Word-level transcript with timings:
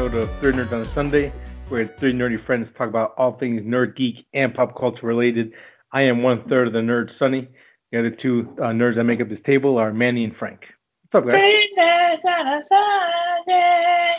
another 0.00 0.22
episode 0.22 0.32
of 0.32 0.38
Three 0.40 0.52
Nerds 0.52 0.72
on 0.72 0.80
a 0.80 0.84
Sunday, 0.86 1.30
where 1.68 1.86
three 1.86 2.12
nerdy 2.14 2.42
friends 2.42 2.68
talk 2.74 2.88
about 2.88 3.12
all 3.18 3.32
things 3.32 3.60
nerd, 3.62 3.96
geek, 3.96 4.24
and 4.32 4.54
pop 4.54 4.74
culture 4.78 5.06
related. 5.06 5.52
I 5.92 6.02
am 6.02 6.22
one 6.22 6.42
third 6.48 6.68
of 6.68 6.72
the 6.72 6.78
nerd, 6.78 7.14
Sunny. 7.14 7.48
The 7.92 7.98
other 7.98 8.10
two 8.10 8.48
uh, 8.58 8.68
nerds 8.68 8.94
that 8.94 9.04
make 9.04 9.20
up 9.20 9.28
this 9.28 9.42
table 9.42 9.76
are 9.76 9.92
Manny 9.92 10.24
and 10.24 10.34
Frank. 10.34 10.64
What's 11.10 11.14
up, 11.16 11.30
guys? 11.30 11.38
Three 11.42 11.74
nerds 11.76 12.24
on 12.24 12.46
a 12.46 12.62
Sunday. 12.62 14.14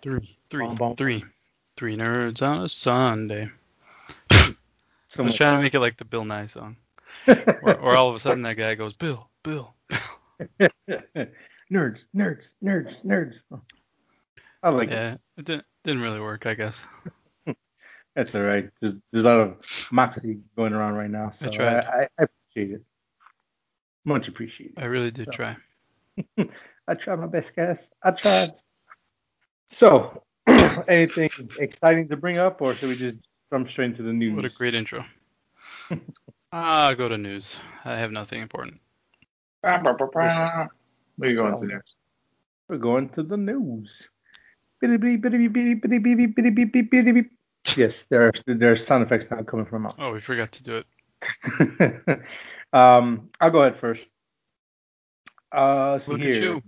Three, 0.00 0.38
three, 0.48 0.66
Bum, 0.66 0.74
bum. 0.76 0.96
three, 0.96 1.24
three 1.76 1.96
nerds 1.96 2.40
on 2.40 2.64
a 2.64 2.68
Sunday. 2.68 3.50
I 4.30 4.54
was 5.18 5.18
much- 5.18 5.36
trying 5.36 5.58
to 5.58 5.62
make 5.62 5.74
it 5.74 5.80
like 5.80 5.98
the 5.98 6.06
Bill 6.06 6.24
Nye 6.24 6.46
song, 6.46 6.76
or, 7.28 7.74
or 7.74 7.96
all 7.96 8.08
of 8.08 8.14
a 8.14 8.20
sudden 8.20 8.42
that 8.44 8.56
guy 8.56 8.74
goes, 8.74 8.94
Bill, 8.94 9.28
Bill. 9.42 9.74
nerds, 11.70 11.98
nerds, 12.14 12.44
nerds, 12.64 12.94
nerds. 13.04 13.34
I 14.62 14.70
like 14.70 14.88
it. 14.88 14.92
Yeah, 14.92 15.16
it 15.36 15.44
didn't 15.44 15.64
didn't 15.84 16.02
really 16.02 16.20
work, 16.20 16.46
I 16.46 16.54
guess. 16.54 16.84
That's 18.16 18.34
all 18.34 18.42
right. 18.42 18.70
There's, 18.80 18.94
there's 19.12 19.24
a 19.24 19.28
lot 19.28 19.40
of 19.40 19.88
moxie 19.92 20.38
going 20.56 20.72
around 20.72 20.94
right 20.94 21.10
now, 21.10 21.32
so 21.38 21.46
I 21.46 21.48
I, 21.48 21.52
tried. 21.52 21.74
I, 21.84 22.08
I 22.18 22.22
appreciate 22.24 22.74
it. 22.76 22.82
Much 24.04 24.28
appreciated. 24.28 24.74
I 24.78 24.86
really 24.86 25.10
did 25.10 25.26
So- 25.26 25.32
try. 25.32 25.56
I 26.88 26.94
tried 26.94 27.16
my 27.20 27.26
best, 27.26 27.54
guys. 27.54 27.90
I 28.02 28.12
tried. 28.12 28.48
So, 29.70 30.22
anything 30.88 31.28
exciting 31.58 32.08
to 32.08 32.16
bring 32.16 32.38
up, 32.38 32.62
or 32.62 32.74
should 32.74 32.88
we 32.88 32.96
just 32.96 33.18
jump 33.52 33.68
straight 33.70 33.86
into 33.90 34.02
the 34.04 34.12
news? 34.12 34.34
What 34.36 34.44
a 34.44 34.50
great 34.50 34.74
intro. 34.74 35.04
Ah, 36.52 36.94
go 36.94 37.08
to 37.08 37.18
news. 37.18 37.56
I 37.84 37.96
have 37.98 38.12
nothing 38.12 38.40
important. 38.40 38.80
What 39.60 39.84
are 39.84 40.70
you 41.24 41.36
going 41.36 41.58
to 41.58 41.66
next? 41.66 41.96
We're 42.68 42.78
going 42.78 43.10
to 43.10 43.22
the 43.24 43.36
news. 43.36 44.08
Yes, 47.76 48.06
there 48.10 48.26
are 48.26 48.32
there 48.46 48.72
are 48.72 48.76
sound 48.76 49.04
effects 49.04 49.26
now 49.30 49.42
coming 49.42 49.66
from 49.66 49.86
us. 49.86 49.92
Oh, 49.98 50.12
we 50.12 50.20
forgot 50.20 50.52
to 50.52 50.62
do 50.62 50.82
it. 50.82 52.20
um, 52.72 53.30
I'll 53.40 53.50
go 53.50 53.62
ahead 53.62 53.80
first. 53.80 54.04
Uh, 55.52 55.92
let's 55.92 56.08
Look 56.08 56.20
here. 56.20 56.34
at 56.34 56.42
you. 56.42 56.62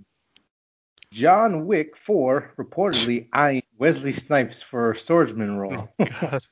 John 1.12 1.66
Wick 1.66 1.94
4 2.06 2.55
reportedly 2.58 3.28
eyeing 3.33 3.62
Wesley 3.78 4.12
Snipes 4.12 4.60
for 4.70 4.94
swordsman 4.94 5.56
role. 5.56 5.88
Oh, 5.98 6.05
God. 6.20 6.47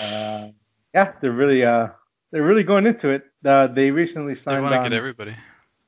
uh, 0.00 0.48
yeah, 0.94 1.12
they're 1.20 1.32
really 1.32 1.64
uh 1.64 1.88
they're 2.32 2.42
really 2.42 2.62
going 2.62 2.86
into 2.86 3.08
it. 3.10 3.24
Uh, 3.44 3.66
they 3.66 3.90
recently 3.90 4.34
signed. 4.34 4.58
They 4.58 4.70
want 4.70 4.84
to 4.84 4.88
get 4.88 4.96
everybody. 4.96 5.34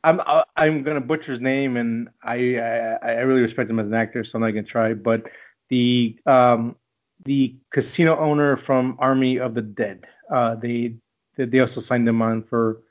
I'm 0.05 0.20
uh, 0.20 0.42
I'm 0.56 0.83
gonna 0.83 1.00
butcher 1.00 1.33
his 1.33 1.41
name, 1.41 1.77
and 1.77 2.08
I, 2.22 2.56
I 2.56 2.98
I 3.03 3.11
really 3.20 3.42
respect 3.42 3.70
him 3.70 3.78
as 3.78 3.86
an 3.86 3.95
actor, 3.95 4.25
so 4.25 4.33
I'm 4.34 4.41
not 4.42 4.50
gonna 4.50 4.62
try. 4.64 4.95
But 4.95 5.25
the 5.69 6.19
um 6.27 6.77
the 7.25 7.55
casino 7.72 8.19
owner 8.19 8.56
from 8.56 8.97
Army 8.98 9.39
of 9.39 9.55
the 9.55 9.62
Dead, 9.62 10.05
uh, 10.30 10.56
they 10.56 10.95
they 11.36 11.45
they 11.45 11.61
also 11.61 11.80
signed 11.80 12.08
him 12.08 12.20
on 12.20 12.42
for 12.42 12.83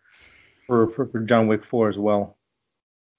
for 0.68 0.90
for, 0.92 1.08
for 1.08 1.20
John 1.20 1.48
Wick 1.48 1.62
4 1.70 1.90
as 1.90 1.98
well. 1.98 2.38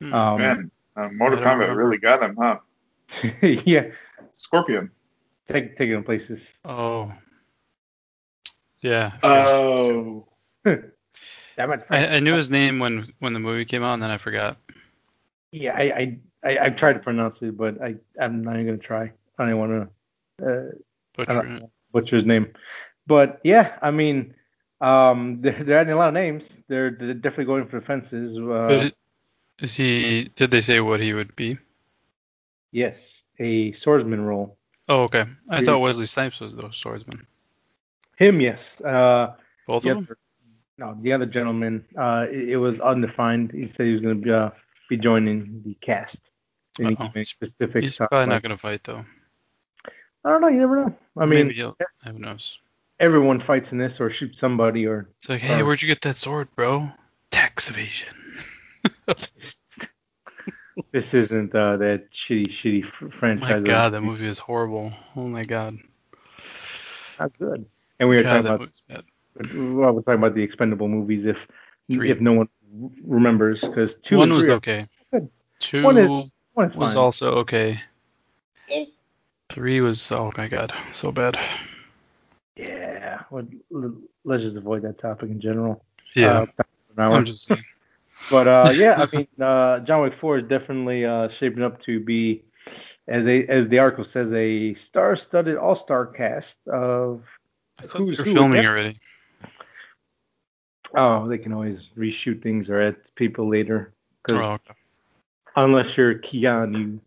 Hmm. 0.01 0.15
Um, 0.15 0.39
Man, 0.41 0.71
uh, 0.97 1.09
Mortal 1.13 1.39
Kombat 1.41 1.61
remember. 1.61 1.77
really 1.77 1.99
got 1.99 2.23
him, 2.23 2.37
huh? 2.41 2.59
yeah, 3.43 3.89
Scorpion. 4.33 4.91
take, 5.51 5.77
taking 5.77 5.95
him 5.97 6.05
places. 6.05 6.41
oh. 6.65 7.13
Yeah. 8.81 9.13
Oh. 9.23 10.27
I, 11.59 12.07
I 12.17 12.21
knew 12.21 12.35
his 12.37 12.51
name 12.51 12.79
when 12.79 13.07
when 13.19 13.33
the 13.33 13.41
movie 13.41 13.65
came 13.65 13.83
out, 13.83 13.95
and 13.95 14.03
then 14.03 14.11
I 14.11 14.19
forgot. 14.19 14.57
Yeah, 15.51 15.75
I, 15.77 15.83
I, 15.83 16.19
I, 16.45 16.59
I've 16.59 16.77
tried 16.77 16.95
to 16.95 16.99
pronounce 17.01 17.43
it, 17.43 17.57
but 17.57 17.81
I, 17.83 17.97
I'm 18.21 18.43
not 18.43 18.55
even 18.55 18.67
gonna 18.67 18.79
try. 18.79 19.13
I 19.39 19.47
don't 19.47 19.59
want 19.59 19.91
to 20.39 20.47
uh, 20.47 20.71
Butcher 21.17 21.31
I 21.31 21.41
it. 21.41 21.43
don't 21.43 21.71
butcher 21.93 22.17
his 22.17 22.27
name. 22.27 22.53
But 23.07 23.41
yeah, 23.45 23.77
I 23.83 23.91
mean, 23.91 24.35
um, 24.81 25.39
they're, 25.43 25.63
they're 25.65 25.79
adding 25.79 25.93
a 25.93 25.97
lot 25.97 26.09
of 26.09 26.15
names. 26.15 26.49
They're, 26.69 26.91
they're 26.91 27.15
definitely 27.15 27.47
going 27.47 27.67
for 27.67 27.81
the 27.81 27.87
fences. 27.87 28.39
Uh, 28.39 28.91
is 29.61 29.75
he? 29.75 30.31
Did 30.35 30.51
they 30.51 30.61
say 30.61 30.81
what 30.81 31.01
he 31.01 31.13
would 31.13 31.37
be? 31.37 31.59
yes, 32.73 32.97
a 33.39 33.73
swordsman 33.73 34.23
role. 34.23 34.57
Oh, 34.89 35.03
okay. 35.03 35.27
I 35.49 35.65
thought 35.65 35.81
Wesley 35.81 36.07
Snipes 36.07 36.41
was 36.41 36.57
the 36.57 36.71
swordsman. 36.73 37.27
Him, 38.17 38.41
yes. 38.41 38.59
Uh, 38.81 39.35
Both 39.67 39.85
the 39.85 39.91
of 39.91 40.07
them. 40.07 40.17
No, 40.79 40.97
the 41.03 41.13
other 41.13 41.27
gentleman. 41.27 41.85
Uh, 41.99 42.27
it, 42.31 42.51
it 42.51 42.57
was 42.57 42.81
undefined. 42.81 43.53
He 43.53 43.69
said 43.69 43.87
he 43.87 43.93
was 43.93 44.01
going 44.03 44.17
to 44.19 44.23
be 44.25 44.33
uh, 44.33 44.51
be 44.89 44.97
joining 44.97 45.63
the 45.65 45.75
cast. 45.81 46.21
And 46.79 46.89
he 46.89 46.95
Uh-oh. 46.97 47.07
gave 47.09 47.15
me 47.17 47.25
specifics. 47.25 47.85
He's 47.85 47.97
probably 47.97 48.27
not 48.27 48.43
gonna 48.43 48.57
fight 48.57 48.83
though. 48.85 49.05
I 50.25 50.31
don't 50.31 50.41
know. 50.41 50.49
You 50.49 50.61
never 50.61 50.77
know. 50.85 50.97
I 51.19 51.27
mean. 51.27 51.51
Who 51.51 52.19
knows? 52.19 52.59
everyone 53.01 53.41
fights 53.41 53.73
in 53.73 53.79
this 53.79 54.01
or 54.01 54.11
shoots 54.13 54.39
somebody 54.39 54.87
or 54.87 55.09
It's 55.19 55.29
like, 55.29 55.41
hey, 55.41 55.61
Or- 55.61 55.65
where'd 55.65 55.83
you 55.83 55.89
get 55.89 56.01
that 56.03 56.17
sword, 56.17 56.47
bro? 56.55 56.89
Tax 57.33 57.69
evasion. 57.69 58.15
this 60.93 61.13
isn't 61.13 61.55
uh, 61.55 61.77
that 61.79 62.05
shitty, 62.13 62.49
shitty 62.53 62.85
fr- 62.93 63.07
Oh 63.07 63.11
franchise. 63.19 63.51
my 63.51 63.61
god, 63.61 63.93
that 63.95 64.03
movie 64.03 64.27
is 64.27 64.39
horrible. 64.39 64.93
Oh 65.17 65.27
my 65.27 65.45
god. 65.45 65.79
Not 67.19 67.37
good. 67.39 67.67
And 67.99 68.09
we 68.09 68.17
were 68.17 68.23
God, 68.23 68.45
talking 68.45 68.69
about 68.89 69.05
well, 69.37 69.93
we're 69.93 70.03
talking 70.03 70.15
about 70.15 70.35
the 70.35 70.43
expendable 70.43 70.89
movies 70.89 71.27
if 71.27 71.37
Three. 71.91 72.11
if 72.11 72.21
no 72.21 72.33
one 72.33 72.49
remembers 73.05 73.61
because 73.61 73.95
two 74.03 74.17
One 74.19 74.33
was 74.33 74.49
okay. 74.49 74.87
good. 75.13 75.29
Two 75.59 75.83
One 75.83 75.99
is- 75.99 76.11
one 76.55 76.71
is 76.71 76.77
was 76.77 76.95
fine. 76.95 77.03
also 77.03 77.35
okay. 77.37 77.81
Three 79.51 79.81
was 79.81 80.11
oh 80.13 80.33
my 80.37 80.49
god, 80.49 80.73
so 80.95 81.13
bad. 81.13 81.39
yeah. 82.57 83.21
Well, 83.31 83.47
let's 84.25 84.43
just 84.43 84.57
avoid 84.57 84.83
that 84.83 84.99
topic 84.99 85.31
in 85.31 85.41
general. 85.41 85.85
Yeah, 86.15 86.43
Uh, 86.43 86.47
for 86.47 86.65
an 86.97 86.99
hour. 87.05 87.17
I'm 87.17 87.25
just 87.25 87.45
saying. 87.47 87.61
But 88.31 88.47
uh, 88.49 88.71
yeah, 88.77 89.05
I 89.13 89.17
mean, 89.17 89.27
uh, 89.41 89.81
John 89.81 90.03
Wick 90.03 90.15
4 90.21 90.39
is 90.39 90.45
definitely 90.49 91.05
uh, 91.05 91.29
shaping 91.39 91.63
up 91.63 91.83
to 91.83 91.99
be, 92.01 92.43
as 93.09 93.27
a 93.27 93.45
as 93.47 93.69
the 93.69 93.79
article 93.81 94.05
says, 94.05 94.33
a 94.33 94.75
star-studded 94.75 95.57
all-star 95.57 96.07
cast 96.07 96.57
of. 96.69 97.23
I 97.79 97.83
thought 97.83 97.99
Who's 97.99 98.17
they 98.19 98.23
were 98.23 98.25
who 98.25 98.33
filming 98.35 98.59
again? 98.61 98.71
already. 98.71 98.97
Oh, 100.95 101.29
they 101.29 101.39
can 101.39 101.53
always 101.53 101.89
reshoot 101.97 102.43
things 102.43 102.69
or 102.69 102.81
add 102.81 102.97
people 103.15 103.49
later. 103.49 103.93
'cause 104.23 104.37
Oh, 104.37 104.53
okay. 104.53 104.75
unless 105.57 105.97
you're 105.97 106.15
Keanu, 106.17 107.01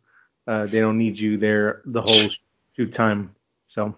uh, 0.47 0.65
they 0.67 0.79
don't 0.79 0.97
need 0.97 1.17
you 1.17 1.37
there 1.37 1.81
the 1.85 2.01
whole 2.01 2.29
shoot 2.75 2.93
time. 2.93 3.33
So, 3.67 3.95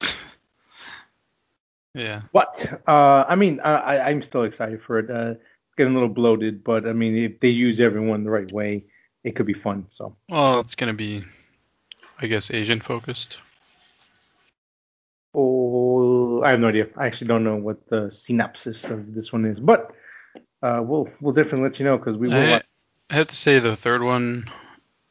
yeah. 1.94 2.22
but 2.32 2.80
uh, 2.86 3.24
I 3.28 3.34
mean, 3.36 3.60
I, 3.60 3.74
I- 3.74 4.08
I'm 4.10 4.22
still 4.22 4.44
excited 4.44 4.82
for 4.82 4.98
it. 4.98 5.10
Uh, 5.10 5.34
getting 5.76 5.92
a 5.92 5.94
little 5.96 6.08
bloated, 6.14 6.64
but 6.64 6.86
I 6.86 6.92
mean, 6.92 7.16
if 7.16 7.38
they 7.40 7.48
use 7.48 7.80
everyone 7.80 8.24
the 8.24 8.30
right 8.30 8.50
way, 8.52 8.84
it 9.24 9.36
could 9.36 9.46
be 9.46 9.54
fun. 9.54 9.86
So, 9.90 10.16
Well, 10.30 10.60
it's 10.60 10.74
gonna 10.74 10.94
be, 10.94 11.22
I 12.20 12.26
guess, 12.26 12.50
Asian 12.50 12.80
focused. 12.80 13.38
Oh, 15.34 16.42
I 16.42 16.50
have 16.50 16.60
no 16.60 16.68
idea. 16.68 16.88
I 16.96 17.06
actually 17.06 17.28
don't 17.28 17.44
know 17.44 17.56
what 17.56 17.88
the 17.88 18.10
synopsis 18.12 18.84
of 18.84 19.14
this 19.14 19.32
one 19.32 19.44
is, 19.44 19.60
but 19.60 19.94
uh, 20.62 20.80
we'll 20.82 21.08
we'll 21.20 21.34
definitely 21.34 21.62
let 21.68 21.78
you 21.78 21.84
know 21.84 21.98
because 21.98 22.16
we 22.16 22.28
will. 22.28 22.36
I, 22.36 22.50
watch. 22.50 22.64
I 23.10 23.14
have 23.14 23.26
to 23.28 23.36
say 23.36 23.58
the 23.58 23.76
third 23.76 24.02
one, 24.02 24.50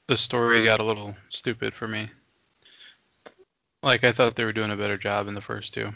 the 0.07 0.17
story 0.17 0.63
got 0.63 0.79
a 0.79 0.83
little 0.83 1.15
stupid 1.29 1.73
for 1.73 1.88
me. 1.88 2.09
Like 3.81 4.03
I 4.03 4.12
thought 4.12 4.35
they 4.35 4.45
were 4.45 4.53
doing 4.53 4.71
a 4.71 4.77
better 4.77 4.97
job 4.97 5.27
in 5.27 5.35
the 5.35 5.41
first 5.41 5.73
two. 5.73 5.91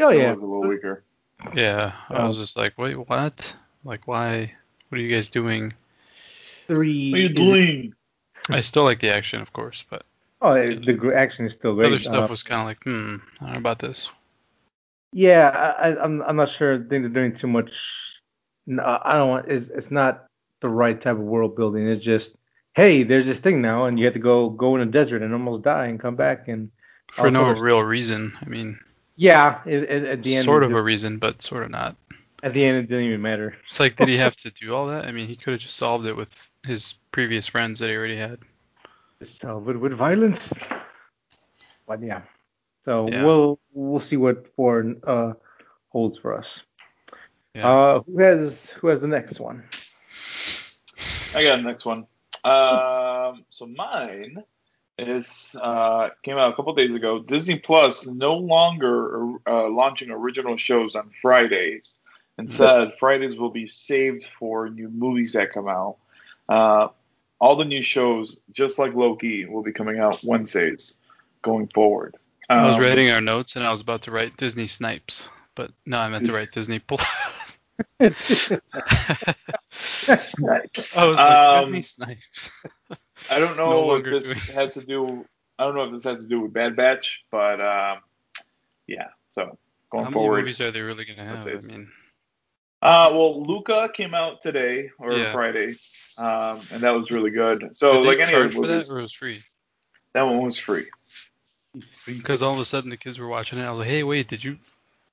Oh 0.00 0.10
yeah, 0.10 0.30
It 0.30 0.34
was 0.34 0.42
a 0.42 0.46
little 0.46 0.68
weaker. 0.68 1.04
Yeah, 1.54 1.92
I 2.08 2.24
was 2.24 2.36
just 2.36 2.56
like, 2.56 2.76
wait, 2.78 2.96
what? 2.96 3.54
Like, 3.84 4.08
why? 4.08 4.52
What 4.88 4.98
are 4.98 5.02
you 5.02 5.14
guys 5.14 5.28
doing? 5.28 5.72
three. 6.68 7.10
What 7.10 7.18
are 7.18 7.22
you 7.22 7.28
doing? 7.30 7.94
I 8.48 8.60
still 8.60 8.84
like 8.84 9.00
the 9.00 9.12
action, 9.12 9.40
of 9.40 9.52
course, 9.52 9.84
but 9.90 10.04
Oh, 10.40 10.54
the 10.54 11.12
action 11.16 11.46
is 11.46 11.54
still 11.54 11.74
great. 11.74 11.86
other 11.88 11.98
stuff 11.98 12.24
Uh, 12.24 12.32
was 12.32 12.42
kind 12.44 12.60
of 12.60 12.66
like, 12.66 12.82
hmm, 12.84 13.16
I 13.40 13.44
don't 13.44 13.52
know 13.54 13.58
about 13.58 13.78
this. 13.80 14.10
Yeah, 15.12 15.48
I, 15.48 15.90
I- 15.90 16.04
I'm 16.04 16.22
I'm 16.22 16.36
not 16.36 16.50
sure. 16.50 16.74
I 16.74 16.78
think 16.78 16.88
they're 16.90 17.08
doing 17.08 17.36
too 17.36 17.46
much. 17.48 17.70
No, 18.66 18.82
I 19.02 19.14
don't 19.14 19.28
want. 19.28 19.48
It's 19.48 19.68
it's 19.68 19.90
not 19.90 20.26
the 20.60 20.68
right 20.68 21.00
type 21.00 21.16
of 21.16 21.22
world 21.22 21.56
building. 21.56 21.88
It's 21.88 22.04
just, 22.04 22.34
hey, 22.74 23.02
there's 23.04 23.26
this 23.26 23.38
thing 23.38 23.62
now, 23.62 23.86
and 23.86 23.98
you 23.98 24.04
have 24.04 24.14
to 24.14 24.20
go 24.20 24.50
go 24.50 24.74
in 24.76 24.82
a 24.82 24.86
desert 24.86 25.22
and 25.22 25.32
almost 25.32 25.64
die 25.64 25.86
and 25.86 25.98
come 25.98 26.16
back 26.16 26.48
and 26.48 26.70
For 27.12 27.30
no 27.30 27.50
real 27.52 27.80
reason. 27.82 28.36
I 28.42 28.46
mean, 28.48 28.78
yeah. 29.16 29.60
It, 29.64 29.84
it, 29.84 30.04
at 30.04 30.22
the 30.22 30.36
end, 30.36 30.44
sort 30.44 30.62
of 30.62 30.72
a 30.74 30.82
reason, 30.82 31.16
but 31.18 31.40
sort 31.42 31.62
of 31.64 31.70
not. 31.70 31.96
at 32.42 32.52
the 32.52 32.62
end, 32.64 32.76
it 32.76 32.82
didn't 32.88 33.04
even 33.06 33.22
matter. 33.22 33.56
It's 33.66 33.80
like, 33.80 33.96
did 33.96 34.08
he 34.08 34.18
have 34.26 34.36
to 34.36 34.50
do 34.50 34.74
all 34.74 34.86
that? 34.88 35.06
I 35.06 35.10
mean, 35.12 35.26
he 35.26 35.36
could 35.36 35.52
have 35.52 35.60
just 35.60 35.76
solved 35.76 36.06
it 36.06 36.16
with 36.16 36.50
his 36.66 36.94
previous 37.12 37.46
friends 37.46 37.80
that 37.80 37.88
he 37.88 37.96
already 37.96 38.16
had. 38.16 38.38
So 39.24 39.58
with 39.58 39.76
with 39.76 39.92
violence, 39.94 40.52
but 41.86 42.00
yeah. 42.02 42.22
So 42.84 43.08
Yeah. 43.08 43.24
we'll 43.24 43.58
we'll 43.72 44.00
see 44.00 44.16
what 44.16 44.46
four 44.54 44.94
uh 45.04 45.32
holds 45.88 46.18
for 46.18 46.38
us. 46.38 46.60
Yeah. 47.54 47.68
Uh, 47.68 48.00
who 48.02 48.18
has 48.20 48.70
who 48.70 48.88
has 48.88 49.00
the 49.00 49.08
next 49.08 49.40
one? 49.40 49.64
I 51.34 51.42
got 51.42 51.56
the 51.56 51.62
next 51.62 51.84
one. 51.84 52.06
Um, 52.44 53.44
so 53.50 53.66
mine 53.66 54.44
is 54.98 55.56
uh, 55.60 56.10
came 56.22 56.38
out 56.38 56.52
a 56.52 56.56
couple 56.56 56.72
days 56.74 56.94
ago. 56.94 57.18
Disney 57.18 57.58
Plus 57.58 58.06
no 58.06 58.34
longer 58.34 59.34
uh, 59.46 59.68
launching 59.68 60.10
original 60.10 60.56
shows 60.56 60.94
on 60.94 61.10
Fridays. 61.20 61.98
Instead, 62.38 62.92
Fridays 63.00 63.36
will 63.36 63.50
be 63.50 63.66
saved 63.66 64.24
for 64.38 64.70
new 64.70 64.88
movies 64.88 65.32
that 65.32 65.52
come 65.52 65.66
out. 65.68 65.96
Uh, 66.48 66.88
all 67.40 67.56
the 67.56 67.64
new 67.64 67.82
shows, 67.82 68.38
just 68.50 68.78
like 68.78 68.94
Loki, 68.94 69.44
will 69.46 69.62
be 69.62 69.72
coming 69.72 69.98
out 69.98 70.18
Wednesdays 70.24 70.96
going 71.42 71.68
forward. 71.68 72.16
I 72.50 72.66
was 72.66 72.76
Um, 72.76 72.82
writing 72.82 73.10
our 73.10 73.20
notes 73.20 73.56
and 73.56 73.64
I 73.64 73.70
was 73.70 73.80
about 73.80 74.02
to 74.02 74.10
write 74.10 74.36
Disney 74.36 74.66
Snipes, 74.66 75.28
but 75.54 75.70
no, 75.86 75.98
I 75.98 76.08
meant 76.08 76.26
to 76.26 76.32
write 76.32 76.50
Disney 76.50 76.78
Plus. 76.78 77.58
Snipes. 80.14 80.96
I 80.98 81.06
was 81.06 81.18
like 81.18 81.18
Um, 81.18 81.64
Disney 81.72 81.82
Snipes. 81.82 82.50
I 83.30 83.38
don't 83.38 83.56
no 83.56 83.70
know 83.70 83.94
if 83.96 84.04
this 84.04 84.24
doing- 84.24 84.56
has 84.56 84.74
to 84.74 84.84
do. 84.84 85.24
I 85.58 85.64
don't 85.64 85.74
know 85.74 85.84
if 85.84 85.90
this 85.92 86.04
has 86.04 86.22
to 86.22 86.28
do 86.28 86.40
with 86.40 86.52
Bad 86.52 86.76
Batch, 86.76 87.24
but 87.30 87.60
um, 87.60 87.98
yeah. 88.86 89.08
So 89.30 89.58
going 89.90 90.04
How 90.04 90.10
many 90.10 90.14
forward, 90.14 90.40
movies 90.40 90.60
are 90.60 90.70
they 90.70 90.80
really 90.80 91.04
gonna 91.04 91.24
have? 91.24 91.44
Let's 91.44 91.68
I 91.68 91.72
mean, 91.72 91.90
uh, 92.80 93.10
well, 93.12 93.42
Luca 93.44 93.88
came 93.92 94.14
out 94.14 94.40
today 94.40 94.90
or 94.98 95.12
Yeah. 95.12 95.32
Friday, 95.32 95.74
um, 96.18 96.60
and 96.72 96.82
that 96.82 96.94
was 96.94 97.10
really 97.10 97.30
good. 97.30 97.70
So 97.74 97.92
did 98.00 98.04
like 98.04 98.18
any 98.20 98.32
charge 98.32 98.50
other 98.50 98.60
for 98.60 98.66
that 98.66 98.90
or 98.90 98.98
it 98.98 99.02
was 99.02 99.12
free? 99.12 99.42
that 100.14 100.22
one 100.22 100.42
was 100.42 100.58
free. 100.58 100.86
Because 102.06 102.42
all 102.42 102.54
of 102.54 102.58
a 102.58 102.64
sudden 102.64 102.90
the 102.90 102.96
kids 102.96 103.18
were 103.18 103.28
watching 103.28 103.58
it. 103.58 103.64
I 103.64 103.70
was 103.70 103.80
like, 103.80 103.88
hey, 103.88 104.02
wait, 104.02 104.28
did 104.28 104.42
you 104.44 104.58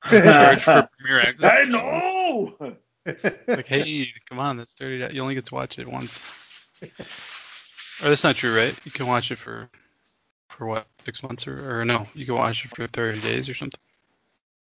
charge 0.09 0.63
for 0.63 0.87
Premiere 0.97 1.21
Access? 1.21 1.51
I 1.51 1.65
know. 1.65 2.77
Like, 3.47 3.67
hey, 3.67 4.11
come 4.29 4.39
on, 4.39 4.57
that's 4.57 4.73
thirty. 4.73 5.13
You 5.15 5.21
only 5.21 5.35
get 5.35 5.45
to 5.45 5.55
watch 5.55 5.77
it 5.79 5.87
once. 5.87 6.19
Or 8.03 8.09
that's 8.09 8.23
not 8.23 8.35
true, 8.35 8.55
right? 8.55 8.77
You 8.85 8.91
can 8.91 9.07
watch 9.07 9.31
it 9.31 9.37
for 9.37 9.69
for 10.49 10.65
what 10.67 10.87
six 11.05 11.23
months 11.23 11.47
or, 11.47 11.81
or 11.81 11.85
no? 11.85 12.07
You 12.15 12.25
can 12.25 12.35
watch 12.35 12.65
it 12.65 12.75
for 12.75 12.87
thirty 12.87 13.19
days 13.21 13.49
or 13.49 13.53
something. 13.53 13.79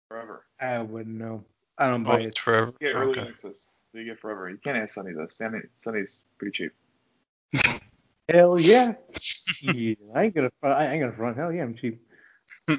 Forever. 0.08 0.44
I 0.60 0.80
wouldn't 0.80 1.16
know. 1.16 1.44
I 1.78 1.88
don't 1.88 2.04
Oh, 2.04 2.12
buy 2.12 2.20
it's 2.26 2.36
it. 2.36 2.38
forever. 2.38 2.72
You 2.80 2.88
get 2.88 2.96
early 2.96 3.18
Okay. 3.18 3.30
access. 3.30 3.68
So 3.94 4.00
you 4.00 4.06
get 4.06 4.18
forever. 4.18 4.50
You 4.50 4.56
can't 4.56 4.76
ask 4.76 4.92
Sunny 4.94 5.12
though. 5.12 5.28
Sunny, 5.28 5.60
Sunny's 5.76 6.24
pretty 6.36 6.50
cheap. 6.50 6.72
Hell 8.28 8.58
yeah. 8.58 8.94
yeah. 9.62 9.94
I 10.12 10.24
ain't 10.24 10.34
gonna. 10.34 10.50
front- 10.60 10.76
I 10.76 10.92
ain't 10.92 11.00
gonna 11.00 11.12
front. 11.16 11.36
Hell 11.36 11.52
yeah, 11.52 11.62
I'm 11.62 11.76
cheap. 11.76 12.00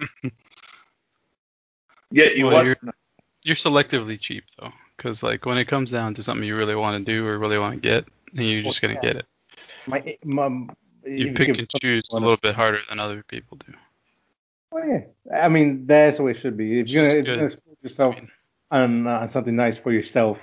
Yeah, 2.11 2.25
you 2.35 2.45
Well, 2.45 2.53
what? 2.55 2.65
you're- 2.65 2.91
You're 3.43 3.55
selectively 3.55 4.17
cheap 4.19 4.43
though, 4.59 4.71
because 4.95 5.21
like 5.23 5.45
when 5.45 5.57
it 5.57 5.65
comes 5.65 5.91
down 5.91 6.13
to 6.15 6.23
something 6.23 6.45
you 6.47 6.55
really 6.55 6.75
want 6.75 7.03
to 7.03 7.11
do 7.11 7.25
or 7.27 7.37
really 7.39 7.57
want 7.57 7.73
to 7.75 7.79
get, 7.79 8.07
then 8.33 8.45
you're 8.45 8.61
just 8.63 8.81
gonna 8.81 8.99
get 9.01 9.17
it. 9.17 9.25
My, 9.87 10.17
my 10.23 10.47
You 11.05 11.33
pick 11.33 11.47
give 11.47 11.57
and 11.57 11.69
choose 11.81 12.03
a 12.11 12.15
wanna- 12.15 12.25
little 12.25 12.37
bit 12.41 12.55
harder 12.55 12.79
than 12.89 12.99
other 12.99 13.23
people 13.23 13.57
do. 13.65 13.73
Well, 14.71 14.85
yeah. 14.87 15.01
I 15.41 15.49
mean, 15.49 15.85
that's 15.87 16.17
the 16.17 16.23
way 16.23 16.31
it 16.31 16.39
should 16.39 16.57
be. 16.57 16.79
If 16.79 16.89
you're 16.89 17.05
gonna, 17.07 17.19
if 17.19 17.25
you're 17.25 17.35
gonna 17.35 17.47
expose 17.47 17.75
yourself 17.81 18.15
on, 18.71 19.07
uh, 19.07 19.19
on 19.21 19.29
something 19.29 19.55
nice 19.55 19.77
for 19.77 19.91
yourself, 19.91 20.37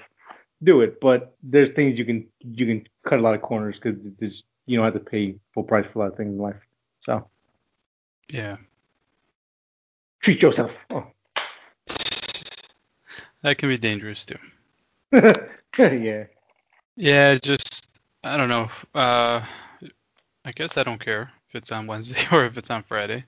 do 0.62 0.80
it. 0.82 1.00
But 1.00 1.34
there's 1.42 1.74
things 1.74 1.98
you 1.98 2.04
can 2.04 2.26
you 2.40 2.66
can 2.66 2.86
cut 3.08 3.18
a 3.18 3.22
lot 3.22 3.34
of 3.34 3.42
corners 3.42 3.78
because 3.80 4.44
you 4.66 4.76
don't 4.76 4.84
have 4.84 4.94
to 4.94 5.00
pay 5.00 5.36
full 5.54 5.64
price 5.64 5.86
for 5.92 5.98
a 6.00 6.02
lot 6.02 6.12
of 6.12 6.16
things 6.16 6.32
in 6.34 6.38
life. 6.38 6.56
So 7.00 7.28
Yeah. 8.28 8.56
treat 10.20 10.40
yourself. 10.42 10.70
Oh. 10.90 11.06
That 13.42 13.58
can 13.58 13.68
be 13.68 13.76
dangerous 13.76 14.24
too. 14.24 14.38
yeah. 15.78 16.24
Yeah, 16.96 17.34
just 17.42 17.98
I 18.22 18.36
don't 18.36 18.48
know. 18.48 18.70
Uh, 18.94 19.44
I 20.44 20.52
guess 20.54 20.76
I 20.76 20.84
don't 20.84 21.00
care 21.04 21.30
if 21.48 21.54
it's 21.56 21.72
on 21.72 21.86
Wednesday 21.86 22.22
or 22.32 22.44
if 22.44 22.56
it's 22.56 22.70
on 22.70 22.82
Friday. 22.84 23.24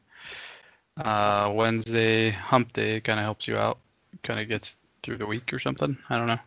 Uh, 0.96 1.50
Wednesday 1.52 2.30
hump 2.30 2.72
day 2.72 3.00
kind 3.00 3.19
of 3.19 3.25
helps 3.25 3.48
you 3.48 3.56
out, 3.56 3.78
kind 4.22 4.38
of 4.38 4.48
gets 4.48 4.76
through 5.02 5.19
the 5.19 5.26
week 5.26 5.52
or 5.52 5.58
something. 5.58 5.98
I 6.08 6.16
don't 6.16 6.28
know. 6.28 6.38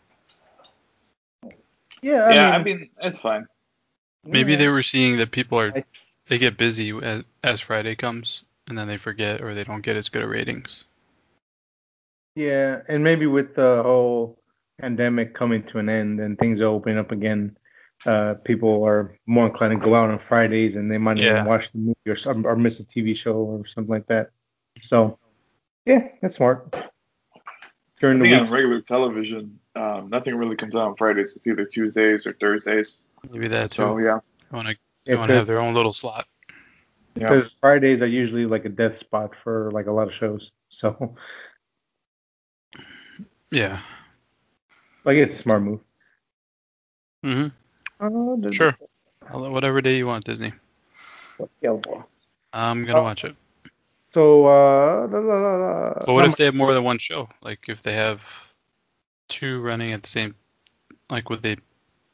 Yeah. 2.07 2.23
I 2.23 2.33
yeah, 2.33 2.51
mean, 2.51 2.53
I 2.53 2.63
mean 2.63 2.89
it's 3.01 3.19
fine. 3.19 3.45
Maybe 4.23 4.53
yeah. 4.53 4.59
they 4.59 4.67
were 4.69 4.81
seeing 4.81 5.17
that 5.17 5.31
people 5.31 5.59
are 5.59 5.73
they 6.27 6.37
get 6.37 6.57
busy 6.57 6.97
as, 7.01 7.23
as 7.43 7.59
Friday 7.61 7.95
comes 7.95 8.45
and 8.67 8.77
then 8.77 8.87
they 8.87 8.97
forget 8.97 9.41
or 9.41 9.53
they 9.53 9.63
don't 9.63 9.81
get 9.81 9.97
as 9.97 10.09
good 10.09 10.21
at 10.21 10.29
ratings. 10.29 10.85
Yeah, 12.35 12.81
and 12.87 13.03
maybe 13.03 13.25
with 13.25 13.55
the 13.55 13.81
whole 13.83 14.39
pandemic 14.79 15.33
coming 15.33 15.63
to 15.63 15.79
an 15.79 15.89
end 15.89 16.19
and 16.19 16.37
things 16.37 16.61
are 16.61 16.65
opening 16.67 16.97
up 16.97 17.11
again, 17.11 17.57
uh, 18.05 18.35
people 18.45 18.83
are 18.85 19.17
more 19.25 19.47
inclined 19.47 19.79
to 19.79 19.85
go 19.85 19.95
out 19.95 20.09
on 20.09 20.19
Fridays 20.29 20.75
and 20.75 20.89
they 20.89 20.99
might 20.99 21.17
Yeah. 21.17 21.31
even 21.31 21.45
watch 21.45 21.65
the 21.73 21.79
movie 21.79 21.97
or, 22.07 22.15
some, 22.15 22.45
or 22.45 22.55
miss 22.55 22.79
a 22.79 22.83
TV 22.83 23.17
show 23.17 23.33
or 23.33 23.65
something 23.65 23.91
like 23.91 24.07
that. 24.07 24.29
So, 24.81 25.17
yeah, 25.85 26.07
that's 26.21 26.35
smart. 26.35 26.75
During 27.99 28.19
the 28.19 28.29
week, 28.29 28.39
on 28.41 28.49
regular 28.51 28.79
television, 28.81 29.59
um, 29.75 30.09
nothing 30.09 30.35
really 30.35 30.55
comes 30.55 30.75
out 30.75 30.81
on 30.87 30.95
Fridays. 30.95 31.35
It's 31.35 31.47
either 31.47 31.65
Tuesdays 31.65 32.27
or 32.27 32.33
Thursdays. 32.33 32.97
Maybe 33.31 33.47
that 33.47 33.71
too. 33.71 33.75
So 33.83 33.97
yeah, 33.97 34.19
want 34.51 34.67
to 34.67 34.75
if 35.05 35.17
want 35.17 35.29
to 35.29 35.35
have 35.35 35.47
their 35.47 35.59
own 35.59 35.73
little 35.73 35.93
slot. 35.93 36.27
yeah. 37.15 37.29
because 37.29 37.51
Fridays 37.59 38.01
are 38.01 38.07
usually 38.07 38.45
like 38.45 38.65
a 38.65 38.69
death 38.69 38.97
spot 38.99 39.31
for 39.43 39.71
like 39.71 39.87
a 39.87 39.91
lot 39.91 40.07
of 40.07 40.13
shows. 40.13 40.51
So, 40.69 41.15
Yeah. 43.51 43.79
I 45.05 45.15
guess 45.15 45.29
it's 45.29 45.39
a 45.39 45.41
smart 45.43 45.61
move. 45.63 45.79
Mhm. 47.25 47.51
Uh, 47.99 48.51
Sure. 48.51 48.77
Whatever 49.31 49.81
day 49.81 49.97
you 49.97 50.05
want, 50.05 50.25
Disney. 50.25 50.51
Yeah. 51.61 51.77
I'm 52.53 52.85
gonna 52.85 52.99
Oh. 52.99 53.03
watch 53.03 53.23
it. 53.23 53.35
So, 54.13 54.45
uh, 54.47 55.07
la, 55.07 55.19
la, 55.19 55.35
la, 55.35 55.55
la. 55.57 55.93
But 56.05 56.13
what 56.13 56.25
if 56.25 56.37
they 56.37 56.45
have 56.45 56.55
more 56.55 56.73
than 56.73 56.83
one 56.83 56.97
show? 56.97 57.29
Like 57.41 57.67
if 57.67 57.83
they 57.83 57.93
have 57.93 58.21
two 59.27 59.61
running 59.61 59.91
at 59.93 60.01
the 60.01 60.07
same, 60.07 60.35
like 61.09 61.29
would 61.29 61.41
they 61.41 61.57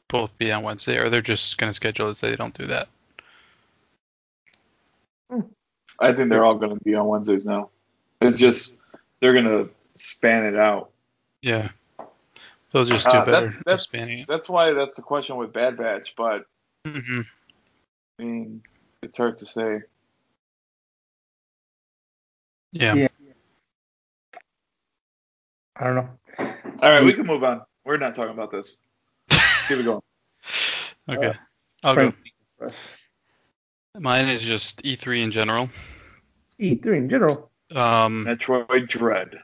both 0.08 0.36
be 0.36 0.52
on 0.52 0.62
Wednesday, 0.62 0.98
or 0.98 1.08
they're 1.08 1.22
just 1.22 1.56
gonna 1.58 1.72
schedule 1.72 2.10
it 2.10 2.16
so 2.16 2.28
they 2.28 2.36
don't 2.36 2.56
do 2.56 2.66
that? 2.66 2.88
I 6.00 6.12
think 6.12 6.28
they're 6.28 6.44
all 6.44 6.56
going 6.56 6.76
to 6.76 6.84
be 6.84 6.94
on 6.94 7.06
Wednesdays 7.06 7.46
now. 7.46 7.70
It's 8.20 8.38
just 8.38 8.76
they're 9.20 9.32
going 9.32 9.44
to 9.44 9.70
span 9.94 10.44
it 10.44 10.56
out. 10.56 10.90
Yeah, 11.42 11.68
they'll 12.72 12.84
just 12.84 13.08
do 13.08 13.18
Uh, 13.18 13.24
better 13.24 13.46
that's 13.46 13.64
that's 13.64 13.82
spanning 13.84 14.18
it. 14.20 14.28
that's 14.28 14.48
why 14.48 14.72
that's 14.72 14.96
the 14.96 15.02
question 15.02 15.36
with 15.36 15.52
Bad 15.52 15.76
Batch. 15.76 16.14
But 16.16 16.46
hmm 16.86 17.20
I 18.18 18.22
mean, 18.22 18.62
it's 19.02 19.18
hard 19.18 19.36
to 19.38 19.46
say. 19.46 19.82
Yeah. 22.74 22.94
Yeah. 22.94 23.08
I 25.76 25.84
don't 25.84 25.94
know. 25.94 26.08
All 26.82 26.90
right, 26.90 27.04
we 27.04 27.12
can 27.14 27.26
move 27.26 27.42
on. 27.44 27.62
We're 27.84 27.96
not 27.96 28.14
talking 28.14 28.32
about 28.32 28.50
this. 28.50 28.78
Keep 29.68 29.78
it 29.78 29.84
going. 29.84 30.00
Okay. 31.08 31.28
Uh, 31.28 31.32
I'll 31.84 31.94
go. 31.94 32.12
Mine 33.98 34.28
is 34.28 34.42
just 34.42 34.82
E3 34.82 35.22
in 35.22 35.30
general. 35.30 35.68
E3 36.60 36.86
in 36.96 37.08
general. 37.08 37.50
Um, 37.74 38.26
Metroid 38.26 38.88
Dread. 38.88 39.38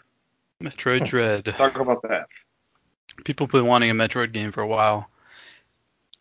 Metroid 0.62 1.04
Dread. 1.04 1.44
Talk 1.44 1.78
about 1.78 2.02
that. 2.02 2.26
People 3.24 3.46
have 3.46 3.52
been 3.52 3.66
wanting 3.66 3.90
a 3.90 3.94
Metroid 3.94 4.32
game 4.32 4.50
for 4.50 4.62
a 4.62 4.66
while. 4.66 5.08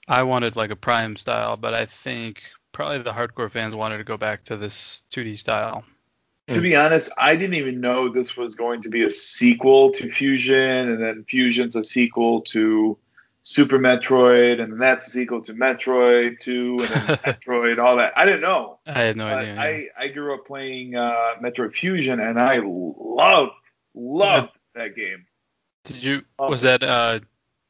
I 0.07 0.23
wanted 0.23 0.55
like 0.55 0.71
a 0.71 0.75
Prime 0.75 1.15
style, 1.15 1.57
but 1.57 1.73
I 1.73 1.85
think 1.85 2.41
probably 2.71 2.99
the 2.99 3.13
hardcore 3.13 3.49
fans 3.49 3.73
wanted 3.73 3.97
to 3.97 4.03
go 4.03 4.17
back 4.17 4.43
to 4.45 4.57
this 4.57 5.03
2D 5.11 5.37
style. 5.37 5.83
To 6.53 6.61
be 6.61 6.75
honest, 6.75 7.11
I 7.17 7.35
didn't 7.35 7.55
even 7.55 7.79
know 7.81 8.09
this 8.09 8.35
was 8.37 8.55
going 8.55 8.81
to 8.83 8.89
be 8.89 9.03
a 9.03 9.11
sequel 9.11 9.91
to 9.93 10.09
Fusion, 10.09 10.89
and 10.89 11.01
then 11.01 11.25
Fusion's 11.29 11.75
a 11.75 11.83
sequel 11.83 12.41
to 12.41 12.97
Super 13.43 13.79
Metroid, 13.79 14.59
and 14.61 14.73
then 14.73 14.79
that's 14.79 15.07
a 15.07 15.11
sequel 15.11 15.41
to 15.43 15.53
Metroid 15.53 16.39
2, 16.39 16.77
and 16.81 16.87
then 16.89 17.17
Metroid, 17.25 17.79
all 17.79 17.97
that. 17.97 18.13
I 18.17 18.25
didn't 18.25 18.41
know. 18.41 18.79
I 18.85 18.91
had 18.93 19.15
no 19.17 19.25
But 19.29 19.37
idea. 19.39 19.53
yeah. 19.55 19.61
I, 19.61 19.87
I 19.97 20.07
grew 20.09 20.33
up 20.33 20.45
playing 20.45 20.95
uh, 20.95 21.35
Metroid 21.41 21.73
Fusion, 21.73 22.19
and 22.19 22.39
I 22.39 22.59
loved, 22.63 23.53
loved 23.95 24.57
that 24.75 24.95
game. 24.95 25.25
Did 25.85 26.03
you? 26.03 26.21
Oh. 26.37 26.49
Was 26.49 26.61
that 26.61 26.83
uh, 26.83 27.19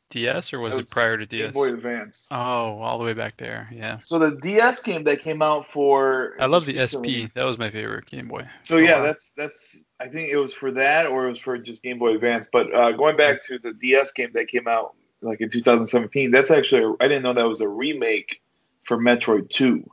DS 0.09 0.53
or 0.53 0.59
was 0.59 0.75
it 0.75 0.81
was 0.81 0.89
prior 0.89 1.17
to 1.17 1.25
DS? 1.25 1.45
Game? 1.47 1.53
Boy 1.53 1.73
Advance. 1.73 2.27
Oh, 2.31 2.35
all 2.35 2.97
the 2.97 3.05
way 3.05 3.13
back 3.13 3.37
there. 3.37 3.69
Yeah. 3.71 3.97
So 3.99 4.19
the 4.19 4.37
DS 4.37 4.81
game 4.81 5.03
that 5.05 5.21
came 5.21 5.41
out 5.41 5.71
for 5.71 6.35
I 6.39 6.45
love 6.45 6.65
the 6.65 6.77
recently- 6.77 7.27
SP. 7.27 7.33
That 7.35 7.45
was 7.45 7.57
my 7.57 7.69
favorite 7.69 8.05
Game 8.05 8.27
Boy. 8.27 8.47
So 8.63 8.77
yeah, 8.77 8.95
while. 8.95 9.07
that's 9.07 9.31
that's. 9.31 9.83
I 9.99 10.07
think 10.07 10.29
it 10.29 10.37
was 10.37 10.53
for 10.53 10.71
that, 10.71 11.07
or 11.07 11.25
it 11.25 11.29
was 11.29 11.39
for 11.39 11.57
just 11.57 11.83
Game 11.83 11.99
Boy 11.99 12.15
Advance. 12.15 12.49
But 12.51 12.73
uh, 12.73 12.91
going 12.93 13.17
back 13.17 13.41
to 13.43 13.59
the 13.59 13.73
DS 13.73 14.11
game 14.13 14.31
that 14.33 14.47
came 14.47 14.67
out 14.67 14.95
like 15.21 15.41
in 15.41 15.49
2017, 15.49 16.31
that's 16.31 16.51
actually 16.51 16.95
I 16.99 17.07
didn't 17.07 17.23
know 17.23 17.33
that 17.33 17.47
was 17.47 17.61
a 17.61 17.67
remake 17.67 18.41
for 18.83 18.97
Metroid 18.97 19.49
2. 19.49 19.89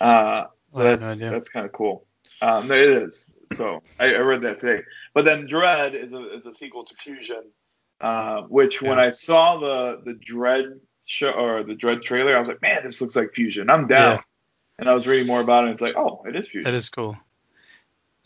Uh, 0.00 0.44
so 0.72 0.82
that's 0.82 1.18
that's 1.18 1.48
kind 1.48 1.66
of 1.66 1.72
cool. 1.72 2.06
Um, 2.42 2.68
no, 2.68 2.74
it 2.74 2.90
is. 2.90 3.26
So 3.52 3.82
I, 3.98 4.14
I 4.14 4.18
read 4.18 4.42
that 4.42 4.60
today. 4.60 4.82
But 5.12 5.24
then 5.24 5.46
Dread 5.46 5.94
is 5.94 6.12
a 6.12 6.34
is 6.34 6.46
a 6.46 6.54
sequel 6.54 6.84
to 6.84 6.94
Fusion, 6.94 7.42
uh, 8.00 8.42
which 8.42 8.80
when 8.82 8.98
I 8.98 9.10
saw 9.10 9.58
the 9.58 10.00
the 10.04 10.14
Dread 10.14 10.80
show 11.04 11.30
or 11.30 11.62
the 11.62 11.74
Dread 11.74 12.02
trailer, 12.02 12.36
I 12.36 12.38
was 12.38 12.48
like, 12.48 12.62
man, 12.62 12.80
this 12.84 13.00
looks 13.00 13.16
like 13.16 13.32
Fusion. 13.34 13.68
I'm 13.70 13.86
down. 13.86 14.16
Yeah. 14.16 14.22
and 14.78 14.88
I 14.88 14.94
was 14.94 15.06
reading 15.06 15.26
more 15.26 15.40
about 15.40 15.64
it. 15.64 15.66
and 15.66 15.72
It's 15.72 15.82
like, 15.82 15.96
oh, 15.96 16.22
it 16.26 16.36
is 16.36 16.48
Fusion. 16.48 16.70
That 16.70 16.76
is 16.76 16.88
cool. 16.88 17.16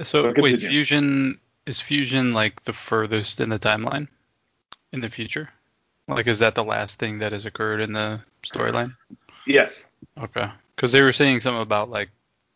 So 0.03 0.33
wait. 0.37 0.59
Fusion 0.61 1.39
is 1.67 1.81
Fusion 1.81 2.33
like 2.33 2.63
the 2.65 2.73
furthest 2.73 3.41
in 3.41 3.49
the 3.49 3.59
timeline 3.59 4.09
in 4.93 5.01
the 5.01 5.11
future? 5.11 5.49
Like, 6.07 6.27
is 6.27 6.39
that 6.41 6.55
the 6.55 6.65
last 6.65 6.99
thing 6.99 7.19
that 7.21 7.33
has 7.33 7.47
occurred 7.47 7.81
in 7.81 7.93
the 7.95 8.21
storyline? 8.43 8.95
Yes. 9.47 9.89
Okay, 10.21 10.49
because 10.77 10.93
they 10.93 11.01
were 11.01 11.13
saying 11.13 11.41
something 11.41 11.63
about 11.63 11.89
like 11.91 12.11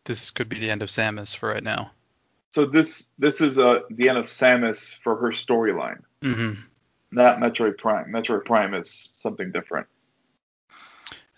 this 0.05 0.29
could 0.31 0.49
be 0.49 0.59
the 0.59 0.69
end 0.69 0.81
of 0.81 0.89
Samus 0.89 1.35
for 1.35 1.49
right 1.49 1.63
now. 1.63 1.91
So 2.51 2.65
this 2.65 3.07
this 3.17 3.41
is 3.41 3.57
uh, 3.59 3.79
the 3.89 4.09
end 4.09 4.17
of 4.17 4.25
Samus 4.25 4.97
for 5.01 5.15
her 5.15 5.29
storyline, 5.29 6.01
hmm 6.21 6.53
not 7.11 7.39
Metroid 7.39 7.77
Prime. 7.77 8.11
Metroid 8.11 8.45
Prime 8.45 8.73
is 8.73 9.11
something 9.15 9.51
different. 9.51 9.87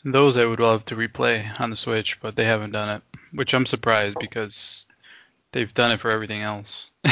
Those 0.04 0.38
I 0.38 0.46
would 0.46 0.60
love 0.60 0.84
to 0.86 0.96
replay 0.96 1.48
on 1.60 1.70
the 1.70 1.75
Switch, 1.75 2.20
but 2.22 2.36
they 2.36 2.46
haven't 2.46 2.72
done 2.72 2.90
it, 2.98 3.18
which 3.34 3.54
I'm 3.54 3.66
surprised 3.68 4.18
because 4.20 4.86
they've 5.51 5.74
done 5.74 5.92
it 5.92 6.00
for 6.00 6.12
everything 6.12 6.42
else. 6.42 6.90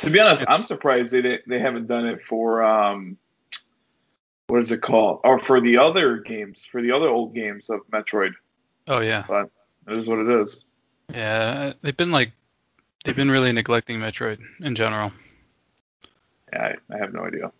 To 0.00 0.08
be 0.08 0.20
honest, 0.20 0.46
I'm 0.48 0.62
surprised 0.62 1.12
they 1.12 1.40
they 1.46 1.58
haven't 1.58 1.86
done 1.86 2.06
it 2.06 2.22
for 2.24 2.62
um, 2.64 3.18
what 4.46 4.62
is 4.62 4.72
it 4.72 4.80
called? 4.80 5.20
Or 5.22 5.38
for 5.38 5.60
the 5.60 5.76
other 5.76 6.16
games, 6.16 6.64
for 6.64 6.80
the 6.80 6.92
other 6.92 7.08
old 7.10 7.34
games 7.34 7.68
of 7.68 7.80
Metroid. 7.92 8.32
oh 8.88 9.00
yeah, 9.00 9.24
But 9.28 9.50
it 9.88 9.98
is 9.98 10.06
what 10.08 10.18
it 10.18 10.30
is. 10.40 10.64
yeah. 11.12 11.74
They've 11.82 11.94
been 11.94 12.10
like 12.10 12.32
they've 13.04 13.14
been 13.14 13.30
really 13.30 13.52
neglecting 13.52 13.98
Metroid 13.98 14.38
in 14.62 14.74
general. 14.76 15.12
Yeah, 16.54 16.72
I, 16.90 16.94
I 16.94 16.98
have 16.98 17.12
no 17.12 17.24
idea. 17.26 17.52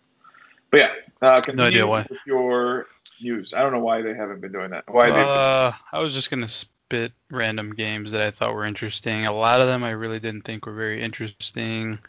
But 0.73 0.79
yeah, 0.79 0.91
uh, 1.21 1.39
continue 1.39 1.67
idea 1.67 1.85
why. 1.85 2.07
with 2.09 2.17
your 2.25 2.87
news. 3.21 3.53
I 3.53 3.61
don't 3.61 3.73
know 3.73 3.79
why 3.79 4.01
they 4.01 4.15
haven't 4.15 4.41
been 4.41 4.51
doing 4.51 4.71
that. 4.71 4.85
Why 4.87 5.11
they? 5.11 5.21
Uh, 5.21 5.71
I 5.91 5.99
was 5.99 6.15
just 6.15 6.31
gonna 6.31 6.47
spit 6.47 7.11
random 7.29 7.75
games 7.75 8.09
that 8.09 8.21
I 8.21 8.31
thought 8.31 8.55
were 8.55 8.65
interesting. 8.65 9.27
A 9.27 9.31
lot 9.31 9.61
of 9.61 9.67
them 9.67 9.83
I 9.83 9.91
really 9.91 10.19
didn't 10.19 10.41
think 10.41 10.65
were 10.65 10.73
very 10.73 11.03
interesting. 11.03 11.99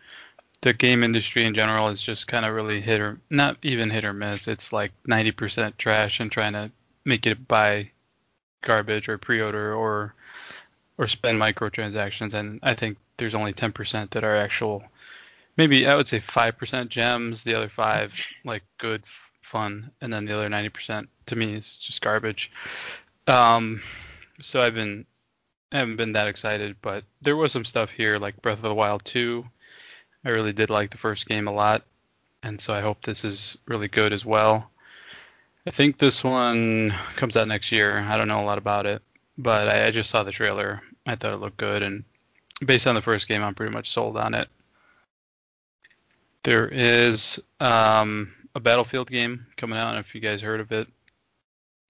The 0.63 0.73
game 0.73 1.05
industry 1.05 1.45
in 1.45 1.53
general 1.53 1.89
is 1.89 2.03
just 2.03 2.27
kind 2.27 2.47
of 2.47 2.55
really 2.55 2.81
hit 2.81 3.03
or 3.03 3.21
not 3.29 3.59
even 3.61 3.91
hit 3.91 4.07
or 4.07 4.15
miss. 4.15 4.49
It's 4.49 4.73
like 4.73 4.93
90% 5.07 5.77
trash 5.77 6.21
and 6.21 6.33
trying 6.33 6.55
to 6.55 6.71
make 7.05 7.27
it 7.27 7.47
buy 7.47 7.91
garbage 8.63 9.11
or 9.11 9.19
pre-order 9.19 9.75
or 9.75 10.15
or 10.97 11.07
spend 11.07 11.39
microtransactions. 11.39 12.33
And 12.33 12.61
I 12.63 12.75
think 12.75 12.97
there's 13.19 13.35
only 13.35 13.53
10% 13.53 14.09
that 14.09 14.25
are 14.25 14.37
actual. 14.37 14.85
Maybe 15.57 15.87
I 15.87 15.95
would 15.95 16.09
say 16.09 16.19
5% 16.19 16.89
gems. 16.89 17.45
The 17.45 17.55
other 17.55 17.69
five 17.69 18.15
like 18.45 18.63
good 18.79 19.05
fun, 19.41 19.91
and 20.01 20.13
then 20.13 20.25
the 20.25 20.35
other 20.35 20.49
90% 20.49 21.07
to 21.27 21.37
me 21.37 21.55
is 21.55 21.79
just 21.79 22.03
garbage. 22.03 22.51
Um, 23.27 23.83
so 24.41 24.61
I've 24.61 24.75
been 24.75 25.07
I 25.73 25.79
haven't 25.79 25.97
been 25.97 26.13
that 26.13 26.29
excited, 26.29 26.77
but 26.83 27.05
there 27.21 27.37
was 27.37 27.51
some 27.51 27.65
stuff 27.65 27.91
here 27.91 28.17
like 28.19 28.41
Breath 28.43 28.59
of 28.59 28.63
the 28.63 28.75
Wild 28.75 29.05
2. 29.05 29.45
I 30.25 30.31
really 30.31 30.53
did 30.53 30.71
like 30.71 30.91
the 30.91 30.99
first 30.99 31.27
game 31.27 31.49
a 31.49 31.53
lot, 31.53 31.83
and 32.43 32.61
so 32.61 32.73
I 32.73 32.81
hope 32.81 33.03
this 33.03 33.25
is 33.25 33.59
really 33.67 33.89
good 33.89 34.13
as 34.13 34.25
well. 34.25 34.71
I 35.67 35.71
think 35.71 35.99
this 35.99 36.23
one 36.23 36.95
comes 37.17 37.37
out 37.37 37.49
next 37.49 37.73
year. 37.73 37.99
I 37.99 38.17
don't 38.17 38.29
know 38.29 38.43
a 38.43 38.47
lot 38.47 38.59
about 38.59 38.87
it, 38.87 39.03
but 39.37 39.69
I, 39.69 39.87
I 39.87 39.91
just 39.91 40.11
saw 40.11 40.23
the 40.23 40.31
trailer. 40.31 40.81
I 41.07 41.17
thought 41.17 41.35
it 41.35 41.41
looked 41.41 41.57
good, 41.57 41.83
and 41.83 42.05
based 42.65 42.87
on 42.87 42.95
the 42.95 43.03
first 43.03 43.27
game, 43.27 43.43
I'm 43.43 43.55
pretty 43.55 43.73
much 43.73 43.91
sold 43.91 44.17
on 44.17 44.35
it. 44.35 44.49
There 46.45 46.69
is 46.69 47.41
um, 47.59 48.33
a 48.55 48.61
Battlefield 48.61 49.11
game 49.11 49.47
coming 49.57 49.79
out. 49.79 49.85
I 49.85 49.87
don't 49.87 49.95
know 49.95 50.01
if 50.01 50.15
you 50.15 50.21
guys 50.21 50.41
heard 50.41 50.61
of 50.61 50.71
it. 50.73 50.89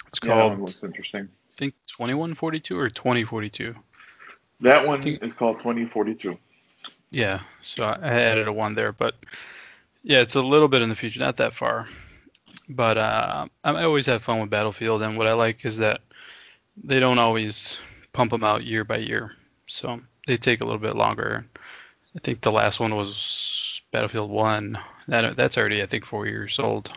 It's 0.07 0.21
yeah, 0.23 0.29
that 0.29 0.41
called 0.41 0.53
one 0.53 0.61
looks 0.63 0.85
interesting. 0.85 1.23
I 1.23 1.57
think 1.57 1.75
2142 1.89 2.79
or 2.79 2.89
2042. 2.89 3.75
That 4.61 4.87
one 4.87 5.01
think- 5.03 5.23
is 5.23 5.35
called 5.35 5.59
2042. 5.59 6.39
Yeah, 7.11 7.41
so 7.63 7.85
I 7.85 8.09
added 8.09 8.49
a 8.49 8.53
one 8.53 8.75
there, 8.75 8.93
but 8.93 9.15
yeah, 10.03 10.21
it's 10.21 10.35
a 10.35 10.43
little 10.43 10.67
bit 10.67 10.83
in 10.83 10.89
the 10.89 10.97
future, 10.97 11.21
not 11.21 11.37
that 11.37 11.53
far. 11.53 11.87
But 12.69 12.99
uh, 12.99 13.47
I 13.63 13.85
always 13.85 14.07
have 14.07 14.23
fun 14.23 14.41
with 14.41 14.51
Battlefield, 14.51 15.03
and 15.03 15.17
what 15.17 15.29
I 15.29 15.33
like 15.35 15.65
is 15.65 15.79
that 15.79 16.01
they 16.83 16.99
don't 16.99 17.19
always 17.19 17.79
pump 18.13 18.31
them 18.33 18.43
out 18.43 18.65
year 18.65 18.85
by 18.85 18.97
year, 18.99 19.33
so 19.67 20.01
they 20.27 20.37
take 20.37 20.61
a 20.61 20.65
little 20.65 20.81
bit 20.81 20.97
longer. 20.97 21.47
I 22.17 22.19
think 22.21 22.41
the 22.41 22.51
last 22.53 22.81
one 22.81 22.97
was 22.97 23.15
Battlefield 23.95 24.29
One. 24.29 24.77
That 25.07 25.37
that's 25.37 25.57
already 25.57 25.81
I 25.81 25.87
think 25.87 26.05
four 26.05 26.27
years 26.27 26.59
old, 26.59 26.93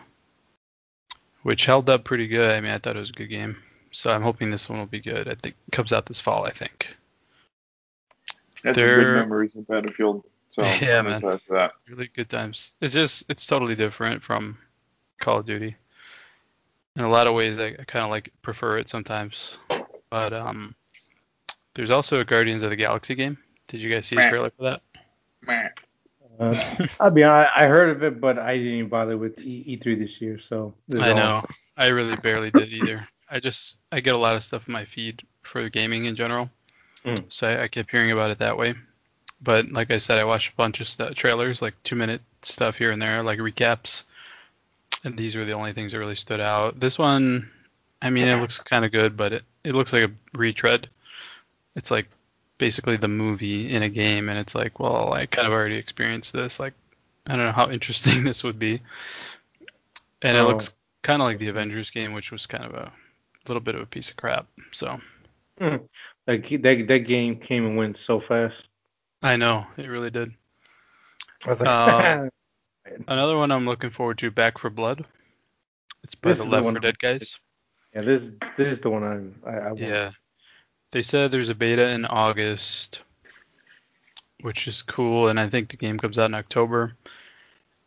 which 1.42 1.64
held 1.64 1.88
up 1.88 2.02
pretty 2.02 2.26
good. 2.26 2.50
I 2.50 2.60
mean, 2.60 2.72
I 2.72 2.78
thought 2.78 2.96
it 2.96 2.98
was 2.98 3.10
a 3.10 3.12
good 3.12 3.28
game, 3.28 3.56
so 3.92 4.10
I'm 4.10 4.22
hoping 4.22 4.50
this 4.50 4.68
one 4.68 4.80
will 4.80 4.86
be 4.86 4.98
good. 5.00 5.28
I 5.28 5.34
think 5.36 5.54
it 5.68 5.70
comes 5.72 5.92
out 5.92 6.06
this 6.06 6.20
fall, 6.20 6.44
I 6.44 6.50
think. 6.50 6.88
That's 8.64 8.76
some 8.76 8.84
They're- 8.84 9.04
good 9.04 9.14
memories 9.20 9.54
of 9.54 9.68
Battlefield. 9.68 10.24
So 10.50 10.62
Yeah, 10.82 11.02
man. 11.02 11.20
that. 11.20 11.72
really 11.88 12.08
good 12.16 12.28
times. 12.28 12.74
It's 12.80 12.94
just 12.94 13.24
it's 13.30 13.46
totally 13.46 13.76
different 13.76 14.20
from 14.20 14.58
Call 15.20 15.38
of 15.38 15.46
Duty. 15.46 15.76
In 16.96 17.04
a 17.04 17.08
lot 17.08 17.28
of 17.28 17.34
ways, 17.34 17.60
I, 17.60 17.66
I 17.78 17.84
kind 17.86 18.04
of 18.04 18.10
like 18.10 18.32
prefer 18.42 18.78
it 18.78 18.88
sometimes. 18.88 19.58
But 20.10 20.32
um, 20.32 20.74
there's 21.74 21.92
also 21.92 22.18
a 22.18 22.24
Guardians 22.24 22.64
of 22.64 22.70
the 22.70 22.76
Galaxy 22.76 23.14
game. 23.14 23.38
Did 23.68 23.82
you 23.82 23.90
guys 23.94 24.06
see 24.06 24.16
the 24.16 24.28
trailer 24.28 24.50
for 24.50 24.62
that? 24.64 24.82
Uh, 26.38 26.86
I'll 27.00 27.10
be 27.10 27.24
honest, 27.24 27.50
I 27.56 27.66
heard 27.66 27.90
of 27.90 28.02
it, 28.04 28.20
but 28.20 28.38
I 28.38 28.56
didn't 28.56 28.72
even 28.74 28.88
bother 28.88 29.16
with 29.16 29.38
E- 29.40 29.76
E3 29.76 29.98
this 29.98 30.20
year. 30.20 30.38
So 30.38 30.74
I 30.98 31.10
all- 31.10 31.16
know. 31.16 31.44
I 31.76 31.88
really 31.88 32.16
barely 32.16 32.50
did 32.50 32.72
either. 32.72 33.06
I 33.30 33.40
just 33.40 33.78
I 33.92 34.00
get 34.00 34.14
a 34.14 34.18
lot 34.18 34.36
of 34.36 34.42
stuff 34.42 34.66
in 34.68 34.72
my 34.72 34.84
feed 34.84 35.22
for 35.42 35.68
gaming 35.68 36.04
in 36.06 36.16
general, 36.16 36.50
Mm. 37.04 37.24
so 37.32 37.48
I, 37.48 37.64
I 37.64 37.68
kept 37.68 37.90
hearing 37.90 38.10
about 38.10 38.30
it 38.30 38.38
that 38.38 38.56
way. 38.56 38.74
But 39.40 39.70
like 39.70 39.90
I 39.92 39.98
said, 39.98 40.18
I 40.18 40.24
watched 40.24 40.52
a 40.52 40.56
bunch 40.56 40.80
of 40.80 40.88
st- 40.88 41.14
trailers, 41.16 41.62
like 41.62 41.74
two 41.84 41.94
minute 41.96 42.20
stuff 42.42 42.76
here 42.76 42.90
and 42.90 43.00
there, 43.00 43.22
like 43.22 43.38
recaps, 43.38 44.02
and 45.04 45.16
these 45.16 45.36
were 45.36 45.44
the 45.44 45.52
only 45.52 45.72
things 45.72 45.92
that 45.92 45.98
really 46.00 46.14
stood 46.16 46.40
out. 46.40 46.80
This 46.80 46.98
one, 46.98 47.48
I 48.02 48.10
mean, 48.10 48.26
it 48.26 48.40
looks 48.40 48.58
kind 48.58 48.84
of 48.84 48.90
good, 48.92 49.16
but 49.16 49.32
it, 49.32 49.42
it 49.64 49.74
looks 49.74 49.92
like 49.92 50.04
a 50.04 50.10
retread. 50.36 50.88
It's 51.76 51.90
like 51.92 52.08
basically 52.58 52.96
the 52.96 53.08
movie 53.08 53.72
in 53.72 53.82
a 53.82 53.88
game, 53.88 54.28
and 54.28 54.38
it's 54.38 54.54
like, 54.54 54.78
well, 54.80 55.12
I 55.12 55.26
kind 55.26 55.46
of 55.46 55.52
already 55.52 55.76
experienced 55.76 56.32
this. 56.32 56.58
Like, 56.60 56.74
I 57.26 57.36
don't 57.36 57.44
know 57.46 57.52
how 57.52 57.70
interesting 57.70 58.24
this 58.24 58.44
would 58.44 58.58
be. 58.58 58.80
And 60.22 60.36
it 60.36 60.40
Oh. 60.40 60.48
looks 60.48 60.74
kind 61.02 61.22
of 61.22 61.26
like 61.26 61.38
the 61.38 61.48
Avengers 61.48 61.90
game, 61.90 62.12
which 62.12 62.32
was 62.32 62.46
kind 62.46 62.64
of 62.64 62.74
a 62.74 62.92
little 63.46 63.60
bit 63.60 63.74
of 63.76 63.80
a 63.82 63.86
piece 63.86 64.10
of 64.10 64.16
crap. 64.16 64.46
So 64.72 65.00
Mm. 65.60 65.88
Like 66.26 66.48
that 66.62 66.84
that 66.86 66.98
game 67.00 67.36
came 67.40 67.66
and 67.66 67.76
went 67.76 67.98
so 67.98 68.20
fast. 68.20 68.68
I 69.22 69.36
know 69.36 69.66
it 69.76 69.86
really 69.86 70.10
did. 70.10 70.30
Like, 71.46 71.60
Uh, 71.66 72.28
Another 73.08 73.36
one 73.36 73.50
I'm 73.50 73.66
looking 73.66 73.90
forward 73.90 74.18
to, 74.18 74.30
Back 74.30 74.58
4 74.58 74.70
Blood. 74.70 75.04
It's 76.04 76.14
by 76.14 76.30
This 76.30 76.38
the 76.38 76.44
is 76.44 76.48
the 76.50 76.56
Left 76.56 76.64
one 76.64 76.74
Dead 76.74 76.98
guys. 76.98 77.38
yeah, 77.94 78.02
this 78.02 78.30
this 78.56 78.74
is 78.74 78.80
the 78.80 78.90
one 78.90 79.34
I 79.44 79.50
I, 79.50 79.56
I 79.58 79.66
want. 79.68 79.78
Yeah. 79.80 80.10
They 80.90 81.02
said 81.02 81.30
there's 81.30 81.50
a 81.50 81.54
beta 81.54 81.88
in 81.90 82.06
August, 82.06 83.02
which 84.40 84.66
is 84.66 84.82
cool, 84.82 85.28
and 85.28 85.38
I 85.38 85.48
think 85.48 85.68
the 85.68 85.76
game 85.76 85.98
comes 85.98 86.18
out 86.18 86.26
in 86.26 86.34
October. 86.34 86.96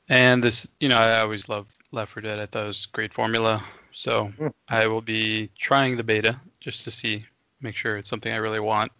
And 0.09 0.43
this, 0.43 0.67
you 0.79 0.89
know, 0.89 0.97
I 0.97 1.21
always 1.21 1.49
loved 1.49 1.73
Left 1.91 2.11
4 2.11 2.21
Dead. 2.21 2.39
I 2.39 2.45
thought 2.45 2.63
it 2.63 2.67
was 2.67 2.87
a 2.91 2.95
great 2.95 3.13
formula. 3.13 3.63
So 3.91 4.25
Hmm. 4.37 4.47
I 4.67 4.87
will 4.87 5.01
be 5.01 5.49
trying 5.57 5.97
the 5.97 6.03
beta 6.03 6.39
just 6.59 6.83
to 6.83 6.91
see, 6.91 7.25
make 7.61 7.75
sure 7.75 7.97
it's 7.97 8.09
something 8.09 8.31
I 8.31 8.37
really 8.37 8.59
want. 8.59 8.91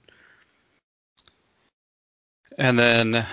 And 2.58 2.77
then 2.77 3.25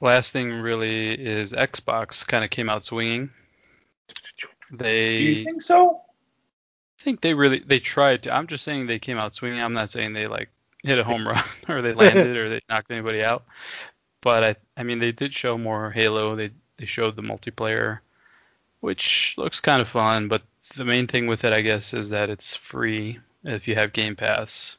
last 0.00 0.32
thing 0.32 0.60
really 0.60 1.12
is 1.12 1.52
Xbox 1.52 2.26
kind 2.26 2.44
of 2.44 2.50
came 2.50 2.68
out 2.68 2.84
swinging. 2.84 3.30
They 4.70 5.18
Do 5.18 5.24
you 5.24 5.44
think 5.44 5.62
so? 5.62 6.02
I 6.98 7.02
think 7.02 7.20
they 7.20 7.34
really 7.34 7.60
they 7.60 7.80
tried 7.80 8.24
to. 8.24 8.34
I'm 8.34 8.46
just 8.46 8.64
saying 8.64 8.86
they 8.86 8.98
came 8.98 9.18
out 9.18 9.34
swinging. 9.34 9.60
I'm 9.60 9.72
not 9.72 9.90
saying 9.90 10.12
they 10.12 10.26
like 10.26 10.50
hit 10.82 10.98
a 10.98 11.04
home 11.04 11.26
run 11.26 11.42
or 11.68 11.82
they 11.82 11.94
landed 11.94 12.36
or 12.36 12.48
they 12.48 12.60
knocked 12.68 12.90
anybody 12.90 13.22
out. 13.22 13.44
But 14.20 14.44
I 14.44 14.56
I 14.80 14.82
mean 14.84 14.98
they 14.98 15.12
did 15.12 15.34
show 15.34 15.58
more 15.58 15.90
Halo. 15.90 16.36
They 16.36 16.50
they 16.76 16.86
showed 16.86 17.16
the 17.16 17.22
multiplayer, 17.22 18.00
which 18.80 19.34
looks 19.38 19.60
kind 19.60 19.80
of 19.82 19.88
fun. 19.88 20.28
But 20.28 20.42
the 20.76 20.84
main 20.84 21.06
thing 21.06 21.26
with 21.26 21.44
it, 21.44 21.52
I 21.52 21.62
guess, 21.62 21.94
is 21.94 22.10
that 22.10 22.30
it's 22.30 22.56
free 22.56 23.20
if 23.44 23.68
you 23.68 23.74
have 23.76 23.92
Game 23.92 24.16
Pass. 24.16 24.76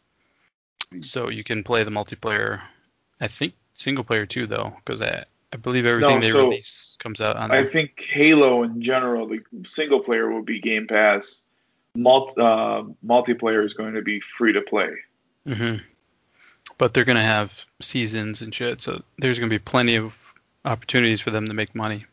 So 1.01 1.29
you 1.29 1.43
can 1.43 1.63
play 1.63 1.83
the 1.83 1.91
multiplayer. 1.91 2.61
I 3.21 3.27
think 3.27 3.53
single 3.73 4.03
player 4.03 4.25
too 4.25 4.47
though, 4.47 4.75
because 4.83 5.01
I 5.01 5.25
I 5.53 5.57
believe 5.57 5.85
everything 5.85 6.19
No, 6.19 6.21
they 6.21 6.31
so 6.31 6.39
release 6.43 6.97
comes 6.99 7.21
out 7.21 7.35
on 7.37 7.51
I 7.51 7.57
there. 7.57 7.63
think 7.63 8.01
Halo 8.01 8.63
in 8.63 8.81
general, 8.81 9.27
the 9.27 9.39
single 9.65 10.01
player 10.01 10.29
will 10.31 10.43
be 10.43 10.59
Game 10.61 10.87
Pass. 10.87 11.43
Multi, 12.01 12.41
uh, 12.41 12.83
multiplayer 13.05 13.63
is 13.65 13.73
going 13.73 13.93
to 13.93 14.01
be 14.01 14.19
free 14.37 14.53
to 14.53 14.61
play. 14.61 14.89
hmm 15.45 15.75
But 16.77 16.93
they're 16.93 17.05
gonna 17.05 17.21
have 17.23 17.65
seasons 17.81 18.41
and 18.41 18.53
shit, 18.53 18.81
so 18.81 19.01
there's 19.17 19.37
gonna 19.39 19.49
be 19.49 19.59
plenty 19.59 19.95
of 19.95 20.33
opportunities 20.65 21.19
for 21.21 21.31
them 21.31 21.45
to 21.47 21.53
make 21.53 21.75
money. 21.75 22.05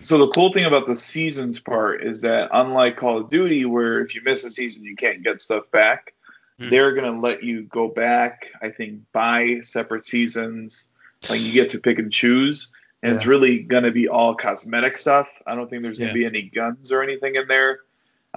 So 0.00 0.18
the 0.18 0.28
cool 0.32 0.52
thing 0.52 0.64
about 0.64 0.86
the 0.86 0.96
seasons 0.96 1.58
part 1.58 2.02
is 2.04 2.20
that 2.22 2.50
unlike 2.52 2.96
Call 2.96 3.18
of 3.18 3.30
Duty, 3.30 3.64
where 3.64 4.00
if 4.00 4.14
you 4.14 4.22
miss 4.24 4.44
a 4.44 4.50
season 4.50 4.84
you 4.84 4.96
can't 4.96 5.22
get 5.22 5.40
stuff 5.40 5.70
back, 5.72 6.14
Hmm. 6.58 6.70
they're 6.70 6.92
gonna 6.92 7.20
let 7.20 7.42
you 7.44 7.62
go 7.62 7.88
back. 7.88 8.48
I 8.60 8.70
think 8.70 9.02
buy 9.12 9.60
separate 9.62 10.04
seasons. 10.04 10.86
Like 11.28 11.40
you 11.40 11.52
get 11.52 11.70
to 11.70 11.80
pick 11.80 11.98
and 11.98 12.12
choose, 12.12 12.68
and 13.02 13.14
it's 13.14 13.26
really 13.26 13.60
gonna 13.60 13.90
be 13.92 14.08
all 14.08 14.34
cosmetic 14.34 14.98
stuff. 14.98 15.28
I 15.46 15.54
don't 15.54 15.68
think 15.70 15.82
there's 15.82 15.98
gonna 15.98 16.10
Yeah. 16.10 16.14
be 16.14 16.26
any 16.26 16.42
guns 16.42 16.90
or 16.92 17.02
anything 17.02 17.34
in 17.36 17.46
there. 17.48 17.80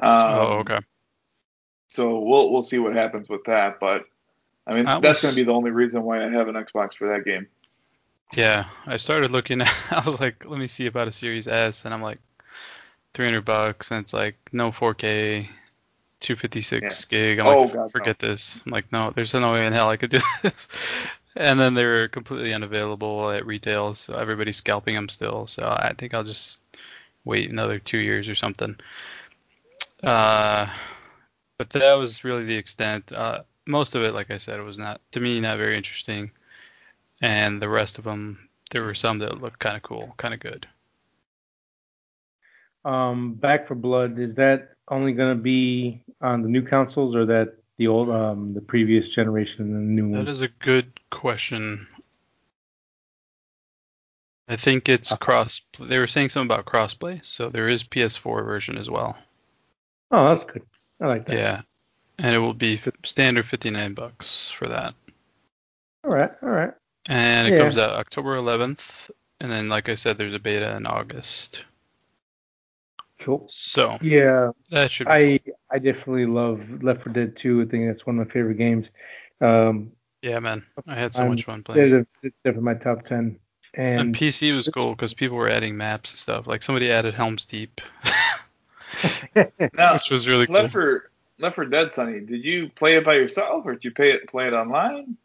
Um, 0.02 0.10
oh, 0.12 0.58
okay. 0.62 0.80
So 1.94 2.20
we'll 2.20 2.52
we'll 2.52 2.64
see 2.64 2.80
what 2.80 2.96
happens 2.96 3.28
with 3.28 3.44
that, 3.46 3.80
but 3.82 4.06
I 4.66 4.74
mean 4.74 4.88
I 4.88 5.00
that's 5.02 5.22
was- 5.24 5.32
gonna 5.32 5.36
be 5.36 5.44
the 5.44 5.52
only 5.54 5.72
reason 5.72 6.04
why 6.04 6.26
I 6.26 6.30
have 6.30 6.48
an 6.48 6.56
Xbox 6.56 6.96
for 6.96 7.10
that 7.10 7.26
game. 7.26 7.48
Yeah, 8.34 8.68
I 8.88 8.96
started 8.96 9.30
looking. 9.32 9.60
At, 9.62 9.74
I 9.92 10.02
was 10.06 10.22
like, 10.22 10.46
let 10.46 10.58
me 10.58 10.68
see 10.68 10.86
about 10.86 11.10
a 11.10 11.12
Series 11.12 11.50
S, 11.50 11.84
and 11.84 11.94
I'm 11.94 12.02
like, 12.02 12.20
300 13.14 13.42
bucks, 13.44 13.92
and 13.92 14.00
it's 14.00 14.14
like 14.14 14.36
no 14.54 14.72
4K, 14.72 15.50
256 16.22 17.06
gig. 17.06 17.40
I'm 17.40 17.48
Oh, 17.48 17.62
like, 17.64 17.74
God, 17.74 17.82
no. 17.84 17.90
forget 17.90 18.20
this. 18.20 18.62
I'm 18.66 18.72
like, 18.72 18.90
no, 18.94 19.12
there's 19.14 19.34
no 19.34 19.52
way 19.52 19.66
in 19.66 19.74
hell 19.74 19.90
I 19.90 19.98
could 19.98 20.12
do 20.12 20.20
this. 20.44 20.70
And 21.36 21.60
then 21.60 21.74
they 21.74 21.86
were 21.86 22.08
completely 22.08 22.54
unavailable 22.54 23.32
at 23.32 23.46
retail, 23.46 23.96
so 23.96 24.14
everybody's 24.14 24.56
scalping 24.56 24.96
them 24.96 25.10
still. 25.10 25.46
So 25.46 25.64
I 25.64 25.94
think 25.98 26.14
I'll 26.14 26.24
just 26.24 26.58
wait 27.26 27.50
another 27.52 27.80
two 27.80 27.98
years 27.98 28.30
or 28.30 28.36
something. 28.36 28.78
Uh, 30.02 30.68
but 31.62 31.70
that 31.70 31.94
was 31.94 32.24
really 32.24 32.44
the 32.44 32.56
extent. 32.56 33.12
Uh, 33.14 33.44
most 33.68 33.94
of 33.94 34.02
it, 34.02 34.16
like 34.16 34.32
I 34.32 34.40
said, 34.40 34.60
was 34.62 34.80
not 34.80 35.00
to 35.12 35.20
me 35.20 35.40
not 35.40 35.60
very 35.60 35.78
interesting, 35.78 36.32
and 37.22 37.62
the 37.62 37.70
rest 37.70 38.00
of 38.00 38.04
them, 38.04 38.50
there 38.72 38.82
were 38.82 38.96
some 38.96 39.20
that 39.20 39.42
looked 39.42 39.60
kind 39.60 39.78
of 39.78 39.84
cool, 39.84 40.12
kind 40.18 40.34
of 40.34 40.40
good. 40.40 40.68
Um, 42.84 43.36
Back 43.36 43.68
4 43.68 43.78
Blood 43.78 44.18
is 44.18 44.34
that 44.36 44.72
only 44.88 45.12
gonna 45.12 45.36
be 45.36 46.02
on 46.20 46.42
the 46.42 46.50
new 46.50 46.64
consoles 46.64 47.16
or 47.16 47.28
that 47.28 47.54
the 47.78 47.88
old 47.88 48.10
um 48.10 48.56
the 48.56 48.62
previous 48.62 49.10
generation 49.10 49.76
and 49.76 49.76
the 49.76 50.02
new 50.02 50.10
one? 50.10 50.26
That 50.26 50.32
is 50.32 50.42
a 50.42 50.48
good 50.48 51.00
question. 51.12 51.88
I 54.48 54.56
think 54.56 54.90
it's 54.90 55.12
Uh, 55.12 55.18
cross. 55.18 55.62
They 55.80 56.00
were 56.00 56.08
saying 56.08 56.30
something 56.30 56.52
about 56.52 56.66
crossplay, 56.66 57.24
so 57.24 57.50
there 57.50 57.68
is 57.68 57.84
PS4 57.84 58.44
version 58.44 58.80
as 58.80 58.90
well. 58.90 59.16
Oh, 60.10 60.34
that's 60.34 60.52
good. 60.52 60.64
I 61.02 61.08
like 61.08 61.26
that. 61.28 61.36
Yeah, 61.38 61.62
and 62.20 62.36
it 62.36 62.40
will 62.40 62.54
be 62.54 62.80
standard 63.04 63.46
59 63.46 63.94
bucks 63.94 64.52
for 64.52 64.68
that. 64.68 64.94
All 66.04 66.12
right. 66.12 66.32
All 66.42 66.50
right. 66.50 66.72
And 67.08 67.48
it 67.48 67.52
Yeah. 67.54 67.60
comes 67.60 67.78
out 67.78 67.92
October 67.92 68.36
11th, 68.38 69.10
and 69.40 69.52
then 69.52 69.68
like 69.70 69.90
I 69.90 69.96
said, 69.96 70.18
there's 70.18 70.34
a 70.34 70.40
beta 70.40 70.76
in 70.76 70.86
August. 70.86 71.66
Cool. 73.20 73.46
So 73.48 73.98
Yeah, 74.02 74.52
that 74.72 74.90
should. 74.92 75.08
Be 75.08 75.12
I 75.14 75.40
I 75.72 75.78
definitely 75.80 76.26
love 76.26 76.62
Left 76.82 77.04
4 77.04 77.14
Dead 77.14 77.36
2. 77.36 77.62
I 77.62 77.66
think 77.66 77.88
that's 77.88 78.06
one 78.06 78.18
of 78.20 78.28
my 78.28 78.34
favorite 78.34 78.58
games. 78.58 78.88
Um, 79.42 79.92
yeah, 80.24 80.40
man, 80.40 80.66
I 80.88 80.96
had 80.96 81.14
so 81.14 81.22
I'm- 81.24 81.32
much 81.32 81.44
fun 81.46 81.64
playing. 81.64 81.94
a, 81.94 81.98
it's 82.24 82.36
definitely 82.44 82.64
my 82.64 82.74
top 82.76 83.06
10. 83.06 83.40
And 83.76 84.02
And 84.02 84.16
PC 84.16 84.54
was 84.54 84.68
cool 84.68 84.92
because 84.96 85.14
people 85.14 85.38
were 85.38 85.48
adding 85.50 85.78
maps 85.78 86.12
and 86.12 86.20
stuff. 86.20 86.46
Like 86.48 86.62
somebody 86.62 86.92
added 86.92 87.14
Helm's 87.14 87.46
Deep, 87.46 87.80
Now, 89.74 89.94
which 89.94 90.10
was 90.10 90.28
really 90.28 90.48
cool. 90.48 90.56
Left 90.56 90.74
for 90.74 91.12
Left 91.40 91.56
4 91.56 91.66
Dead, 91.66 91.92
Sunny, 91.92 92.20
did 92.20 92.46
you 92.46 92.70
play 92.70 92.96
it 92.98 93.06
by 93.06 93.16
yourself 93.16 93.66
or 93.66 93.74
did 93.74 93.84
you 93.84 93.92
play 93.92 94.12
it 94.12 94.28
play 94.28 94.48
it 94.48 94.54
online? 94.54 95.18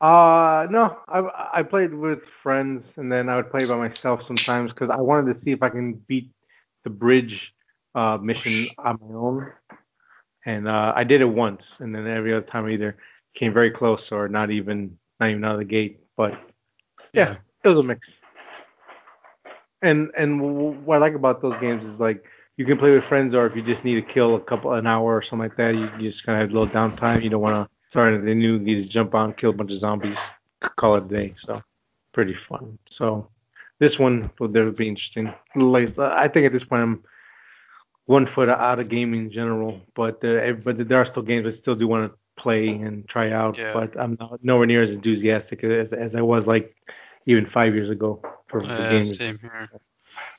Uh, 0.00 0.66
no, 0.70 0.98
I 1.08 1.60
I 1.60 1.62
played 1.62 1.94
with 1.94 2.20
friends, 2.42 2.84
and 2.96 3.10
then 3.10 3.28
I 3.28 3.36
would 3.36 3.50
play 3.50 3.64
by 3.66 3.76
myself 3.76 4.26
sometimes 4.26 4.70
because 4.70 4.90
I 4.90 5.00
wanted 5.00 5.34
to 5.34 5.40
see 5.40 5.52
if 5.52 5.62
I 5.62 5.70
can 5.70 5.94
beat 5.94 6.30
the 6.82 6.90
bridge 6.90 7.54
uh, 7.94 8.18
mission 8.20 8.66
on 8.78 8.98
my 9.00 9.14
own. 9.14 9.52
And 10.44 10.68
uh, 10.68 10.92
I 10.94 11.04
did 11.04 11.22
it 11.22 11.26
once, 11.26 11.76
and 11.78 11.94
then 11.94 12.06
every 12.06 12.34
other 12.34 12.44
time 12.44 12.66
I 12.66 12.72
either 12.72 12.96
came 13.34 13.54
very 13.54 13.70
close 13.70 14.12
or 14.12 14.28
not 14.28 14.50
even 14.50 14.98
not 15.20 15.30
even 15.30 15.44
out 15.44 15.52
of 15.52 15.58
the 15.60 15.64
gate. 15.64 16.00
But 16.16 16.38
yeah, 17.14 17.38
it 17.62 17.68
was 17.68 17.78
a 17.78 17.82
mix. 17.82 18.06
And 19.84 20.10
and 20.16 20.30
what 20.86 20.96
I 20.96 20.98
like 20.98 21.14
about 21.14 21.42
those 21.42 21.58
games 21.60 21.86
is 21.86 22.00
like 22.00 22.24
you 22.56 22.64
can 22.64 22.78
play 22.78 22.92
with 22.92 23.04
friends, 23.04 23.34
or 23.34 23.46
if 23.46 23.54
you 23.54 23.62
just 23.62 23.84
need 23.84 23.96
to 23.96 24.02
kill 24.14 24.34
a 24.36 24.40
couple 24.40 24.72
an 24.72 24.86
hour 24.86 25.16
or 25.16 25.22
something 25.22 25.48
like 25.48 25.56
that, 25.56 25.74
you, 25.74 25.90
you 25.98 26.10
just 26.10 26.24
kind 26.24 26.36
of 26.36 26.42
have 26.42 26.50
a 26.50 26.58
little 26.58 26.74
downtime. 26.78 27.22
You 27.22 27.30
don't 27.30 27.42
want 27.42 27.56
to 27.68 27.90
start 27.90 28.14
anything 28.14 28.38
new. 28.38 28.58
You 28.58 28.82
just 28.82 28.92
jump 28.92 29.14
on, 29.14 29.34
kill 29.34 29.50
a 29.50 29.52
bunch 29.52 29.72
of 29.72 29.78
zombies, 29.78 30.18
call 30.76 30.96
it 30.96 31.04
a 31.04 31.08
day. 31.08 31.34
So 31.38 31.62
pretty 32.12 32.36
fun. 32.48 32.78
So 32.88 33.28
this 33.78 33.98
one 33.98 34.30
will 34.38 34.48
definitely 34.48 34.84
be 34.84 34.88
interesting. 34.88 35.34
Like, 35.54 35.98
I 35.98 36.28
think 36.28 36.46
at 36.46 36.52
this 36.52 36.64
point 36.64 36.82
I'm 36.82 37.04
one 38.06 38.26
foot 38.26 38.48
out 38.48 38.78
of 38.78 38.88
gaming 38.88 39.24
in 39.26 39.30
general, 39.30 39.80
but 39.94 40.24
uh, 40.24 40.52
but 40.64 40.88
there 40.88 41.00
are 41.00 41.06
still 41.06 41.22
games 41.22 41.46
I 41.46 41.56
still 41.56 41.74
do 41.74 41.88
want 41.88 42.10
to 42.10 42.18
play 42.42 42.68
and 42.68 43.06
try 43.08 43.32
out. 43.32 43.58
Yeah. 43.58 43.72
But 43.72 43.98
I'm 43.98 44.16
not, 44.20 44.42
nowhere 44.42 44.66
near 44.66 44.82
as 44.82 44.94
enthusiastic 44.94 45.64
as, 45.64 45.92
as 45.92 46.14
I 46.14 46.22
was 46.22 46.46
like 46.46 46.74
even 47.26 47.46
five 47.46 47.74
years 47.74 47.90
ago 47.90 48.20
for, 48.48 48.60
for 48.60 48.66
Yeah, 48.66 48.90
games. 48.90 49.16
same 49.16 49.38
here. 49.38 49.68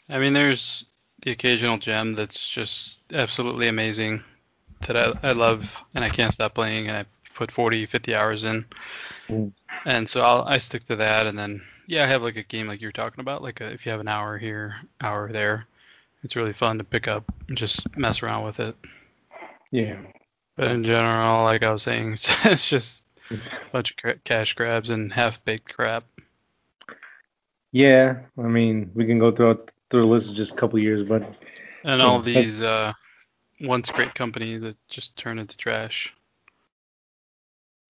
I 0.09 0.19
mean, 0.19 0.33
there's 0.33 0.85
the 1.21 1.31
occasional 1.31 1.77
gem 1.77 2.13
that's 2.13 2.47
just 2.47 3.11
absolutely 3.13 3.67
amazing 3.67 4.23
that 4.87 4.95
I, 4.95 5.29
I 5.29 5.31
love 5.31 5.83
and 5.95 6.03
I 6.03 6.09
can't 6.09 6.33
stop 6.33 6.53
playing 6.53 6.87
and 6.87 6.97
I 6.97 7.05
put 7.33 7.51
40, 7.51 7.85
50 7.85 8.15
hours 8.15 8.43
in. 8.43 8.65
Mm. 9.27 9.51
And 9.85 10.07
so 10.07 10.21
I'll, 10.21 10.43
I 10.43 10.57
stick 10.59 10.83
to 10.85 10.95
that. 10.97 11.25
And 11.25 11.37
then, 11.37 11.61
yeah, 11.87 12.03
I 12.03 12.07
have 12.07 12.21
like 12.21 12.37
a 12.37 12.43
game 12.43 12.67
like 12.67 12.81
you 12.81 12.87
were 12.87 12.91
talking 12.93 13.19
about, 13.19 13.41
like 13.41 13.61
a, 13.61 13.65
if 13.71 13.85
you 13.85 13.91
have 13.91 14.01
an 14.01 14.07
hour 14.07 14.37
here, 14.37 14.75
hour 15.01 15.31
there, 15.31 15.65
it's 16.23 16.35
really 16.35 16.53
fun 16.53 16.77
to 16.77 16.83
pick 16.83 17.07
up 17.07 17.23
and 17.47 17.57
just 17.57 17.97
mess 17.97 18.21
around 18.21 18.45
with 18.45 18.59
it. 18.59 18.75
Yeah. 19.71 19.97
But 20.55 20.71
in 20.71 20.83
general, 20.83 21.43
like 21.43 21.63
I 21.63 21.71
was 21.71 21.83
saying, 21.83 22.13
it's, 22.13 22.45
it's 22.45 22.69
just 22.69 23.03
a 23.31 23.37
bunch 23.71 23.91
of 23.91 23.97
cra- 23.97 24.19
cash 24.23 24.53
grabs 24.53 24.89
and 24.91 25.11
half 25.11 25.43
baked 25.45 25.73
crap. 25.73 26.03
Yeah, 27.75 28.21
I 28.37 28.43
mean, 28.43 28.89
we 28.95 29.05
can 29.05 29.19
go 29.19 29.33
through 29.33 29.65
through 29.91 30.03
the 30.03 30.07
list 30.07 30.29
of 30.29 30.35
just 30.35 30.53
a 30.53 30.55
couple 30.55 30.79
years, 30.79 31.05
but 31.05 31.23
And 31.83 32.01
all 32.01 32.21
these 32.21 32.61
uh, 32.61 32.93
once 33.59 33.91
great 33.91 34.15
companies 34.15 34.61
that 34.61 34.77
just 34.87 35.17
turn 35.17 35.39
into 35.39 35.57
trash. 35.57 36.13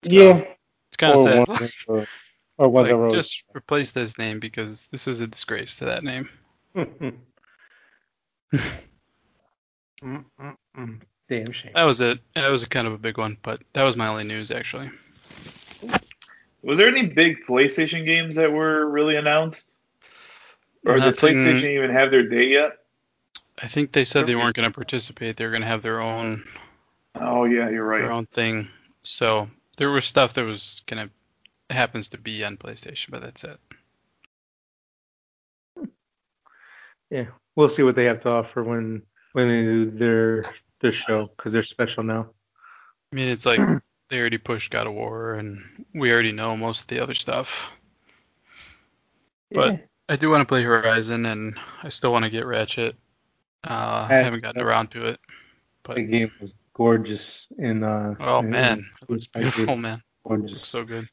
yeah, 0.02 0.42
It's 0.88 0.96
kind 0.96 1.14
of 1.14 1.20
sad. 1.20 1.46
ones 1.48 1.60
that 1.60 2.08
or 2.58 2.68
ones 2.68 2.88
that 2.88 2.98
Like, 2.98 3.14
just 3.14 3.44
replace 3.54 3.92
this 3.92 4.18
name 4.18 4.40
because 4.40 4.88
this 4.88 5.06
is 5.06 5.20
a 5.20 5.26
disgrace 5.28 5.76
to 5.76 5.84
that 5.84 6.02
name. 6.02 6.28
Mm, 10.02 10.24
mm, 10.40 10.56
mm. 10.76 11.00
Damn 11.28 11.52
shame. 11.52 11.70
That 11.74 11.84
was 11.84 12.00
it. 12.00 12.18
That 12.34 12.48
was 12.48 12.64
a 12.64 12.68
kind 12.68 12.88
of 12.88 12.92
a 12.92 12.98
big 12.98 13.18
one, 13.18 13.38
but 13.44 13.62
that 13.74 13.84
was 13.84 13.96
my 13.96 14.08
only 14.08 14.24
news 14.24 14.50
actually. 14.50 14.90
Was 16.62 16.78
there 16.78 16.88
any 16.88 17.06
big 17.06 17.36
PlayStation 17.48 18.04
games 18.04 18.34
that 18.34 18.50
were 18.52 18.90
really 18.90 19.14
announced? 19.14 19.75
Or 20.86 20.94
did 20.94 21.00
Nothing- 21.00 21.36
PlayStation 21.36 21.64
even 21.76 21.90
have 21.90 22.10
their 22.10 22.22
day 22.22 22.46
yet? 22.48 22.78
I 23.60 23.66
think 23.68 23.90
they 23.92 24.04
said 24.04 24.26
they 24.26 24.34
weren't 24.36 24.54
going 24.54 24.70
to 24.70 24.74
participate. 24.74 25.36
They're 25.36 25.50
going 25.50 25.62
to 25.62 25.68
have 25.68 25.82
their 25.82 26.00
own 26.00 26.44
Oh 27.14 27.44
yeah, 27.44 27.68
you're 27.70 27.84
right. 27.86 28.02
their 28.02 28.12
own 28.12 28.26
thing. 28.26 28.68
So 29.02 29.48
there 29.78 29.90
was 29.90 30.04
stuff 30.04 30.34
that 30.34 30.44
was 30.44 30.82
going 30.86 31.08
to 31.08 31.74
happens 31.74 32.10
to 32.10 32.18
be 32.18 32.44
on 32.44 32.56
PlayStation, 32.56 33.10
but 33.10 33.22
that's 33.22 33.42
it. 33.44 33.58
Yeah, 37.10 37.26
we'll 37.54 37.68
see 37.68 37.82
what 37.82 37.94
they 37.96 38.04
have 38.04 38.20
to 38.22 38.28
offer 38.28 38.62
when 38.62 39.02
when 39.32 39.48
they 39.48 39.62
do 39.62 39.90
their 39.90 40.44
their 40.80 40.92
show 40.92 41.24
because 41.24 41.52
they're 41.52 41.62
special 41.62 42.02
now. 42.02 42.28
I 43.12 43.16
mean, 43.16 43.28
it's 43.28 43.46
like 43.46 43.60
they 44.08 44.20
already 44.20 44.38
pushed 44.38 44.70
God 44.70 44.86
of 44.86 44.92
War, 44.94 45.34
and 45.34 45.86
we 45.94 46.12
already 46.12 46.32
know 46.32 46.56
most 46.56 46.82
of 46.82 46.86
the 46.88 47.00
other 47.00 47.14
stuff. 47.14 47.72
But- 49.50 49.72
Yeah. 49.72 49.78
I 50.08 50.16
do 50.16 50.30
want 50.30 50.40
to 50.40 50.44
play 50.46 50.62
Horizon, 50.62 51.26
and 51.26 51.56
I 51.82 51.88
still 51.88 52.12
want 52.12 52.24
to 52.24 52.30
get 52.30 52.46
Ratchet. 52.46 52.94
Uh, 53.66 54.06
I 54.08 54.14
haven't 54.14 54.42
gotten 54.42 54.62
around 54.62 54.88
to 54.92 55.06
it, 55.06 55.18
but 55.82 55.96
the 55.96 56.02
game 56.04 56.30
was 56.40 56.52
gorgeous 56.74 57.46
in 57.58 57.82
uh. 57.82 58.14
oh 58.20 58.38
in- 58.40 58.50
man, 58.50 58.86
it 59.02 59.10
looks 59.10 59.26
beautiful, 59.26 59.76
man. 59.76 60.02
It 60.30 60.40
looks 60.40 60.68
so 60.68 60.84
good. 60.84 61.08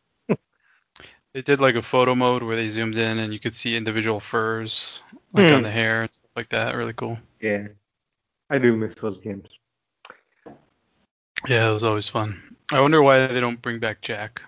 they 1.33 1.41
did 1.41 1.59
like 1.59 1.75
a 1.75 1.81
photo 1.81 2.13
mode 2.13 2.43
where 2.43 2.55
they 2.55 2.69
zoomed 2.69 2.97
in 2.97 3.19
and 3.19 3.33
you 3.33 3.39
could 3.39 3.55
see 3.55 3.75
individual 3.75 4.19
furs 4.19 5.01
like 5.33 5.49
Hmm. 5.49 5.55
on 5.55 5.61
the 5.63 5.71
hair 5.71 6.03
and 6.03 6.11
stuff 6.13 6.29
like 6.35 6.49
that. 6.49 6.75
Really 6.75 6.93
cool. 6.93 7.17
Yeah, 7.41 7.67
I 8.51 8.59
do 8.59 8.75
miss 8.75 8.93
those 8.95 9.17
games. 9.19 9.47
Yeah, 11.47 11.69
it 11.69 11.73
was 11.73 11.83
always 11.83 12.07
fun. 12.07 12.55
I 12.71 12.79
wonder 12.79 13.01
why 13.01 13.27
they 13.27 13.39
don't 13.39 13.61
bring 13.61 13.79
back 13.79 14.01
Jak. 14.01 14.41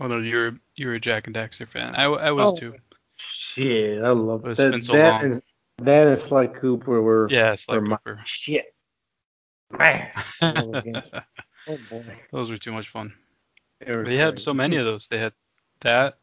Although 0.00 0.18
you're 0.18 0.52
you're 0.76 0.94
a 0.94 1.00
Jak 1.00 1.26
and 1.26 1.34
Daxter 1.36 1.66
fan, 1.66 1.94
I, 1.94 2.04
I 2.04 2.30
was 2.32 2.50
Oh. 2.52 2.56
too. 2.56 2.74
Shit, 3.54 4.02
I 4.02 4.10
love 4.10 4.46
It's 4.46 4.58
that. 4.60 4.70
been 4.72 4.82
so 4.82 4.92
that 4.92 5.22
long. 5.22 5.32
and 5.32 5.42
that 5.86 6.06
and 6.06 6.20
Sly 6.20 6.46
Cooper 6.46 7.00
were 7.02 7.28
Yeah, 7.30 7.52
it's 7.52 7.68
like 7.68 7.76
for 7.78 7.80
my- 7.82 7.98
shit. 8.24 8.74
Man, 9.70 10.10
those 10.40 10.82
oh 11.68 11.78
boy, 11.78 12.18
Those 12.32 12.50
were 12.50 12.58
too 12.58 12.72
much 12.72 12.88
fun. 12.88 13.14
they, 13.78 13.92
They 13.92 14.16
had 14.16 14.38
so 14.40 14.52
many 14.52 14.76
of 14.76 14.84
those. 14.84 15.06
They 15.06 15.18
had 15.18 15.32
that, 15.82 16.18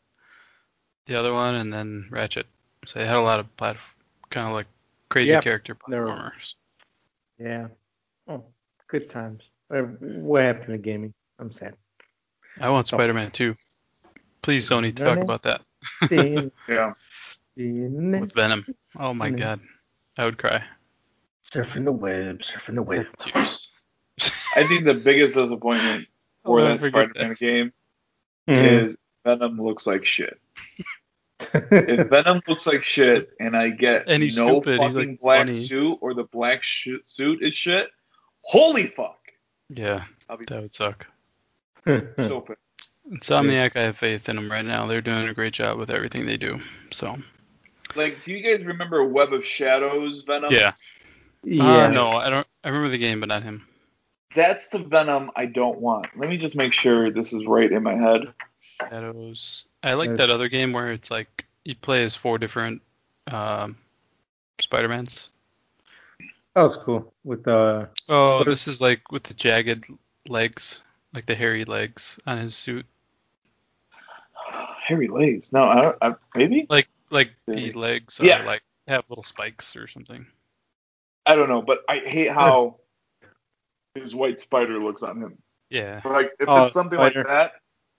the 1.06 1.16
other 1.16 1.34
one, 1.34 1.56
and 1.56 1.72
then 1.72 2.10
Ratchet. 2.12 2.46
So 2.86 3.00
they 3.00 3.06
had 3.06 3.16
a 3.18 3.22
lot 3.22 3.40
of 3.40 3.56
plat- 3.58 3.78
kind 4.30 4.48
of 4.48 4.54
like 4.54 4.68
crazy 5.10 5.32
Yep, 5.32 5.44
character 5.44 5.78
they 5.88 5.96
platformers. 5.96 6.56
Yeah. 7.40 7.68
Oh, 8.28 8.44
good 8.90 9.10
times. 9.10 9.50
Uh, 9.74 9.84
What 9.84 10.44
happened 10.44 10.68
to 10.68 10.78
gaming? 10.78 11.14
I'm 11.40 11.52
sad. 11.54 11.76
I 12.60 12.70
want 12.70 12.88
Spider-Man 12.88 13.32
2. 13.32 13.56
Please, 14.42 14.70
Sony, 14.70 14.94
talk 14.96 15.18
about 15.20 15.44
that 15.44 15.62
Yeah. 16.68 16.94
With 17.58 18.34
Venom. 18.34 18.66
Oh 19.00 19.14
my 19.14 19.30
Mm. 19.30 19.38
god, 19.40 19.60
I 20.18 20.26
would 20.26 20.38
cry. 20.38 20.64
Surfing 21.50 21.86
the 21.86 21.92
web, 21.92 22.40
surfing 22.40 22.76
the 22.76 22.84
web. 22.84 23.06
Tears. 23.18 23.72
I 24.56 24.68
think 24.68 24.86
the 24.86 24.94
biggest 24.96 25.36
disappointment 25.36 26.08
for 26.46 26.62
that 26.62 26.68
never 26.70 26.90
forget 26.90 27.10
Spider-Man 27.12 27.36
game 27.40 27.74
Mhm. 28.48 28.84
is 28.86 28.98
Venom 29.26 29.62
looks 29.62 29.86
like 29.88 30.06
shit. 30.06 30.40
If 31.40 32.08
Venom 32.10 32.42
looks 32.48 32.66
like 32.68 32.84
shit 32.84 33.30
and 33.40 33.56
I 33.56 33.70
get 33.70 34.06
And 34.08 34.24
he's 34.24 34.38
no 34.38 34.46
stupid, 34.62 34.82
he's, 34.82 34.94
fucking 34.94 35.10
like, 35.12 35.20
black 35.22 35.40
funny. 35.42 35.54
suit 35.54 35.98
or 36.02 36.14
the 36.14 36.24
black 36.24 36.64
sh- 36.64 36.90
suit 37.06 37.42
is 37.44 37.54
shit, 37.54 37.90
holy 38.42 38.88
fuck! 38.88 39.20
Yeah, 39.70 40.06
I'll 40.30 40.38
be 40.38 40.46
that 40.48 40.62
would 40.62 40.76
suck. 40.76 41.06
so 41.86 42.42
pissed. 42.42 42.90
Insomniac, 43.12 43.76
I 43.78 43.82
have 43.84 43.98
faith 43.98 44.28
in 44.28 44.36
them 44.36 44.52
right 44.52 44.66
now. 44.66 44.86
They're 44.88 45.02
doing 45.02 45.28
a 45.30 45.34
great 45.34 45.54
job 45.54 45.78
with 45.78 45.90
everything 45.90 46.26
they 46.26 46.36
do. 46.38 46.60
So 46.92 47.16
Like, 47.98 48.24
do 48.24 48.32
you 48.32 48.44
guys 48.44 48.66
remember 48.66 49.04
Web 49.04 49.34
of 49.34 49.46
Shadows 49.46 50.24
Venom? 50.24 50.54
yeah. 50.54 50.74
yeah. 51.44 51.86
Uh, 51.86 51.90
no, 51.90 52.10
I 52.12 52.30
don't. 52.30 52.48
I 52.64 52.70
remember 52.70 52.90
the 52.90 52.98
game, 52.98 53.20
but 53.20 53.30
not 53.30 53.44
him. 53.44 53.66
That's 54.36 54.70
the 54.70 54.80
Venom 54.80 55.32
I 55.36 55.46
don't 55.46 55.80
want. 55.80 56.08
Let 56.16 56.30
me 56.30 56.38
just 56.38 56.56
make 56.56 56.74
sure 56.74 57.10
this 57.12 57.34
is 57.34 57.46
right 57.46 57.72
in 57.72 57.84
my 57.84 57.96
head. 57.96 58.34
Shadows. 58.80 59.68
I 59.84 59.94
like 59.94 60.12
That's- 60.12 60.28
that 60.28 60.34
other 60.34 60.50
game 60.50 60.74
where 60.74 60.92
it's 60.92 61.10
like 61.10 61.46
you 61.66 61.76
play 61.76 62.04
as 62.04 62.16
four 62.16 62.38
different 62.38 62.82
um, 63.32 63.78
Spider-Mans. 64.60 65.30
That 66.56 66.64
was 66.64 66.78
cool. 66.84 67.14
With 67.24 67.48
uh, 67.48 67.86
Oh, 68.10 68.38
What 68.40 68.48
this 68.48 68.68
is 68.68 68.82
like 68.82 69.12
with 69.12 69.24
the 69.24 69.34
jagged 69.34 69.86
legs, 70.28 70.82
like 71.14 71.26
the 71.26 71.36
hairy 71.36 71.66
legs 71.66 72.20
on 72.26 72.38
his 72.38 72.56
suit. 72.56 72.86
Hairy 74.88 75.08
legs. 75.08 75.52
No, 75.54 75.64
I 75.64 75.82
don't. 75.82 75.98
I, 76.02 76.16
maybe. 76.36 76.66
Like 76.70 76.88
like 77.10 77.32
Yeah. 77.48 77.54
the 77.56 77.74
legs 77.74 78.20
are 78.20 78.26
Yeah. 78.26 78.44
like 78.44 78.64
have 78.88 79.10
little 79.10 79.24
spikes 79.24 79.76
or 79.76 79.88
something. 79.88 80.26
I 81.26 81.36
don't 81.36 81.50
know, 81.50 81.62
but 81.62 81.80
I 81.90 82.00
hate 82.00 82.32
how 82.32 82.80
his 83.96 84.16
white 84.16 84.40
spider 84.40 84.80
looks 84.82 85.04
on 85.04 85.22
him. 85.22 85.38
Yeah. 85.70 86.02
Like, 86.06 86.32
if 86.40 86.48
Oh, 86.48 86.64
it's 86.66 86.74
something 86.74 86.98
spider. 86.98 87.24
like 87.28 87.52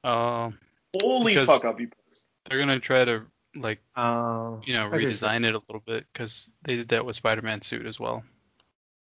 that, 0.03 0.09
Um, 0.09 0.59
holy 1.03 1.35
fuck, 1.45 1.65
I'll 1.65 1.75
be 1.75 1.87
pissed. 1.87 2.31
they're 2.47 2.59
gonna 2.59 2.81
try 2.81 3.05
to 3.05 3.25
like 3.57 3.81
uh, 3.97 4.57
you 4.65 4.73
know 4.75 4.83
I 4.83 4.85
see 4.87 4.91
what 4.91 5.03
you're 5.03 5.11
redesign 5.11 5.45
it 5.45 5.55
a 5.55 5.59
little 5.69 5.83
bit 5.85 6.07
because 6.13 6.51
they 6.63 6.77
did 6.77 6.89
that 6.89 7.05
with 7.05 7.17
Spider-Man 7.17 7.61
suit 7.63 7.85
as 7.87 7.99
well. 7.99 8.23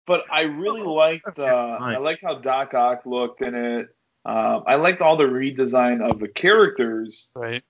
But 0.08 0.24
I 0.32 0.44
really 0.44 0.82
Oh, 0.82 0.94
liked. 0.94 1.38
Uh. 1.40 1.44
I 1.82 1.98
like 1.98 2.22
how 2.22 2.36
Doc 2.36 2.74
Ock 2.74 3.06
looked 3.06 3.42
in 3.42 3.54
it. 3.56 3.90
Um, 4.24 4.64
I 4.66 4.76
liked 4.76 5.02
all 5.02 5.18
the 5.18 5.26
redesign 5.26 6.08
of 6.08 6.20
the 6.20 6.28
characters. 6.28 7.30
Right. 7.36 7.64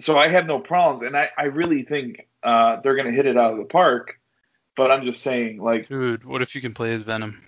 So 0.00 0.18
I 0.18 0.28
have 0.28 0.46
no 0.46 0.58
problems, 0.58 1.02
and 1.02 1.16
I, 1.16 1.28
I 1.36 1.44
really 1.44 1.82
think 1.82 2.26
uh, 2.42 2.80
they're 2.82 2.96
gonna 2.96 3.12
hit 3.12 3.26
it 3.26 3.36
out 3.36 3.52
of 3.52 3.58
the 3.58 3.64
park. 3.64 4.18
But 4.74 4.90
I'm 4.90 5.04
just 5.04 5.22
saying, 5.22 5.58
like, 5.62 5.88
Dude, 5.88 6.24
what 6.24 6.40
if 6.42 6.54
you 6.54 6.60
can 6.62 6.72
play 6.74 6.94
as 6.94 7.02
Venom? 7.02 7.42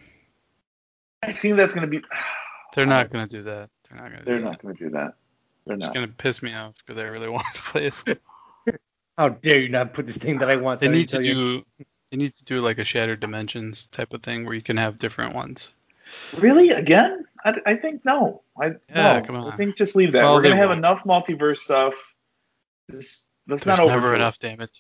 I 1.22 1.33
think 1.33 1.57
that's 1.57 1.74
gonna 1.74 1.87
be. 1.87 2.00
They're 2.74 2.87
not 2.87 3.11
gonna 3.11 3.26
do 3.28 3.44
that. 3.44 3.70
They're 3.88 3.98
not 3.98 4.11
gonna. 4.11 4.24
They're 4.24 4.38
do 4.38 4.44
not 4.44 4.61
gonna 4.61 4.74
do 4.74 4.90
that. 4.90 5.14
They're 5.64 5.76
That. 5.76 5.85
It's 5.85 5.87
not. 5.87 5.94
gonna 5.94 6.09
piss 6.09 6.42
me 6.42 6.52
off 6.54 6.74
because 6.85 6.98
I 7.00 7.04
really 7.04 7.28
want 7.30 7.44
to 7.54 7.61
play 7.62 7.87
it. 7.87 8.20
How 9.16 9.28
dare 9.28 9.61
you 9.61 9.68
not 9.68 9.94
put 9.94 10.07
this 10.07 10.16
thing 10.16 10.38
that 10.38 10.50
I 10.50 10.57
want? 10.57 10.80
They 10.80 10.88
that 10.88 10.92
need 10.92 11.09
to 11.09 11.18
didn't 11.18 11.38
you? 11.38 11.59
do. 11.78 11.85
They 12.11 12.16
need 12.18 12.33
to 12.35 12.44
do 12.44 12.61
like 12.61 12.78
a 12.78 12.85
Shattered 12.85 13.20
Dimensions 13.20 13.87
type 13.87 14.12
of 14.12 14.22
thing 14.22 14.44
where 14.44 14.54
you 14.54 14.61
can 14.62 14.76
have 14.76 14.98
different 14.98 15.35
ones. 15.35 15.70
Really? 16.38 16.70
Again? 16.70 17.24
I, 17.44 17.54
I 17.64 17.76
think 17.76 18.04
no. 18.04 18.42
I 18.61 18.72
Yeah, 18.90 19.20
no. 19.20 19.22
come 19.24 19.37
on. 19.37 19.52
I 19.52 19.57
think 19.57 19.76
just 19.76 19.94
leave 19.96 20.12
that. 20.12 20.24
Well, 20.24 20.35
We're 20.35 20.42
gonna 20.42 20.57
have 20.57 20.68
won't. 20.68 20.78
enough 20.78 21.04
multiverse 21.04 21.59
stuff. 21.59 21.94
Just, 22.90 23.29
let's 23.49 23.64
There's 23.64 23.79
not 23.79 23.87
never 23.87 23.99
overdo 24.09 24.16
enough, 24.16 24.38
damn 24.38 24.61
it. 24.61 24.77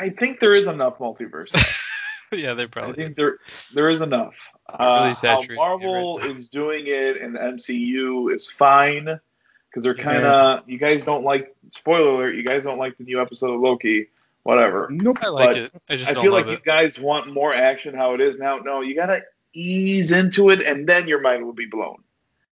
I 0.00 0.10
think 0.10 0.40
there 0.40 0.54
is 0.54 0.66
enough 0.68 0.98
multiverse. 0.98 1.50
stuff. 1.50 1.80
yeah, 2.32 2.54
they 2.54 2.64
I 2.64 2.66
probably. 2.66 2.94
think 3.04 3.16
there 3.16 3.38
there 3.72 3.88
is 3.88 4.00
enough. 4.00 4.34
really 4.68 4.90
Uh, 4.90 5.04
how 5.06 5.12
saturated, 5.12 5.56
Marvel 5.56 6.18
is 6.18 6.48
doing 6.48 6.84
it 6.88 7.20
and 7.22 7.36
the 7.36 7.38
MCU 7.38 8.34
is 8.34 8.50
fine 8.50 9.04
because 9.70 9.84
they're 9.84 9.94
kind 9.94 10.24
of 10.26 10.68
you 10.68 10.78
guys 10.78 11.04
don't 11.04 11.22
like 11.22 11.54
spoiler 11.70 12.14
alert. 12.16 12.34
You 12.34 12.42
guys 12.42 12.64
don't 12.64 12.78
like 12.78 12.98
the 12.98 13.04
new 13.04 13.20
episode 13.20 13.54
of 13.54 13.60
Loki. 13.60 14.08
Whatever. 14.42 14.88
Nope. 14.90 15.18
I 15.22 15.28
like 15.28 15.48
but 15.50 15.56
it. 15.56 15.72
I 15.88 15.96
just 15.96 16.10
I 16.10 16.14
don't 16.14 16.22
feel 16.24 16.32
love 16.32 16.42
like 16.46 16.50
you 16.50 16.56
it. 16.58 16.64
guys 16.64 16.98
want 16.98 17.32
more 17.32 17.54
action 17.54 17.94
how 17.94 18.14
it 18.14 18.20
is 18.20 18.38
now. 18.38 18.56
No, 18.56 18.82
you 18.82 18.96
gotta 18.96 19.22
ease 19.52 20.10
into 20.10 20.50
it 20.50 20.60
and 20.62 20.86
then 20.88 21.06
your 21.06 21.20
mind 21.20 21.46
will 21.46 21.52
be 21.54 21.66
blown. 21.66 22.02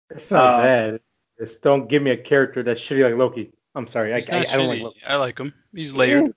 It's 0.09 0.31
not 0.31 0.53
Uh, 0.59 0.61
bad. 0.61 0.99
Just 1.39 1.61
don't 1.61 1.89
give 1.89 2.01
me 2.01 2.11
a 2.11 2.17
character 2.17 2.63
that's 2.63 2.79
shitty 2.79 3.03
like 3.03 3.17
Loki. 3.19 3.51
I'm 3.75 3.87
sorry. 3.87 4.13
I, 4.13 4.17
I, 4.17 4.39
I 4.39 4.57
don't 4.57 4.67
like. 4.67 4.81
Loki. 4.81 5.01
I 5.07 5.15
like 5.15 5.39
him. 5.39 5.53
He's 5.73 5.93
layered. 5.93 6.33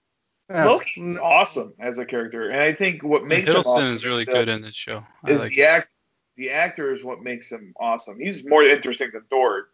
Ah, 0.48 0.64
Loki's 0.64 1.18
awesome 1.18 1.74
as 1.80 1.98
a 1.98 2.04
character, 2.04 2.50
and 2.50 2.60
I 2.60 2.72
think 2.72 3.02
what 3.02 3.24
makes 3.24 3.48
him 3.48 3.56
Hiddleston 3.56 3.66
awesome 3.66 3.94
is 3.94 4.04
really 4.04 4.24
good 4.24 4.48
in 4.48 4.62
this 4.62 4.76
show. 4.76 5.04
I 5.24 5.30
is 5.30 5.42
like 5.42 5.52
the 5.52 5.64
act. 5.64 5.92
The 6.36 6.50
actor 6.50 6.94
is 6.94 7.02
what 7.02 7.22
makes 7.22 7.50
him 7.50 7.74
awesome. 7.80 8.20
He's 8.20 8.46
more 8.46 8.62
interesting 8.62 9.10
than 9.12 9.22
Thor 9.28 9.68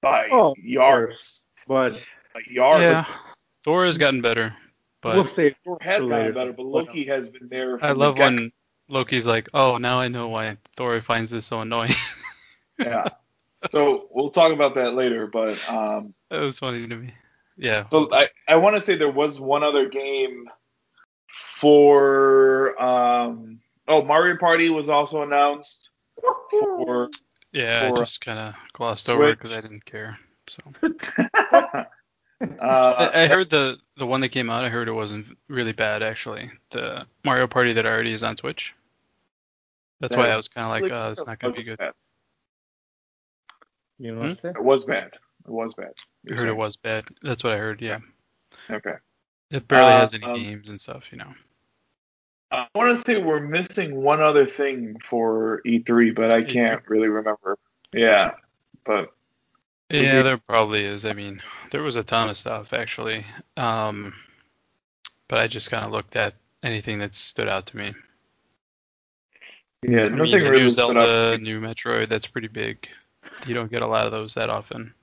by 0.00 0.28
Oh, 0.32 0.54
yards. 0.62 1.46
But 1.68 1.92
By 2.32 2.40
yards. 2.48 2.82
Yeah, 2.82 3.04
Thor 3.62 3.84
has 3.84 3.98
gotten 3.98 4.22
better, 4.22 4.54
but 5.02 5.16
we'll 5.16 5.28
say 5.28 5.54
Thor 5.64 5.76
has 5.82 6.02
for 6.02 6.08
gotten 6.08 6.32
better, 6.32 6.52
but 6.52 6.64
Loki 6.64 7.04
has 7.04 7.28
been 7.28 7.48
there. 7.48 7.78
From 7.78 7.86
I 7.88 7.92
love 7.92 8.16
the 8.16 8.22
when 8.22 8.52
Loki's 8.88 9.26
like, 9.26 9.50
"Oh, 9.52 9.76
now 9.76 10.00
I 10.00 10.08
know 10.08 10.28
why 10.28 10.56
Thor 10.76 11.00
finds 11.02 11.30
this 11.30 11.46
so 11.46 11.60
annoying." 11.60 11.92
Yeah. 12.78 13.08
So 13.70 14.08
we'll 14.10 14.30
talk 14.30 14.52
about 14.52 14.74
that 14.76 14.94
later, 14.94 15.26
but 15.26 15.58
um, 15.68 16.14
that 16.30 16.40
was 16.40 16.58
funny 16.58 16.86
to 16.86 16.96
me. 16.96 17.12
Yeah. 17.56 17.86
so 17.90 18.08
I 18.10 18.28
I 18.48 18.56
want 18.56 18.76
to 18.76 18.82
say 18.82 18.96
there 18.96 19.10
was 19.10 19.38
one 19.38 19.62
other 19.62 19.86
game 19.88 20.48
for 21.28 22.80
um 22.82 23.60
oh 23.86 24.02
Mario 24.02 24.38
Party 24.38 24.70
was 24.70 24.88
also 24.88 25.22
announced 25.22 25.90
for 26.50 27.10
yeah, 27.52 27.90
I 27.92 27.98
just 27.98 28.20
kind 28.20 28.38
of 28.38 28.54
glossed 28.72 29.08
over 29.10 29.26
Switch. 29.26 29.38
because 29.38 29.50
I 29.50 29.60
didn't 29.60 29.84
care. 29.84 30.18
So 30.46 30.62
uh, 30.82 31.84
I, 32.62 33.24
I 33.24 33.26
heard 33.26 33.50
the 33.50 33.78
the 33.96 34.06
one 34.06 34.20
that 34.22 34.30
came 34.30 34.48
out. 34.48 34.64
I 34.64 34.68
heard 34.68 34.88
it 34.88 34.92
wasn't 34.92 35.36
really 35.48 35.72
bad 35.72 36.02
actually. 36.02 36.50
The 36.70 37.06
Mario 37.24 37.46
Party 37.46 37.72
that 37.74 37.84
already 37.84 38.12
is 38.12 38.22
on 38.22 38.36
Switch. 38.36 38.74
That's 40.00 40.16
why 40.16 40.30
I 40.30 40.36
was 40.36 40.48
kind 40.48 40.64
of 40.64 40.70
like, 40.70 40.90
uh, 40.90 41.10
it's 41.12 41.26
not 41.26 41.38
gonna 41.38 41.52
be 41.52 41.62
good. 41.62 41.78
You 44.00 44.12
know 44.12 44.14
Hmm? 44.14 44.20
what 44.20 44.30
I'm 44.30 44.38
saying? 44.38 44.54
It 44.56 44.64
was 44.64 44.84
bad. 44.84 45.10
It 45.46 45.50
was 45.50 45.74
bad. 45.74 45.92
I 46.30 46.34
heard 46.34 46.48
it 46.48 46.56
was 46.56 46.76
bad. 46.76 47.04
That's 47.22 47.44
what 47.44 47.52
I 47.52 47.56
heard. 47.58 47.82
Yeah. 47.82 47.98
Okay. 48.70 48.94
It 49.50 49.68
barely 49.68 49.92
Uh, 49.92 49.98
has 50.00 50.14
any 50.14 50.24
um, 50.24 50.34
games 50.34 50.68
and 50.70 50.80
stuff, 50.80 51.12
you 51.12 51.18
know. 51.18 51.32
I 52.50 52.66
want 52.74 52.96
to 52.96 53.02
say 53.04 53.22
we're 53.22 53.40
missing 53.40 54.02
one 54.02 54.20
other 54.22 54.46
thing 54.46 54.96
for 55.08 55.60
E3, 55.66 56.14
but 56.14 56.30
I 56.30 56.40
E3? 56.40 56.52
can't 56.52 56.88
really 56.88 57.08
remember. 57.08 57.58
Yeah, 57.92 58.32
but 58.84 59.12
Yeah, 59.90 60.14
did- 60.14 60.26
there 60.26 60.38
probably 60.38 60.84
is. 60.84 61.04
I 61.04 61.12
mean, 61.12 61.42
there 61.70 61.82
was 61.82 61.96
a 61.96 62.02
ton 62.02 62.28
of 62.30 62.36
stuff 62.38 62.72
actually. 62.72 63.24
Um, 63.56 64.14
but 65.28 65.38
I 65.38 65.46
just 65.46 65.70
kind 65.70 65.84
of 65.84 65.92
looked 65.92 66.16
at 66.16 66.34
anything 66.62 66.98
that 67.00 67.14
stood 67.14 67.48
out 67.48 67.66
to 67.66 67.76
me. 67.76 67.92
yeah, 69.82 70.04
I 70.04 70.08
nothing 70.08 70.30
the 70.44 70.50
really 70.50 70.62
new 70.64 70.70
stood 70.70 70.96
out. 70.96 71.06
Zelda, 71.06 71.38
new 71.38 71.60
Metroid, 71.60 72.08
that's 72.08 72.26
pretty 72.26 72.48
big. 72.48 72.88
You 73.46 73.54
don't 73.54 73.70
get 73.70 73.82
a 73.82 73.86
lot 73.86 74.06
of 74.06 74.12
those 74.12 74.34
that 74.34 74.50
often. 74.50 74.94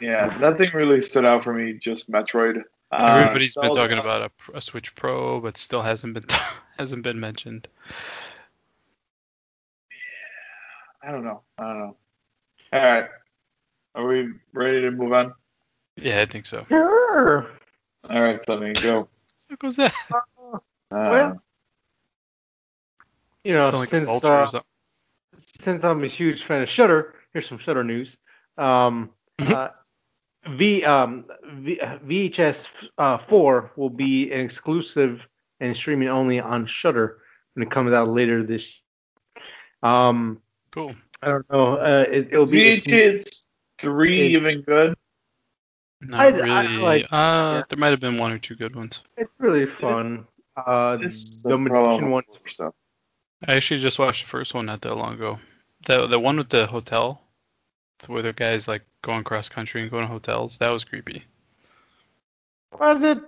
Yeah, 0.00 0.36
nothing 0.40 0.70
really 0.74 1.00
stood 1.02 1.24
out 1.24 1.44
for 1.44 1.52
me. 1.54 1.78
Just 1.80 2.10
Metroid. 2.10 2.62
Uh, 2.90 2.96
Everybody's 3.22 3.54
been 3.54 3.64
Zelda- 3.64 3.80
talking 3.80 3.98
about 3.98 4.30
a, 4.52 4.56
a 4.58 4.60
Switch 4.60 4.94
Pro, 4.94 5.40
but 5.40 5.56
still 5.56 5.82
hasn't 5.82 6.14
been 6.14 6.24
hasn't 6.78 7.02
been 7.02 7.18
mentioned. 7.18 7.68
Yeah, 9.90 11.08
I 11.08 11.12
don't 11.12 11.24
know. 11.24 11.40
I 11.58 11.62
don't 11.62 11.78
know. 11.78 11.96
All 12.72 12.80
right, 12.80 13.04
are 13.94 14.06
we 14.06 14.28
ready 14.52 14.82
to 14.82 14.90
move 14.90 15.12
on? 15.12 15.34
Yeah, 15.96 16.20
I 16.22 16.26
think 16.26 16.46
so. 16.46 16.64
Sure. 16.68 17.46
All 18.08 18.20
right, 18.22 18.42
Sunny, 18.44 18.72
go. 18.74 19.08
What 19.48 19.62
was 19.62 19.76
that? 19.76 19.94
Uh, 20.12 20.58
Well, 20.90 21.42
You 23.44 23.54
know, 23.54 23.64
Sound 23.64 23.76
like 23.76 23.90
since 23.90 24.08
uh, 24.08 24.60
since 25.62 25.84
I'm 25.84 26.04
a 26.04 26.08
huge 26.08 26.44
fan 26.44 26.62
of 26.62 26.68
Shudder, 26.68 27.14
here's 27.32 27.48
some 27.48 27.58
Shudder 27.58 27.84
news. 27.84 28.16
Um, 28.58 29.10
Mhm. 29.38 29.50
uh, 29.54 29.68
v, 30.50 30.84
um, 30.84 31.24
v, 31.54 31.78
VHS 32.06 32.64
uh, 32.98 33.18
4 33.28 33.72
will 33.76 33.90
be 33.90 34.30
an 34.32 34.40
exclusive 34.40 35.20
and 35.60 35.76
streaming 35.76 36.08
only 36.08 36.40
on 36.40 36.66
Shudder 36.66 37.18
when 37.54 37.66
it 37.66 37.70
comes 37.70 37.92
out 37.92 38.08
later 38.08 38.42
this. 38.44 38.80
Um, 39.82 40.40
Cool. 40.70 40.94
I 41.22 41.28
don't 41.28 41.50
know. 41.50 41.76
Uh, 41.76 42.04
it, 42.10 42.28
it'll 42.32 42.46
be. 42.46 42.80
VHS 42.80 43.48
three 43.78 44.20
it- 44.26 44.30
even 44.32 44.62
good. 44.62 44.94
Not 46.00 46.20
I- 46.20 46.24
I 46.26 46.62
really. 46.64 46.82
like- 46.82 47.04
uh, 47.04 47.06
yeah. 47.58 47.62
there 47.68 47.78
might 47.78 47.90
have 47.90 48.00
been 48.00 48.18
one 48.18 48.32
or 48.32 48.38
two 48.38 48.56
good 48.56 48.74
ones. 48.74 49.02
It's 49.16 49.30
really 49.38 49.66
fun. 49.80 50.26
Uh, 50.56 50.98
It's 51.00 51.42
the 51.42 51.56
magician 51.56 52.10
one. 52.10 52.24
stuff. 52.48 52.74
I 53.46 53.54
actually 53.54 53.80
just 53.80 53.98
watched 53.98 54.24
the 54.24 54.28
first 54.28 54.54
one 54.54 54.66
not 54.66 54.80
that 54.82 54.96
long 54.96 55.14
ago. 55.14 55.38
The 55.86 56.06
the 56.06 56.18
one 56.18 56.36
with 56.36 56.48
the 56.48 56.66
hotel, 56.66 57.21
where 58.08 58.22
the 58.22 58.32
guy's 58.32 58.68
like 58.68 58.82
going 59.02 59.24
cross 59.24 59.48
country 59.48 59.82
and 59.82 59.90
going 59.90 60.04
to 60.04 60.12
hotels. 60.12 60.58
That 60.58 60.70
was 60.70 60.84
creepy. 60.84 61.24
Was 62.78 63.02
it? 63.02 63.18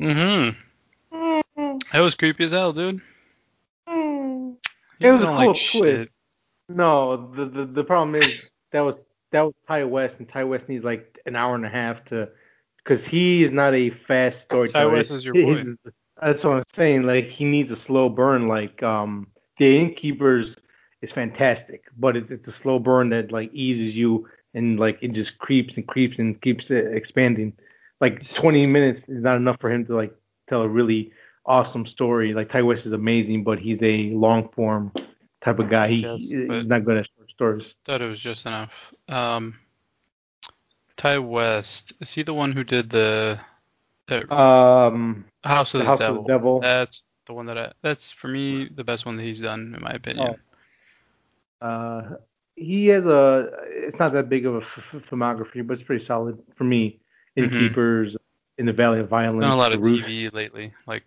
Mm-hmm. 0.00 1.16
Mm, 1.16 1.82
That 1.92 2.00
was 2.00 2.14
creepy 2.14 2.44
as 2.44 2.52
hell, 2.52 2.72
dude. 2.72 3.00
mm. 3.88 4.56
It 5.00 5.10
was 5.10 5.22
a 5.22 5.26
cool 5.26 5.34
like 5.34 5.48
twist. 5.48 5.60
shit. 5.60 6.10
No, 6.68 7.30
the, 7.34 7.44
the 7.44 7.64
the 7.66 7.84
problem 7.84 8.14
is 8.14 8.48
that 8.70 8.80
was 8.80 8.96
that 9.32 9.42
was 9.42 9.54
Ti 9.68 9.84
West, 9.84 10.18
and 10.20 10.28
Ti 10.28 10.44
West 10.44 10.68
needs 10.68 10.84
like 10.84 11.18
an 11.26 11.36
hour 11.36 11.54
and 11.54 11.66
a 11.66 11.68
half 11.68 12.04
to, 12.06 12.28
because 12.78 13.04
he 13.04 13.42
is 13.44 13.50
not 13.50 13.74
a 13.74 13.90
fast 13.90 14.42
storyteller. 14.42 14.90
Ti 14.90 14.96
West 14.96 15.10
is 15.10 15.24
your 15.24 15.34
boy. 15.34 15.56
His- 15.56 15.74
That's 16.20 16.44
what 16.44 16.58
I'm 16.58 16.62
saying. 16.74 17.02
Like 17.02 17.28
he 17.28 17.44
needs 17.44 17.70
a 17.70 17.76
slow 17.76 18.08
burn. 18.08 18.48
Like 18.48 18.82
um, 18.82 19.26
the 19.58 19.76
Innkeepers 19.78 20.56
is 21.02 21.12
fantastic, 21.12 21.84
but 21.98 22.16
it's 22.16 22.30
it's 22.30 22.48
a 22.48 22.52
slow 22.52 22.78
burn 22.78 23.10
that 23.10 23.32
like 23.32 23.50
eases 23.52 23.94
you 23.94 24.28
and 24.54 24.78
like 24.78 24.98
it 25.02 25.12
just 25.12 25.38
creeps 25.38 25.76
and 25.76 25.86
creeps 25.86 26.18
and 26.18 26.40
keeps 26.40 26.70
expanding. 26.70 27.52
Like 28.00 28.28
20 28.34 28.66
minutes 28.66 29.00
is 29.08 29.22
not 29.22 29.36
enough 29.36 29.60
for 29.60 29.70
him 29.70 29.84
to 29.86 29.94
like 29.96 30.14
tell 30.48 30.62
a 30.62 30.68
really 30.68 31.12
awesome 31.46 31.86
story. 31.86 32.32
Like 32.34 32.50
Ti 32.52 32.62
West 32.62 32.86
is 32.86 32.92
amazing, 32.92 33.44
but 33.44 33.58
he's 33.58 33.78
a 33.82 34.10
long 34.10 34.48
form 34.50 34.92
type 35.44 35.58
of 35.58 35.68
guy. 35.68 35.88
He, 35.88 35.96
Yes, 35.96 36.30
he's 36.30 36.66
not 36.66 36.84
good 36.84 36.98
at 36.98 37.08
short 37.16 37.30
stories. 37.30 37.74
Thought 37.84 38.02
it 38.02 38.08
was 38.08 38.20
just 38.20 38.46
enough. 38.46 38.92
Um, 39.08 39.58
Ti 40.96 41.18
West 41.18 41.92
is 42.00 42.12
he 42.12 42.22
the 42.22 42.34
one 42.34 42.52
who 42.52 42.64
did 42.64 42.90
the 42.90 43.40
the 44.06 44.32
Um, 44.34 45.24
House 45.44 45.74
of 45.74 45.78
The 45.78 45.84
the, 45.84 45.90
House 45.90 46.00
of 46.00 46.06
Devil? 46.06 46.22
the 46.22 46.28
Devil. 46.28 46.60
That's 46.60 47.04
the 47.26 47.34
one 47.34 47.46
that 47.46 47.58
I. 47.58 47.72
That's 47.82 48.10
for 48.10 48.28
me 48.28 48.68
the 48.68 48.84
best 48.84 49.06
one 49.06 49.16
that 49.16 49.22
he's 49.22 49.40
done 49.40 49.74
in 49.76 49.82
my 49.82 49.90
opinion. 49.92 50.36
Uh, 51.62 52.02
he 52.56 52.86
has 52.88 53.06
a. 53.06 53.48
It's 53.68 53.98
not 53.98 54.12
that 54.12 54.28
big 54.28 54.46
of 54.46 54.56
a 54.56 54.60
f- 54.60 55.02
filmography, 55.10 55.66
but 55.66 55.74
it's 55.74 55.82
pretty 55.82 56.04
solid 56.04 56.38
for 56.56 56.64
me. 56.64 57.00
Mhm. 57.36 57.44
Innkeepers, 57.44 58.16
In 58.58 58.66
the 58.66 58.72
Valley 58.72 59.00
of 59.00 59.08
Violence, 59.08 59.40
done 59.40 59.50
a 59.50 59.56
lot 59.56 59.72
of 59.72 59.80
TV 59.80 60.32
lately, 60.32 60.72
like 60.86 61.04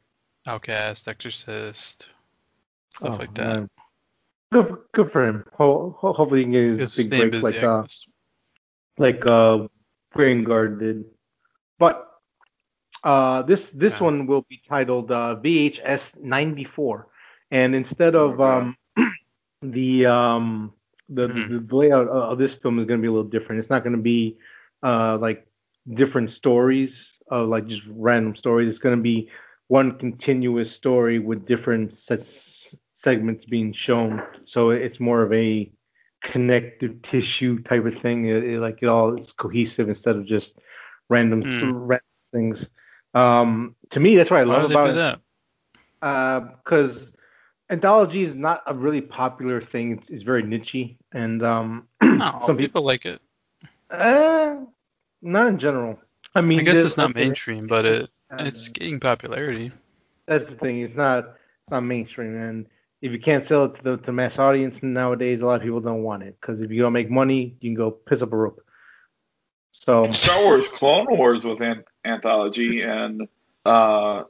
Outcast, 0.48 1.08
Exorcist, 1.08 2.10
stuff 2.96 3.16
Oh, 3.16 3.18
like 3.20 3.34
that. 3.36 3.60
man. 3.60 3.70
Good, 4.52 4.78
good 4.94 5.12
for 5.12 5.28
him. 5.28 5.44
Ho- 5.54 5.96
ho- 6.00 6.14
hopefully 6.14 6.40
he 6.40 6.46
can 6.46 6.52
get 6.54 6.80
his 6.80 7.08
big 7.08 7.32
break 7.32 7.44
like 7.44 7.62
uh, 7.64 7.84
like 8.98 9.26
uh 9.26 9.68
Guard 10.16 10.80
did. 10.80 11.06
But 11.78 12.10
uh 13.04 13.44
this 13.44 13.70
this 13.72 13.94
Yeah. 13.94 14.04
one 14.04 14.26
will 14.28 14.46
be 14.50 14.62
titled 14.68 15.12
uh, 15.12 15.36
VHS 15.36 16.16
94 16.22 17.08
and 17.52 17.76
instead 17.76 18.16
of 18.16 18.40
um 18.42 18.76
the 19.72 20.06
um 20.06 20.74
the, 21.10 21.28
Mhm. 21.28 21.54
the, 21.60 21.76
layout 21.76 22.08
of 22.08 22.34
of 22.34 22.38
this 22.40 22.54
film 22.54 22.80
is 22.80 22.86
going 22.86 23.00
to 23.00 23.02
be 23.02 23.08
a 23.08 23.12
little 23.12 23.30
different. 23.30 23.60
It's 23.60 23.70
not 23.70 23.84
going 23.84 23.96
to 23.96 24.02
be 24.02 24.38
uh 24.84 25.18
like 25.18 25.46
different 25.96 26.32
stories 26.32 27.14
of 27.30 27.50
like 27.50 27.68
just 27.68 27.84
random 27.90 28.36
stories. 28.36 28.70
It's 28.70 28.80
going 28.80 28.96
to 28.96 29.02
be 29.02 29.30
one 29.68 29.98
continuous 29.98 30.72
story 30.72 31.20
with 31.20 31.46
different 31.46 31.98
se- 31.98 32.78
segments 32.94 33.46
being 33.46 33.74
shown. 33.74 34.22
So 34.46 34.70
it's 34.72 35.00
more 35.00 35.22
of 35.24 35.32
a 35.34 35.72
connective 36.24 37.02
tissue 37.04 37.62
type 37.64 37.86
of 37.86 37.96
thing. 38.02 38.26
It, 38.28 38.44
it- 38.44 38.60
like 38.60 38.80
it 38.82 38.88
all 38.88 39.16
it's 39.18 39.32
cohesive 39.32 39.90
instead 39.90 40.16
of 40.16 40.26
just 40.26 40.54
random, 41.10 41.44
Hmm. 41.44 41.72
random 41.72 42.02
things. 42.34 42.66
Um, 43.14 43.76
to 43.92 44.00
me, 44.00 44.16
that's 44.16 44.30
what 44.32 44.40
I 44.40 44.44
love 44.44 44.64
about 44.64 44.92
it 44.92 45.02
because 46.02 47.12
anthology 47.70 48.24
is 48.24 48.36
not 48.36 48.64
a 48.68 48.74
really 48.74 49.02
popular 49.02 49.62
thing. 49.62 49.94
It's, 49.94 50.10
it's 50.10 50.24
very 50.24 50.44
nichey, 50.44 50.98
and 51.12 51.44
um, 51.44 51.88
No, 52.02 52.18
some 52.20 52.40
people, 52.40 52.56
people 52.58 52.82
like 52.84 53.06
it. 53.06 53.22
uh, 53.90 54.56
not 55.22 55.48
in 55.48 55.60
general. 55.60 56.00
I 56.34 56.42
mean, 56.42 56.60
I 56.60 56.64
guess 56.64 56.78
it's 56.78 56.98
not 56.98 57.12
okay, 57.12 57.22
mainstream, 57.22 57.68
but 57.68 57.86
it 57.86 58.10
uh, 58.32 58.38
it's 58.40 58.68
gaining 58.68 59.00
popularity. 59.00 59.72
That's 60.28 60.48
the 60.48 60.56
thing. 60.56 60.82
It's 60.82 60.96
not 60.96 61.36
it's 61.64 61.72
not 61.72 61.82
mainstream, 61.82 62.36
and 62.36 62.66
if 63.02 63.12
you 63.12 63.20
can't 63.20 63.44
sell 63.44 63.66
it 63.66 63.76
to 63.76 63.84
the 63.84 63.98
to 63.98 64.12
mass 64.12 64.38
audience 64.38 64.82
nowadays, 64.84 65.42
a 65.42 65.46
lot 65.46 65.56
of 65.56 65.62
people 65.62 65.80
don't 65.80 66.04
want 66.04 66.24
it 66.24 66.38
because 66.40 66.62
if 66.62 66.72
you 66.72 66.82
don't 66.82 66.94
make 66.94 67.10
money, 67.10 67.56
you 67.62 67.70
can 67.70 67.76
go 67.76 67.92
piss 67.92 68.22
up 68.22 68.34
a 68.34 68.36
rope. 68.36 68.62
So 69.72 70.10
Star 70.12 70.44
Wars 70.44 70.68
Clone 70.78 71.08
Wars 71.10 71.44
with 71.46 71.62
an- 71.62 71.84
anthology 72.04 72.82
and 72.82 73.28
uh, 73.66 74.24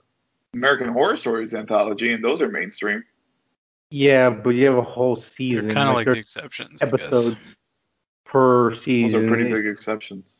American 0.54 0.90
Horror 0.90 1.18
Stories 1.18 1.54
anthology, 1.54 2.14
and 2.14 2.24
those 2.24 2.42
are 2.42 2.50
mainstream. 2.50 3.04
Yeah, 3.96 4.30
but 4.30 4.50
you 4.50 4.66
have 4.66 4.78
a 4.78 4.82
whole 4.82 5.16
They're 5.16 5.26
season. 5.36 5.74
kind 5.74 5.88
of 5.90 5.96
like 5.96 6.06
the 6.06 6.12
there's 6.14 6.20
exceptions, 6.24 6.82
I 6.82 6.88
episodes 6.88 7.30
guess. 7.36 7.38
per 8.26 8.72
Those 8.72 9.16
are 9.16 9.28
pretty 9.28 9.54
big 9.54 9.66
exceptions. 9.66 10.40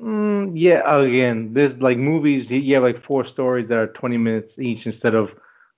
Mm, 0.00 0.52
yeah, 0.54 0.98
again, 1.00 1.54
there's 1.54 1.76
like 1.78 1.96
movies. 1.96 2.50
You 2.50 2.74
have 2.74 2.82
like 2.82 3.02
four 3.04 3.24
stories 3.24 3.68
that 3.68 3.78
are 3.78 3.86
20 3.86 4.16
minutes 4.18 4.58
each 4.58 4.84
instead 4.86 5.14
of 5.14 5.30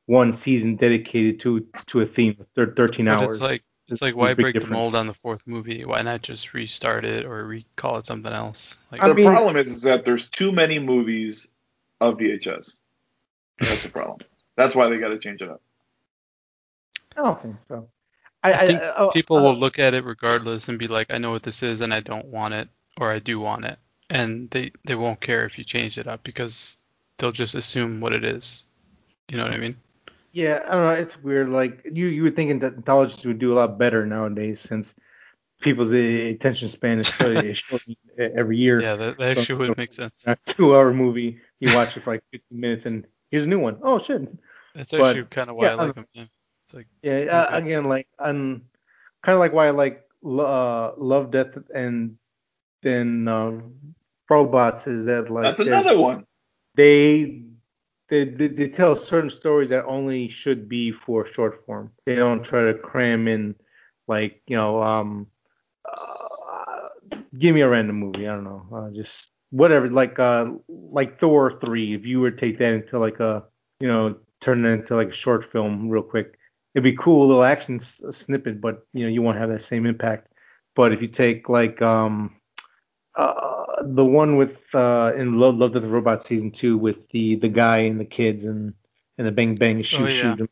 one 0.07 0.33
season 0.33 0.77
dedicated 0.77 1.41
to 1.41 1.67
to 1.89 2.01
a 2.01 2.07
theme, 2.07 2.43
thir- 2.55 2.73
13 2.75 3.05
But 3.05 3.21
hours. 3.21 3.35
it's 3.37 3.41
like 3.43 3.63
it's 3.87 3.93
It's 3.93 4.03
like 4.03 4.17
why 4.17 4.33
big 4.35 4.45
break 4.55 4.61
the 4.61 4.67
mold 4.67 4.95
on 4.95 5.07
the 5.07 5.15
fourth 5.15 5.47
movie? 5.47 5.85
Why 5.85 6.01
not 6.03 6.23
just 6.23 6.55
restart 6.55 7.05
it 7.05 7.27
or 7.27 7.45
recall 7.45 7.99
it 7.99 8.07
something 8.07 8.33
else? 8.33 8.79
Like 8.91 9.03
I 9.03 9.09
the 9.09 9.15
mean- 9.15 9.27
problem 9.27 9.57
is, 9.59 9.69
is 9.77 9.83
that 9.83 10.05
there's 10.07 10.29
too 10.31 10.53
many 10.53 10.79
movies 10.79 11.49
of 12.01 12.17
VHS. 12.17 12.81
That's 13.59 13.83
the 13.83 13.91
problem. 13.91 14.21
That's 14.57 14.75
why 14.75 14.89
they 14.89 14.99
got 14.99 15.09
to 15.11 15.19
change 15.19 15.43
it 15.43 15.51
up. 15.51 15.61
I 17.19 17.23
don't 17.23 17.43
think 17.43 17.57
so. 17.67 17.89
I, 18.45 18.53
I 18.53 18.67
think 18.67 18.81
I- 18.81 19.09
people 19.13 19.39
I- 19.39 19.43
will 19.43 19.57
look 19.57 19.79
at 19.79 19.95
it 19.95 20.05
regardless 20.05 20.69
and 20.69 20.79
be 20.79 20.87
like, 20.89 21.09
I 21.11 21.19
know 21.19 21.33
what 21.33 21.43
this 21.43 21.63
is 21.63 21.81
and 21.81 21.93
I 21.93 22.01
don't 22.01 22.27
want 22.27 22.55
it, 22.55 22.69
or 23.01 23.11
I 23.11 23.19
do 23.19 23.41
want 23.41 23.65
it, 23.65 23.79
and 24.11 24.49
they 24.51 24.71
they 24.87 24.95
won't 24.95 25.21
care 25.21 25.45
if 25.45 25.59
you 25.59 25.65
change 25.65 25.99
it 25.99 26.07
up 26.07 26.23
because 26.23 26.77
they'll 27.19 27.33
just 27.33 27.55
assume 27.57 28.01
what 28.01 28.13
it 28.13 28.25
is. 28.25 28.65
You 29.29 29.37
know 29.37 29.43
what 29.45 29.53
I 29.53 29.59
mean? 29.59 29.77
Yeah, 30.33 30.61
I 30.69 30.71
don't 30.73 30.85
know. 30.85 30.91
It's 31.03 31.17
weird. 31.23 31.49
Like 31.49 31.81
you, 31.93 32.07
you 32.07 32.23
were 32.23 32.31
thinking 32.31 32.61
that 32.61 32.75
anthologies 32.75 33.25
would 33.25 33.39
do 33.41 33.53
a 33.55 33.57
lot 33.59 33.79
better 33.79 34.07
nowadays 34.07 34.61
since 34.69 34.95
people's 35.61 35.91
uh, 35.91 35.95
attention 35.97 36.71
span 36.71 37.01
is 37.01 37.09
shortening 37.09 37.55
shortening 37.55 37.97
every 38.19 38.57
year. 38.57 38.81
Yeah, 38.81 38.95
that, 38.95 39.19
that 39.19 39.37
So- 39.37 39.41
actually 39.41 39.69
would 39.69 39.79
make 39.79 39.93
sense. 39.93 40.23
A 40.27 40.37
two-hour 40.55 40.93
movie, 40.95 41.41
you 41.59 41.75
watch 41.75 41.97
it 41.97 42.05
for 42.05 42.13
like 42.13 42.23
15 42.31 42.61
minutes, 42.61 42.87
and 42.87 43.05
here's 43.33 43.45
a 43.45 43.49
new 43.49 43.59
one. 43.59 43.79
Oh 43.83 44.01
shit! 44.01 44.23
That's 44.77 44.93
but- 44.93 45.03
actually 45.17 45.25
kind 45.25 45.51
of 45.51 45.57
why 45.57 45.65
yeah, 45.67 45.73
I 45.73 45.75
like 45.75 45.95
them. 45.97 46.07
Yeah. 46.13 46.25
It's 46.69 46.75
like 46.75 46.87
Yeah, 47.03 47.21
uh, 47.31 47.57
again, 47.57 47.85
like 47.85 48.09
I'm 48.19 48.63
kind 49.25 49.35
of 49.35 49.41
like 49.41 49.55
why 49.55 49.69
I 49.69 49.71
like 49.71 50.05
uh, 50.23 50.93
Love, 50.99 51.31
Death, 51.31 51.57
and 51.75 52.19
then 52.83 53.27
uh, 53.27 53.53
Robots 54.29 54.87
is 54.87 55.07
that 55.07 55.31
like 55.31 55.45
That's 55.45 55.61
another 55.61 55.99
one. 55.99 56.27
they 56.75 57.43
they, 58.11 58.25
they 58.25 58.49
they 58.49 58.69
tell 58.69 58.97
certain 58.97 59.31
stories 59.31 59.71
that 59.71 59.87
only 59.87 60.29
should 60.29 60.69
be 60.69 60.93
for 60.93 61.27
short 61.33 61.65
form. 61.65 61.91
They 62.05 62.17
don't 62.17 62.45
try 62.45 62.65
to 62.65 62.75
cram 62.75 63.29
in 63.29 63.55
like 64.07 64.43
you 64.47 64.57
know 64.57 64.83
um 64.83 65.27
uh, 65.87 66.89
give 67.39 67.55
me 67.55 67.63
a 67.63 67.69
random 67.69 67.97
movie. 67.97 68.29
I 68.29 68.35
don't 68.35 68.45
know, 68.45 68.67
uh, 68.75 68.91
just 68.95 69.29
whatever. 69.53 69.89
Like 69.89 70.19
uh 70.19 70.47
like 70.69 71.19
Thor 71.19 71.59
three. 71.65 71.95
If 71.95 72.05
you 72.05 72.21
were 72.21 72.31
to 72.31 72.39
take 72.39 72.59
that 72.59 72.75
into 72.75 72.99
like 72.99 73.21
a 73.21 73.45
you 73.81 73.89
know 73.89 74.17
turn 74.43 74.67
it 74.67 74.69
into 74.69 74.97
like 74.97 75.09
a 75.09 75.15
short 75.15 75.51
film 75.51 75.89
real 75.89 76.03
quick, 76.03 76.38
it'd 76.75 76.85
be 76.85 76.97
cool 76.97 77.27
little 77.29 77.45
action 77.45 77.81
s- 77.81 78.01
snippet, 78.17 78.61
but 78.61 78.87
you 78.93 79.05
know 79.05 79.11
you 79.11 79.23
won't 79.23 79.39
have 79.39 79.51
that 79.51 79.63
same 79.65 79.87
impact. 79.87 80.33
But 80.77 80.93
if 80.93 81.03
you 81.03 81.09
take 81.09 81.49
like 81.49 81.81
um 81.83 82.37
uh, 83.17 83.65
the 83.83 84.05
one 84.05 84.37
with 84.37 84.57
uh, 84.75 85.13
in 85.17 85.39
Love, 85.41 85.57
Love 85.57 85.73
Death 85.75 85.83
and 85.83 85.93
Robot 85.93 86.27
season 86.27 86.51
two 86.51 86.79
with 86.79 86.97
the 87.11 87.37
the 87.37 87.49
guy 87.49 87.79
and 87.79 87.99
the 87.99 88.05
kids 88.05 88.45
and 88.45 88.75
and 89.19 89.27
the 89.27 89.33
bang 89.33 89.57
bang 89.57 89.83
shoot 89.83 90.01
Oh, 90.01 90.07
yeah. 90.07 90.37
shoot. 90.37 90.51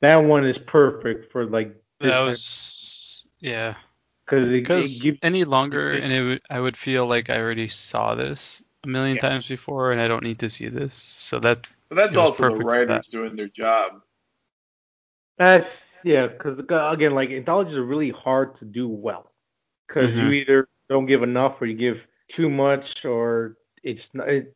That 0.00 0.16
one 0.16 0.46
is 0.46 0.58
perfect 0.58 1.30
for 1.32 1.44
like 1.46 1.74
that 2.00 2.20
was 2.20 3.24
yeah. 3.40 3.74
because 4.24 4.48
it, 4.48 4.68
it 4.70 5.18
any 5.22 5.44
longer, 5.44 5.92
it- 5.92 6.02
and 6.04 6.12
it 6.12 6.22
would, 6.22 6.42
I 6.50 6.60
would 6.60 6.76
feel 6.76 7.06
like 7.06 7.30
I 7.30 7.38
already 7.38 7.68
saw 7.68 8.14
this 8.14 8.62
a 8.84 8.88
million 8.88 9.16
Yeah. 9.16 9.28
times 9.28 9.48
before, 9.48 9.92
and 9.92 10.00
I 10.00 10.08
don't 10.08 10.24
need 10.24 10.38
to 10.40 10.50
see 10.50 10.68
this. 10.68 10.94
So 10.94 11.38
that 11.40 11.68
But 11.88 11.96
that's 11.96 12.16
It 12.16 12.20
also 12.20 12.44
the 12.44 12.50
perfect 12.50 12.72
for 12.72 12.86
that. 12.86 12.88
writers 12.88 13.08
doing 13.08 13.36
their 13.36 13.48
job. 13.48 14.02
That's 15.38 15.68
yeah 16.02 16.26
because 16.26 16.58
again 16.58 17.14
like 17.14 17.30
anthologies 17.30 17.76
are 17.76 17.84
really 17.84 18.10
hard 18.10 18.56
to 18.58 18.64
do 18.64 18.88
well 18.88 19.30
because 19.88 20.14
you 20.16 20.30
Mhm. 20.30 20.32
either 20.32 20.68
don't 20.88 21.06
give 21.06 21.22
enough 21.22 21.60
or 21.60 21.66
you 21.66 21.76
give 21.76 22.06
too 22.30 22.48
much 22.50 23.04
or 23.04 23.56
it's 23.82 24.08
not 24.14 24.28
it, 24.28 24.54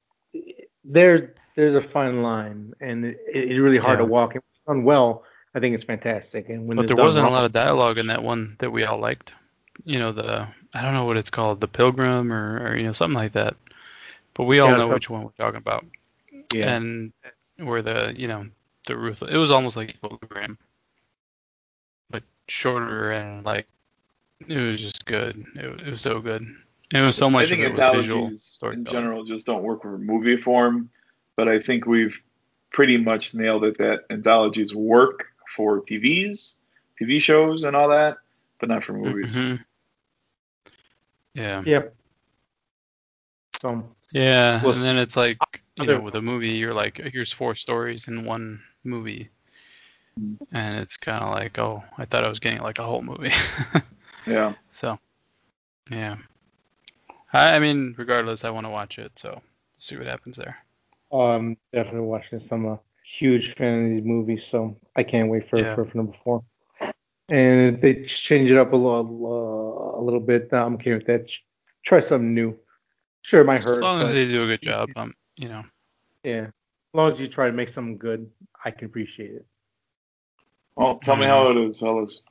there 0.84 1.34
there's 1.56 1.74
a 1.76 1.88
fine 1.88 2.22
line 2.22 2.72
and 2.80 3.04
it, 3.04 3.16
it's 3.28 3.58
really 3.60 3.78
hard 3.78 3.98
Yeah. 3.98 4.00
to 4.00 4.04
walk. 4.04 4.34
And 4.34 4.42
when 4.66 4.78
done 4.78 4.84
well, 4.84 5.24
I 5.54 5.60
think 5.60 5.74
it's 5.74 5.84
fantastic. 5.84 6.48
And 6.48 6.66
when 6.66 6.76
but 6.76 6.86
there 6.86 6.96
wasn't 6.96 7.26
a 7.26 7.30
lot 7.30 7.44
of 7.44 7.52
dialogue 7.52 7.98
in 7.98 8.06
that 8.08 8.22
one 8.22 8.56
that 8.58 8.70
we 8.70 8.84
all 8.84 8.98
liked. 8.98 9.32
You 9.84 9.98
know 9.98 10.12
the 10.12 10.46
I 10.74 10.82
don't 10.82 10.94
know 10.94 11.04
what 11.04 11.16
it's 11.16 11.30
called, 11.30 11.60
the 11.60 11.68
Pilgrim 11.68 12.32
or, 12.32 12.62
or 12.66 12.76
you 12.76 12.84
know 12.84 12.92
something 12.92 13.14
like 13.16 13.32
that. 13.32 13.56
But 14.34 14.44
we 14.44 14.60
all 14.60 14.74
Yeah, 14.74 14.76
know 14.76 14.88
which 14.88 15.08
one 15.10 15.24
we're 15.24 15.30
talking 15.30 15.58
about. 15.58 15.84
yeah. 16.50 16.76
And 16.76 17.12
where 17.58 17.82
the 17.82 18.14
you 18.16 18.28
know 18.28 18.46
the 18.86 18.96
ruthless, 18.96 19.30
it 19.32 19.36
was 19.36 19.50
almost 19.50 19.76
like 19.76 19.90
Equilibrium. 19.90 20.58
But 22.10 22.22
shorter 22.48 23.10
and 23.10 23.44
like 23.44 23.66
it 24.48 24.56
was 24.56 24.80
just 24.80 25.06
good. 25.06 25.44
It, 25.54 25.80
it 25.86 25.90
was 25.90 26.00
so 26.00 26.20
good. 26.20 26.42
It 26.92 27.00
was 27.00 27.16
so 27.16 27.28
much 27.28 27.44
I 27.44 27.48
think 27.48 27.62
of 27.62 27.72
it 27.72 27.74
was 27.74 27.94
visual 27.94 28.26
anthologies 28.26 28.60
in 28.62 28.84
general 28.84 29.24
just 29.24 29.46
don't 29.46 29.62
work 29.62 29.82
for 29.82 29.98
movie 29.98 30.36
form, 30.36 30.90
but 31.36 31.48
I 31.48 31.60
think 31.60 31.86
we've 31.86 32.16
pretty 32.72 32.96
much 32.96 33.34
nailed 33.34 33.64
it 33.64 33.78
that 33.78 34.04
anthologies 34.10 34.74
work 34.74 35.26
for 35.56 35.80
TVs, 35.80 36.56
TV 37.00 37.20
shows, 37.20 37.64
and 37.64 37.74
all 37.74 37.88
that, 37.88 38.18
but 38.60 38.68
not 38.68 38.84
for 38.84 38.92
movies. 38.92 39.36
Mhm. 39.36 39.64
Yeah. 41.34 41.62
Yep. 41.64 41.94
So 43.60 43.88
Yeah, 44.12 44.62
Well, 44.62 44.74
and 44.74 44.82
then 44.82 44.96
it's 44.96 45.16
like 45.16 45.38
you 45.76 45.86
know 45.86 46.00
with 46.00 46.14
a 46.14 46.22
movie 46.22 46.50
you're 46.50 46.74
like 46.74 46.98
here's 47.12 47.32
four 47.32 47.54
stories 47.54 48.08
in 48.08 48.24
one 48.24 48.60
movie, 48.84 49.28
and 50.52 50.78
it's 50.80 50.96
kind 50.96 51.22
of 51.22 51.30
like 51.30 51.58
oh 51.58 51.82
I 51.98 52.04
thought 52.04 52.24
I 52.24 52.28
was 52.28 52.40
getting 52.40 52.60
like 52.60 52.78
a 52.78 52.84
whole 52.84 53.02
movie. 53.02 53.32
Yeah. 54.26 54.54
so 54.70 54.98
yeah, 55.90 56.16
I, 57.32 57.54
I 57.56 57.58
mean 57.60 57.94
regardless 57.96 58.44
I 58.44 58.50
want 58.50 58.66
to 58.66 58.70
watch 58.70 58.98
it 58.98 59.12
so 59.16 59.40
see 59.78 59.96
what 59.96 60.06
happens 60.06 60.36
there. 60.36 60.56
um 61.12 61.56
definitely 61.72 62.00
watching 62.00 62.38
this. 62.38 62.48
I'm 62.50 62.66
a 62.66 62.80
huge 63.18 63.54
fan 63.56 63.84
of 63.84 63.90
these 63.90 64.04
movies, 64.04 64.44
so 64.50 64.76
I 64.96 65.02
can't 65.04 65.28
wait 65.30 65.48
for 65.48 65.58
Yeah. 65.58 65.74
for, 65.74 65.88
number 65.94 66.14
four. 66.24 66.42
And 67.28 67.76
if 67.76 67.80
they 67.80 68.04
change 68.06 68.50
it 68.50 68.56
up 68.58 68.72
a 68.72 68.76
little 68.76 69.06
uh, 69.26 70.00
a 70.00 70.02
little 70.02 70.20
bit, 70.20 70.52
I'm 70.52 70.74
okay 70.74 70.94
with 70.94 71.06
that. 71.06 71.26
Try 71.84 72.00
something 72.00 72.34
new. 72.34 72.56
Sure, 73.22 73.40
it 73.40 73.44
might 73.44 73.62
hurt. 73.64 73.78
As 73.78 73.82
long 73.82 74.02
as 74.02 74.12
they 74.12 74.26
do 74.26 74.44
a 74.44 74.46
good 74.46 74.62
job, 74.62 74.90
um, 74.96 75.12
you 75.36 75.48
know. 75.48 75.64
Yeah. 76.22 76.46
As 76.46 76.52
long 76.94 77.12
as 77.12 77.20
you 77.20 77.28
try 77.28 77.46
to 77.46 77.52
make 77.52 77.68
something 77.68 77.98
good, 77.98 78.30
I 78.64 78.70
can 78.70 78.86
appreciate 78.86 79.32
it. 79.32 79.46
Well, 80.74 80.98
tell 80.98 81.16
me 81.16 81.26
how 81.26 81.50
it 81.50 81.56
is, 81.56 81.78
fellas. 81.78 82.22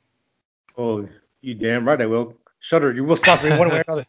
Oh, 0.77 1.07
you 1.41 1.55
damn 1.55 1.87
right 1.87 1.99
I 1.99 2.05
will. 2.05 2.35
Shudder, 2.59 2.93
you 2.93 3.03
will 3.03 3.15
sponsor 3.15 3.49
me 3.49 3.57
one 3.57 3.69
way 3.69 3.77
or 3.77 3.83
another. 3.87 4.07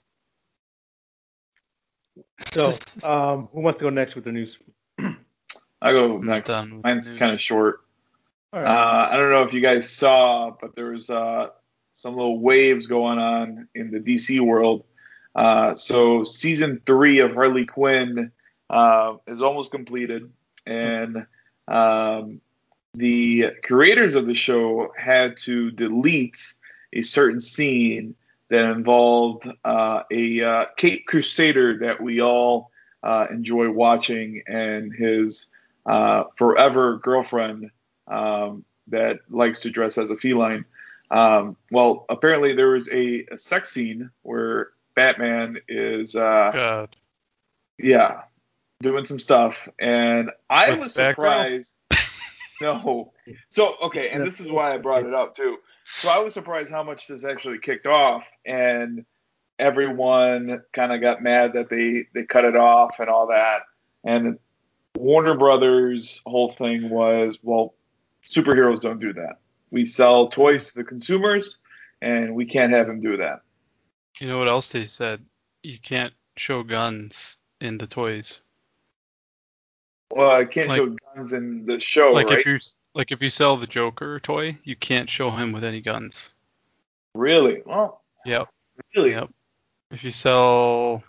So, 2.53 2.73
um, 3.09 3.49
who 3.53 3.61
wants 3.61 3.79
to 3.79 3.85
go 3.85 3.91
next 3.91 4.15
with 4.15 4.25
the 4.25 4.33
news? 4.33 4.57
I 5.83 5.93
go 5.93 6.19
next. 6.19 6.51
Mine's 6.83 7.09
kind 7.09 7.31
of 7.31 7.41
short. 7.41 7.81
All 8.53 8.61
Uh. 8.61 9.09
I 9.11 9.17
don't 9.17 9.31
know 9.31 9.43
if 9.43 9.53
you 9.53 9.61
guys 9.61 9.91
saw, 9.91 10.57
but 10.59 10.75
there 10.75 10.93
was 10.93 11.11
uh, 11.11 11.49
some 11.93 12.15
little 12.17 12.39
waves 12.41 12.87
going 12.87 13.19
on 13.19 13.69
in 13.75 13.91
the 13.91 13.99
DC 13.99 14.41
world. 14.41 14.85
Uh, 15.35 15.77
so 15.77 16.25
season 16.25 16.81
three 16.87 17.21
of 17.21 17.35
Harley 17.35 17.67
Quinn 17.67 18.33
uh, 18.71 19.15
is 19.27 19.43
almost 19.43 19.71
completed, 19.71 20.31
and 20.67 21.27
um, 21.69 22.41
the 22.95 23.53
creators 23.63 24.15
of 24.15 24.27
the 24.27 24.35
show 24.35 24.93
had 24.97 25.37
to 25.39 25.71
delete 25.71 26.55
a 26.93 27.03
certain 27.03 27.41
scene 27.41 28.15
that 28.49 28.65
involved 28.65 29.49
uh, 29.65 30.03
a 30.11 30.43
uh, 30.43 30.65
Caped 30.77 31.07
Crusader 31.07 31.79
that 31.79 32.01
we 32.01 32.23
all 32.23 32.71
uh, 33.03 33.27
enjoy 33.31 33.71
watching 33.71 34.43
and 34.47 34.93
his 34.93 35.47
uh, 35.85 36.25
forever 36.37 36.97
girlfriend 36.99 37.71
um, 38.09 38.65
that 38.89 39.19
likes 39.31 39.61
to 39.61 39.71
dress 39.71 39.99
as 39.99 40.11
a 40.11 40.17
feline. 40.17 40.65
Um, 41.11 41.57
well, 41.71 42.05
apparently 42.09 42.55
there 42.55 42.71
was 42.71 42.89
a, 42.91 43.27
a 43.31 43.39
sex 43.39 43.71
scene 43.71 44.11
where 44.23 44.71
Batman 44.95 45.59
is, 45.69 46.17
uh, 46.17 46.51
God. 46.53 46.97
yeah, 47.79 48.23
doing 48.83 49.05
some 49.05 49.21
stuff, 49.21 49.69
and 49.79 50.31
I 50.51 50.71
With 50.71 50.81
was 50.81 50.95
surprised. 50.95 51.75
no, 52.61 53.13
so 53.49 53.77
okay, 53.83 54.11
and 54.11 54.27
this 54.27 54.41
is 54.41 54.51
why 54.51 54.75
I 54.75 54.79
brought 54.79 55.07
it 55.07 55.15
up 55.15 55.35
too. 55.35 55.59
So 55.85 56.09
I 56.09 56.19
was 56.19 56.35
surprised 56.35 56.71
how 56.71 56.83
much 56.83 57.07
this 57.07 57.25
actually 57.25 57.59
kicked 57.59 57.87
off, 57.87 58.27
and 58.45 59.05
everyone 59.59 60.63
kind 60.73 60.93
of 60.93 61.01
got 61.01 61.23
mad 61.23 61.55
that 61.55 61.69
they 61.69 62.07
they 62.13 62.25
cut 62.27 62.45
it 62.45 62.57
off 62.57 62.99
and 62.99 63.09
all 63.09 63.29
that, 63.29 63.63
and 64.05 64.39
Warner 64.97 65.37
Brothers' 65.37 66.23
whole 66.27 66.51
thing 66.51 66.91
was, 66.91 67.39
well, 67.43 67.75
superheroes 68.27 68.81
don't 68.81 69.01
do 69.01 69.13
that. 69.15 69.39
We 69.71 69.85
sell 69.85 70.29
toys 70.29 70.73
to 70.73 70.79
the 70.79 70.85
consumers, 70.85 71.59
and 72.01 72.35
we 72.35 72.47
can't 72.47 72.73
have 72.73 72.87
them 72.87 73.01
do 73.01 73.19
that. 73.19 73.43
You 74.21 74.29
know 74.29 74.39
what 74.39 74.49
else 74.49 74.71
they 74.71 74.87
said? 74.87 75.25
You 75.63 75.79
can't 75.79 76.15
show 76.37 76.63
guns 76.63 77.37
in 77.61 77.79
the 77.79 77.87
toys. 77.87 78.41
Well, 80.11 80.31
I 80.31 80.45
can't 80.45 80.69
Like- 80.69 80.77
show 80.79 80.97
guns 81.15 81.33
in 81.33 81.67
the 81.67 81.79
show, 81.81 82.13
like 82.13 82.29
right? 82.31 82.39
if 82.39 82.47
you 82.47 82.59
like 82.95 83.13
if 83.13 83.21
you 83.23 83.29
sell 83.31 83.57
the 83.57 83.67
Joker 83.67 84.19
toy, 84.21 84.57
you 84.65 84.77
can't 84.77 85.09
show 85.11 85.31
him 85.31 85.53
with 85.53 85.65
any 85.65 85.81
guns. 85.81 86.31
really? 87.15 87.63
Well, 87.65 88.03
Yep. 88.27 88.49
really? 88.95 89.11
Yep. 89.13 89.31
If 89.91 90.05
you 90.05 90.11
sell, 90.11 91.03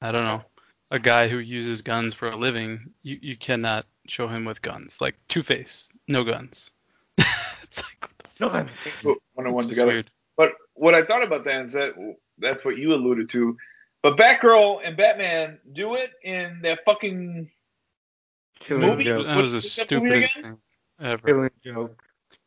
I 0.00 0.12
don't 0.12 0.24
know, 0.24 0.44
a 0.92 0.98
guy 1.00 1.26
who 1.28 1.38
uses 1.38 1.82
guns 1.82 2.14
for 2.14 2.28
a 2.30 2.36
living, 2.36 2.92
you, 3.02 3.18
you 3.20 3.36
cannot 3.36 3.86
show 4.06 4.28
him 4.28 4.44
with 4.44 4.62
guns. 4.62 5.00
Like 5.00 5.16
Two 5.28 5.42
Face, 5.42 5.88
no 6.08 6.22
guns. 6.22 6.70
it's 7.62 7.82
like 7.82 8.02
what 8.02 8.18
the 8.18 8.28
No, 8.40 8.48
fuck? 8.50 8.54
I'm- 9.04 9.16
one 9.34 9.46
and 9.46 9.54
one 9.54 9.68
together. 9.68 9.86
weird. 9.88 10.10
But 10.36 10.52
what 10.74 10.94
I 10.94 11.02
thought 11.02 11.24
about 11.24 11.44
that 11.44 11.64
is 11.66 11.72
that 11.72 11.94
that's 12.38 12.64
what 12.64 12.78
you 12.78 12.94
alluded 12.94 13.28
to. 13.30 13.56
But 14.02 14.16
Batgirl 14.16 14.80
and 14.84 14.96
Batman 14.96 15.58
do 15.72 15.94
it 15.94 16.12
in 16.22 16.60
that 16.62 16.84
fucking 16.84 17.50
Killing 18.66 18.82
Movie? 18.88 19.04
joke. 19.04 19.26
That 19.26 19.36
was 19.36 19.52
the 19.52 19.56
What's 19.58 19.76
that 19.76 19.90
movie 19.92 20.26
stupidest 20.26 20.34
thing 20.34 20.58
ever. 21.00 21.26
Killing 21.26 21.50
joke. 21.64 22.02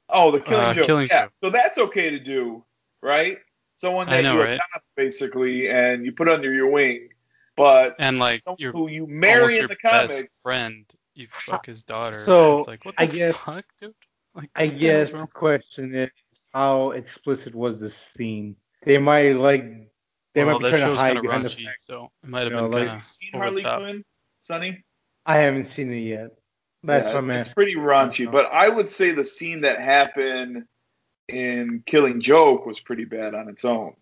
oh 0.09 0.31
the 0.31 0.39
Killing 0.39 0.65
Uh, 0.65 0.73
Joke. 0.73 0.85
Killing 0.85 1.07
yeah, 1.11 1.23
Joke. 1.23 1.31
so 1.43 1.49
that's 1.49 1.77
okay 1.77 2.09
to 2.11 2.19
do, 2.19 2.63
right? 3.01 3.37
Someone 3.75 4.07
that 4.09 4.23
know, 4.23 4.33
you 4.35 4.39
right? 4.41 4.53
adopt 4.53 4.85
basically 4.95 5.69
and 5.69 6.05
you 6.05 6.11
put 6.13 6.29
under 6.29 6.53
your 6.53 6.69
wing, 6.71 7.09
but 7.57 7.95
And 7.99 8.19
like 8.19 8.41
your 8.57 8.71
who 8.71 8.89
you 8.89 9.05
marry 9.07 9.55
your 9.55 9.63
in 9.63 9.69
the 9.69 9.75
best 9.83 10.09
comics. 10.13 10.41
friend, 10.41 10.85
you 11.13 11.27
fuck 11.45 11.65
his 11.65 11.83
daughter. 11.83 12.23
So, 12.25 12.59
it's 12.59 12.67
like 12.67 12.85
what 12.85 12.95
the 12.95 13.03
I 13.03 13.05
guess- 13.07 13.35
fuck, 13.37 13.65
dude? 13.79 13.93
Like 14.33 14.49
I 14.55 14.67
the 14.67 14.77
guess 14.77 15.11
the 15.11 15.27
question 15.33 15.95
is 15.95 16.09
how 16.53 16.91
explicit 16.91 17.53
was 17.55 17.79
this 17.79 17.95
scene? 18.15 18.55
They 18.85 18.97
might 18.97 19.33
like 19.33 19.63
they 20.33 20.43
well, 20.43 20.59
might 20.59 20.65
be 20.65 20.71
that 20.71 20.79
trying 20.79 20.81
to 20.81 20.87
show's 20.87 20.99
hide 21.01 21.07
kind 21.07 21.17
of 21.17 21.23
behind 21.23 21.45
the 21.45 21.49
raunchy, 21.49 21.65
fact. 21.65 21.81
so 21.81 22.11
it 22.23 22.29
might 22.29 22.43
have 22.43 22.51
you 22.51 22.57
know, 22.57 22.63
been 22.63 22.71
like- 22.71 22.79
kind 22.87 22.89
Have 22.89 22.95
you 22.97 22.99
of 23.01 23.05
seen 23.07 23.29
over 23.33 23.43
Harley 23.43 23.61
the 23.63 23.69
top. 23.69 23.79
Quinn, 23.81 24.05
Sunny? 24.41 24.83
I 25.25 25.37
haven't 25.37 25.71
seen 25.71 25.91
it 25.91 25.99
yet. 26.01 26.31
That's 26.83 27.07
Yeah, 27.07 27.13
what 27.15 27.17
I'm 27.17 27.31
it's 27.31 27.49
pretty 27.49 27.75
raunchy, 27.75 28.23
uh-huh. 28.27 28.31
but 28.31 28.45
I 28.53 28.69
would 28.69 28.89
say 28.89 29.11
the 29.11 29.25
scene 29.25 29.61
that 29.61 29.79
happened 29.79 30.65
in 31.27 31.83
Killing 31.87 32.21
Joke 32.21 32.65
was 32.65 32.79
pretty 32.79 33.05
bad 33.05 33.33
on 33.33 33.49
its 33.49 33.65
own. 33.65 33.95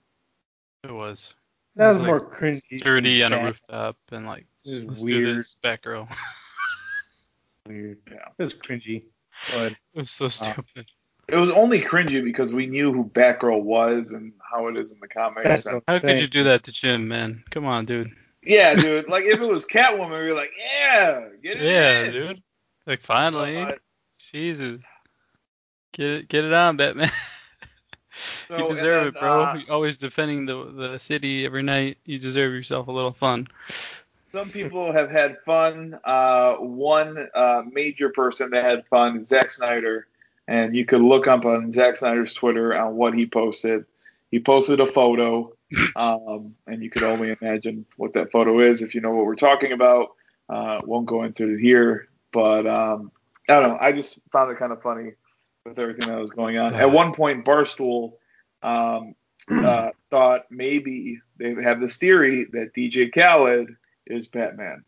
It 0.83 0.91
was. 0.91 1.33
It 1.75 1.79
That 1.79 1.87
was 1.87 1.97
like 1.99 2.07
more 2.07 2.19
cringy. 2.19 2.81
dirty 2.81 3.23
on 3.23 3.31
a 3.33 3.43
rooftop 3.43 3.95
and 4.11 4.25
like 4.25 4.45
It 4.65 4.85
was 4.87 4.99
let's 4.99 5.03
do 5.03 5.23
weird. 5.25 5.37
this, 5.37 5.55
Batgirl. 5.63 6.13
Weird. 7.67 7.99
Yeah. 8.11 8.27
It 8.37 8.43
was 8.43 8.53
cringy. 8.53 9.03
But 9.53 9.71
it 9.71 9.77
was 9.95 10.11
so 10.11 10.25
uh, 10.25 10.29
stupid. 10.29 10.85
It 11.29 11.37
was 11.37 11.49
only 11.51 11.79
cringy 11.79 12.21
because 12.21 12.53
we 12.53 12.67
knew 12.67 12.91
who 12.91 13.05
Batgirl 13.05 13.61
was 13.63 14.11
and 14.11 14.33
how 14.51 14.67
it 14.67 14.77
is 14.77 14.91
in 14.91 14.99
the 14.99 15.07
comics. 15.07 15.63
That's 15.63 15.77
How 15.87 15.99
could 15.99 16.19
you 16.19 16.27
do 16.27 16.43
that 16.43 16.63
to 16.63 16.73
Jim, 16.73 17.07
man? 17.07 17.41
Come 17.51 17.65
on, 17.65 17.85
dude. 17.85 18.09
Yeah, 18.45 18.75
dude. 18.75 19.07
Like 19.07 19.23
if 19.25 19.39
it 19.39 19.45
was 19.45 19.65
Catwoman, 19.65 20.09
we 20.09 20.29
were 20.29 20.35
like, 20.35 20.51
yeah, 20.57 21.27
get 21.41 21.57
it. 21.57 21.63
Yeah, 21.63 22.03
in. 22.03 22.11
dude. 22.11 22.43
Like 22.85 23.01
finally, 23.01 23.65
Jesus, 24.31 24.81
get 25.93 26.09
it, 26.09 26.27
get 26.27 26.43
it 26.43 26.53
on, 26.53 26.77
Batman. 26.77 27.09
so- 28.49 28.57
you 28.57 28.69
deserve 28.69 29.13
then, 29.13 29.15
it, 29.15 29.19
bro. 29.19 29.43
uh, 29.43 29.59
always 29.69 29.97
defending 29.97 30.45
the 30.45 30.65
the 30.65 30.97
city 30.97 31.45
every 31.45 31.63
night. 31.63 31.97
You 32.05 32.19
deserve 32.19 32.53
yourself 32.53 32.87
a 32.87 32.91
little 32.91 33.13
fun. 33.13 33.47
some 34.33 34.49
people 34.49 34.91
have 34.91 35.09
had 35.09 35.39
fun. 35.45 35.99
Uh, 36.03 36.55
one 36.55 37.29
uh, 37.33 37.63
major 37.71 38.09
person 38.09 38.49
that 38.51 38.65
had 38.65 38.85
fun 38.87 39.23
Zack 39.25 39.51
Snyder, 39.51 40.07
and 40.47 40.75
you 40.75 40.85
could 40.85 41.01
look 41.01 41.27
up 41.27 41.45
on 41.45 41.71
Zack 41.71 41.95
Snyder's 41.95 42.33
Twitter 42.33 42.75
on 42.75 42.95
what 42.95 43.13
he 43.13 43.25
posted. 43.25 43.85
He 44.31 44.39
posted 44.39 44.79
a 44.79 44.87
photo, 44.87 45.53
um, 45.95 46.55
and 46.67 46.83
you 46.83 46.89
could 46.89 47.03
only 47.03 47.35
imagine 47.41 47.85
what 47.97 48.13
that 48.13 48.31
photo 48.31 48.59
is 48.59 48.81
if 48.81 48.95
you 48.95 49.01
know 49.01 49.11
what 49.11 49.25
we're 49.25 49.35
talking 49.35 49.71
about. 49.71 50.09
Uh, 50.49 50.79
won't 50.83 51.05
go 51.05 51.23
into 51.23 51.53
it 51.53 51.59
here, 51.59 52.09
but 52.31 52.67
um, 52.67 53.11
I 53.49 53.53
don't 53.53 53.69
know. 53.69 53.77
I 53.79 53.91
just 53.91 54.19
found 54.31 54.51
it 54.51 54.59
kind 54.59 54.71
of 54.71 54.81
funny 54.81 55.13
with 55.65 55.79
everything 55.79 56.09
that 56.09 56.19
was 56.19 56.31
going 56.31 56.57
on. 56.57 56.73
At 56.75 56.91
one 56.91 57.13
point, 57.13 57.45
Barstool 57.45 58.13
um, 58.61 59.15
uh, 59.51 59.89
thought 60.11 60.43
maybe 60.49 61.19
they 61.37 61.53
have 61.63 61.79
this 61.79 61.97
theory 61.97 62.45
that 62.51 62.73
DJ 62.75 63.13
Khaled 63.13 63.75
is 64.07 64.27
Batman. 64.27 64.83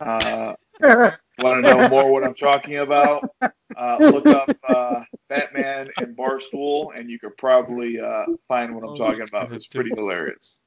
Uh, 0.00 0.54
Want 1.40 1.64
to 1.64 1.74
know 1.74 1.88
more 1.88 2.10
what 2.10 2.24
I'm 2.24 2.34
talking 2.34 2.78
about? 2.78 3.30
Uh, 3.40 3.96
look 4.00 4.26
up 4.26 4.50
uh, 4.68 5.02
Batman 5.28 5.88
and 5.98 6.16
Barstool, 6.16 6.98
and 6.98 7.10
you 7.10 7.18
could 7.18 7.36
probably 7.36 8.00
uh, 8.00 8.24
find 8.48 8.74
what 8.74 8.88
I'm 8.88 8.96
talking 8.96 9.22
about. 9.22 9.52
It's 9.52 9.66
pretty 9.66 9.90
hilarious. 9.94 10.60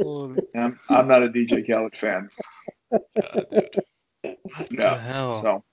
Holy 0.00 0.40
I'm, 0.54 0.78
I'm 0.88 1.08
not 1.08 1.22
a 1.22 1.28
DJ 1.28 1.66
Khaled 1.66 1.96
fan. 1.96 2.28
God, 2.92 3.46
dude. 3.50 3.76
What 4.22 4.68
the 4.68 4.74
No. 4.76 4.94
hell? 4.96 5.36
So 5.36 5.64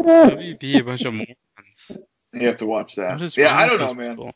WB 0.00 0.80
a 0.80 0.84
bunch 0.84 1.04
of 1.04 1.14
morons. 1.14 1.98
you 2.32 2.46
have 2.46 2.56
to 2.56 2.66
watch 2.66 2.94
that. 2.96 3.36
Yeah, 3.36 3.56
I 3.56 3.66
don't 3.66 3.78
know, 3.80 3.94
man. 3.94 4.10
people? 4.16 4.32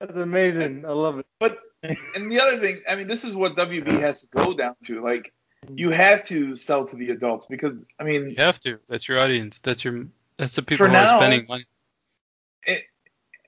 That's 0.00 0.16
amazing. 0.16 0.84
I 0.86 0.90
love 0.92 1.18
it. 1.18 1.26
But 1.38 1.58
and 1.82 2.30
the 2.30 2.40
other 2.40 2.58
thing, 2.58 2.80
I 2.88 2.96
mean, 2.96 3.08
this 3.08 3.24
is 3.24 3.34
what 3.34 3.56
WB 3.56 4.00
has 4.00 4.22
to 4.22 4.28
go 4.28 4.54
down 4.54 4.74
to. 4.86 5.02
Like, 5.02 5.32
you 5.74 5.90
have 5.90 6.24
to 6.26 6.56
sell 6.56 6.86
to 6.86 6.96
the 6.96 7.10
adults 7.10 7.46
because, 7.46 7.74
I 8.00 8.04
mean, 8.04 8.30
You 8.30 8.36
have 8.36 8.58
to. 8.60 8.78
That's 8.88 9.08
your 9.08 9.18
audience. 9.18 9.58
That's 9.60 9.84
your. 9.84 10.06
That's 10.38 10.54
the 10.56 10.62
people 10.62 10.78
For 10.78 10.86
who 10.88 10.92
now- 10.94 11.16
are 11.16 11.20
spending 11.20 11.46
money. 11.48 11.64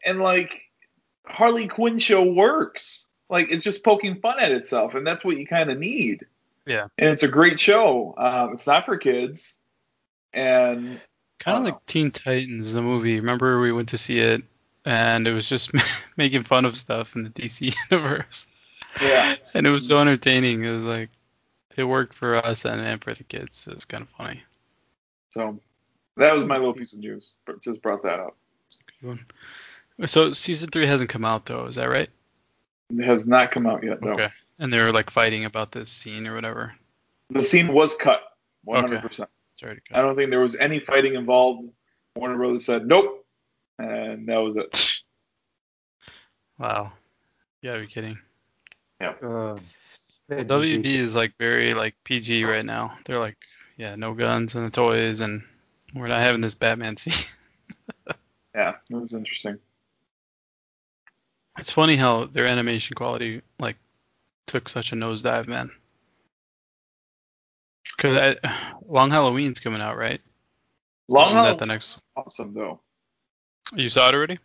And 0.05 0.21
like 0.21 0.63
Harley 1.27 1.67
Quinn 1.67 1.99
show 1.99 2.23
works. 2.23 3.09
Like, 3.31 3.49
it's 3.51 3.65
just 3.65 3.83
poking 3.83 4.21
fun 4.21 4.39
at 4.39 4.53
itself, 4.53 4.95
and 4.95 5.07
that's 5.07 5.25
what 5.25 5.39
you 5.39 5.47
kind 5.47 5.71
of 5.71 5.79
need. 5.79 6.27
Yeah. 6.67 6.89
And 6.99 7.11
it's 7.11 7.23
a 7.23 7.29
great 7.29 7.59
show. 7.59 8.15
Um, 8.17 8.53
it's 8.53 8.67
not 8.67 8.85
for 8.85 8.97
kids, 8.97 9.59
and 10.33 11.01
Kind 11.39 11.59
of 11.59 11.65
like 11.65 11.87
Teen 11.87 12.11
Titans, 12.11 12.73
the 12.73 12.81
movie. 12.81 13.17
Remember 13.17 13.61
we 13.61 13.73
went 13.73 13.89
to 13.91 13.99
see 13.99 14.19
it, 14.19 14.43
and 14.85 15.27
it 15.27 15.33
was 15.33 15.49
just 15.49 15.73
making 16.17 16.43
fun 16.43 16.65
of 16.65 16.77
stuff 16.77 17.17
in 17.17 17.25
the 17.25 17.31
DC 17.31 17.75
universe, 17.91 18.47
yeah, 19.03 19.35
and 19.53 19.67
it 19.67 19.71
was 19.71 19.87
so 19.87 20.01
entertaining. 20.01 20.65
It 20.65 20.71
was 20.71 20.85
like 20.85 21.11
it 21.77 21.85
worked 21.85 22.15
for 22.15 22.37
us 22.37 22.65
and, 22.65 22.81
and 22.81 23.03
for 23.03 23.13
the 23.15 23.25
kids. 23.25 23.67
It 23.67 23.75
was 23.75 23.85
kind 23.85 24.05
of 24.05 24.09
funny. 24.11 24.43
so 25.31 25.59
that 26.17 26.33
was 26.33 26.45
my 26.45 26.57
little 26.57 26.73
piece 26.73 26.93
of 26.93 27.01
news. 27.01 27.35
Just 27.61 27.83
brought 27.83 28.03
that 28.05 28.21
up. 28.21 28.37
It's 29.05 29.13
a 29.13 29.17
good 29.17 29.27
one. 29.99 30.09
So 30.09 30.33
season 30.33 30.71
three 30.71 30.87
hasn't 30.87 31.11
come 31.11 31.25
out 31.25 31.47
though. 31.47 31.67
Is 31.67 31.77
that 31.77 31.89
right? 31.89 32.09
It 32.91 33.05
has 33.05 33.27
not 33.27 33.51
come 33.51 33.67
out 33.67 33.83
yet. 33.85 34.03
No, 34.03 34.13
Okay. 34.13 34.29
And 34.59 34.73
they 34.73 34.79
were 34.79 34.93
like 34.93 35.11
fighting 35.11 35.45
about 35.45 35.73
this 35.73 35.91
scene 35.91 36.27
or 36.27 36.35
whatever. 36.35 36.75
the 37.31 37.43
scene 37.43 37.73
was 37.73 37.97
cut, 37.97 38.21
100. 38.65 39.03
percent 39.03 39.29
It's 39.55 39.63
already 39.63 39.81
I 39.93 40.01
don't 40.01 40.15
think 40.17 40.31
there 40.31 40.41
was 40.41 40.55
any 40.57 40.79
fighting 40.79 41.15
involved. 41.15 41.69
Warner 42.17 42.37
Brothers 42.37 42.65
said 42.65 42.87
nope, 42.87 43.27
and 43.79 44.29
that 44.29 44.39
was 44.39 44.57
it. 44.57 45.01
Wow. 46.57 46.93
You 47.63 47.71
gotta 47.71 47.81
be 47.81 47.89
kidding. 47.89 48.17
Uh, 49.01 49.57
WB 50.31 50.87
is 50.87 51.17
like 51.17 51.33
very 51.37 51.75
like 51.75 51.97
PG 52.05 52.45
right 52.45 52.65
now. 52.65 52.97
They're 53.05 53.19
like, 53.19 53.37
yeah, 53.77 53.97
no 53.97 54.15
guns 54.15 54.55
and 54.55 54.65
the 54.65 54.71
toys, 54.71 55.21
and 55.21 55.43
we're 55.97 56.07
not 56.07 56.21
having 56.21 56.41
this 56.41 56.55
Batman 56.55 56.97
scene. 56.97 57.27
Yeah, 58.55 58.75
it 58.91 58.95
was 58.95 59.15
interesting. 59.15 59.59
It's 61.59 61.71
funny 61.71 61.97
how 61.97 62.27
their 62.27 62.47
animation 62.47 62.95
quality 62.95 63.43
like 63.59 63.77
took 64.47 64.69
such 64.69 64.93
a 64.93 64.97
nosedive, 64.97 65.47
man. 65.49 65.71
Cause 67.99 68.17
I, 68.45 68.75
Long 68.89 69.11
Halloween's 69.11 69.61
coming 69.61 69.81
out, 69.81 69.97
right? 69.97 70.21
Long 71.09 71.27
Isn't 71.27 71.37
that 71.37 71.43
Halloween 71.43 71.59
the 71.59 71.67
next? 71.67 72.05
awesome 72.17 72.55
though. 72.55 72.81
You 73.75 73.89
saw 73.89 74.09
it 74.09 74.15
already? 74.15 74.39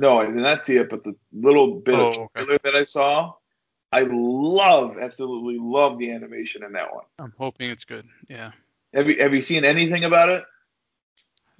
No, 0.00 0.20
I 0.20 0.26
did 0.26 0.34
not 0.36 0.64
see 0.64 0.76
it, 0.76 0.90
but 0.90 1.04
the 1.04 1.14
little 1.32 1.80
bit 1.80 1.94
Oh, 1.94 2.08
of 2.10 2.16
okay. 2.16 2.26
trailer 2.34 2.58
that 2.64 2.74
I 2.74 2.82
saw, 2.82 3.34
I 3.92 4.06
love, 4.10 4.98
absolutely 4.98 5.58
love 5.60 5.98
the 5.98 6.10
animation 6.10 6.64
in 6.64 6.72
that 6.72 6.92
one. 6.92 7.04
I'm 7.18 7.32
hoping 7.38 7.70
it's 7.70 7.84
good. 7.84 8.06
Yeah. 8.28 8.50
Have 8.94 9.06
you 9.08 9.22
have 9.22 9.32
you 9.32 9.42
seen 9.42 9.64
anything 9.64 10.04
about 10.04 10.28
it? 10.28 10.44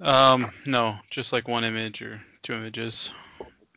Um, 0.01 0.45
no, 0.65 0.95
just 1.09 1.33
like 1.33 1.47
one 1.47 1.63
image 1.63 2.01
or 2.01 2.21
two 2.41 2.53
images. 2.53 3.13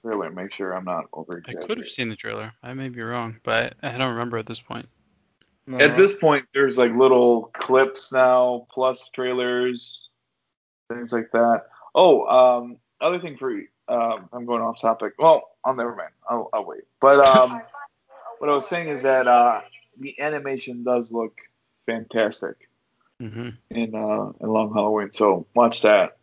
Trailer, 0.03 0.31
make 0.31 0.53
sure 0.53 0.73
I'm 0.73 0.85
not 0.85 1.07
over 1.13 1.43
I 1.47 1.55
could 1.55 1.79
have 1.79 1.89
seen 1.89 2.09
the 2.09 2.17
trailer. 2.17 2.53
I 2.63 2.73
may 2.75 2.89
be 2.89 3.03
wrong, 3.03 3.41
but 3.43 3.75
I, 3.83 3.95
I 3.95 3.99
don't 3.99 4.13
remember 4.13 4.39
at 4.39 4.47
this 4.47 4.61
point. 4.61 4.89
No, 5.67 5.79
At 5.79 5.97
this 5.97 6.15
point, 6.15 6.47
there's 6.55 6.79
like 6.79 6.93
little 6.93 7.51
clips 7.55 8.13
now, 8.13 8.67
plus 8.71 9.09
trailers, 9.13 10.11
things 10.93 11.13
like 11.13 11.31
that. 11.33 11.65
Oh, 11.95 12.27
um, 12.27 12.77
other 13.01 13.19
thing 13.19 13.37
for 13.37 13.51
you, 13.51 13.67
um, 13.89 14.29
I'm 14.33 14.47
going 14.47 14.63
off 14.63 14.81
topic. 14.81 15.15
Well, 15.19 15.43
I'll 15.65 15.75
never 15.75 15.95
mind. 15.95 16.13
I'll, 16.29 16.49
I'll 16.53 16.65
wait. 16.65 16.83
But 17.01 17.19
um, 17.19 17.61
what 18.39 18.49
I 18.49 18.55
was 18.55 18.69
saying 18.69 18.89
is 18.89 19.03
that 19.03 19.27
uh, 19.27 19.63
the 19.99 20.19
animation 20.21 20.85
does 20.85 21.11
look 21.11 21.37
fantastic 21.87 22.69
hmm 23.21 23.51
in 23.71 23.95
uh, 23.95 24.33
in 24.41 24.49
Long 24.49 24.73
Halloween. 24.73 25.13
So 25.13 25.47
watch 25.55 25.83
that 25.83 26.19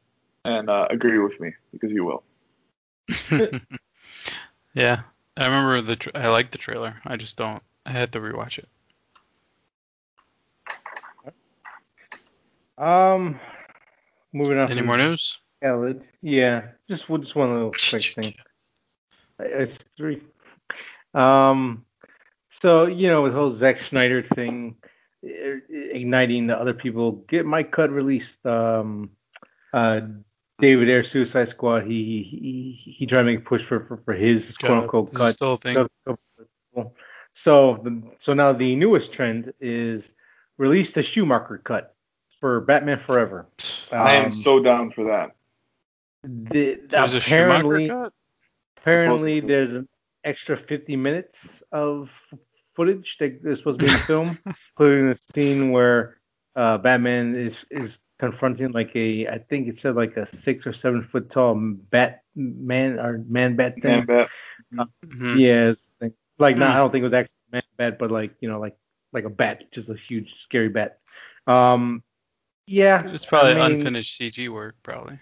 and 0.45 0.69
uh, 0.69 0.87
agree 0.89 1.19
with 1.19 1.39
me 1.39 1.53
because 1.71 1.91
you 1.91 2.05
will. 2.05 2.23
yeah, 4.73 5.01
I 5.37 5.45
remember 5.45 5.81
the. 5.81 5.95
Tra- 5.95 6.11
I 6.15 6.29
like 6.29 6.51
the 6.51 6.57
trailer. 6.57 6.95
I 7.05 7.17
just 7.17 7.37
don't. 7.37 7.61
I 7.85 7.91
had 7.91 8.11
to 8.13 8.19
rewatch 8.19 8.59
it. 8.59 8.67
Um, 12.77 13.39
moving 14.33 14.57
on. 14.57 14.69
Any 14.71 14.81
from 14.81 14.87
more 14.87 14.97
news? 14.97 15.39
Khaled. 15.61 16.03
Yeah, 16.21 16.67
just 16.89 17.07
just 17.07 17.35
one 17.35 17.53
little 17.53 17.71
quick 17.89 18.13
thing. 18.15 18.33
It's 19.39 19.77
three. 19.97 20.21
Um, 21.13 21.85
so 22.61 22.85
you 22.85 23.07
know, 23.07 23.21
with 23.21 23.33
the 23.33 23.39
whole 23.39 23.53
Zack 23.53 23.81
Snyder 23.81 24.23
thing, 24.35 24.75
i- 24.83 24.87
igniting 25.23 26.47
the 26.47 26.57
other 26.57 26.73
people, 26.73 27.13
get 27.29 27.45
my 27.45 27.63
cut 27.63 27.91
released. 27.91 28.45
Um, 28.45 29.11
uh, 29.73 30.01
David 30.59 30.87
Ayer, 30.89 31.03
Suicide 31.03 31.49
Squad. 31.49 31.83
He 31.85 32.23
he 32.83 32.93
he 32.97 33.05
tried 33.05 33.19
to 33.19 33.23
make 33.25 33.39
a 33.39 33.41
push 33.41 33.63
for 33.65 33.85
for, 33.85 33.97
for 34.05 34.13
his 34.13 34.55
Got 34.57 34.67
quote 34.67 34.83
unquote 34.83 35.13
cut. 35.13 35.33
still 35.33 35.57
thing. 35.57 35.87
So 37.35 37.79
the, 37.83 38.01
so 38.19 38.33
now 38.33 38.53
the 38.53 38.75
newest 38.75 39.11
trend 39.11 39.53
is 39.59 40.11
release 40.57 40.93
the 40.93 41.01
Schumacher 41.01 41.59
cut 41.63 41.95
for 42.39 42.61
Batman 42.61 43.01
Forever. 43.07 43.47
I 43.91 44.13
am 44.15 44.25
Um, 44.25 44.31
so 44.31 44.59
down 44.61 44.91
for 44.91 45.05
that. 45.05 45.31
the, 46.23 46.79
There's 46.87 47.13
a 47.15 47.17
apparently, 47.17 47.87
Schumacher 47.87 48.03
cut. 48.05 48.13
apparently 48.77 49.39
there's 49.39 49.73
an 49.73 49.87
extra 50.23 50.57
50 50.57 50.95
minutes 50.95 51.39
of 51.71 52.09
footage 52.75 53.17
that 53.19 53.39
is 53.45 53.59
supposed 53.59 53.79
to 53.79 53.85
be 53.85 53.87
in 53.87 53.93
the 53.93 53.99
film, 54.07 54.37
including 54.77 55.09
the 55.09 55.17
scene 55.33 55.71
where 55.71 56.17
uh, 56.55 56.77
Batman 56.77 57.35
is 57.35 57.55
is 57.71 57.99
confronting 58.19 58.71
like 58.71 58.91
a 58.95 59.27
I 59.27 59.39
think 59.39 59.67
it 59.67 59.77
said 59.77 59.95
like 59.95 60.15
a 60.17 60.25
six 60.27 60.65
or 60.65 60.73
seven 60.73 61.03
foot 61.11 61.29
tall 61.29 61.55
bat 61.55 62.23
man 62.35 62.99
or 62.99 63.23
man 63.27 63.55
bat 63.55 63.75
thing. 63.81 64.05
Man, 64.05 64.05
bet. 64.05 64.29
Mhm. 65.05 65.39
Yeah, 65.39 65.69
it's 65.69 65.85
like, 66.01 66.13
like 66.39 66.57
no, 66.57 66.65
Hmm. 66.65 66.71
I 66.71 66.77
don't 66.77 66.91
think 66.91 67.01
it 67.01 67.05
was 67.05 67.13
actually 67.13 67.33
man 67.51 67.63
bat, 67.77 67.97
but 67.99 68.11
like 68.11 68.33
you 68.39 68.49
know 68.49 68.59
like 68.59 68.75
like 69.11 69.25
a 69.25 69.29
bat, 69.29 69.71
just 69.71 69.89
a 69.89 69.95
huge 69.95 70.33
scary 70.43 70.69
bat. 70.69 70.99
Um, 71.47 72.03
yeah, 72.65 73.03
It's 73.07 73.25
probably 73.25 73.51
I 73.61 73.69
mean, 73.69 73.79
unfinished 73.79 74.19
CG 74.19 74.49
work, 74.49 74.75
probably. 74.83 75.19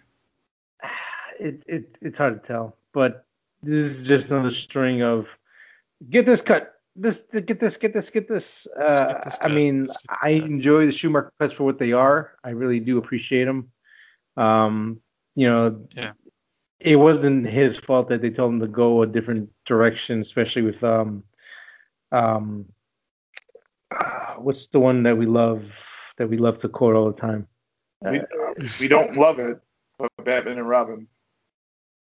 it, 1.40 1.64
it 1.68 1.96
it's 2.02 2.18
hard 2.18 2.42
to 2.42 2.48
tell, 2.48 2.78
but 2.94 3.26
this 3.64 3.94
is 3.98 4.08
just 4.08 4.30
another 4.30 4.52
string 4.52 5.02
of 5.02 5.28
get 6.10 6.26
this 6.26 6.42
cut, 6.42 6.81
this 6.96 7.22
get 7.46 7.60
this, 7.60 7.78
get 7.78 7.94
this, 7.94 8.10
get 8.10 8.28
this. 8.28 8.46
Uh, 8.80 9.14
get 9.14 9.24
this 9.24 9.38
I 9.42 9.48
mean, 9.48 9.88
this 9.88 9.98
I 10.22 10.32
enjoy 10.32 10.86
the 10.86 10.92
Schumacher 10.92 11.32
cuts 11.40 11.54
for 11.54 11.64
what 11.64 11.80
they 11.80 11.94
are. 11.94 12.34
I 12.44 12.50
really 12.50 12.80
do 12.80 12.98
appreciate 12.98 13.46
them. 13.46 13.72
Um, 14.38 15.02
you 15.36 15.48
know, 15.48 15.88
Yeah. 15.96 16.14
it 16.80 16.96
wasn't 16.98 17.48
his 17.48 17.78
fault 17.78 18.10
that 18.10 18.22
they 18.22 18.30
told 18.30 18.54
him 18.54 18.60
to 18.60 18.68
go 18.68 19.04
a 19.04 19.08
different 19.08 19.50
direction, 19.66 20.22
especially 20.22 20.64
with 20.64 20.84
um, 20.84 21.24
um, 22.12 22.66
uh, 23.92 24.36
what's 24.36 24.68
the 24.68 24.80
one 24.80 25.04
that 25.04 25.18
we 25.18 25.26
love 25.26 25.64
that 26.18 26.28
we 26.28 26.38
love 26.38 26.60
to 26.60 26.70
quote 26.70 26.96
all 26.96 27.12
the 27.12 27.20
time. 27.20 27.48
We, 28.02 28.22
we 28.80 28.88
don't 28.88 29.16
love 29.16 29.40
it, 29.40 29.60
but 29.98 30.12
Batman 30.24 30.58
and 30.58 30.68
Robin. 30.68 31.08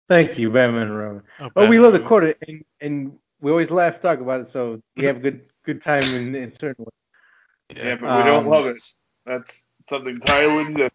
Thank 0.08 0.38
you, 0.38 0.50
Batman 0.50 0.84
and 0.84 0.98
Robin. 0.98 1.24
Oh, 1.56 1.68
we 1.68 1.80
love 1.80 1.94
to 1.94 2.00
quote 2.00 2.24
it, 2.24 2.38
and, 2.48 2.64
and 2.80 3.12
we 3.42 3.52
always 3.52 3.70
laugh, 3.70 4.02
talk 4.02 4.20
about 4.20 4.42
it, 4.42 4.50
so 4.50 4.82
we 4.96 5.04
have 5.06 5.18
a 5.18 5.20
good 5.20 5.42
good 5.66 5.84
time 5.84 6.04
in, 6.16 6.34
in 6.36 6.52
certain 6.58 6.86
ways. 6.86 7.76
Yeah, 7.76 7.96
but 7.96 8.18
we 8.18 8.24
don't 8.24 8.46
Um, 8.46 8.50
love 8.50 8.68
it. 8.68 8.78
That's 9.26 9.66
something 9.90 10.16
entirely 10.16 10.66
different. 10.66 10.94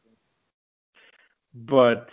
But 1.55 2.09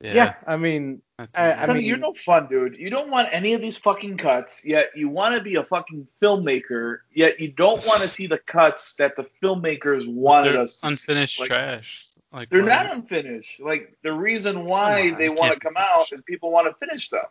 Yeah. 0.00 0.14
yeah, 0.14 0.34
I 0.46 0.56
mean, 0.56 1.02
I- 1.18 1.28
I 1.34 1.52
Sunny, 1.66 1.80
mean- 1.80 1.86
you're 1.88 1.98
no 1.98 2.14
fun, 2.14 2.48
dude. 2.48 2.76
You 2.78 2.88
don't 2.90 3.10
want 3.10 3.28
any 3.30 3.52
of 3.52 3.60
these 3.60 3.76
fucking 3.76 4.16
cuts, 4.16 4.64
yet 4.64 4.90
you 4.96 5.08
want 5.08 5.36
to 5.36 5.42
be 5.42 5.56
a 5.56 5.62
fucking 5.64 6.08
filmmaker, 6.20 7.00
yet 7.12 7.38
you 7.38 7.52
don't 7.52 7.84
want 7.86 8.02
to 8.02 8.08
see 8.08 8.26
the 8.26 8.38
cuts 8.38 8.94
that 8.94 9.14
the 9.16 9.24
filmmakers 9.42 10.08
wanted 10.12 10.54
They're 10.54 10.62
us 10.62 10.76
to 10.76 10.80
see. 10.80 10.86
unfinished 10.88 11.40
Like, 11.40 11.48
trash. 11.50 12.06
Like 12.32 12.48
They're 12.48 12.62
why- 12.62 12.68
not 12.68 12.92
unfinished. 12.92 13.60
Like 13.60 13.96
the 14.02 14.12
reason 14.12 14.64
why 14.64 15.10
on, 15.10 15.18
they 15.18 15.28
want 15.28 15.40
to 15.54 15.60
can't 15.60 15.60
come 15.60 15.76
out 15.76 16.10
is 16.12 16.22
people 16.22 16.50
want 16.50 16.66
to 16.68 16.74
finish 16.84 17.08
them. 17.10 17.26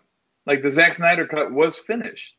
Like 0.50 0.64
the 0.64 0.72
Zack 0.72 0.96
Snyder 0.96 1.28
cut 1.28 1.52
was 1.52 1.78
finished. 1.78 2.36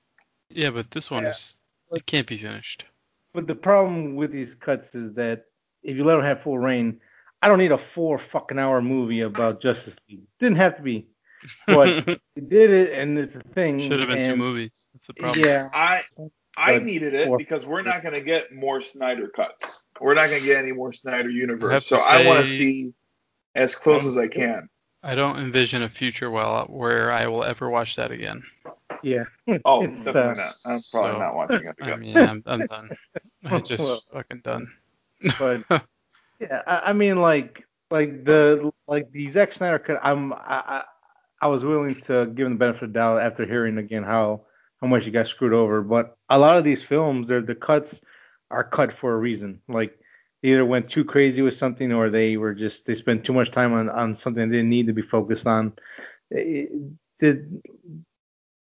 Yeah, 0.49 0.71
but 0.71 0.91
this 0.91 1.13
one 1.13 1.23
Yeah. 1.23 1.29
is. 1.31 1.57
It 1.93 2.07
can't 2.07 2.27
be 2.27 2.37
finished. 2.37 2.85
but 3.33 3.47
the 3.47 3.55
problem 3.55 4.17
with 4.17 4.33
these 4.33 4.57
cuts 4.57 4.93
is 4.97 5.15
that 5.15 5.45
if 5.85 5.97
you 5.97 6.03
let 6.03 6.17
them 6.17 6.25
have 6.25 6.43
full 6.43 6.59
reign, 6.59 7.01
I 7.41 7.47
don't 7.47 7.59
need 7.59 7.71
a 7.71 7.79
four 7.95 8.19
fucking 8.19 8.59
hour 8.59 8.83
movie 8.83 9.21
about 9.21 9.63
Justice 9.67 9.95
League. 10.09 10.23
Didn't 10.41 10.57
have 10.57 10.77
to 10.77 10.83
be, 10.83 11.07
but 11.69 12.05
they 12.35 12.41
did 12.49 12.71
it, 12.73 12.93
and 12.99 13.17
it's 13.17 13.37
a 13.37 13.41
thing. 13.55 13.79
Should 13.79 14.01
have 14.01 14.09
been 14.09 14.25
two 14.25 14.35
movies. 14.37 14.89
That's 14.93 15.07
the 15.07 15.15
problem. 15.15 15.45
Yeah, 15.47 15.69
I 15.73 16.03
I 16.57 16.79
But- 16.79 16.83
needed 16.83 17.15
it 17.15 17.31
because 17.39 17.65
we're 17.65 17.83
not 17.83 18.03
going 18.03 18.15
to 18.15 18.21
get 18.23 18.53
more 18.53 18.83
Snyder 18.83 19.29
cuts. 19.29 19.89
We're 20.01 20.15
not 20.15 20.29
going 20.31 20.41
to 20.41 20.47
get 20.47 20.59
any 20.59 20.73
more 20.73 20.93
Snyder 20.93 21.31
universe. 21.31 21.89
to 21.91 21.97
So 21.99 22.03
I 22.05 22.27
want 22.27 22.45
to 22.45 22.53
see 22.53 22.93
as 23.55 23.77
close 23.77 24.05
as 24.05 24.19
I 24.19 24.27
can. 24.27 24.69
I 25.03 25.15
don't 25.15 25.39
envision 25.39 25.83
a 25.83 25.89
future 25.89 26.31
well 26.31 26.67
where 26.69 27.11
I 27.11 27.27
will 27.27 27.43
ever 27.45 27.71
watch 27.71 27.97
that 27.97 28.11
again. 28.11 28.43
Yeah. 29.03 29.25
Oh, 29.65 29.83
It's, 29.85 30.05
definitely 30.05 30.43
uh, 30.43 30.45
not. 30.45 30.55
I'm 30.67 30.81
probably 30.91 31.13
so- 31.13 31.19
not 31.19 31.35
watching 31.35 31.67
it 31.67 31.77
I 31.81 31.85
again. 31.87 32.01
mean, 32.01 32.17
I'm, 32.19 32.43
I'm 32.47 32.67
done. 32.67 32.91
I 33.47 33.59
just 33.61 33.79
Well. 33.83 34.03
fucking 34.13 34.41
done. 34.45 34.71
but 35.39 35.63
yeah, 36.41 36.63
I, 36.67 36.81
I 36.87 36.93
mean, 36.93 37.17
like, 37.21 37.65
like 37.91 38.25
the 38.25 38.71
like 38.87 39.11
the 39.13 39.31
Zack 39.31 39.53
Snyder 39.55 39.79
cut. 39.79 40.01
I'm 40.03 40.33
I, 40.33 40.37
I 40.67 40.83
I 41.43 41.47
was 41.49 41.65
willing 41.65 41.95
to 42.03 42.27
give 42.27 42.47
him 42.47 42.53
the 42.53 42.59
benefit 42.59 42.83
of 42.85 42.89
the 42.91 42.95
doubt 42.99 43.23
after 43.23 43.47
hearing 43.47 43.79
again 43.79 44.03
how 44.03 44.43
how 44.81 44.87
much 44.87 45.05
he 45.05 45.11
got 45.11 45.27
screwed 45.29 45.53
over. 45.55 45.81
But 45.83 46.17
a 46.29 46.39
lot 46.39 46.57
of 46.59 46.65
these 46.65 46.83
films, 46.83 47.27
they're 47.29 47.41
the 47.43 47.55
cuts 47.55 48.01
are 48.51 48.65
cut 48.65 48.93
for 49.01 49.13
a 49.15 49.17
reason. 49.19 49.61
Like 49.69 49.99
they 50.43 50.51
either 50.51 50.65
went 50.65 50.91
too 50.91 51.05
crazy 51.05 51.43
with 51.43 51.57
something 51.57 51.93
or 51.93 52.11
they 52.11 52.37
were 52.37 52.55
just 52.55 52.87
they 52.87 52.95
spent 52.95 53.25
too 53.25 53.33
much 53.33 53.51
time 53.53 53.73
on 53.73 53.89
on 53.89 54.17
something 54.17 54.49
they 54.49 54.57
didn't 54.57 54.71
need 54.71 54.87
to 54.87 54.93
be 54.93 55.03
focused 55.03 55.47
on. 55.47 55.73
It, 56.31 56.71
did 57.19 57.63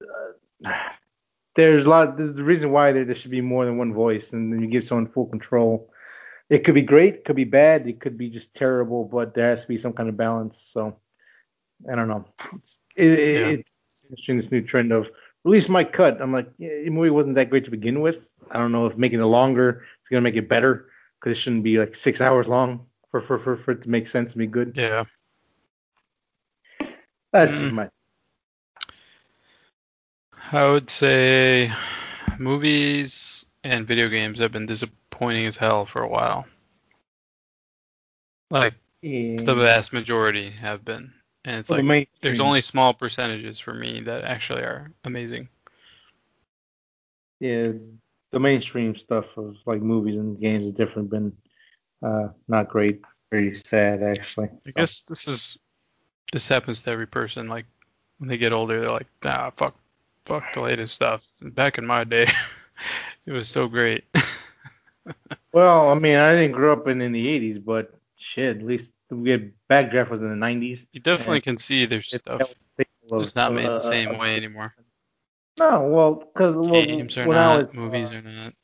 uh, 0.03 0.71
there's 1.57 1.87
a 1.87 1.89
lot 1.89 2.17
there's 2.17 2.37
the 2.37 2.45
reason 2.45 2.71
why 2.71 2.93
there, 2.93 3.05
there 3.05 3.17
should 3.17 3.31
be 3.31 3.41
more 3.41 3.65
than 3.65 3.79
one 3.79 3.95
voice 3.95 4.33
and 4.33 4.53
then 4.53 4.61
you 4.61 4.69
give 4.69 4.87
someone 4.87 5.09
full 5.09 5.27
control 5.27 5.91
it 6.49 6.65
could 6.65 6.75
be 6.75 6.83
great, 6.83 7.25
could 7.25 7.37
be 7.37 7.45
bad, 7.45 7.89
it 7.89 8.01
could 8.01 8.17
be 8.17 8.31
just 8.31 8.55
terrible, 8.55 9.05
but 9.05 9.35
there 9.35 9.51
has 9.51 9.63
to 9.63 9.69
be 9.69 9.79
some 9.79 9.93
kind 9.93 10.09
of 10.09 10.17
balance. 10.17 10.71
So 10.73 10.97
I 11.91 11.95
don't 11.95 12.09
know. 12.09 12.25
It's 12.55 12.79
it, 12.95 13.07
it, 13.07 13.41
Yeah. 13.41 13.47
it's 13.49 13.73
interesting 14.05 14.37
this 14.39 14.51
new 14.51 14.63
trend 14.63 14.93
of 14.93 15.09
release 15.45 15.69
my 15.69 15.85
cut. 15.85 16.21
I'm 16.21 16.33
like, 16.33 16.49
yeah, 16.59 16.83
the 16.85 16.91
movie 16.91 17.11
wasn't 17.11 17.35
that 17.35 17.51
great 17.51 17.65
to 17.65 17.71
begin 17.71 18.01
with. 18.01 18.17
I 18.51 18.59
don't 18.59 18.73
know 18.73 18.87
if 18.87 18.97
making 18.97 19.21
it 19.21 19.25
longer 19.25 19.83
is 20.03 20.09
gonna 20.11 20.21
make 20.23 20.37
it 20.37 20.49
better 20.49 20.89
because 21.21 21.39
it 21.39 21.41
shouldn't 21.41 21.65
be 21.65 21.79
like 21.79 21.95
six 21.95 22.21
hours 22.21 22.47
long 22.47 22.87
for 23.11 23.21
for 23.23 23.39
for, 23.39 23.57
for 23.57 23.73
it 23.73 23.83
to 23.83 23.91
make 23.91 24.09
sense 24.09 24.33
and 24.33 24.39
be 24.39 24.47
good. 24.47 24.75
Yeah. 24.75 25.05
That's 27.33 27.61
Mm. 27.61 27.73
my 27.73 27.89
I 30.53 30.69
would 30.71 30.91
say 30.91 31.71
movies 32.39 33.45
and 33.65 33.87
video 33.87 34.09
games 34.09 34.39
have 34.41 34.53
been 34.53 34.67
disappointing 34.67 35.47
as 35.47 35.57
hell 35.57 35.85
for 35.87 36.03
a 36.03 36.09
while. 36.09 36.47
Like 38.51 38.75
the 39.37 39.55
vast 39.55 39.93
majority 39.93 40.51
have 40.51 40.85
been. 40.85 41.13
And 41.45 41.57
it's 41.61 41.71
Well, 41.71 41.79
like 41.79 41.85
mainstream- 41.85 42.21
there's 42.23 42.41
only 42.41 42.61
small 42.61 42.95
percentages 42.95 43.59
for 43.59 43.75
me 43.75 44.01
that 44.03 44.25
actually 44.25 44.63
are 44.63 44.91
amazing. 45.05 45.49
yeah 47.41 47.73
the 48.33 48.41
mainstream 48.41 48.97
stuff 48.97 49.27
of 49.37 49.57
like 49.67 49.81
movies 49.81 50.17
and 50.17 50.41
games 50.41 50.65
has 50.65 50.75
definitely 50.75 51.09
been 51.09 51.33
uh 52.05 52.29
not 52.49 52.69
great. 52.69 53.01
Very 53.31 53.61
sad 53.69 54.03
actually. 54.03 54.49
I 54.67 54.71
guess 54.71 55.01
this 55.01 55.27
is 55.27 55.59
this 56.33 56.49
happens 56.49 56.81
to 56.83 56.91
every 56.91 57.07
person. 57.07 57.47
Like 57.47 57.67
when 58.19 58.29
they 58.29 58.39
get 58.39 58.53
older, 58.53 58.81
they're 58.81 58.91
like, 58.91 59.09
nah, 59.25 59.51
fuck, 59.51 59.77
fuck 60.25 60.53
the 60.53 60.63
latest 60.63 60.95
stuff. 60.95 61.25
Back 61.43 61.79
in 61.79 61.87
my 61.87 62.05
day, 62.05 62.29
it 63.27 63.33
was 63.33 63.49
so 63.49 63.69
great. 63.69 64.05
Well, 65.53 65.89
I 65.89 65.95
mean, 65.95 66.17
I 66.17 66.35
didn't 66.35 66.53
grow 66.53 66.73
up 66.73 66.87
in, 66.87 67.01
in 67.01 67.13
the 67.13 67.27
80s, 67.27 67.65
but 67.65 67.95
shit, 68.19 68.59
at 68.59 68.63
least 68.63 68.93
we 69.11 69.31
had 69.31 69.53
Backdraft 69.71 70.11
was 70.11 70.21
in 70.21 70.29
the 70.29 70.47
90s. 70.47 70.85
you 70.93 71.01
definitely 71.01 71.41
can 71.41 71.57
see 71.57 71.87
there's 71.87 72.09
stuff 72.09 72.39
that 72.39 72.49
was 72.49 72.57
capable 72.77 73.17
of, 73.17 73.25
just 73.25 73.37
not 73.37 73.55
made 73.55 73.67
uh, 73.67 73.75
the 73.75 73.81
same 73.81 74.11
uh, 74.11 74.19
way 74.19 74.37
anymore. 74.37 74.75
No, 75.59 75.89
well, 75.89 76.15
because 76.15 76.55
well, 76.57 76.83
Games 76.85 77.17
well, 77.17 77.35
now 77.35 77.57
not, 77.57 77.61
it's, 77.61 77.75
movies 77.75 78.13
uh, 78.13 78.15
are 78.15 78.23
not. 78.23 78.55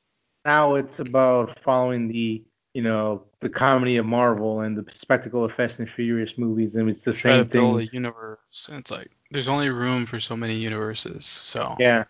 now 0.45 0.74
it's 0.76 0.99
about 0.99 1.59
following 1.64 2.09
the 2.09 2.43
you 2.74 2.82
know 2.82 3.24
the 3.40 3.49
comedy 3.49 3.97
of 3.97 4.07
Marvel 4.07 4.61
and 4.61 4.76
the 4.76 4.84
spectacle 4.95 5.45
of 5.45 5.53
Fast 5.53 5.78
and 5.78 5.88
Furious 5.90 6.38
movies, 6.38 6.74
and 6.76 6.88
it's 6.90 7.03
the 7.03 7.12
Try 7.12 7.36
to 7.38 7.45
same 7.45 7.45
build 7.45 7.78
thing. 7.78 7.80
a 7.80 7.86
universe, 7.86 8.68
and 8.70 8.80
it's 8.80 8.90
like 8.90 9.11
there's 9.30 9.49
only 9.49 9.68
room 9.70 10.07
for 10.07 10.20
so 10.20 10.36
many 10.36 10.57
universes. 10.57 11.24
So 11.26 11.76
Yeah, 11.78 12.05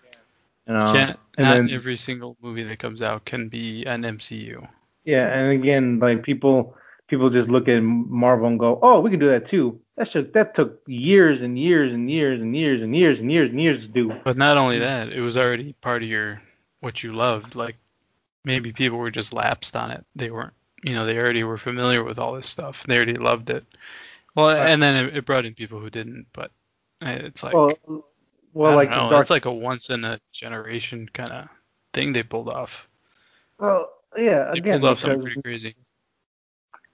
you 0.67 0.75
you 0.75 0.75
know, 0.75 0.93
not 0.95 1.21
then 1.37 1.71
every 1.71 1.97
single 1.97 2.37
movie 2.43 2.65
that 2.65 2.79
comes 2.79 3.03
out 3.03 3.25
can 3.25 3.49
be 3.49 3.85
an 3.87 4.05
MCU. 4.05 4.67
yeah, 5.05 5.27
and 5.33 5.53
again, 5.53 5.99
like 5.99 6.23
people 6.23 6.77
people 7.09 7.31
just 7.31 7.49
look 7.49 7.69
at 7.69 7.81
Marvel 7.81 8.47
and 8.49 8.59
go, 8.59 8.79
oh, 8.83 9.01
we 9.01 9.11
can 9.11 9.21
do 9.21 9.29
that 9.29 9.47
too. 9.47 9.81
That 9.97 10.11
should 10.11 10.33
that 10.33 10.55
took 10.55 10.83
years 10.87 11.43
and 11.43 11.59
years 11.59 11.93
and 11.93 12.11
years 12.11 12.41
and 12.41 12.57
years 12.57 12.81
and 12.83 12.97
years 12.97 13.19
and 13.19 13.31
years 13.31 13.51
and 13.51 13.61
years 13.61 13.83
to 13.83 13.89
do. 13.89 14.13
But 14.25 14.37
not 14.37 14.57
only 14.57 14.79
that, 14.79 15.13
it 15.13 15.21
was 15.21 15.37
already 15.37 15.75
part 15.75 16.03
of 16.03 16.09
your 16.09 16.41
what 16.81 17.03
you 17.03 17.13
loved. 17.13 17.55
Like 17.55 17.77
maybe 18.45 18.73
people 18.73 18.99
were 18.99 19.11
just 19.11 19.33
lapsed 19.33 19.77
on 19.77 19.91
it. 19.91 20.05
They 20.17 20.31
weren't, 20.31 20.55
you 20.83 20.95
know, 20.95 21.05
they 21.05 21.19
already 21.19 21.45
were 21.45 21.59
familiar 21.59 22.03
with 22.03 22.19
all 22.19 22.33
this 22.33 22.49
stuff. 22.49 22.85
They 22.85 22.97
already 22.97 23.15
loved 23.15 23.51
it. 23.51 23.65
Well, 24.35 24.49
Right. 24.57 24.71
and 24.71 24.83
then 24.83 24.97
it, 25.09 25.17
it 25.19 25.27
brought 25.27 25.45
in 25.45 25.55
people 25.55 25.79
who 25.79 25.91
didn't. 25.91 26.27
But 26.33 26.51
uh, 27.03 27.19
it's 27.21 27.43
like, 27.43 27.53
well, 27.55 27.73
well, 28.55 28.77
like 28.77 28.91
know, 28.91 29.11
Dark 29.11 29.21
it's 29.21 29.31
like 29.31 29.45
a 29.45 29.53
once 29.53 29.91
in 29.91 30.05
a 30.05 30.19
generation 30.33 31.09
kind 31.13 31.33
of 31.33 31.49
thing 31.93 32.13
they 32.13 32.23
pulled 32.23 32.49
off. 32.49 32.89
Well, 33.59 33.91
yeah, 34.17 34.51
They 34.53 34.59
again, 34.59 34.81
pulled 34.81 34.93
off 34.93 34.99
something 35.01 35.21
pretty 35.21 35.43
crazy. 35.43 35.75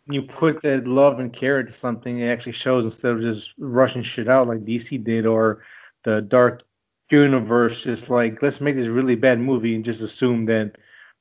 You 0.09 0.23
put 0.23 0.63
that 0.63 0.87
love 0.87 1.21
and 1.21 1.33
care 1.33 1.61
into 1.61 1.73
something, 1.73 2.21
it 2.21 2.29
actually 2.29 2.53
shows 2.53 2.85
instead 2.85 3.13
of 3.13 3.21
just 3.21 3.51
rushing 3.59 4.03
shit 4.03 4.29
out 4.29 4.49
like 4.49 4.65
DC 4.65 5.03
did 5.05 5.27
or 5.27 5.63
the 6.05 6.21
Dark 6.23 6.63
Universe. 7.11 7.83
Just 7.83 8.09
like 8.11 8.41
let's 8.43 8.61
make 8.61 8.77
this 8.77 8.87
really 8.87 9.15
bad 9.17 9.39
movie 9.39 9.75
and 9.75 9.85
just 9.85 10.01
assume 10.01 10.47
that 10.47 10.73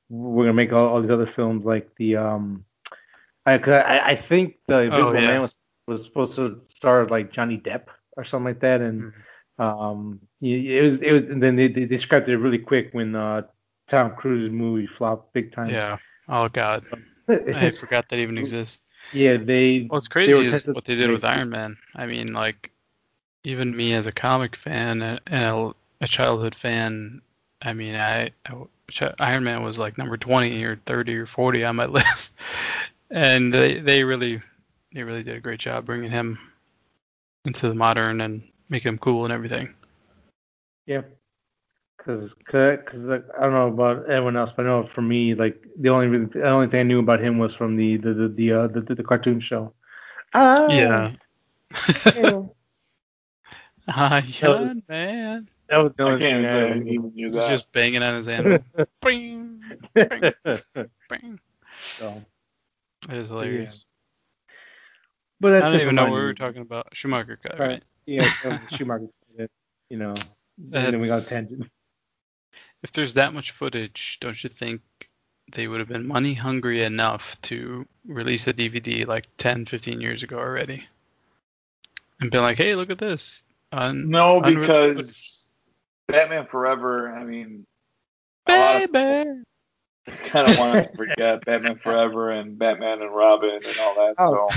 we're 0.08 0.44
gonna 0.44 0.54
make 0.54 0.72
all, 0.72 0.88
all 0.88 1.02
these 1.02 1.10
other 1.10 1.30
films 1.34 1.64
like 1.64 1.88
the 1.96 2.16
um. 2.16 2.64
I 3.46 3.54
I, 3.54 4.10
I 4.10 4.16
think 4.16 4.56
the 4.66 4.80
Invisible 4.80 5.08
Oh, 5.10 5.14
yeah. 5.14 5.26
Man 5.26 5.42
was 5.42 5.54
was 5.86 6.04
supposed 6.04 6.36
to 6.36 6.60
star 6.68 7.06
like 7.06 7.32
Johnny 7.32 7.58
Depp 7.58 7.84
or 8.16 8.24
something 8.24 8.44
like 8.44 8.60
that, 8.60 8.80
and 8.82 9.12
Mhm. 9.58 9.62
um, 9.64 10.20
it 10.42 10.82
was 10.84 11.00
it 11.00 11.12
was. 11.14 11.24
And 11.30 11.42
then 11.42 11.56
they, 11.56 11.68
they 11.68 11.86
described 11.86 12.28
it 12.28 12.36
really 12.36 12.58
quick 12.58 12.90
when 12.92 13.14
uh 13.14 13.42
Tom 13.88 14.14
Cruise's 14.16 14.52
movie 14.52 14.86
flopped 14.86 15.32
big 15.32 15.52
time. 15.52 15.70
Yeah. 15.70 15.96
Oh 16.28 16.48
God, 16.48 16.84
I 17.28 17.70
forgot 17.78 18.08
that 18.08 18.18
even 18.18 18.38
exists. 18.38 18.82
Yeah, 19.12 19.36
they. 19.36 19.86
What's 19.88 20.08
crazy 20.08 20.34
were 20.34 20.42
is 20.42 20.66
what 20.66 20.84
they 20.84 20.96
did 20.96 21.10
with 21.10 21.24
Iron 21.24 21.50
Man. 21.50 21.76
I 21.94 22.06
mean, 22.06 22.32
like, 22.32 22.70
even 23.44 23.76
me 23.76 23.94
as 23.94 24.06
a 24.06 24.12
comic 24.12 24.56
fan 24.56 25.02
and 25.02 25.20
a, 25.26 25.72
a 26.00 26.06
childhood 26.06 26.54
fan, 26.54 27.22
I 27.62 27.72
mean, 27.72 27.94
I, 27.94 28.30
I 28.46 29.14
Iron 29.18 29.44
Man 29.44 29.62
was 29.62 29.78
like 29.78 29.98
number 29.98 30.16
20 30.16 30.62
or 30.64 30.76
30 30.86 31.16
or 31.16 31.26
40 31.26 31.64
on 31.64 31.76
my 31.76 31.86
list, 31.86 32.34
and 33.10 33.52
they 33.52 33.80
they 33.80 34.04
really 34.04 34.40
they 34.92 35.02
really 35.02 35.22
did 35.22 35.36
a 35.36 35.40
great 35.40 35.60
job 35.60 35.84
bringing 35.84 36.10
him 36.10 36.38
into 37.44 37.68
the 37.68 37.74
modern 37.74 38.20
and 38.20 38.42
making 38.68 38.90
him 38.90 38.98
cool 38.98 39.24
and 39.24 39.32
everything. 39.32 39.74
Yeah. 40.86 41.02
Cause, 42.04 42.34
cause, 42.50 42.78
'cause, 42.86 43.00
like, 43.00 43.24
I 43.38 43.42
don't 43.42 43.52
know 43.52 43.68
about 43.68 44.06
everyone 44.08 44.36
else, 44.36 44.50
but 44.56 44.64
I 44.64 44.68
know 44.68 44.88
for 44.94 45.02
me, 45.02 45.34
like 45.34 45.62
the 45.78 45.88
only 45.90 46.26
the 46.26 46.48
only 46.48 46.68
thing 46.68 46.80
I 46.80 46.84
knew 46.84 47.00
about 47.00 47.20
him 47.20 47.38
was 47.38 47.54
from 47.54 47.76
the 47.76 47.96
the 47.98 48.14
the 48.14 48.28
the, 48.28 48.52
uh, 48.52 48.66
the, 48.68 48.80
the, 48.80 48.94
the 48.96 49.02
cartoon 49.04 49.40
show. 49.40 49.72
Ah, 50.34 50.66
Yeah. 50.68 51.10
yeah. 52.14 52.42
Iron 53.88 54.82
Man. 54.88 55.48
That 55.68 55.78
was 55.78 55.92
the 55.96 56.02
I 56.04 56.10
only 56.10 56.20
can't 56.20 56.44
thing 56.44 56.50
say 56.50 56.62
I 56.62 56.72
I 56.72 56.76
even 56.88 57.12
knew 57.14 57.30
He's 57.30 57.34
that. 57.34 57.48
just 57.48 57.72
banging 57.72 58.02
on 58.02 58.14
his 58.16 58.28
anvil. 58.28 58.60
Bing, 59.02 59.60
knew. 59.94 60.32
bing. 61.08 61.40
so, 61.98 62.26
It 63.08 63.16
is 63.16 63.28
hilarious. 63.28 63.86
but 65.40 65.50
that's 65.50 65.64
I 65.64 65.70
don't 65.70 65.80
even 65.80 65.94
know 65.94 66.04
what 66.06 66.14
we 66.14 66.20
were 66.22 66.34
talking 66.34 66.62
about. 66.62 66.94
Schumacher 66.94 67.36
cut, 67.36 67.58
Right. 67.58 67.68
right? 67.68 67.82
Yeah, 68.06 68.28
that 68.42 68.50
was 68.52 68.70
Schumacher. 68.70 69.06
You 69.90 69.96
know, 69.98 70.14
and 70.72 70.92
then 70.92 71.00
we 71.00 71.06
got 71.08 71.22
a 71.22 71.26
tangent. 71.26 71.66
If 72.82 72.92
there's 72.92 73.14
that 73.14 73.34
much 73.34 73.50
footage, 73.50 74.18
don't 74.20 74.42
you 74.42 74.48
think 74.50 74.80
they 75.52 75.66
would 75.66 75.80
have 75.80 75.88
been 75.88 76.06
money 76.06 76.34
hungry 76.34 76.82
enough 76.84 77.40
to 77.42 77.86
release 78.06 78.46
a 78.46 78.52
DVD 78.52 79.06
like 79.06 79.26
10, 79.38 79.64
15 79.64 80.00
years 80.00 80.22
ago 80.22 80.38
already? 80.38 80.86
And 82.20 82.30
been 82.30 82.42
like, 82.42 82.56
hey, 82.58 82.74
look 82.74 82.90
at 82.90 82.98
this. 82.98 83.42
Un- 83.72 84.08
No, 84.10 84.40
because 84.40 85.50
Batman 86.08 86.46
Forever. 86.46 87.14
I 87.14 87.24
mean, 87.24 87.66
a 88.46 88.52
lot 88.58 88.92
Baby. 88.92 89.42
kind 90.24 90.50
of 90.50 90.58
want 90.58 90.90
to 90.90 90.96
forget 90.96 91.44
Batman 91.44 91.76
Forever 91.76 92.30
and 92.30 92.58
Batman 92.58 93.02
and 93.02 93.14
Robin 93.14 93.50
and 93.54 93.78
all 93.80 93.94
that. 93.94 94.14
Oh, 94.18 94.48
So 94.50 94.56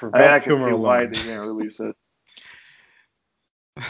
For 0.00 0.16
I, 0.16 0.18
mean, 0.20 0.28
I 0.28 0.38
can 0.40 0.56
Kilmer 0.56 0.68
see 0.70 0.74
why 0.74 1.06
they 1.06 1.12
didn't 1.12 1.40
release 1.40 1.80
it. 1.80 1.94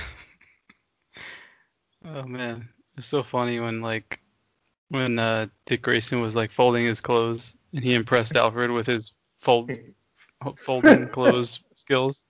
Oh 2.03 2.22
man, 2.22 2.66
it's 3.01 3.09
so 3.09 3.22
funny 3.22 3.61
when 3.61 3.80
like 3.80 4.20
when 4.90 5.18
uh, 5.18 5.46
Dick 5.64 5.80
Grayson 5.80 6.20
was 6.20 6.36
like 6.36 6.51
folding 6.51 6.84
his 6.84 7.01
clothes 7.01 7.57
and 7.72 7.82
he 7.82 7.94
impressed 7.94 8.36
Alfred 8.36 8.70
with 8.70 8.86
his 8.86 9.14
fold 9.38 9.70
folding 10.57 11.09
clothes 11.12 11.61
skills. 11.74 12.24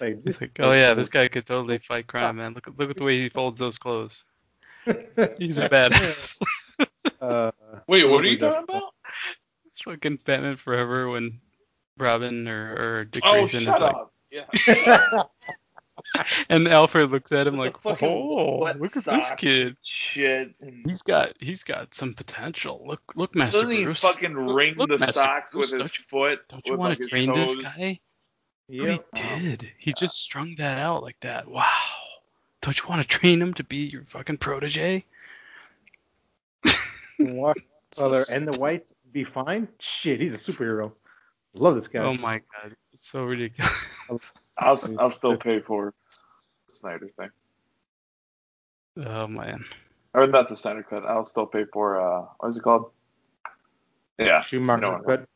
Like, 0.00 0.18
It's 0.24 0.40
like, 0.40 0.58
oh 0.58 0.72
yeah, 0.72 0.94
this 0.94 1.08
guy 1.08 1.28
could 1.28 1.46
totally 1.46 1.78
fight 1.88 2.08
crime, 2.08 2.36
man. 2.36 2.54
Look 2.54 2.68
look 2.76 2.90
at 2.90 2.96
the 2.96 3.04
way 3.04 3.20
he 3.20 3.28
folds 3.28 3.60
those 3.60 3.78
clothes. 3.78 4.24
He's 5.38 5.58
a 5.60 5.68
badass. 5.70 6.40
uh, 7.20 7.52
Wait, 7.86 8.04
what 8.04 8.24
are 8.24 8.28
you 8.28 8.38
talking 8.38 8.64
about? 8.64 8.94
Fucking 9.84 10.18
Batman 10.24 10.56
Forever 10.56 11.08
when 11.10 11.40
Robin 11.96 12.48
or, 12.48 12.74
or 12.76 13.04
Dick 13.04 13.22
Oh, 13.24 13.32
Grayson 13.34 13.60
shut 13.60 13.76
is 13.76 13.80
like 13.80 13.94
up. 13.94 14.12
Yeah. 14.32 15.22
and 16.48 16.68
Alfred 16.68 17.10
looks 17.10 17.32
at 17.32 17.46
him 17.46 17.56
like, 17.56 17.74
the 17.74 17.78
fucking 17.90 18.08
"Oh, 18.08 18.60
look 18.78 18.96
at 18.96 19.04
this 19.04 19.30
kid. 19.36 19.76
Shit. 19.82 20.54
He's 20.86 21.02
got 21.02 21.32
he's 21.40 21.62
got 21.62 21.94
some 21.94 22.14
potential. 22.14 22.82
Look, 22.86 23.02
look, 23.14 23.34
Master 23.34 23.62
doesn't 23.64 23.70
he 23.70 23.94
fucking 23.94 24.34
ring 24.34 24.74
look, 24.76 24.88
the 24.88 24.98
Master 24.98 25.12
socks 25.12 25.52
Bruce, 25.52 25.72
with 25.72 25.80
his 25.82 25.90
don't 25.90 26.06
foot? 26.06 26.48
Don't 26.48 26.66
you 26.66 26.72
with 26.72 26.80
want 26.80 26.90
like 26.90 26.98
to 26.98 27.04
his 27.04 27.10
train 27.10 27.32
this 27.32 27.54
toes? 27.54 27.62
guy? 27.62 28.00
But 28.68 28.74
Yeah. 28.76 28.96
he 29.14 29.48
did. 29.48 29.70
He 29.78 29.92
just 29.92 30.16
strung 30.20 30.54
that 30.58 30.78
out 30.78 31.02
like 31.02 31.18
that. 31.20 31.48
Wow. 31.48 31.64
Don't 32.60 32.78
you 32.78 32.88
want 32.88 33.02
to 33.02 33.08
train 33.08 33.40
him 33.40 33.54
to 33.54 33.64
be 33.64 33.76
your 33.78 34.02
fucking 34.04 34.38
protege? 34.38 35.04
What? 37.18 37.56
So 37.90 38.08
Other 38.08 38.22
and 38.34 38.46
the 38.46 38.60
white 38.60 38.84
be 39.12 39.24
fine? 39.24 39.66
Shit, 39.80 40.20
he's 40.20 40.34
a 40.34 40.38
superhero. 40.38 40.92
Love 41.54 41.76
this 41.76 41.88
guy. 41.88 42.00
Oh 42.00 42.12
my 42.12 42.42
god, 42.52 42.76
it's 42.92 43.08
so 43.08 43.24
ridiculous. 43.24 44.34
I'll 44.58 44.78
I'll 44.98 45.10
still 45.10 45.36
pay 45.36 45.60
for 45.60 45.94
the 46.68 46.74
Snyder 46.74 47.08
thing, 47.16 47.30
oh 49.06 49.26
man. 49.26 49.64
or 50.14 50.26
not 50.26 50.48
the 50.48 50.56
Snyder 50.56 50.82
cut. 50.82 51.04
I'll 51.04 51.24
still 51.24 51.46
pay 51.46 51.64
for 51.72 52.00
uh, 52.00 52.26
what 52.38 52.48
is 52.48 52.56
it 52.56 52.62
called? 52.62 52.90
Yeah, 54.18 54.42
Schumacher 54.42 54.80
no, 54.80 54.96
no. 54.98 55.02
cut. 55.04 55.28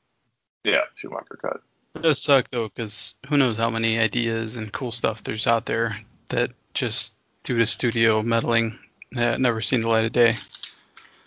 yeah, 0.64 0.80
Schumacher 0.96 1.38
cut. 1.40 1.60
It 1.94 2.02
does 2.02 2.22
suck 2.22 2.46
though, 2.50 2.68
because 2.68 3.14
who 3.28 3.36
knows 3.36 3.56
how 3.56 3.70
many 3.70 3.98
ideas 3.98 4.56
and 4.56 4.72
cool 4.72 4.90
stuff 4.92 5.22
there's 5.22 5.46
out 5.46 5.66
there 5.66 5.94
that 6.28 6.50
just 6.74 7.14
due 7.44 7.58
to 7.58 7.66
studio 7.66 8.22
meddling, 8.22 8.78
uh, 9.16 9.36
never 9.36 9.60
seen 9.60 9.80
the 9.82 9.88
light 9.88 10.04
of 10.06 10.12
day. 10.12 10.34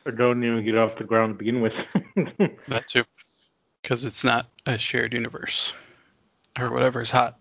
Or 0.05 0.11
don't 0.11 0.43
even 0.43 0.63
get 0.65 0.77
off 0.77 0.97
the 0.97 1.03
ground 1.03 1.33
to 1.33 1.37
begin 1.37 1.61
with. 1.61 1.75
That 2.67 2.87
too, 2.87 3.03
because 3.81 4.05
it's 4.05 4.23
not 4.23 4.47
a 4.65 4.77
shared 4.77 5.13
universe 5.13 5.73
or 6.57 6.71
whatever 6.71 7.01
is 7.01 7.11
hot. 7.11 7.37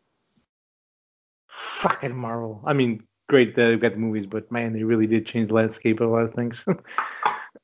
Fucking 1.85 2.17
Marvel. 2.17 2.63
I 2.67 2.73
mean, 2.73 3.05
great 3.29 3.55
that 3.57 3.67
they've 3.67 3.81
got 3.81 3.93
the 3.93 3.99
movies, 3.99 4.27
but 4.27 4.51
man, 4.51 4.73
they 4.73 4.83
really 4.83 5.07
did 5.07 5.27
change 5.27 5.49
the 5.49 5.55
landscape 5.55 6.01
of 6.01 6.11
a 6.11 6.13
lot 6.13 6.25
of 6.25 6.35
things. 6.35 6.65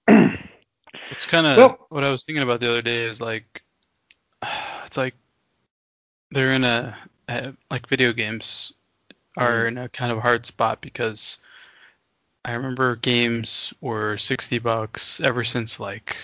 It's 1.11 1.27
kind 1.27 1.47
of 1.47 1.57
Well- 1.57 1.87
what 1.89 2.05
I 2.05 2.11
was 2.11 2.25
thinking 2.25 2.43
about 2.43 2.61
the 2.61 2.71
other 2.71 2.83
day 2.83 3.05
is 3.05 3.21
like, 3.21 3.63
it's 4.85 4.97
like 4.97 5.15
they're 6.31 6.53
in 6.53 6.65
a, 6.65 6.97
a 7.29 7.53
like 7.71 7.89
video 7.89 8.13
games 8.13 8.73
are 9.37 9.65
mm-hmm. 9.65 9.79
in 9.79 9.85
a 9.85 9.89
kind 9.89 10.13
of 10.13 10.19
hard 10.19 10.47
spot 10.47 10.81
because 10.81 11.39
I 12.45 12.53
remember 12.53 12.97
games 12.97 13.75
were 13.81 14.17
60 14.17 14.59
bucks 14.61 15.21
ever 15.21 15.45
since 15.45 15.81
like 15.81 16.17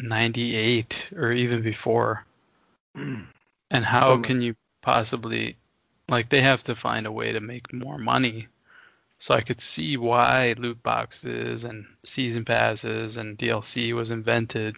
98 0.00 1.10
or 1.16 1.32
even 1.32 1.62
before. 1.62 2.24
Mm. 2.96 3.26
And 3.70 3.84
how 3.84 4.20
can 4.20 4.42
you 4.42 4.54
possibly 4.82 5.56
like 6.08 6.28
they 6.28 6.40
have 6.40 6.62
to 6.64 6.74
find 6.74 7.06
a 7.06 7.12
way 7.12 7.32
to 7.32 7.40
make 7.40 7.72
more 7.72 7.98
money. 7.98 8.48
So 9.18 9.34
I 9.34 9.40
could 9.40 9.60
see 9.60 9.96
why 9.96 10.54
loot 10.58 10.82
boxes 10.82 11.64
and 11.64 11.86
season 12.04 12.44
passes 12.44 13.16
and 13.16 13.38
DLC 13.38 13.92
was 13.92 14.10
invented 14.10 14.76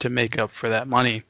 to 0.00 0.10
make 0.10 0.38
up 0.38 0.50
for 0.50 0.68
that 0.68 0.88
money. 0.88 1.22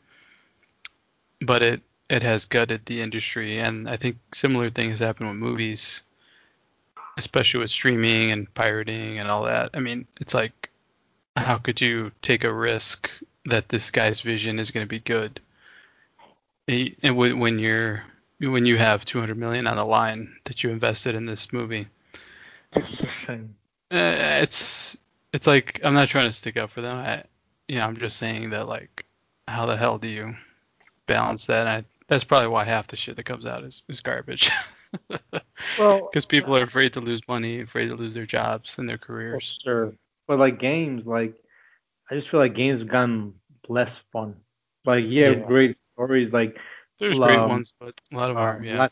But 1.41 1.63
it 1.63 1.83
it 2.09 2.23
has 2.23 2.45
gutted 2.45 2.87
the 2.87 3.01
industry 3.01 3.59
and 3.59 3.89
I 3.89 3.97
think 3.97 4.19
similar 4.33 4.71
things 4.71 5.01
happen 5.01 5.27
with 5.29 5.37
movies 5.37 6.03
especially 7.17 7.61
with 7.61 7.71
streaming 7.71 8.31
and 8.31 8.53
pirating 8.55 9.19
and 9.19 9.31
all 9.31 9.45
that. 9.45 9.71
I 9.75 9.81
mean, 9.81 10.07
it's 10.21 10.35
like 10.35 10.71
how 11.37 11.59
could 11.59 11.81
you 11.81 12.13
take 12.23 12.45
a 12.45 12.53
risk 12.53 13.11
that 13.47 13.69
this 13.69 13.91
guy's 13.91 14.21
vision 14.21 14.59
is 14.59 14.71
going 14.71 14.85
to 14.85 14.89
be 14.89 15.01
good? 15.01 15.41
When 16.67 17.39
when 17.39 17.59
you're 17.59 18.05
when 18.41 18.67
you 18.67 18.77
have 18.77 19.05
200 19.05 19.37
million 19.37 19.67
on 19.67 19.77
the 19.77 19.85
line 19.85 20.37
that 20.45 20.63
you 20.63 20.71
invested 20.71 21.15
in 21.15 21.27
this 21.27 21.53
movie, 21.53 21.89
uh, 22.75 23.39
it's 23.91 24.99
it's 25.33 25.47
like 25.47 25.81
I'm 25.85 25.95
not 25.95 26.09
trying 26.09 26.29
to 26.29 26.33
stick 26.33 26.57
up 26.57 26.71
for 26.71 26.81
them. 26.81 26.97
I, 26.97 27.25
you 27.69 27.77
know, 27.77 27.87
I'm 27.87 27.97
just 27.97 28.19
saying 28.19 28.51
that 28.51 28.69
like, 28.69 29.05
how 29.49 29.67
the 29.67 29.77
hell 29.77 29.99
do 29.99 30.09
you 30.09 30.35
balance 31.07 31.47
that? 31.47 31.61
And 31.61 31.69
I, 31.69 31.85
that's 32.09 32.25
probably 32.25 32.49
why 32.49 32.65
half 32.65 32.87
the 32.87 32.97
shit 32.97 33.17
that 33.17 33.25
comes 33.25 33.47
out 33.47 33.65
is, 33.65 33.83
is 33.89 34.01
garbage. 34.01 34.51
well, 35.79 36.09
Because 36.09 36.25
people 36.25 36.57
are 36.57 36.63
afraid 36.63 36.93
to 36.95 37.01
lose 37.01 37.27
money, 37.29 37.61
afraid 37.61 37.89
to 37.89 37.95
lose 37.97 38.15
their 38.15 38.27
jobs 38.27 38.79
and 38.79 38.89
their 38.89 38.99
for 38.99 39.07
careers. 39.07 39.59
sure. 39.63 39.93
But 40.27 40.39
like 40.39 40.59
games, 40.59 41.07
like 41.07 41.35
I 42.11 42.15
just 42.15 42.29
feel 42.29 42.41
like 42.41 42.55
games 42.55 42.81
have 42.81 42.89
gotten 42.89 43.35
less 43.69 43.95
fun. 44.13 44.37
Like 44.85 45.05
yeah, 45.09 45.31
Yeah. 45.31 45.35
great 45.47 45.79
stories 45.79 46.33
like 46.33 46.57
There's 46.99 47.19
great 47.19 47.39
um, 47.39 47.49
ones, 47.49 47.75
but 47.79 47.95
a 48.13 48.17
lot 48.17 48.31
of 48.31 48.37
them 48.37 48.61
uh, 48.61 48.65
yeah. 48.65 48.89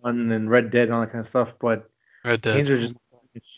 One 0.00 0.30
and 0.32 0.50
Red 0.50 0.70
Dead 0.70 0.84
and 0.84 0.94
all 0.94 1.00
that 1.00 1.12
kind 1.12 1.22
of 1.22 1.28
stuff, 1.28 1.50
but 1.60 1.88
Red 2.24 2.42
Dead. 2.42 2.56
games 2.56 2.70
are 2.70 2.80
just 2.80 2.94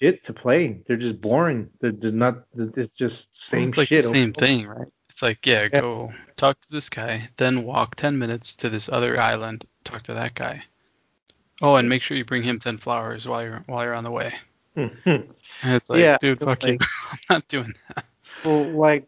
shit 0.00 0.24
to 0.24 0.32
play. 0.32 0.80
They're 0.86 0.96
just 0.96 1.20
boring. 1.20 1.68
They're, 1.80 1.92
they're 1.92 2.10
not. 2.12 2.44
It's 2.56 2.94
just 2.94 3.48
same 3.48 3.68
it's 3.68 3.78
like 3.78 3.88
shit. 3.88 4.04
same 4.04 4.32
thing, 4.32 4.66
right? 4.66 4.88
It's 5.10 5.22
like, 5.22 5.46
yeah, 5.46 5.68
Yeah. 5.72 5.80
go 5.80 6.12
talk 6.36 6.60
to 6.60 6.70
this 6.70 6.88
guy, 6.90 7.28
then 7.36 7.64
walk 7.64 7.94
10 7.96 8.18
minutes 8.18 8.54
to 8.56 8.68
this 8.68 8.88
other 8.90 9.20
island, 9.20 9.64
talk 9.84 10.02
to 10.02 10.14
that 10.14 10.34
guy. 10.34 10.62
Oh, 11.62 11.76
and 11.76 11.88
make 11.88 12.02
sure 12.02 12.16
you 12.16 12.24
bring 12.24 12.42
him 12.42 12.58
10 12.58 12.78
flowers 12.78 13.26
while 13.26 13.42
you're 13.42 13.64
while 13.66 13.82
you're 13.84 13.94
on 13.94 14.04
the 14.04 14.10
way. 14.10 14.34
Mhm. 14.76 15.30
It's 15.62 15.88
like, 15.88 16.00
Yeah, 16.00 16.18
dude, 16.20 16.38
fuck 16.40 16.62
you. 16.66 16.76
I'm 17.12 17.18
not 17.30 17.48
doing 17.48 17.72
that. 17.94 18.04
well, 18.44 18.70
like, 18.72 19.06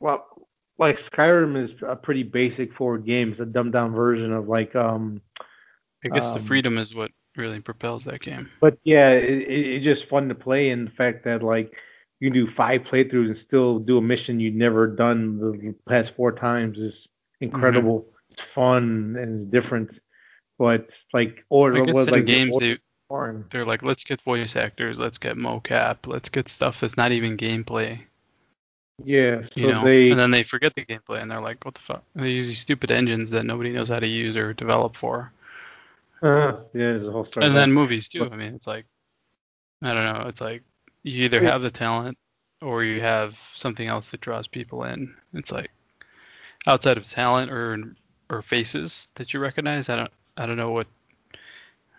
well, 0.00 0.26
like 0.78 1.00
Skyrim 1.00 1.56
is 1.62 1.72
a 1.86 1.96
pretty 1.96 2.22
basic 2.22 2.72
forward 2.74 3.04
game. 3.04 3.30
It's 3.30 3.40
a 3.40 3.46
dumbed 3.46 3.72
down 3.72 3.92
version 3.94 4.32
of 4.32 4.48
like 4.48 4.74
um. 4.74 5.20
I 6.04 6.08
guess 6.08 6.32
the 6.32 6.40
Um, 6.40 6.44
freedom 6.44 6.78
is 6.78 6.94
what 6.94 7.10
really 7.36 7.60
propels 7.60 8.04
that 8.04 8.20
game. 8.20 8.50
But 8.60 8.78
yeah, 8.84 9.10
it, 9.10 9.24
it, 9.24 9.66
it's 9.76 9.84
just 9.84 10.08
fun 10.08 10.28
to 10.28 10.34
play, 10.34 10.70
and 10.70 10.86
the 10.86 10.92
fact 10.92 11.24
that 11.24 11.42
like 11.42 11.74
you 12.20 12.30
can 12.30 12.46
do 12.46 12.50
five 12.52 12.82
playthroughs 12.82 13.26
and 13.26 13.38
still 13.38 13.78
do 13.78 13.98
a 13.98 14.02
mission 14.02 14.40
you've 14.40 14.54
never 14.54 14.86
done 14.86 15.38
the 15.38 15.74
past 15.88 16.14
four 16.14 16.32
times 16.32 16.78
is 16.78 17.08
incredible. 17.40 18.00
Mm-hmm. 18.00 18.10
It's 18.30 18.40
fun 18.54 19.16
and 19.18 19.40
it's 19.40 19.50
different, 19.50 19.98
but 20.58 20.90
like 21.12 21.44
or 21.48 21.74
I 21.74 21.84
guess 21.84 21.94
was 21.94 22.08
in 22.08 22.14
like 22.14 22.26
games 22.26 22.58
they 22.58 22.78
they're 23.50 23.64
like, 23.64 23.82
let's 23.82 24.02
get 24.02 24.20
voice 24.20 24.56
actors, 24.56 24.98
let's 24.98 25.18
get 25.18 25.36
mocap, 25.36 26.06
let's 26.06 26.28
get 26.28 26.48
stuff 26.48 26.80
that's 26.80 26.96
not 26.96 27.12
even 27.12 27.36
gameplay, 27.36 28.00
Yeah, 29.02 29.44
so 29.44 29.60
you 29.60 29.66
know. 29.68 29.84
they 29.84 30.10
and 30.10 30.18
then 30.18 30.30
they 30.30 30.42
forget 30.42 30.74
the 30.74 30.84
gameplay 30.84 31.20
and 31.20 31.30
they're 31.30 31.40
like, 31.40 31.64
what 31.64 31.74
the 31.74 31.80
fuck? 31.80 32.04
They 32.14 32.30
use 32.30 32.48
these 32.48 32.60
stupid 32.60 32.90
engines 32.90 33.30
that 33.30 33.44
nobody 33.44 33.70
knows 33.70 33.88
how 33.88 33.98
to 33.98 34.06
use 34.06 34.36
or 34.36 34.52
develop 34.52 34.94
for. 34.94 35.32
uh, 36.22 36.26
yeah, 36.26 36.62
there's 36.72 37.06
a 37.06 37.10
whole 37.10 37.24
story. 37.24 37.46
and 37.46 37.56
then 37.56 37.72
movies 37.72 38.08
too. 38.08 38.24
I 38.30 38.36
mean, 38.36 38.54
it's 38.54 38.66
like 38.66 38.86
I 39.82 39.92
don't 39.92 40.04
know. 40.04 40.28
It's 40.28 40.40
like 40.40 40.62
you 41.02 41.24
either 41.24 41.42
have 41.42 41.62
the 41.62 41.70
talent 41.70 42.16
or 42.62 42.84
you 42.84 43.00
have 43.00 43.36
something 43.36 43.86
else 43.86 44.10
that 44.10 44.20
draws 44.20 44.46
people 44.48 44.84
in. 44.84 45.14
It's 45.34 45.52
like 45.52 45.70
outside 46.66 46.96
of 46.96 47.06
talent 47.08 47.50
or 47.50 47.94
or 48.30 48.42
faces 48.42 49.08
that 49.16 49.34
you 49.34 49.40
recognize. 49.40 49.88
I 49.88 49.96
don't 49.96 50.12
I 50.36 50.46
don't 50.46 50.56
know 50.56 50.70
what 50.70 50.86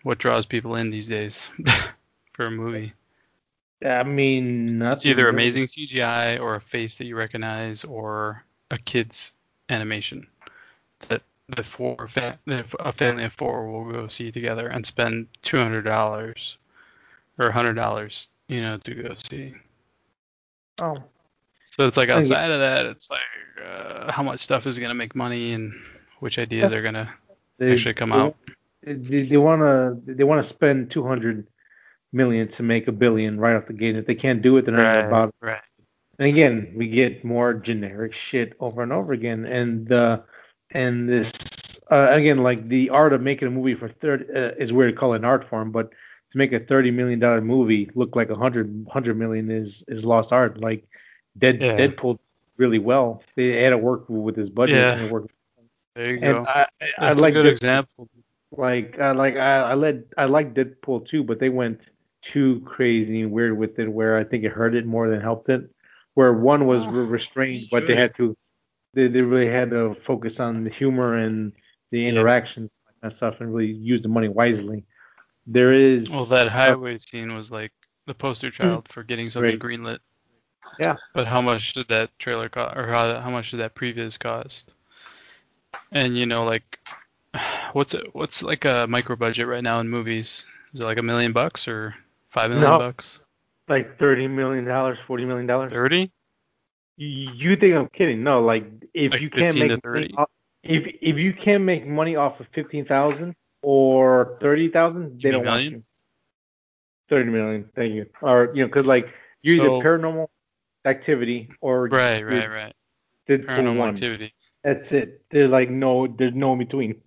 what 0.03 0.17
draws 0.17 0.45
people 0.45 0.75
in 0.75 0.89
these 0.89 1.07
days 1.07 1.49
for 2.33 2.45
a 2.47 2.51
movie. 2.51 2.93
I 3.83 4.03
mean, 4.03 4.81
It's 4.81 5.05
either 5.05 5.27
amazing 5.27 5.65
CGI 5.65 6.37
or 6.37 6.55
a 6.55 6.61
face 6.61 6.97
that 6.97 7.05
you 7.05 7.15
recognize 7.15 7.83
or 7.83 8.43
a 8.71 8.77
kid's 8.77 9.33
animation 9.69 10.27
that 11.07 11.21
the 11.49 11.63
four 11.63 12.07
fa- 12.07 12.39
that 12.45 12.73
a 12.79 12.91
family 12.91 13.25
of 13.25 13.33
four 13.33 13.67
will 13.69 13.91
go 13.91 14.07
see 14.07 14.31
together 14.31 14.67
and 14.67 14.85
spend 14.85 15.27
two 15.41 15.57
hundred 15.57 15.83
dollars 15.83 16.57
or 17.37 17.51
hundred 17.51 17.73
dollars, 17.73 18.29
you 18.47 18.61
know, 18.61 18.77
to 18.77 18.95
go 18.95 19.13
see. 19.15 19.53
Oh, 20.79 20.97
So 21.65 21.85
it's 21.85 21.97
like 21.97 22.09
outside 22.09 22.51
of 22.51 22.59
that, 22.59 22.85
it's 22.85 23.09
like 23.09 23.19
uh, 23.65 24.11
how 24.11 24.23
much 24.23 24.39
stuff 24.39 24.65
is 24.67 24.79
gonna 24.79 24.93
make 24.93 25.15
money 25.15 25.53
and 25.53 25.73
which 26.19 26.39
ideas 26.39 26.73
are 26.73 26.81
gonna 26.81 27.13
they, 27.57 27.71
actually 27.71 27.93
come 27.93 28.09
they, 28.09 28.15
out. 28.15 28.35
They, 28.83 29.21
they 29.23 29.37
want 29.37 29.61
to 29.61 30.13
they 30.13 30.23
want 30.23 30.41
to 30.43 30.49
spend 30.49 30.91
200 30.91 31.45
million 32.15 32.47
to 32.49 32.63
make 32.63 32.87
a 32.87 32.91
billion 32.91 33.39
right 33.39 33.55
off 33.55 33.67
the 33.67 33.73
gate. 33.73 33.95
If 33.95 34.07
they 34.07 34.15
can't 34.15 34.41
do 34.41 34.57
it, 34.57 34.65
they're 34.65 34.75
not 34.75 34.95
gonna 34.95 35.09
bother. 35.09 35.33
right. 35.41 35.61
And 36.17 36.27
again, 36.29 36.73
we 36.75 36.87
get 36.87 37.25
more 37.25 37.53
generic 37.53 38.13
shit 38.13 38.53
over 38.59 38.81
and 38.81 38.93
over 38.93 39.13
again. 39.13 39.45
And 39.45 39.91
uh, 39.91 40.21
and 40.71 41.09
this 41.09 41.31
uh, 41.91 42.07
again, 42.11 42.39
like 42.43 42.67
the 42.69 42.89
art 42.89 43.13
of 43.13 43.21
making 43.21 43.47
a 43.47 43.51
movie 43.51 43.75
for 43.75 43.89
third 43.89 44.29
uh, 44.35 44.51
is 44.63 44.73
weird 44.73 44.93
to 44.95 44.99
call 44.99 45.13
it 45.13 45.17
an 45.17 45.25
art 45.25 45.47
form, 45.49 45.71
but 45.71 45.89
to 45.91 46.37
make 46.37 46.53
a 46.53 46.59
thirty 46.59 46.91
million 46.91 47.19
dollar 47.19 47.41
movie 47.41 47.89
look 47.95 48.15
like 48.15 48.29
a 48.29 48.35
hundred 48.35 48.87
hundred 48.91 49.17
million 49.19 49.51
is 49.51 49.83
is 49.87 50.05
lost 50.05 50.31
art. 50.31 50.59
Like 50.61 50.87
Dead 51.37 51.61
Yeah. 51.61 51.77
Deadpool 51.77 52.17
really 52.57 52.79
well. 52.79 53.21
They 53.35 53.61
had 53.61 53.71
to 53.71 53.77
work 53.77 54.05
with 54.07 54.37
his 54.37 54.49
budget 54.49 54.77
Yeah. 54.77 54.93
and 54.93 55.01
it 55.05 55.11
worked. 55.11 55.31
There 55.95 56.11
you 56.15 56.19
And 56.21 56.45
go. 56.45 56.45
I, 56.45 56.65
I, 56.81 56.85
I 57.09 57.13
That's 57.13 57.19
like 57.19 57.35
a 57.35 57.43
good 57.43 57.45
Deadpool 57.45 57.51
example. 57.51 58.09
like 58.51 58.99
I 58.99 59.11
like 59.11 59.35
I, 59.35 59.61
I 59.71 59.73
let 59.75 59.97
I 60.17 60.25
like 60.25 60.53
Deadpool 60.53 61.07
too, 61.07 61.23
but 61.23 61.39
they 61.39 61.49
went 61.49 61.89
too 62.31 62.61
crazy 62.65 63.21
and 63.21 63.31
weird 63.31 63.57
with 63.57 63.79
it, 63.79 63.87
where 63.91 64.17
I 64.17 64.23
think 64.23 64.43
it 64.43 64.51
hurt 64.51 64.75
it 64.75 64.85
more 64.85 65.09
than 65.09 65.21
helped 65.21 65.49
it. 65.49 65.69
Where 66.15 66.33
one 66.33 66.65
was 66.67 66.87
Oh, 66.87 66.89
restrained, 66.89 67.67
but 67.71 67.87
they 67.87 67.95
had 67.95 68.15
to 68.15 68.35
they, 68.93 69.07
they 69.07 69.21
really 69.21 69.51
had 69.51 69.71
to 69.71 69.95
focus 70.05 70.39
on 70.39 70.63
the 70.63 70.69
humor 70.71 71.17
and 71.17 71.53
the 71.91 72.07
Yeah. 72.07 72.09
interactions 72.09 72.69
and 73.03 73.13
stuff, 73.13 73.35
and 73.41 73.53
really 73.53 73.71
use 73.73 74.01
the 74.01 74.09
money 74.09 74.29
wisely. 74.29 74.83
there 75.47 75.73
is. 75.73 76.09
Well, 76.09 76.25
that 76.27 76.47
highway 76.49 76.97
scene 76.97 77.35
was 77.35 77.51
like 77.51 77.71
the 78.05 78.13
poster 78.13 78.51
child 78.51 78.87
for 78.89 79.03
getting 79.03 79.29
something 79.29 79.59
Right. 79.59 79.59
greenlit. 79.59 79.99
Yeah. 80.79 80.97
But 81.13 81.27
how 81.27 81.41
much 81.41 81.73
did 81.73 81.87
that 81.89 82.17
trailer 82.19 82.49
cost, 82.49 82.77
or 82.77 82.87
how 82.87 83.19
how 83.19 83.29
much 83.31 83.51
did 83.51 83.57
that 83.59 83.75
previous 83.75 84.17
cost? 84.17 84.73
And 85.91 86.17
you 86.17 86.25
know, 86.25 86.43
like, 86.45 86.79
what's 87.73 87.93
it, 87.93 88.13
what's 88.13 88.43
like 88.43 88.65
a 88.65 88.87
micro 88.89 89.15
budget 89.15 89.47
right 89.47 89.63
now 89.63 89.79
in 89.79 89.89
movies? 89.89 90.45
Is 90.73 90.79
it 90.79 90.83
like 90.85 90.97
a 90.99 91.03
million 91.03 91.31
bucks 91.33 91.67
or 91.67 91.95
five 92.35 92.49
million 92.51 92.69
No. 92.69 92.77
bucks? 92.79 93.21
like 93.67 93.97
thirty 93.97 94.27
million 94.27 94.63
dollars, 94.65 94.99
forty 95.07 95.25
million 95.25 95.47
dollars. 95.47 95.71
Thirty? 95.71 96.11
You 96.97 97.55
think 97.55 97.73
I'm 97.75 97.87
kidding? 97.89 98.23
No, 98.23 98.41
like 98.41 98.65
if 98.93 99.11
Like 99.13 99.21
you 99.21 99.29
can't 99.29 99.57
make 99.57 99.83
money 99.83 100.11
off, 100.17 100.29
if 100.63 100.83
if 101.01 101.17
you 101.17 101.33
can't 101.33 101.63
make 101.63 101.85
money 101.87 102.15
off 102.15 102.39
of 102.39 102.47
fifteen 102.53 102.85
thousand 102.85 103.35
or 103.63 104.37
thirty 104.39 104.69
thousand, 104.69 105.19
they 105.21 105.31
don't 105.31 105.45
want 105.45 105.63
you. 105.63 105.83
Thirty 107.09 107.29
million, 107.31 107.69
thank 107.75 107.93
you. 107.93 108.05
Or 108.21 108.51
you 108.53 108.61
know, 108.61 108.67
because 108.67 108.85
like 108.85 109.07
you're 109.41 109.57
So- 109.57 109.77
either 109.77 109.83
paranormal 109.83 110.27
activity 110.85 111.49
or 111.61 111.87
Right, 111.87 112.21
right, 112.23 112.49
right. 112.49 112.73
Paranormal 113.27 113.77
one. 113.77 113.89
activity. 113.89 114.33
That's 114.63 114.91
it. 114.91 115.21
There's 115.31 115.49
like 115.51 115.69
no, 115.69 116.07
there's 116.07 116.33
no 116.35 116.53
in 116.53 116.59
between. 116.59 117.01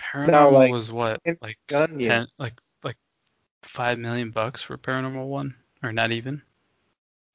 Paranormal 0.00 0.52
like, 0.52 0.70
was 0.72 0.90
what? 0.90 1.20
Like 1.40 1.58
Gun, 1.68 1.98
ten, 1.98 2.26
like 2.38 2.54
like 2.54 2.54
five 3.72 3.98
million 3.98 4.30
bucks 4.30 4.62
for 4.62 4.78
Paranormal 4.78 5.26
One, 5.26 5.56
or 5.82 5.92
not 5.92 6.12
even. 6.12 6.42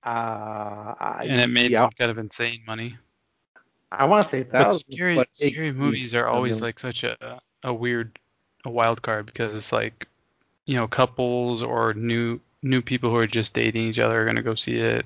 Uh, 0.05 0.93
I, 0.99 1.25
And 1.27 1.41
it 1.41 1.47
made 1.47 1.71
yeah, 1.71 1.81
some 1.81 1.91
kind 1.91 2.11
of 2.11 2.17
insane 2.17 2.63
money. 2.67 2.97
I 3.91 4.05
want 4.05 4.23
to 4.23 4.29
say 4.29 4.43
But 4.43 4.71
scary, 4.73 5.15
but 5.15 5.29
scary 5.35 5.71
movies 5.73 6.15
are 6.15 6.27
always 6.27 6.61
like 6.61 6.79
such 6.79 7.03
a 7.03 7.41
a 7.63 7.73
weird, 7.73 8.19
a 8.65 8.69
wild 8.69 9.01
card 9.01 9.25
because 9.25 9.55
it's 9.55 9.71
like, 9.71 10.07
you 10.65 10.75
know, 10.75 10.87
couples 10.87 11.63
or 11.63 11.93
new 11.93 12.39
new 12.63 12.81
people 12.81 13.09
who 13.09 13.17
are 13.17 13.27
just 13.27 13.53
dating 13.53 13.87
each 13.87 13.99
other 13.99 14.21
are 14.21 14.25
gonna 14.25 14.43
go 14.43 14.55
see 14.55 14.77
it. 14.77 15.05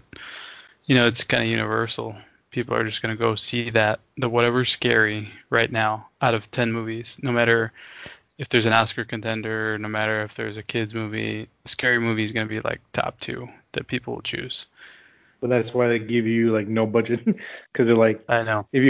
You 0.85 0.95
know, 0.95 1.07
it's 1.07 1.23
kind 1.23 1.43
of 1.43 1.49
universal. 1.49 2.15
People 2.51 2.75
are 2.75 2.83
just 2.85 3.01
gonna 3.01 3.15
go 3.15 3.35
see 3.35 3.69
that 3.71 3.99
the 4.17 4.29
whatever's 4.29 4.69
scary 4.69 5.29
right 5.49 5.71
now 5.71 6.09
out 6.21 6.35
of 6.35 6.51
ten 6.51 6.71
movies, 6.71 7.17
no 7.21 7.31
matter 7.31 7.71
if 8.41 8.49
there's 8.49 8.65
an 8.65 8.73
Oscar 8.73 9.05
contender, 9.05 9.77
no 9.77 9.87
matter 9.87 10.21
if 10.23 10.33
there's 10.33 10.57
a 10.57 10.63
kids 10.63 10.95
movie, 10.95 11.47
scary 11.65 11.99
movie 11.99 12.23
is 12.23 12.31
gonna 12.31 12.47
be 12.47 12.59
like 12.61 12.81
top 12.91 13.19
two 13.19 13.47
that 13.73 13.85
people 13.85 14.15
will 14.15 14.23
choose. 14.23 14.65
But 15.41 15.51
that's 15.51 15.75
why 15.75 15.87
they 15.89 15.99
give 15.99 16.25
you 16.25 16.51
like 16.51 16.67
no 16.67 16.87
budget 16.87 17.23
because 17.25 17.85
they're 17.85 17.95
like 17.95 18.23
I 18.27 18.41
know. 18.41 18.65
if 18.73 18.81
you 18.81 18.89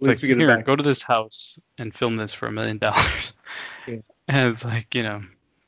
It's 0.00 0.06
like 0.08 0.18
here, 0.18 0.62
go 0.62 0.74
to 0.74 0.82
this 0.82 1.00
house 1.00 1.60
and 1.78 1.94
film 1.94 2.16
this 2.16 2.34
for 2.34 2.48
a 2.48 2.52
million 2.52 2.78
dollars. 2.86 3.34
And 3.86 4.02
it's 4.52 4.64
like, 4.64 4.92
you 4.96 5.04
know, 5.04 5.20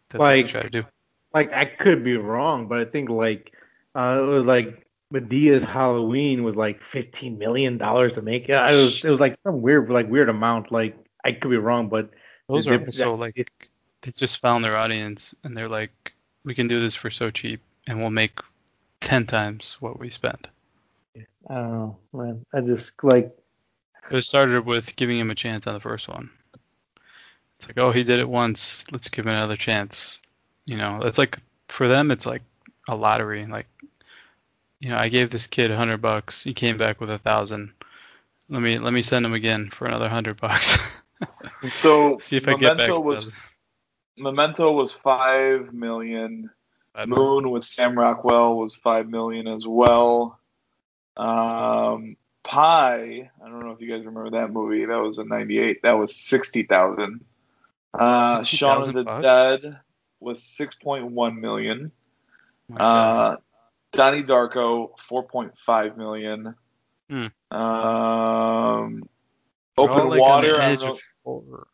that's 0.09 0.21
Like- 0.21 0.47
what 0.47 0.51
try 0.51 0.63
to 0.63 0.71
do. 0.71 0.85
like 1.33 1.53
I 1.53 1.67
could 1.67 2.03
be 2.03 2.17
wrong, 2.17 2.67
but 2.67 2.81
I 2.81 2.85
think 2.85 3.11
like 3.11 3.53
uh, 3.95 4.19
it 4.21 4.27
was 4.27 4.45
like 4.47 4.85
Madea's 5.13 5.63
Halloween 5.63 6.43
was 6.43 6.57
like 6.57 6.83
fifteen 6.83 7.39
million 7.39 7.79
dollars 7.79 8.15
to 8.17 8.23
make 8.23 8.49
it. 8.49 8.55
It 8.55 8.75
was 8.75 9.05
it 9.05 9.11
was 9.11 9.21
like 9.21 9.39
some 9.45 9.63
weird 9.63 9.89
like 9.89 10.09
weird 10.11 10.29
amount. 10.29 10.73
Like 10.73 10.97
I 11.25 11.31
could 11.31 11.51
be 11.53 11.59
wrong, 11.59 11.89
but 11.89 12.11
Those 12.51 12.69
are 12.69 12.79
also 12.79 13.15
like 13.17 13.63
they 14.03 14.11
just 14.13 14.41
found 14.41 14.65
their 14.65 14.77
audience 14.77 15.35
and 15.45 15.57
they're 15.57 15.69
like, 15.69 16.13
we 16.45 16.55
can 16.55 16.69
do 16.69 16.81
this 16.81 16.97
for 16.97 17.11
so 17.11 17.31
cheap 17.31 17.61
and 17.87 17.99
we'll 17.99 18.11
make 18.11 18.41
ten 19.01 19.27
times 19.27 19.77
what 19.81 19.99
we 20.01 20.11
spent. 20.11 20.49
I 21.49 21.55
don't 21.55 21.73
know, 21.73 21.99
man. 22.13 22.47
I 22.55 22.61
just 22.61 22.93
like 23.03 23.37
It 24.11 24.23
started 24.25 24.67
with 24.67 24.97
giving 24.97 25.19
him 25.19 25.31
a 25.31 25.35
chance 25.35 25.67
on 25.67 25.75
the 25.75 25.81
first 25.81 26.09
one. 26.09 26.31
It's 27.59 27.69
like, 27.69 27.79
oh, 27.79 27.93
he 27.93 28.05
did 28.05 28.21
it 28.21 28.29
once. 28.29 28.85
Let's 28.93 29.09
give 29.09 29.27
him 29.27 29.33
another 29.33 29.57
chance. 29.57 30.23
You 30.67 30.77
know, 30.77 31.03
it's 31.03 31.19
like 31.19 31.39
for 31.69 31.89
them, 31.89 32.11
it's 32.11 32.27
like 32.27 32.43
a 32.89 32.97
lottery. 32.97 33.47
Like, 33.47 33.67
you 34.81 34.91
know, 34.91 34.97
I 34.99 35.09
gave 35.09 35.31
this 35.31 35.47
kid 35.47 35.71
a 35.71 35.77
hundred 35.77 35.99
bucks. 36.03 36.43
He 36.45 36.55
came 36.55 36.77
back 36.79 37.01
with 37.01 37.11
a 37.11 37.19
thousand. 37.19 37.73
Let 38.49 38.63
me 38.63 38.79
let 38.79 38.93
me 38.93 39.03
send 39.03 39.25
him 39.27 39.35
again 39.35 39.71
for 39.71 39.87
another 39.87 40.09
hundred 40.09 40.41
bucks. 40.41 40.79
So 41.75 42.19
See 42.21 42.37
if 42.37 42.49
I 42.49 42.53
get 42.53 42.77
back. 42.77 42.89
Memento 42.89 43.01
was. 43.01 43.35
Memento 44.17 44.73
was 44.73 44.93
five 44.93 45.73
million. 45.73 46.51
Moon 47.07 47.51
with 47.51 47.65
Sam 47.65 47.99
Rockwell 47.99 48.57
was 48.57 48.75
five 48.75 49.09
million 49.09 49.47
as 49.47 49.67
well. 49.67 50.39
Um, 51.17 52.17
Pi, 52.43 53.31
I 53.43 53.49
don't 53.49 53.61
know 53.61 53.73
if 53.73 53.81
you 53.81 53.89
guys 53.89 54.05
remember 54.05 54.31
that 54.31 54.53
movie. 54.53 54.85
That 54.87 54.97
was 54.97 55.19
in 55.19 55.29
'98. 55.29 55.83
That 55.83 55.93
was 55.93 56.15
sixty 56.15 56.65
thousand. 56.65 57.25
Uh, 57.95 58.43
Shaun 58.43 58.89
of 58.89 58.95
the 58.95 59.05
bucks? 59.05 59.23
Dead 59.23 59.81
was 60.21 60.43
six 60.43 60.75
point 60.75 61.11
one 61.13 61.41
million. 61.41 61.93
Uh, 62.75 63.37
Donnie 63.93 64.23
Darko, 64.23 64.93
four 65.09 65.23
point 65.25 65.53
five 65.67 65.97
million. 65.97 66.55
Hmm. 67.09 67.27
Um, 67.57 69.09
Open 69.81 69.97
like, 69.97 70.05
on 70.05 70.11
the 70.11 70.21
Water. 70.21 70.61
Edge 70.61 70.81
don't 70.81 70.91
of 70.91 71.01
horror, 71.25 71.67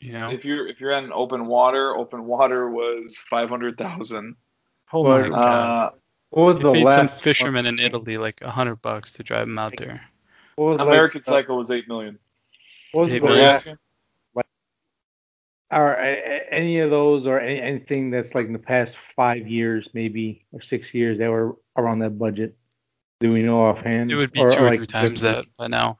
you 0.00 0.12
know. 0.12 0.30
if 0.30 0.44
you're 0.44 0.66
if 0.66 0.80
you're 0.80 0.94
on 0.94 1.12
Open 1.12 1.46
Water, 1.46 1.94
Open 1.96 2.24
Water 2.26 2.70
was 2.70 3.18
five 3.18 3.48
hundred 3.48 3.76
thousand. 3.78 4.36
But, 4.92 5.02
my 5.02 5.28
God. 5.28 5.34
Uh, 5.38 5.90
what 6.30 6.42
was 6.42 6.56
They 6.58 6.62
the 6.62 6.72
paid 6.72 6.84
last 6.84 7.22
some 7.22 7.54
one? 7.54 7.66
in 7.66 7.78
Italy 7.78 8.18
like 8.18 8.40
a 8.42 8.50
hundred 8.50 8.76
bucks 8.82 9.12
to 9.12 9.22
drive 9.22 9.46
them 9.46 9.58
out 9.58 9.74
there. 9.76 10.00
What 10.56 10.64
was 10.78 10.80
American 10.80 11.20
like, 11.26 11.28
uh, 11.28 11.32
Psycho 11.32 11.56
was 11.56 11.70
eight 11.70 11.88
million. 11.88 12.18
What 12.92 13.04
was 13.06 13.12
Eight 13.12 13.18
the 13.20 13.26
are 13.26 13.28
million. 13.30 13.44
last? 13.46 13.66
asking? 13.66 13.76
Or 15.72 15.94
a- 15.94 15.98
a- 15.98 16.52
any 16.54 16.78
of 16.78 16.90
those, 16.90 17.26
or 17.26 17.40
any, 17.40 17.60
anything 17.60 18.10
that's 18.10 18.34
like 18.36 18.46
in 18.46 18.52
the 18.52 18.58
past 18.58 18.94
five 19.16 19.48
years, 19.48 19.88
maybe 19.94 20.44
or 20.52 20.62
six 20.62 20.94
years, 20.94 21.18
that 21.18 21.28
were 21.28 21.56
around 21.76 21.98
that 22.00 22.18
budget. 22.18 22.56
Do 23.20 23.32
we 23.32 23.42
know 23.42 23.62
offhand? 23.66 24.12
It 24.12 24.14
would 24.14 24.30
be 24.30 24.40
Or- 24.40 24.50
two 24.50 24.60
or 24.60 24.66
or 24.66 24.68
like 24.70 24.78
three 24.78 24.86
times 24.86 25.20
that 25.22 25.46
by 25.58 25.66
now. 25.66 25.98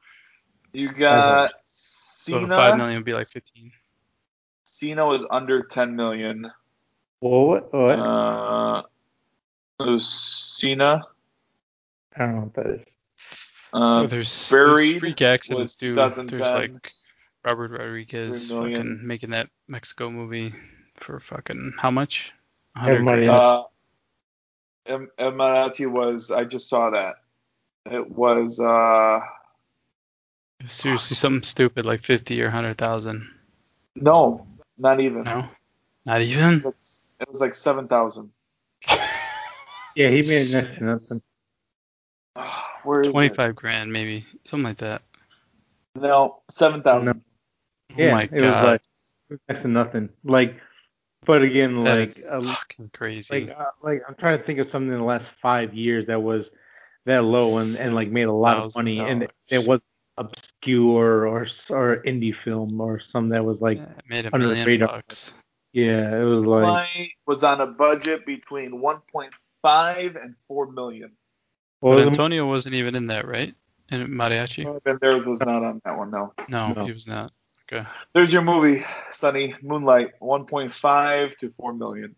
You 0.77 0.93
got 0.93 1.49
Cena. 1.49 1.59
So 1.63 2.39
Cena. 2.41 2.55
five 2.55 2.77
million 2.77 2.97
would 2.97 3.05
be 3.05 3.15
like 3.15 3.29
fifteen. 3.29 3.71
Cena 4.63 5.07
was 5.07 5.25
under 5.31 5.63
ten 5.63 5.95
million. 5.95 6.51
What? 7.19 7.73
what? 7.73 7.97
Uh, 7.97 8.83
it 9.79 9.89
was 9.89 10.07
Cena. 10.07 11.01
I 12.15 12.19
don't 12.19 12.35
know 12.35 12.41
what 12.41 12.53
that 12.53 12.67
is. 12.67 12.85
Uh, 13.73 14.05
there's, 14.05 14.49
Buried 14.51 14.91
there's 14.91 14.99
freak 14.99 15.21
accidents 15.23 15.61
was 15.61 15.75
too. 15.77 15.95
There's 15.95 16.39
like 16.39 16.91
Robert 17.43 17.71
Rodriguez 17.71 18.51
fucking 18.51 18.99
making 19.01 19.31
that 19.31 19.49
Mexico 19.67 20.11
movie 20.11 20.53
for 20.97 21.19
fucking 21.19 21.73
how 21.79 21.89
much? 21.89 22.33
A 22.75 22.81
Have 22.81 22.87
hundred 22.89 23.03
money 23.03 23.27
uh, 23.27 23.63
El 24.85 25.07
El 25.17 25.91
was. 25.91 26.29
I 26.29 26.43
just 26.43 26.69
saw 26.69 26.91
that. 26.91 27.15
It 27.87 28.11
was. 28.11 28.59
Uh, 28.59 28.67
It 28.67 29.19
was 29.19 29.36
seriously 30.67 31.15
something 31.15 31.43
stupid 31.43 31.85
like 31.85 32.03
fifty 32.03 32.41
or 32.41 32.49
hundred 32.49 32.77
thousand. 32.77 33.29
no, 33.95 34.45
not 34.77 34.99
even. 34.99 35.23
No, 35.23 35.47
not 36.05 36.21
even. 36.21 36.63
It's, 36.65 37.05
it 37.19 37.31
was 37.31 37.41
like 37.41 37.53
seven 37.53 37.87
thousand. 37.87 38.31
Yeah, 39.97 40.09
he 40.09 40.21
made 40.21 40.51
next 40.51 40.75
to 40.75 40.83
nothing. 40.83 41.21
Where 42.83 43.01
is 43.01 43.07
it? 43.07 43.11
Twenty-five 43.11 43.55
grand 43.55 43.91
maybe, 43.91 44.27
something 44.45 44.63
like 44.63 44.77
that. 44.77 45.01
No, 45.95 46.43
seven 46.51 46.83
thousand. 46.83 47.23
Yeah, 47.95 48.09
oh 48.09 48.11
my 48.11 48.21
it 48.21 48.31
was 48.33 48.41
god, 48.41 48.63
like 48.63 48.81
next 49.49 49.63
to 49.63 49.69
nothing. 49.69 50.09
Like, 50.23 50.55
but 51.25 51.41
again, 51.41 51.83
that 51.83 51.97
like, 51.97 52.09
is 52.09 52.23
uh, 52.29 52.41
fucking 52.41 52.91
crazy. 52.93 53.39
like, 53.39 53.57
uh, 53.57 53.65
like 53.81 54.03
I'm 54.07 54.13
trying 54.13 54.37
to 54.37 54.43
think 54.43 54.59
of 54.59 54.69
something 54.69 54.91
in 54.91 54.99
the 54.99 55.03
last 55.03 55.29
five 55.41 55.73
years 55.73 56.05
that 56.05 56.21
was 56.21 56.51
that 57.05 57.23
low 57.23 57.57
and, 57.57 57.75
and 57.77 57.95
like 57.95 58.09
made 58.09 58.27
a 58.27 58.31
lot 58.31 58.57
of 58.57 58.75
money, 58.75 58.99
and 58.99 59.23
it, 59.23 59.31
it 59.49 59.67
was 59.67 59.81
obscure 60.17 61.27
or 61.27 61.47
or 61.69 62.01
indie 62.05 62.33
film 62.43 62.79
or 62.81 62.99
some 62.99 63.29
that 63.29 63.43
was 63.45 63.61
like, 63.61 63.77
Yeah, 63.77 63.85
made 64.09 64.25
a 64.25 64.33
under 64.33 64.47
the 64.47 64.55
million 64.55 64.67
radar. 64.67 64.87
bucks. 64.87 65.33
yeah, 65.73 66.15
it 66.19 66.23
was 66.23 66.45
like, 66.45 66.63
Moonlight 66.63 67.11
was 67.25 67.43
on 67.43 67.61
a 67.61 67.67
budget 67.67 68.25
between 68.25 68.81
1.5 68.81 70.21
and 70.23 70.35
4 70.47 70.71
million. 70.71 71.11
what 71.81 71.91
But 71.95 71.97
was? 71.97 72.07
Antonio 72.07 72.47
wasn't 72.47 72.75
even 72.75 72.95
in 72.95 73.07
that, 73.07 73.27
right? 73.27 73.53
And 73.89 74.07
Mariachi? 74.09 74.81
Ben 74.83 74.97
there 75.01 75.17
was 75.19 75.39
not 75.39 75.63
on 75.63 75.81
that 75.85 75.97
one, 75.97 76.11
no. 76.11 76.33
No, 76.49 76.73
No. 76.73 76.85
he 76.85 76.91
was 76.91 77.07
not. 77.07 77.31
Okay. 77.71 77.87
There's 78.13 78.31
your 78.33 78.41
movie, 78.41 78.83
Sunny 79.11 79.53
Moonlight, 79.61 80.11
1.5 80.21 81.35
to 81.37 81.53
4 81.57 81.73
million. 81.73 82.15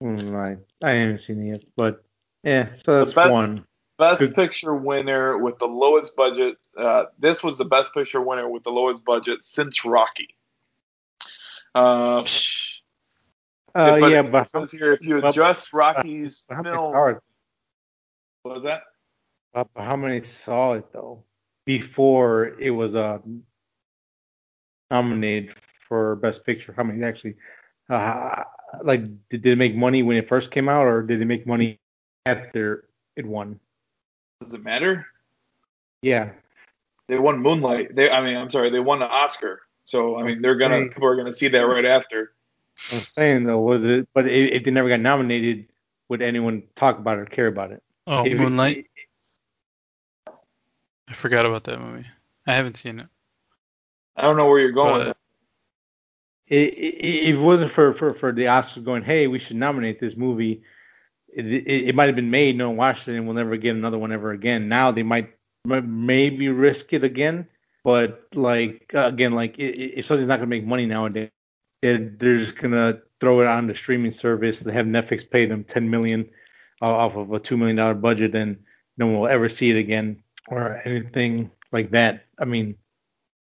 Right. 0.00 0.58
I 0.82 0.90
haven't 0.90 1.22
seen 1.22 1.46
it 1.46 1.50
yet, 1.50 1.60
but 1.76 2.04
yeah, 2.44 2.68
so 2.84 3.04
that's 3.04 3.14
one. 3.16 3.66
Best 3.98 4.20
Good. 4.20 4.34
picture 4.34 4.74
winner 4.74 5.38
with 5.38 5.58
the 5.58 5.66
lowest 5.66 6.14
budget. 6.16 6.58
Uh, 6.76 7.04
this 7.18 7.42
was 7.42 7.56
the 7.56 7.64
best 7.64 7.94
picture 7.94 8.20
winner 8.20 8.48
with 8.48 8.62
the 8.62 8.70
lowest 8.70 9.04
budget 9.04 9.42
since 9.42 9.84
Rocky. 9.84 10.28
Uh, 11.74 12.24
Uh, 13.74 14.00
but 14.00 14.10
yeah, 14.10 14.22
but 14.22 14.48
says 14.48 14.72
here 14.72 14.92
if 14.92 15.04
you 15.04 15.20
but- 15.20 15.28
adjust 15.30 15.72
Rocky's 15.72 16.46
how 16.48 16.62
many 16.62 16.76
film, 16.76 16.94
what 18.42 18.54
was 18.54 18.62
that? 18.62 18.82
But 19.52 19.68
how 19.76 19.96
many 19.96 20.22
saw 20.44 20.74
it 20.74 20.84
though 20.92 21.24
before 21.66 22.58
it 22.58 22.70
was 22.70 22.94
uh, 22.94 23.18
nominated 24.90 25.54
for 25.88 26.16
Best 26.16 26.44
Picture. 26.44 26.72
How 26.76 26.84
many 26.84 27.02
actually? 27.04 27.34
Uh, 27.88 28.42
like, 28.82 29.02
did, 29.30 29.42
did 29.42 29.46
it 29.52 29.56
make 29.56 29.76
money 29.76 30.02
when 30.02 30.16
it 30.16 30.28
first 30.28 30.50
came 30.50 30.68
out, 30.68 30.86
or 30.86 31.02
did 31.02 31.20
it 31.20 31.24
make 31.24 31.46
money 31.46 31.78
after 32.24 32.88
it 33.16 33.24
won? 33.26 33.60
Does 34.46 34.54
it 34.54 34.62
matter? 34.62 35.06
Yeah. 36.02 36.30
They 37.08 37.18
won 37.18 37.40
Moonlight. 37.40 37.96
They, 37.96 38.08
I 38.08 38.24
mean, 38.24 38.36
I'm 38.36 38.48
sorry, 38.48 38.70
they 38.70 38.78
won 38.78 39.00
the 39.00 39.08
Oscar. 39.08 39.62
So 39.82 40.16
I 40.16 40.22
mean, 40.22 40.40
they're 40.40 40.54
gonna 40.54 40.76
Okay. 40.76 40.94
people 40.94 41.08
are 41.08 41.16
gonna 41.16 41.32
see 41.32 41.48
that 41.48 41.58
right 41.60 41.84
after. 41.84 42.32
I'm 42.92 43.00
saying 43.00 43.44
though, 43.44 43.58
was 43.58 43.82
it? 43.84 44.08
But 44.14 44.26
if, 44.28 44.52
if 44.52 44.64
they 44.64 44.70
never 44.70 44.88
got 44.88 45.00
nominated, 45.00 45.66
would 46.08 46.22
anyone 46.22 46.62
talk 46.76 46.98
about 46.98 47.18
it 47.18 47.22
or 47.22 47.26
care 47.26 47.48
about 47.48 47.72
it? 47.72 47.82
Oh, 48.06 48.24
If 48.24 48.32
it- 48.34 48.38
Moonlight. 48.38 48.86
I 51.08 51.12
forgot 51.12 51.44
about 51.44 51.64
that 51.64 51.80
movie. 51.80 52.06
I 52.46 52.54
haven't 52.54 52.76
seen 52.76 53.00
it. 53.00 53.06
I 54.16 54.22
don't 54.22 54.36
know 54.36 54.48
where 54.48 54.60
you're 54.60 54.72
going. 54.72 55.06
But- 55.06 55.16
it, 56.48 56.74
it, 56.74 57.28
it 57.30 57.36
wasn't 57.36 57.72
for, 57.72 57.92
for, 57.94 58.14
for 58.14 58.30
the 58.30 58.42
Oscars 58.42 58.84
going, 58.84 59.02
hey, 59.02 59.26
we 59.26 59.40
should 59.40 59.56
nominate 59.56 59.98
this 59.98 60.16
movie. 60.16 60.62
It, 61.36 61.46
it, 61.46 61.88
it 61.90 61.94
might 61.94 62.06
have 62.06 62.16
been 62.16 62.30
made, 62.32 62.56
no 62.56 62.68
one 62.70 62.78
watched 62.78 63.06
it, 63.08 63.16
and 63.16 63.26
we'll 63.26 63.36
never 63.36 63.56
get 63.58 63.76
another 63.76 63.98
one 63.98 64.12
ever 64.12 64.32
again. 64.32 64.68
Now 64.68 64.90
they 64.90 65.04
might 65.04 65.32
m- 65.70 66.06
maybe 66.06 66.48
risk 66.48 66.92
it 66.94 67.04
again, 67.04 67.46
but 67.84 68.26
like 68.34 68.90
uh, 68.94 69.06
again, 69.06 69.32
like 69.34 69.56
i- 69.60 69.62
i- 69.64 69.92
if 69.98 70.06
something's 70.06 70.28
not 70.28 70.36
gonna 70.38 70.46
make 70.48 70.64
money 70.66 70.86
nowadays, 70.86 71.30
they're, 71.82 71.98
they're 72.18 72.38
just 72.38 72.56
gonna 72.56 73.00
throw 73.20 73.42
it 73.42 73.46
on 73.46 73.66
the 73.68 73.74
streaming 73.76 74.12
service. 74.12 74.58
They 74.60 74.72
have 74.72 74.86
Netflix 74.86 75.28
pay 75.30 75.46
them 75.46 75.64
10 75.64 75.90
million 75.90 76.28
o- 76.82 76.86
off 76.90 77.16
of 77.16 77.32
a 77.32 77.38
two 77.38 77.56
million 77.58 77.76
dollar 77.76 77.94
budget, 77.94 78.34
and 78.34 78.56
no 78.98 79.06
one 79.06 79.16
will 79.20 79.28
ever 79.28 79.48
see 79.50 79.70
it 79.70 79.76
again 79.76 80.22
or 80.48 80.80
anything 80.86 81.50
like 81.72 81.90
that. 81.92 82.24
I 82.38 82.46
mean, 82.46 82.76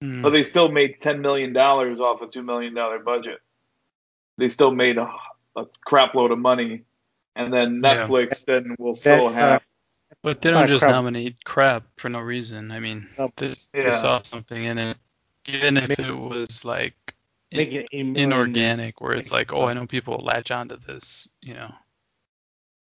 Hmm. 0.02 0.22
But 0.22 0.32
they 0.32 0.44
still 0.44 0.70
made 0.70 1.00
ten 1.00 1.22
million 1.22 1.54
dollars 1.54 2.02
off 2.02 2.22
a 2.22 2.28
two 2.28 2.44
million 2.44 2.74
dollar 2.74 3.00
budget. 3.00 3.40
They 4.38 4.50
still 4.50 4.72
made 4.72 4.98
a, 4.98 5.10
a 5.56 5.66
crap 5.86 6.16
load 6.16 6.32
of 6.32 6.40
money, 6.40 6.84
and 7.36 7.54
then 7.54 7.82
Yeah. 7.82 8.08
Netflix 8.08 8.46
then 8.46 8.76
will 8.80 8.96
still 8.96 9.30
That's 9.30 9.36
have. 9.36 9.62
But 10.24 10.42
they 10.42 10.52
don't 10.52 10.68
just 10.68 10.84
crap. 10.84 10.92
nominate 10.92 11.44
crap 11.46 11.84
for 11.98 12.10
no 12.10 12.20
reason. 12.20 12.72
I 12.72 12.80
mean, 12.80 13.08
No. 13.18 13.30
they, 13.38 13.54
they 13.80 13.92
Yeah. 13.92 13.92
saw 13.92 14.22
something 14.22 14.64
in 14.64 14.78
it, 14.78 14.98
even 15.46 15.78
if 15.78 16.00
it 16.00 16.12
was 16.12 16.64
like 16.66 16.96
make 17.52 17.72
it 17.72 17.88
inorganic, 17.92 19.02
where 19.02 19.14
it's 19.14 19.32
like, 19.32 19.52
oh, 19.54 19.66
I 19.66 19.74
know 19.74 19.86
people 19.86 20.18
will 20.18 20.26
latch 20.26 20.52
onto 20.52 20.78
this, 20.78 21.28
you 21.42 21.54
know. 21.54 21.72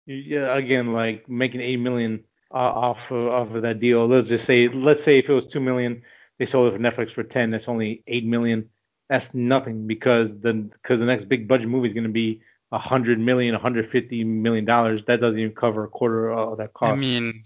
yeah, 0.06 0.54
again, 0.56 0.92
like 0.92 1.28
making 1.28 1.60
eight 1.60 1.76
million 1.78 2.24
uh, 2.52 2.56
off 2.56 2.98
of, 3.10 3.28
off 3.28 3.54
of 3.54 3.62
that 3.62 3.80
deal. 3.80 4.06
Let's 4.06 4.28
just 4.28 4.44
say, 4.44 4.68
let's 4.68 5.02
say 5.02 5.18
if 5.18 5.28
it 5.28 5.32
was 5.32 5.46
two 5.46 5.60
million, 5.60 6.02
they 6.38 6.46
sold 6.46 6.72
it 6.72 6.76
for 6.76 6.82
Netflix 6.82 7.12
for 7.12 7.22
ten. 7.22 7.50
That's 7.50 7.68
only 7.68 8.02
eight 8.06 8.24
million. 8.24 8.68
That's 9.08 9.32
nothing 9.34 9.86
because 9.86 10.38
the 10.40 10.52
because 10.54 11.00
the 11.00 11.06
next 11.06 11.24
big 11.24 11.48
budget 11.48 11.68
movie 11.68 11.88
is 11.88 11.94
going 11.94 12.04
to 12.04 12.10
be 12.10 12.40
a 12.40 12.53
hundred 12.78 13.18
million, 13.18 13.54
a 13.54 13.58
hundred 13.58 13.90
fifty 13.90 14.24
million 14.24 14.64
dollars. 14.64 15.02
That 15.06 15.20
doesn't 15.20 15.38
even 15.38 15.54
cover 15.54 15.84
a 15.84 15.88
quarter 15.88 16.30
of 16.30 16.58
that 16.58 16.74
cost. 16.74 16.92
I 16.92 16.96
mean, 16.96 17.44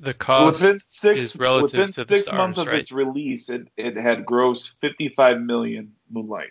the 0.00 0.14
cost 0.14 0.60
within 0.62 0.80
six 0.86 1.20
is 1.20 1.36
relative 1.36 1.78
within 1.78 1.92
to 1.92 2.04
the 2.04 2.14
six 2.16 2.26
stars, 2.26 2.38
months 2.38 2.58
of 2.58 2.66
right? 2.68 2.80
its 2.80 2.92
release, 2.92 3.48
it, 3.50 3.68
it 3.76 3.96
had 3.96 4.24
grossed 4.24 4.72
55 4.80 5.40
million 5.40 5.92
Moonlight. 6.10 6.50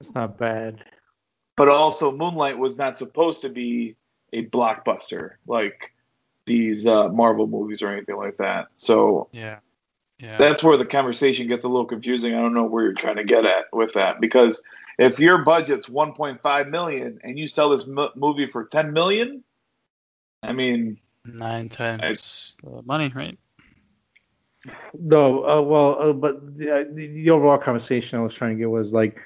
it's 0.00 0.14
not 0.14 0.36
bad. 0.38 0.82
But 1.56 1.68
also, 1.68 2.12
Moonlight 2.12 2.58
was 2.58 2.76
not 2.76 2.98
supposed 2.98 3.42
to 3.42 3.48
be 3.48 3.96
a 4.32 4.44
blockbuster 4.46 5.34
like 5.46 5.92
these 6.44 6.86
uh, 6.86 7.08
Marvel 7.08 7.46
movies 7.46 7.80
or 7.80 7.88
anything 7.88 8.16
like 8.16 8.36
that. 8.38 8.66
So 8.76 9.28
Yeah. 9.32 9.58
Yeah. 10.18 10.38
that's 10.38 10.62
where 10.62 10.76
the 10.76 10.84
conversation 10.84 11.46
gets 11.46 11.64
a 11.64 11.68
little 11.68 11.86
confusing. 11.86 12.34
I 12.34 12.40
don't 12.40 12.54
know 12.54 12.64
where 12.64 12.84
you're 12.84 12.92
trying 12.92 13.16
to 13.16 13.24
get 13.24 13.44
at 13.46 13.64
with 13.72 13.94
that 13.94 14.20
because 14.20 14.62
if 14.98 15.18
your 15.18 15.38
budget's 15.44 15.88
1.5 15.88 16.68
million 16.68 17.18
and 17.22 17.38
you 17.38 17.48
sell 17.48 17.70
this 17.70 17.86
mo- 17.86 18.12
movie 18.14 18.46
for 18.46 18.64
10 18.64 18.92
million, 18.92 19.44
I 20.42 20.52
mean, 20.52 20.98
Nine 21.24 21.68
times 21.68 22.56
the 22.62 22.82
money, 22.82 23.12
right? 23.14 23.38
No, 24.98 25.44
uh, 25.46 25.60
well, 25.62 25.96
uh, 26.00 26.12
but 26.12 26.56
the, 26.56 26.70
uh, 26.70 26.84
the, 26.92 27.06
the 27.08 27.30
overall 27.30 27.58
conversation 27.58 28.18
I 28.18 28.22
was 28.22 28.34
trying 28.34 28.56
to 28.56 28.58
get 28.58 28.70
was 28.70 28.92
like, 28.92 29.18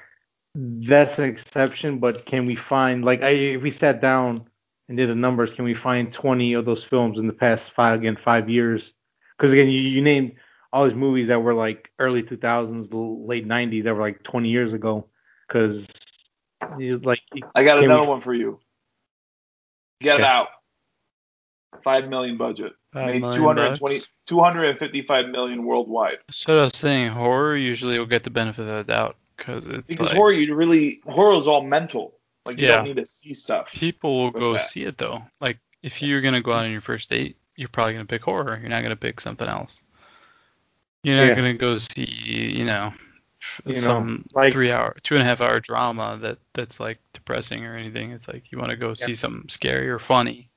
that's 0.55 1.19
an 1.19 1.25
exception, 1.25 1.99
but 1.99 2.27
can 2.27 2.47
we 2.47 2.57
find 2.57 3.05
like, 3.05 3.23
I, 3.23 3.31
if 3.31 3.63
we 3.63 3.71
sat 3.71 4.01
down 4.01 4.47
and 4.89 4.97
did 4.97 5.09
the 5.09 5.15
numbers, 5.15 5.53
can 5.53 5.65
we 5.65 5.75
find 5.75 6.13
20 6.13 6.55
of 6.55 6.65
those 6.65 6.83
films 6.85 7.19
in 7.19 7.27
the 7.27 7.33
past 7.33 7.73
five 7.73 8.01
again 8.01 8.17
five 8.23 8.49
years? 8.49 8.93
Because 9.37 9.53
again, 9.53 9.69
you, 9.69 9.81
you 9.81 10.03
named 10.03 10.35
all 10.73 10.85
these 10.87 10.95
movies 10.97 11.29
that 11.29 11.43
were 11.43 11.55
like 11.55 11.91
early 11.99 12.23
2000s, 12.23 12.89
late 12.93 13.47
90s, 13.47 13.85
that 13.85 13.95
were 13.95 14.03
like 14.03 14.23
20 14.23 14.49
years 14.49 14.73
ago. 14.73 15.07
Because 15.51 15.87
you 16.79 16.99
like, 16.99 17.21
I 17.57 17.65
got 17.65 17.83
another 17.83 18.03
we- 18.03 18.07
one 18.09 18.21
for 18.21 18.33
you. 18.35 18.61
Get 20.01 20.17
Okay. 20.21 20.25
out. 20.25 20.49
Five 21.83 22.09
million 22.09 22.37
budget. 22.37 22.73
Five 22.93 23.07
Made 23.07 23.21
million 23.21 23.39
220, 23.41 23.97
bucks. 23.97 24.09
255 24.27 25.29
million 25.29 25.65
worldwide. 25.65 26.19
So 26.31 26.59
I 26.61 26.65
was 26.65 26.77
saying, 26.77 27.11
horror 27.11 27.57
usually 27.57 27.99
will 27.99 28.07
get 28.07 28.23
the 28.25 28.31
benefit 28.31 28.67
of 28.69 28.87
the 28.87 28.93
doubt 28.93 29.17
because 29.37 29.69
it's 29.69 29.87
Because 29.87 30.07
like 30.07 30.17
horror, 30.17 30.33
you 30.33 30.55
really 30.55 31.01
horror 31.05 31.39
is 31.39 31.47
all 31.49 31.63
mental. 31.63 32.15
Like 32.47 32.59
you 32.59 32.67
Yeah. 32.67 32.77
don't 32.77 32.85
need 32.87 32.97
to 32.97 33.05
see 33.07 33.35
stuff. 33.35 33.71
people 33.71 34.17
will 34.23 34.31
go 34.31 34.53
that. 34.55 34.65
see 34.65 34.85
it 34.85 34.99
though. 34.99 35.23
Like 35.41 35.59
if 35.83 36.01
you're 36.03 36.21
gonna 36.21 36.41
go 36.41 36.53
out 36.53 36.65
on 36.65 36.71
your 36.73 36.81
first 36.81 37.11
date, 37.11 37.37
you're 37.57 37.69
probably 37.69 37.93
gonna 37.95 38.05
pick 38.07 38.23
horror. 38.23 38.59
You're 38.61 38.71
not 38.71 38.83
gonna 38.83 38.97
pick 38.97 39.21
something 39.21 39.47
else. 39.49 39.83
You're 41.03 41.17
not 41.17 41.27
Yeah. 41.29 41.35
gonna 41.35 41.55
go 41.55 41.77
see, 41.79 42.05
you 42.05 42.65
know, 42.65 42.93
You 43.65 43.75
know, 43.75 43.81
some 43.81 44.27
like- 44.35 44.53
three 44.53 44.71
hour, 44.71 44.97
two 45.03 45.15
and 45.15 45.23
a 45.23 45.25
half 45.25 45.41
hour 45.41 45.61
drama 45.61 46.19
that 46.23 46.39
that's 46.55 46.79
like 46.81 46.99
depressing 47.13 47.65
or 47.65 47.77
anything. 47.77 48.13
It's 48.13 48.29
like 48.29 48.53
you 48.53 48.59
want 48.59 48.71
to 48.71 48.77
go 48.77 48.95
see 48.95 49.15
something 49.15 49.49
scary 49.49 49.89
or 49.89 49.99
funny, 49.99 50.51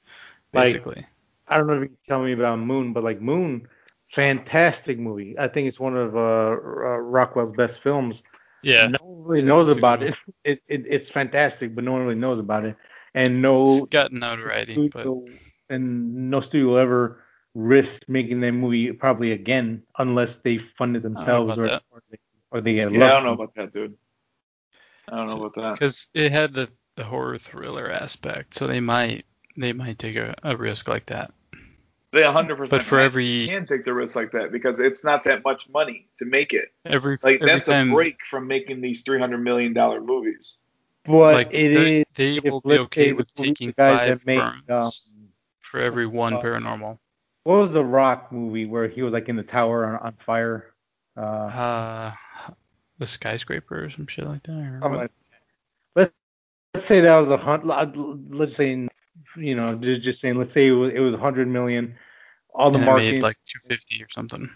Like- 0.54 0.66
basically. 0.66 1.06
I 1.48 1.58
don't 1.58 1.68
know 1.68 1.74
if 1.74 1.82
you 1.82 1.88
can 1.88 1.98
tell 2.08 2.24
me 2.24 2.32
about 2.34 2.60
Moon, 2.60 2.94
but 2.94 3.04
like 3.04 3.20
Moon, 3.22 3.68
fantastic 4.14 4.98
movie. 4.98 5.38
I 5.38 5.48
think 5.48 5.68
it's 5.68 5.80
one 5.80 5.96
of 5.98 6.16
uh, 6.16 6.20
Rockwell's 6.20 7.52
best 7.52 7.82
films. 7.84 8.24
yeah. 8.62 8.88
No 8.88 8.98
one 9.02 9.24
really 9.28 9.46
knows 9.46 9.68
It's 9.68 9.78
about 9.78 10.02
it. 10.04 10.16
It, 10.44 10.62
it. 10.68 10.86
It's 10.88 11.10
fantastic, 11.10 11.76
but 11.76 11.84
no 11.84 11.92
one 11.92 12.02
really 12.02 12.16
knows 12.20 12.40
about 12.40 12.66
it. 12.66 12.76
And 13.14 13.42
no 13.42 13.64
It's 13.64 13.86
gotten 13.90 14.20
notoriety, 14.20 14.88
but 14.90 15.02
studio, 15.02 15.26
and 15.70 16.30
no 16.30 16.42
studio 16.42 16.70
will 16.70 16.78
ever 16.78 17.24
risk 17.56 18.04
making 18.08 18.42
that 18.42 18.52
movie 18.54 18.92
probably 18.92 19.32
again 19.32 19.84
unless 20.00 20.38
they 20.38 20.58
fund 20.58 20.96
it 20.98 21.04
themselves 21.04 21.58
or, 21.58 21.62
that. 21.64 21.84
or 21.92 22.02
they 22.10 22.18
or 22.54 22.62
they 22.62 22.76
get 22.76 22.92
Yeah, 22.92 23.06
I 23.06 23.10
don't 23.10 23.26
know 23.26 23.34
about 23.34 23.56
that, 23.56 23.74
dude. 23.74 23.98
I 25.10 25.18
don't 25.18 25.28
know 25.28 25.46
about 25.46 25.56
that. 25.56 25.74
because 25.74 26.08
it 26.14 26.32
had 26.32 26.54
the, 26.54 26.70
the 26.96 27.04
horror 27.04 27.38
thriller 27.38 27.92
aspect, 27.92 28.56
so 28.56 28.68
they 28.68 28.80
might 28.80 29.26
they 29.58 29.74
might 29.74 30.00
take 30.00 30.16
a, 30.16 30.36
a 30.44 30.56
risk 30.56 30.88
like 30.88 31.08
that. 31.08 31.34
They 32.14 32.24
100 32.24 32.56
percent. 32.56 32.70
But 32.70 32.84
for 32.84 33.00
every 33.00 33.48
can 33.48 33.66
take 33.66 33.84
the 33.84 33.94
risk 33.94 34.16
like 34.16 34.32
that 34.32 34.52
because 34.52 34.80
it's 34.80 35.04
not 35.04 35.24
that 35.26 35.44
much 35.44 35.68
money 35.70 36.08
to 36.20 36.26
make 36.26 36.54
it. 36.54 36.72
every 36.86 37.18
Like 37.24 37.42
every 37.42 37.48
that's 37.48 37.68
time 37.68 37.90
a 37.90 37.94
break 37.94 38.18
from 38.30 38.48
making 38.48 38.82
these 38.82 39.02
300 39.02 39.40
million 39.40 39.74
dollar 39.74 40.00
movies. 40.00 40.60
But 41.06 41.34
like 41.34 41.48
it 41.52 41.74
they, 41.74 42.00
is. 42.00 42.06
they 42.16 42.38
if, 42.38 42.46
will 42.46 42.62
be 42.62 42.78
okay 42.78 43.14
with 43.14 43.34
taking 43.34 43.74
five 43.74 44.20
that 44.20 44.26
made, 44.28 44.38
burns 44.38 45.16
um, 45.18 45.28
for 45.60 45.80
every 45.80 46.06
one 46.06 46.36
uh, 46.36 46.42
paranormal. 46.42 47.00
what 47.44 47.58
was 47.58 47.72
the 47.74 47.84
Rock 47.84 48.32
movie 48.32 48.66
where 48.66 48.88
he 48.88 49.02
was 49.02 49.12
like 49.12 49.28
in 49.28 49.36
the 49.36 49.44
tower 49.44 49.86
on, 49.86 49.96
on 50.08 50.14
fire? 50.26 50.73
Uh, 51.18 51.20
Uh, 51.22 52.14
the 53.00 53.08
skyscraper 53.08 53.86
or 53.86 53.90
some 53.90 54.08
shit 54.08 54.26
like 54.26 54.44
that. 54.44 54.52
Or 54.54 54.80
something 54.82 54.92
what? 54.92 55.00
like 55.00 55.12
let's 55.96 56.12
let's 56.74 56.86
say 56.86 57.02
that 57.02 57.18
was 57.18 57.30
a 57.30 57.38
hundred. 57.38 57.94
Let's 58.30 58.56
say 58.56 58.88
you 59.38 59.56
know 59.56 59.76
just 59.76 60.02
just 60.02 60.22
saying. 60.22 60.36
Let's 60.38 60.54
say 60.54 60.68
it 60.68 60.72
was 60.72 60.92
it 60.94 61.00
was 61.00 61.14
a 61.14 61.18
hundred 61.18 61.48
million. 61.48 61.96
All 62.56 62.70
the 62.72 62.78
and 62.78 62.86
marketing. 62.86 63.14
made 63.16 63.24
like 63.24 63.38
250 63.46 64.04
or 64.04 64.08
something. 64.10 64.50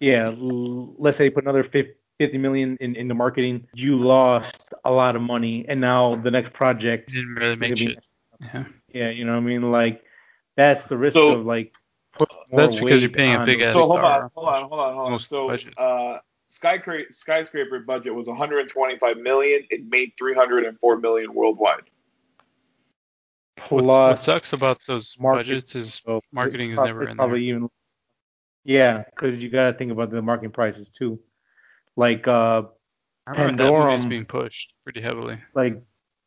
yeah. 0.00 0.26
l- 0.28 0.94
Let's 0.98 1.16
say 1.16 1.24
you 1.24 1.30
put 1.32 1.42
another 1.44 1.64
fif- 1.64 1.96
50 2.18 2.38
million 2.38 2.76
in 2.80 2.94
in 2.96 3.08
the 3.08 3.14
marketing. 3.14 3.66
You 3.74 3.98
lost 3.98 4.60
a 4.84 4.90
lot 4.90 5.16
of 5.16 5.22
money, 5.22 5.64
and 5.68 5.80
now 5.80 6.16
the 6.16 6.30
next 6.30 6.52
project. 6.52 7.08
It 7.10 7.14
didn't 7.14 7.34
really 7.34 7.56
make 7.56 7.70
gonna 7.70 7.76
shit. 7.76 8.04
Yeah. 8.40 8.64
Yeah, 8.92 9.10
you 9.10 9.24
know 9.24 9.32
what 9.32 9.38
I 9.38 9.40
mean. 9.40 9.70
Like 9.72 10.02
that's 10.56 10.84
the 10.84 10.96
risk 10.96 11.14
So- 11.14 11.38
of 11.40 11.46
like. 11.46 11.72
Putting 12.52 12.62
more 12.64 12.68
That's 12.70 12.80
because 12.80 13.02
you're 13.02 13.10
paying 13.10 13.34
a 13.40 13.44
big 13.44 13.58
the- 13.60 13.66
ass 13.66 13.72
So 13.72 13.80
hold 13.80 14.00
on, 14.00 14.30
hold 14.34 14.48
on, 14.48 14.68
hold 14.68 14.80
on, 14.80 14.94
hold 14.94 15.12
on. 15.12 15.18
So 15.20 15.50
uh, 15.50 16.18
skyscraper 16.50 17.10
skyscraper 17.12 17.80
budget 17.80 18.14
was 18.14 18.28
125 18.28 19.16
million. 19.18 19.62
It 19.70 19.86
made 19.88 20.12
304 20.18 20.96
million 20.98 21.32
worldwide. 21.34 21.82
What's, 23.68 23.86
what 23.86 24.22
sucks 24.22 24.52
about 24.52 24.78
those 24.88 25.16
market- 25.18 25.46
budgets 25.46 25.76
is 25.76 26.02
marketing 26.32 26.72
is 26.72 26.78
never 26.80 27.02
it's 27.02 27.10
in 27.12 27.16
there. 27.16 27.26
probably 27.26 27.48
even. 27.48 27.68
Yeah, 28.64 29.02
because 29.10 29.38
you 29.38 29.50
got 29.50 29.72
to 29.72 29.78
think 29.78 29.90
about 29.92 30.10
the 30.10 30.22
marketing 30.22 30.52
prices 30.52 30.88
too. 30.96 31.18
Like, 31.96 32.26
uh, 32.28 32.62
I 33.26 33.30
remember 33.30 33.56
that 33.56 33.70
movie's 33.72 34.04
Pandorum- 34.04 34.08
being 34.08 34.24
pushed 34.24 34.74
pretty 34.84 35.00
heavily. 35.00 35.38
like, 35.54 35.80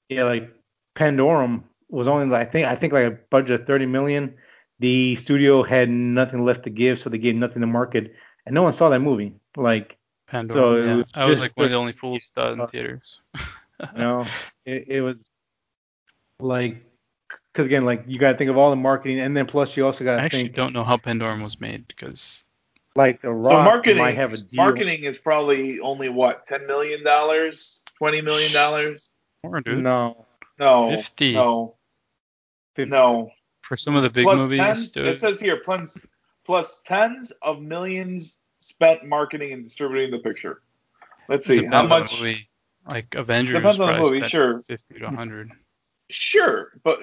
yeah, 0.10 0.24
like 0.24 0.50
Pandorum 0.98 1.64
was 1.90 2.08
only 2.08 2.26
like 2.28 2.48
I 2.48 2.52
think 2.52 2.68
I 2.68 2.76
think 2.76 2.94
like 2.94 3.06
a 3.06 3.18
budget 3.30 3.62
of 3.62 3.68
30 3.68 3.86
million. 3.86 4.36
The 4.80 5.16
studio 5.18 5.64
had 5.64 5.90
nothing 5.90 6.44
left 6.44 6.64
to 6.64 6.70
give, 6.70 7.00
so 7.00 7.10
they 7.10 7.18
gave 7.18 7.36
nothing 7.36 7.62
to 7.62 7.68
market, 7.68 8.14
and 8.46 8.54
no 8.54 8.64
one 8.64 8.74
saw 8.74 8.90
that 8.90 9.00
movie. 9.00 9.34
Like, 9.56 9.98
Pandora. 10.28 10.82
So 10.82 10.86
yeah. 10.86 10.96
was 10.96 11.12
I 11.14 11.26
was 11.26 11.40
like 11.40 11.56
one 11.56 11.66
of 11.66 11.72
the 11.72 11.76
the- 11.76 11.80
only 11.80 11.94
fools 11.94 12.32
that 12.36 12.54
in 12.54 12.60
uh, 12.62 12.68
theaters. 12.68 13.22
You 13.94 13.98
know, 14.00 14.26
it, 14.66 14.86
it 14.88 15.02
was 15.02 15.18
like, 16.40 16.82
because 17.52 17.66
again, 17.66 17.84
like 17.84 18.06
you 18.08 18.18
got 18.20 18.32
to 18.32 18.38
think 18.38 18.50
of 18.50 18.56
all 18.58 18.70
the 18.70 18.76
marketing, 18.78 19.20
and 19.20 19.36
then 19.36 19.46
plus 19.48 19.76
you 19.76 19.86
also 19.86 20.06
gotta. 20.06 20.16
I 20.18 20.20
to 20.22 20.26
actually 20.26 20.44
think 20.44 20.56
don't 20.56 20.72
know 20.72 20.84
how 20.86 20.96
Pandora 20.98 21.42
was 21.44 21.60
made 21.60 21.86
because 21.90 22.46
like 22.96 23.22
the 23.22 23.32
Rock 23.32 23.52
So 23.52 23.64
marketing, 23.64 23.98
might 23.98 24.16
have 24.16 24.32
a 24.32 24.38
deal. 24.38 24.48
marketing 24.56 25.04
is 25.04 25.18
probably 25.18 25.82
only 25.82 26.08
what, 26.08 26.46
ten 26.46 26.66
million 26.68 27.04
dollars, 27.04 27.84
twenty 27.98 28.22
million 28.22 28.52
dollars? 28.54 29.12
more, 29.44 29.60
dude. 29.60 29.84
No, 29.84 30.26
No, 30.58 30.90
50. 30.92 31.34
no, 31.34 31.76
Fif- 32.78 32.88
no. 32.88 33.30
For 33.66 33.76
some 33.76 33.96
of 33.96 34.04
the 34.04 34.12
big 34.12 34.26
Plus 34.26 34.40
movies, 34.40 34.60
tens, 34.60 34.96
it 34.96 35.20
says 35.20 35.40
here 35.40 35.58
plus 35.58 36.06
plus 36.46 36.82
tens 36.86 37.32
of 37.42 37.64
millions 37.64 38.40
spent 38.60 39.04
marketing 39.06 39.54
and 39.54 39.64
distributing 39.64 40.12
the 40.12 40.20
picture. 40.20 40.62
Let's 41.28 41.48
see 41.48 41.66
how 41.66 41.88
much. 41.88 42.20
movie. 42.22 42.48
Like 42.88 43.16
Avengers 43.16 43.56
Depends 43.56 43.80
on 43.80 43.92
the 43.92 44.00
movie, 44.00 44.22
sure. 44.28 44.62
50 44.62 45.00
to 45.00 45.06
100. 45.06 45.52
Sure, 46.12 46.74
but 46.84 47.00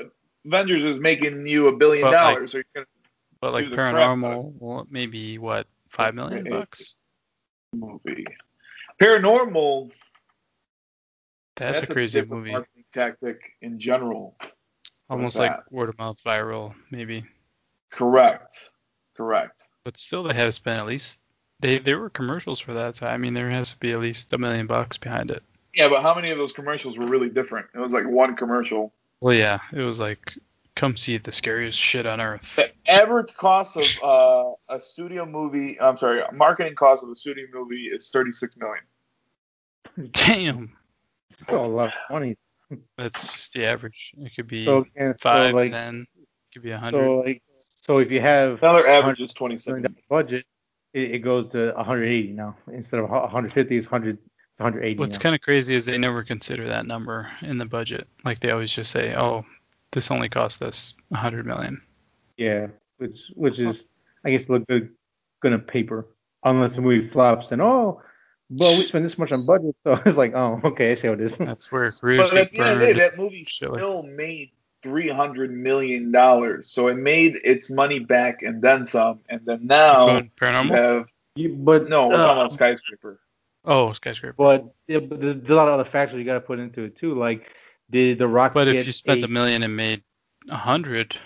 Avengers 0.47 0.85
is 0.85 1.01
making 1.01 1.45
you 1.49 1.67
a 1.67 1.73
billion 1.77 2.05
But, 2.05 2.13
like, 2.13 2.35
dollars. 2.37 2.53
so 2.53 2.59
you're 2.59 2.65
gonna 2.77 2.87
But 3.41 3.53
like 3.55 3.65
Do 3.65 3.71
the 3.71 3.77
prep, 3.77 3.95
paranormal, 3.97 4.53
well, 4.61 4.87
maybe 4.89 5.39
what 5.39 5.67
five 5.89 6.15
million 6.15 6.45
bucks? 6.49 6.95
movie. 7.75 8.25
Paranormal. 9.03 9.91
That's, 11.57 11.83
a 11.83 11.87
crazy 11.89 12.21
different 12.21 12.43
movie. 12.43 12.53
marketing 12.53 12.85
tactic 12.93 13.41
in 13.63 13.81
general. 13.81 14.37
Almost 15.13 15.37
What's 15.37 15.51
like 15.51 15.71
word 15.71 15.91
of 15.91 15.99
mouth 15.99 16.19
viral, 16.25 16.75
maybe. 16.91 17.27
Correct. 17.91 18.71
Correct. 19.15 19.65
But 19.85 19.99
still, 19.99 20.23
they 20.23 20.33
had 20.33 20.47
to 20.47 20.53
spend 20.53 20.81
at 20.81 20.87
least. 20.87 21.21
They 21.61 21.79
there 21.79 21.99
were 21.99 22.09
commercials 22.09 22.59
for 22.59 22.73
that, 22.73 22.97
so 22.97 23.07
I 23.07 23.19
mean, 23.19 23.35
there 23.35 23.51
has 23.51 23.75
to 23.75 23.79
be 23.79 23.93
at 23.93 23.99
least 23.99 24.33
a 24.33 24.39
million 24.39 24.67
bucks 24.67 24.97
behind 24.97 25.31
it. 25.31 25.43
Yeah, 25.75 25.91
but 25.91 26.01
how 26.01 26.15
many 26.15 26.31
of 26.31 26.39
those 26.39 26.53
commercials 26.53 26.97
were 26.97 27.05
really 27.05 27.29
different? 27.29 27.67
It 27.75 27.79
was 27.79 27.93
like 27.93 28.07
one 28.09 28.37
commercial. 28.37 28.95
Well, 29.21 29.35
yeah, 29.35 29.59
it 29.71 29.83
was 29.83 30.01
like, 30.01 30.33
come 30.77 30.97
see 30.97 31.19
the 31.19 31.31
scariest 31.31 31.79
shit 31.79 32.07
on 32.07 32.19
earth. 32.19 32.57
The 32.57 32.73
average 32.91 33.35
cost 33.37 33.77
of 33.77 33.87
uh, 34.03 34.75
a 34.75 34.81
studio 34.81 35.27
movie, 35.27 35.79
I'm 35.79 35.99
sorry, 35.99 36.23
marketing 36.33 36.75
cost 36.75 37.03
of 37.03 37.11
a 37.11 37.17
studio 37.17 37.45
movie 37.53 37.91
is 37.93 38.09
36 38.09 38.57
million. 38.57 40.11
Damn, 40.13 40.73
still 41.45 41.67
a 41.67 41.69
lot 41.69 41.89
of 41.89 41.95
money. 42.11 42.39
That's 42.97 43.33
just 43.33 43.53
the 43.53 43.65
average. 43.65 44.13
It 44.19 44.33
could 44.35 44.47
be 44.49 44.65
So, 44.65 44.87
and 44.97 45.15
so 45.19 45.51
like, 45.53 45.71
ten, 45.71 46.07
it 46.21 46.29
could 46.53 46.63
be 46.63 46.71
a 46.71 46.79
hundred. 46.79 47.05
so 47.05 47.19
like, 47.19 47.43
so 47.59 47.99
if 47.99 48.11
you 48.11 48.21
have 48.21 48.63
Another 48.63 48.89
average 48.89 49.21
is 49.21 49.33
$100 49.33 49.37
27. 49.37 49.97
budget, 50.09 50.45
it, 50.93 51.13
it 51.13 51.19
goes 51.21 51.51
to 51.53 51.73
180 51.73 52.33
now 52.33 52.57
instead 52.73 53.01
of 53.01 53.11
150. 53.11 53.77
It's 53.77 53.91
100 53.91 54.19
180. 54.59 54.99
What's 54.99 55.19
kind 55.19 55.35
of 55.35 55.41
crazy 55.41 55.75
is 55.75 55.85
they 55.85 55.99
never 55.99 56.23
consider 56.23 56.69
that 56.69 56.87
number 56.87 57.29
in 57.43 57.59
the 57.59 57.65
budget. 57.65 58.07
Like 58.25 58.41
they 58.41 58.51
always 58.51 58.73
just 58.73 58.91
say, 58.91 59.15
"Oh, 59.15 59.45
this 59.93 60.11
only 60.11 60.29
cost 60.29 60.63
us 60.63 60.95
a 61.13 61.17
hundred 61.17 61.47
million. 61.47 61.81
Yeah, 62.37 62.69
which 62.99 63.19
which 63.35 63.59
is 63.59 63.85
I 64.25 64.31
guess 64.31 64.49
look 64.49 64.67
good 64.67 64.91
good 65.41 65.53
on 65.53 65.61
paper, 65.61 66.07
unless 66.45 66.75
the 66.75 66.81
movie 66.81 67.09
flops 67.09 67.53
and 67.53 67.63
oh, 67.63 68.03
well 68.59 68.79
we 68.79 68.85
spent 68.85 69.05
this 69.05 69.19
much 69.19 69.33
on 69.33 69.47
budget, 69.47 69.77
so 69.85 69.99
it's 70.07 70.17
like 70.17 70.35
oh 70.35 70.61
okay 70.65 70.93
I 70.93 70.95
see 70.95 71.07
how 71.09 71.15
it 71.15 71.21
is. 71.21 71.37
That's 71.37 71.71
where 71.71 71.93
careers 71.93 72.31
But 72.31 72.39
at 72.39 72.53
the 72.53 72.61
end 72.61 72.71
of 72.71 72.79
the 72.81 72.87
day, 72.87 72.93
that 72.95 73.17
movie 73.19 73.45
shit 73.45 73.71
still 73.71 74.03
made 74.03 74.51
300 74.83 75.53
million 75.53 76.11
dollars. 76.11 76.71
So 76.71 76.89
it 76.89 76.97
made 76.97 77.39
its 77.45 77.71
money 77.71 78.01
back 78.01 78.43
and 78.43 78.61
then 78.61 78.85
some. 78.87 79.21
And 79.29 79.41
then 79.45 79.67
now 79.67 80.07
Phone 80.07 80.31
you 80.41 80.75
have 80.75 81.07
You, 81.35 81.55
but 81.55 81.89
no, 81.89 82.09
we're 82.09 82.15
uh, 82.15 82.19
talking 82.19 82.41
about 82.41 82.53
skyscraper. 82.53 83.21
Oh, 83.65 83.93
skyscraper. 83.93 84.35
but, 84.37 84.75
yeah, 84.89 84.99
but 84.99 85.21
there's 85.21 85.49
a 85.49 85.55
lot 85.55 85.69
of 85.69 85.79
other 85.79 85.89
factors 85.89 86.19
you 86.19 86.25
got 86.25 86.35
to 86.35 86.41
put 86.41 86.59
into 86.59 86.83
it 86.83 86.97
too. 86.97 87.15
Like 87.15 87.47
did 87.91 88.19
the 88.19 88.27
Rock 88.27 88.55
But 88.55 88.69
if 88.69 88.87
you 88.87 88.93
spent 88.93 89.23
a, 89.23 89.27
a 89.27 89.29
million 89.29 89.63
and 89.63 89.77
made 89.77 90.03
a 90.49 90.57
hundred, 90.57 91.17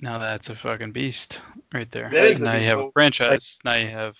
now 0.00 0.18
that's 0.18 0.48
a 0.48 0.56
fucking 0.56 0.92
beast 0.92 1.40
right 1.72 1.90
there. 1.90 2.08
That 2.10 2.24
is 2.24 2.40
a 2.40 2.44
now 2.44 2.56
you 2.56 2.66
have 2.66 2.78
a 2.78 2.84
but- 2.84 2.92
franchise. 2.94 3.58
now 3.64 3.74
you 3.74 3.88
have, 3.88 4.16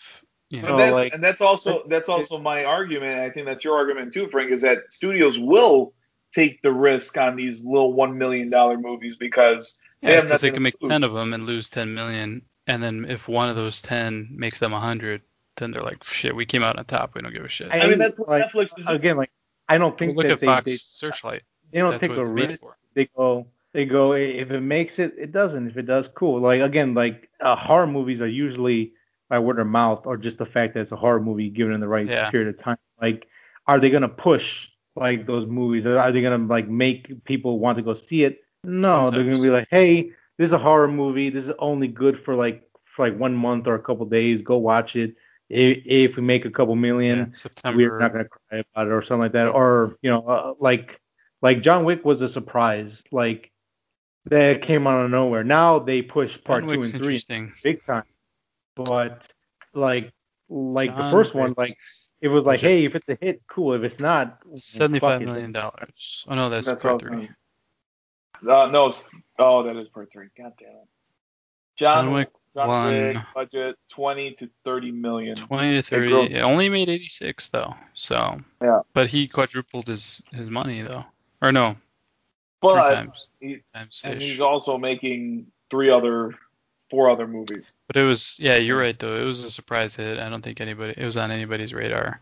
you 0.54 0.62
But 0.62 0.68
know, 0.68 0.76
that's, 0.78 0.92
like- 0.92 1.14
and 1.14 1.22
that's 1.22 1.40
also 1.40 1.84
that's 1.88 2.08
also 2.08 2.38
my 2.38 2.64
argument. 2.64 3.20
I 3.20 3.30
think 3.30 3.46
that's 3.46 3.64
your 3.64 3.76
argument 3.76 4.12
too, 4.12 4.28
Frank. 4.28 4.50
Is 4.52 4.62
that 4.62 4.78
studios 4.90 5.38
will 5.38 5.92
take 6.34 6.62
the 6.62 6.72
risk 6.72 7.16
on 7.18 7.36
these 7.36 7.62
little 7.64 7.92
one 7.92 8.16
million 8.16 8.50
dollar 8.50 8.78
movies 8.78 9.16
because 9.16 9.78
they 10.02 10.10
yeah, 10.10 10.16
have 10.16 10.24
because 10.24 10.40
they 10.40 10.50
can 10.50 10.62
make 10.62 10.76
lose. 10.80 10.90
ten 10.90 11.02
of 11.02 11.12
them 11.12 11.32
and 11.34 11.44
lose 11.44 11.68
ten 11.68 11.92
million, 11.92 12.42
and 12.68 12.82
then 12.82 13.04
if 13.08 13.28
one 13.28 13.48
of 13.48 13.56
those 13.56 13.82
ten 13.82 14.28
makes 14.30 14.58
them 14.60 14.72
a 14.72 14.80
hundred, 14.80 15.22
then 15.56 15.70
they're 15.72 15.82
like, 15.82 16.04
shit, 16.04 16.34
we 16.36 16.46
came 16.46 16.62
out 16.62 16.78
on 16.78 16.84
top. 16.84 17.14
We 17.14 17.22
don't 17.22 17.32
give 17.32 17.44
a 17.44 17.48
shit. 17.48 17.70
I- 17.72 17.80
I 17.80 17.88
mean, 17.88 17.98
that's 17.98 18.16
what 18.18 18.28
like, 18.28 18.44
Netflix 18.44 18.78
is. 18.78 18.86
again 18.88 19.16
like 19.16 19.30
I 19.68 19.78
don't 19.78 19.90
Well, 19.90 19.98
think 19.98 20.16
look 20.16 20.26
that 20.26 20.32
at 20.32 20.40
they, 20.40 20.46
Fox 20.46 20.64
they 20.66 20.76
Searchlight. 20.76 21.42
they 21.72 21.80
don't 21.80 21.90
That's 21.90 22.06
take 22.06 22.16
a 22.16 22.24
risk. 22.26 22.60
They 22.94 23.08
go 23.16 23.46
they 23.72 23.86
go 23.86 24.12
if 24.12 24.52
it 24.52 24.60
makes 24.60 25.00
it 25.00 25.14
it 25.18 25.32
doesn't 25.32 25.68
if 25.68 25.76
it 25.76 25.86
does 25.86 26.08
cool 26.14 26.40
like 26.40 26.60
again 26.60 26.94
like 26.94 27.28
uh, 27.40 27.56
horror 27.56 27.88
movies 27.88 28.20
are 28.20 28.28
usually 28.28 28.92
by 29.28 29.38
word 29.38 29.58
of 29.58 29.66
mouth 29.66 30.02
or 30.06 30.16
just 30.16 30.38
the 30.38 30.46
fact 30.46 30.74
that 30.74 30.80
it's 30.80 30.92
a 30.92 30.96
horror 30.96 31.20
movie 31.20 31.50
given 31.50 31.72
in 31.72 31.80
the 31.80 31.88
right 31.88 32.06
Yeah. 32.06 32.30
period 32.30 32.48
of 32.54 32.58
time. 32.62 32.78
Like 33.00 33.26
are 33.66 33.80
they 33.80 33.90
gonna 33.90 34.08
push 34.08 34.68
like 34.96 35.26
those 35.26 35.46
movies? 35.48 35.86
Are 35.86 36.12
they 36.12 36.22
gonna 36.22 36.46
like 36.46 36.68
make 36.68 37.24
people 37.24 37.58
want 37.58 37.78
to 37.78 37.82
go 37.82 37.94
see 37.94 38.24
it? 38.24 38.40
No 38.62 39.10
they're 39.10 39.24
gonna 39.24 39.42
be 39.42 39.50
like 39.50 39.68
hey 39.70 40.10
this 40.38 40.46
is 40.48 40.52
a 40.52 40.58
horror 40.58 40.88
movie. 40.88 41.30
This 41.30 41.44
is 41.46 41.52
only 41.58 41.88
good 41.88 42.22
for 42.24 42.34
like 42.34 42.68
for 42.84 43.08
like 43.08 43.18
one 43.18 43.34
month 43.34 43.66
or 43.66 43.74
a 43.74 43.82
couple 43.82 44.04
days. 44.06 44.42
Go 44.42 44.58
watch 44.58 44.96
it. 44.96 45.14
If, 45.48 45.82
if 45.84 46.16
we 46.16 46.22
make 46.22 46.44
a 46.44 46.50
couple 46.50 46.74
million 46.74 47.18
Yeah, 47.18 47.24
we're 47.76 47.98
not 47.98 48.12
gonna 48.12 48.24
cry 48.28 48.62
about 48.72 48.86
it 48.88 48.92
or 48.92 49.02
something 49.02 49.20
like 49.20 49.32
that. 49.32 49.48
Or 49.48 49.96
you 50.02 50.10
know, 50.10 50.26
uh, 50.26 50.54
like 50.58 51.00
like 51.42 51.62
John 51.62 51.84
Wick 51.84 52.04
was 52.04 52.20
a 52.22 52.28
surprise, 52.28 53.02
like 53.12 53.50
that 54.26 54.62
came 54.62 54.86
out 54.86 55.04
of 55.04 55.10
nowhere. 55.10 55.44
Now 55.44 55.78
they 55.78 56.02
push 56.02 56.42
part 56.44 56.62
John 56.62 56.68
two 56.70 56.78
Wick's 56.78 56.94
and 56.94 57.02
three 57.02 57.20
big 57.62 57.84
time, 57.84 58.04
but 58.76 59.22
like 59.72 60.12
like 60.48 60.94
the 60.96 61.02
John 61.02 61.12
first 61.12 61.34
one, 61.34 61.54
like 61.56 61.76
it 62.20 62.28
was 62.28 62.44
like, 62.44 62.60
hey, 62.60 62.84
if 62.84 62.94
it's 62.94 63.08
a 63.08 63.18
hit, 63.20 63.42
cool. 63.48 63.74
If 63.74 63.82
it's 63.82 64.00
not, 64.00 64.38
Seventy-five 64.54 65.20
fuck 65.20 65.28
million 65.28 65.52
dollars. 65.52 66.24
Oh 66.28 66.34
no, 66.34 66.48
that's, 66.48 66.66
That's 66.66 66.82
part 66.82 67.00
three. 67.00 67.28
Uh, 68.48 68.66
no, 68.66 68.90
oh, 69.38 69.62
that 69.62 69.76
is 69.76 69.88
part 69.88 70.10
three. 70.12 70.28
God 70.36 70.52
damn 70.58 70.68
it. 70.68 70.88
John, 71.76 72.04
John 72.06 72.12
Wick 72.12 72.30
John 72.54 72.68
one. 72.68 72.92
Wick 72.92 73.16
budget 73.34 73.76
twenty 73.90 74.32
to 74.32 74.50
thirty 74.64 74.92
million. 74.92 75.36
Twenty 75.36 75.74
to 75.76 75.82
thirty. 75.82 76.08
grow- 76.08 76.22
It 76.24 76.40
only 76.40 76.68
made 76.68 76.88
eighty-six 76.88 77.48
though. 77.48 77.74
So. 77.94 78.38
Yeah. 78.62 78.80
But 78.92 79.08
he 79.08 79.26
quadrupled 79.26 79.88
his 79.88 80.22
his 80.32 80.48
money 80.50 80.82
though. 80.82 81.04
Or 81.42 81.52
no, 81.52 81.76
three 82.62 82.72
times. 82.72 83.28
he, 83.40 83.60
Times 83.74 84.00
and 84.04 84.22
he's 84.22 84.40
also 84.40 84.78
making 84.78 85.46
three 85.70 85.90
other, 85.90 86.34
four 86.94 87.10
other 87.10 87.26
movies. 87.26 87.74
But 87.88 87.96
it 87.96 88.04
was 88.04 88.38
yeah, 88.38 88.56
you're 88.56 88.78
right 88.78 88.96
though. 88.98 89.16
It 89.16 89.24
was 89.24 89.42
a 89.44 89.50
surprise 89.50 89.96
hit. 89.96 90.18
I 90.18 90.28
don't 90.28 90.42
think 90.42 90.60
anybody 90.60 90.94
it 90.96 91.04
was 91.04 91.16
on 91.16 91.30
anybody's 91.30 91.74
radar. 91.74 92.20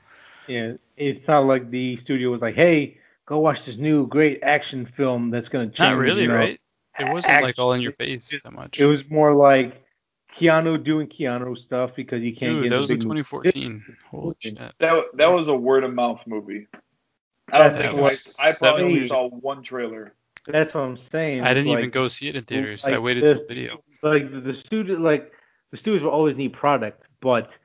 Yeah, 0.49 0.73
it's 0.97 1.27
not 1.29 1.45
like 1.45 1.70
the 1.70 1.97
studio 1.99 2.31
was 2.31 2.41
like, 2.41 2.55
hey, 2.55 2.99
go 3.27 3.39
watch 3.39 3.64
this 3.64 3.77
new 3.77 4.07
great 4.07 4.41
action 4.43 4.87
film 4.97 5.31
that's 5.31 5.49
gonna 5.49 5.66
change. 5.66 5.79
Not 5.79 5.97
really, 5.99 6.23
you 6.23 6.29
know. 6.29 6.35
right? 6.37 6.59
It 6.99 7.12
wasn't 7.12 7.43
like 7.43 7.59
all 7.59 7.73
in 7.75 7.81
your 7.83 7.93
Actually, 7.93 8.07
face 8.18 8.41
that 8.43 8.53
much. 8.53 8.81
It 8.81 8.87
was 8.87 9.01
more 9.11 9.35
like 9.35 9.83
Keanu 10.37 10.83
doing 10.83 11.07
Keanu 11.07 11.57
stuff 11.59 11.95
because 11.95 12.23
you 12.23 12.35
can't 12.35 12.55
Dude, 12.57 12.62
get 12.64 12.70
that 12.70 12.81
was 12.81 12.91
in 12.91 12.99
big 12.99 13.09
movie. 13.09 13.20
2014. 13.23 13.97
Holy 14.11 14.31
Okay. 14.31 14.49
shit. 14.51 14.59
That 14.79 15.05
that 15.14 15.31
was 15.33 15.49
a 15.49 15.55
word 15.55 15.85
of 15.85 15.93
mouth 15.95 16.23
movie. 16.27 16.66
I 17.53 17.59
don't 17.59 17.70
That 17.77 17.79
think 17.79 18.01
was 18.01 18.37
I, 18.41 18.49
I 18.49 18.53
probably 18.59 18.85
only 18.85 19.07
saw 19.07 19.29
one 19.29 19.62
trailer. 19.62 20.14
That's 20.47 20.75
what 20.75 20.81
I'm 20.81 20.97
saying. 20.97 21.43
I 21.43 21.55
didn't 21.55 21.68
Like- 21.70 21.79
even 21.79 21.91
go 21.91 22.09
see 22.09 22.29
it 22.29 22.35
in 22.37 22.45
theaters. 22.45 22.85
I 22.85 22.99
waited 22.99 23.25
the- 23.29 23.35
till 23.37 23.47
video. 23.47 23.79
Like 24.03 24.30
the, 24.30 24.40
the 24.40 24.55
studio 24.55 24.96
like 24.98 25.32
the 25.70 25.76
studios 25.76 26.03
will 26.03 26.11
always 26.11 26.36
need 26.36 26.53
product, 26.53 27.03
but 27.20 27.57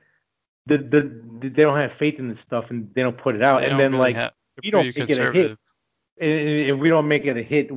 the, 0.66 0.78
the 0.78 1.48
they 1.48 1.62
don't 1.62 1.78
have 1.78 1.92
faith 1.94 2.18
in 2.18 2.28
this 2.28 2.40
stuff 2.40 2.66
and 2.70 2.92
they 2.94 3.02
don't 3.02 3.16
put 3.18 3.34
it 3.34 3.42
out. 3.42 3.60
They 3.62 3.68
and 3.68 3.78
then 3.80 3.92
really 3.92 4.00
like 4.12 4.16
have, 4.16 4.32
they're 4.62 4.70
don't 4.70 4.84
make 4.86 5.10
it 5.10 5.18
a 5.18 5.32
hit. 5.32 5.50
i- 6.20 6.24
if 6.24 6.78
we 6.78 6.88
don't 6.88 7.08
make 7.08 7.24
it 7.24 7.36
a 7.36 7.42
hit, 7.42 7.70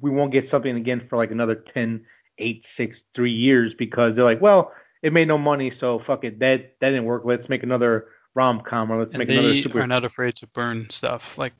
we 0.00 0.10
won't 0.10 0.32
get 0.32 0.48
something 0.48 0.76
again 0.76 1.06
for 1.08 1.16
like 1.16 1.30
another 1.30 1.54
10, 1.56 2.04
8, 2.38 2.66
6, 2.66 3.04
3 3.14 3.32
years 3.32 3.74
because 3.74 4.14
they're 4.14 4.24
like, 4.24 4.40
well, 4.40 4.72
it 5.02 5.12
made 5.12 5.26
no 5.28 5.38
money, 5.38 5.70
so 5.70 5.98
fuck 5.98 6.24
it. 6.24 6.38
That 6.40 6.76
that 6.80 6.90
didn't 6.90 7.04
work. 7.04 7.22
Let's 7.24 7.48
make 7.48 7.62
another 7.62 8.08
rom 8.34 8.60
com 8.60 8.90
or 8.92 8.98
let's 9.00 9.14
And 9.14 9.18
make 9.18 9.28
another 9.30 9.52
they 9.52 9.62
super 9.62 9.80
are 9.80 9.86
not 9.86 10.04
afraid 10.04 10.36
to 10.36 10.46
burn 10.48 10.88
stuff 10.90 11.38
like 11.38 11.52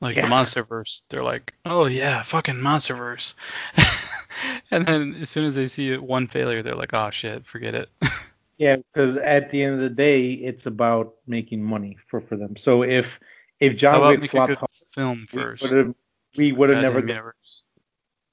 like 0.00 0.16
Yeah. 0.16 0.22
the 0.22 0.28
MonsterVerse. 0.34 1.02
They're 1.10 1.22
like, 1.22 1.52
oh 1.64 1.86
yeah, 1.86 2.22
fucking 2.22 2.56
MonsterVerse. 2.56 3.34
and 4.70 4.86
then 4.86 5.16
as 5.20 5.30
soon 5.30 5.44
as 5.44 5.54
they 5.54 5.66
see 5.66 5.96
one 5.96 6.26
failure, 6.26 6.62
they're 6.62 6.74
like, 6.74 6.94
oh 6.94 7.10
shit, 7.10 7.46
forget 7.46 7.74
it. 7.74 7.88
Yeah, 8.58 8.76
because 8.76 9.16
at 9.16 9.50
the 9.50 9.60
end 9.64 9.74
of 9.74 9.80
the 9.80 9.88
day, 9.88 10.34
it's 10.34 10.66
about 10.66 11.14
making 11.26 11.60
money 11.64 11.96
for, 12.06 12.20
for 12.20 12.36
them. 12.36 12.56
So 12.56 12.84
if 12.84 13.08
if 13.58 13.76
John 13.76 14.20
Wick 14.20 14.30
flopped, 14.30 14.54
hard, 14.54 14.70
film 14.94 15.24
first? 15.26 15.62
would 15.72 15.94
we 16.36 16.52
would 16.52 16.70
have 16.70 16.80
never, 16.80 17.00
universe. 17.00 17.64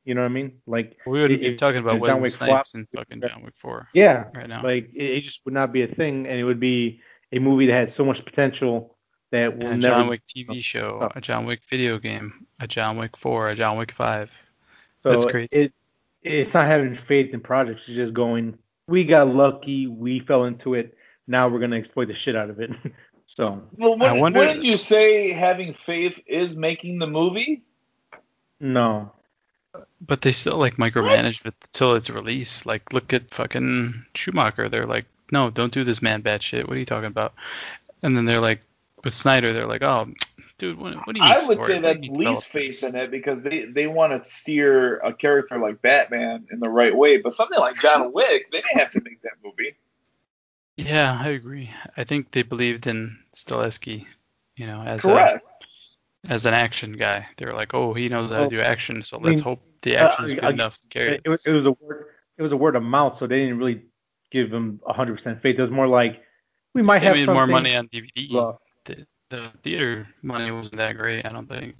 you 0.06 0.14
know 0.14 0.22
what 0.22 0.28
I 0.28 0.34
mean? 0.34 0.62
Like 0.68 0.98
We 1.08 1.20
wouldn't 1.22 1.42
be 1.42 1.56
talking 1.56 1.80
about 1.80 2.06
John 2.06 2.22
Wick 2.22 2.32
Snipes 2.34 2.76
and 2.76 2.88
fucking 2.94 3.22
would- 3.22 3.30
John 3.30 3.44
Wick 3.44 3.56
4 3.56 3.88
yeah, 3.96 4.26
right 4.36 4.48
now. 4.48 4.62
like 4.62 4.92
it, 4.94 5.04
it 5.04 5.22
just 5.22 5.44
would 5.46 5.54
not 5.56 5.74
be 5.74 5.82
a 5.82 5.88
thing, 5.88 6.28
and 6.28 6.38
it 6.40 6.44
would 6.44 6.60
be 6.60 7.02
a 7.32 7.40
movie 7.40 7.66
that 7.66 7.74
had 7.74 7.92
so 7.92 8.06
much 8.06 8.24
potential 8.24 8.98
that 9.32 9.58
will 9.58 9.68
And 9.68 9.84
a 9.84 9.88
never. 9.88 9.96
John 10.02 10.08
Wick 10.10 10.22
TV 10.28 10.64
show, 10.64 11.10
a 11.16 11.22
John 11.22 11.48
Wick 11.48 11.62
video 11.68 11.98
game, 11.98 12.46
a 12.60 12.68
John 12.68 12.98
Wick 12.98 13.18
4, 13.18 13.50
a 13.50 13.56
John 13.56 13.78
Wick 13.78 13.92
5. 13.92 14.32
so 15.02 15.12
that's 15.12 15.26
crazy. 15.26 15.48
It, 15.54 15.74
it's 16.24 16.54
not 16.54 16.68
having 16.68 16.98
faith 17.08 17.34
in 17.34 17.40
projects. 17.42 17.82
It's 17.88 17.96
just 17.96 18.14
going. 18.14 18.58
We 18.88 19.04
got 19.06 19.28
lucky. 19.34 19.88
We 19.88 20.20
fell 20.22 20.46
into 20.46 20.74
it. 20.74 20.96
Now 21.28 21.48
we're 21.48 21.60
gonna 21.60 21.78
exploit 21.78 22.08
the 22.08 22.16
shit 22.16 22.36
out 22.36 22.50
of 22.50 22.60
it. 22.60 22.72
so 23.28 23.62
Well, 23.78 24.02
I 24.04 24.14
wonder- 24.14 24.40
wouldn't 24.40 24.64
you 24.64 24.78
say 24.78 25.32
having 25.32 25.74
faith 25.74 26.20
is 26.26 26.56
making 26.56 27.00
the 27.00 27.08
movie? 27.08 27.64
no. 28.60 29.12
But 30.02 30.22
they 30.22 30.32
still 30.32 30.58
like 30.58 30.78
micromanage 30.78 31.46
it 31.46 31.54
until 31.66 31.94
it's 31.96 32.10
released. 32.10 32.66
Like, 32.66 32.92
look 32.92 33.14
at 33.14 33.30
fucking 33.30 34.06
Schumacher. 34.16 34.68
They're 34.68 34.88
like, 34.88 35.06
no, 35.32 35.52
don't 35.52 35.72
do 35.74 35.84
this 35.84 36.02
man 36.02 36.22
bad 36.22 36.42
shit. 36.42 36.68
What 36.68 36.76
are 36.76 36.80
you 36.80 36.86
talking 36.86 37.06
about? 37.08 37.34
And 38.02 38.18
then 38.18 38.26
they're 38.26 38.40
like, 38.40 38.62
with 39.04 39.14
Snyder, 39.14 39.54
they're 39.54 39.68
like, 39.68 39.84
oh, 39.84 40.08
dude, 40.58 40.78
what, 40.78 40.96
what 41.06 41.16
do 41.16 41.20
you 41.22 41.24
mean 41.26 41.34
I 41.34 41.46
would 41.48 41.54
story? 41.56 41.68
say 41.74 41.80
that's 41.82 42.06
you 42.06 42.12
mean 42.12 42.20
least 42.36 42.52
develop 42.52 42.72
faith 42.72 42.84
in 42.84 42.96
it 43.00 43.12
because 43.12 43.44
they, 43.44 43.66
they 43.66 43.88
want 43.88 44.12
to 44.24 44.30
steer 44.30 44.98
a 45.00 45.14
character 45.14 45.58
like 45.58 45.82
Batman 45.82 46.48
in 46.52 46.60
the 46.60 46.70
right 46.70 46.96
way. 46.96 47.18
But 47.18 47.34
something 47.34 47.58
like 47.60 47.80
John 47.80 48.12
Wick, 48.14 48.52
they 48.52 48.62
didn't 48.62 48.80
have 48.80 48.92
to 48.92 49.02
make 49.02 49.22
that 49.24 49.34
movie. 49.44 49.76
Yeah, 50.78 51.18
I 51.22 51.30
agree. 51.30 51.70
I 51.98 52.04
think 52.06 52.32
they 52.32 52.42
believed 52.42 52.88
in 52.88 53.18
Stahelski, 53.36 54.06
you 54.56 54.66
know, 54.66 54.82
as 54.82 55.04
a, 55.06 55.42
as 56.28 56.46
an 56.46 56.54
action 56.54 56.94
guy. 56.94 57.26
They 57.38 57.46
were 57.46 57.54
like, 57.54 57.74
oh, 57.74 57.94
he 57.94 58.08
knows 58.10 58.32
how 58.32 58.44
to 58.44 58.50
do 58.50 58.62
action, 58.62 59.04
so 59.04 59.18
I 59.18 59.22
let's 59.22 59.36
mean, 59.38 59.44
hope 59.44 59.62
the 59.82 59.98
action 59.98 60.26
is 60.26 60.36
good 60.36 60.46
I- 60.46 60.50
enough 60.52 60.80
to 60.80 60.88
carry 60.88 61.16
It, 61.16 61.22
it, 61.26 61.30
was- 61.30 61.44
this. 61.44 61.52
it 61.52 61.56
was 61.56 61.66
a 61.66 61.72
word. 61.72 62.06
It 62.38 62.42
was 62.42 62.54
a 62.54 62.58
word 62.58 62.78
of 62.78 62.84
mouth, 62.84 63.18
so 63.18 63.28
they 63.28 63.40
didn't 63.40 63.58
really 63.58 63.82
give 64.32 64.54
him 64.54 64.80
100% 64.88 65.42
faith. 65.42 65.58
It 65.60 65.62
was 65.62 65.72
more 65.72 65.88
like 65.90 66.24
we 66.74 66.82
might 66.82 67.00
They 67.00 67.06
have 67.08 67.16
made 67.16 67.26
something. 67.26 67.34
more 67.36 67.48
money 67.48 67.76
on 67.76 67.90
DVD. 67.90 68.34
Well, 68.34 68.62
The, 68.86 69.06
the 69.30 69.52
theater 69.64 70.08
money 70.22 70.52
wasn't 70.52 70.78
that 70.78 70.98
great, 70.98 71.26
I 71.26 71.30
don't 71.30 71.48
think. 71.48 71.76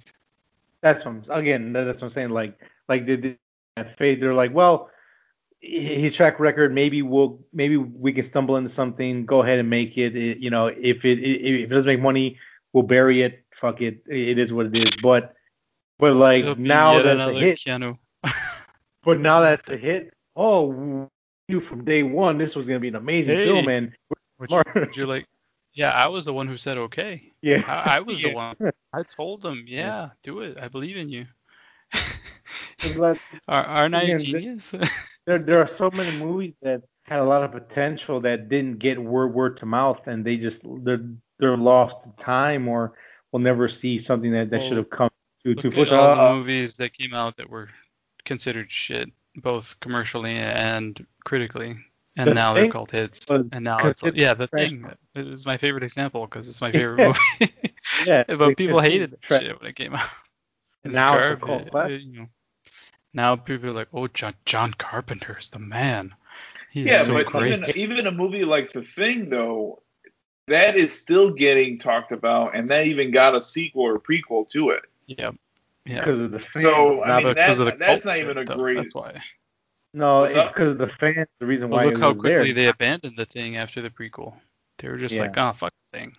That's 0.82 1.04
what 1.04 1.14
I'm, 1.14 1.24
again. 1.30 1.72
That's 1.72 2.00
what 2.00 2.04
I'm 2.08 2.10
saying. 2.12 2.30
Like, 2.30 2.58
like 2.88 3.06
they 3.06 3.16
did 3.16 3.38
have 3.76 3.88
faith. 3.98 4.20
They're 4.20 4.34
like, 4.34 4.54
well, 4.54 4.90
his 5.60 6.14
track 6.14 6.40
record. 6.40 6.74
Maybe 6.74 7.02
we'll, 7.02 7.38
maybe 7.52 7.76
we 7.76 8.12
can 8.12 8.24
stumble 8.24 8.56
into 8.56 8.70
something. 8.70 9.26
Go 9.26 9.42
ahead 9.42 9.58
and 9.58 9.68
make 9.68 9.98
it. 9.98 10.16
It- 10.16 10.38
you 10.38 10.50
know, 10.50 10.68
if 10.68 11.04
it 11.04 11.18
if 11.18 11.70
it 11.70 11.74
doesn't 11.74 11.88
make 11.88 12.00
money, 12.00 12.38
we'll 12.72 12.84
bury 12.84 13.22
it. 13.22 13.44
Fuck 13.60 13.82
it. 13.82 14.02
It 14.06 14.38
is 14.38 14.52
what 14.52 14.66
it 14.66 14.78
is. 14.78 14.96
But, 15.02 15.34
but 15.98 16.14
like 16.14 16.58
now 16.58 17.02
that's 17.02 17.20
a 17.30 17.34
hit. 17.34 17.62
But 19.02 19.18
now 19.18 19.40
that's 19.40 19.68
a 19.70 19.76
hit. 19.78 20.12
Oh, 20.36 21.08
you 21.48 21.60
from 21.60 21.84
day 21.84 22.02
one, 22.02 22.38
this 22.38 22.54
was 22.54 22.66
gonna 22.66 22.80
be 22.80 22.88
an 22.88 22.96
amazing 22.96 23.34
Hey. 23.34 23.46
film, 23.46 23.68
and 23.68 23.92
Which, 24.38 24.50
Mark- 24.50 24.74
which 24.74 24.96
you're 24.96 25.06
like, 25.06 25.26
yeah, 25.80 25.92
I 25.92 26.08
was 26.08 26.26
the 26.26 26.34
one 26.34 26.46
who 26.46 26.58
said 26.58 26.76
okay. 26.76 27.32
yeah, 27.40 27.62
I, 27.66 27.96
I 27.96 28.00
was 28.00 28.20
the 28.20 28.34
one. 28.44 28.54
I 28.92 29.02
told 29.02 29.40
them, 29.40 29.64
yeah, 29.66 30.10
do 30.22 30.40
it. 30.40 30.58
I 30.60 30.68
believe 30.68 30.98
in 30.98 31.08
you. 31.08 31.24
Are, 33.48 33.64
aren't 33.64 33.94
I 33.94 34.02
a 34.02 34.18
genius? 34.18 34.74
there 35.26 35.38
there 35.38 35.58
are 35.58 35.66
so 35.78 35.90
many 35.90 36.18
movies 36.18 36.54
that 36.60 36.82
had 37.04 37.20
a 37.20 37.24
lot 37.24 37.42
of 37.42 37.52
potential 37.52 38.20
that 38.20 38.50
didn't 38.50 38.78
get 38.78 38.98
word 39.02 39.28
word 39.28 39.56
to 39.60 39.66
mouth, 39.66 40.06
and 40.06 40.22
they 40.22 40.36
just 40.36 40.60
they're 40.84 41.08
they're 41.38 41.56
lost 41.56 41.96
to 42.04 42.24
time, 42.24 42.68
or 42.68 42.92
we'll 43.32 43.40
never 43.40 43.70
see 43.70 43.98
something 43.98 44.32
that, 44.32 44.50
that 44.50 44.58
Well, 44.60 44.68
should 44.68 44.76
have 44.76 44.90
come 44.90 45.10
to 45.44 45.54
to 45.54 45.68
Look 45.68 45.74
push. 45.76 45.88
at 45.88 45.94
all 45.94 46.14
the 46.14 46.34
movies 46.34 46.76
that 46.76 46.92
came 46.92 47.14
out 47.14 47.38
that 47.38 47.48
were 47.48 47.70
considered 48.26 48.70
shit, 48.70 49.08
both 49.36 49.80
commercially 49.80 50.34
and 50.36 51.06
critically, 51.24 51.74
and 52.20 52.30
The 52.30 52.34
now 52.34 52.52
they're 52.54 52.70
called 52.70 52.90
hits. 52.90 53.20
was 53.28 53.46
And 53.52 53.64
now 53.64 53.78
it's 53.86 54.02
like, 54.02 54.14
yeah, 54.16 54.34
the 54.34 54.46
thing 54.46 54.88
it 55.14 55.26
is 55.26 55.46
my 55.46 55.56
favorite 55.56 55.82
example 55.82 56.22
because 56.26 56.48
it's 56.48 56.60
my 56.60 56.68
Yeah. 56.72 56.80
favorite 56.80 57.16
movie. 57.40 57.52
yeah, 58.06 58.24
but 58.28 58.56
people 58.56 58.80
hated 58.80 59.12
that 59.12 59.22
trash. 59.22 59.42
shit 59.42 59.60
when 59.60 59.70
it 59.70 59.76
came 59.76 59.94
out. 59.94 60.08
It's 60.84 60.94
now 60.94 61.18
it's 61.18 61.42
a 61.42 61.46
garbage, 61.46 61.74
uh, 61.74 61.86
you 61.88 62.18
know. 62.20 62.26
Now 63.12 63.36
people 63.36 63.70
are 63.70 63.72
like, 63.72 63.88
oh, 63.92 64.06
John, 64.08 64.34
John 64.44 64.72
Carpenter's 64.74 65.48
the 65.50 65.58
man. 65.58 66.14
He 66.70 66.82
is 66.82 66.86
Yeah, 66.86 67.02
so 67.02 67.14
but 67.14 67.26
great. 67.26 67.52
even 67.52 67.64
even 67.76 68.06
a 68.06 68.12
movie 68.12 68.44
like 68.44 68.72
The 68.72 68.82
Thing 68.82 69.28
though, 69.28 69.82
that 70.48 70.76
is 70.76 70.92
still 70.96 71.30
getting 71.30 71.78
talked 71.78 72.12
about, 72.12 72.54
and 72.56 72.70
that 72.70 72.86
even 72.86 73.10
got 73.10 73.34
a 73.34 73.42
sequel 73.42 73.82
or 73.82 73.98
prequel 73.98 74.48
to 74.50 74.70
it. 74.70 74.82
Yep. 75.06 75.34
Yeah. 75.86 76.00
because 76.04 76.20
of 76.20 76.30
the 76.30 76.38
fans. 76.38 76.62
So, 76.62 77.02
I 77.02 77.16
mean, 77.24 77.34
that- 77.34 77.50
of 77.50 77.56
the 77.66 77.76
that's 77.78 78.04
not 78.04 78.18
even 78.18 78.38
a 78.38 78.44
though, 78.44 78.56
great- 78.56 78.76
That's 78.76 78.94
why. 78.94 79.20
No, 79.92 80.20
What's 80.20 80.36
it's 80.36 80.48
because 80.48 80.68
of 80.72 80.78
the 80.78 80.88
fans. 80.98 81.28
The 81.38 81.46
reason 81.46 81.68
Well, 81.70 81.78
why 81.78 81.84
look 81.86 81.94
it 81.94 82.00
how 82.00 82.12
was 82.12 82.20
quickly 82.20 82.52
there. 82.52 82.64
they 82.64 82.68
abandoned 82.70 83.16
the 83.16 83.26
thing 83.26 83.56
after 83.56 83.82
the 83.82 83.90
prequel. 83.90 84.34
They 84.78 84.88
were 84.88 84.98
just 84.98 85.14
Yeah. 85.14 85.22
like, 85.22 85.36
oh, 85.38 85.52
fuck 85.52 85.74
the 85.92 85.98
thing. 85.98 86.16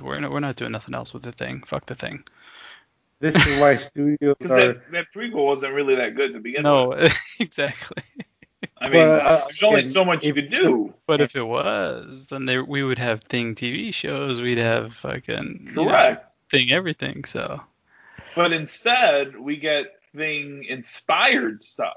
We're 0.00 0.20
not, 0.20 0.30
we're 0.32 0.40
not 0.40 0.56
doing 0.56 0.72
nothing 0.72 0.94
else 0.94 1.12
with 1.12 1.22
the 1.22 1.32
thing. 1.32 1.62
Fuck 1.66 1.86
the 1.86 1.94
thing. 1.94 2.24
This 3.20 3.34
is 3.46 3.60
why 3.60 3.76
studios 3.88 4.36
Because 4.38 4.50
are. 4.52 4.66
that, 4.74 4.92
that 4.92 5.06
prequel 5.14 5.44
wasn't 5.46 5.74
really 5.74 5.94
that 5.96 6.14
good 6.14 6.32
to 6.32 6.40
begin 6.40 6.62
with. 6.62 6.64
No, 6.64 7.08
exactly. 7.40 8.02
I 8.78 8.88
mean, 8.88 9.06
But, 9.06 9.08
uh, 9.20 9.38
there's 9.44 9.62
only 9.62 9.84
so 9.84 10.04
much 10.04 10.24
you 10.24 10.30
if- 10.30 10.34
could 10.36 10.50
do. 10.50 10.94
But 11.06 11.20
if 11.20 11.36
it 11.36 11.42
was, 11.42 12.26
then 12.26 12.46
there 12.46 12.64
we 12.64 12.82
would 12.82 12.98
have 12.98 13.20
Thing 13.24 13.54
TV 13.54 13.92
shows. 13.92 14.40
We'd 14.40 14.58
have 14.58 14.94
fucking 14.94 15.66
you 15.66 15.72
know, 15.72 15.84
Correct. 15.86 16.32
Thing 16.50 16.70
everything. 16.72 17.24
So 17.24 17.60
But 18.34 18.52
instead, 18.52 19.36
we 19.38 19.56
get 19.56 19.86
Thing 20.16 20.64
inspired 20.64 21.62
stuff. 21.62 21.96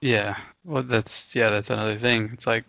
Yeah, 0.00 0.38
well 0.64 0.82
that's 0.82 1.34
yeah 1.34 1.50
that's 1.50 1.70
another 1.70 1.98
thing. 1.98 2.30
It's 2.32 2.46
like 2.46 2.64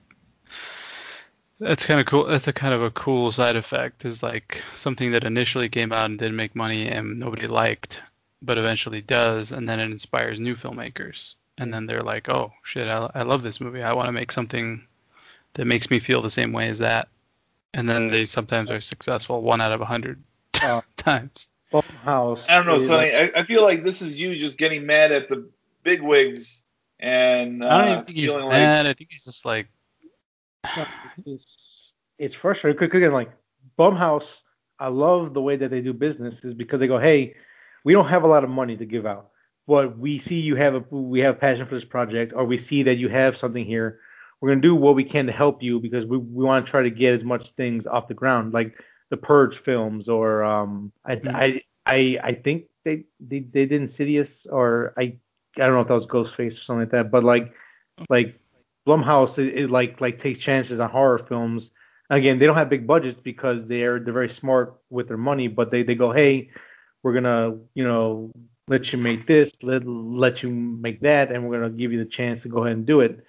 that's 1.59 1.85
kind 1.85 1.99
of 1.99 2.07
cool. 2.07 2.25
That's 2.25 2.47
a 2.47 2.53
kind 2.53 2.73
of 2.73 2.81
a 2.81 2.91
cool 2.91 3.31
side 3.31 3.55
effect. 3.55 4.03
Is 4.03 4.23
like 4.23 4.63
something 4.73 5.11
that 5.11 5.23
initially 5.23 5.69
came 5.69 5.91
out 5.91 6.09
and 6.09 6.17
didn't 6.19 6.35
make 6.35 6.55
money 6.55 6.87
and 6.87 7.19
nobody 7.19 7.47
liked, 7.47 8.01
but 8.41 8.57
eventually 8.57 9.01
does, 9.01 9.51
and 9.51 9.69
then 9.69 9.79
it 9.79 9.91
inspires 9.91 10.39
new 10.39 10.55
filmmakers. 10.55 11.35
And 11.57 11.73
then 11.73 11.85
they're 11.85 12.01
like, 12.03 12.27
oh 12.29 12.51
shit, 12.63 12.87
I, 12.87 13.09
I 13.13 13.21
love 13.21 13.43
this 13.43 13.61
movie. 13.61 13.83
I 13.83 13.93
want 13.93 14.07
to 14.07 14.11
make 14.13 14.31
something 14.31 14.87
that 15.53 15.65
makes 15.65 15.91
me 15.91 15.99
feel 15.99 16.21
the 16.21 16.29
same 16.29 16.53
way 16.53 16.69
as 16.69 16.79
that. 16.79 17.07
And 17.73 17.87
then 17.87 18.09
they 18.09 18.25
sometimes 18.25 18.71
are 18.71 18.81
successful, 18.81 19.41
one 19.41 19.61
out 19.61 19.71
of 19.71 19.81
a 19.81 19.85
hundred 19.85 20.21
Uh, 20.61 20.81
times. 20.97 21.49
House. 22.03 22.41
I 22.49 22.55
don't 22.55 22.65
know, 22.67 22.79
Sunny. 22.79 23.13
I, 23.15 23.31
I 23.35 23.45
feel 23.45 23.63
like 23.63 23.83
this 23.85 24.01
is 24.01 24.19
you 24.19 24.35
just 24.37 24.57
getting 24.57 24.85
mad 24.85 25.11
at 25.13 25.29
the 25.29 25.47
bigwigs 25.83 26.63
and 27.01 27.63
uh, 27.63 27.67
I 27.67 27.77
don't 27.79 27.87
even 27.89 28.05
think 28.05 28.17
he's 28.17 28.31
feeling 28.31 28.49
mad. 28.49 28.85
I 28.85 28.93
think 28.93 29.09
he's 29.11 29.23
just 29.25 29.45
like, 29.45 29.67
it's, 31.25 31.43
it's 32.17 32.35
frustrating 32.35 32.79
because 32.79 32.95
again, 32.95 33.13
like 33.13 33.31
Blumhouse, 33.77 34.25
I 34.79 34.87
love 34.87 35.33
the 35.33 35.41
way 35.41 35.55
that 35.57 35.69
they 35.69 35.81
do 35.81 35.93
business 35.93 36.43
is 36.43 36.53
because 36.53 36.79
they 36.79 36.87
go, 36.87 36.99
hey, 36.99 37.35
we 37.83 37.93
don't 37.93 38.07
have 38.07 38.23
a 38.23 38.27
lot 38.27 38.43
of 38.43 38.49
money 38.49 38.77
to 38.77 38.85
give 38.85 39.05
out, 39.05 39.29
but 39.67 39.97
we 39.97 40.17
see 40.19 40.35
you 40.35 40.55
have 40.55 40.75
a 40.75 40.79
we 40.95 41.19
have 41.21 41.39
passion 41.39 41.65
for 41.65 41.75
this 41.75 41.85
project, 41.85 42.33
or 42.35 42.45
we 42.45 42.57
see 42.57 42.83
that 42.83 42.95
you 42.97 43.09
have 43.09 43.37
something 43.37 43.65
here. 43.65 43.99
We're 44.39 44.49
gonna 44.49 44.61
do 44.61 44.75
what 44.75 44.95
we 44.95 45.03
can 45.03 45.25
to 45.27 45.31
help 45.31 45.61
you 45.61 45.79
because 45.79 46.05
we, 46.05 46.17
we 46.17 46.43
want 46.43 46.65
to 46.65 46.71
try 46.71 46.83
to 46.83 46.89
get 46.89 47.13
as 47.13 47.23
much 47.23 47.51
things 47.51 47.85
off 47.85 48.07
the 48.07 48.13
ground, 48.13 48.53
like 48.53 48.73
the 49.09 49.17
Purge 49.17 49.57
films, 49.57 50.07
or 50.09 50.43
um, 50.43 50.91
I 51.05 51.15
Mhm. 51.15 51.35
I, 51.35 51.61
I 51.85 52.19
I 52.23 52.33
think 52.33 52.65
they, 52.83 53.05
they 53.19 53.39
they 53.39 53.65
did 53.65 53.81
Insidious, 53.81 54.45
or 54.49 54.93
I 54.97 55.17
I 55.57 55.61
don't 55.61 55.73
know 55.73 55.81
if 55.81 55.87
that 55.87 55.93
was 55.93 56.05
Ghostface 56.05 56.53
or 56.53 56.63
something 56.63 56.81
like 56.81 56.91
that, 56.91 57.11
but 57.11 57.23
like 57.23 57.53
like 58.09 58.39
Blumhouse 58.87 59.37
it, 59.37 59.57
it 59.57 59.69
like 59.69 60.01
like 60.01 60.19
takes 60.19 60.39
chances 60.39 60.79
on 60.79 60.89
horror 60.89 61.19
films. 61.27 61.71
Again, 62.09 62.39
they 62.39 62.45
don't 62.45 62.57
have 62.57 62.69
big 62.69 62.87
budgets 62.87 63.19
because 63.23 63.67
they're 63.67 63.99
they're 63.99 64.13
very 64.13 64.29
smart 64.29 64.79
with 64.89 65.07
their 65.07 65.17
money, 65.17 65.47
but 65.47 65.71
they, 65.71 65.83
they 65.83 65.95
go, 65.95 66.11
hey, 66.11 66.49
we're 67.03 67.13
gonna 67.13 67.57
you 67.73 67.83
know 67.83 68.31
let 68.67 68.91
you 68.91 68.97
make 68.99 69.27
this, 69.27 69.51
let 69.63 69.85
let 69.85 70.43
you 70.43 70.49
make 70.49 71.01
that, 71.01 71.31
and 71.31 71.47
we're 71.47 71.59
gonna 71.59 71.69
give 71.71 71.91
you 71.91 71.99
the 71.99 72.09
chance 72.09 72.41
to 72.43 72.49
go 72.49 72.63
ahead 72.63 72.77
and 72.77 72.85
do 72.85 73.01
it. 73.01 73.23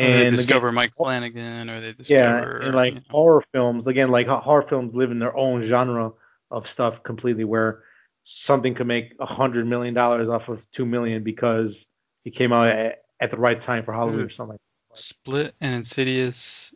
or 0.00 0.12
they 0.12 0.26
And 0.26 0.28
again, 0.28 0.34
discover 0.34 0.72
Mike 0.72 0.94
Flanagan, 0.94 1.70
or 1.70 1.80
they 1.80 1.92
discover 1.92 2.60
yeah, 2.60 2.66
and 2.66 2.74
like 2.74 2.94
you 2.94 3.00
know, 3.00 3.02
horror 3.10 3.44
films, 3.52 3.86
again, 3.86 4.10
like 4.10 4.26
horror 4.26 4.66
films 4.68 4.94
live 4.94 5.10
in 5.10 5.18
their 5.18 5.36
own 5.36 5.66
genre 5.66 6.12
of 6.50 6.68
stuff 6.68 7.02
completely, 7.02 7.44
where 7.44 7.84
something 8.24 8.74
could 8.74 8.86
make 8.86 9.14
a 9.20 9.26
hundred 9.26 9.66
million 9.66 9.94
dollars 9.94 10.28
off 10.28 10.48
of 10.48 10.60
two 10.72 10.86
million 10.86 11.22
because 11.22 11.86
it 12.24 12.34
came 12.34 12.52
out 12.52 12.68
at, 12.68 13.04
at 13.20 13.30
the 13.30 13.36
right 13.36 13.62
time 13.62 13.84
for 13.84 13.92
Halloween 13.92 14.20
hmm. 14.20 14.26
or 14.26 14.30
something. 14.30 14.58
Split 14.94 15.54
and 15.60 15.74
Insidious. 15.74 16.74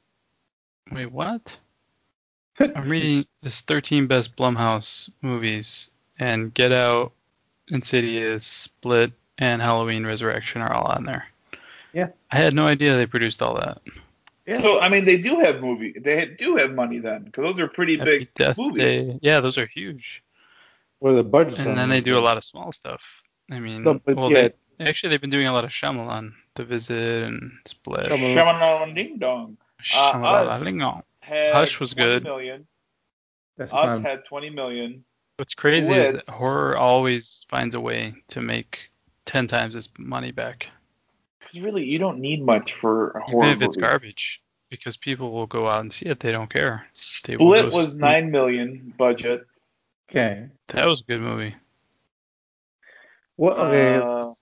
Wait, 0.93 1.11
what? 1.11 1.59
I'm 2.61 2.89
reading 2.89 3.25
this 3.43 3.61
13 3.63 4.07
best 4.07 4.37
Blumhouse 4.37 5.11
movies, 5.23 5.91
and 6.19 6.53
Get 6.53 6.73
Out, 6.73 7.13
Insidious, 7.69 8.45
Split, 8.45 9.13
and 9.39 9.63
Halloween 9.63 10.05
Resurrection 10.05 10.61
are 10.63 10.73
all 10.73 10.87
on 10.87 11.05
there. 11.05 11.27
Yeah. 11.93 12.09
I 12.31 12.37
had 12.37 12.55
no 12.55 12.67
idea 12.67 12.97
they 12.97 13.07
produced 13.07 13.43
all 13.43 13.55
that. 13.55 13.81
Yeah. 14.47 14.61
So 14.61 14.81
I 14.81 14.89
mean, 14.89 15.05
they 15.05 15.19
do 15.19 15.39
have 15.41 15.61
movie. 15.61 15.95
They 15.99 16.27
do 16.27 16.57
have 16.57 16.75
money 16.75 16.99
then, 16.99 17.25
because 17.25 17.43
those 17.43 17.61
are 17.61 17.69
pretty 17.69 17.99
Happy 17.99 18.19
big 18.19 18.35
Death 18.35 18.59
movies. 18.59 19.11
Day. 19.11 19.19
Yeah, 19.23 19.41
those 19.41 19.59
are 19.59 19.67
huge. 19.67 20.23
What 21.01 21.13
are 21.13 21.17
the 21.17 21.23
budgets? 21.23 21.59
And 21.59 21.77
then 21.77 21.89
they 21.89 22.01
do 22.01 22.19
a 22.19 22.21
lot 22.21 22.37
of 22.37 22.45
small 22.45 22.73
stuff. 22.73 23.23
I 23.51 23.61
mean, 23.61 23.83
No, 23.83 23.95
but 24.05 24.17
well, 24.17 24.31
yeah. 24.33 24.49
they 24.79 24.85
actually 24.87 25.11
they've 25.11 25.21
been 25.21 25.31
doing 25.31 25.47
a 25.47 25.53
lot 25.53 25.65
of 25.65 25.71
Shyamalan, 25.71 26.33
The 26.55 26.65
Visit, 26.65 27.23
and 27.25 27.53
Split. 27.67 28.07
Shyamalan. 28.07 28.35
Shyamalan 28.37 28.95
Ding 28.95 29.19
Dong. 29.19 29.57
Uh, 29.97 29.99
us. 30.11 30.63
Shyamalan. 30.63 31.03
had 31.21 31.55
Hush 31.55 31.81
was 31.81 31.95
good. 31.95 32.25
million. 32.25 32.67
That's 33.57 33.73
Us 33.73 34.01
not, 34.01 34.09
had 34.11 34.25
20 34.25 34.51
million. 34.51 35.05
What's 35.37 35.55
crazy 35.55 35.95
is 35.95 36.13
that 36.13 36.29
horror 36.29 36.77
always 36.77 37.47
finds 37.49 37.75
a 37.77 37.81
way 37.81 38.15
to 38.29 38.41
make 38.41 38.91
ten 39.25 39.47
times 39.47 39.77
its 39.77 39.89
money 39.99 40.33
back, 40.33 40.67
Because 41.39 41.61
really, 41.61 41.85
you 41.85 41.99
don't 41.99 42.19
need 42.19 42.45
much 42.45 42.75
for 42.75 43.11
a 43.11 43.23
even 43.31 43.45
if 43.51 43.63
it's 43.63 43.77
movie. 43.77 43.87
garbage, 43.87 44.43
because 44.69 44.97
people 44.97 45.33
will 45.33 45.47
go 45.47 45.69
out 45.69 45.81
and 45.81 45.93
see 45.93 46.07
it. 46.07 46.19
They 46.19 46.33
don't 46.33 46.51
care. 46.53 46.87
They 47.25 47.35
Split 47.35 47.73
was 47.73 47.93
see- 47.93 47.99
nine 47.99 48.31
million 48.33 48.93
budget. 48.99 49.47
Okay. 50.11 50.49
That 50.69 50.87
was 50.87 51.01
a 51.01 51.05
good 51.05 51.21
movie. 51.21 51.55
Well, 53.37 53.55
okay. 53.55 53.97
Uh, 53.97 54.33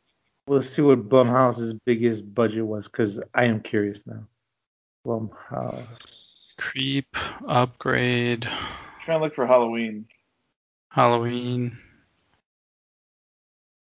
Let's 0.49 0.73
see 0.77 0.83
what 0.83 1.09
Blumhouse's 1.09 1.75
biggest 1.85 2.33
budget 2.33 2.65
was, 2.65 2.85
because 2.85 3.19
I 3.35 3.47
am 3.47 3.61
curious 3.61 3.99
now. 4.07 4.29
Blumhouse. 5.05 5.85
Creep, 6.57 7.17
Upgrade, 7.49 8.49
trying 9.05 9.19
to 9.19 9.25
look 9.25 9.35
for 9.35 9.45
Halloween. 9.45 10.07
Halloween. 10.89 11.77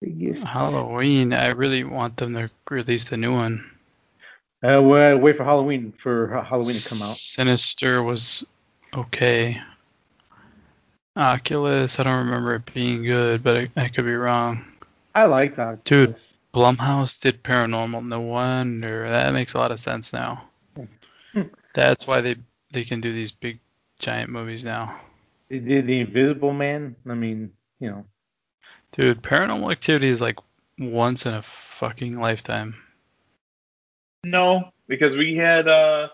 Biggest. 0.02 0.43
Halloween. 0.43 1.31
I 1.31 1.48
really 1.48 1.85
want 1.85 2.18
them 2.18 2.34
to 2.34 2.52
release 2.69 3.06
the 3.06 3.15
new 3.15 3.34
one. 3.34 3.72
Uh, 4.61 4.81
well, 4.81 5.18
wait 5.18 5.38
for 5.38 5.45
Halloween 5.45 5.93
for 6.03 6.27
Halloween 6.43 6.76
to 6.76 6.89
come 6.89 7.02
out. 7.02 7.15
Sinister 7.15 8.03
was 8.03 8.45
okay. 8.93 9.60
Oculus, 11.16 12.00
I 12.00 12.04
don't 12.04 12.26
remember 12.26 12.56
it 12.56 12.74
being 12.74 13.04
good, 13.04 13.44
but 13.44 13.58
I, 13.58 13.70
I 13.76 13.88
could 13.90 14.06
be 14.06 14.14
wrong. 14.14 14.66
I 15.14 15.26
like 15.26 15.56
that. 15.58 15.84
Dude. 15.84 16.16
Blumhouse 16.54 17.20
did 17.20 17.44
Paranormal. 17.44 18.06
No 18.06 18.20
wonder. 18.22 19.10
That 19.10 19.34
makes 19.34 19.54
a 19.54 19.58
lot 19.58 19.72
of 19.72 19.80
sense 19.80 20.12
now. 20.12 20.50
Hmm. 21.34 21.44
That's 21.74 22.06
why 22.06 22.22
they 22.22 22.36
they 22.72 22.84
can 22.84 23.00
do 23.00 23.14
these 23.14 23.32
big 23.32 23.60
giant 24.00 24.30
movies 24.30 24.64
now. 24.64 25.00
They 25.50 25.60
did 25.60 25.88
the 25.88 26.02
Invisible 26.02 26.54
Man. 26.54 26.96
I 27.10 27.14
mean, 27.14 27.52
you 27.80 27.90
know. 27.90 28.06
Dude, 28.92 29.22
Paranormal 29.22 29.72
Activity 29.72 30.10
is 30.10 30.20
like 30.20 30.40
once 30.78 31.26
in 31.26 31.34
a 31.34 31.42
fucking 31.42 32.20
lifetime. 32.20 32.76
No, 34.24 34.72
because 34.88 35.16
we 35.16 35.36
had 35.36 35.68
uh 35.68 36.10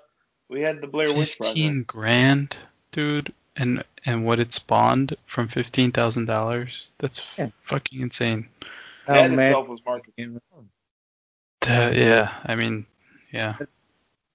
we 0.49 0.61
had 0.61 0.82
the 0.82 0.88
Blair 0.88 1.14
Witch 1.14 1.36
Fifteen 1.36 1.84
grand, 1.84 2.57
dude, 2.91 3.34
and 3.57 3.84
and 4.05 4.25
what 4.25 4.39
it 4.39 4.53
spawned 4.53 5.15
from 5.25 5.47
fifteen 5.47 5.91
thousand 5.91 6.25
dollars. 6.25 6.89
That's 6.99 7.38
Yeah. 7.38 7.49
fucking 7.63 7.99
insane. 8.01 8.47
That 9.07 9.25
Oh, 9.25 9.29
man. 9.35 9.39
itself 9.39 9.67
was 9.67 9.79
marketing. 9.85 10.39
That- 11.61 11.95
yeah, 11.95 12.34
I 12.45 12.55
mean, 12.55 12.85
yeah. 13.31 13.55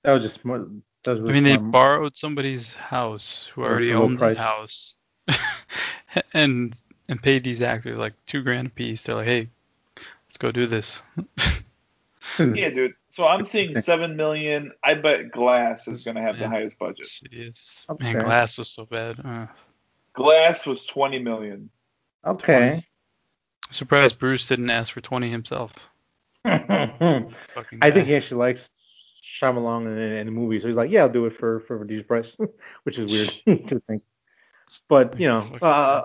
That 0.05 0.13
was 0.13 0.23
just 0.23 0.41
smart. 0.41 0.69
That 1.05 1.21
was 1.21 1.31
I 1.31 1.33
mean, 1.33 1.45
they 1.45 1.55
smart. 1.57 1.71
borrowed 1.73 2.17
somebody's 2.17 2.75
house 2.75 3.47
who 3.55 3.63
already 3.63 3.91
for 3.93 3.99
low 3.99 4.05
owned 4.05 4.19
the 4.19 4.35
house, 4.35 4.97
and 6.35 6.79
and 7.09 7.23
paid 7.23 7.45
these 7.45 7.63
actors 7.63 7.99
like 7.99 8.15
two 8.27 8.43
grand 8.43 8.69
a 8.69 8.71
piece. 8.71 9.05
They're 9.05 9.17
like, 9.17 9.27
hey, 9.27 9.49
let's 10.27 10.37
go 10.39 10.51
do 10.53 10.67
this. 10.67 11.03
Yeah, 12.39 12.71
dude. 12.71 12.95
So 13.11 13.27
I'm 13.27 13.45
seeing 13.45 13.75
seven 13.75 14.17
million. 14.17 14.73
I 14.83 14.95
bet 14.95 15.31
Glass 15.33 15.89
is 15.89 16.05
gonna 16.05 16.23
have 16.23 16.39
the 16.39 16.49
highest 16.49 16.79
budget. 16.79 17.01
Insidious. 17.01 17.87
Okay. 17.91 18.13
Man, 18.13 18.25
Glass 18.25 18.59
was 18.59 18.69
so 18.69 18.87
bad. 18.87 19.21
Uh, 19.25 19.47
Glass 20.15 20.67
was 20.67 20.85
20 20.87 21.19
million. 21.19 21.71
okay. 22.25 22.85
surprised 23.71 24.19
Bruce 24.19 24.47
didn't 24.47 24.71
ask 24.71 24.93
for 24.93 25.01
twenty 25.01 25.31
himself. 25.31 25.73
I 26.45 27.25
think 27.91 28.07
he 28.07 28.17
actually 28.17 28.39
likes 28.39 28.69
Shyamalan 29.41 29.87
in, 29.87 29.99
in 29.99 30.27
the 30.27 30.33
movie, 30.33 30.61
so 30.61 30.69
he's 30.69 30.77
like, 30.77 30.91
yeah, 30.91 31.03
I'll 31.03 31.09
do 31.13 31.27
it 31.27 31.37
for 31.39 31.61
for 31.61 31.79
reduced 31.79 32.09
price, 32.09 32.37
which 32.85 32.99
is 32.99 33.11
weird 33.11 33.69
to 33.69 33.81
think. 33.87 34.03
But 34.89 35.19
you 35.21 35.29
know, 35.29 35.41
uh, 35.61 36.03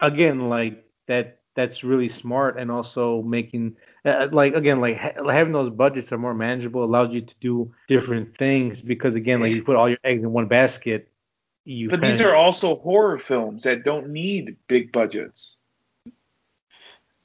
again, 0.00 0.48
like 0.48 0.84
that 1.06 1.39
that's 1.60 1.84
really 1.84 2.08
smart, 2.08 2.58
and 2.58 2.70
also 2.70 3.22
making 3.22 3.76
uh, 4.04 4.28
like 4.32 4.54
again, 4.54 4.80
like 4.80 4.96
ha- 4.96 5.28
having 5.30 5.52
those 5.52 5.70
budgets 5.70 6.10
are 6.12 6.18
more 6.18 6.34
manageable, 6.34 6.82
allows 6.84 7.12
you 7.12 7.20
to 7.22 7.34
do 7.40 7.72
different 7.88 8.36
things 8.38 8.80
because 8.80 9.14
again, 9.14 9.40
like 9.40 9.52
you 9.52 9.62
put 9.62 9.76
all 9.76 9.88
your 9.88 9.98
eggs 10.04 10.22
in 10.22 10.32
one 10.32 10.46
basket. 10.46 11.08
You 11.64 11.88
But 11.90 12.00
these 12.00 12.18
kinda- 12.18 12.32
are 12.32 12.36
also 12.36 12.76
horror 12.76 13.18
films 13.18 13.64
that 13.64 13.84
don't 13.84 14.08
need 14.08 14.56
big 14.66 14.90
budgets. 14.92 15.58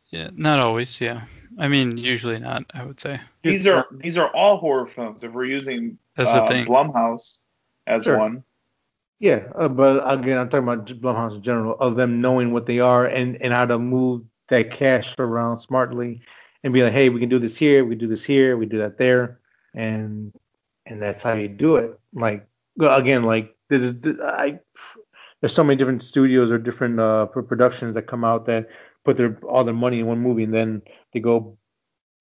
Yeah, 0.09 0.29
not 0.35 0.59
always. 0.59 0.99
Yeah, 1.01 1.23
I 1.57 1.67
mean, 1.67 1.97
usually 1.97 2.39
not. 2.39 2.63
I 2.73 2.83
would 2.85 2.99
say 2.99 3.19
These 3.43 3.65
are 3.67 3.87
these 3.91 4.17
are 4.17 4.29
all 4.35 4.57
horror 4.57 4.87
films. 4.87 5.23
If 5.23 5.31
we're 5.31 5.45
using 5.45 5.97
that's 6.15 6.29
uh, 6.29 6.41
the 6.41 6.47
thing. 6.47 6.67
Blumhouse 6.67 7.39
as 7.87 8.03
Sure. 8.03 8.17
one, 8.17 8.43
Yeah, 9.25 9.47
uh, 9.59 9.69
but 9.69 10.03
again, 10.07 10.37
I'm 10.37 10.51
talking 10.51 10.67
about 10.67 10.85
Blumhouse 10.85 11.35
in 11.37 11.41
general, 11.41 11.75
of 11.79 11.95
them 11.95 12.21
knowing 12.21 12.53
what 12.53 12.67
they 12.67 12.77
are 12.77 13.07
and, 13.07 13.41
and 13.41 13.51
how 13.51 13.65
to 13.65 13.79
move 13.79 14.21
that 14.49 14.69
cash 14.69 15.15
around 15.17 15.57
smartly 15.57 16.21
and 16.63 16.71
be 16.71 16.83
like, 16.83 16.93
hey, 16.93 17.09
we 17.09 17.19
can 17.19 17.29
do 17.29 17.39
this 17.39 17.55
here, 17.55 17.85
we 17.85 17.95
do 17.95 18.07
this 18.07 18.23
here, 18.23 18.55
we 18.55 18.67
do 18.67 18.77
that 18.77 18.99
there, 18.99 19.39
and 19.73 20.31
and 20.85 21.01
that's 21.01 21.23
how 21.23 21.33
you 21.33 21.47
do 21.47 21.77
it. 21.77 21.99
Like 22.13 22.47
again, 22.79 23.23
like 23.23 23.55
there's, 23.67 23.95
I, 24.23 24.59
there's 25.41 25.55
so 25.55 25.63
many 25.63 25.75
different 25.75 26.03
studios 26.03 26.51
or 26.51 26.59
different 26.59 26.99
uh, 26.99 27.25
productions 27.25 27.95
that 27.95 28.05
come 28.05 28.23
out 28.23 28.45
that 28.45 28.67
put 29.05 29.17
their 29.17 29.39
all 29.49 29.63
their 29.63 29.73
money 29.73 30.01
in 30.01 30.05
one 30.05 30.19
movie 30.19 30.43
and 30.43 30.53
then 30.53 30.83
they 31.13 31.19
go 31.19 31.57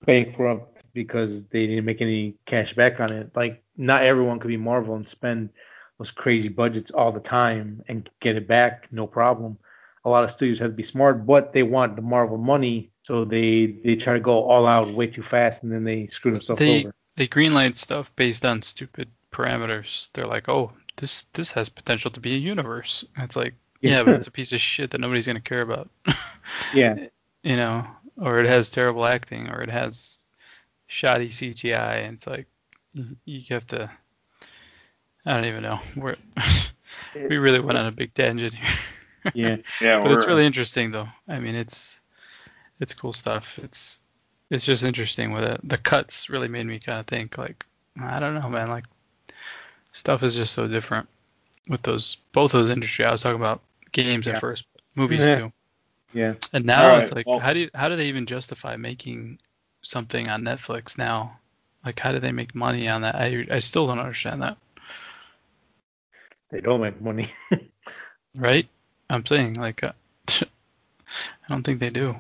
bankrupt 0.07 0.83
because 0.95 1.45
they 1.49 1.67
didn't 1.67 1.85
make 1.85 2.01
any 2.01 2.35
cash 2.47 2.75
back 2.75 2.99
on 2.99 3.13
it. 3.13 3.31
Like 3.37 3.63
not 3.77 4.05
everyone 4.05 4.41
could 4.41 4.49
be 4.49 4.57
Marvel 4.57 4.95
and 4.95 5.07
spend 5.07 5.51
those 5.99 6.11
crazy 6.11 6.49
budgets 6.49 6.91
all 6.91 7.13
the 7.13 7.21
time 7.21 7.83
and 7.89 8.09
get 8.21 8.37
it 8.37 8.49
back 8.49 8.89
no 8.93 9.07
problem. 9.07 9.59
A 10.05 10.11
lot 10.11 10.25
of 10.25 10.31
studios 10.31 10.59
have 10.59 10.71
to 10.71 10.77
be 10.77 10.83
smart, 10.83 11.27
but 11.27 11.53
they 11.53 11.63
want 11.63 11.97
the 11.97 12.03
Marvel 12.03 12.37
money, 12.37 12.91
so 13.03 13.25
they 13.25 13.79
they 13.85 13.97
try 13.97 14.15
to 14.15 14.21
go 14.21 14.45
all 14.45 14.67
out 14.67 14.93
way 14.93 15.07
too 15.07 15.23
fast 15.23 15.63
and 15.63 15.73
then 15.73 15.85
they 15.85 16.07
screw 16.09 16.33
themselves 16.33 16.63
They 16.63 16.81
over. 16.81 16.95
they 17.17 17.27
greenlight 17.29 17.77
stuff 17.77 18.15
based 18.17 18.45
on 18.45 18.61
stupid 18.63 19.09
parameters. 19.33 20.09
They're 20.13 20.27
like, 20.27 20.49
oh, 20.49 20.73
this 20.97 21.25
this 21.33 21.51
has 21.53 21.69
potential 21.69 22.11
to 22.11 22.21
be 22.21 22.35
a 22.35 22.39
universe. 22.39 23.05
And 23.17 23.25
it's 23.25 23.37
like, 23.37 23.55
yeah, 23.81 24.03
but 24.03 24.15
it's 24.15 24.27
a 24.27 24.31
piece 24.39 24.53
of 24.53 24.61
shit 24.61 24.91
that 24.91 25.01
nobody's 25.01 25.27
gonna 25.27 25.41
care 25.41 25.63
about. 25.63 25.91
Yeah, 26.71 26.97
you 27.43 27.57
know, 27.57 27.87
or 28.19 28.41
it 28.41 28.47
has 28.47 28.71
terrible 28.71 29.07
acting, 29.07 29.49
or 29.49 29.63
it 29.63 29.71
has 29.71 30.27
shoddy 30.87 31.29
CGI, 31.29 32.05
and 32.07 32.17
it's 32.17 32.27
like 32.27 32.47
you, 32.93 33.17
you 33.25 33.55
have 33.55 33.67
to. 33.69 33.91
I 35.27 35.35
don't 35.35 35.47
even 35.47 35.63
know. 35.63 35.81
We're 35.97 36.17
we 37.15 37.37
really 37.39 37.61
went 37.61 37.79
on 37.79 37.87
a 37.87 37.91
big 37.93 38.15
tangent 38.15 38.55
here. 38.55 38.77
yeah. 39.35 39.57
yeah, 39.81 40.01
but 40.01 40.13
it's 40.13 40.27
really 40.27 40.47
interesting 40.47 40.91
though. 40.91 41.09
I 41.29 41.39
mean, 41.39 41.55
it's 41.55 42.01
it's 42.81 42.95
cool 42.95 43.13
stuff. 43.13 43.59
It's 43.63 44.01
it's 44.51 44.65
just 44.65 44.85
interesting 44.85 45.33
with 45.33 45.45
it. 45.45 45.61
The 45.65 45.79
cuts 45.79 46.29
really 46.29 46.49
made 46.49 46.67
me 46.67 46.79
kind 46.79 47.01
of 47.01 47.07
think 47.07 47.39
like 47.39 47.65
I 48.03 48.21
don't 48.21 48.35
know, 48.35 48.49
man. 48.49 48.69
Like 48.69 48.85
stuff 49.93 50.23
is 50.23 50.37
just 50.37 50.53
so 50.55 50.67
different 50.69 51.09
with 51.69 51.83
those 51.83 52.17
both 52.33 52.53
those 52.53 52.71
industries. 52.71 53.07
I 53.07 53.13
was 53.13 53.23
talking 53.23 53.37
about 53.41 53.63
games 53.93 54.27
Yeah. 54.27 54.35
at 54.35 54.41
first, 54.41 54.67
but 54.75 54.83
movies 54.97 55.27
Yeah. 55.27 55.35
too. 55.37 55.53
Yeah. 56.13 56.35
And 56.53 56.65
now 56.65 56.95
All 56.95 57.01
it's 57.01 57.13
like, 57.13 57.27
well- 57.27 57.39
how 57.41 57.53
do 57.53 57.61
you, 57.61 57.71
how 57.75 57.89
do 57.89 57.97
they 57.97 58.07
even 58.07 58.27
justify 58.27 58.77
making 58.77 59.39
something 59.83 60.29
on 60.29 60.43
Netflix 60.43 60.97
now? 60.99 61.39
Like, 61.85 61.99
how 61.99 62.13
do 62.13 62.19
they 62.21 62.33
make 62.33 62.55
money 62.55 62.89
on 62.89 63.03
that? 63.03 63.15
I 63.15 63.47
I 63.51 63.59
still 63.59 63.87
don't 63.87 63.99
understand 63.99 64.43
that. 64.43 64.57
They 66.55 66.61
don't 66.61 66.81
make 66.81 67.01
money. 67.01 67.33
Right? 68.37 68.69
I'm 69.11 69.27
saying 69.27 69.55
like, 69.55 69.83
uh, 69.83 69.91
I 70.29 70.45
don't 71.49 71.65
think 71.65 71.81
they 71.81 71.91
do. 71.91 72.15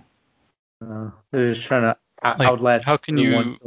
uh, 0.84 1.10
they're 1.30 1.54
just 1.54 1.68
trying 1.68 1.82
to 1.82 1.96
out- 2.24 2.40
Like, 2.40 2.48
outlast. 2.48 2.84
how 2.84 2.96
can 2.96 3.16
everyone. 3.16 3.58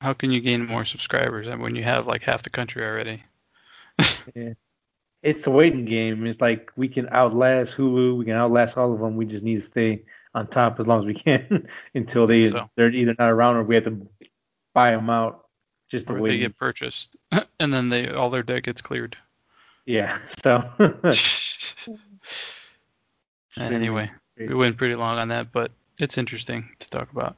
How 0.00 0.14
can 0.14 0.30
you 0.30 0.40
gain 0.40 0.64
more 0.64 0.86
subscribers 0.86 1.46
when 1.46 1.76
you 1.76 1.82
have 1.82 2.06
like 2.06 2.22
half 2.22 2.42
the 2.42 2.48
country 2.48 2.82
already? 2.86 3.22
yeah. 4.34 4.54
It's 5.22 5.46
a 5.46 5.50
waiting 5.50 5.84
game. 5.84 6.26
It's 6.26 6.40
like 6.40 6.70
we 6.76 6.88
can 6.88 7.06
outlast 7.10 7.76
Hulu, 7.76 8.16
we 8.16 8.24
can 8.24 8.34
outlast 8.34 8.78
all 8.78 8.94
of 8.94 9.00
them. 9.00 9.14
We 9.16 9.26
just 9.26 9.44
need 9.44 9.60
to 9.60 9.66
stay 9.66 10.04
on 10.34 10.46
top 10.46 10.80
as 10.80 10.86
long 10.86 11.00
as 11.00 11.04
we 11.04 11.14
can 11.14 11.68
until 11.94 12.26
they 12.26 12.48
So- 12.48 12.70
they're 12.76 12.88
either 12.90 13.14
not 13.18 13.28
around 13.28 13.56
or 13.56 13.62
we 13.64 13.74
have 13.74 13.84
to 13.84 14.08
buy 14.72 14.92
them 14.92 15.10
out. 15.10 15.44
Just 15.90 16.08
Or 16.08 16.14
wait. 16.18 16.30
they 16.30 16.38
get 16.38 16.56
purchased, 16.56 17.16
and 17.60 17.72
then 17.74 17.88
they 17.90 18.08
all 18.10 18.30
their 18.30 18.42
debt 18.42 18.62
gets 18.62 18.80
cleared. 18.80 19.16
Yeah. 19.88 20.18
So. 20.44 20.62
and 20.78 21.14
anyway, 23.74 24.10
we 24.36 24.54
went 24.54 24.76
pretty 24.76 24.94
long 24.94 25.16
on 25.18 25.28
that, 25.28 25.50
but 25.50 25.70
it's 25.98 26.18
interesting 26.18 26.68
to 26.80 26.90
talk 26.90 27.10
about. 27.10 27.36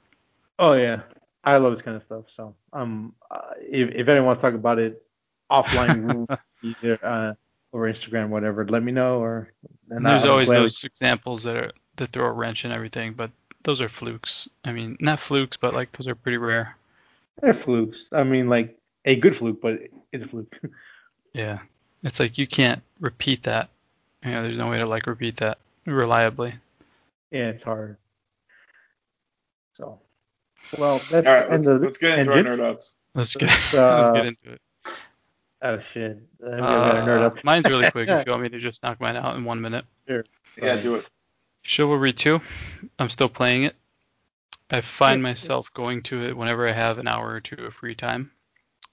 oh 0.59 0.73
yeah, 0.73 1.03
I 1.45 1.59
love 1.59 1.73
this 1.75 1.83
kind 1.83 1.97
of 1.97 2.03
stuff. 2.03 2.25
So 2.35 2.57
um, 2.73 3.15
uh, 3.31 3.53
if 3.61 3.95
if 3.95 4.09
anyone 4.09 4.27
wants 4.27 4.41
to 4.41 4.49
talk 4.49 4.55
about 4.55 4.81
it 4.81 5.01
offline, 5.49 6.27
either 6.63 6.99
uh 7.05 7.35
over 7.73 7.93
Instagram, 7.93 8.31
whatever, 8.31 8.67
let 8.67 8.83
me 8.83 8.91
know. 8.91 9.21
Or 9.21 9.53
And 9.89 10.05
there's 10.05 10.25
always 10.25 10.51
those 10.51 10.83
examples 10.83 11.45
that 11.45 11.57
are 11.57 11.71
that 11.97 12.09
throw 12.09 12.27
a 12.27 12.33
wrench 12.33 12.65
in 12.65 12.73
everything, 12.73 13.13
but 13.13 13.31
those 13.63 13.81
are 13.81 13.89
flukes. 13.89 14.51
I 14.65 14.73
mean, 14.73 14.97
not 14.99 15.21
flukes, 15.21 15.57
but 15.57 15.73
like 15.73 15.93
those 15.93 16.09
are 16.09 16.17
pretty 16.17 16.39
rare. 16.39 16.77
They're 17.41 17.55
flukes. 17.55 18.07
I 18.11 18.25
mean, 18.25 18.49
like 18.49 18.77
a 19.05 19.15
good 19.15 19.37
fluke, 19.37 19.61
but 19.61 19.79
it's 20.13 20.25
a 20.25 20.29
fluke. 20.29 20.59
Yeah. 21.33 21.61
It's 22.03 22.21
like 22.21 22.39
you 22.39 22.47
can't 22.47 22.83
repeat 23.01 23.43
that. 23.45 23.69
You 24.25 24.33
know, 24.33 24.43
there's 24.43 24.59
no 24.59 24.69
way 24.71 24.79
to 24.79 24.87
like 24.87 25.07
repeat 25.07 25.37
that 25.39 25.59
reliably. 25.87 26.55
Yeah, 27.31 27.49
it's 27.51 27.65
hard. 27.65 27.97
So, 29.75 29.99
well, 30.79 31.01
that's 31.11 31.27
All 31.27 31.35
right, 31.35 31.45
and 31.45 31.53
let's, 31.53 31.67
the- 31.67 31.79
let's 31.79 31.99
get 31.99 32.19
into 32.19 32.33
our 32.33 32.43
nerd 32.43 32.61
outs. 32.63 32.97
Let's 33.15 33.35
get 33.35 33.49
Let's, 33.49 33.73
let's 33.73 34.07
uh, 34.09 34.13
get 34.13 34.27
into 34.27 34.53
it. 34.53 34.61
Oh 35.63 35.79
shit! 35.93 36.19
I'm 36.45 36.59
gonna 36.59 37.03
nerd 37.03 37.23
Uh, 37.23 37.27
up. 37.27 37.45
mine's 37.45 37.67
really 37.69 37.91
quick. 37.91 38.09
if 38.09 38.27
you 38.27 38.31
want 38.33 38.43
me 38.43 38.49
to 38.51 38.59
just 38.59 38.83
knock 38.83 39.01
mine 39.01 39.17
out 39.17 39.37
in 39.37 39.45
one 39.45 39.61
minute. 39.61 39.85
Sure. 40.09 40.25
Yeah, 40.57 40.71
Right. 40.75 40.83
do 40.83 40.95
it. 40.97 41.07
Chivalry 41.63 42.13
2. 42.15 42.41
I'm 42.99 43.11
still 43.11 43.29
playing 43.29 43.65
it. 43.65 43.77
I 44.71 44.81
find 44.81 45.23
myself 45.23 45.73
going 45.75 46.03
to 46.05 46.23
it 46.23 46.37
whenever 46.37 46.67
I 46.67 46.73
have 46.73 46.99
an 46.99 47.07
hour 47.09 47.29
or 47.31 47.41
two 47.41 47.67
of 47.67 47.75
free 47.75 47.95
time. 47.95 48.31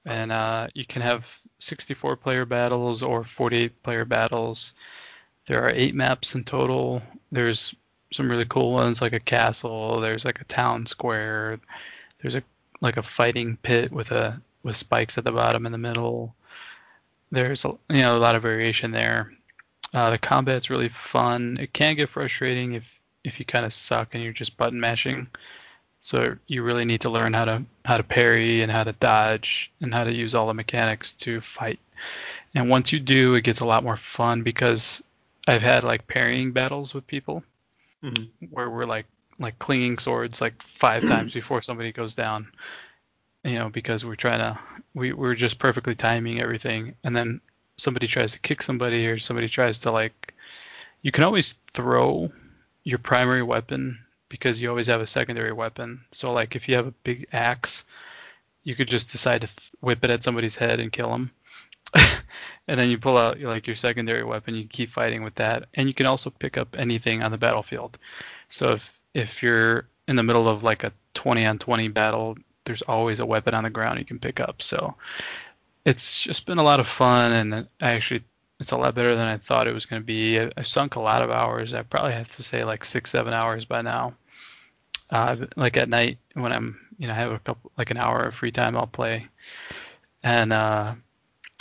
And 0.07 0.31
uh, 0.31 0.67
you 0.73 0.85
can 0.85 1.01
have 1.01 1.38
64 1.59 2.15
player 2.15 2.45
battles 2.45 3.03
or 3.03 3.25
48 3.25 3.84
player 3.84 4.05
battles. 4.05 4.73
There 5.47 5.61
are 5.61 5.69
eight 5.69 5.95
maps 5.95 6.34
in 6.34 6.45
total. 6.45 7.01
There's 7.29 7.75
some 8.13 8.31
really 8.31 8.45
cool 8.45 8.71
ones 8.71 9.01
like 9.01 9.11
a 9.11 9.19
castle. 9.19 9.99
There's 9.99 10.23
like 10.23 10.39
a 10.39 10.45
town 10.45 10.85
square. 10.85 11.59
There's 12.21 12.35
a 12.35 12.43
like 12.79 12.95
a 12.95 13.03
fighting 13.03 13.57
pit 13.57 13.91
with 13.91 14.11
a 14.11 14.41
with 14.63 14.77
spikes 14.77 15.17
at 15.17 15.25
the 15.25 15.31
bottom 15.34 15.65
in 15.65 15.73
the 15.73 15.77
middle. 15.77 16.34
There's 17.29 17.65
a, 17.65 17.77
you 17.89 18.01
know 18.01 18.15
a 18.15 18.19
lot 18.19 18.35
of 18.35 18.43
variation 18.43 18.91
there. 18.91 19.34
Uh, 19.93 20.11
the 20.11 20.17
combat's 20.17 20.69
really 20.69 20.89
fun. 20.89 21.57
It 21.59 21.73
can 21.73 21.95
get 21.95 22.07
frustrating 22.07 22.73
if 22.73 23.01
if 23.25 23.39
you 23.39 23.45
kind 23.45 23.65
of 23.65 23.73
suck 23.73 24.15
and 24.15 24.23
you're 24.23 24.31
just 24.31 24.55
button 24.55 24.79
mashing. 24.79 25.27
So 25.99 26.38
you 26.48 26.64
really 26.64 26.86
need 26.86 27.02
to 27.02 27.10
learn 27.10 27.34
how 27.34 27.45
to 27.45 27.64
how 27.86 27.98
to 27.98 28.03
parry 28.03 28.61
and 28.61 28.72
how 28.72 28.84
to 28.84 28.94
dodge 28.94 29.72
and 29.82 29.94
how 29.94 30.03
to 30.03 30.14
use 30.14 30.36
all 30.36 30.48
the 30.48 30.53
mechanics 30.53 31.14
to 31.14 31.41
fight. 31.41 31.80
And 32.56 32.69
once 32.69 32.91
you 32.94 32.99
do, 32.99 33.36
it 33.36 33.44
gets 33.44 33.60
a 33.61 33.65
lot 33.65 33.84
more 33.84 33.98
fun 33.98 34.44
because 34.44 35.03
I've 35.48 35.61
had 35.61 35.84
like 35.84 36.07
parrying 36.07 36.52
battles 36.52 36.94
with 36.94 37.07
people 37.07 37.44
Mhm. 38.03 38.30
where 38.52 38.69
we're 38.69 38.86
like 38.86 39.07
like 39.40 39.57
clinging 39.60 39.98
swords 39.98 40.41
like 40.41 40.61
five 40.64 41.06
times 41.10 41.34
before 41.34 41.61
somebody 41.61 41.91
goes 41.91 42.15
down. 42.15 42.52
You 43.44 43.53
know, 43.60 43.69
because 43.69 44.06
we're 44.06 44.15
trying 44.15 44.40
to 44.40 44.60
we 44.94 45.14
we're 45.14 45.36
just 45.36 45.60
perfectly 45.60 45.95
timing 45.95 46.41
everything, 46.41 46.95
and 47.03 47.15
then 47.15 47.41
somebody 47.78 48.07
tries 48.07 48.34
to 48.34 48.40
kick 48.40 48.61
somebody 48.64 49.07
or 49.07 49.18
somebody 49.19 49.48
tries 49.49 49.80
to 49.80 49.91
like 49.91 50.34
you 51.02 51.11
can 51.11 51.24
always 51.24 51.53
throw 51.72 52.32
your 52.84 52.99
primary 52.99 53.44
weapon 53.44 53.99
because 54.29 54.61
you 54.61 54.69
always 54.69 54.87
have 54.87 55.01
a 55.01 55.07
secondary 55.07 55.53
weapon. 55.53 56.03
So 56.11 56.31
like 56.31 56.55
if 56.55 56.67
you 56.67 56.75
have 56.75 56.87
a 56.87 56.91
big 57.03 57.27
axe, 57.31 57.85
you 58.63 58.75
could 58.75 58.87
just 58.87 59.11
decide 59.11 59.41
to 59.41 59.47
th- 59.47 59.71
whip 59.79 60.03
it 60.03 60.09
at 60.09 60.23
somebody's 60.23 60.55
head 60.55 60.79
and 60.79 60.91
kill 60.91 61.09
them. 61.09 61.31
and 62.67 62.79
then 62.79 62.89
you 62.89 62.97
pull 62.97 63.17
out 63.17 63.39
like 63.39 63.65
your 63.65 63.75
secondary 63.75 64.23
weapon, 64.23 64.55
you 64.55 64.67
keep 64.67 64.89
fighting 64.89 65.23
with 65.23 65.35
that. 65.35 65.65
And 65.73 65.87
you 65.87 65.93
can 65.93 66.05
also 66.05 66.29
pick 66.29 66.57
up 66.57 66.75
anything 66.77 67.23
on 67.23 67.31
the 67.31 67.37
battlefield. 67.37 67.97
So 68.49 68.73
if 68.73 68.99
if 69.13 69.41
you're 69.41 69.87
in 70.07 70.15
the 70.15 70.23
middle 70.23 70.47
of 70.47 70.63
like 70.63 70.83
a 70.83 70.93
20 71.13 71.45
on 71.45 71.57
20 71.57 71.87
battle, 71.89 72.37
there's 72.65 72.81
always 72.81 73.19
a 73.19 73.25
weapon 73.25 73.53
on 73.53 73.63
the 73.63 73.69
ground 73.69 73.99
you 73.99 74.05
can 74.05 74.19
pick 74.19 74.39
up. 74.39 74.61
So 74.61 74.95
it's 75.85 76.19
just 76.19 76.45
been 76.45 76.57
a 76.57 76.63
lot 76.63 76.79
of 76.79 76.87
fun 76.87 77.31
and 77.31 77.67
I 77.81 77.91
actually 77.91 78.23
it's 78.59 78.71
a 78.71 78.77
lot 78.77 78.95
better 78.95 79.15
than 79.15 79.27
I 79.27 79.38
thought 79.38 79.67
it 79.67 79.73
was 79.73 79.85
going 79.85 80.01
to 80.01 80.05
be. 80.05 80.39
I, 80.39 80.51
I've 80.57 80.67
sunk 80.67 80.95
a 80.95 81.01
lot 81.01 81.21
of 81.21 81.29
hours. 81.29 81.73
I 81.73 81.84
probably 81.84 82.13
have 82.13 82.29
to 82.35 82.43
say 82.43 82.63
like 82.63 82.84
six, 82.84 83.11
seven 83.11 83.34
hours 83.34 83.65
by 83.65 83.81
now. 83.81 84.15
Uh, 85.09 85.38
like 85.55 85.77
at 85.77 85.89
night 85.89 86.17
when 86.34 86.51
I'm, 86.51 86.79
you 86.97 87.07
know, 87.07 87.13
I 87.13 87.17
have 87.17 87.31
a 87.31 87.39
couple, 87.39 87.71
like 87.77 87.91
an 87.91 87.97
hour 87.97 88.23
of 88.23 88.35
free 88.35 88.51
time, 88.51 88.75
I'll 88.75 88.88
play. 88.88 89.27
And 90.23 90.51
uh, 90.51 90.95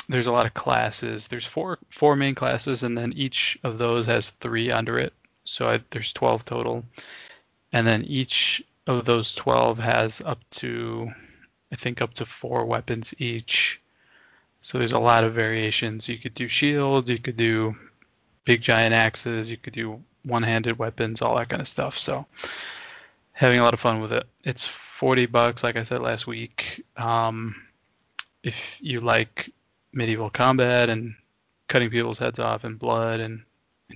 there's 0.08 0.26
a 0.26 0.32
lot 0.32 0.46
of 0.46 0.54
classes. 0.54 1.28
There's 1.28 1.44
four, 1.44 1.78
four 1.90 2.16
main 2.16 2.34
classes, 2.34 2.82
and 2.82 2.96
then 2.96 3.12
each 3.14 3.58
of 3.62 3.78
those 3.78 4.06
has 4.06 4.30
three 4.30 4.70
under 4.70 4.98
it. 4.98 5.12
So 5.44 5.68
I, 5.68 5.80
there's 5.90 6.12
12 6.12 6.44
total. 6.44 6.84
And 7.72 7.86
then 7.86 8.04
each 8.04 8.64
of 8.86 9.04
those 9.04 9.34
12 9.34 9.78
has 9.78 10.20
up 10.22 10.38
to, 10.50 11.10
I 11.72 11.76
think, 11.76 12.00
up 12.00 12.14
to 12.14 12.24
four 12.24 12.64
weapons 12.64 13.14
each. 13.18 13.80
So 14.66 14.78
there's 14.78 14.90
a 14.90 14.98
lot 14.98 15.22
of 15.22 15.32
variations. 15.32 16.08
You 16.08 16.18
could 16.18 16.34
do 16.34 16.48
shields, 16.48 17.08
you 17.08 17.20
could 17.20 17.36
do 17.36 17.76
big 18.44 18.62
giant 18.62 18.94
axes, 18.94 19.48
you 19.48 19.56
could 19.56 19.72
do 19.72 20.02
one-handed 20.24 20.76
weapons, 20.76 21.22
all 21.22 21.36
that 21.36 21.50
kind 21.50 21.62
of 21.62 21.68
stuff. 21.68 21.96
So 21.96 22.26
having 23.30 23.60
a 23.60 23.62
lot 23.62 23.74
of 23.74 23.78
fun 23.78 24.00
with 24.00 24.10
it. 24.10 24.26
It's 24.42 24.66
40 24.66 25.26
bucks, 25.26 25.62
like 25.62 25.76
I 25.76 25.84
said 25.84 26.00
last 26.00 26.26
week. 26.26 26.84
Um, 26.96 27.54
if 28.42 28.78
you 28.82 28.98
like 28.98 29.52
medieval 29.92 30.30
combat 30.30 30.88
and 30.88 31.14
cutting 31.68 31.90
people's 31.90 32.18
heads 32.18 32.40
off 32.40 32.64
and 32.64 32.76
blood 32.76 33.20
and 33.20 33.44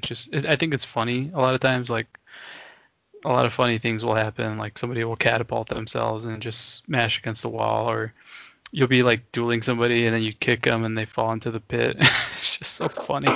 just, 0.03 0.33
it, 0.33 0.47
I 0.47 0.55
think 0.55 0.73
it's 0.73 0.85
funny. 0.85 1.33
A 1.35 1.41
lot 1.41 1.55
of 1.55 1.61
times, 1.61 1.91
like 1.91 2.07
a 3.25 3.29
lot 3.29 3.45
of 3.45 3.53
funny 3.53 3.79
things 3.79 4.05
will 4.05 4.15
happen. 4.15 4.57
Like 4.57 4.79
somebody 4.79 5.03
will 5.03 5.17
catapult 5.17 5.69
themselves 5.69 6.27
and 6.27 6.41
just 6.41 6.85
smash 6.85 7.19
against 7.19 7.43
the 7.43 7.49
wall, 7.49 7.91
or 7.91 8.15
you'll 8.73 8.89
be 8.89 9.03
like 9.03 9.33
dueling 9.33 9.63
somebody 9.63 10.07
and 10.07 10.15
then 10.15 10.23
you 10.23 10.33
kick 10.33 10.63
them 10.63 10.85
and 10.85 10.97
they 10.97 11.05
fall 11.07 11.33
into 11.33 11.51
the 11.51 11.61
pit. 11.61 11.97
it's 12.35 12.59
just 12.59 12.75
so 12.75 12.89
funny. 12.89 13.29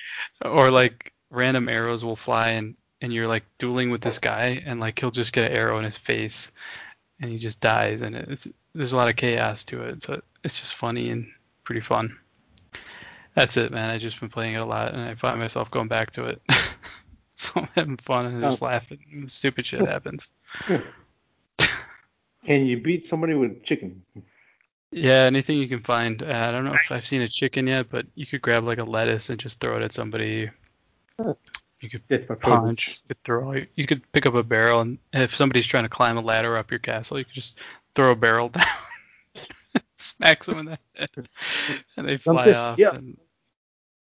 or 0.44 0.70
like 0.70 1.12
random 1.30 1.68
arrows 1.68 2.04
will 2.04 2.16
fly 2.16 2.50
and 2.50 2.74
and 3.02 3.12
you're 3.12 3.28
like 3.28 3.44
dueling 3.58 3.90
with 3.90 4.00
this 4.02 4.18
guy 4.18 4.62
and 4.66 4.78
like 4.80 4.98
he'll 4.98 5.10
just 5.10 5.32
get 5.32 5.50
an 5.50 5.56
arrow 5.56 5.78
in 5.78 5.84
his 5.84 5.96
face 5.96 6.52
and 7.20 7.30
he 7.30 7.38
just 7.38 7.60
dies 7.60 8.02
and 8.02 8.14
it's 8.16 8.46
there's 8.74 8.92
a 8.92 8.96
lot 8.96 9.08
of 9.08 9.16
chaos 9.16 9.64
to 9.64 9.82
it. 9.84 10.02
So 10.02 10.20
it's 10.44 10.60
just 10.60 10.74
funny 10.74 11.10
and 11.10 11.30
pretty 11.64 11.80
fun. 11.80 12.18
That's 13.34 13.56
it, 13.56 13.70
man. 13.72 13.90
I've 13.90 14.00
just 14.00 14.18
been 14.20 14.28
playing 14.28 14.54
it 14.54 14.62
a 14.62 14.66
lot 14.66 14.92
and 14.92 15.00
I 15.02 15.14
find 15.14 15.38
myself 15.38 15.70
going 15.70 15.88
back 15.88 16.10
to 16.12 16.24
it. 16.24 16.42
so 17.36 17.52
I'm 17.60 17.68
having 17.74 17.96
fun 17.96 18.26
and 18.26 18.42
just 18.42 18.62
Oh. 18.62 18.66
laughing. 18.66 18.98
and 19.12 19.30
Stupid 19.30 19.64
shit 19.66 19.80
happens. 19.86 20.32
Can 22.46 22.66
you 22.66 22.80
beat 22.80 23.06
somebody 23.06 23.34
with 23.34 23.62
chicken? 23.64 24.02
Yeah, 24.92 25.22
anything 25.24 25.58
you 25.58 25.68
can 25.68 25.80
find. 25.80 26.22
Uh, 26.22 26.26
I 26.26 26.50
don't 26.50 26.64
know 26.64 26.74
if 26.74 26.90
I've 26.90 27.06
seen 27.06 27.22
a 27.22 27.28
chicken 27.28 27.66
yet, 27.68 27.90
but 27.90 28.06
you 28.14 28.26
could 28.26 28.42
grab 28.42 28.64
like 28.64 28.78
a 28.78 28.84
lettuce 28.84 29.30
and 29.30 29.38
just 29.38 29.60
throw 29.60 29.76
it 29.76 29.82
at 29.82 29.92
somebody. 29.92 30.50
Huh. 31.18 31.34
You 31.80 31.88
could 31.90 32.02
That's 32.08 32.28
my 32.28 32.34
favorite. 32.34 32.60
punch. 32.60 33.00
You 33.04 33.08
could 33.14 33.22
throw. 33.24 33.54
You 33.76 33.86
could 33.86 34.12
pick 34.12 34.26
up 34.26 34.34
a 34.34 34.42
barrel, 34.42 34.80
and 34.80 34.98
if 35.12 35.34
somebody's 35.34 35.66
trying 35.66 35.84
to 35.84 35.88
climb 35.88 36.16
a 36.18 36.20
ladder 36.20 36.56
up 36.56 36.70
your 36.70 36.80
castle, 36.80 37.18
you 37.18 37.24
could 37.24 37.34
just 37.34 37.58
throw 37.94 38.10
a 38.10 38.16
barrel 38.16 38.48
down, 38.50 38.66
smack 39.96 40.44
them 40.44 40.58
in 40.58 40.64
the 40.66 40.78
head, 40.94 41.28
and 41.96 42.08
they 42.08 42.16
fly 42.16 42.34
Something- 42.46 42.54
off. 42.54 42.78
yeah. 42.78 42.94
And 42.94 43.16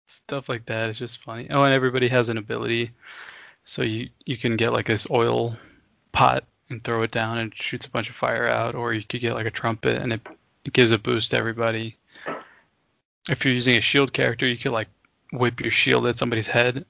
stuff 0.07 0.49
like 0.49 0.67
that 0.67 0.91
is 0.91 0.99
just 0.99 1.19
funny. 1.19 1.47
Oh, 1.51 1.63
and 1.63 1.75
everybody 1.75 2.09
has 2.09 2.29
an 2.29 2.39
ability, 2.39 2.91
so 3.65 3.83
you 3.83 4.09
you 4.25 4.37
can 4.37 4.57
get 4.57 4.73
like 4.73 4.87
this 4.87 5.07
oil 5.11 5.57
pot 6.13 6.45
and 6.71 6.83
throw 6.83 7.03
it 7.03 7.11
down 7.11 7.39
and 7.39 7.53
it 7.53 7.63
shoots 7.63 7.87
a 7.87 7.91
bunch 7.91 8.09
of 8.09 8.17
fire 8.17 8.47
out, 8.49 8.75
or 8.75 8.93
you 8.95 9.05
could 9.05 9.21
get 9.21 9.35
like 9.35 9.47
a 9.47 9.51
trumpet 9.51 10.01
and 10.03 10.13
it, 10.15 10.21
it 10.65 10.73
gives 10.73 10.93
a 10.93 10.99
boost 10.99 11.31
to 11.31 11.37
everybody. 11.37 11.97
If 13.29 13.45
you're 13.45 13.55
using 13.55 13.77
a 13.77 13.81
shield 13.81 14.13
character, 14.13 14.47
you 14.47 14.57
could 14.57 14.73
like 14.73 14.89
whip 15.33 15.61
your 15.61 15.71
shield 15.71 16.07
at 16.07 16.19
somebody's 16.19 16.47
head, 16.47 16.85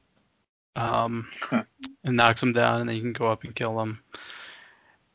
um, 0.77 1.29
Huh. 1.41 1.65
and 2.05 2.17
knocks 2.17 2.41
them 2.41 2.53
down, 2.53 2.81
and 2.81 2.89
then 2.89 2.97
you 2.97 3.03
can 3.03 3.13
go 3.13 3.27
up 3.29 3.45
and 3.45 3.55
kill 3.55 3.77
them. 3.77 4.03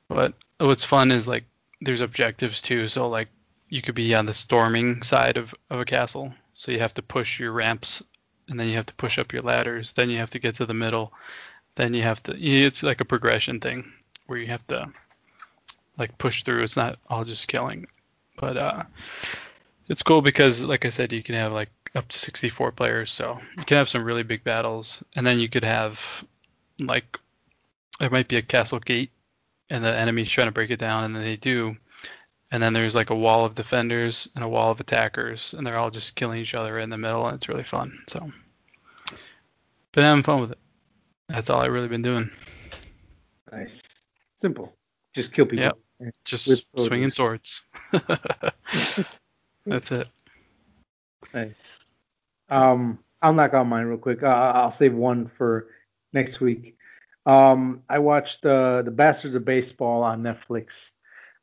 But 0.07 0.34
what's 0.60 0.84
fun 0.86 1.11
is 1.11 1.27
like 1.27 1.45
there's 1.82 2.02
objectives 2.02 2.61
too. 2.61 2.88
So 2.88 3.10
like 3.10 3.30
you 3.69 3.82
could 3.82 3.95
be 3.95 4.14
on 4.14 4.26
the 4.26 4.34
storming 4.34 5.02
side 5.02 5.38
of, 5.38 5.53
of 5.69 5.80
a 5.80 5.86
castle, 5.86 6.34
so 6.53 6.72
you 6.72 6.80
have 6.80 6.94
to 6.95 7.02
push 7.02 7.40
your 7.40 7.52
ramps, 7.52 8.03
and 8.48 8.60
then 8.60 8.68
you 8.68 8.76
have 8.76 8.86
to 8.86 8.94
push 8.95 9.18
up 9.18 9.34
your 9.34 9.41
ladders. 9.41 9.94
Then 9.94 10.10
you 10.10 10.19
have 10.19 10.30
to 10.32 10.40
get 10.40 10.56
to 10.56 10.65
the 10.65 10.73
middle. 10.73 11.11
Then 11.76 11.94
you 11.94 12.03
have 12.03 12.22
to. 12.23 12.36
It's 12.38 12.84
like 12.84 13.02
a 13.02 13.06
progression 13.06 13.60
thing 13.60 13.91
where 14.27 14.40
you 14.40 14.48
have 14.48 14.65
to 14.68 14.88
like 15.98 16.18
push 16.18 16.44
through. 16.44 16.64
It's 16.64 16.77
not 16.77 16.99
all 17.10 17.23
just 17.26 17.48
killing, 17.48 17.88
but 18.38 18.57
uh, 18.57 18.84
it's 19.88 20.03
cool 20.03 20.22
because 20.22 20.64
like 20.64 20.86
I 20.86 20.90
said, 20.90 21.14
you 21.14 21.24
can 21.24 21.36
have 21.36 21.52
like 21.52 21.70
up 21.95 22.07
to 22.07 22.20
64 22.20 22.72
players, 22.72 23.12
so 23.12 23.40
you 23.57 23.64
can 23.64 23.78
have 23.78 23.90
some 23.90 24.03
really 24.03 24.24
big 24.24 24.44
battles, 24.44 25.03
and 25.16 25.26
then 25.26 25.40
you 25.40 25.49
could 25.49 25.64
have 25.64 26.26
like 26.80 27.18
there 27.99 28.10
might 28.10 28.28
be 28.28 28.38
a 28.38 28.41
castle 28.41 28.80
gate, 28.80 29.12
and 29.70 29.84
the 29.84 29.95
enemy's 29.95 30.30
trying 30.30 30.48
to 30.48 30.53
break 30.53 30.72
it 30.72 30.80
down, 30.80 31.06
and 31.06 31.16
then 31.16 31.24
they 31.24 31.38
do, 31.38 31.78
and 32.52 32.62
then 32.62 32.74
there's 32.74 32.95
like 32.95 33.10
a 33.10 33.16
wall 33.16 33.45
of 33.45 33.56
defenders 33.56 34.30
and 34.36 34.44
a 34.44 34.49
wall 34.49 34.72
of 34.72 34.80
attackers, 34.80 35.53
and 35.53 35.66
they're 35.66 35.78
all 35.78 35.91
just 35.91 36.16
killing 36.16 36.40
each 36.40 36.56
other 36.56 36.80
in 36.80 36.90
the 36.90 36.98
middle, 36.98 37.26
and 37.26 37.36
it's 37.36 37.49
really 37.49 37.64
fun. 37.64 37.98
So, 38.07 38.32
been 39.91 40.03
having 40.03 40.24
fun 40.24 40.41
with 40.41 40.52
it. 40.52 40.60
That's 41.28 41.49
all 41.49 41.62
I've 41.62 41.72
really 41.72 41.88
been 41.88 42.02
doing. 42.02 42.30
Nice. 43.52 43.82
Simple. 44.38 44.76
Just 45.16 45.34
kill 45.34 45.45
people. 45.45 45.64
Yep. 45.64 45.78
Just 46.24 46.66
swinging 46.78 47.12
swords. 47.12 47.62
That's 49.66 49.92
it. 49.92 50.08
Nice. 51.34 51.54
Um, 52.50 53.00
I'll 53.22 53.34
knock 53.34 53.54
out 53.54 53.68
mine 53.68 53.86
real 53.86 53.98
quick. 53.98 54.22
Uh, 54.24 54.28
I'll 54.28 54.72
save 54.72 54.94
one 54.94 55.32
for 55.38 55.68
next 56.14 56.40
week. 56.40 56.78
Um, 57.26 57.82
I 57.90 58.00
watched 58.00 58.46
uh, 58.46 58.84
the 58.84 58.92
Bastards 58.92 59.36
of 59.36 59.46
Baseball 59.46 60.04
on 60.04 60.22
Netflix. 60.22 60.68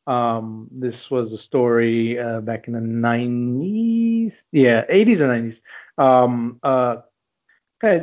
Um, 0.07 0.69
this 0.70 1.11
was 1.11 1.33
a 1.33 1.39
story 1.39 2.19
uh, 2.19 2.41
back 2.41 2.66
in 2.66 2.74
the 2.74 2.81
90s, 2.81 4.35
yeah, 4.51 4.85
80s 4.87 5.20
or 5.20 5.29
90s, 5.29 5.61
Um, 5.99 6.59
uh, 6.62 6.97
uh, 7.83 7.99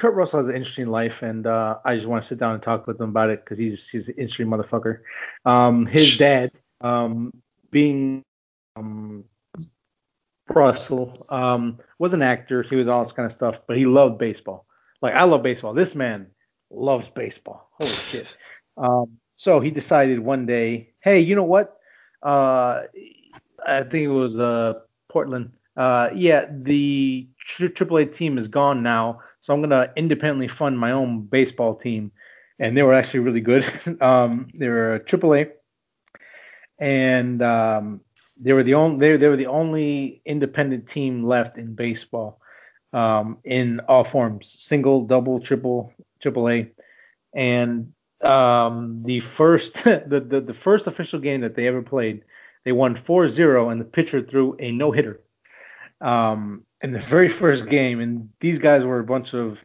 Kurt 0.00 0.14
Russell 0.14 0.40
has 0.40 0.48
an 0.48 0.56
interesting 0.56 0.88
life, 0.88 1.20
and 1.20 1.46
uh, 1.46 1.78
I 1.84 1.94
just 1.94 2.08
want 2.08 2.22
to 2.22 2.28
sit 2.28 2.38
down 2.38 2.54
and 2.54 2.62
talk 2.62 2.86
with 2.86 3.00
him 3.00 3.10
about 3.10 3.30
it 3.30 3.44
because 3.44 3.58
he's 3.58 3.88
he's 3.88 4.08
an 4.08 4.14
interesting 4.14 4.46
motherfucker. 4.46 5.00
Um, 5.44 5.86
his 5.86 6.16
dad, 6.16 6.50
um, 6.80 7.32
Bing 7.70 8.24
um, 8.76 9.24
Russell, 10.48 11.26
um, 11.28 11.78
was 11.98 12.14
an 12.14 12.22
actor. 12.22 12.62
He 12.62 12.76
was 12.76 12.88
all 12.88 13.04
this 13.04 13.12
kind 13.12 13.26
of 13.26 13.32
stuff, 13.32 13.56
but 13.68 13.76
he 13.76 13.84
loved 13.84 14.18
baseball. 14.18 14.66
Like 15.02 15.14
I 15.14 15.24
love 15.24 15.42
baseball. 15.42 15.74
This 15.74 15.94
man 15.94 16.28
loves 16.70 17.08
baseball. 17.14 17.68
Holy 17.80 17.92
shit. 18.10 18.36
Um, 18.76 19.18
so 19.36 19.60
he 19.60 19.70
decided 19.70 20.18
one 20.18 20.46
day, 20.46 20.92
hey, 21.00 21.20
you 21.20 21.34
know 21.34 21.44
what? 21.44 21.78
Uh, 22.22 22.82
I 23.66 23.82
think 23.82 24.04
it 24.04 24.08
was 24.08 24.38
uh, 24.38 24.80
Portland. 25.10 25.52
Uh, 25.76 26.08
yeah, 26.14 26.46
the 26.50 27.28
AAA 27.58 28.14
team 28.14 28.38
is 28.38 28.48
gone 28.48 28.82
now, 28.82 29.20
so 29.42 29.54
I'm 29.54 29.60
gonna 29.60 29.92
independently 29.96 30.48
fund 30.48 30.78
my 30.78 30.92
own 30.92 31.22
baseball 31.22 31.74
team, 31.74 32.12
and 32.58 32.76
they 32.76 32.82
were 32.82 32.94
actually 32.94 33.20
really 33.20 33.40
good. 33.40 33.64
um, 34.00 34.48
they 34.54 34.68
were 34.68 35.02
AAA, 35.06 35.50
and 36.78 37.42
um, 37.42 38.00
they 38.40 38.52
were 38.52 38.62
the 38.62 38.74
only 38.74 38.98
they, 38.98 39.16
they 39.16 39.28
were 39.28 39.36
the 39.36 39.46
only 39.46 40.22
independent 40.24 40.88
team 40.88 41.24
left 41.24 41.58
in 41.58 41.74
baseball, 41.74 42.40
um, 42.92 43.38
in 43.44 43.80
all 43.80 44.04
forms, 44.04 44.56
single, 44.58 45.06
double, 45.06 45.40
triple, 45.40 45.92
AAA, 46.24 46.70
and 47.34 47.92
um, 48.22 49.02
the 49.04 49.20
first 49.20 49.74
the, 49.84 50.24
the 50.26 50.40
the 50.40 50.54
first 50.54 50.86
official 50.86 51.18
game 51.18 51.40
that 51.40 51.54
they 51.54 51.66
ever 51.66 51.82
played, 51.82 52.24
they 52.64 52.72
won 52.72 53.02
4-0, 53.06 53.72
and 53.72 53.80
the 53.80 53.84
pitcher 53.84 54.22
threw 54.22 54.56
a 54.58 54.70
no 54.70 54.92
hitter. 54.92 55.20
Um, 56.00 56.64
in 56.82 56.92
the 56.92 57.00
very 57.00 57.28
first 57.28 57.68
game, 57.68 58.00
and 58.00 58.28
these 58.40 58.58
guys 58.58 58.84
were 58.84 59.00
a 59.00 59.04
bunch 59.04 59.34
of 59.34 59.58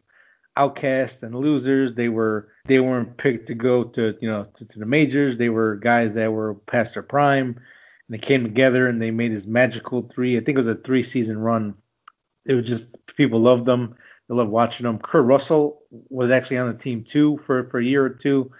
outcasts 0.57 1.23
and 1.23 1.35
losers. 1.35 1.95
They 1.95 2.09
were 2.09 2.49
they 2.67 2.79
weren't 2.79 3.17
picked 3.17 3.47
to 3.47 3.55
go 3.55 3.83
to 3.83 4.15
you 4.21 4.29
know 4.29 4.47
to, 4.57 4.65
to, 4.65 4.79
the 4.79 4.85
majors. 4.85 5.37
They 5.37 5.49
were 5.49 5.75
guys 5.75 6.13
that 6.13 6.31
were 6.31 6.55
past 6.55 6.93
their 6.93 7.03
prime, 7.03 7.47
and 7.47 8.09
they 8.09 8.17
came 8.17 8.43
together 8.43 8.87
and 8.87 9.01
they 9.01 9.11
made 9.11 9.33
this 9.33 9.45
magical 9.45 10.09
three. 10.13 10.37
I 10.37 10.41
think 10.41 10.55
it 10.57 10.65
was 10.65 10.67
a 10.67 10.75
three 10.75 11.03
season 11.03 11.37
run. 11.37 11.75
It 12.45 12.53
was 12.53 12.65
just 12.65 12.87
people 13.15 13.41
loved 13.41 13.65
them. 13.65 13.95
They 14.27 14.35
loved 14.35 14.51
watching 14.51 14.85
them. 14.85 14.99
Kurt 14.99 15.25
Russell 15.25 15.81
was 16.09 16.31
actually 16.31 16.57
on 16.57 16.71
the 16.71 16.77
team 16.77 17.03
too 17.03 17.39
for 17.45 17.69
for 17.69 17.79
a 17.79 17.85
year 17.85 18.05
or 18.05 18.09
two. 18.09 18.51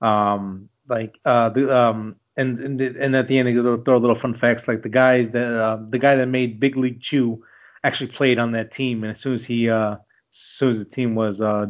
Um, 0.00 0.68
like 0.88 1.18
uh, 1.24 1.48
the 1.50 1.74
um, 1.74 2.16
and 2.36 2.58
and, 2.58 2.80
and 2.80 3.16
at 3.16 3.28
the 3.28 3.38
end 3.38 3.48
they 3.48 3.54
throw 3.54 3.96
a 3.96 3.98
little 3.98 4.18
fun 4.18 4.36
facts 4.36 4.68
like 4.68 4.82
the 4.82 4.88
guys 4.88 5.30
that 5.30 5.58
uh, 5.58 5.78
the 5.88 5.98
guy 5.98 6.16
that 6.16 6.26
made 6.26 6.60
Big 6.60 6.76
League 6.76 7.00
Chew 7.00 7.42
actually 7.84 8.08
played 8.08 8.38
on 8.38 8.52
that 8.52 8.72
team, 8.72 9.04
and 9.04 9.12
as 9.12 9.20
soon 9.20 9.34
as 9.36 9.44
he 9.44 9.70
uh, 9.70 9.92
as 9.92 9.98
soon 10.32 10.70
as 10.72 10.78
the 10.78 10.84
team 10.84 11.14
was 11.14 11.40
uh, 11.40 11.66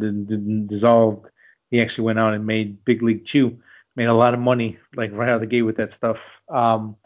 dissolved, 0.66 1.26
he 1.70 1.82
actually 1.82 2.04
went 2.04 2.18
out 2.18 2.32
and 2.32 2.46
made 2.46 2.84
Big 2.84 3.02
League 3.02 3.26
Chew, 3.26 3.58
made 3.96 4.06
a 4.06 4.14
lot 4.14 4.32
of 4.32 4.40
money 4.40 4.78
like 4.96 5.12
right 5.12 5.28
out 5.28 5.36
of 5.36 5.40
the 5.40 5.46
gate 5.46 5.62
with 5.62 5.76
that 5.76 5.92
stuff. 5.92 6.16
Um, 6.48 6.96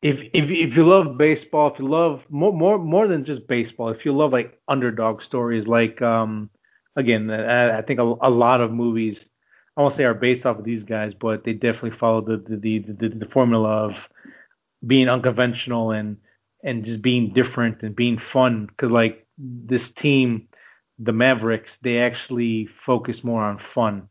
if 0.00 0.20
if 0.32 0.48
if 0.48 0.76
you 0.76 0.86
love 0.86 1.18
baseball, 1.18 1.72
if 1.72 1.78
you 1.78 1.88
love 1.88 2.22
more 2.30 2.52
more 2.52 2.78
more 2.78 3.08
than 3.08 3.24
just 3.24 3.46
baseball, 3.48 3.90
if 3.90 4.04
you 4.04 4.12
love 4.12 4.32
like 4.32 4.58
underdog 4.68 5.22
stories, 5.22 5.66
like 5.66 6.00
um, 6.00 6.48
again, 6.96 7.30
I, 7.30 7.78
I 7.78 7.82
think 7.82 7.98
a, 7.98 8.14
a 8.22 8.30
lot 8.30 8.60
of 8.60 8.72
movies 8.72 9.26
I 9.76 9.82
won't 9.82 9.94
say 9.94 10.04
are 10.04 10.14
based 10.14 10.46
off 10.46 10.58
of 10.58 10.64
these 10.64 10.84
guys, 10.84 11.12
but 11.14 11.44
they 11.44 11.52
definitely 11.52 11.98
follow 11.98 12.20
the 12.20 12.36
the 12.36 12.78
the, 12.78 12.92
the, 12.92 13.08
the 13.08 13.26
formula 13.26 13.68
of 13.68 13.94
being 14.86 15.08
unconventional 15.08 15.90
and 15.90 16.16
and 16.62 16.84
just 16.84 17.02
being 17.02 17.32
different 17.32 17.82
and 17.82 17.94
being 17.94 18.18
fun. 18.18 18.66
Because 18.66 18.90
like 18.90 19.26
this 19.38 19.90
team, 19.90 20.48
the 20.98 21.12
Mavericks, 21.12 21.78
they 21.82 21.98
actually 21.98 22.68
focus 22.84 23.22
more 23.22 23.42
on 23.42 23.58
fun. 23.58 24.08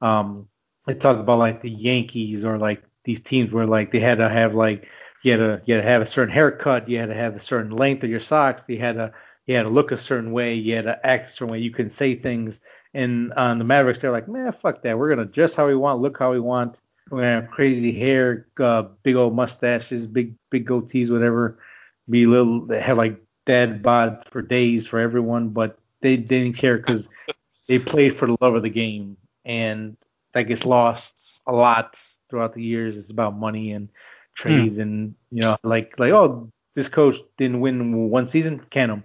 Um, 0.00 0.48
they 0.86 0.94
talk 0.94 1.18
about 1.18 1.38
like 1.38 1.62
the 1.62 1.70
Yankees 1.70 2.44
or 2.44 2.58
like 2.58 2.82
these 3.04 3.20
teams 3.20 3.52
where 3.52 3.66
like 3.66 3.92
they 3.92 4.00
had 4.00 4.18
to 4.18 4.28
have 4.28 4.54
like 4.54 4.86
you 5.22 5.32
had 5.32 5.38
to 5.38 5.62
you 5.64 5.74
had 5.74 5.82
to 5.82 5.88
have 5.88 6.02
a 6.02 6.06
certain 6.06 6.32
haircut, 6.34 6.88
you 6.88 6.98
had 6.98 7.08
to 7.08 7.14
have 7.14 7.36
a 7.36 7.40
certain 7.42 7.70
length 7.70 8.02
of 8.02 8.10
your 8.10 8.20
socks, 8.20 8.64
you 8.68 8.78
had 8.78 8.96
to 8.96 9.12
you 9.46 9.56
had 9.56 9.64
to 9.64 9.68
look 9.68 9.92
a 9.92 9.98
certain 9.98 10.32
way, 10.32 10.54
you 10.54 10.74
had 10.74 10.84
to 10.84 11.06
act 11.06 11.30
a 11.30 11.32
certain 11.32 11.52
way, 11.52 11.58
you 11.58 11.70
can 11.70 11.90
say 11.90 12.16
things 12.16 12.60
and 12.94 13.32
on 13.34 13.58
the 13.58 13.64
Mavericks, 13.64 14.00
they're 14.00 14.12
like, 14.12 14.28
man, 14.28 14.52
fuck 14.60 14.82
that. 14.82 14.98
We're 14.98 15.08
gonna 15.08 15.26
dress 15.26 15.54
how 15.54 15.66
we 15.66 15.74
want, 15.74 16.00
look 16.00 16.18
how 16.18 16.30
we 16.32 16.40
want. 16.40 16.80
We're 17.10 17.20
gonna 17.20 17.42
have 17.42 17.50
crazy 17.50 17.98
hair, 17.98 18.46
uh, 18.60 18.82
big 19.02 19.16
old 19.16 19.34
mustaches, 19.34 20.06
big 20.06 20.34
big 20.50 20.66
goatees, 20.66 21.10
whatever. 21.10 21.58
Be 22.08 22.26
little, 22.26 22.66
they 22.66 22.80
have 22.80 22.98
like 22.98 23.20
dad 23.46 23.82
bod 23.82 24.24
for 24.30 24.42
days 24.42 24.86
for 24.86 24.98
everyone, 24.98 25.50
but 25.50 25.78
they, 26.00 26.16
didn't 26.16 26.54
care 26.54 26.78
because 26.78 27.08
they 27.68 27.78
played 27.78 28.18
for 28.18 28.26
the 28.26 28.36
love 28.40 28.54
of 28.54 28.62
the 28.62 28.70
game, 28.70 29.16
and 29.44 29.96
that 30.34 30.42
gets 30.42 30.64
lost 30.64 31.12
a 31.46 31.52
lot 31.52 31.96
throughout 32.28 32.54
the 32.54 32.62
years. 32.62 32.96
It's 32.96 33.10
about 33.10 33.36
money 33.36 33.72
and 33.72 33.88
trades, 34.34 34.76
hmm. 34.76 34.82
and 34.82 35.14
you 35.30 35.42
know, 35.42 35.56
like 35.62 35.98
like 35.98 36.12
oh, 36.12 36.50
this 36.74 36.88
coach 36.88 37.16
didn't 37.38 37.60
win 37.60 38.08
one 38.10 38.26
season, 38.26 38.64
can 38.70 38.90
him 38.90 39.04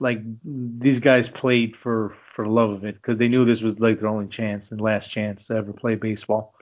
like 0.00 0.20
these 0.44 0.98
guys 0.98 1.28
played 1.28 1.76
for 1.76 2.16
for 2.34 2.44
the 2.44 2.50
love 2.50 2.70
of 2.70 2.84
it 2.84 2.96
because 2.96 3.18
they 3.18 3.28
knew 3.28 3.44
this 3.44 3.60
was 3.60 3.78
like 3.78 4.00
their 4.00 4.08
only 4.08 4.26
chance 4.26 4.72
and 4.72 4.80
last 4.80 5.10
chance 5.10 5.46
to 5.46 5.54
ever 5.54 5.72
play 5.72 5.94
baseball, 5.94 6.54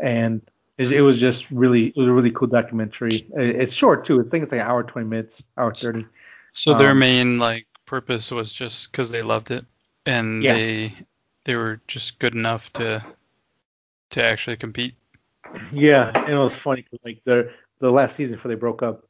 and 0.00 0.42
it, 0.78 0.92
it 0.92 1.00
was 1.02 1.18
just 1.18 1.50
really 1.50 1.88
it 1.88 1.96
was 1.96 2.08
a 2.08 2.12
really 2.12 2.30
cool 2.30 2.48
documentary. 2.48 3.26
It's 3.34 3.72
short 3.72 4.04
too. 4.04 4.20
I 4.20 4.24
think 4.24 4.42
it's 4.42 4.52
like 4.52 4.60
an 4.60 4.66
hour 4.66 4.82
twenty 4.82 5.08
minutes, 5.08 5.42
hour 5.56 5.74
thirty. 5.74 6.06
So 6.52 6.74
their 6.74 6.90
um, 6.90 6.98
main 6.98 7.38
like 7.38 7.66
purpose 7.86 8.30
was 8.30 8.52
just 8.52 8.90
because 8.90 9.10
they 9.10 9.22
loved 9.22 9.50
it 9.50 9.64
and 10.06 10.42
yeah. 10.42 10.54
they 10.54 10.94
they 11.44 11.56
were 11.56 11.80
just 11.86 12.18
good 12.18 12.34
enough 12.34 12.72
to 12.74 13.04
to 14.10 14.22
actually 14.22 14.56
compete. 14.56 14.94
Yeah, 15.72 16.12
and 16.14 16.34
it 16.34 16.38
was 16.38 16.54
funny 16.54 16.82
because 16.82 17.04
like 17.04 17.20
the 17.24 17.52
the 17.80 17.90
last 17.90 18.16
season 18.16 18.36
before 18.36 18.48
they 18.50 18.54
broke 18.54 18.82
up, 18.82 19.06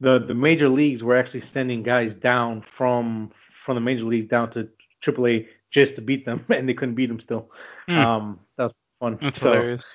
the 0.00 0.18
the 0.18 0.34
major 0.34 0.68
leagues 0.68 1.02
were 1.02 1.16
actually 1.16 1.42
sending 1.42 1.82
guys 1.82 2.14
down 2.14 2.64
from 2.76 3.30
from 3.52 3.74
the 3.76 3.80
major 3.80 4.04
league 4.04 4.28
down 4.28 4.50
to 4.52 4.68
AAA 5.02 5.48
just 5.70 5.94
to 5.96 6.00
beat 6.00 6.24
them, 6.24 6.44
and 6.50 6.68
they 6.68 6.74
couldn't 6.74 6.94
beat 6.94 7.06
them 7.06 7.20
still. 7.20 7.50
Mm. 7.88 7.96
Um, 7.96 8.40
that 8.56 8.64
was 8.64 8.72
fun. 9.00 9.18
That's 9.20 9.40
so, 9.40 9.52
hilarious. 9.52 9.90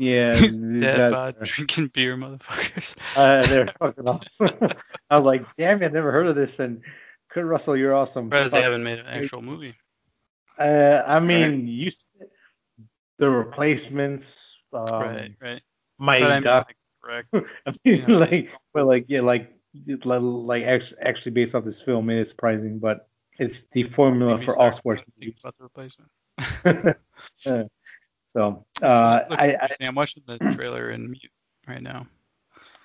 Yeah, 0.00 0.34
He's 0.34 0.56
dead 0.56 1.12
by 1.12 1.32
drinking 1.42 1.88
beer, 1.88 2.16
motherfuckers. 2.16 2.96
uh, 3.16 3.46
they're 3.46 3.70
fucking 3.78 4.08
off. 4.08 4.22
I 5.10 5.18
was 5.18 5.26
like, 5.26 5.44
damn, 5.58 5.82
I've 5.82 5.92
never 5.92 6.10
heard 6.10 6.26
of 6.26 6.36
this. 6.36 6.58
And 6.58 6.80
Kurt 7.28 7.44
Russell, 7.44 7.76
you're 7.76 7.94
awesome. 7.94 8.30
Because 8.30 8.50
they 8.50 8.62
haven't 8.62 8.82
made 8.82 8.98
an 8.98 9.04
actual 9.04 9.42
movie. 9.42 9.74
Uh, 10.58 11.02
I 11.06 11.20
mean, 11.20 11.42
right. 11.42 11.62
you 11.64 11.90
the 13.18 13.28
replacements. 13.28 14.24
Um, 14.72 14.86
right, 14.86 15.34
right. 15.38 15.62
My 15.98 16.18
but 16.18 16.44
Duck. 16.44 16.74
Correct. 17.04 17.28
I 17.34 17.74
mean, 17.84 18.04
yeah. 18.08 18.16
like, 18.16 18.48
but 18.72 18.86
like, 18.86 19.04
yeah, 19.06 19.20
like, 19.20 19.52
like 19.86 20.64
actually 20.64 21.32
based 21.32 21.54
off 21.54 21.64
this 21.64 21.82
film, 21.82 22.08
it 22.08 22.18
is 22.20 22.30
surprising, 22.30 22.78
but 22.78 23.06
it's 23.38 23.64
the 23.72 23.84
formula 23.90 24.40
for 24.42 24.58
all 24.58 24.72
sports. 24.72 25.02
About 25.44 25.58
the 25.58 25.64
replacement. 25.64 26.10
uh, 27.44 27.64
so, 28.32 28.64
uh, 28.82 29.20
I, 29.30 29.56
I, 29.60 29.68
am 29.80 29.94
watching 29.94 30.22
the 30.26 30.38
trailer 30.54 30.90
in 30.90 31.10
mute 31.10 31.32
right 31.66 31.82
now. 31.82 32.06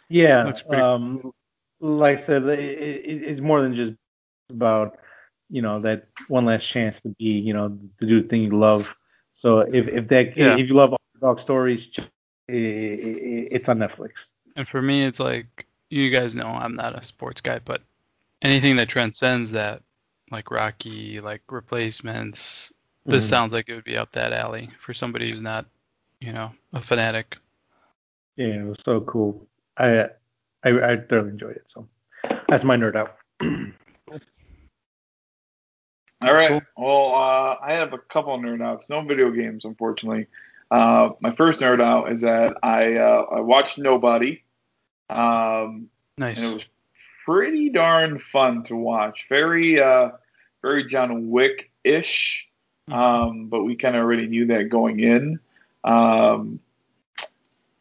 Yeah. 0.10 0.52
Um, 0.70 1.20
cool. 1.22 1.36
like 1.80 2.20
I 2.20 2.22
said, 2.22 2.44
it, 2.44 2.60
it, 2.60 3.24
it's 3.24 3.42
more 3.42 3.62
than 3.62 3.76
just 3.76 3.94
about 4.50 4.98
you 5.50 5.62
know 5.62 5.80
that 5.82 6.08
one 6.28 6.46
last 6.46 6.66
chance 6.66 7.00
to 7.02 7.10
be 7.10 7.26
you 7.26 7.54
know 7.54 7.78
to 8.00 8.06
do 8.06 8.22
the 8.22 8.28
thing 8.28 8.44
you 8.44 8.58
love. 8.58 8.96
So 9.36 9.60
if 9.60 9.88
if 9.88 10.08
that 10.08 10.36
yeah. 10.36 10.58
if 10.58 10.68
you 10.68 10.74
love 10.74 10.96
dog 11.22 11.40
stories, 11.40 11.88
it's 12.48 13.70
on 13.70 13.80
Netflix. 13.80 14.32
And 14.56 14.68
for 14.68 14.82
me, 14.82 15.04
it's 15.04 15.20
like 15.20 15.68
you 15.90 16.10
guys 16.10 16.36
know 16.36 16.48
I'm 16.48 16.76
not 16.76 16.98
a 16.98 17.04
sports 17.04 17.42
guy, 17.42 17.60
but 17.64 17.82
anything 18.42 18.76
that 18.78 18.90
transcends 18.90 19.52
that, 19.52 19.84
like 20.32 20.52
Rocky, 20.52 21.20
like 21.20 21.42
replacements, 21.50 22.72
this 23.06 23.24
mm-hmm. 23.24 23.30
sounds 23.30 23.54
like 23.54 23.70
it 23.70 23.76
would 23.76 23.84
be 23.84 23.98
up 23.98 24.12
that 24.14 24.34
alley 24.34 24.70
for 24.80 24.94
somebody 24.94 25.32
who's 25.32 25.42
not, 25.42 25.66
you 26.20 26.34
know, 26.34 26.52
a 26.74 26.82
fanatic. 26.82 27.38
Yeah, 28.36 28.62
it 28.62 28.66
was 28.66 28.80
so 28.84 29.02
cool. 29.02 29.46
I 29.78 30.10
I, 30.64 30.70
I 30.70 30.98
thoroughly 30.98 31.30
enjoyed 31.30 31.56
it. 31.58 31.64
So 31.68 31.88
that's 32.50 32.64
my 32.64 32.76
nerd 32.76 32.96
out. 32.96 33.18
All 36.22 36.34
right. 36.34 36.64
Well, 36.76 37.14
uh, 37.14 37.58
I 37.62 37.74
have 37.74 37.94
a 37.94 38.00
couple 38.00 38.34
of 38.34 38.42
nerd 38.42 38.64
outs. 38.64 38.90
No 38.90 39.02
video 39.02 39.30
games, 39.30 39.66
unfortunately. 39.66 40.28
Uh, 40.72 41.10
my 41.22 41.36
first 41.36 41.62
nerd 41.62 41.82
out 41.82 42.12
is 42.12 42.22
that 42.22 42.58
I 42.64 42.96
uh, 42.96 43.26
I 43.32 43.40
watched 43.42 43.78
Nobody. 43.78 44.42
Um, 45.10 45.90
nice. 46.18 46.44
And 46.44 46.52
it 46.52 46.56
was 46.56 46.66
pretty 47.26 47.70
darn 47.70 48.20
fun 48.20 48.64
to 48.64 48.76
watch. 48.76 49.28
Very 49.30 49.80
uh, 49.80 50.10
very 50.62 50.86
John 50.86 51.30
Wick 51.30 51.70
ish. 51.84 52.48
Mm-hmm. 52.90 53.00
Um, 53.00 53.48
but 53.48 53.64
we 53.64 53.76
kind 53.76 53.96
of 53.96 54.04
already 54.04 54.28
knew 54.28 54.48
that 54.48 54.70
going 54.70 55.00
in. 55.00 55.40
Um, 55.84 56.60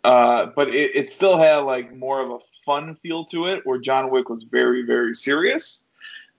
uh, 0.03 0.47
but 0.55 0.69
it, 0.69 0.97
it 0.97 1.13
still 1.13 1.39
had 1.39 1.59
like 1.59 1.95
more 1.95 2.21
of 2.21 2.31
a 2.31 2.39
fun 2.65 2.97
feel 3.03 3.25
to 3.27 3.47
it, 3.47 3.67
where 3.67 3.79
John 3.79 4.11
Wick 4.11 4.29
was 4.29 4.45
very 4.45 4.83
very 4.83 5.15
serious. 5.15 5.85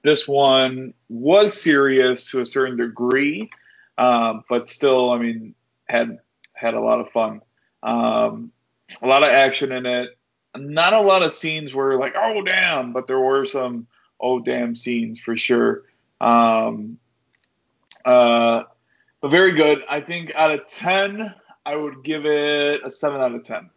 this 0.04 0.28
one 0.28 0.94
was 1.10 1.60
serious 1.60 2.26
to 2.26 2.40
a 2.40 2.46
certain 2.46 2.78
degree, 2.78 3.50
um, 3.98 4.44
but 4.48 4.70
still, 4.70 5.10
I 5.10 5.18
mean, 5.18 5.56
had 5.86 6.20
had 6.54 6.76
a 6.76 6.80
lot 6.80 7.00
of 7.00 7.10
fun. 7.12 7.42
Um, 7.82 8.52
a 9.02 9.08
lot 9.08 9.24
of 9.24 9.30
action 9.30 9.72
in 9.72 9.86
it. 9.86 10.18
Not 10.56 10.94
a 10.94 11.02
lot 11.02 11.24
of 11.24 11.34
scenes 11.34 11.74
where 11.74 11.98
like, 11.98 12.16
oh 12.16 12.42
damn, 12.44 12.94
but 12.94 13.08
there 13.08 13.20
were 13.20 13.46
some 13.46 13.88
oh 14.20 14.40
damn 14.40 14.76
scenes 14.76 15.20
for 15.20 15.36
sure. 15.36 15.84
Um, 16.22 16.98
uh, 18.06 18.64
but 19.22 19.32
very 19.32 19.52
good. 19.54 19.84
I 19.90 20.00
think 20.02 20.34
out 20.36 20.52
of 20.52 20.68
ten, 20.68 21.34
I 21.66 21.76
would 21.76 22.04
give 22.04 22.26
it 22.26 22.82
a 22.86 22.92
seven 22.92 23.22
out 23.22 23.34
of 23.34 23.44
ten. 23.44 23.70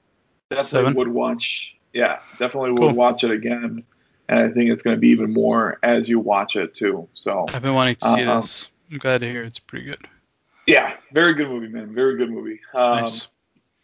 Definitely 0.51 0.69
Seven? 0.71 0.95
would 0.95 1.09
watch. 1.09 1.77
Yeah, 1.93 2.21
definitely 2.39 2.73
would 2.73 2.95
watch 2.95 3.25
it 3.25 3.31
again, 3.31 3.85
and 4.29 4.39
I 4.39 4.49
think 4.51 4.71
it's 4.71 4.83
going 4.83 4.97
to 4.97 5.01
be 5.01 5.09
even 5.09 5.33
more 5.33 5.79
as 5.83 6.09
you 6.09 6.19
watch 6.21 6.57
it 6.57 6.75
too. 6.75 7.09
So 7.15 7.47
I've 7.49 7.63
been 7.63 7.75
wanting 7.75 7.97
to 7.97 8.11
see 8.13 8.25
Uh-uh. 8.25 8.41
this. 8.41 8.69
I'm 8.91 8.99
glad 8.99 9.21
to 9.23 9.27
hear 9.31 9.43
it's 9.43 9.59
pretty 9.59 9.85
good. 9.87 10.07
yeah, 10.67 10.95
very 11.13 11.35
good 11.35 11.49
movie, 11.49 11.69
man. 11.69 11.95
Very 11.95 12.17
good 12.17 12.31
movie. 12.31 12.61
Um, 12.75 13.01
nice. 13.01 13.29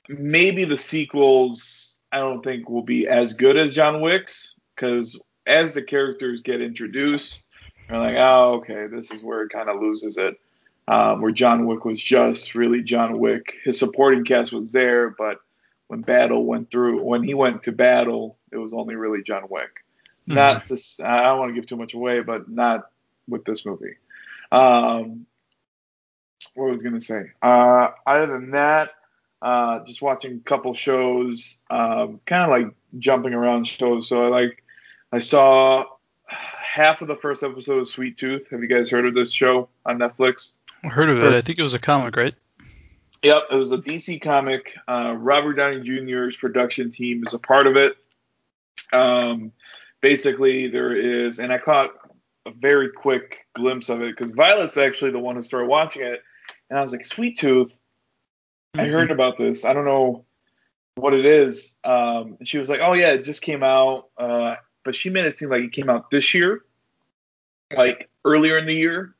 maybe 0.09 0.65
the 0.65 0.77
sequels 0.77 1.99
I 2.12 2.19
don't 2.19 2.43
think 2.43 2.69
will 2.69 2.83
be 2.83 3.09
as 3.09 3.33
good 3.35 3.57
as 3.59 3.75
John 3.75 4.01
Wick's 4.01 4.59
because 4.75 5.21
as 5.47 5.75
the 5.75 5.83
characters 5.83 6.41
get 6.41 6.61
introduced, 6.62 7.49
you're 7.89 7.98
like, 7.98 8.16
oh, 8.16 8.55
okay, 8.62 8.86
this 8.86 9.11
is 9.11 9.23
where 9.23 9.43
it 9.43 9.51
kind 9.51 9.69
of 9.69 9.81
loses 9.81 10.16
it. 10.16 10.39
Um, 10.86 11.23
where 11.23 11.32
John 11.32 11.66
Wick 11.66 11.85
was 11.85 12.01
just 12.01 12.55
really 12.55 12.82
John 12.82 13.19
Wick. 13.19 13.55
His 13.65 13.78
supporting 13.78 14.24
cast 14.24 14.52
was 14.52 14.70
there, 14.70 15.11
but 15.11 15.39
when 15.86 16.02
battle 16.02 16.44
went 16.44 16.70
through, 16.70 17.02
when 17.02 17.23
he 17.23 17.32
went 17.35 17.62
to 17.62 17.73
battle, 17.73 18.36
it 18.52 18.59
was 18.59 18.74
only 18.74 18.94
really 18.94 19.23
John 19.23 19.44
Wick. 19.48 19.85
Mhm. 20.28 20.35
Not 20.35 20.66
to, 20.66 20.77
I 21.05 21.23
don't 21.23 21.39
want 21.39 21.51
to 21.51 21.55
give 21.55 21.66
too 21.66 21.77
much 21.77 21.94
away, 21.94 22.20
but 22.20 22.48
not 22.48 22.90
with 23.28 23.44
this 23.44 23.65
movie. 23.65 23.97
Um, 24.52 25.27
what 26.55 26.70
was 26.70 26.82
I 26.82 26.89
going 26.89 27.01
to 27.01 27.05
say? 27.05 27.31
Uh, 27.40 27.89
other 28.06 28.27
than 28.27 28.51
that, 28.52 28.90
uh, 29.40 29.85
just 29.85 30.02
watching 30.02 30.36
a 30.36 30.40
couple 30.40 30.74
shows, 30.74 31.59
um, 31.70 32.20
kind 32.27 32.43
of 32.43 32.51
like 32.51 32.74
jumping 32.98 33.35
around 33.35 33.66
shows. 33.66 34.09
So 34.09 34.27
I 34.27 34.28
like, 34.28 34.62
I 35.12 35.19
saw 35.19 35.85
half 36.75 37.01
of 37.03 37.07
the 37.07 37.15
first 37.15 37.45
episode 37.45 37.79
of 37.79 37.87
Sweet 37.87 38.17
Tooth. 38.17 38.51
Have 38.51 38.61
you 38.61 38.67
guys 38.67 38.91
heard 38.91 39.07
of 39.07 39.15
this 39.15 39.31
show 39.31 39.69
on 39.87 39.97
Netflix? 39.97 40.55
I 40.83 40.89
heard 40.89 41.09
of 41.09 41.23
it. 41.23 41.33
I 41.33 41.41
think 41.41 41.61
it 41.61 41.63
was 41.63 41.75
a 41.75 41.79
comic, 41.79 42.17
right? 42.17 42.35
Yep, 43.23 43.45
it 43.53 43.57
was 43.57 43.71
a 43.71 43.79
DC 43.79 44.21
comic. 44.21 44.75
Uh, 44.89 45.15
Robert 45.17 45.55
Downey 45.55 45.83
Jr.'s 45.83 46.37
production 46.37 46.91
team 46.91 47.23
is 47.25 47.33
a 47.33 47.39
part 47.39 47.69
of 47.69 47.77
it. 47.77 47.97
Um, 48.93 49.53
basically, 50.01 50.67
there 50.67 50.97
is, 50.97 51.39
and 51.39 51.53
I 51.53 51.59
caught 51.59 51.95
a 52.45 52.51
very 52.51 52.91
quick 52.91 53.47
glimpse 53.55 53.89
of 53.89 54.03
it 54.03 54.17
because 54.17 54.33
Violet's 54.33 54.77
actually 54.77 55.13
the 55.13 55.21
one 55.21 55.37
who 55.37 55.43
started 55.43 55.69
watching 55.69 56.03
it, 56.03 56.25
and 56.71 56.79
I 56.79 56.83
was 56.83 56.91
like, 56.91 57.05
"Sweet 57.05 57.39
Tooth." 57.39 57.77
I 58.75 58.87
heard 58.87 59.13
about 59.13 59.39
this. 59.39 59.65
I 59.65 59.75
don't 59.75 59.85
know 59.85 60.25
what 60.97 61.15
it 61.15 61.25
is. 61.25 61.75
Um, 61.85 62.37
and 62.41 62.49
she 62.49 62.59
was 62.59 62.69
like, 62.69 62.81
"Oh 62.83 62.95
yeah, 62.95 63.13
it 63.13 63.23
just 63.23 63.43
came 63.43 63.63
out," 63.63 64.09
uh, 64.19 64.57
but 64.85 64.94
she 64.94 65.11
made 65.11 65.24
it 65.27 65.39
seem 65.39 65.51
like 65.51 65.62
it 65.62 65.73
came 65.73 65.89
out 65.90 66.11
this 66.11 66.35
year, 66.35 66.62
like 67.74 68.09
earlier 68.24 68.59
in 68.59 68.66
the 68.66 68.74
year. 68.74 69.15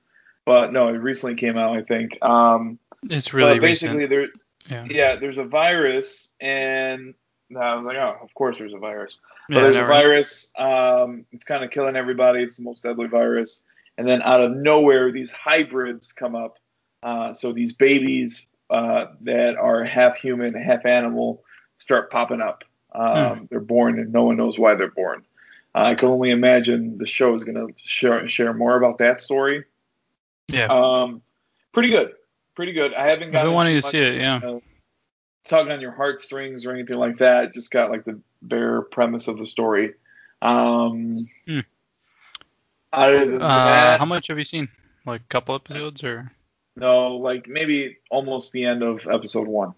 But 0.45 0.73
no, 0.73 0.89
it 0.89 0.99
recently 0.99 1.37
came 1.37 1.57
out, 1.57 1.77
I 1.77 1.83
think. 1.83 2.23
Um, 2.23 2.79
It's 3.09 3.33
really 3.33 3.55
but 3.55 3.63
basically, 3.63 4.07
there, 4.07 4.29
Yeah. 4.69 4.87
yeah, 4.89 5.17
there's 5.17 5.39
a 5.39 5.45
virus, 5.45 6.31
and 6.41 7.15
I 7.59 7.75
was 7.75 7.87
like, 7.87 7.97
oh, 7.97 8.19
of 8.23 8.33
course 8.35 8.59
there's 8.59 8.75
a 8.75 8.79
virus. 8.79 9.21
But 9.49 9.57
Yeah, 9.57 9.63
there's 9.63 9.79
a 9.79 9.87
virus. 9.87 10.53
Um, 10.59 11.25
it's 11.33 11.45
kind 11.45 11.65
of 11.65 11.71
killing 11.71 11.97
everybody. 11.97 12.43
It's 12.43 12.57
the 12.57 12.63
most 12.63 12.83
deadly 12.83 13.07
virus. 13.07 13.63
And 13.97 14.09
then 14.09 14.23
out 14.23 14.41
of 14.43 14.53
nowhere, 14.53 15.13
these 15.13 15.31
hybrids 15.31 16.13
come 16.13 16.35
up. 16.35 16.59
Uh, 17.03 17.33
so 17.33 17.53
these 17.53 17.73
babies 17.73 18.47
uh, 18.71 19.07
that 19.23 19.57
are 19.57 19.85
half 19.85 20.17
human, 20.17 20.55
half 20.55 20.85
animal, 20.85 21.43
start 21.79 22.11
popping 22.11 22.41
up. 22.41 22.65
Um, 22.95 23.49
They're 23.51 23.61
born, 23.61 23.99
and 23.99 24.13
no 24.13 24.25
one 24.25 24.37
knows 24.37 24.59
why 24.59 24.75
they're 24.75 24.89
born. 24.91 25.25
I 25.75 25.95
can 25.95 26.09
only 26.09 26.31
imagine 26.31 26.99
the 26.99 27.07
show 27.07 27.35
is 27.35 27.45
going 27.45 27.57
to 27.57 27.73
share, 27.77 28.29
share 28.29 28.53
more 28.53 28.77
about 28.77 28.99
that 28.99 29.21
story. 29.21 29.65
Yeah. 30.49 30.67
Um, 30.67 31.23
pretty 31.73 31.91
good, 31.91 32.13
pretty 32.55 32.73
good. 32.73 32.95
I 32.95 33.09
haven't 33.09 33.33
got. 33.33 33.47
Gotten 33.47 33.73
been 33.73 33.83
to 33.83 33.89
see 33.89 33.99
it. 33.99 34.21
Yeah. 34.21 34.37
uh, 34.37 34.61
tug 35.45 35.69
on 35.71 35.81
your 35.81 35.93
heartstrings 35.93 36.65
or 36.65 36.73
anything 36.73 36.97
like 36.97 37.19
that. 37.19 37.53
Just 37.53 37.71
got 37.71 37.91
like 37.91 38.05
the 38.05 38.21
bare 38.43 38.83
premise 38.83 39.29
of 39.29 39.39
the 39.39 39.47
story. 39.47 39.95
Um, 40.43 41.29
Hmm. 41.47 41.61
Uh, 42.93 43.25
that, 43.39 43.99
how 43.99 44.07
much 44.07 44.29
have 44.29 44.39
you 44.39 44.45
seen? 44.45 44.69
Like 45.05 45.23
a 45.23 45.25
couple 45.25 45.55
episodes 45.55 46.05
or? 46.05 46.31
no, 46.77 47.17
like 47.17 47.49
maybe 47.49 47.99
almost 48.11 48.53
the 48.53 48.65
end 48.65 48.83
of 48.83 49.07
episode 49.09 49.49
one. 49.49 49.75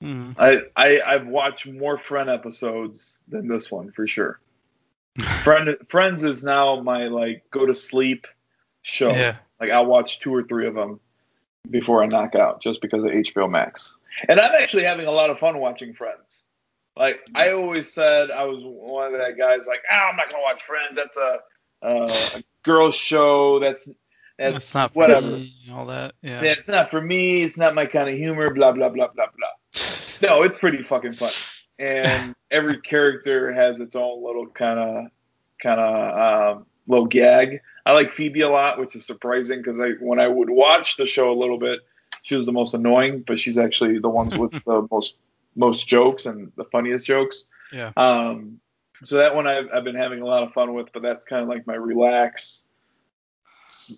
Hmm. 0.00 0.32
I, 0.38 0.60
I 0.76 1.00
I've 1.04 1.26
watched 1.26 1.66
more 1.66 1.98
Friend 1.98 2.30
episodes 2.30 3.20
than 3.28 3.48
this 3.48 3.70
one 3.70 3.90
for 3.92 4.06
sure. 4.06 4.40
Friend 5.44 5.76
Friends 5.88 6.24
is 6.24 6.42
now 6.42 6.80
my 6.80 7.08
like 7.08 7.44
go 7.50 7.66
to 7.66 7.74
sleep 7.74 8.26
show. 8.82 9.10
Yeah. 9.10 9.36
Like 9.60 9.70
I'll 9.70 9.86
watch 9.86 10.20
two 10.20 10.34
or 10.34 10.42
three 10.42 10.66
of 10.66 10.74
them 10.74 11.00
before 11.68 12.02
I 12.02 12.06
knock 12.06 12.34
out, 12.34 12.62
just 12.62 12.80
because 12.80 13.04
of 13.04 13.10
HBO 13.10 13.50
Max. 13.50 13.96
And 14.28 14.40
I'm 14.40 14.52
actually 14.60 14.84
having 14.84 15.06
a 15.06 15.12
lot 15.12 15.30
of 15.30 15.38
fun 15.38 15.58
watching 15.58 15.94
Friends. 15.94 16.44
Like 16.96 17.20
I 17.34 17.52
always 17.52 17.92
said, 17.92 18.30
I 18.30 18.44
was 18.44 18.62
one 18.62 19.14
of 19.14 19.20
that 19.20 19.38
guys 19.38 19.66
like, 19.66 19.82
ah, 19.90 20.08
I'm 20.10 20.16
not 20.16 20.30
gonna 20.30 20.42
watch 20.42 20.62
Friends. 20.62 20.96
That's 20.96 21.16
a, 21.16 21.38
uh, 21.82 22.38
a 22.38 22.42
girls 22.62 22.94
show. 22.94 23.58
That's 23.60 23.88
that's, 24.40 24.54
That's 24.54 24.74
not 24.74 24.94
for 24.94 25.00
whatever. 25.00 25.26
me, 25.26 25.54
all 25.70 25.86
that. 25.86 26.14
Yeah. 26.22 26.42
Yeah, 26.42 26.52
it's 26.52 26.66
not 26.66 26.90
for 26.90 27.00
me. 27.00 27.42
It's 27.42 27.58
not 27.58 27.74
my 27.74 27.84
kind 27.84 28.08
of 28.08 28.16
humor. 28.16 28.52
Blah 28.54 28.72
blah 28.72 28.88
blah 28.88 29.08
blah 29.08 29.26
blah. 29.36 29.48
No, 30.22 30.42
it's 30.42 30.58
pretty 30.58 30.82
fucking 30.82 31.14
fun. 31.14 31.32
And 31.80 32.34
every 32.50 32.80
character 32.80 33.52
has 33.52 33.80
its 33.80 33.96
own 33.96 34.22
little 34.22 34.46
kind 34.46 34.78
of 34.78 35.06
kind 35.62 35.80
of 35.80 36.56
um, 36.58 36.66
little 36.86 37.06
gag. 37.06 37.60
I 37.86 37.92
like 37.92 38.10
Phoebe 38.10 38.42
a 38.42 38.48
lot, 38.50 38.78
which 38.78 38.94
is 38.94 39.06
surprising 39.06 39.58
because 39.58 39.80
I 39.80 39.92
when 40.00 40.20
I 40.20 40.28
would 40.28 40.50
watch 40.50 40.96
the 40.96 41.06
show 41.06 41.32
a 41.32 41.38
little 41.38 41.58
bit, 41.58 41.80
she 42.22 42.36
was 42.36 42.44
the 42.46 42.52
most 42.52 42.74
annoying, 42.74 43.24
but 43.26 43.38
she's 43.38 43.56
actually 43.58 43.98
the 43.98 44.10
ones 44.10 44.36
with 44.36 44.52
the 44.64 44.86
most 44.90 45.16
most 45.56 45.88
jokes 45.88 46.26
and 46.26 46.52
the 46.56 46.64
funniest 46.64 47.06
jokes. 47.06 47.46
Yeah. 47.72 47.92
Um, 47.96 48.60
so 49.02 49.16
that 49.16 49.34
one 49.34 49.46
I've, 49.46 49.68
I've 49.72 49.84
been 49.84 49.96
having 49.96 50.20
a 50.20 50.26
lot 50.26 50.42
of 50.42 50.52
fun 50.52 50.74
with, 50.74 50.92
but 50.92 51.02
that's 51.02 51.24
kind 51.24 51.42
of 51.42 51.48
like 51.48 51.66
my 51.66 51.74
relax, 51.74 52.64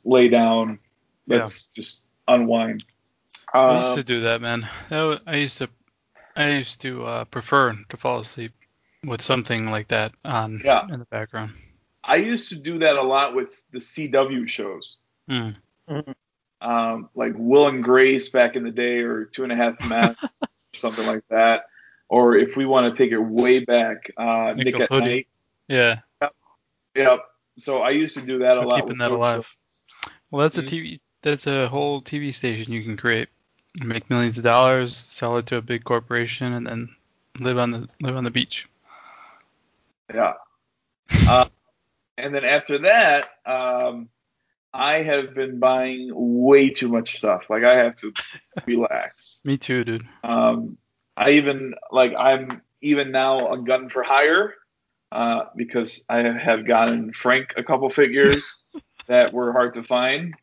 lay 0.04 0.28
down, 0.28 0.78
let's 1.26 1.68
just 1.68 2.04
unwind. 2.28 2.84
I 3.52 3.78
used 3.78 3.88
Um, 3.90 3.96
to 3.96 4.04
do 4.04 4.20
that, 4.20 4.40
man. 4.40 4.68
I 5.26 5.36
used 5.36 5.58
to, 5.58 5.68
I 6.36 6.50
used 6.50 6.80
to 6.82 7.04
uh, 7.04 7.24
prefer 7.26 7.74
to 7.88 7.96
fall 7.96 8.20
asleep 8.20 8.52
with 9.04 9.20
something 9.22 9.70
like 9.70 9.88
that 9.88 10.12
on 10.24 10.60
Yeah. 10.64 10.86
in 10.90 10.98
the 10.98 11.04
background. 11.06 11.52
I 12.04 12.16
used 12.16 12.48
to 12.48 12.58
do 12.58 12.78
that 12.78 12.96
a 12.96 13.02
lot 13.02 13.34
with 13.34 13.64
the 13.70 13.78
CW 13.78 14.48
shows, 14.48 14.98
Hmm. 15.28 15.50
um, 16.60 17.08
like 17.14 17.32
Will 17.36 17.68
and 17.68 17.82
Grace 17.82 18.30
back 18.30 18.56
in 18.56 18.64
the 18.64 18.70
day, 18.70 19.00
or 19.00 19.24
Two 19.26 19.44
and 19.44 19.52
a 19.52 19.56
Half 19.56 19.82
Men, 19.84 20.16
something 20.76 21.06
like 21.06 21.22
that. 21.28 21.66
Or 22.08 22.36
if 22.36 22.56
we 22.56 22.66
want 22.66 22.92
to 22.94 23.02
take 23.02 23.12
it 23.12 23.18
way 23.18 23.64
back, 23.64 24.10
uh, 24.16 24.54
Nick 24.56 24.78
at 24.80 24.90
Nickelodeon. 24.90 25.00
Night. 25.00 25.28
Yeah. 25.68 26.00
Yep. 26.94 27.20
So 27.58 27.80
I 27.82 27.90
used 27.90 28.16
to 28.18 28.22
do 28.22 28.38
that 28.40 28.52
So 28.52 28.64
a 28.64 28.66
lot. 28.66 28.76
keeping 28.76 28.88
with 28.90 28.98
that 28.98 29.10
alive. 29.10 29.44
shows. 29.46 30.12
Well, 30.30 30.42
that's 30.42 30.58
a 30.58 30.62
Mhm. 30.62 30.66
TV. 30.68 31.00
That's 31.22 31.46
a 31.46 31.68
whole 31.68 32.02
TV 32.02 32.32
station 32.34 32.72
you 32.72 32.82
can 32.82 32.96
create, 32.96 33.28
make 33.76 34.10
millions 34.10 34.38
of 34.38 34.44
dollars, 34.44 34.96
sell 34.96 35.36
it 35.38 35.46
to 35.46 35.56
a 35.56 35.62
big 35.62 35.84
corporation, 35.84 36.52
and 36.52 36.66
then 36.66 36.88
live 37.40 37.58
on 37.58 37.70
the 37.70 37.88
live 38.00 38.16
on 38.16 38.24
the 38.24 38.30
beach. 38.30 38.68
Yeah. 40.12 40.34
Uh, 41.28 41.46
and 42.18 42.34
then 42.34 42.44
after 42.44 42.78
that, 42.78 43.30
um, 43.46 44.08
I 44.74 45.02
have 45.02 45.34
been 45.34 45.58
buying 45.58 46.10
way 46.12 46.70
too 46.70 46.88
much 46.88 47.16
stuff. 47.16 47.50
Like 47.50 47.64
I 47.64 47.76
have 47.76 47.96
to 47.96 48.12
relax. 48.66 49.42
Me 49.44 49.56
too, 49.56 49.84
dude. 49.84 50.06
Um, 50.24 50.78
I 51.16 51.30
even 51.32 51.74
like 51.90 52.14
I'm 52.18 52.62
even 52.80 53.12
now 53.12 53.52
a 53.52 53.58
gun 53.58 53.88
for 53.88 54.02
hire 54.02 54.54
uh, 55.10 55.44
because 55.56 56.04
I 56.08 56.18
have 56.18 56.66
gotten 56.66 57.12
Frank 57.12 57.54
a 57.56 57.62
couple 57.62 57.88
figures 57.90 58.58
that 59.06 59.32
were 59.32 59.52
hard 59.52 59.74
to 59.74 59.82
find. 59.82 60.34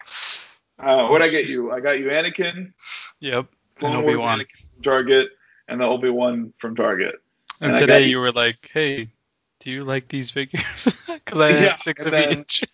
Uh, 0.77 1.07
what 1.07 1.21
I 1.21 1.29
get 1.29 1.47
you? 1.47 1.71
I 1.71 1.81
got 1.81 1.99
you 1.99 2.07
Anakin, 2.07 2.71
Yep. 3.19 3.47
Clone 3.77 3.95
And 3.95 4.03
Obi 4.05 4.15
Wan. 4.15 4.45
Target, 4.83 5.29
and 5.67 5.81
the 5.81 5.85
Obi 5.85 6.09
Wan 6.09 6.53
from 6.59 6.75
Target. 6.75 7.15
And 7.61 7.71
And 7.71 7.79
today 7.79 8.07
you- 8.07 8.19
were 8.19 8.31
like, 8.31 8.57
"Hey, 8.71 9.09
do 9.59 9.71
you 9.71 9.83
like 9.83 10.07
these 10.07 10.31
figures? 10.31 10.87
Because 11.07 11.39
I 11.39 11.51
have 11.51 11.79
six 11.79 12.05
of 12.05 12.11
then- 12.11 12.39
each." 12.41 12.63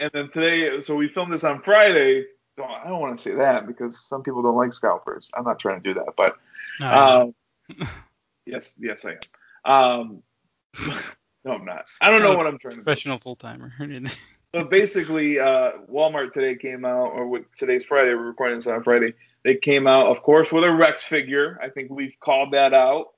And 0.00 0.10
then 0.14 0.30
today, 0.30 0.80
so 0.80 0.96
we 0.96 1.08
filmed 1.08 1.30
this 1.30 1.44
on 1.44 1.60
Friday. 1.60 2.24
Oh, 2.58 2.64
I 2.64 2.88
don't 2.88 3.00
want 3.00 3.18
to 3.18 3.22
say 3.22 3.34
that 3.34 3.66
because 3.66 4.00
some 4.00 4.22
people 4.22 4.42
don't 4.42 4.56
like 4.56 4.72
scalpers. 4.72 5.30
I'm 5.36 5.44
not 5.44 5.58
trying 5.60 5.82
to 5.82 5.92
do 5.92 5.92
that, 6.00 6.14
but 6.16 6.36
No, 6.80 7.34
Um, 7.78 7.86
yes, 8.46 8.76
yes, 8.80 9.04
I 9.04 9.18
am. 9.66 10.00
Um, 10.00 10.22
No, 11.44 11.52
I'm 11.52 11.64
not. 11.66 11.84
I 12.00 12.10
don't 12.10 12.22
know 12.22 12.34
what 12.34 12.46
I'm 12.46 12.58
trying 12.58 12.76
to. 12.76 12.82
Professional 12.82 13.18
full 13.18 13.36
timer. 13.36 13.72
But 14.52 14.70
basically, 14.70 15.38
uh, 15.38 15.72
Walmart 15.90 16.32
today 16.32 16.54
came 16.56 16.84
out, 16.86 17.12
or 17.12 17.26
with 17.26 17.44
today's 17.54 17.84
Friday, 17.84 18.14
we're 18.14 18.26
recording 18.26 18.56
this 18.56 18.66
on 18.66 18.82
Friday. 18.82 19.12
They 19.44 19.56
came 19.56 19.86
out, 19.86 20.06
of 20.08 20.22
course, 20.22 20.52
with 20.52 20.64
a 20.64 20.72
Rex 20.72 21.02
figure. 21.02 21.58
I 21.62 21.68
think 21.70 21.90
we've 21.90 22.14
called 22.20 22.52
that 22.52 22.74
out. 22.74 23.08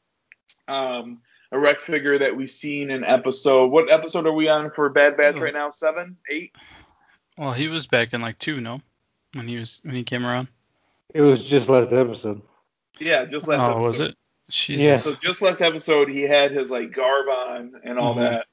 Um, 0.68 1.20
a 1.50 1.58
Rex 1.58 1.84
figure 1.84 2.18
that 2.18 2.34
we've 2.36 2.50
seen 2.50 2.90
in 2.90 3.04
episode. 3.04 3.66
What 3.68 3.90
episode 3.90 4.26
are 4.26 4.32
we 4.32 4.48
on 4.48 4.70
for 4.70 4.88
Bad 4.88 5.16
Batch 5.16 5.34
Oh. 5.36 5.40
right 5.40 5.52
now? 5.52 5.70
Seven, 5.70 6.16
eight? 6.30 6.54
well, 7.36 7.52
he 7.52 7.68
was 7.68 7.86
back 7.86 8.14
in 8.14 8.20
like 8.22 8.38
two, 8.38 8.60
no? 8.60 8.80
When 9.34 9.48
he 9.48 9.56
was 9.56 9.80
when 9.84 9.94
he 9.94 10.04
came 10.04 10.24
around. 10.24 10.48
It 11.14 11.20
was 11.22 11.44
just 11.44 11.68
last 11.68 11.92
episode. 11.92 12.40
Yeah, 12.98 13.24
just 13.24 13.48
last 13.48 13.60
oh, 13.62 13.70
episode. 13.70 13.80
was 13.82 14.00
it? 14.00 14.16
Jesus. 14.50 14.84
Yeah. 14.86 14.96
So 14.96 15.14
just 15.14 15.42
last 15.42 15.60
episode, 15.60 16.08
he 16.08 16.22
had 16.22 16.52
his 16.52 16.70
like 16.70 16.92
garb 16.92 17.26
on 17.28 17.72
and 17.84 17.98
all 17.98 18.14
Mhm. 18.14 18.18
that, 18.20 18.46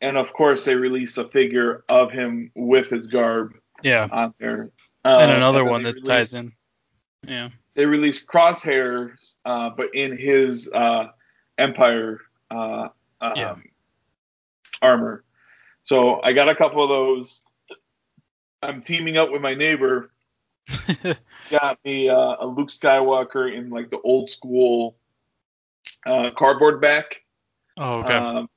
and 0.00 0.16
of 0.16 0.32
course 0.32 0.64
they 0.64 0.74
released 0.74 1.18
a 1.18 1.24
figure 1.24 1.82
of 1.88 2.10
him 2.12 2.50
with 2.54 2.88
his 2.90 3.06
garb 3.08 3.54
Yeah. 3.82 4.08
on 4.12 4.34
there. 4.38 4.70
and 5.04 5.30
Uh, 5.30 5.34
another 5.36 5.60
then 5.60 5.68
one 5.70 5.82
they 5.82 5.92
that 5.92 6.04
ties 6.04 6.34
in. 6.34 6.52
Yeah. 7.26 7.50
They 7.74 7.84
released 7.86 8.26
crosshairs, 8.26 9.34
uh, 9.44 9.70
but 9.70 9.94
in 9.94 10.16
his 10.16 10.70
uh, 10.72 11.08
Empire 11.58 12.20
uh, 12.50 12.88
um, 13.20 13.32
Yeah. 13.36 13.56
armor. 14.80 15.24
So 15.82 16.20
I 16.22 16.32
got 16.32 16.48
a 16.48 16.54
couple 16.54 16.82
of 16.82 16.88
those. 16.88 17.44
I'm 18.62 18.82
teaming 18.82 19.16
up 19.16 19.30
with 19.30 19.42
my 19.42 19.54
neighbor. 19.54 20.10
Got 21.50 21.78
me 21.84 22.08
uh, 22.08 22.36
a 22.40 22.46
Luke 22.46 22.70
Skywalker 22.70 23.54
in 23.54 23.70
like 23.70 23.90
the 23.90 24.00
old 24.00 24.30
school 24.30 24.96
uh, 26.04 26.30
cardboard 26.36 26.80
back. 26.80 27.22
oh, 27.78 28.00
okay. 28.00 28.14
Um, 28.14 28.48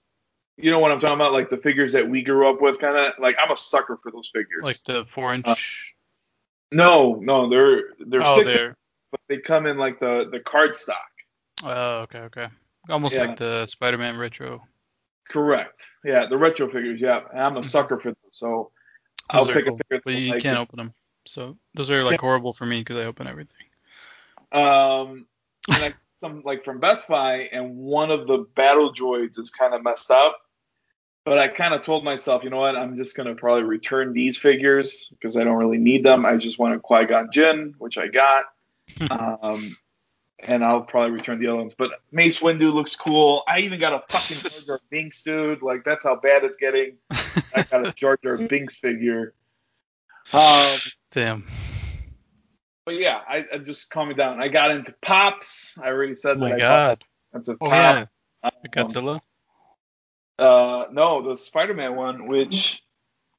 you 0.58 0.72
know 0.72 0.80
what 0.80 0.91
I'm 0.91 1.00
talking 1.00 1.16
about? 1.16 1.34
Like 1.34 1.50
the 1.50 1.58
figures 1.58 1.94
that 1.94 2.10
we 2.10 2.24
grew 2.24 2.50
up 2.50 2.62
with, 2.62 2.80
kind 2.80 2.98
of 2.98 3.14
like 3.20 3.36
I'm 3.41 3.52
a 3.52 3.58
sucker 3.58 3.98
for 4.02 4.12
those 4.12 4.30
figures. 4.34 4.64
like 4.64 4.84
the 4.86 5.06
four 5.14 5.34
inch. 5.34 5.89
No, 6.72 7.16
no, 7.16 7.50
they're 7.50 7.84
they're 8.00 8.22
oh, 8.24 8.38
six, 8.38 8.54
there. 8.54 8.76
but 9.12 9.22
they 9.28 9.38
come 9.38 9.66
in 9.66 9.78
like 9.78 10.00
the 10.00 10.30
the 10.32 10.40
card 10.40 10.76
stock. 10.76 11.10
Oh, 11.64 12.00
okay, 12.02 12.20
okay. 12.20 12.48
Almost 12.90 13.16
Yeah. 13.16 13.26
like 13.26 13.38
the 13.38 13.66
Spider-Man 13.66 14.18
retro. 14.18 14.62
Correct. 15.30 15.86
Yeah, 16.04 16.26
the 16.26 16.38
retro 16.38 16.68
figures. 16.68 17.00
Yeah, 17.02 17.22
and 17.32 17.40
I'm 17.40 17.58
a 17.58 17.64
sucker 17.64 18.00
for 18.00 18.10
them, 18.10 18.18
So 18.32 18.72
I'll 19.30 19.41
Mm-hmm. 19.41 19.48
Those 19.48 19.50
are 19.50 19.54
pick 19.60 19.66
cool, 19.66 19.76
a 19.76 19.78
figure. 19.78 20.02
but 20.06 20.14
you 20.14 20.34
I 20.34 20.40
can't 20.40 20.58
like. 20.58 20.68
open 20.68 20.78
them. 20.78 20.94
So 21.26 21.58
those 21.76 21.91
are 21.91 22.04
like 22.04 22.14
Yeah. 22.14 22.22
horrible 22.22 22.54
for 22.54 22.66
me 22.66 22.80
because 22.80 22.98
I 22.98 23.04
open 23.06 23.28
everything. 23.28 23.66
Um, 24.52 25.28
and 25.70 25.84
I 25.84 25.94
some 26.22 26.41
like 26.44 26.64
from 26.66 26.80
Best 26.80 27.08
Buy, 27.08 27.50
and 27.52 27.76
one 27.78 28.12
of 28.12 28.28
the 28.28 28.48
battle 28.56 28.94
droids 28.94 29.40
is 29.40 29.52
kind 29.52 29.74
of 29.74 29.84
messed 29.84 30.12
up. 30.12 30.38
But 31.30 31.38
I 31.38 31.47
kind 31.47 31.76
of 31.76 31.84
told 31.84 32.03
myself, 32.03 32.43
you 32.43 32.49
know 32.49 32.57
what? 32.57 32.76
I'm 32.76 32.97
just 32.97 33.15
gonna 33.15 33.35
probably 33.35 33.61
return 33.61 34.14
these 34.14 34.35
figures 34.35 35.10
because 35.10 35.38
I 35.38 35.43
don't 35.43 35.57
really 35.57 35.77
need 35.77 36.03
them. 36.03 36.26
I 36.26 36.38
just 36.38 36.57
wanted 36.57 36.81
Qui 36.81 37.06
Gon 37.06 37.30
Jinn, 37.31 37.76
which 37.77 37.99
I 37.99 38.07
got. 38.07 38.45
um, 39.11 39.77
and 40.39 40.65
I'll 40.65 40.81
probably 40.81 41.11
return 41.11 41.39
the 41.39 41.45
other 41.45 41.57
ones. 41.57 41.76
But 41.77 41.91
Mace 42.11 42.39
Windu 42.39 42.73
looks 42.73 42.95
cool. 42.95 43.43
I 43.47 43.60
even 43.60 43.80
got 43.80 43.93
a 43.93 43.99
fucking 44.10 44.49
Jar 44.49 44.65
Jar 44.65 44.80
Binks, 44.89 45.22
dude. 45.22 45.61
Like 45.61 45.84
that's 45.84 46.03
how 46.03 46.15
bad 46.15 46.43
it's 46.45 46.57
getting. 46.57 46.95
I 47.53 47.61
got 47.69 47.88
a 47.88 47.91
Jar 47.95 48.18
Jar 48.23 48.38
Binks 48.38 48.77
figure. 48.77 49.35
Um, 50.34 50.80
Damn. 51.11 51.45
but 52.85 52.95
yeah, 52.99 53.22
I, 53.30 53.45
I 53.53 53.57
just 53.60 53.91
calm 53.91 54.07
me 54.10 54.15
down. 54.15 54.41
I 54.41 54.47
got 54.47 54.72
into 54.72 54.95
pops. 55.01 55.77
I 55.77 55.89
already 55.89 56.15
said 56.15 56.38
Oh 56.38 56.39
that. 56.39 56.49
my 56.49 56.57
god. 56.57 57.03
That's 57.34 57.49
a 57.49 57.57
Oh 57.61 57.69
yeah. 57.69 58.06
Um, 58.41 58.51
Godzilla. 58.72 59.22
Uh, 60.40 60.88
no, 60.91 61.30
the 61.30 61.38
Spider-Man 61.38 61.95
one, 61.95 62.28
which 62.28 62.84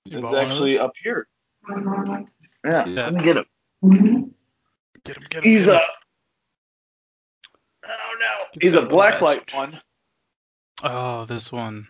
You 0.05 0.19
is 0.19 0.23
bought 0.23 0.33
one 0.33 0.43
of 0.45 0.51
actually 0.51 0.79
up 0.79 0.93
here. 1.03 1.27
Yeah, 2.65 2.85
See 2.85 2.91
let 2.95 3.15
me 3.15 3.23
get 3.23 3.37
him. 3.39 4.35
Get 5.05 5.17
him, 5.17 5.25
get 5.31 5.39
him. 5.39 5.43
He's 5.45 5.67
get 5.67 5.75
a. 5.75 5.79
him. 5.79 5.83
Oh 7.85 8.17
no, 8.21 8.27
Get 8.53 8.63
he's 8.63 8.75
a 8.75 8.81
little 8.83 8.99
blacklight 8.99 9.53
one. 9.55 9.81
Oh, 10.83 11.25
this 11.25 11.51
one. 11.51 11.89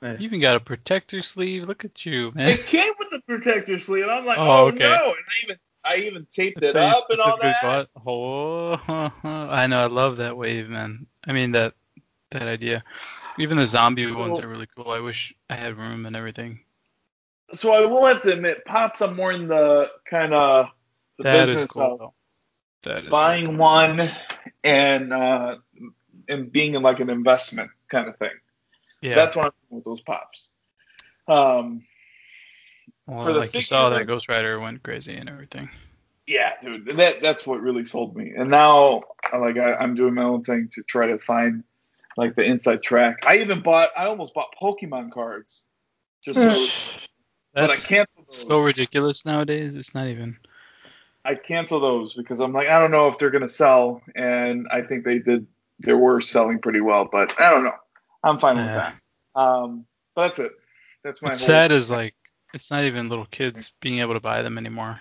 Nice. 0.00 0.18
You 0.20 0.24
even 0.26 0.40
got 0.40 0.56
a 0.56 0.60
protector 0.60 1.22
sleeve. 1.22 1.64
Look 1.64 1.84
at 1.84 2.04
you, 2.06 2.32
man. 2.34 2.48
It 2.48 2.66
came 2.66 2.92
with 2.98 3.10
the 3.10 3.20
protector 3.26 3.78
sleeve. 3.78 4.06
I'm 4.08 4.24
like, 4.26 4.38
Oh, 4.38 4.64
oh, 4.64 4.68
okay. 4.68 4.78
no, 4.78 4.94
and 4.94 5.14
I 5.14 5.42
even 5.44 5.56
I 5.84 5.96
even 6.06 6.26
taped 6.30 6.60
That's 6.60 6.74
it 6.74 6.76
up 6.76 7.06
and 7.10 7.20
all 7.20 7.38
that. 7.40 7.62
bought- 7.62 7.88
Oh, 8.06 8.72
I 9.28 9.66
know. 9.66 9.80
I 9.80 9.86
love 9.86 10.16
that 10.18 10.36
wave, 10.36 10.68
man. 10.68 11.06
I 11.26 11.32
mean 11.32 11.52
that 11.52 11.74
that 12.30 12.42
idea. 12.48 12.82
Even 13.38 13.58
the 13.58 13.66
zombie 13.66 14.10
ones 14.10 14.38
are 14.38 14.48
really 14.48 14.68
cool. 14.76 14.90
I 14.90 15.00
wish 15.00 15.34
I 15.48 15.56
had 15.56 15.78
room 15.78 16.06
and 16.06 16.14
everything. 16.16 16.60
So 17.52 17.72
I 17.72 17.86
will 17.90 18.06
have 18.06 18.22
to 18.22 18.32
admit, 18.32 18.64
pops. 18.64 19.00
I'm 19.02 19.16
more 19.16 19.32
in 19.32 19.48
the 19.48 19.90
kind 20.08 20.32
of 20.32 20.66
the 21.18 21.24
That 21.24 21.46
business 21.46 21.70
cool 21.70 21.98
of. 22.00 22.12
That 22.82 23.04
is 23.04 23.10
buying 23.10 23.46
cool. 23.46 23.56
one 23.56 24.10
and 24.64 25.12
uh, 25.12 25.56
and 26.28 26.50
being 26.50 26.74
in 26.74 26.82
like 26.82 27.00
an 27.00 27.10
investment 27.10 27.70
kind 27.88 28.08
of 28.08 28.16
thing. 28.18 28.30
Yeah. 29.00 29.14
That's 29.14 29.36
what 29.36 29.46
I'm 29.46 29.52
doing 29.68 29.78
with 29.78 29.84
those 29.84 30.00
pops. 30.00 30.54
Um, 31.28 31.84
well, 33.06 33.34
like 33.34 33.54
you 33.54 33.60
saw 33.60 33.90
that 33.90 34.06
Ghost 34.06 34.28
Rider 34.28 34.58
went 34.60 34.82
crazy 34.82 35.14
and 35.14 35.28
everything. 35.28 35.70
yeah, 36.26 36.52
dude, 36.62 36.86
that 36.96 37.20
that's 37.22 37.46
what 37.46 37.60
really 37.60 37.84
sold 37.84 38.16
me. 38.16 38.32
And 38.36 38.50
now, 38.50 39.00
like, 39.32 39.56
I, 39.58 39.74
I'm 39.74 39.94
doing 39.94 40.14
my 40.14 40.24
own 40.24 40.42
thing 40.42 40.68
to 40.72 40.82
try 40.82 41.08
to 41.08 41.18
find 41.18 41.64
like 42.16 42.34
the 42.36 42.42
inside 42.42 42.82
track. 42.82 43.24
I 43.26 43.38
even 43.38 43.60
bought, 43.60 43.90
I 43.96 44.06
almost 44.06 44.34
bought 44.34 44.54
Pokemon 44.60 45.12
cards, 45.12 45.66
just 46.22 46.40
so, 46.40 46.94
but 47.54 47.64
I 47.64 47.66
That's 47.68 47.86
canceled 47.86 48.26
those. 48.28 48.46
so 48.46 48.60
ridiculous 48.60 49.24
nowadays. 49.24 49.72
It's 49.74 49.94
not 49.94 50.08
even. 50.08 50.38
I 51.24 51.34
cancel 51.36 51.80
those 51.80 52.14
because 52.14 52.40
I'm 52.40 52.52
like, 52.52 52.68
I 52.68 52.78
don't 52.80 52.90
know 52.90 53.08
if 53.08 53.18
they're 53.18 53.30
gonna 53.30 53.48
sell, 53.48 54.02
and 54.14 54.66
I 54.70 54.82
think 54.82 55.04
they 55.04 55.18
did. 55.18 55.46
They 55.78 55.92
were 55.92 56.20
selling 56.20 56.60
pretty 56.60 56.80
well, 56.80 57.08
but 57.10 57.40
I 57.40 57.50
don't 57.50 57.64
know. 57.64 57.74
I'm 58.22 58.38
fine 58.38 58.56
with 58.56 58.66
that. 58.66 58.94
Um, 59.34 59.86
but 60.14 60.28
that's 60.28 60.38
it. 60.38 60.52
That's 61.02 61.22
my 61.22 61.28
What's 61.28 61.40
whole. 61.40 61.46
sad 61.46 61.72
is 61.72 61.90
like 61.90 62.14
it's 62.54 62.70
not 62.70 62.84
even 62.84 63.08
little 63.08 63.26
kids 63.26 63.72
being 63.80 64.00
able 64.00 64.14
to 64.14 64.20
buy 64.20 64.42
them 64.42 64.58
anymore. 64.58 65.00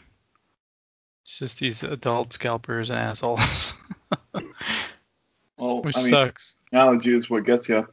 It's 1.24 1.38
just 1.38 1.60
these 1.60 1.84
adult 1.84 2.34
scalpers 2.34 2.90
and 2.90 2.98
assholes, 2.98 3.76
Well, 5.82 5.88
which 5.90 5.98
I 5.98 6.02
mean, 6.02 6.10
sucks. 6.12 6.58
technology 6.66 7.16
is 7.16 7.30
what 7.30 7.44
gets 7.46 7.70
you. 7.70 7.88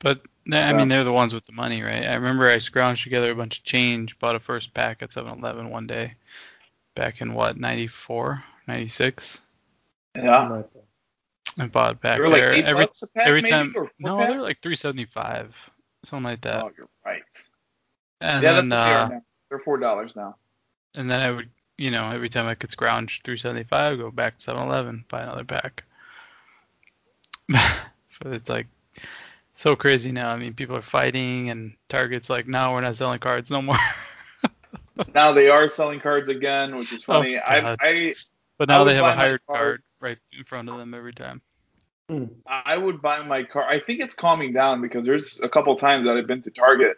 But 0.00 0.22
I 0.52 0.70
Yeah. 0.70 0.72
mean, 0.72 0.88
they're 0.88 1.04
the 1.04 1.12
ones 1.12 1.32
with 1.34 1.44
the 1.46 1.52
money, 1.52 1.82
right? 1.82 2.04
I 2.06 2.14
remember 2.14 2.48
I 2.48 2.56
scrounged 2.56 3.04
together 3.04 3.30
a 3.30 3.34
bunch 3.36 3.58
of 3.58 3.64
change, 3.64 4.18
bought 4.18 4.34
a 4.34 4.40
first 4.40 4.74
pack 4.74 5.02
at 5.02 5.10
7-Eleven 5.12 5.70
one 5.70 5.86
day, 5.86 6.14
back 6.96 7.20
in 7.20 7.34
what 7.34 7.56
94, 7.58 8.42
96. 8.66 9.42
Yeah. 10.16 10.62
I 11.58 11.66
bought 11.66 11.92
it 11.92 12.00
back 12.00 12.16
They 12.16 12.20
were 12.22 12.28
like 12.28 12.40
there 12.40 12.52
eight 12.52 12.64
every 12.64 12.86
bucks 12.86 13.02
a 13.02 13.08
pack, 13.12 13.26
every 13.26 13.42
time. 13.42 13.74
No, 13.98 14.16
they're 14.18 14.28
packs? 14.28 14.40
like 14.40 14.58
375, 14.58 15.70
something 16.04 16.24
like 16.24 16.40
that. 16.42 16.64
Oh, 16.64 16.70
you're 16.76 16.88
right. 17.04 17.22
and 18.20 18.42
yeah, 18.42 18.52
then 18.54 18.68
that's 18.68 18.82
what 18.82 19.08
they 19.10 19.14
uh, 19.14 19.16
are. 19.18 19.22
They're 19.50 19.58
four 19.60 19.78
dollars 19.78 20.16
now. 20.16 20.36
and 20.94 21.10
then 21.10 21.20
I 21.20 21.30
would, 21.30 21.50
you 21.76 21.90
know, 21.90 22.10
every 22.10 22.28
time 22.28 22.46
I 22.46 22.54
could 22.54 22.70
scrounge 22.70 23.20
375, 23.22 23.98
go 23.98 24.10
back 24.10 24.38
to 24.38 24.50
7-Eleven, 24.50 25.04
buy 25.08 25.22
another 25.22 25.44
pack. 25.44 25.84
But 27.50 28.32
it's 28.32 28.48
like 28.48 28.66
so 29.54 29.76
crazy 29.76 30.12
now. 30.12 30.30
I 30.30 30.36
mean, 30.36 30.54
people 30.54 30.76
are 30.76 30.82
fighting, 30.82 31.50
and 31.50 31.74
Target's 31.88 32.30
like, 32.30 32.46
no, 32.46 32.72
we're 32.72 32.80
not 32.80 32.96
selling 32.96 33.18
cards 33.20 33.50
no 33.50 33.62
more. 33.62 33.76
Now 35.14 35.32
they 35.32 35.48
are 35.48 35.70
selling 35.70 35.98
cards 35.98 36.28
again, 36.28 36.76
which 36.76 36.92
is 36.92 37.04
funny. 37.04 37.38
Oh, 37.38 37.42
I, 37.42 37.76
I 37.80 38.14
but 38.58 38.68
now 38.68 38.80
would 38.84 38.90
they 38.90 38.94
have 38.96 39.04
a 39.04 39.08
my 39.08 39.14
hired 39.14 39.40
card 39.46 39.82
right 40.00 40.18
in 40.36 40.44
front 40.44 40.68
of 40.68 40.76
them 40.76 40.92
every 40.92 41.14
time. 41.14 41.40
I 42.46 42.76
would 42.76 43.00
buy 43.00 43.22
my 43.22 43.44
car. 43.44 43.64
I 43.66 43.78
think 43.78 44.00
it's 44.02 44.14
calming 44.14 44.52
down 44.52 44.82
because 44.82 45.06
there's 45.06 45.40
a 45.40 45.48
couple 45.48 45.74
times 45.76 46.04
that 46.06 46.16
I've 46.16 46.26
been 46.26 46.42
to 46.42 46.50
Target 46.50 46.96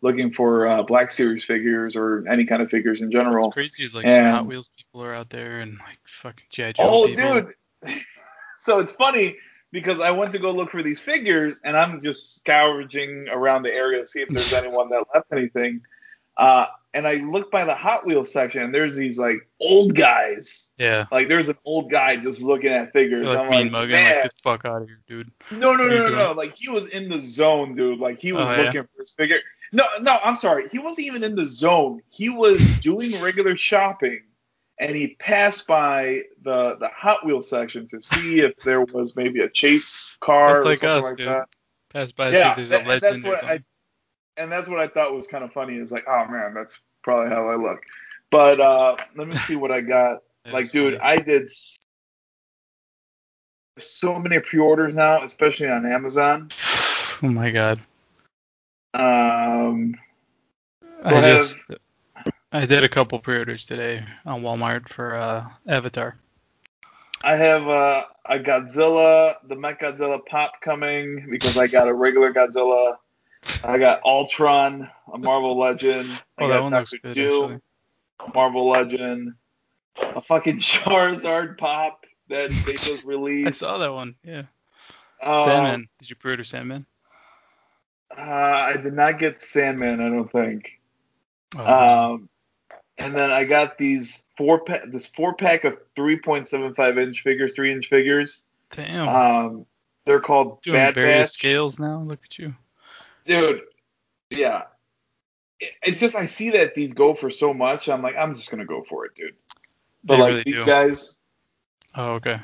looking 0.00 0.32
for 0.32 0.66
uh, 0.66 0.82
Black 0.82 1.10
Series 1.12 1.44
figures 1.44 1.94
or 1.96 2.24
any 2.28 2.44
kind 2.44 2.60
of 2.62 2.70
figures 2.70 3.02
in 3.02 3.10
general. 3.12 3.44
What's 3.44 3.54
crazy 3.54 3.84
is 3.84 3.94
like 3.94 4.06
And- 4.06 4.34
Hot 4.34 4.46
Wheels 4.46 4.70
people 4.76 5.04
are 5.04 5.14
out 5.14 5.30
there 5.30 5.60
and 5.60 5.78
like 5.78 5.98
fucking 6.06 6.46
GI 6.50 6.72
Joe 6.72 6.82
Oh, 6.82 7.06
people. 7.06 7.52
dude. 7.84 7.94
so 8.58 8.80
it's 8.80 8.92
funny 8.92 9.36
because 9.74 9.98
I 9.98 10.12
went 10.12 10.30
to 10.32 10.38
go 10.38 10.52
look 10.52 10.70
for 10.70 10.84
these 10.84 11.00
figures 11.00 11.60
and 11.64 11.76
I'm 11.76 12.00
just 12.00 12.36
scourging 12.36 13.26
around 13.28 13.64
the 13.64 13.72
area 13.74 14.00
to 14.00 14.06
see 14.06 14.20
if 14.20 14.28
there's 14.28 14.52
anyone 14.64 14.88
that 14.90 15.02
left 15.12 15.26
anything. 15.32 15.80
Uh, 16.36 16.66
and 16.94 17.08
I 17.08 17.14
look 17.14 17.50
by 17.50 17.64
the 17.64 17.74
Hot 17.74 18.06
Wheels 18.06 18.32
section 18.32 18.62
and 18.62 18.72
there's 18.72 18.94
these 18.94 19.18
like 19.18 19.38
old 19.60 19.96
guys. 19.96 20.70
Yeah. 20.78 21.06
Like 21.10 21.28
there's 21.28 21.48
an 21.48 21.58
old 21.64 21.90
guy 21.90 22.14
just 22.14 22.40
looking 22.40 22.70
at 22.70 22.92
figures. 22.92 23.26
Like 23.26 23.38
I'm 23.40 23.50
mean 23.50 23.62
like, 23.64 23.72
mugging, 23.72 23.90
man. 23.96 24.14
like 24.14 24.22
get 24.22 24.32
the 24.32 24.42
fuck 24.44 24.64
out 24.64 24.82
of 24.82 24.86
here, 24.88 25.00
dude. 25.08 25.32
No, 25.50 25.58
no, 25.58 25.68
What 25.70 25.80
are 25.80 25.88
you 25.92 25.98
no, 25.98 26.08
no, 26.10 26.16
no. 26.28 26.32
Like 26.34 26.54
he 26.54 26.70
was 26.70 26.86
in 26.86 27.08
the 27.08 27.18
zone, 27.18 27.74
dude. 27.74 27.98
Like 27.98 28.20
he 28.20 28.32
was 28.32 28.48
Oh, 28.48 28.52
yeah? 28.54 28.62
looking 28.62 28.82
for 28.84 29.00
his 29.00 29.12
figure. 29.12 29.38
No, 29.72 29.84
no, 30.02 30.18
I'm 30.22 30.36
sorry. 30.36 30.68
He 30.68 30.78
wasn't 30.78 31.08
even 31.08 31.24
in 31.24 31.34
the 31.34 31.46
zone. 31.46 32.00
He 32.10 32.30
was 32.30 32.60
doing 32.78 33.10
regular 33.24 33.56
shopping, 33.56 34.20
and 34.78 34.94
he 34.96 35.14
passed 35.16 35.66
by 35.66 36.22
the 36.42 36.76
the 36.80 36.88
Hot 36.88 37.24
Wheels 37.24 37.48
section 37.48 37.86
to 37.88 38.00
see 38.02 38.40
if 38.40 38.56
there 38.64 38.80
was 38.82 39.16
maybe 39.16 39.40
a 39.40 39.48
chase 39.48 40.14
car 40.20 40.54
That's 40.54 40.66
or 40.66 40.68
like 40.68 40.78
something 40.80 40.98
us, 40.98 41.04
like 41.10 41.16
dude. 41.18 41.28
that. 41.28 41.48
pass 41.92 42.12
by, 42.12 42.30
yeah, 42.30 42.54
see 42.54 42.64
there's 42.64 42.68
that- 42.70 42.76
a 42.76 42.78
and 42.80 42.88
legend. 42.88 43.14
that's 43.14 43.24
what 43.24 43.44
I, 43.44 43.60
and 44.36 44.50
that's 44.52 44.68
what 44.68 44.80
I 44.80 44.88
thought 44.88 45.14
was 45.14 45.26
kind 45.28 45.44
of 45.44 45.52
funny. 45.52 45.76
Is 45.76 45.92
like, 45.92 46.04
oh 46.08 46.26
man, 46.28 46.54
that's 46.54 46.80
probably 47.02 47.30
how 47.30 47.48
I 47.48 47.56
look. 47.56 47.80
But 48.30 48.60
uh, 48.60 48.96
let 49.16 49.28
me 49.28 49.36
see 49.36 49.56
what 49.56 49.70
I 49.70 49.80
got. 49.80 50.18
Like, 50.52 50.70
dude, 50.72 50.98
funny. 50.98 51.02
I 51.02 51.16
did 51.20 51.50
so 53.78 54.18
many 54.18 54.38
pre-orders 54.40 54.94
now, 54.94 55.22
especially 55.24 55.68
on 55.68 55.86
Amazon. 55.86 56.50
oh 57.22 57.28
my 57.28 57.50
god. 57.50 57.80
Um, 58.92 59.94
So 61.04 61.16
I 61.16 61.18
I 61.18 61.20
have- 61.22 61.38
just 61.38 61.58
I 62.54 62.66
did 62.66 62.84
a 62.84 62.88
couple 62.88 63.18
pre-orders 63.18 63.66
today 63.66 64.04
on 64.24 64.42
Walmart 64.42 64.88
for 64.88 65.16
uh, 65.16 65.44
Avatar. 65.66 66.14
I 67.20 67.34
have 67.34 67.66
uh, 67.66 68.04
a 68.26 68.38
Godzilla, 68.38 69.34
the 69.48 69.56
Mech 69.56 69.80
Godzilla 69.80 70.24
pop 70.24 70.60
coming 70.60 71.26
because 71.28 71.58
I 71.58 71.66
got 71.66 71.88
a 71.88 71.92
regular 71.92 72.32
Godzilla. 72.32 72.98
I 73.64 73.76
got 73.78 74.02
Ultron, 74.04 74.88
a 75.12 75.18
Marvel 75.18 75.58
Legend. 75.58 76.08
I 76.38 76.44
Oh, 76.44 76.48
that 76.48 76.62
one 76.62 76.70
Doctor 76.70 76.94
looks 76.94 77.02
good, 77.02 77.14
Doom, 77.14 77.44
actually. 77.44 78.32
Marvel 78.36 78.70
Legend. 78.70 79.32
A 79.98 80.20
fucking 80.20 80.58
Charizard 80.60 81.58
pop 81.58 82.06
that 82.28 82.50
they 82.50 82.74
just 82.74 83.02
released. 83.02 83.48
I 83.48 83.50
saw 83.50 83.78
that 83.78 83.92
one. 83.92 84.14
Yeah. 84.22 84.44
Um, 85.20 85.44
Sandman. 85.44 85.88
Did 85.98 86.08
you 86.08 86.14
pre-order 86.14 86.44
Sandman? 86.44 86.86
Uh, 88.16 88.22
I 88.22 88.76
did 88.76 88.94
not 88.94 89.18
get 89.18 89.42
Sandman, 89.42 90.00
I 90.00 90.08
don't 90.08 90.30
think. 90.30 90.78
Oh, 91.56 92.12
Um, 92.14 92.28
and 92.98 93.16
then 93.16 93.30
I 93.30 93.44
got 93.44 93.78
these 93.78 94.24
four 94.36 94.62
pack, 94.64 94.82
this 94.90 95.06
four 95.06 95.34
pack 95.34 95.64
of 95.64 95.78
3.75 95.96 96.98
inch 97.02 97.22
figures, 97.22 97.54
three 97.54 97.72
inch 97.72 97.88
figures. 97.88 98.44
damn. 98.70 99.08
Um, 99.08 99.66
they're 100.06 100.20
called 100.20 100.60
Doing 100.62 100.76
Bad 100.76 100.94
various 100.94 101.20
Batch. 101.20 101.28
scales 101.30 101.78
now. 101.80 102.00
Look 102.00 102.20
at 102.24 102.38
you. 102.38 102.54
dude. 103.26 103.62
Yeah, 104.30 104.62
it's 105.82 106.00
just 106.00 106.16
I 106.16 106.26
see 106.26 106.50
that 106.50 106.74
these 106.74 106.92
go 106.92 107.14
for 107.14 107.30
so 107.30 107.54
much. 107.54 107.88
I'm 107.88 108.02
like, 108.02 108.16
I'm 108.16 108.34
just 108.34 108.50
gonna 108.50 108.64
go 108.66 108.84
for 108.88 109.06
it, 109.06 109.14
dude. 109.14 109.34
But 110.02 110.16
They 110.16 110.20
like 110.22 110.28
really 110.30 110.42
these 110.44 110.54
do. 110.56 110.66
guys, 110.66 111.18
Oh, 111.94 112.12
okay. 112.14 112.38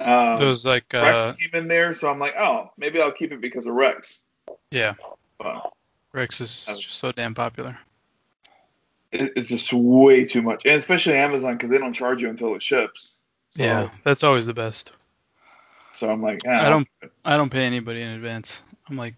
um, 0.00 0.36
Those 0.38 0.64
like 0.64 0.92
uh, 0.94 1.02
Rex 1.02 1.36
came 1.36 1.50
in 1.52 1.68
there, 1.68 1.92
so 1.92 2.08
I'm 2.10 2.18
like, 2.18 2.34
oh, 2.38 2.70
maybe 2.78 3.00
I'll 3.00 3.12
keep 3.12 3.32
it 3.32 3.40
because 3.40 3.66
of 3.66 3.74
Rex. 3.74 4.24
yeah. 4.70 4.94
But 5.38 5.72
Rex 6.12 6.40
is 6.40 6.66
Oh. 6.70 6.76
just 6.76 6.96
so 6.96 7.12
damn 7.12 7.34
popular. 7.34 7.78
It, 9.12 9.32
it's 9.36 9.48
just 9.48 9.72
way 9.72 10.24
too 10.24 10.42
much, 10.42 10.64
and 10.64 10.76
especially 10.76 11.14
Amazon 11.14 11.54
because 11.54 11.70
they 11.70 11.78
don't 11.78 11.92
charge 11.92 12.22
you 12.22 12.28
until 12.28 12.54
it 12.54 12.62
ships. 12.62 13.18
So, 13.48 13.64
yeah, 13.64 13.90
that's 14.04 14.22
always 14.22 14.46
the 14.46 14.54
best. 14.54 14.92
So 15.92 16.10
I'm 16.10 16.22
like, 16.22 16.42
ah, 16.46 16.66
I 16.66 16.68
don't 16.68 16.88
I 17.24 17.36
don't 17.36 17.50
pay 17.50 17.64
anybody 17.64 18.02
in 18.02 18.08
advance. 18.08 18.62
I'm 18.88 18.96
like, 18.96 19.14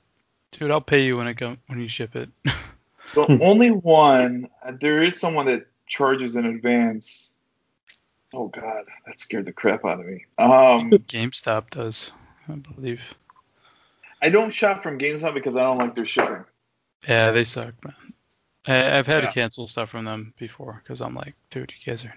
dude, 0.52 0.70
I'll 0.70 0.80
pay 0.80 1.04
you 1.04 1.16
when 1.16 1.26
it 1.26 1.36
come 1.36 1.58
when 1.66 1.80
you 1.80 1.88
ship 1.88 2.16
it. 2.16 2.28
The 3.14 3.38
only 3.42 3.70
one 3.70 4.48
there 4.80 5.02
is 5.02 5.20
someone 5.20 5.46
that 5.46 5.66
charges 5.86 6.36
in 6.36 6.46
advance. 6.46 7.36
Oh 8.32 8.48
God, 8.48 8.84
that 9.06 9.20
scared 9.20 9.44
the 9.44 9.52
crap 9.52 9.84
out 9.84 10.00
of 10.00 10.06
me. 10.06 10.24
Um, 10.38 10.90
GameStop 11.08 11.68
does, 11.68 12.10
I 12.48 12.54
believe. 12.54 13.02
I 14.22 14.30
don't 14.30 14.50
shop 14.50 14.82
from 14.82 14.98
GameStop 14.98 15.34
because 15.34 15.56
I 15.56 15.60
don't 15.60 15.76
like 15.76 15.94
their 15.94 16.06
shipping. 16.06 16.44
Yeah, 17.06 17.32
they 17.32 17.44
suck, 17.44 17.74
man. 17.84 18.14
I, 18.66 18.98
I've 18.98 19.06
had 19.06 19.22
Yeah. 19.22 19.28
to 19.28 19.34
cancel 19.34 19.66
stuff 19.66 19.90
from 19.90 20.04
them 20.04 20.32
before 20.38 20.80
because 20.82 21.00
I'm 21.00 21.14
like, 21.14 21.34
dude, 21.50 21.72
you 21.78 21.90
guys 21.92 22.04
are, 22.04 22.14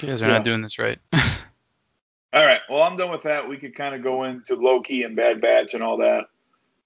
you 0.00 0.08
guys 0.08 0.22
are 0.22 0.26
Yeah. 0.26 0.34
not 0.34 0.44
doing 0.44 0.62
this 0.62 0.78
right. 0.78 0.98
All 2.32 2.44
right, 2.44 2.60
well 2.68 2.82
I'm 2.82 2.96
done 2.96 3.10
with 3.10 3.22
that. 3.22 3.48
We 3.48 3.56
could 3.56 3.74
kind 3.74 3.94
of 3.94 4.02
go 4.02 4.24
into 4.24 4.56
Loki 4.56 5.04
and 5.04 5.16
Bad 5.16 5.40
Batch 5.40 5.74
and 5.74 5.82
all 5.82 5.96
that 5.98 6.24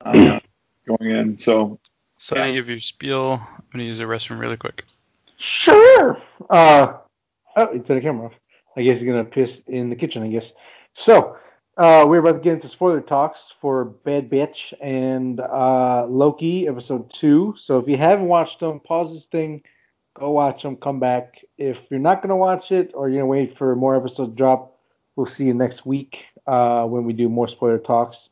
uh, 0.01 0.39
going 0.87 1.11
in. 1.11 1.39
So 1.39 1.79
so 2.19 2.37
Yeah. 2.37 2.45
I 2.45 2.53
give 2.53 2.69
your 2.69 2.79
spiel. 2.79 3.33
I'm 3.33 3.65
gonna 3.73 3.85
use 3.85 3.99
the 3.99 4.05
restroom 4.05 4.39
really 4.39 4.57
quick. 4.57 4.85
Sure. 5.39 6.21
Uh, 6.49 6.99
oh, 7.57 7.73
he 7.73 7.79
turned 7.81 7.99
the 7.99 8.01
camera 8.03 8.27
off. 8.27 8.35
I 8.77 8.83
guess 8.83 8.99
he's 8.99 9.07
gonna 9.07 9.25
piss 9.25 9.61
in 9.67 9.91
the 9.91 9.97
kitchen. 9.97 10.23
I 10.23 10.29
guess. 10.29 10.53
So, 10.95 11.37
uh, 11.81 12.05
we're 12.07 12.19
about 12.19 12.33
to 12.33 12.41
get 12.41 12.53
into 12.53 12.69
spoiler 12.69 13.01
talks 13.01 13.41
for 13.59 13.87
Bad 13.87 14.29
Bitch 14.29 14.75
and 14.83 15.41
uh, 15.41 16.05
Loki 16.07 16.69
episode 16.69 17.11
two. 17.11 17.55
So 17.57 17.79
if 17.79 17.89
you 17.89 17.97
haven't 17.97 18.27
watched 18.27 18.61
them, 18.61 18.81
pause 18.81 19.15
this 19.15 19.25
thing, 19.25 19.63
go 20.13 20.31
watch 20.31 20.63
them, 20.63 20.77
come 20.77 21.01
back. 21.01 21.43
If 21.57 21.79
you're 21.89 21.99
not 21.99 22.21
gonna 22.21 22.37
watch 22.37 22.71
it 22.71 22.91
or 22.93 23.09
you're 23.09 23.21
gonna 23.23 23.29
wait 23.29 23.57
for 23.57 23.75
more 23.77 23.97
episodes 23.97 24.29
to 24.29 24.37
drop, 24.37 24.77
we'll 25.17 25.25
see 25.25 25.45
you 25.45 25.55
next 25.55 25.87
week 25.87 26.19
uh, 26.47 26.85
when 26.85 27.05
we 27.05 27.15
do 27.15 27.31
more 27.31 27.49
spoiler 27.49 27.79
talks. 27.79 28.29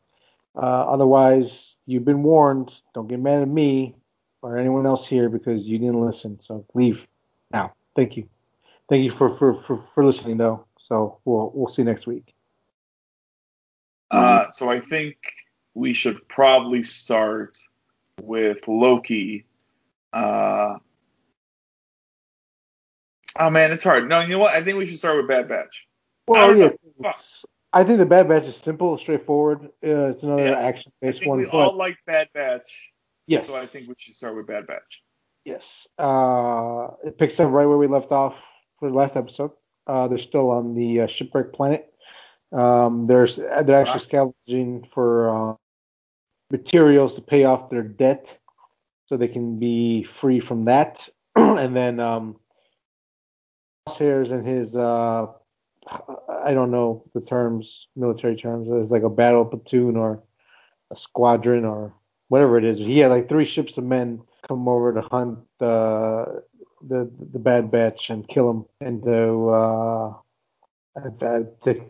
Uh, 0.55 0.59
otherwise, 0.59 1.77
you've 1.87 2.05
been 2.05 2.21
warned. 2.21 2.71
Don't 2.93 3.07
get 3.07 3.19
mad 3.19 3.41
at 3.41 3.47
me 3.47 3.95
or 4.43 4.59
anyone 4.59 4.85
else 4.85 5.07
here 5.07 5.27
because 5.27 5.65
you 5.65 5.79
didn't 5.79 6.05
listen. 6.05 6.39
So 6.39 6.67
leave 6.75 6.99
now. 7.51 7.73
Thank 7.95 8.15
you. 8.15 8.29
Thank 8.89 9.05
you 9.05 9.11
for 9.17 9.35
for, 9.39 9.63
for, 9.63 9.83
for 9.95 10.05
listening 10.05 10.37
though. 10.37 10.67
So 10.79 11.17
we'll 11.25 11.51
we'll 11.55 11.69
see 11.69 11.81
you 11.81 11.87
next 11.87 12.05
week. 12.05 12.35
Uh, 14.11 14.51
so 14.51 14.69
I 14.69 14.79
think 14.81 15.17
we 15.73 15.93
should 15.93 16.27
probably 16.27 16.83
start 16.83 17.57
with 18.21 18.67
Loki. 18.67 19.45
Uh, 20.11 20.77
oh 23.37 23.49
man, 23.49 23.71
it's 23.71 23.83
hard. 23.83 24.09
No, 24.09 24.19
you 24.21 24.29
know 24.29 24.39
what? 24.39 24.53
I 24.53 24.63
think 24.63 24.77
we 24.77 24.85
should 24.85 24.97
start 24.97 25.17
with 25.17 25.27
Bad 25.27 25.47
Batch. 25.47 25.87
I 26.27 26.31
Well, 26.31 26.47
don't 26.55 26.79
yeah. 27.01 27.13
I 27.71 27.83
think 27.83 27.99
the 27.99 28.05
Bad 28.05 28.27
Batch 28.27 28.43
is 28.45 28.55
simple, 28.57 28.97
straightforward. 28.97 29.65
Uh, 29.83 30.09
it's 30.09 30.23
another 30.23 30.45
Yes. 30.45 30.63
Action-based 30.75 31.27
one, 31.27 31.39
we 31.39 31.45
but 31.45 31.53
all 31.53 31.77
like 31.77 31.97
Bad 32.07 32.29
Batch, 32.33 32.91
yes, 33.27 33.45
so 33.47 33.55
I 33.55 33.67
think 33.67 33.87
we 33.87 33.93
should 33.97 34.15
start 34.15 34.35
with 34.35 34.47
Bad 34.47 34.65
Batch. 34.67 35.03
yes. 35.45 35.63
Uh, 35.97 36.87
it 37.05 37.17
picks 37.19 37.39
up 37.39 37.51
right 37.51 37.65
where 37.67 37.77
we 37.77 37.87
left 37.87 38.11
off 38.11 38.33
for 38.79 38.89
the 38.89 38.95
last 38.95 39.15
episode. 39.15 39.51
Uh, 39.85 40.07
they're 40.07 40.17
still 40.19 40.49
on 40.49 40.73
the 40.75 41.01
uh, 41.01 41.07
shipwreck 41.07 41.53
planet. 41.53 41.88
Um, 42.51 43.07
there's 43.07 43.35
they're 43.35 43.85
actually 43.85 44.05
scavenging 44.05 44.87
for 44.93 45.51
uh, 45.51 45.55
materials 46.51 47.15
to 47.15 47.21
pay 47.21 47.43
off 47.43 47.69
their 47.69 47.83
debt, 47.83 48.37
so 49.07 49.17
they 49.17 49.27
can 49.27 49.59
be 49.59 50.03
free 50.03 50.39
from 50.39 50.65
that. 50.65 51.07
and 51.35 51.75
then 51.75 51.99
um, 51.99 52.37
Crosshairs 53.87 54.31
and 54.31 54.47
his 54.47 54.75
uh, 54.75 55.27
I 56.45 56.53
don't 56.53 56.71
know 56.71 57.03
the 57.13 57.21
terms, 57.21 57.87
military 57.95 58.35
terms. 58.35 58.67
It's 58.69 58.91
like 58.91 59.03
a 59.03 59.09
battle 59.09 59.45
platoon 59.45 59.95
or 59.95 60.23
a 60.91 60.97
squadron 60.97 61.65
or 61.65 61.93
whatever 62.27 62.57
it 62.57 62.63
is. 62.63 62.77
He 62.77 62.99
had 62.99 63.11
like 63.11 63.29
three 63.29 63.45
ships 63.45 63.77
of 63.77 63.83
men 63.83 64.21
come 64.47 64.67
over 64.67 64.93
to 64.93 65.01
hunt 65.01 65.39
uh, 65.59 66.25
the 66.87 67.11
the 67.33 67.39
Bad 67.39 67.71
Batch 67.71 68.09
and 68.09 68.27
kill 68.27 68.49
him, 68.49 68.65
and 68.81 69.03
to 69.03 69.49
uh, 69.49 70.13
I, 70.97 71.45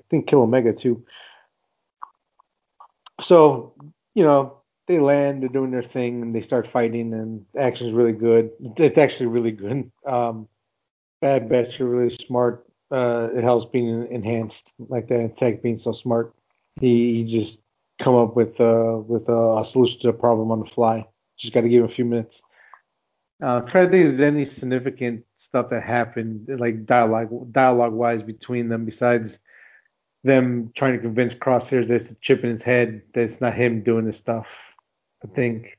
think 0.10 0.28
kill 0.28 0.42
Omega 0.42 0.74
too. 0.74 1.04
So 3.24 3.74
you 4.16 4.24
know 4.24 4.60
they 4.88 5.00
land, 5.00 5.42
they're 5.42 5.50
doing 5.50 5.72
their 5.72 5.84
thing, 5.84 6.22
and 6.22 6.36
they 6.36 6.42
start 6.42 6.68
fighting, 6.72 7.14
and 7.14 7.46
action 7.58 7.88
is 7.88 7.94
really 7.94 8.12
good. 8.12 8.52
It's 8.78 8.98
actually 8.98 9.28
really 9.28 9.52
good. 9.52 9.92
Um, 10.06 10.48
Bad 11.22 11.50
Batch 11.50 11.80
are 11.80 11.86
really 11.88 12.16
smart. 12.26 12.66
Uh, 12.92 13.30
it 13.36 13.44
helps 13.44 13.70
being 13.72 14.08
enhanced 14.10 14.64
like 14.80 15.08
that. 15.10 15.38
Tech 15.38 15.62
being 15.62 15.78
so 15.78 15.92
smart, 15.92 16.34
he, 16.80 17.24
he 17.24 17.40
just 17.40 17.60
come 18.02 18.16
up 18.16 18.36
with 18.36 18.60
uh, 18.60 18.98
with 19.06 19.30
a, 19.30 19.64
solution 19.70 20.00
to 20.02 20.10
a 20.10 20.14
problem 20.14 20.52
on 20.52 20.62
the 20.62 20.66
fly. 20.66 21.06
Just 21.38 21.54
got 21.54 21.62
to 21.62 21.70
give 21.70 21.84
him 21.84 21.90
a 21.90 21.94
few 21.94 22.06
minutes. 22.06 22.42
Uh, 23.44 23.62
try 23.62 23.86
to 23.86 23.92
think 23.92 24.06
if 24.06 24.18
there's 24.18 24.34
any 24.34 24.46
significant 24.46 25.24
stuff 25.50 25.70
that 25.70 25.84
happened, 25.84 26.48
like 26.60 26.86
dialogue 26.86 27.52
dialogue 27.52 27.94
wise 27.94 28.22
between 28.24 28.70
them, 28.70 28.86
besides 28.86 29.38
them 30.24 30.72
trying 30.76 30.94
to 30.94 31.00
convince 31.00 31.34
Crosshairs 31.34 31.88
there's 31.88 32.08
a 32.08 32.16
chip 32.22 32.44
in 32.44 32.50
his 32.52 32.62
head 32.62 33.02
that 33.14 33.22
it's 33.22 33.40
not 33.42 33.54
him 33.56 33.84
doing 33.84 34.06
this 34.06 34.18
stuff. 34.18 34.46
I 35.24 35.28
think 35.36 35.78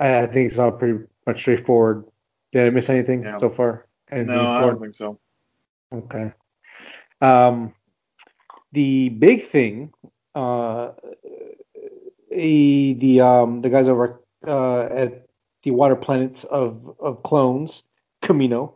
I, 0.00 0.20
I 0.22 0.26
think 0.26 0.50
it's 0.50 0.58
all 0.58 0.72
pretty 0.72 1.04
much 1.26 1.40
straightforward. 1.40 2.04
Did 2.52 2.66
I 2.66 2.70
miss 2.70 2.88
anything 2.88 3.22
Yeah. 3.22 3.38
so 3.38 3.50
far? 3.50 3.86
Anything 4.10 4.34
No, 4.34 4.46
I 4.50 4.60
don't 4.62 4.80
think 4.80 4.94
so. 4.94 5.18
Okay. 5.92 6.32
Um, 7.20 7.74
the 8.72 9.10
big 9.10 9.50
thing, 9.50 9.92
uh, 10.34 10.92
the 12.30 12.96
the 13.00 13.20
um 13.20 13.60
the 13.62 13.68
guys 13.68 13.86
over 13.86 14.20
uh, 14.46 14.82
at 14.82 15.26
the 15.64 15.70
water 15.72 15.96
planets 15.96 16.44
of 16.44 16.94
of 17.00 17.22
clones, 17.22 17.82
Kamino, 18.22 18.74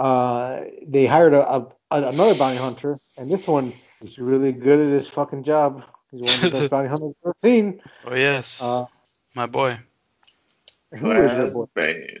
uh, 0.00 0.64
they 0.86 1.06
hired 1.06 1.34
a, 1.34 1.46
a 1.46 1.66
another 1.90 2.34
bounty 2.34 2.56
hunter, 2.56 2.98
and 3.18 3.30
this 3.30 3.46
one 3.46 3.72
is 4.00 4.18
really 4.18 4.52
good 4.52 4.78
at 4.80 5.02
his 5.04 5.12
fucking 5.14 5.44
job. 5.44 5.82
He's 6.10 6.20
one 6.22 6.34
of 6.34 6.40
the 6.40 6.50
best 6.60 6.70
bounty 6.74 6.88
hunters 6.88 7.14
I've 7.24 7.28
ever 7.28 7.36
seen. 7.44 7.80
Oh 8.06 8.14
yes, 8.14 8.62
Uh, 8.62 8.86
my 9.34 9.46
boy. 9.46 9.78
who 10.98 11.10
is 11.12 11.30
that 11.38 11.52
boy? 11.52 11.66
Bad. 11.74 11.94
That's- 11.96 12.20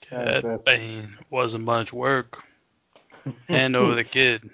Cad 0.00 0.44
that's- 0.44 0.60
Bane 0.64 1.16
wasn't 1.30 1.64
much 1.64 1.92
work. 1.92 2.42
Hand 3.48 3.74
over 3.74 3.94
the 3.94 4.04
kid. 4.04 4.48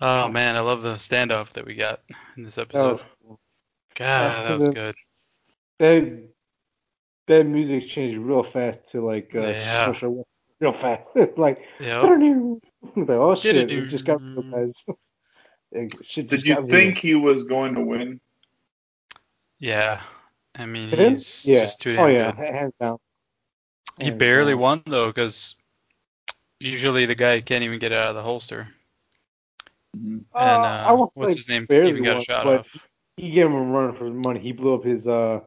Oh 0.00 0.28
man, 0.28 0.56
I 0.56 0.60
love 0.60 0.82
the 0.82 0.94
standoff 0.94 1.50
that 1.50 1.66
we 1.66 1.74
got 1.74 2.00
in 2.36 2.44
this 2.44 2.54
That 2.54 2.62
episode. 2.62 3.00
was 3.22 3.38
God, 3.94 4.46
that 4.46 4.50
was 4.54 4.66
the- 4.66 4.72
good. 4.72 4.94
That 5.78 6.18
that 7.28 7.44
music 7.44 7.88
changed 7.90 8.18
real 8.18 8.42
fast 8.42 8.80
to 8.92 9.04
like 9.06 9.30
uh, 9.34 9.40
Yeah. 9.42 9.86
social 9.92 10.26
real 10.60 10.72
fast. 10.74 11.08
Like 11.36 11.64
Yep. 11.80 12.02
like 12.96 13.08
oh 13.10 13.34
shit, 13.40 13.56
it 13.56 13.88
just 13.88 14.04
got 14.04 14.20
real. 14.22 14.72
Shit 16.04 16.28
Did 16.28 16.46
you 16.46 16.66
think 16.68 16.98
he 16.98 17.14
was 17.14 17.44
going 17.44 17.74
to 17.74 17.80
win? 17.80 18.20
Yeah. 19.60 20.00
I 20.56 20.66
mean, 20.66 20.88
Him? 20.88 21.10
he's 21.12 21.46
yeah. 21.46 21.60
just 21.60 21.80
too 21.80 21.92
damn 21.92 22.04
oh 22.04 22.08
yeah, 22.08 22.32
good. 22.32 22.44
hands 22.44 22.74
down. 22.80 22.98
He 24.00 24.10
barely 24.10 24.52
down. 24.52 24.60
won 24.60 24.82
though, 24.86 25.06
because 25.06 25.54
usually 26.58 27.06
the 27.06 27.14
guy 27.14 27.40
can't 27.40 27.62
even 27.62 27.78
get 27.78 27.92
it 27.92 27.98
out 27.98 28.08
of 28.08 28.14
the 28.16 28.22
holster. 28.22 28.66
And 29.94 30.24
Uh, 30.34 30.38
uh, 30.38 30.84
I 30.88 30.92
what's 31.14 31.34
his 31.34 31.48
name? 31.48 31.66
barely 31.66 31.90
Even 31.90 32.02
got 32.04 32.20
a 32.20 32.24
shot 32.24 32.46
off. 32.46 32.88
He 33.16 33.30
gave 33.30 33.46
him 33.46 33.54
a 33.54 33.62
run 33.62 33.94
for 33.96 34.06
his 34.06 34.14
money. 34.14 34.40
He 34.40 34.52
blew 34.52 34.74
up 34.74 34.84
his 34.84 35.06
uh 35.06 35.40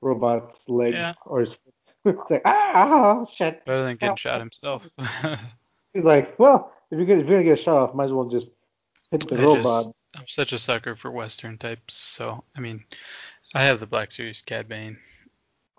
robot's 0.00 0.68
leg 0.68 0.94
Yeah. 0.94 1.14
or 1.26 1.40
his 1.40 1.52
it's 1.52 1.69
like 2.30 2.42
ah 2.44 3.24
shit. 3.36 3.64
Better 3.64 3.82
than 3.84 3.96
getting 3.96 4.16
shot 4.16 4.40
himself. 4.40 4.86
He's 5.94 6.04
like, 6.04 6.38
well, 6.38 6.72
if 6.90 6.98
you're 6.98 7.06
gonna, 7.06 7.20
if 7.20 7.28
you're 7.28 7.42
gonna 7.42 7.56
get 7.56 7.64
shot 7.64 7.76
off, 7.76 7.94
might 7.94 8.06
as 8.06 8.12
well 8.12 8.28
just 8.28 8.48
hit 9.10 9.28
the 9.28 9.36
I 9.36 9.42
robot. 9.42 9.62
just, 9.64 9.92
I'm 10.16 10.26
such 10.26 10.52
a 10.52 10.58
sucker 10.58 10.94
for 10.96 11.10
Western 11.10 11.58
types. 11.58 11.94
So 11.94 12.44
I 12.56 12.60
mean, 12.60 12.84
I 13.54 13.64
have 13.64 13.80
the 13.80 13.86
Black 13.86 14.12
Series 14.12 14.40
Cad 14.42 14.68
Bane. 14.68 14.98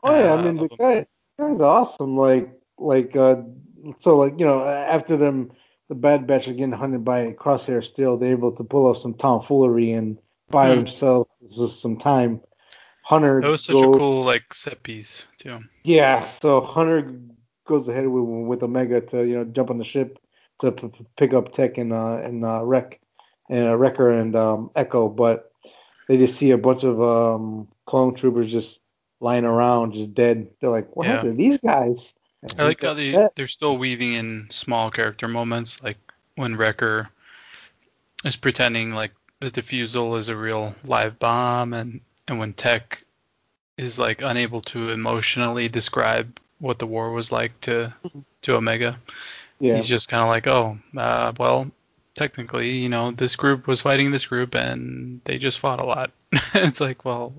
Oh 0.04 0.16
yeah, 0.16 0.34
I 0.34 0.38
uh, 0.38 0.42
mean 0.44 0.58
the 0.58 0.68
guy 0.78 1.06
guy's 1.40 1.62
awesome. 1.62 2.18
Like 2.18 2.50
like 2.78 3.16
uh 3.16 3.36
so 4.02 4.18
like 4.18 4.34
you 4.38 4.46
know 4.46 4.66
after 4.68 5.18
them 5.18 5.52
the 5.90 5.96
Bad 5.96 6.28
Batch 6.28 6.48
are 6.48 6.54
getting 6.54 6.72
hunted 6.72 7.04
by 7.04 7.32
Crosshair 7.34 7.84
still, 7.86 8.18
they're 8.18 8.32
able 8.32 8.52
to 8.54 8.64
pull 8.64 8.86
off 8.88 9.02
some 9.02 9.14
tomfoolery 9.16 9.92
and 9.94 10.18
buy 10.50 10.70
Hmm. 10.70 10.76
themselves 10.76 11.30
with 11.42 11.74
some 11.74 11.98
time. 11.98 12.42
Hunter 13.12 13.42
That 13.42 13.50
was 13.50 13.64
such 13.66 13.74
goes, 13.76 13.96
a 13.96 14.00
cool 14.00 14.24
like 14.24 14.54
set 14.54 14.82
piece 14.84 15.26
too. 15.38 15.60
Yeah, 15.84 16.24
so 16.42 16.62
Hunter 16.62 17.12
goes 17.68 17.88
ahead 17.90 18.08
with 18.08 18.24
with 18.48 18.64
Omega 18.64 19.02
to 19.02 19.24
you 19.24 19.36
know 19.38 19.44
jump 19.44 19.70
on 19.70 19.78
the 19.78 19.84
ship 19.84 20.18
to 20.62 20.72
p- 20.72 20.88
p- 20.88 21.06
pick 21.20 21.34
up 21.34 21.52
Tech 21.54 21.78
and 21.78 21.92
uh 21.92 22.22
and 22.24 22.46
uh 22.46 22.64
Wreck 22.64 23.00
and 23.50 23.68
uh, 23.68 23.76
Wrecker 23.76 24.10
and 24.12 24.34
um 24.36 24.72
Echo, 24.78 25.10
but 25.10 25.52
they 26.08 26.16
just 26.18 26.38
see 26.40 26.52
a 26.52 26.58
bunch 26.58 26.84
of 26.86 27.02
um 27.02 27.68
clone 27.86 28.16
troopers 28.16 28.50
just 28.50 28.80
lying 29.20 29.44
around, 29.44 29.94
just 29.94 30.14
dead. 30.14 30.48
They're 30.62 30.70
like, 30.72 30.96
what 30.96 31.06
Yeah. 31.06 31.16
happened 31.18 31.38
to 31.38 31.44
these 31.44 31.60
guys? 31.60 31.98
And 32.44 32.56
I 32.58 32.64
like 32.64 32.82
how 32.82 32.94
they 32.94 33.10
"Yeah." 33.12 33.28
they're 33.36 33.48
still 33.48 33.78
weaving 33.78 34.14
in 34.14 34.48
small 34.52 34.90
character 34.90 35.28
moments, 35.28 35.84
like 35.84 35.98
when 36.36 36.56
Wrecker 36.56 37.10
is 38.24 38.38
pretending 38.38 38.92
like 38.94 39.12
the 39.42 39.52
defusal 39.52 40.18
is 40.18 40.30
a 40.30 40.38
real 40.38 40.74
live 40.86 41.20
bomb, 41.20 41.74
and 41.74 42.00
and 42.32 42.40
when 42.40 42.54
Tech 42.54 43.04
is 43.78 44.00
like 44.00 44.22
unable 44.22 44.62
to 44.62 44.90
emotionally 44.90 45.70
describe 45.70 46.40
what 46.60 46.80
the 46.80 46.88
war 46.88 47.12
was 47.12 47.32
like 47.32 47.60
to 47.62 47.94
to 48.42 48.56
Omega. 48.56 49.00
yeah. 49.60 49.76
He's 49.76 49.88
just 49.88 50.10
kind 50.10 50.24
of 50.24 50.30
like, 50.30 50.48
oh, 50.48 50.78
uh, 50.98 51.34
well, 51.38 51.72
technically, 52.16 52.72
you 52.78 52.90
know, 52.90 53.12
this 53.12 53.36
group 53.36 53.68
was 53.68 53.82
fighting 53.82 54.12
this 54.12 54.26
group, 54.26 54.56
and 54.56 55.22
they 55.26 55.38
just 55.38 55.60
fought 55.60 55.80
a 55.80 55.86
lot. 55.86 56.12
it's 56.56 56.82
like, 56.82 57.06
well, 57.06 57.34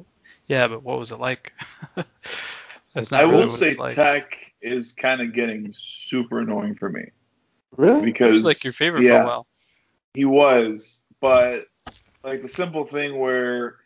yeah, 0.46 0.68
but 0.68 0.82
what 0.82 0.98
was 0.98 1.10
it 1.10 1.18
like? 1.18 1.52
That's 2.94 3.10
not 3.10 3.20
I 3.20 3.22
really 3.24 3.34
will 3.34 3.42
what 3.42 3.50
say 3.50 3.74
like. 3.74 3.94
Tech 3.94 4.38
is 4.60 4.92
kind 4.92 5.20
of 5.20 5.32
getting 5.32 5.70
super 5.72 6.40
annoying 6.40 6.76
for 6.76 6.88
me 6.88 7.10
really? 7.76 8.00
He 8.00 8.06
because 8.06 8.32
was 8.32 8.44
like 8.44 8.64
your 8.64 8.72
favorite 8.72 9.02
yeah, 9.02 9.18
for 9.18 9.22
a 9.22 9.26
while. 9.26 9.46
He 10.14 10.24
was, 10.24 11.02
but 11.20 11.66
like 12.22 12.42
the 12.42 12.48
simple 12.48 12.84
thing 12.84 13.18
where 13.18 13.76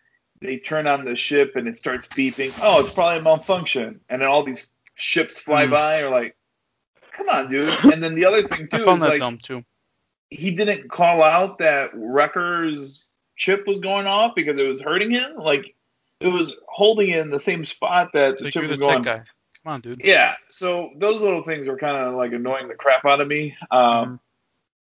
they 0.40 0.58
turn 0.58 0.86
on 0.86 1.04
the 1.04 1.14
ship 1.16 1.56
and 1.56 1.66
it 1.68 1.78
starts 1.78 2.06
beeping. 2.08 2.52
Oh, 2.62 2.80
it's 2.80 2.90
probably 2.92 3.18
a 3.20 3.22
malfunction, 3.22 4.00
and 4.08 4.20
then 4.22 4.28
all 4.28 4.42
these 4.44 4.68
ships 4.94 5.40
fly 5.40 5.66
Mm. 5.66 5.70
by. 5.70 6.00
Or 6.00 6.10
like, 6.10 6.36
come 7.12 7.28
on, 7.28 7.50
dude. 7.50 7.68
And 7.92 8.02
then 8.02 8.14
the 8.14 8.24
other 8.26 8.42
thing 8.42 8.68
I 8.72 8.76
too 8.78 8.84
found 8.84 8.98
is 8.98 9.02
that 9.04 9.10
like 9.10 9.20
dumb 9.20 9.38
too. 9.38 9.64
he 10.30 10.50
didn't 10.52 10.90
call 10.90 11.22
out 11.22 11.58
that 11.58 11.90
Wrecker's 11.94 13.06
chip 13.36 13.66
was 13.66 13.78
going 13.80 14.06
off 14.06 14.34
because 14.34 14.58
it 14.60 14.66
was 14.68 14.80
hurting 14.80 15.10
him. 15.10 15.36
Like 15.36 15.74
it 16.20 16.28
was 16.28 16.56
holding 16.68 17.10
in 17.10 17.30
the 17.30 17.40
same 17.40 17.64
spot 17.64 18.10
that 18.14 18.38
the 18.38 18.50
chip 18.50 18.68
was 18.68 18.78
going. 18.78 19.02
guy. 19.02 19.22
Come 19.64 19.72
on, 19.74 19.80
dude. 19.80 20.00
Yeah, 20.04 20.34
so 20.48 20.90
those 20.96 21.20
little 21.22 21.42
things 21.42 21.66
are 21.68 21.76
kind 21.76 21.96
of 21.96 22.14
like 22.14 22.32
annoying 22.32 22.68
the 22.68 22.74
crap 22.74 23.04
out 23.04 23.20
of 23.20 23.28
me. 23.28 23.56
Um, 23.70 23.80
Mhm. 23.80 24.20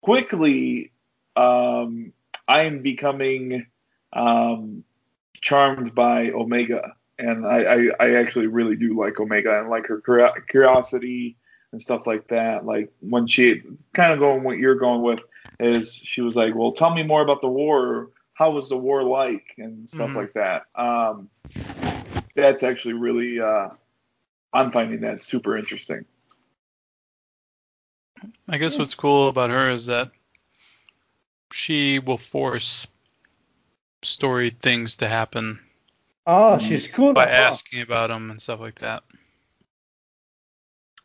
Quickly, 0.01 0.91
um, 1.37 2.11
I 2.47 2.63
am 2.63 2.81
becoming 2.81 3.65
um, 4.11 4.83
charmed 5.43 5.93
by 5.93 6.29
Omega, 6.31 6.95
and 7.19 7.45
I, 7.45 7.59
I, 7.63 7.89
I 7.99 8.15
actually 8.15 8.47
really 8.47 8.77
do 8.77 8.97
like 8.97 9.19
Omega 9.19 9.59
and 9.59 9.69
like 9.69 9.85
her 9.87 10.01
curiosity 10.47 11.35
and 11.73 11.81
stuff 11.81 12.07
like 12.07 12.29
that. 12.29 12.65
Like 12.65 12.91
when 13.01 13.27
she 13.27 13.61
kind 13.93 14.13
of 14.13 14.19
going 14.19 14.43
what 14.43 14.57
you're 14.57 14.75
going 14.75 15.01
with 15.01 15.21
is 15.59 15.93
she 15.93 16.21
was 16.21 16.35
like, 16.37 16.55
"Well, 16.55 16.71
tell 16.71 16.95
me 16.95 17.03
more 17.03 17.21
about 17.21 17.41
the 17.41 17.49
war. 17.49 18.09
How 18.33 18.51
was 18.51 18.69
the 18.69 18.77
war 18.77 19.03
like?" 19.03 19.53
and 19.57 19.87
stuff 19.87 20.11
Mhm. 20.11 20.15
like 20.15 20.33
that. 20.33 20.63
Um, 20.75 21.29
that's 22.35 22.63
actually 22.63 22.93
really. 22.93 23.39
Uh, 23.39 23.69
I'm 24.53 24.71
finding 24.71 25.01
that 25.01 25.23
super 25.23 25.57
interesting. 25.57 26.05
I 28.47 28.57
guess 28.57 28.79
what's 28.79 28.95
cool 28.95 29.27
about 29.27 29.49
her 29.49 29.69
is 29.69 29.87
that 29.87 30.11
she 31.51 31.99
will 31.99 32.17
force 32.17 32.87
story 34.03 34.49
things 34.49 34.95
to 34.97 35.07
happen 35.07 35.59
Oh, 36.25 36.57
she's 36.57 36.87
cool. 36.87 37.13
by 37.13 37.23
huh? 37.23 37.29
asking 37.31 37.81
about 37.81 38.09
them 38.09 38.31
and 38.31 38.41
stuff 38.41 38.59
like 38.59 38.79
that. 38.79 39.03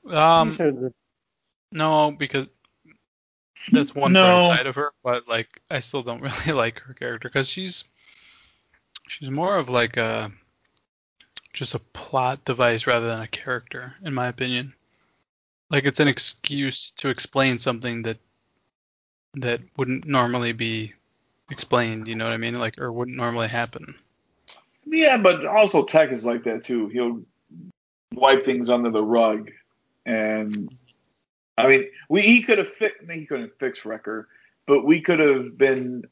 Um, 0.08 0.56
no, 1.72 2.12
because 2.12 2.48
that's 3.72 3.94
one 3.94 4.12
No. 4.12 4.22
bright 4.22 4.58
side 4.58 4.66
of 4.66 4.76
her, 4.76 4.92
but 5.02 5.26
like 5.28 5.60
I 5.70 5.80
still 5.80 6.02
don't 6.02 6.22
really 6.46 6.52
like 6.52 6.78
her 6.80 6.94
character 6.94 7.28
because 7.28 7.48
she's 7.48 7.84
she's 9.08 9.30
more 9.30 9.56
of 9.56 9.68
like 9.68 9.96
a 9.96 10.30
just 11.52 11.74
a 11.74 11.78
plot 11.80 12.44
device 12.44 12.86
rather 12.86 13.08
than 13.08 13.20
a 13.20 13.28
character, 13.28 13.94
in 14.02 14.14
my 14.14 14.28
opinion. 14.28 14.74
Like 15.70 15.84
it's 15.84 16.00
an 16.00 16.08
excuse 16.08 16.92
to 16.92 17.08
explain 17.08 17.58
something 17.58 18.02
that 18.02 18.18
that 19.34 19.60
wouldn't 19.76 20.06
normally 20.06 20.52
be 20.52 20.94
explained, 21.50 22.08
you 22.08 22.14
know 22.14 22.24
what 22.24 22.32
I 22.32 22.38
mean? 22.38 22.58
Like 22.58 22.78
or 22.78 22.92
wouldn't 22.92 23.16
normally 23.16 23.48
happen. 23.48 23.94
Yeah, 24.86 25.18
but 25.18 25.44
also 25.46 25.84
Tech 25.84 26.12
is 26.12 26.24
like 26.24 26.44
that 26.44 26.62
too. 26.62 26.88
He'll 26.88 27.22
wipe 28.14 28.44
things 28.44 28.70
under 28.70 28.90
the 28.90 29.02
rug, 29.02 29.50
and 30.06 30.70
I 31.56 31.66
mean, 31.66 31.90
we 32.08 32.22
he 32.22 32.42
could 32.42 32.58
have 32.58 32.68
fixed. 32.68 33.10
He 33.10 33.26
couldn't 33.26 33.58
fix 33.58 33.84
Wrecker, 33.84 34.28
but 34.66 34.84
we 34.84 35.00
could 35.00 35.18
have 35.18 35.58
been. 35.58 36.04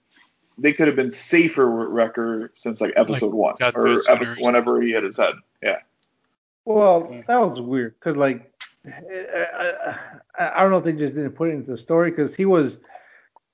They 0.59 0.73
could 0.73 0.87
have 0.87 0.97
been 0.97 1.11
safer 1.11 1.71
with 1.71 1.89
Wrecker 1.89 2.51
since 2.55 2.81
like 2.81 2.95
episode 2.97 3.35
one 3.35 3.55
or 3.63 3.89
or 3.89 4.11
episode 4.11 4.39
whenever 4.41 4.81
he 4.81 4.93
had 4.93 5.05
his 5.05 5.19
head. 5.19 5.35
Yeah. 5.63 5.81
Well, 6.65 7.23
that 7.27 7.37
was 7.41 7.61
weird 7.61 7.95
because 7.99 8.17
like 8.17 8.51
I, 8.87 9.97
I, 10.39 10.51
I 10.57 10.61
don't 10.63 10.71
know 10.71 10.79
if 10.79 10.85
they 10.85 10.93
just 10.93 11.15
didn't 11.15 11.33
put 11.33 11.51
it 11.51 11.53
into 11.53 11.73
the 11.73 11.79
story 11.79 12.11
because 12.11 12.35
he 12.35 12.45
was 12.45 12.77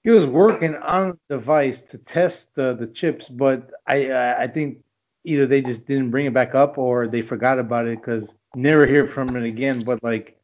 he 0.05 0.11
was 0.11 0.27
working 0.27 0.75
on 0.75 1.19
the 1.29 1.37
device 1.37 1.83
to 1.91 1.99
test 1.99 2.55
the 2.55 2.75
the 2.75 2.87
chips, 2.89 3.29
but 3.29 3.71
I 3.87 4.11
I 4.11 4.43
I 4.45 4.49
think 4.49 4.79
either 5.25 5.47
they 5.47 5.63
just 5.63 5.87
didn't 5.87 6.11
bring 6.11 6.27
it 6.27 6.35
back 6.35 6.55
up 6.55 6.79
or 6.79 7.07
they 7.07 7.23
forgot 7.23 7.59
about 7.59 7.87
it 7.87 8.01
because 8.01 8.29
never 8.55 8.87
hear 8.87 9.07
from 9.07 9.37
it 9.37 9.45
again. 9.45 9.83
But 9.85 10.03
like 10.03 10.37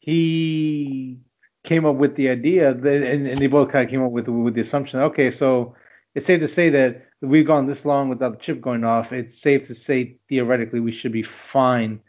he 0.00 1.18
came 1.64 1.86
up 1.86 1.96
with 1.96 2.14
the 2.16 2.28
idea 2.28 2.74
that, 2.74 3.02
and, 3.02 3.26
and 3.26 3.38
they 3.38 3.46
both 3.46 3.70
kind 3.70 3.84
of 3.84 3.90
came 3.90 4.02
up 4.02 4.12
with 4.12 4.28
with 4.28 4.54
the 4.54 4.60
assumption. 4.60 5.00
Okay, 5.00 5.30
so 5.30 5.74
it's 6.14 6.26
safe 6.26 6.40
to 6.40 6.48
say 6.48 6.70
that 6.70 7.06
we've 7.20 7.46
gone 7.46 7.66
this 7.66 7.84
long 7.84 8.08
without 8.08 8.38
the 8.38 8.44
chip 8.44 8.60
going 8.60 8.84
off. 8.84 9.12
It's 9.12 9.40
safe 9.40 9.66
to 9.66 9.74
say 9.74 10.16
theoretically 10.28 10.80
we 10.80 10.92
should 10.92 11.12
be 11.12 11.24
fine. 11.52 12.00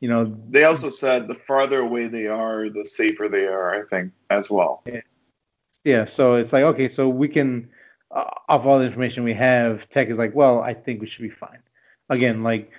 You 0.00 0.08
know, 0.08 0.36
They 0.50 0.64
also 0.64 0.90
said 0.90 1.28
the 1.28 1.34
farther 1.34 1.80
away 1.80 2.08
they 2.08 2.26
are, 2.26 2.68
the 2.68 2.84
safer 2.84 3.28
they 3.28 3.46
are. 3.46 3.82
I 3.82 3.86
think 3.88 4.12
as 4.28 4.50
well. 4.50 4.82
Yeah, 4.86 5.00
so 5.84 6.34
it's 6.36 6.52
like 6.52 6.64
okay, 6.64 6.88
so 6.88 7.08
we 7.08 7.28
can 7.28 7.68
uh, 8.10 8.24
off 8.48 8.64
all 8.64 8.78
the 8.78 8.84
information 8.86 9.24
we 9.24 9.34
have, 9.34 9.88
Tech 9.90 10.08
is 10.08 10.18
like, 10.18 10.34
well, 10.34 10.60
I 10.60 10.74
think 10.74 11.00
we 11.00 11.06
should 11.08 11.22
be 11.22 11.30
fine. 11.30 11.58
Again, 12.10 12.42
like 12.42 12.70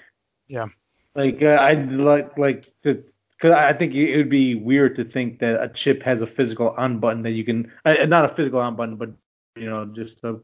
Yeah. 0.48 0.68
like 1.16 1.42
uh, 1.42 1.58
I'd 1.62 1.92
like 1.92 2.38
like 2.38 2.66
to 2.84 3.04
because 3.32 3.52
I 3.52 3.74
think 3.74 3.94
it 3.94 4.16
would 4.18 4.30
be 4.30 4.56
weird 4.56 4.96
to 4.98 5.04
think 5.04 5.40
that 5.40 5.62
a 5.62 5.70
chip 5.70 6.02
has 6.04 6.22
a 6.22 6.28
physical 6.28 6.70
on 6.78 7.00
button 7.00 7.24
that 7.24 7.32
you 7.32 7.44
can 7.44 7.72
uh, 7.86 8.06
not 8.06 8.26
a 8.32 8.36
physical 8.36 8.60
on 8.60 8.76
button, 8.76 8.96
but 8.96 9.12
you 9.56 9.70
know 9.70 9.86
just 9.86 10.22
to 10.22 10.44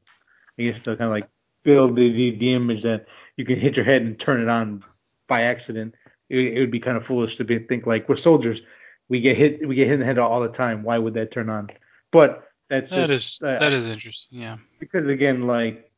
I 0.59 0.63
guess 0.63 0.79
to 0.81 0.95
kind 0.95 1.03
of 1.07 1.11
like 1.11 1.29
build 1.63 1.95
the, 1.95 2.11
the 2.11 2.38
the 2.38 2.53
image 2.53 2.83
that 2.83 3.07
you 3.38 3.45
can 3.45 3.59
hit 3.59 3.75
your 3.77 3.85
head 3.85 4.01
and 4.03 4.19
turn 4.19 4.41
it 4.41 4.49
on 4.49 4.83
by 5.27 5.43
accident. 5.43 5.95
It, 6.29 6.39
it 6.57 6.59
would 6.59 6.71
be 6.71 6.79
kind 6.79 6.97
of 6.97 7.05
foolish 7.05 7.38
to 7.38 7.43
be, 7.43 7.59
think 7.59 7.85
like 7.85 8.07
we're 8.09 8.17
soldiers, 8.17 8.61
we 9.09 9.21
get 9.21 9.38
hit 9.38 9.67
we 9.67 9.75
get 9.75 9.88
hit 9.88 9.95
in 9.95 9.99
the 10.01 10.05
head 10.05 10.17
all 10.19 10.41
the 10.41 10.49
time. 10.49 10.83
Why 10.83 10.97
would 10.97 11.13
that 11.15 11.31
turn 11.31 11.49
on? 11.49 11.69
But 12.11 12.47
that's 12.72 12.91
That 12.91 13.10
just 13.10 13.11
is 13.11 13.41
uh, 13.43 13.60
that 13.60 13.73
is 13.73 13.89
interesting, 13.89 14.41
yeah. 14.41 14.60
because 14.80 15.07
again, 15.07 15.48
like 15.48 15.91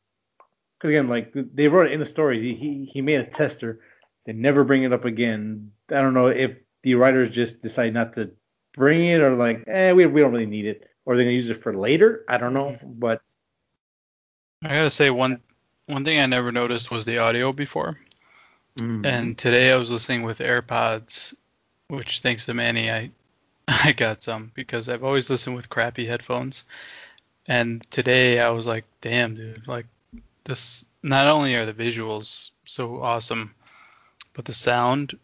Because 0.78 0.90
again, 0.90 1.08
like 1.08 1.32
they 1.34 1.68
wrote 1.68 1.88
it 1.88 1.92
in 1.92 2.00
the 2.00 2.06
story, 2.06 2.54
he 2.56 2.90
he 2.92 3.02
made 3.02 3.20
a 3.20 3.26
tester. 3.30 3.80
They 4.26 4.32
never 4.34 4.64
bring 4.64 4.84
it 4.84 4.92
up 4.92 5.06
again. 5.06 5.72
I 5.90 6.02
don't 6.02 6.14
know 6.14 6.28
if 6.28 6.52
the 6.82 6.94
writers 6.96 7.34
just 7.34 7.62
decide 7.62 7.94
not 7.94 8.14
to 8.16 8.32
bring 8.76 9.06
it 9.06 9.20
or 9.22 9.36
like, 9.36 9.64
eh, 9.68 9.92
we 9.92 10.06
we 10.06 10.20
don't 10.22 10.32
really 10.32 10.46
need 10.46 10.66
it, 10.66 10.88
or 11.06 11.16
they're 11.16 11.24
gonna 11.24 11.36
use 11.36 11.50
it 11.50 11.62
for 11.62 11.76
later. 11.76 12.24
I 12.28 12.38
don't 12.38 12.54
know, 12.54 12.78
but 12.84 13.22
I 14.62 14.68
gotta 14.68 14.90
say 14.90 15.10
one 15.10 15.42
one 15.86 16.04
thing 16.04 16.20
I 16.20 16.26
never 16.26 16.52
noticed 16.52 16.90
was 16.90 17.04
the 17.04 17.18
audio 17.18 17.52
before. 17.52 17.98
mm, 18.78 19.04
And 19.04 19.38
today 19.38 19.72
I 19.72 19.76
was 19.76 19.90
listening 19.92 20.22
with 20.22 20.38
AirPods, 20.40 21.34
which 21.88 22.20
thanks 22.20 22.46
to 22.46 22.54
Manny 22.54 22.90
I 22.90 23.12
I 23.68 23.92
got 23.92 24.22
some 24.22 24.52
because 24.54 24.88
I've 24.88 25.04
always 25.04 25.30
listened 25.30 25.56
with 25.56 25.70
crappy 25.70 26.06
headphones. 26.06 26.64
And 27.46 27.88
today 27.90 28.38
I 28.38 28.50
was 28.50 28.66
like, 28.66 28.84
damn 29.00 29.34
dude, 29.34 29.66
like 29.66 29.86
this 30.44 30.84
not 31.02 31.26
only 31.26 31.54
are 31.54 31.66
the 31.66 31.72
visuals 31.72 32.50
so 32.66 33.02
awesome, 33.02 33.54
but 34.34 34.44
the 34.44 34.52
sound 34.52 35.18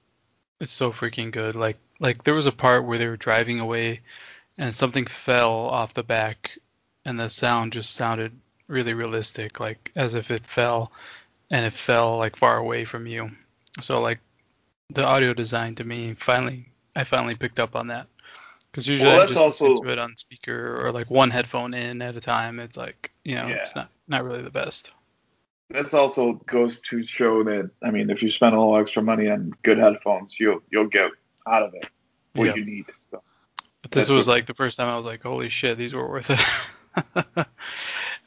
is 0.60 0.70
so 0.70 0.90
freaking 0.90 1.30
good. 1.30 1.54
Like 1.54 1.78
like 1.98 2.24
there 2.24 2.34
was 2.34 2.46
a 2.46 2.52
part 2.52 2.84
where 2.84 2.98
they 2.98 3.08
were 3.08 3.16
driving 3.16 3.60
away 3.60 4.00
and 4.58 4.74
something 4.74 5.06
fell 5.06 5.52
off 5.52 5.94
the 5.94 6.02
back 6.02 6.58
and 7.04 7.18
the 7.18 7.28
sound 7.28 7.72
just 7.72 7.94
sounded 7.94 8.32
really 8.68 8.94
realistic, 8.94 9.60
like 9.60 9.90
as 9.96 10.14
if 10.14 10.30
it 10.30 10.46
fell 10.46 10.92
and 11.50 11.66
it 11.66 11.72
fell 11.72 12.16
like 12.16 12.36
far 12.36 12.56
away 12.56 12.84
from 12.84 13.06
you. 13.06 13.30
So 13.80 14.00
like 14.00 14.18
the 14.88 15.06
audio 15.06 15.34
design 15.34 15.74
to 15.76 15.84
me 15.84 16.14
finally 16.14 16.66
I 16.96 17.04
finally 17.04 17.34
picked 17.34 17.60
up 17.60 17.76
on 17.76 17.88
that. 17.88 18.06
Because 18.70 18.86
usually 18.88 19.10
Well, 19.10 19.22
I 19.22 19.26
just 19.26 19.40
listen 19.40 19.66
also- 19.68 19.82
to 19.82 19.90
it 19.90 19.98
on 19.98 20.16
speaker 20.16 20.84
or 20.84 20.92
like 20.92 21.10
one 21.10 21.30
headphone 21.30 21.74
in 21.74 22.00
at 22.02 22.14
a 22.16 22.20
time. 22.20 22.60
It's 22.60 22.76
like 22.76 23.10
you 23.24 23.34
know 23.34 23.48
it's 23.48 23.74
not 23.74 23.90
not 24.08 24.24
really 24.24 24.42
the 24.42 24.50
best. 24.50 24.92
That's 25.70 25.94
also 25.94 26.32
goes 26.46 26.80
to 26.80 27.02
show 27.04 27.42
that 27.44 27.70
I 27.82 27.90
mean, 27.90 28.10
if 28.10 28.22
you 28.22 28.30
spend 28.30 28.54
a 28.54 28.58
little 28.58 28.76
extra 28.76 29.02
money 29.02 29.28
on 29.28 29.52
good 29.62 29.78
headphones, 29.78 30.38
you'll 30.38 30.62
you'll 30.70 30.86
get 30.88 31.10
out 31.46 31.62
of 31.62 31.74
it 31.74 31.86
what 32.34 32.46
Yeah. 32.46 32.54
you 32.56 32.64
need. 32.64 32.86
So 33.04 33.22
But 33.82 33.90
this 33.90 34.04
That's 34.06 34.14
was 34.16 34.26
what- 34.28 34.34
like 34.34 34.46
the 34.46 34.54
first 34.54 34.78
time 34.78 34.88
I 34.88 34.96
was 34.96 35.06
like, 35.06 35.22
holy 35.22 35.48
shit, 35.48 35.76
these 35.78 35.94
were 35.94 36.08
worth 36.08 36.30
it. 36.30 36.40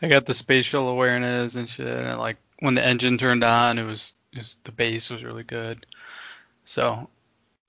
I 0.02 0.08
got 0.10 0.26
the 0.26 0.34
spatial 0.34 0.90
awareness 0.90 1.56
and 1.56 1.68
shit, 1.70 1.88
and 1.88 2.20
like 2.20 2.38
when 2.60 2.76
the 2.76 2.86
engine 2.86 3.18
turned 3.18 3.44
on, 3.44 3.78
it 3.80 3.86
was, 3.86 4.14
it 4.34 4.40
was 4.40 4.58
the 4.64 4.72
bass 4.72 5.10
was 5.10 5.24
really 5.24 5.44
good. 5.44 5.86
So, 6.66 7.10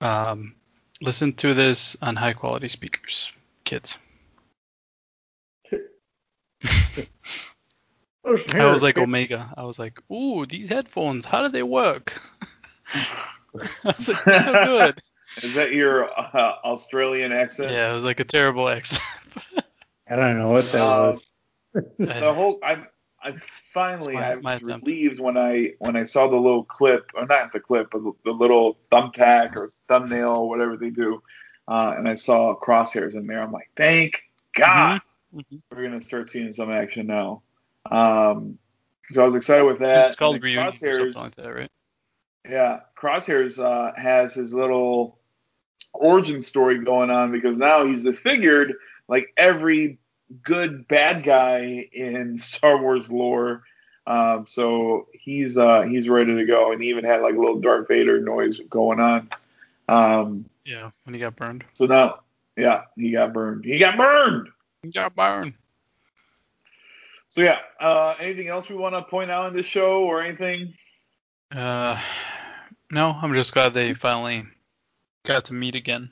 um, 0.01 0.55
listen 1.01 1.33
to 1.33 1.53
this 1.53 1.95
on 2.01 2.15
high 2.15 2.33
quality 2.33 2.67
speakers, 2.69 3.31
kids. 3.63 3.97
I 8.53 8.65
was 8.65 8.81
like 8.81 8.97
Omega. 8.97 9.53
I 9.55 9.63
was 9.63 9.77
like, 9.77 9.99
ooh, 10.11 10.45
these 10.45 10.69
headphones, 10.69 11.25
how 11.25 11.43
do 11.43 11.49
they 11.51 11.63
work? 11.63 12.19
I 12.93 13.69
was 13.83 14.09
like, 14.09 14.23
they're 14.25 14.39
so 14.41 14.51
good. 14.65 15.01
is 15.43 15.53
that 15.55 15.73
your 15.73 16.09
uh, 16.09 16.55
Australian 16.63 17.31
accent? 17.31 17.71
Yeah, 17.71 17.91
it 17.91 17.93
was 17.93 18.05
like 18.05 18.19
a 18.19 18.23
terrible 18.23 18.67
accent. 18.67 19.03
I 20.09 20.15
don't 20.15 20.37
know 20.39 20.49
what 20.49 20.71
that 20.71 20.81
Uh, 20.81 21.11
was. 21.13 21.25
the 21.99 22.33
whole 22.33 22.59
I 22.63 22.85
I 23.25 23.33
finally 23.73 24.13
my- 24.13 24.31
I 24.33 24.35
was 24.35 24.61
relieved 24.61 25.19
when 25.19 25.35
I 25.37 25.73
when 25.79 25.95
I 25.95 26.03
saw 26.03 26.29
the 26.29 26.35
little 26.35 26.63
clip 26.63 27.11
or 27.15 27.25
not 27.25 27.51
the 27.51 27.59
clip 27.59 27.89
but 27.91 28.03
the, 28.03 28.13
the 28.23 28.31
little 28.31 28.77
thumbtack 28.91 29.55
or 29.55 29.69
thumbnail 29.87 30.29
or 30.29 30.49
whatever 30.49 30.77
they 30.77 30.91
do 30.91 31.23
uh, 31.67 31.95
and 31.97 32.07
I 32.07 32.13
saw 32.13 32.57
crosshairs 32.59 33.15
in 33.15 33.25
there. 33.27 33.41
I'm 33.41 33.51
like 33.51 33.71
thank 33.75 34.23
God. 34.53 35.01
Mhm. 35.35 35.61
we're 35.71 35.83
gonna 35.83 36.01
start 36.01 36.29
seeing 36.29 36.51
some 36.51 36.71
action 36.71 37.07
now. 37.07 37.41
Um, 37.89 38.59
so 39.11 39.21
I 39.21 39.25
was 39.25 39.35
excited 39.35 39.63
with 39.65 39.79
that. 39.79 40.07
It's 40.07 40.15
called 40.15 40.41
reunion 40.41 40.71
crosshairs 40.71 41.15
like 41.15 41.35
that, 41.35 41.49
right? 41.49 41.71
yeah, 42.49 42.81
Crosshairs 42.99 43.59
uh, 43.59 43.91
has 43.97 44.35
his 44.35 44.53
little 44.53 45.19
origin 45.93 46.41
story 46.41 46.83
going 46.83 47.09
on 47.09 47.31
because 47.31 47.57
now 47.57 47.85
he's 47.85 48.05
a 48.05 48.13
figured 48.13 48.73
like 49.07 49.33
every 49.37 49.99
good 50.43 50.87
bad 50.87 51.23
guy 51.23 51.87
in 51.91 52.37
Star 52.37 52.77
Wars 52.81 53.11
lore. 53.11 53.63
Um, 54.07 54.45
so 54.47 55.07
he's 55.13 55.57
uh, 55.57 55.81
he's 55.81 56.07
ready 56.07 56.35
to 56.35 56.45
go, 56.45 56.71
and 56.71 56.81
he 56.81 56.89
even 56.89 57.03
had 57.05 57.21
like 57.21 57.35
a 57.35 57.39
little 57.39 57.59
Darth 57.59 57.87
Vader 57.87 58.21
noise 58.21 58.59
going 58.69 58.99
on. 58.99 59.29
Um, 59.89 60.45
Yeah, 60.63 60.91
when 61.03 61.15
he 61.15 61.19
got 61.19 61.35
burned. 61.35 61.63
so 61.73 61.85
now, 61.85 62.19
yeah, 62.55 62.83
he 62.95 63.11
got 63.11 63.33
burned. 63.33 63.65
He 63.65 63.79
got 63.79 63.97
burned. 63.97 64.49
He 64.83 64.89
got 64.91 65.15
burned. 65.15 65.55
So 67.29 67.41
yeah, 67.41 67.57
uh, 67.79 68.13
anything 68.19 68.47
else 68.47 68.69
we 68.69 68.75
want 68.75 68.95
to 68.95 69.01
point 69.01 69.31
out 69.31 69.49
in 69.49 69.55
this 69.55 69.65
show 69.65 70.03
or 70.03 70.21
anything? 70.21 70.73
Uh, 71.51 71.99
no, 72.91 73.07
I'm 73.09 73.33
just 73.33 73.53
glad 73.53 73.73
they 73.73 73.93
finally 73.93 74.43
got 75.23 75.45
to 75.45 75.53
meet 75.53 75.75
again. 75.75 76.11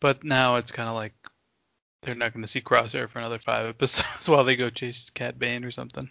But 0.00 0.22
now 0.24 0.56
it's 0.56 0.72
kind 0.72 0.88
of 0.88 0.94
like 0.94 1.12
they're 2.06 2.14
not 2.14 2.32
going 2.32 2.42
to 2.44 2.48
see 2.48 2.60
Crosshair 2.60 3.08
for 3.08 3.18
another 3.18 3.38
five 3.38 3.66
episodes 3.66 4.28
while 4.28 4.44
they 4.44 4.56
go 4.56 4.70
chase 4.70 5.10
Cad 5.10 5.38
Bane 5.38 5.64
or 5.64 5.70
something. 5.70 6.08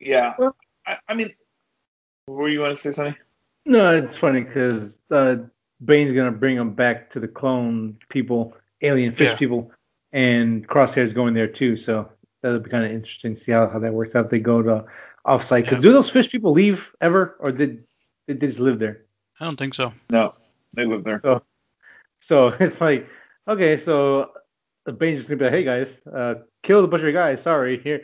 Yeah, 0.00 0.34
Well- 0.38 0.56
I, 0.84 0.96
I 1.08 1.14
mean, 1.14 1.30
what 2.26 2.34
were 2.38 2.48
you 2.48 2.60
want 2.60 2.74
to 2.76 2.82
say, 2.82 2.90
Sunny? 2.90 3.16
No, 3.64 3.96
it's 3.96 4.16
funny 4.16 4.40
because 4.40 4.98
uh, 5.12 5.36
Bane's 5.84 6.12
gonna 6.12 6.32
bring 6.32 6.56
them 6.56 6.74
back 6.74 7.10
to 7.10 7.20
the 7.20 7.28
clone 7.28 7.96
people, 8.08 8.56
alien 8.80 9.14
fish 9.14 9.30
Yeah. 9.30 9.36
people, 9.36 9.70
and 10.12 10.66
Crosshair's 10.68 11.12
going 11.14 11.34
there 11.34 11.46
too. 11.46 11.76
So 11.76 12.10
that'll 12.42 12.58
be 12.58 12.70
kind 12.70 12.84
of 12.84 12.90
interesting 12.90 13.36
to 13.36 13.40
see 13.40 13.52
how, 13.52 13.68
how 13.68 13.78
that 13.78 13.94
works 13.94 14.16
out. 14.16 14.24
If 14.24 14.30
they 14.32 14.40
go 14.40 14.60
to 14.62 14.84
offsite, 15.24 15.62
because 15.62 15.76
Yeah. 15.78 15.82
do 15.82 15.92
those 15.92 16.10
fish 16.10 16.28
people 16.28 16.50
leave 16.52 16.84
ever, 17.00 17.36
or 17.38 17.52
did 17.52 17.84
did 18.26 18.40
they 18.40 18.48
just 18.48 18.58
live 18.58 18.80
there? 18.80 19.02
I 19.38 19.44
don't 19.44 19.56
think 19.56 19.74
so. 19.74 19.92
No, 20.10 20.34
they 20.74 20.84
live 20.84 21.04
there. 21.04 21.20
So 21.22 21.44
it's 22.60 22.80
like, 22.80 23.08
okay, 23.48 23.76
so 23.78 24.30
Bane's 24.98 25.20
just 25.20 25.28
gonna 25.28 25.38
be 25.38 25.44
like, 25.44 25.54
hey 25.54 25.64
guys, 25.64 25.88
uh, 26.14 26.34
kill 26.62 26.82
the 26.82 26.88
bunch 26.88 27.02
of 27.02 27.12
guys. 27.12 27.42
Sorry, 27.42 27.78
here, 27.78 28.02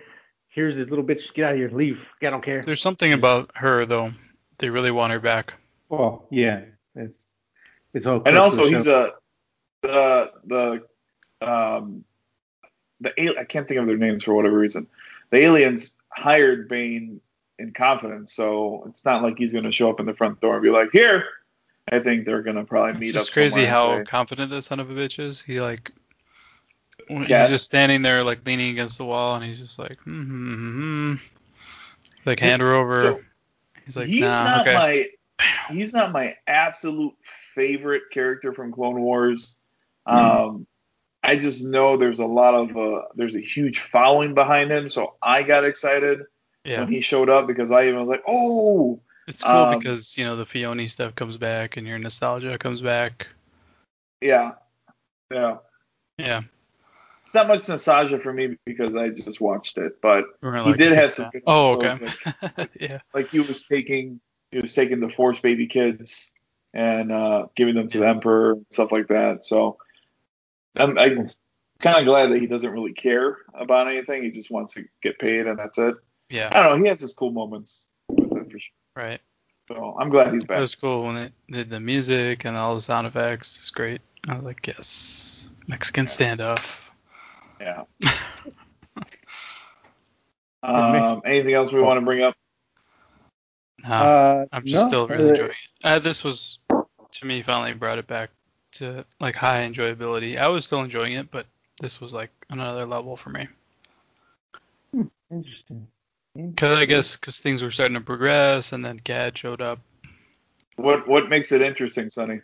here's 0.48 0.76
this 0.76 0.88
little 0.88 1.04
bitch. 1.04 1.32
Get 1.34 1.44
out 1.44 1.52
of 1.52 1.58
here, 1.58 1.70
leave. 1.70 2.00
I 2.22 2.30
don't 2.30 2.44
care. 2.44 2.60
There's 2.62 2.82
something 2.82 3.12
about 3.12 3.50
her 3.54 3.86
though. 3.86 4.12
They 4.58 4.70
really 4.70 4.90
want 4.90 5.12
her 5.12 5.20
back. 5.20 5.54
Well, 5.88 6.26
yeah, 6.30 6.62
it's 6.94 7.26
it's 7.94 8.06
all. 8.06 8.22
and 8.26 8.36
also 8.36 8.66
he's 8.66 8.86
a 8.86 9.12
the 9.82 10.30
the 10.46 11.46
um 11.46 12.04
the 13.00 13.18
al- 13.20 13.38
I 13.38 13.44
can't 13.44 13.66
think 13.68 13.80
of 13.80 13.86
their 13.86 13.96
names 13.96 14.24
for 14.24 14.34
whatever 14.34 14.58
reason. 14.58 14.88
The 15.30 15.38
aliens 15.38 15.96
hired 16.10 16.68
Bane 16.68 17.20
in 17.58 17.72
confidence, 17.72 18.32
so 18.32 18.84
it's 18.88 19.04
not 19.04 19.22
like 19.22 19.38
he's 19.38 19.52
going 19.52 19.64
to 19.64 19.72
show 19.72 19.90
up 19.90 20.00
in 20.00 20.06
the 20.06 20.14
front 20.14 20.40
door 20.40 20.54
and 20.54 20.62
be 20.62 20.70
like, 20.70 20.90
"Here." 20.92 21.24
I 21.92 22.00
think 22.00 22.24
they're 22.24 22.42
going 22.42 22.56
to 22.56 22.64
probably 22.64 22.92
It's 22.92 23.00
meet 23.00 23.12
just 23.14 23.30
up. 23.30 23.34
crazy 23.34 23.64
how 23.64 24.02
confident 24.04 24.50
this 24.50 24.66
son 24.66 24.80
of 24.80 24.90
a 24.90 24.94
bitch 24.94 25.22
is. 25.22 25.40
He 25.42 25.60
like 25.60 25.90
Yeah. 27.08 27.40
he's 27.42 27.50
just 27.50 27.64
standing 27.64 28.02
there 28.02 28.22
like 28.22 28.46
leaning 28.46 28.70
against 28.70 28.98
the 28.98 29.04
wall 29.04 29.34
and 29.34 29.44
he's 29.44 29.58
just 29.58 29.78
like 29.78 29.98
hmm 30.00 30.22
hmm, 30.22 30.54
hmm, 30.54 31.12
hmm. 31.12 31.14
like 32.26 32.40
hand 32.40 32.62
her 32.62 32.72
over. 32.74 33.02
So, 33.02 33.20
he's 33.84 33.96
like 33.96 34.06
he's 34.06 34.20
nah, 34.22 34.44
not 34.44 34.60
okay. 34.66 34.74
my 34.74 35.08
he's 35.70 35.92
not 35.92 36.12
my 36.12 36.36
absolute 36.46 37.14
favorite 37.54 38.04
character 38.12 38.52
from 38.52 38.72
Clone 38.72 39.00
Wars. 39.00 39.56
Um, 40.06 40.66
I 41.22 41.36
just 41.36 41.64
know 41.64 41.96
there's 41.96 42.20
a 42.20 42.26
lot 42.26 42.54
of 42.54 42.76
uh, 42.76 43.02
there's 43.14 43.34
a 43.34 43.40
huge 43.40 43.80
following 43.80 44.34
behind 44.34 44.70
him, 44.70 44.88
so 44.88 45.14
I 45.22 45.42
got 45.42 45.64
excited 45.64 46.20
yeah. 46.64 46.80
when 46.80 46.88
he 46.88 47.00
showed 47.00 47.28
up 47.28 47.46
because 47.46 47.70
I 47.70 47.88
even 47.88 48.00
was 48.00 48.08
like, 48.08 48.22
oh, 48.26 49.00
It's 49.28 49.42
cool 49.42 49.52
Um, 49.52 49.78
because 49.78 50.16
you 50.16 50.24
know 50.24 50.36
the 50.36 50.44
Filoni 50.44 50.88
stuff 50.88 51.14
comes 51.14 51.36
back 51.36 51.76
and 51.76 51.86
your 51.86 51.98
nostalgia 51.98 52.56
comes 52.56 52.80
back. 52.80 53.28
yeah, 54.22 54.52
yeah. 55.30 55.58
Yeah, 56.16 56.42
It's 57.22 57.34
not 57.34 57.46
much 57.46 57.68
nostalgia 57.68 58.18
for 58.18 58.32
me 58.32 58.56
because 58.66 58.96
I 58.96 59.10
just 59.10 59.40
watched 59.40 59.78
it, 59.78 60.00
but 60.00 60.24
he 60.64 60.72
did 60.72 60.96
have 60.96 61.12
some 61.12 61.30
good 61.30 61.42
Oh, 61.46 61.80
okay. 61.80 62.08
yeah, 62.80 62.98
like 63.14 63.28
he 63.28 63.38
was 63.38 63.64
taking 63.64 64.20
he 64.50 64.58
was 64.60 64.74
taking 64.74 64.98
the 64.98 65.10
Force 65.10 65.38
baby 65.40 65.66
kids 65.68 66.32
and 66.74 67.12
uh, 67.12 67.46
giving 67.54 67.74
them 67.74 67.86
to 67.88 67.98
the 67.98 68.08
Emperor 68.08 68.52
and 68.52 68.66
stuff 68.70 68.90
like 68.90 69.08
that. 69.08 69.44
So 69.44 69.76
I'm, 70.74 70.98
I'm 70.98 71.30
kind 71.80 71.98
of 71.98 72.04
glad 72.06 72.30
that 72.30 72.40
he 72.40 72.46
doesn't 72.46 72.72
really 72.72 72.94
care 72.94 73.36
about 73.54 73.88
anything. 73.88 74.24
He 74.24 74.30
just 74.30 74.50
wants 74.50 74.74
to 74.74 74.84
get 75.02 75.18
paid 75.18 75.46
and 75.46 75.58
that's 75.58 75.78
it. 75.78 75.94
yeah, 76.30 76.48
I 76.50 76.62
don't 76.62 76.78
know. 76.78 76.82
He 76.82 76.88
has 76.88 77.00
his 77.00 77.12
cool 77.12 77.30
moments 77.30 77.90
with 78.08 78.32
it 78.32 78.50
for 78.50 78.58
sure. 78.58 78.72
Right. 78.98 79.20
So 79.68 79.96
I'm 80.00 80.10
glad 80.10 80.32
he's 80.32 80.44
back. 80.44 80.58
It 80.58 80.60
was 80.60 80.74
cool 80.74 81.04
when 81.04 81.16
it 81.16 81.32
did 81.50 81.70
the 81.70 81.80
music 81.80 82.44
and 82.44 82.56
all 82.56 82.74
the 82.74 82.80
sound 82.80 83.06
effects. 83.06 83.58
It's 83.60 83.70
great. 83.70 84.00
I 84.28 84.34
was 84.36 84.44
like, 84.44 84.66
yes, 84.66 85.50
Mexican 85.66 86.06
standoff. 86.06 86.90
Yeah. 87.60 87.84
Um, 90.60 91.22
anything 91.24 91.54
else 91.54 91.72
we 91.72 91.80
want 91.80 91.98
to 91.98 92.04
bring 92.04 92.22
up? 92.22 92.34
No, 93.84 93.90
Uh, 93.90 94.46
I'm 94.52 94.64
just 94.64 94.84
no, 94.84 94.88
still 94.88 95.08
really 95.08 95.28
enjoying 95.30 95.50
it. 95.50 95.84
Uh, 95.84 95.98
this 96.00 96.24
was, 96.24 96.58
to 97.12 97.26
me, 97.26 97.42
finally 97.42 97.74
brought 97.74 97.98
it 97.98 98.06
back 98.06 98.30
to 98.72 99.04
like 99.20 99.36
high 99.36 99.60
enjoyability. 99.60 100.36
I 100.36 100.48
was 100.48 100.64
still 100.64 100.82
enjoying 100.82 101.12
it, 101.12 101.30
but 101.30 101.46
this 101.80 102.00
was 102.00 102.12
like 102.12 102.30
another 102.50 102.84
level 102.84 103.16
for 103.16 103.30
me. 103.30 103.46
Interesting. 105.30 105.86
Cause 106.56 106.78
I 106.78 106.84
guess 106.84 107.16
because 107.16 107.40
things 107.40 107.62
were 107.62 107.70
starting 107.70 107.96
to 107.96 108.00
progress, 108.00 108.72
and 108.72 108.84
then 108.84 109.00
Cad 109.00 109.36
showed 109.36 109.60
up. 109.60 109.80
What 110.76 111.08
what 111.08 111.28
makes 111.28 111.50
it 111.50 111.62
interesting, 111.62 112.10
Sunny? 112.10 112.40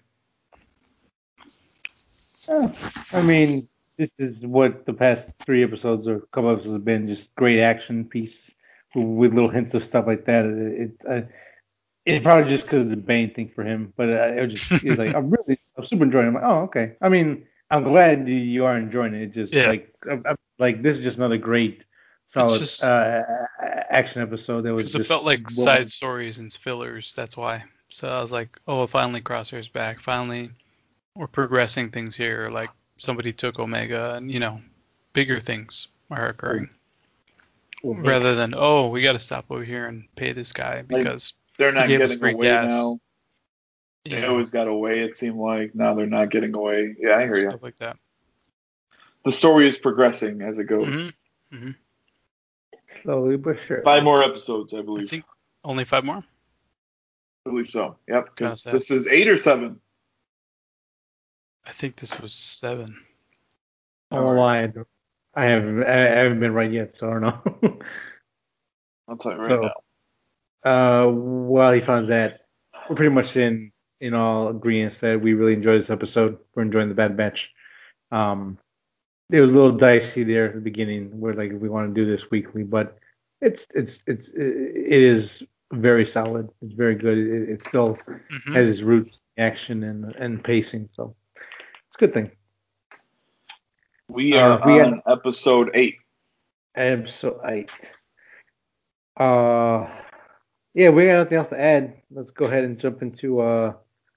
Uh, 2.48 2.68
I 3.12 3.22
mean, 3.22 3.68
this 3.96 4.10
is 4.18 4.34
what 4.40 4.84
the 4.86 4.92
past 4.92 5.28
three 5.44 5.62
episodes 5.62 6.08
or 6.08 6.20
couple 6.32 6.50
episodes 6.50 6.72
have 6.72 6.84
been 6.84 7.06
just 7.06 7.32
great 7.36 7.60
action 7.60 8.04
piece 8.04 8.50
with 8.96 9.32
little 9.32 9.48
hints 9.48 9.74
of 9.74 9.84
stuff 9.84 10.06
like 10.06 10.24
that. 10.26 10.44
It, 10.44 10.80
it, 10.80 10.90
uh, 11.08 11.26
it 12.04 12.22
probably 12.22 12.50
just 12.50 12.64
because 12.64 12.82
of 12.82 12.90
the 12.90 12.96
Bane 12.96 13.32
thing 13.32 13.50
for 13.54 13.62
him, 13.62 13.92
but 13.96 14.08
uh, 14.08 14.32
it 14.36 14.48
was 14.48 14.60
just 14.60 14.82
he's 14.82 14.98
like 14.98 15.14
I'm 15.14 15.30
really 15.30 15.60
I'm 15.78 15.86
super 15.86 16.04
enjoying. 16.04 16.26
It. 16.26 16.28
I'm 16.30 16.34
like, 16.34 16.44
oh 16.44 16.62
okay. 16.62 16.92
I 17.00 17.08
mean, 17.08 17.46
I'm 17.70 17.84
glad 17.84 18.28
you 18.28 18.64
are 18.64 18.76
enjoying 18.76 19.14
it. 19.14 19.22
it 19.22 19.32
just 19.34 19.52
Yeah. 19.52 19.68
like 19.68 19.94
I, 20.10 20.14
I, 20.30 20.34
like 20.58 20.82
this 20.82 20.96
is 20.96 21.04
just 21.04 21.16
another 21.16 21.38
great 21.38 21.84
solid 22.26 22.58
just- 22.58 22.82
uh, 22.84 23.22
action 23.90 24.22
episode 24.22 24.62
that 24.62 24.74
was 24.74 24.84
Because 24.92 25.06
it 25.06 25.06
felt 25.08 25.24
like 25.24 25.48
side 25.50 25.90
stories 25.90 26.38
and 26.38 26.52
fillers. 26.52 27.12
That's 27.14 27.36
why. 27.36 27.64
So 27.90 28.08
I 28.08 28.20
was 28.20 28.32
like, 28.32 28.58
oh, 28.66 28.86
finally 28.86 29.20
Crosshair's 29.20 29.68
back. 29.68 30.00
Finally, 30.00 30.50
we're 31.14 31.28
progressing 31.28 31.90
things 31.90 32.16
here. 32.16 32.48
Like 32.50 32.70
somebody 32.96 33.32
took 33.32 33.58
Omega, 33.58 34.14
and 34.14 34.30
you 34.32 34.40
know, 34.40 34.60
bigger 35.12 35.38
things 35.40 35.88
are 36.10 36.28
occurring. 36.28 36.70
Rather 37.82 38.34
than 38.34 38.54
oh, 38.56 38.88
we 38.88 39.02
got 39.02 39.12
to 39.12 39.18
stop 39.18 39.44
over 39.50 39.62
here 39.62 39.86
and 39.86 40.08
pay 40.16 40.32
this 40.32 40.52
guy 40.52 40.82
because 40.82 41.34
They're 41.58 41.70
not 41.70 41.86
getting 41.86 42.16
free 42.18 42.32
away 42.32 42.46
gas. 42.46 42.70
now. 42.70 42.98
They 44.06 44.20
know, 44.20 44.30
always 44.30 44.50
got 44.50 44.68
away. 44.68 45.00
It 45.00 45.16
seemed 45.16 45.38
like 45.38 45.74
now 45.74 45.94
they're 45.94 46.06
not 46.06 46.30
getting 46.30 46.54
away. 46.54 46.96
Yeah, 46.98 47.16
I 47.16 47.22
hear 47.22 47.36
you. 47.36 47.48
stuff 47.48 47.62
like 47.62 47.76
that. 47.76 47.96
The 49.24 49.30
story 49.32 49.68
is 49.68 49.78
progressing 49.78 50.42
as 50.42 50.58
it 50.58 50.64
goes. 50.64 51.12
hmm 51.52 51.70
slowly 53.04 53.36
but 53.36 53.56
sure. 53.66 53.82
Five 53.82 54.02
more 54.04 54.22
episodes, 54.22 54.74
I 54.74 54.78
I 54.78 54.82
believe. 54.82 55.08
think 55.08 55.24
only 55.64 55.84
five 55.84 56.04
more. 56.04 56.16
I 57.46 57.50
believe 57.50 57.68
so. 57.70 57.96
Yep. 58.08 58.36
Kinda 58.36 58.50
'cause 58.50 58.62
this 58.64 58.90
is 58.90 59.06
eight 59.06 59.28
or 59.28 59.38
seven. 59.38 59.80
I 61.66 61.72
think 61.72 61.96
this 61.96 62.20
was 62.20 62.32
seven. 62.34 63.00
I 64.10 64.20
won't 64.20 64.38
lie. 64.38 64.72
I 65.34 65.44
haven't 65.44 65.82
I 65.84 65.92
haven't 65.94 66.40
been 66.40 66.52
right 66.54 66.70
yet, 66.70 66.96
so 66.96 67.08
I 67.08 67.12
don't 67.12 67.22
know. 67.22 67.78
I'll 69.08 69.16
tell 69.16 69.32
you 69.32 69.38
right 69.38 69.48
So- 69.48 69.70
now. 70.64 71.06
uh, 71.06 71.10
while 71.10 71.72
he 71.72 71.80
finds 71.80 72.08
that, 72.08 72.46
we're 72.88 72.96
pretty 72.96 73.14
much 73.14 73.36
in 73.36 73.72
in 74.00 74.14
all 74.14 74.48
agreement 74.48 75.00
that 75.00 75.20
we 75.20 75.34
really 75.34 75.54
enjoyed 75.54 75.82
this 75.82 75.90
episode. 75.90 76.38
We're 76.54 76.62
enjoying 76.62 76.88
the 76.88 76.94
Bad 76.94 77.16
Batch. 77.16 77.50
Um, 78.10 78.58
it 79.30 79.40
was 79.40 79.50
a 79.50 79.54
little 79.54 79.76
dicey 79.76 80.24
there 80.24 80.46
at 80.46 80.54
the 80.54 80.60
beginning, 80.60 81.20
where 81.20 81.34
like 81.34 81.52
we 81.60 81.68
want 81.68 81.94
to 81.94 81.94
do 82.04 82.10
this 82.10 82.30
weekly, 82.30 82.62
but 82.62 82.96
it's 83.40 83.66
it's 83.74 84.02
it's 84.06 84.28
it 84.34 85.02
is 85.02 85.42
very 85.72 86.06
solid. 86.06 86.48
It's 86.62 86.74
very 86.74 86.94
good. 86.94 87.18
It, 87.18 87.48
it 87.50 87.62
still 87.64 87.96
hmm 88.30 88.54
has 88.54 88.68
its 88.68 88.82
roots, 88.82 89.18
in 89.36 89.44
action 89.44 89.82
and 89.84 90.14
and 90.18 90.42
pacing, 90.44 90.88
so 90.94 91.14
it's 91.88 91.96
a 91.96 91.98
good 92.00 92.14
thing. 92.14 92.30
We 94.08 94.36
Uh, 94.36 94.38
are 94.38 94.60
we 94.64 94.80
on 94.80 95.00
episode 95.06 95.70
eight. 95.74 95.96
Episode 96.76 97.40
eight. 97.46 97.70
Uh, 99.18 99.86
yeah, 100.74 100.88
we 100.90 101.06
got 101.06 101.18
nothing 101.18 101.38
else 101.38 101.48
to 101.50 101.60
add. 101.60 101.94
Let's 102.10 102.30
go 102.30 102.46
ahead 102.46 102.64
and 102.64 102.78
jump 102.78 103.02
into 103.02 103.40
uh, 103.40 103.72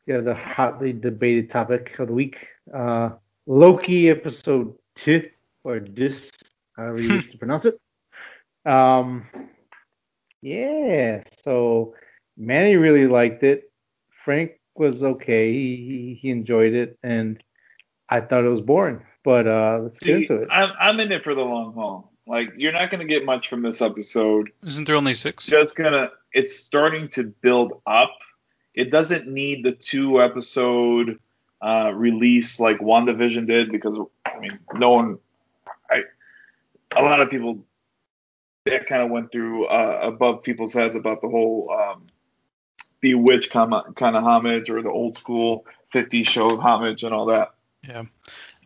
yeah, 0.07 0.19
the 0.21 0.34
hotly 0.35 0.93
debated 0.93 1.51
topic 1.51 1.91
of 1.99 2.07
the 2.07 2.13
week. 2.13 2.35
Uh, 2.73 3.09
Loki 3.47 4.09
episode 4.09 4.73
two 4.98 5.30
or 5.64 5.80
this, 5.80 6.30
however 6.76 7.02
you 7.02 7.14
wish 7.15 7.32
to 7.32 7.38
pronounce 7.38 7.65
it. 7.65 7.80
Um, 8.65 9.26
yeah. 10.41 11.24
So 11.44 11.95
Manny 12.36 12.76
really 12.76 13.07
liked 13.07 13.44
it. 13.44 13.72
Frank 14.26 14.60
was 14.76 15.03
okay. 15.03 15.53
He 15.53 16.19
he 16.22 16.30
enjoyed 16.30 16.74
it, 16.74 16.99
and 17.02 17.41
I 18.10 18.19
thought 18.19 18.44
it 18.44 18.49
was 18.49 18.61
boring. 18.61 19.06
But 19.24 19.48
uh, 19.48 19.80
let's 19.84 19.99
get 19.99 20.22
into 20.22 20.41
it. 20.41 20.49
I'm, 20.52 20.72
I'm 20.80 20.99
in 20.99 21.11
it 21.11 21.24
for 21.24 21.36
the 21.36 21.41
long 21.41 21.74
haul. 21.74 22.14
Like, 22.28 22.53
you're 22.57 22.74
not 22.74 22.91
going 22.91 22.99
to 22.99 23.14
get 23.14 23.26
much 23.26 23.48
from 23.48 23.61
this 23.61 23.82
episode. 23.82 24.52
Isn't 24.65 24.86
there 24.86 24.95
only 24.95 25.14
six? 25.14 25.45
Just 25.45 25.78
gonna, 25.78 26.10
it's 26.34 26.57
starting 26.57 27.07
to 27.10 27.34
build 27.41 27.82
up. 27.86 28.18
It 28.76 28.91
doesn't 28.91 29.28
need 29.28 29.64
the 29.64 29.72
two 29.72 30.22
episode 30.22 31.19
uh, 31.61 31.91
release 31.93 32.59
like 32.59 32.79
WandaVision 32.79 33.47
did 33.47 33.71
because, 33.71 33.99
I 34.25 34.39
mean, 34.39 34.59
no 34.73 34.91
one, 34.91 35.19
I, 35.89 36.03
a 36.95 37.01
lot 37.01 37.21
of 37.21 37.29
people 37.29 37.63
that 38.65 38.88
kind 38.88 39.01
of 39.01 39.09
went 39.09 39.31
through 39.31 39.65
uh, 39.65 39.99
above 40.03 40.43
people's 40.43 40.73
heads 40.73 40.95
about 40.95 41.21
the 41.21 41.29
whole 41.29 41.71
um, 41.71 42.07
Bewitched 42.99 43.51
kind 43.51 43.73
of 43.73 44.23
homage 44.23 44.69
or 44.71 44.81
the 44.81 44.89
old 44.89 45.17
school 45.17 45.65
50 45.91 46.23
show 46.23 46.57
homage 46.59 47.03
and 47.03 47.13
all 47.13 47.27
that. 47.27 47.53
Yeah. 47.88 48.03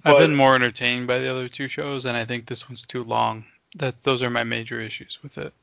But- 0.03 0.15
I've 0.15 0.19
been 0.19 0.35
more 0.35 0.55
entertained 0.55 1.07
by 1.07 1.19
the 1.19 1.27
other 1.27 1.47
two 1.47 1.67
shows, 1.67 2.05
and 2.05 2.17
I 2.17 2.25
think 2.25 2.47
this 2.47 2.67
one's 2.67 2.85
too 2.85 3.03
long. 3.03 3.45
That 3.75 4.03
those 4.03 4.23
are 4.23 4.29
my 4.29 4.43
major 4.43 4.81
issues 4.81 5.19
with 5.23 5.37
it. 5.37 5.53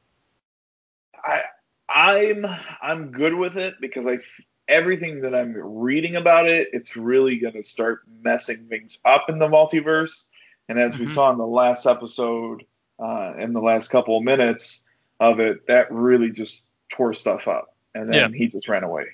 I 1.25 1.43
I'm 1.89 2.47
I'm 2.81 3.11
good 3.11 3.35
with 3.35 3.57
it 3.57 3.75
because 3.81 4.07
I 4.07 4.19
everything 4.69 5.23
that 5.23 5.35
I'm 5.35 5.55
reading 5.55 6.17
about 6.17 6.49
it, 6.49 6.69
it's 6.73 6.97
really 6.97 7.37
gonna 7.37 7.63
start 7.63 8.03
messing 8.23 8.69
things 8.69 9.01
up 9.05 9.29
in 9.29 9.39
the 9.39 9.49
multiverse. 9.49 10.27
And 10.69 10.79
as 10.79 10.99
we 10.99 11.07
Mhm. 11.07 11.11
saw 11.11 11.31
in 11.33 11.39
the 11.39 11.47
last 11.47 11.87
episode, 11.87 12.65
uh, 12.99 13.35
in 13.39 13.53
the 13.53 13.63
last 13.63 13.89
couple 13.89 14.19
of 14.19 14.25
minutes 14.25 14.85
of 15.21 15.41
it, 15.41 15.67
that 15.67 15.91
really 15.91 16.31
just 16.31 16.65
tore 16.91 17.15
stuff 17.15 17.49
up. 17.49 17.75
And 17.95 18.13
then 18.13 18.33
he 18.33 18.47
just 18.47 18.69
ran 18.69 18.85
away. 18.85 19.07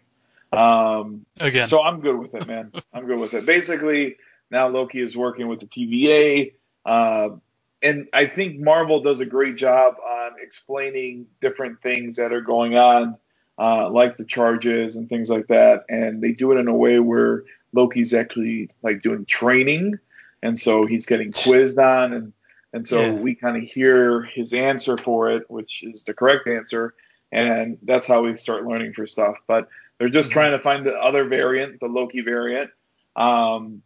Um, 0.52 1.26
Again, 1.40 1.66
so 1.66 1.82
I'm 1.82 2.00
good 2.00 2.18
with 2.18 2.34
it, 2.34 2.46
man. 2.46 2.72
I'm 2.92 3.06
good 3.06 3.18
with 3.18 3.34
it. 3.34 3.46
Basically, 3.46 4.16
now 4.50 4.68
Loki 4.68 5.00
is 5.00 5.16
working 5.16 5.48
with 5.48 5.60
the 5.60 5.66
TVA, 5.66 6.52
uh, 6.84 7.36
and 7.82 8.08
I 8.12 8.26
think 8.26 8.58
Marvel 8.60 9.00
does 9.00 9.20
a 9.20 9.26
great 9.26 9.56
job 9.56 9.96
on 9.98 10.32
explaining 10.40 11.26
different 11.40 11.82
things 11.82 12.16
that 12.16 12.32
are 12.32 12.40
going 12.40 12.76
on, 12.76 13.16
uh, 13.58 13.88
like 13.90 14.16
the 14.16 14.24
charges 14.24 14.96
and 14.96 15.08
things 15.08 15.30
like 15.30 15.46
that. 15.48 15.84
And 15.88 16.20
they 16.22 16.32
do 16.32 16.52
it 16.52 16.58
in 16.58 16.68
a 16.68 16.74
way 16.74 16.98
where 16.98 17.44
Loki's 17.72 18.14
actually 18.14 18.70
like 18.82 19.02
doing 19.02 19.24
training, 19.26 19.98
and 20.42 20.58
so 20.58 20.84
he's 20.86 21.06
getting 21.06 21.32
quizzed 21.32 21.78
on, 21.78 22.12
and 22.12 22.32
and 22.72 22.86
so 22.88 23.02
Yeah. 23.02 23.12
we 23.12 23.34
kind 23.36 23.56
of 23.56 23.62
hear 23.62 24.22
his 24.22 24.52
answer 24.52 24.96
for 24.96 25.30
it, 25.30 25.48
which 25.50 25.84
is 25.84 26.02
the 26.04 26.14
correct 26.14 26.46
answer, 26.48 26.94
and 27.32 27.78
that's 27.82 28.06
how 28.06 28.22
we 28.22 28.36
start 28.36 28.64
learning 28.66 28.92
for 28.94 29.06
stuff. 29.06 29.36
But 29.46 29.68
they're 29.98 30.08
just 30.08 30.30
Mhm. 30.30 30.34
trying 30.34 30.52
to 30.52 30.58
find 30.58 30.84
the 30.84 30.94
other 30.94 31.24
variant, 31.24 31.78
the 31.80 31.86
Loki 31.86 32.20
variant. 32.20 32.70
Um, 33.16 33.82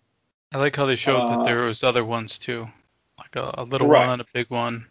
I 0.52 0.58
like 0.58 0.74
how 0.74 0.86
they 0.86 0.96
showed 0.96 1.24
uh, 1.24 1.36
that 1.36 1.44
there 1.44 1.64
was 1.64 1.84
other 1.84 2.02
ones 2.04 2.38
too, 2.38 2.66
like 3.18 3.36
a, 3.36 3.54
a 3.58 3.64
little 3.64 3.88
Correct. 3.88 4.08
one, 4.08 4.20
a 4.20 4.24
big 4.32 4.48
one. 4.48 4.86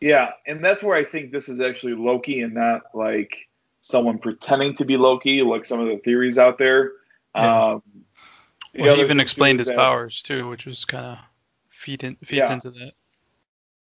yeah, 0.00 0.32
and 0.46 0.64
that's 0.64 0.82
where 0.82 0.96
I 0.96 1.04
think 1.04 1.30
this 1.30 1.48
is 1.48 1.60
actually 1.60 1.94
Loki 1.94 2.40
and 2.40 2.54
not 2.54 2.82
like 2.94 3.48
someone 3.84 4.16
pretending 4.18 4.74
to 4.74 4.84
be 4.84 4.96
Loki, 4.96 5.42
like 5.42 5.66
some 5.66 5.78
of 5.78 5.86
the 5.86 5.98
theories 5.98 6.38
out 6.38 6.56
there. 6.56 6.92
Yeah. 7.34 7.72
Um, 7.72 7.82
Well, 8.76 8.96
he 8.96 9.02
even 9.02 9.20
explained 9.20 9.58
his 9.58 9.68
that 9.68 9.76
powers 9.76 10.22
too, 10.22 10.48
which 10.48 10.64
was 10.66 10.84
kind 10.84 11.04
of 11.04 11.18
feed 11.68 12.02
in, 12.02 12.16
feeds 12.16 12.48
Yeah. 12.48 12.52
into 12.54 12.70
that. 12.70 12.92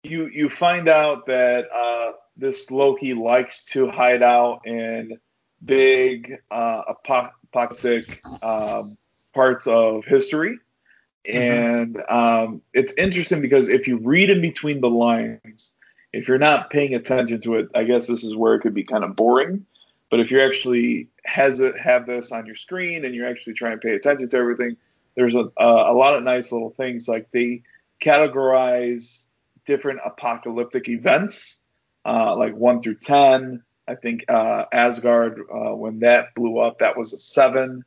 You 0.04 0.26
you 0.28 0.50
find 0.50 0.90
out 0.90 1.28
that 1.28 1.68
uh, 1.72 2.14
this 2.36 2.72
Loki 2.72 3.14
likes 3.14 3.64
to 3.66 3.90
hide 3.90 4.24
out 4.24 4.66
in 4.66 5.20
big 5.64 6.40
uh, 6.50 6.82
apocalyptic 6.90 8.22
um, 8.42 8.98
parts 9.36 9.68
of 9.68 10.04
history. 10.06 10.58
And 11.24 12.02
um, 12.10 12.64
it's 12.74 12.96
interesting 12.98 13.42
because 13.42 13.70
if 13.70 13.88
you 13.88 13.98
read 13.98 14.32
in 14.32 14.42
between 14.42 14.82
the 14.82 14.90
lines, 14.90 15.74
if 16.12 16.28
you're 16.28 16.40
not 16.40 16.72
paying 16.72 16.96
attention 16.96 17.40
to 17.42 17.56
it, 17.58 17.70
I 17.76 17.84
guess 17.84 18.08
this 18.08 18.24
is 18.24 18.36
where 18.36 18.56
it 18.56 18.62
could 18.62 18.74
be 18.74 18.84
kind 18.84 19.04
of 19.04 19.16
boring. 19.16 19.68
But 20.12 20.20
if 20.20 20.30
you 20.30 20.42
actually 20.42 21.08
has 21.26 21.62
it, 21.62 21.74
have 21.80 22.06
this 22.06 22.34
on 22.34 22.46
your 22.46 22.56
screen 22.56 23.06
and 23.06 23.16
you're 23.16 23.30
actually 23.30 23.54
trying 23.54 23.80
to 23.80 23.88
pay 23.88 23.96
attention 23.96 24.28
to 24.30 24.38
everything, 24.38 24.76
there's 25.16 25.36
a, 25.36 25.50
a, 25.58 25.66
a 25.66 25.96
lot 25.96 26.16
of 26.16 26.24
nice 26.24 26.52
little 26.52 26.72
things. 26.72 27.08
Like 27.08 27.32
they 27.32 27.64
categorize 28.02 29.26
different 29.66 30.02
apocalyptic 30.06 30.90
events, 30.90 31.62
uh, 32.06 32.36
like 32.36 32.56
one 32.56 32.82
through 32.82 32.96
ten. 32.96 33.64
I 33.88 33.96
think 33.96 34.26
uh, 34.30 34.66
Asgard, 34.74 35.40
uh, 35.50 35.76
when 35.76 36.00
that 36.00 36.36
blew 36.36 36.60
up, 36.60 36.80
that 36.80 36.98
was 36.98 37.14
a 37.14 37.20
seven. 37.20 37.86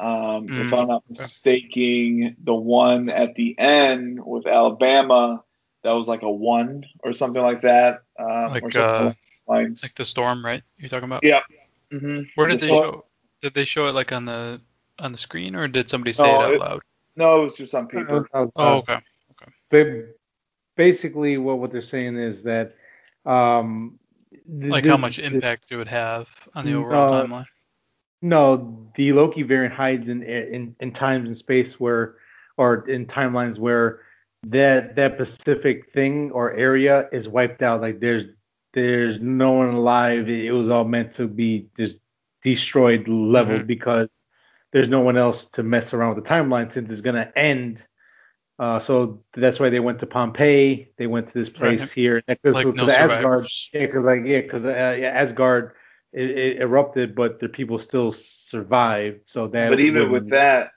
Um, 0.00 0.46
if 0.46 0.70
Mm, 0.70 0.78
I'm 0.78 0.88
not 0.88 1.04
mistaken, 1.08 2.36
the 2.42 2.54
one 2.54 3.10
at 3.10 3.36
the 3.36 3.56
end 3.58 4.24
with 4.24 4.46
Alabama, 4.46 5.44
that 5.84 5.92
was 5.92 6.08
like 6.08 6.22
a 6.22 6.30
one 6.30 6.84
or 7.00 7.12
something 7.12 7.42
like 7.42 7.62
that. 7.62 8.02
Um, 8.18 8.50
Like, 8.50 8.72
something 8.72 8.82
uh, 8.82 9.12
lines. 9.46 9.84
Like 9.84 9.94
the 9.94 10.04
storm, 10.04 10.44
right? 10.44 10.62
You're 10.78 10.88
talking 10.88 11.04
about? 11.04 11.22
Yeah. 11.22 11.40
Hmm 11.90 12.20
Where 12.34 12.46
did 12.48 12.58
The 12.60 12.66
they 12.66 12.72
storm- 12.72 12.92
show? 12.94 13.04
Did 13.42 13.54
they 13.54 13.64
show 13.64 13.86
it 13.86 13.92
like 13.94 14.12
on 14.12 14.24
the 14.26 14.60
on 14.98 15.12
the 15.12 15.18
screen, 15.18 15.54
or 15.56 15.66
did 15.66 15.88
somebody 15.88 16.12
say 16.12 16.30
No, 16.30 16.40
it 16.40 16.44
out 16.44 16.54
it- 16.54 16.60
loud? 16.60 16.80
No, 17.16 17.40
it 17.40 17.42
was 17.44 17.56
just 17.56 17.74
on 17.74 17.86
paper. 17.88 18.26
Uh, 18.32 18.46
Oh, 18.56 18.76
okay. 18.78 18.98
ba- 19.70 20.08
basically, 20.76 21.38
what 21.38 21.58
what 21.58 21.72
they're 21.72 21.82
saying 21.82 22.16
is 22.16 22.42
that 22.44 22.76
Um, 23.26 23.98
Like 24.48 24.84
th- 24.84 24.90
how 24.90 24.96
much 24.96 25.16
th- 25.16 25.30
impact 25.30 25.66
it 25.70 25.76
would 25.76 25.88
have 25.88 26.28
on 26.54 26.64
the 26.64 26.72
overall 26.72 27.08
No. 27.08 27.26
timeline. 27.26 27.44
No, 28.22 28.90
the 28.96 29.12
Loki 29.12 29.42
variant 29.42 29.74
hides 29.74 30.08
in 30.08 30.22
in 30.22 30.74
in 30.80 30.92
times 30.92 31.28
and 31.28 31.36
space 31.36 31.78
where, 31.78 32.16
or 32.56 32.88
in 32.88 33.04
timelines 33.06 33.58
where 33.58 34.00
that 34.46 34.96
that 34.96 35.14
specific 35.16 35.92
thing 35.92 36.30
or 36.32 36.52
area 36.52 37.08
is 37.12 37.28
wiped 37.28 37.62
out. 37.62 37.80
Like 37.82 38.00
there's 38.00 38.24
there's 38.72 39.20
no 39.20 39.52
one 39.52 39.68
alive. 39.74 40.28
It, 40.28 40.46
it 40.46 40.52
was 40.52 40.70
all 40.70 40.84
meant 40.84 41.14
to 41.16 41.26
be 41.28 41.68
just 41.78 41.96
destroyed, 42.42 43.08
leveled 43.08 43.64
Mhm. 43.64 43.66
because 43.66 44.08
there's 44.72 44.88
no 44.88 45.00
one 45.00 45.16
else 45.16 45.46
to 45.52 45.62
mess 45.62 45.92
around 45.92 46.14
with 46.14 46.24
the 46.24 46.30
timeline 46.30 46.72
since 46.72 46.90
it's 46.90 47.00
gonna 47.00 47.32
end. 47.36 47.82
Uh, 48.58 48.80
so 48.80 49.24
that's 49.34 49.58
why 49.58 49.70
they 49.70 49.80
went 49.80 49.98
to 50.00 50.06
Pompeii. 50.06 50.92
They 50.98 51.06
went 51.06 51.28
to 51.28 51.34
this 51.38 51.48
place 51.48 51.80
Right. 51.80 51.90
here. 51.90 52.22
Because 52.26 52.54
Like 52.54 52.66
no 52.74 52.86
the 52.86 52.98
Asgard, 52.98 53.46
yeah, 53.72 53.86
because 53.86 54.04
like 54.04 54.22
yeah, 54.24 54.40
because 54.42 54.64
uh, 54.64 54.96
yeah, 54.98 55.08
Asgard 55.08 55.72
it, 56.12 56.30
it 56.30 56.56
erupted, 56.60 57.14
but 57.14 57.40
the 57.40 57.48
people 57.48 57.78
still 57.78 58.12
survived. 58.12 59.20
So 59.28 59.48
that. 59.48 59.70
but 59.70 59.80
even 59.80 60.10
with 60.10 60.28
that, 60.30 60.72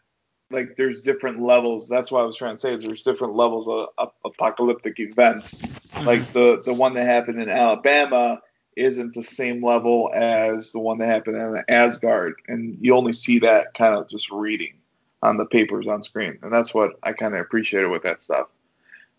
like 0.54 0.76
there's 0.78 1.02
different 1.02 1.42
levels. 1.42 1.90
That's 1.90 2.12
what 2.12 2.22
I 2.22 2.26
was 2.26 2.38
trying 2.38 2.56
to 2.56 2.62
say. 2.62 2.74
Is 2.74 2.84
there's 2.84 3.04
different 3.04 3.36
levels 3.36 3.68
of, 3.68 3.90
of 3.98 4.12
apocalyptic 4.24 5.00
events. 5.00 5.62
Mhm. 5.62 6.06
Like 6.06 6.34
the 6.34 6.62
the 6.64 6.74
one 6.74 6.94
that 6.94 7.06
happened 7.06 7.42
in 7.42 7.50
Alabama 7.50 8.42
isn't 8.76 9.14
the 9.14 9.24
same 9.24 9.64
level 9.64 10.12
as 10.14 10.72
the 10.72 10.80
one 10.80 10.98
that 11.00 11.08
happened 11.08 11.38
in 11.38 11.64
Asgard, 11.70 12.36
and 12.48 12.78
you 12.80 12.96
only 12.96 13.14
see 13.14 13.40
that 13.40 13.74
kind 13.74 13.96
of 13.96 14.08
just 14.10 14.32
reading 14.32 14.76
on 15.22 15.38
the 15.38 15.46
papers 15.46 15.88
on 15.88 16.04
screen, 16.04 16.38
and 16.42 16.52
that's 16.52 16.74
what 16.74 16.92
I 17.04 17.14
kind 17.14 17.34
of 17.34 17.42
appreciated 17.42 17.88
with 17.88 18.04
that 18.04 18.24
stuff. 18.24 18.48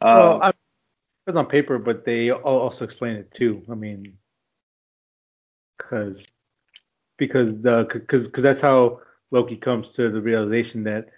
Um, 0.00 0.16
well, 0.16 0.42
I, 0.42 0.48
it 0.48 0.54
was 1.26 1.36
on 1.36 1.46
paper, 1.46 1.78
but 1.78 2.04
they 2.04 2.30
also 2.30 2.84
explain 2.84 3.16
it 3.16 3.32
too. 3.32 3.62
I 3.70 3.74
mean, 3.74 4.16
because 5.78 6.18
because 7.16 7.60
the 7.62 7.88
because 7.92 8.26
because 8.26 8.42
that's 8.42 8.60
how 8.60 9.00
Loki 9.30 9.56
comes 9.56 9.92
to 9.92 10.10
the 10.10 10.20
realization 10.20 10.84
that 10.84 11.08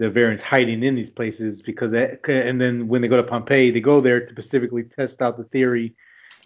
the 0.00 0.08
variant's 0.08 0.42
hiding 0.42 0.82
in 0.82 0.94
these 0.94 1.10
places 1.10 1.60
because 1.60 1.92
that, 1.92 2.26
and 2.26 2.58
then 2.58 2.88
when 2.88 3.02
they 3.02 3.08
go 3.08 3.18
to 3.18 3.22
Pompeii, 3.22 3.70
they 3.70 3.80
go 3.80 4.00
there 4.00 4.24
to 4.24 4.32
specifically 4.32 4.82
test 4.82 5.20
out 5.20 5.36
the 5.36 5.44
theory 5.44 5.94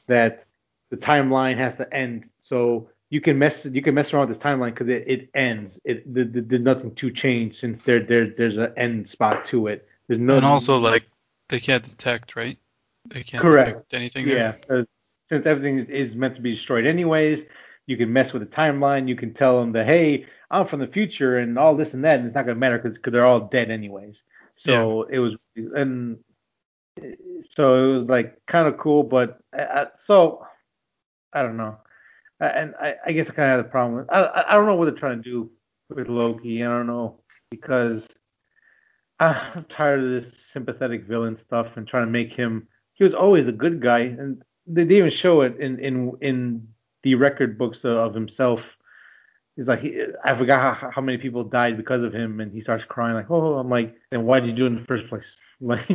that 0.08 0.46
the 0.90 0.96
timeline 0.96 1.56
has 1.56 1.76
to 1.76 1.94
end. 1.94 2.24
So 2.40 2.88
you 3.10 3.20
can 3.20 3.38
mess 3.38 3.64
you 3.64 3.80
can 3.80 3.94
mess 3.94 4.12
around 4.12 4.28
with 4.28 4.36
this 4.36 4.44
timeline 4.44 4.70
because 4.70 4.88
it, 4.88 5.04
it 5.06 5.30
ends. 5.34 5.78
It 5.84 6.12
the, 6.12 6.24
the, 6.24 6.40
there's 6.40 6.62
nothing 6.62 6.96
to 6.96 7.10
change 7.12 7.60
since 7.60 7.80
there 7.82 8.00
there 8.00 8.34
there's 8.36 8.56
an 8.56 8.72
end 8.76 9.08
spot 9.08 9.46
to 9.46 9.68
it. 9.68 9.86
There's 10.08 10.20
no 10.20 10.36
and 10.36 10.44
also 10.44 10.76
like 10.76 11.04
they 11.48 11.60
can't 11.60 11.84
detect, 11.84 12.34
right? 12.34 12.58
They 13.08 13.22
can't 13.22 13.40
Correct. 13.40 13.88
detect 13.88 13.94
anything 13.94 14.28
Yeah, 14.28 14.54
there. 14.66 14.80
uh, 14.80 14.84
since 15.28 15.46
everything 15.46 15.78
is 15.86 16.16
meant 16.16 16.34
to 16.34 16.42
be 16.42 16.54
destroyed 16.56 16.86
anyways, 16.86 17.44
you 17.86 17.96
can 17.96 18.12
mess 18.12 18.32
with 18.32 18.42
the 18.48 18.56
timeline. 18.56 19.08
You 19.08 19.16
can 19.16 19.34
tell 19.34 19.60
them 19.60 19.72
that, 19.72 19.86
hey, 19.86 20.26
I'm 20.50 20.66
from 20.66 20.80
the 20.80 20.86
future 20.86 21.38
and 21.38 21.58
all 21.58 21.76
this 21.76 21.94
and 21.94 22.04
that, 22.04 22.18
and 22.18 22.26
it's 22.26 22.34
not 22.34 22.46
gonna 22.46 22.58
matter 22.58 22.78
because 22.78 22.98
they're 23.12 23.26
all 23.26 23.40
dead 23.48 23.70
anyways. 23.70 24.22
So 24.56 25.04
it 25.04 25.18
was, 25.18 25.36
and 25.56 26.18
so 27.50 27.92
it 27.94 27.98
was 27.98 28.08
like 28.08 28.40
kind 28.46 28.68
of 28.68 28.78
cool, 28.78 29.02
but 29.02 29.38
I, 29.52 29.88
so 30.04 30.46
I 31.32 31.42
don't 31.42 31.56
know, 31.56 31.78
I- 32.40 32.46
and 32.48 32.74
I, 32.80 32.94
I 33.06 33.12
guess 33.12 33.28
I 33.30 33.34
kind 33.34 33.50
of 33.50 33.58
had 33.58 33.66
a 33.66 33.70
problem 33.70 33.96
with. 33.98 34.12
I, 34.12 34.22
I 34.22 34.50
I 34.50 34.54
don't 34.54 34.66
know 34.66 34.76
what 34.76 34.86
they're 34.86 34.94
trying 34.94 35.22
to 35.22 35.30
do 35.30 35.50
with 35.90 36.08
Loki. 36.08 36.62
I 36.64 36.68
don't 36.68 36.86
know 36.86 37.20
because 37.50 38.06
I'm 39.20 39.64
tired 39.68 40.00
of 40.02 40.24
this 40.24 40.38
sympathetic 40.52 41.04
villain 41.06 41.36
stuff 41.36 41.76
and 41.76 41.86
trying 41.86 42.06
to 42.06 42.10
make 42.12 42.32
him. 42.32 42.68
He 42.94 43.04
was 43.04 43.14
always 43.14 43.48
a 43.48 43.52
good 43.52 43.80
guy, 43.82 44.00
and 44.00 44.42
they, 44.66 44.84
they 44.84 44.98
even 44.98 45.10
show 45.10 45.42
it 45.42 45.58
in 45.58 45.78
in 45.80 46.12
in 46.20 46.68
the 47.04 47.14
record 47.14 47.56
books 47.56 47.78
of, 47.84 48.14
himself. 48.14 48.60
He's 49.54 49.68
like, 49.68 49.80
he, 49.80 50.02
I 50.24 50.36
forgot 50.36 50.76
how, 50.76 50.90
how 50.90 51.02
many 51.02 51.18
people 51.18 51.44
died 51.44 51.76
because 51.76 52.02
of 52.02 52.12
him, 52.12 52.40
and 52.40 52.52
he 52.52 52.60
starts 52.60 52.84
crying 52.84 53.14
like, 53.14 53.30
oh, 53.30 53.54
I'm 53.54 53.70
like, 53.70 53.94
then 54.10 54.24
why 54.24 54.40
did 54.40 54.48
you 54.48 54.56
do 54.56 54.64
it 54.64 54.68
in 54.68 54.76
the 54.76 54.86
first 54.86 55.08
place? 55.08 55.36
Like, 55.60 55.88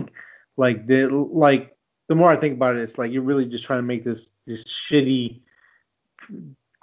like 0.55 0.87
the 0.87 1.07
like 1.07 1.75
the 2.07 2.15
more 2.15 2.31
I 2.31 2.37
think 2.37 2.55
about 2.55 2.77
it, 2.77 2.81
it's 2.81 2.97
like 2.97 3.11
you're 3.11 3.21
really 3.21 3.45
just 3.45 3.65
trying 3.65 3.79
to 3.79 3.83
make 3.83 4.05
this 4.05 4.29
this 4.47 4.63
shitty 4.63 5.41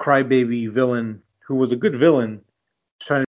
crybaby 0.00 0.70
villain 0.70 1.22
who 1.46 1.54
was 1.54 1.72
a 1.72 1.76
good 1.76 1.98
villain 1.98 2.42
trying 3.00 3.22
to 3.22 3.26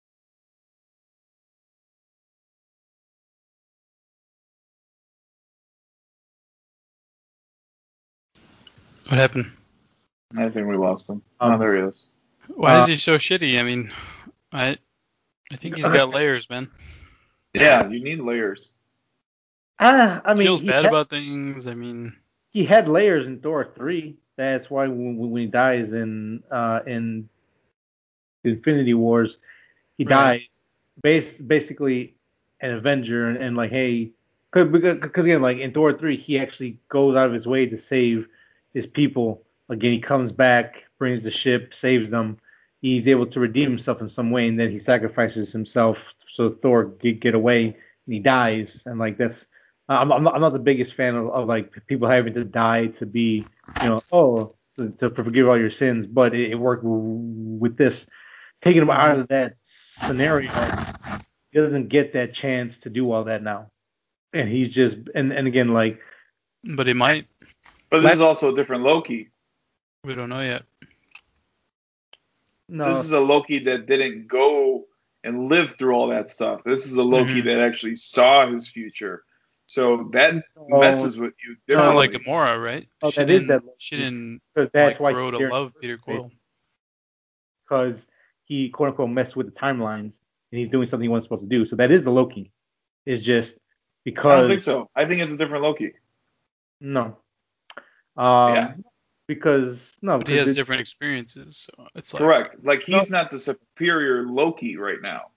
What 9.09 9.17
happened? 9.17 9.51
I 10.35 10.49
think 10.49 10.67
we 10.67 10.75
lost 10.75 11.09
him. 11.09 11.21
Um, 11.39 11.53
oh, 11.53 11.57
there 11.57 11.75
he 11.75 11.81
is. 11.83 11.99
Why 12.55 12.75
Uh, 12.75 12.79
is 12.79 12.87
he 12.87 12.95
so 12.97 13.15
shitty? 13.17 13.59
I 13.59 13.63
mean, 13.63 13.91
I 14.51 14.77
I 15.51 15.55
think 15.55 15.75
he's 15.75 15.87
got 15.87 16.09
layers, 16.09 16.49
man. 16.49 16.69
Yeah, 17.53 17.87
you 17.87 18.03
need 18.03 18.19
layers. 18.19 18.73
Ah, 19.79 20.21
I 20.25 20.33
mean, 20.33 20.47
Feels 20.47 20.61
he 20.61 20.67
bad 20.67 20.83
had- 20.83 20.85
about 20.85 21.09
things. 21.09 21.67
I 21.67 21.73
mean, 21.73 22.15
he 22.49 22.65
had 22.65 22.89
layers 22.89 23.25
in 23.27 23.39
Thor 23.39 23.71
three. 23.75 24.17
That's 24.35 24.69
why 24.69 24.87
when, 24.87 25.17
when 25.17 25.41
he 25.41 25.47
dies 25.47 25.93
in 25.93 26.43
uh, 26.51 26.81
in 26.85 27.29
Infinity 28.43 28.93
Wars, 28.93 29.37
he 29.97 30.03
Right. 30.03 30.39
dies 30.39 30.59
base 31.03 31.37
basically 31.37 32.15
an 32.61 32.71
Avenger 32.71 33.29
and, 33.29 33.37
and 33.37 33.55
like 33.55 33.71
hey, 33.71 34.11
because 34.51 34.69
because 34.99 35.25
again 35.25 35.41
like 35.41 35.57
in 35.57 35.71
Thor 35.73 35.93
three 35.97 36.17
he 36.17 36.37
actually 36.39 36.79
goes 36.89 37.15
out 37.15 37.27
of 37.27 37.33
his 37.33 37.47
way 37.47 37.65
to 37.67 37.77
save 37.77 38.27
his 38.73 38.85
people. 38.87 39.43
Again, 39.69 39.91
he 39.91 39.99
comes 39.99 40.31
back, 40.31 40.83
brings 40.97 41.23
the 41.23 41.31
ship, 41.31 41.73
saves 41.73 42.09
them. 42.09 42.37
He's 42.81 43.07
able 43.07 43.25
to 43.27 43.39
redeem 43.39 43.69
himself 43.69 44.01
in 44.01 44.07
some 44.07 44.31
way, 44.31 44.47
and 44.47 44.59
then 44.59 44.71
he 44.71 44.79
sacrifices 44.79 45.51
himself 45.51 45.97
so 46.37 46.51
Thor 46.61 46.85
get 46.85 47.19
get 47.19 47.33
away, 47.33 47.65
and 47.65 48.13
he 48.13 48.19
dies. 48.19 48.81
And 48.85 48.99
like 48.99 49.17
that's 49.17 49.45
I'm, 49.89 50.11
I'm, 50.11 50.23
not, 50.23 50.35
I'm 50.35 50.41
not 50.41 50.53
the 50.53 50.59
biggest 50.59 50.93
fan 50.93 51.15
of, 51.15 51.29
of 51.29 51.47
like 51.47 51.73
people 51.87 52.07
having 52.07 52.33
to 52.35 52.43
die 52.43 52.87
to 52.87 53.05
be, 53.05 53.45
you 53.81 53.89
know, 53.89 54.01
oh, 54.11 54.55
to, 54.77 54.89
to 54.99 55.09
forgive 55.09 55.47
all 55.47 55.57
your 55.57 55.71
sins. 55.71 56.05
But 56.05 56.35
it, 56.35 56.51
it 56.51 56.55
worked 56.55 56.83
w- 56.83 56.99
with 57.01 57.77
this, 57.77 58.05
taking 58.61 58.83
him 58.83 58.89
out 58.89 59.17
of 59.17 59.27
that 59.29 59.55
scenario. 59.63 60.51
He 61.51 61.59
doesn't 61.59 61.89
get 61.89 62.13
that 62.13 62.33
chance 62.33 62.79
to 62.79 62.89
do 62.89 63.11
all 63.11 63.23
that 63.23 63.41
now, 63.41 63.71
and 64.33 64.47
he's 64.47 64.71
just 64.73 64.97
and 65.15 65.31
and 65.33 65.47
again 65.47 65.73
like 65.73 65.99
but 66.63 66.85
he 66.85 66.93
might. 66.93 67.27
But 67.89 68.01
this 68.01 68.13
is 68.13 68.21
also 68.21 68.51
a 68.51 68.55
different 68.55 68.83
Loki. 68.83 69.29
We 70.07 70.15
don't 70.15 70.29
know 70.29 70.41
yet. 70.41 70.63
no, 72.69 72.93
This 72.93 73.03
is 73.03 73.11
a 73.11 73.19
Loki 73.19 73.59
that 73.65 73.87
didn't 73.87 74.27
go 74.27 74.85
and 75.25 75.49
live 75.49 75.73
through 75.73 75.93
all 75.93 76.07
that 76.07 76.29
stuff. 76.29 76.63
This 76.63 76.85
is 76.85 76.95
a 76.95 77.03
Loki 77.03 77.41
Mhm. 77.41 77.43
that 77.45 77.59
actually 77.59 77.97
saw 77.97 78.49
his 78.49 78.69
future. 78.69 79.25
So 79.65 80.09
that 80.13 80.45
Oh, 80.55 80.69
messes 80.69 81.19
with 81.19 81.33
you 81.45 81.57
Kind 81.75 81.89
of 81.89 81.95
like 81.95 82.11
Gamora, 82.11 82.63
right? 82.63 82.87
Oh, 83.01 83.11
she 83.11 83.17
that 83.17 83.29
is 83.29 83.41
didn't, 83.41 83.47
that 83.49 83.75
She 83.79 83.97
didn't 83.97 84.41
because 84.55 84.69
that's 84.73 84.93
like 84.93 84.99
why 85.01 85.11
grow 85.11 85.31
to 85.31 85.39
love 85.39 85.73
Peter 85.81 85.97
Quill. 85.97 86.31
because 87.65 88.07
he 88.45 88.69
quote 88.69 88.89
unquote 88.89 89.09
messed 89.09 89.35
with 89.35 89.47
the 89.47 89.59
timelines 89.59 90.19
and 90.51 90.59
he's 90.59 90.69
doing 90.69 90.87
something 90.87 91.03
he 91.03 91.09
wasn't 91.09 91.25
supposed 91.25 91.43
to 91.43 91.49
do. 91.49 91.65
So 91.65 91.75
that 91.75 91.91
is 91.91 92.05
the 92.05 92.11
Loki. 92.11 92.53
It's 93.05 93.21
just 93.21 93.55
because 94.05 94.31
I 94.31 94.39
don't 94.39 94.49
think 94.49 94.61
so. 94.61 94.89
I 94.95 95.05
think 95.05 95.21
it's 95.21 95.33
a 95.33 95.37
different 95.37 95.63
Loki. 95.65 95.91
No. 96.79 97.17
Um, 98.15 98.55
Yeah. 98.55 98.73
Because 99.27 99.77
no, 100.01 100.19
But 100.19 100.27
he 100.29 100.37
has 100.37 100.49
it- 100.49 100.53
different 100.55 100.81
experiences, 100.81 101.57
so 101.57 101.87
it's 101.95 102.13
like 102.13 102.21
Correct. 102.21 102.63
Like 102.63 102.81
he's 102.83 103.09
not 103.09 103.29
the 103.29 103.39
superior 103.39 104.23
Loki 104.25 104.77
right 104.77 105.01
now. 105.01 105.31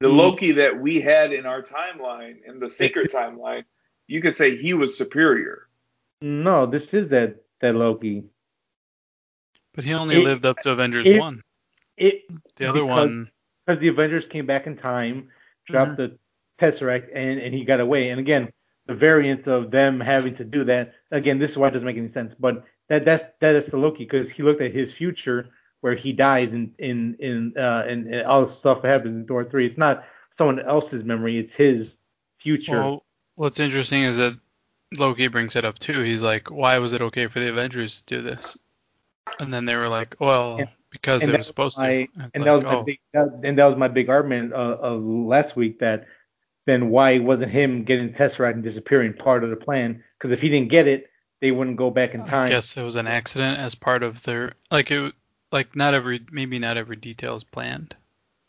The 0.00 0.08
He- 0.08 0.14
Loki 0.14 0.52
that 0.52 0.78
we 0.78 1.00
had 1.00 1.32
in 1.32 1.46
our 1.46 1.62
timeline, 1.62 2.42
in 2.46 2.60
the 2.60 2.68
secret 2.68 3.10
timeline, 3.14 3.64
you 4.06 4.20
could 4.20 4.34
say 4.34 4.56
he 4.56 4.74
was 4.74 4.96
superior. 4.96 5.68
no, 6.20 6.66
this 6.66 6.92
is 6.92 7.08
that 7.08 7.36
that 7.60 7.74
Loki. 7.74 8.24
But 9.74 9.84
he 9.84 9.94
only 9.94 10.16
It- 10.16 10.24
lived 10.24 10.44
up 10.44 10.58
to 10.60 10.70
Avengers 10.72 11.06
it- 11.06 11.18
one. 11.18 11.42
It 11.96 12.24
The 12.56 12.66
other 12.66 12.80
because- 12.80 12.88
one, 13.08 13.30
because 13.66 13.80
the 13.80 13.88
Avengers 13.88 14.26
came 14.26 14.44
back 14.46 14.66
in 14.66 14.76
time, 14.76 15.30
dropped 15.66 15.92
Mm-hmm. 15.98 16.14
the 16.14 16.18
Tesseract, 16.58 17.08
and 17.14 17.40
and 17.40 17.54
he 17.54 17.64
got 17.64 17.80
away. 17.80 18.10
And 18.10 18.20
again, 18.20 18.52
the 18.86 18.94
variant 18.94 19.46
of 19.46 19.70
them 19.70 19.98
having 20.00 20.34
to 20.36 20.44
do 20.44 20.64
that. 20.64 20.92
Again, 21.10 21.38
this 21.38 21.52
is 21.52 21.56
why 21.56 21.68
it 21.68 21.70
doesn't 21.70 21.86
make 21.86 21.96
any 21.96 22.10
sense. 22.10 22.34
But 22.38 22.64
that 22.90 23.06
that's 23.06 23.24
that 23.40 23.54
is 23.54 23.66
the 23.66 23.78
Loki 23.78 24.04
because 24.04 24.28
he 24.28 24.42
looked 24.42 24.60
at 24.60 24.74
his 24.74 24.92
future 24.92 25.48
where 25.80 25.94
he 25.94 26.12
dies 26.12 26.52
in 26.52 26.74
in 26.78 27.16
in 27.20 27.54
uh 27.56 27.84
and, 27.88 28.12
and 28.12 28.26
all 28.26 28.44
the 28.44 28.52
stuff 28.52 28.82
that 28.82 28.88
happens 28.88 29.16
in 29.16 29.26
Thor 29.26 29.44
three. 29.44 29.64
It's 29.64 29.78
not 29.78 30.04
someone 30.36 30.60
else's 30.60 31.04
memory. 31.04 31.38
It's 31.38 31.56
his 31.56 31.96
future. 32.38 32.72
well, 32.72 33.04
what's 33.36 33.60
interesting 33.60 34.02
is 34.02 34.16
that 34.18 34.38
Loki 34.98 35.28
brings 35.28 35.56
it 35.56 35.64
up 35.64 35.78
too. 35.78 36.02
He's 36.02 36.22
like, 36.22 36.50
why 36.50 36.78
was 36.78 36.92
it 36.92 37.00
okay 37.00 37.28
for 37.28 37.38
the 37.40 37.48
Avengers 37.48 38.02
to 38.02 38.16
do 38.16 38.22
this? 38.22 38.58
And 39.38 39.54
then 39.54 39.64
they 39.64 39.76
were 39.76 39.88
like, 39.88 40.16
well, 40.18 40.56
And- 40.56 40.68
because 40.90 41.22
and 41.22 41.28
it 41.28 41.32
that 41.32 41.38
was 41.38 41.46
supposed 41.46 41.78
my- 41.78 41.86
to. 41.86 41.92
And, 41.92 42.08
it's 42.16 42.30
and 42.34 42.44
like, 42.44 42.44
that 42.44 42.52
was 42.56 42.64
my 42.64 42.74
oh, 42.74 42.82
big 42.82 42.98
that, 43.14 43.40
and 43.44 43.58
that 43.58 43.64
was 43.66 43.76
my 43.76 43.86
big 43.88 44.08
argument 44.08 44.52
uh, 44.52 44.76
of 44.80 45.04
last 45.04 45.54
week 45.54 45.78
that 45.78 46.06
then 46.66 46.90
why 46.90 47.18
wasn't 47.20 47.52
him 47.52 47.84
getting 47.84 48.12
Tesseract 48.12 48.54
and 48.54 48.62
disappearing 48.64 49.12
part 49.12 49.44
of 49.44 49.50
the 49.50 49.56
plan? 49.56 50.02
Because 50.18 50.32
if 50.32 50.40
he 50.40 50.48
didn't 50.48 50.70
get 50.70 50.88
it, 50.88 51.09
they 51.40 51.50
wouldn't 51.50 51.76
go 51.76 51.90
back 51.90 52.14
in 52.14 52.24
time. 52.24 52.46
I 52.46 52.50
guess 52.50 52.76
it 52.76 52.82
was 52.82 52.96
an 52.96 53.06
accident 53.06 53.58
as 53.58 53.74
part 53.74 54.02
of 54.02 54.22
their 54.22 54.52
like 54.70 54.90
it 54.90 55.14
like 55.52 55.74
not 55.74 55.94
every 55.94 56.24
maybe 56.30 56.58
not 56.58 56.76
every 56.76 56.96
detail 56.96 57.36
is 57.36 57.44
planned, 57.44 57.96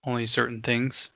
only 0.06 0.28
certain 0.28 0.62
things. 0.62 1.10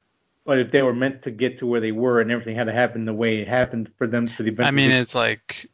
But 0.46 0.60
if 0.60 0.72
they 0.72 0.82
were 0.82 0.94
meant 0.94 1.24
to 1.24 1.32
get 1.32 1.60
to 1.60 1.68
where 1.68 1.82
they 1.82 1.92
were 1.92 2.22
and 2.22 2.32
everything 2.32 2.56
had 2.56 2.68
to 2.68 2.74
happen 2.74 3.06
the 3.06 3.14
way 3.14 3.40
it 3.40 3.48
happened 3.48 3.92
for 3.98 4.08
them 4.08 4.28
for 4.28 4.44
the 4.44 4.50
event. 4.50 4.68
I 4.68 4.72
mean, 4.72 4.92
it's 4.92 5.16
like 5.16 5.70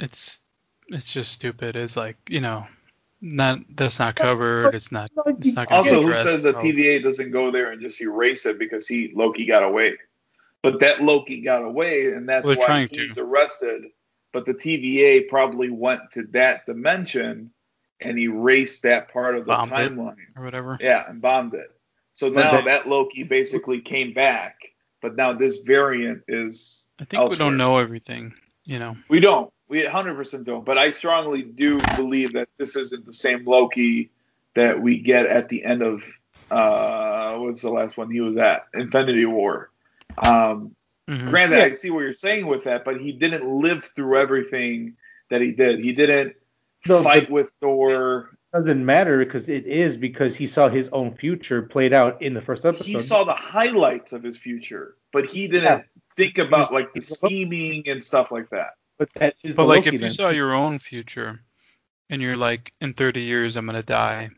it's 0.00 0.40
it's 0.88 1.12
just 1.12 1.32
stupid. 1.32 1.76
It's 1.76 1.96
like 1.96 2.16
you 2.28 2.40
know, 2.40 2.64
not 3.20 3.60
that's 3.76 3.98
not 3.98 4.16
covered. 4.16 4.74
It's 4.74 4.90
not. 4.90 5.10
It's 5.26 5.52
not 5.52 5.70
Also, 5.70 6.02
who 6.02 6.14
says 6.14 6.42
that 6.44 6.56
TVA 6.56 7.02
doesn't 7.02 7.30
go 7.30 7.50
there 7.50 7.72
and 7.72 7.80
just 7.80 8.00
erase 8.00 8.46
it 8.46 8.58
because 8.58 8.88
he 8.88 9.12
Loki 9.14 9.44
got 9.44 9.62
away? 9.62 9.96
But 10.62 10.80
that 10.80 11.02
Loki 11.02 11.40
got 11.40 11.62
away, 11.62 12.12
and 12.12 12.28
that's 12.28 12.46
They're 12.46 12.56
why 12.56 12.66
trying 12.66 12.88
to. 12.88 13.06
he's 13.06 13.18
arrested. 13.18 13.84
But 14.32 14.44
the 14.46 14.54
TVA 14.54 15.28
probably 15.28 15.70
went 15.70 16.10
to 16.12 16.24
that 16.32 16.66
dimension 16.66 17.50
and 18.00 18.18
erased 18.18 18.82
that 18.82 19.08
part 19.12 19.34
of 19.34 19.46
the 19.46 19.52
Bombed 19.52 19.72
timeline. 19.72 20.16
or 20.36 20.44
whatever? 20.44 20.76
Yeah, 20.80 21.04
and 21.08 21.20
bombed 21.20 21.54
it. 21.54 21.74
So 22.12 22.28
now 22.28 22.52
that- 22.52 22.64
that, 22.66 22.88
Loki 22.88 23.22
basically 23.22 23.80
came 23.80 24.12
back, 24.12 24.56
but 25.00 25.16
now 25.16 25.32
this 25.32 25.58
variant 25.58 26.22
is. 26.28 26.88
I 27.00 27.04
think 27.04 27.30
we 27.30 27.36
don't 27.36 27.56
know 27.56 27.78
everything. 27.78 28.34
You 28.64 28.78
know. 28.78 28.96
We 29.08 29.20
don't. 29.20 29.52
We 29.68 29.82
100% 29.82 30.44
don't. 30.44 30.64
But 30.64 30.78
I 30.78 30.90
strongly 30.90 31.42
do 31.42 31.80
believe 31.96 32.32
that 32.34 32.48
this 32.58 32.76
isn't 32.76 33.06
the 33.06 33.12
same 33.12 33.44
Loki 33.44 34.10
that 34.54 34.80
we 34.80 34.98
get 34.98 35.26
at 35.26 35.48
the 35.48 35.64
end 35.64 35.82
of 35.82 36.02
uh, 36.50 37.36
what's 37.38 37.62
the 37.62 37.70
last 37.70 37.96
one 37.96 38.10
he 38.10 38.20
was 38.20 38.36
at? 38.36 38.66
Infinity 38.74 39.24
War. 39.26 39.70
Um, 40.18 40.74
Mhm. 41.08 41.30
Granted, 41.30 41.56
Yeah. 41.58 41.64
I 41.64 41.72
see 41.72 41.90
what 41.90 42.00
you're 42.00 42.12
saying 42.12 42.46
with 42.46 42.64
that, 42.64 42.84
but 42.84 43.00
he 43.00 43.12
didn't 43.12 43.44
live 43.48 43.84
through 43.96 44.18
everything 44.18 44.96
that 45.30 45.40
he 45.40 45.52
did. 45.52 45.82
He 45.82 45.92
didn't 45.92 46.36
No, 46.86 47.02
fight 47.02 47.30
with 47.30 47.50
Thor. 47.60 48.30
doesn't 48.52 48.84
matter 48.84 49.18
because 49.24 49.48
it 49.48 49.66
is 49.66 49.96
because 49.96 50.34
he 50.36 50.46
saw 50.46 50.68
his 50.68 50.88
own 50.90 51.14
future 51.14 51.60
played 51.62 51.92
out 51.92 52.20
in 52.22 52.32
the 52.34 52.40
first 52.40 52.64
episode. 52.64 52.86
He 52.86 52.98
saw 52.98 53.24
the 53.24 53.34
highlights 53.34 54.12
of 54.12 54.22
his 54.22 54.38
future, 54.38 54.96
but 55.12 55.26
he 55.26 55.48
didn't 55.48 55.64
Yeah. 55.64 55.82
think 56.16 56.38
about 56.38 56.72
like 56.72 56.92
the 56.94 57.00
scheming 57.02 57.88
and 57.88 58.02
stuff 58.02 58.30
like 58.30 58.48
that. 58.50 58.74
but 58.98 59.08
that 59.14 59.36
is 59.44 59.54
But 59.54 59.66
like 59.66 59.84
Loki 59.84 59.88
if 59.88 59.92
you 59.94 59.98
then. 60.00 60.10
saw 60.10 60.30
your 60.30 60.52
own 60.54 60.78
future 60.80 61.38
and 62.10 62.20
you're 62.20 62.36
like 62.36 62.72
in 62.80 62.94
30 62.94 63.20
years 63.22 63.56
I'm 63.56 63.64
gonna 63.66 63.80
die 63.82 64.30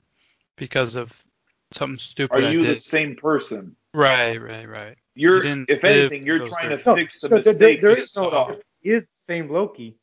because 0.57 0.97
of 0.97 1.27
something 1.73 1.97
stupid 1.99 2.45
Are 2.45 2.49
I 2.49 2.51
you 2.51 2.61
did. 2.61 2.71
the 2.77 2.81
same 2.81 3.17
person? 3.17 3.75
Right, 3.95 4.37
right, 4.37 4.69
right. 4.69 4.99
You're, 5.15 5.43
didn't 5.43 5.71
if 5.71 5.83
anything, 5.85 6.25
you're 6.25 6.39
those 6.39 6.51
trying 6.51 6.71
to 6.71 6.79
fix 6.79 7.21
the 7.21 7.29
so 7.29 7.29
there- 7.29 7.43
there- 7.43 7.53
mistakes 7.53 7.83
there 7.83 7.91
you 7.97 8.03
is 8.03 8.17
no 8.17 8.31
saw. 8.31 8.53
he 8.81 8.91
is 8.91 9.05
the 9.11 9.17
same 9.27 9.51
Loki. 9.51 9.97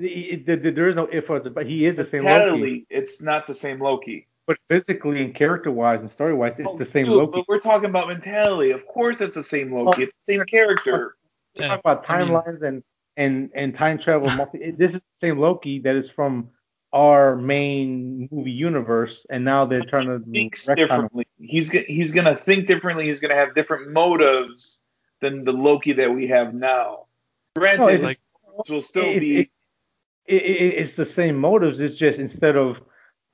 The- 0.00 0.36
the- 0.44 0.56
the- 0.56 0.70
There 0.70 0.88
is 0.88 0.96
no 0.96 1.06
if 1.06 1.30
or 1.30 1.40
the- 1.40 1.50
but 1.50 1.66
he 1.66 1.86
is 1.86 1.96
the 1.96 2.04
same 2.04 2.24
Loki. 2.24 2.38
Totally, 2.50 2.86
it's 2.90 3.22
not 3.22 3.46
the 3.46 3.54
same 3.54 3.80
Loki. 3.80 4.26
But 4.46 4.58
physically 4.68 5.22
and 5.24 5.34
character 5.34 5.70
wise 5.70 6.00
and 6.00 6.10
story 6.10 6.34
wise, 6.34 6.58
it's 6.58 6.68
Oh, 6.70 6.76
the 6.76 6.84
same 6.84 7.06
dude, 7.06 7.14
Loki. 7.14 7.32
But 7.38 7.48
we're 7.48 7.60
talking 7.60 7.88
about 7.88 8.08
mentality. 8.08 8.72
Of 8.72 8.86
course, 8.86 9.20
it's 9.22 9.34
the 9.34 9.42
same 9.42 9.72
Loki. 9.72 10.02
It's 10.02 10.14
the 10.26 10.34
same 10.34 10.44
character. 10.44 11.16
We're 11.56 11.62
Yeah, 11.62 11.68
talking 11.68 11.80
about 11.80 12.04
I 12.10 12.18
mean- 12.18 12.28
timelines 12.28 12.62
and 12.62 12.82
and 13.16 13.50
and 13.54 13.74
time 13.76 13.98
travel. 13.98 14.28
Multi- 14.32 14.72
this 14.72 14.90
is 14.94 15.00
the 15.00 15.18
same 15.20 15.38
Loki 15.38 15.78
that 15.80 15.94
is 15.96 16.10
from 16.10 16.50
our 16.94 17.34
main 17.34 18.28
movie 18.30 18.52
universe, 18.52 19.26
and 19.28 19.44
now 19.44 19.66
they're 19.66 19.84
trying 19.84 20.06
to 20.06 20.20
thinks 20.30 20.68
him. 20.68 20.76
differently. 20.76 21.26
He's 21.40 21.68
he's 21.70 22.12
gonna 22.12 22.36
think 22.36 22.68
differently. 22.68 23.04
He's 23.06 23.20
gonna 23.20 23.34
have 23.34 23.54
different 23.54 23.90
motives 23.92 24.80
than 25.20 25.44
the 25.44 25.52
Loki 25.52 25.92
that 25.94 26.14
we 26.14 26.28
have 26.28 26.54
now. 26.54 27.06
Granted, 27.56 27.80
No, 27.80 27.88
it's- 27.88 28.02
like 28.02 28.20
will 28.68 28.80
still 28.80 29.04
it- 29.10 29.20
be 29.20 29.38
it- 29.40 29.50
it, 30.26 30.42
it, 30.42 30.74
it's 30.78 30.96
the 30.96 31.04
same 31.04 31.36
motives. 31.36 31.80
It's 31.80 31.96
just 31.96 32.18
instead 32.18 32.56
of 32.56 32.78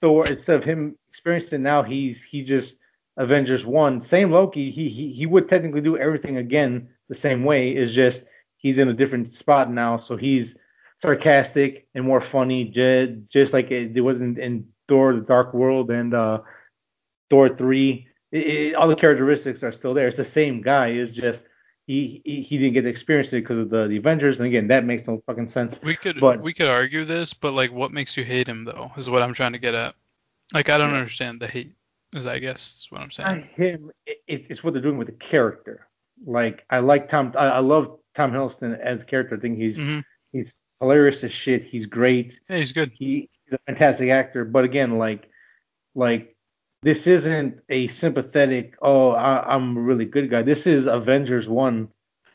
Thor, 0.00 0.26
instead 0.26 0.56
of 0.56 0.64
him 0.64 0.96
experiencing 1.10 1.60
it 1.60 1.62
now, 1.62 1.82
he's 1.82 2.20
he 2.22 2.42
just 2.42 2.76
Avengers 3.18 3.66
one. 3.66 4.00
Same 4.00 4.30
Loki. 4.30 4.70
He 4.70 4.88
he 4.88 5.12
he 5.12 5.26
would 5.26 5.48
technically 5.50 5.82
do 5.82 5.98
everything 5.98 6.38
again 6.38 6.88
the 7.10 7.14
same 7.14 7.44
way. 7.44 7.76
Is 7.76 7.92
just 7.94 8.24
he's 8.56 8.78
in 8.78 8.88
a 8.88 8.94
different 8.94 9.34
spot 9.34 9.70
now, 9.70 9.98
so 9.98 10.16
he's 10.16 10.56
sarcastic 11.00 11.86
and 11.94 12.04
more 12.04 12.20
funny. 12.20 12.64
Just 12.64 13.12
just 13.30 13.52
like 13.52 13.70
it, 13.70 13.96
it 13.96 14.00
wasn't 14.00 14.38
in 14.38 14.66
Thor: 14.88 15.12
The 15.12 15.20
Dark 15.20 15.54
World 15.54 15.90
and 15.90 16.14
uh, 16.14 16.40
Thor 17.30 17.54
three. 17.56 18.06
It, 18.32 18.46
it, 18.46 18.74
all 18.74 18.88
the 18.88 18.96
characteristics 18.96 19.62
are 19.62 19.72
still 19.72 19.94
there. 19.94 20.08
It's 20.08 20.16
the 20.16 20.24
same 20.24 20.62
guy. 20.62 20.88
It's 20.88 21.10
just 21.12 21.42
he 21.86 22.22
he, 22.24 22.42
he 22.42 22.58
didn't 22.58 22.74
get 22.74 22.82
to 22.82 22.88
experience 22.88 23.28
it 23.32 23.42
because 23.42 23.58
of 23.58 23.70
the, 23.70 23.88
the 23.88 23.96
Avengers. 23.96 24.36
And 24.38 24.46
again, 24.46 24.68
that 24.68 24.84
makes 24.84 25.06
no 25.06 25.22
fucking 25.26 25.48
sense. 25.48 25.80
we 25.82 25.96
could 25.96 26.20
but- 26.20 26.40
we 26.40 26.52
could 26.52 26.68
argue 26.68 27.04
this, 27.04 27.34
but 27.34 27.52
like 27.54 27.72
what 27.72 27.92
makes 27.92 28.16
you 28.16 28.24
hate 28.24 28.48
him 28.48 28.64
though 28.64 28.90
is 28.96 29.10
what 29.10 29.22
I'm 29.22 29.34
trying 29.34 29.52
to 29.52 29.58
get 29.58 29.74
at. 29.74 29.94
Like 30.54 30.68
I 30.68 30.78
don't 30.78 30.90
Yeah. 30.90 30.96
understand 30.98 31.40
the 31.40 31.48
hate. 31.48 31.72
Is 32.12 32.26
I 32.26 32.40
guess 32.40 32.80
is 32.80 32.88
what 32.90 33.00
I'm 33.02 33.10
saying. 33.12 33.48
him. 33.54 33.90
It, 34.04 34.46
it's 34.48 34.64
what 34.64 34.72
they're 34.72 34.82
doing 34.82 34.98
with 34.98 35.06
the 35.06 35.12
character. 35.14 35.86
Like 36.26 36.64
I 36.68 36.80
like 36.80 37.08
Tom. 37.08 37.32
I, 37.38 37.46
I 37.46 37.58
love 37.60 37.98
Tom 38.16 38.32
Hiddleston 38.32 38.78
as 38.80 39.02
a 39.02 39.04
character. 39.04 39.36
I 39.36 39.40
think 39.40 39.58
he's 39.58 39.76
hmm 39.76 40.00
he's 40.32 40.52
hilarious 40.80 41.22
as 41.24 41.32
shit. 41.32 41.64
He's 41.64 41.86
great. 41.86 42.38
Yeah, 42.48 42.56
he's 42.56 42.72
good. 42.72 42.92
He, 42.94 43.28
he's 43.44 43.52
a 43.54 43.58
fantastic 43.66 44.10
actor. 44.10 44.44
But 44.44 44.64
again, 44.64 44.98
like 44.98 45.28
like 45.94 46.34
this 46.82 47.06
isn't 47.06 47.60
a 47.68 47.88
sympathetic. 47.88 48.74
Oh, 48.80 49.10
I, 49.10 49.54
I'm 49.54 49.76
a 49.76 49.80
really 49.80 50.04
good 50.06 50.30
guy. 50.30 50.42
This 50.42 50.66
is 50.66 50.86
Avengers 50.86 51.48
one. 51.48 51.88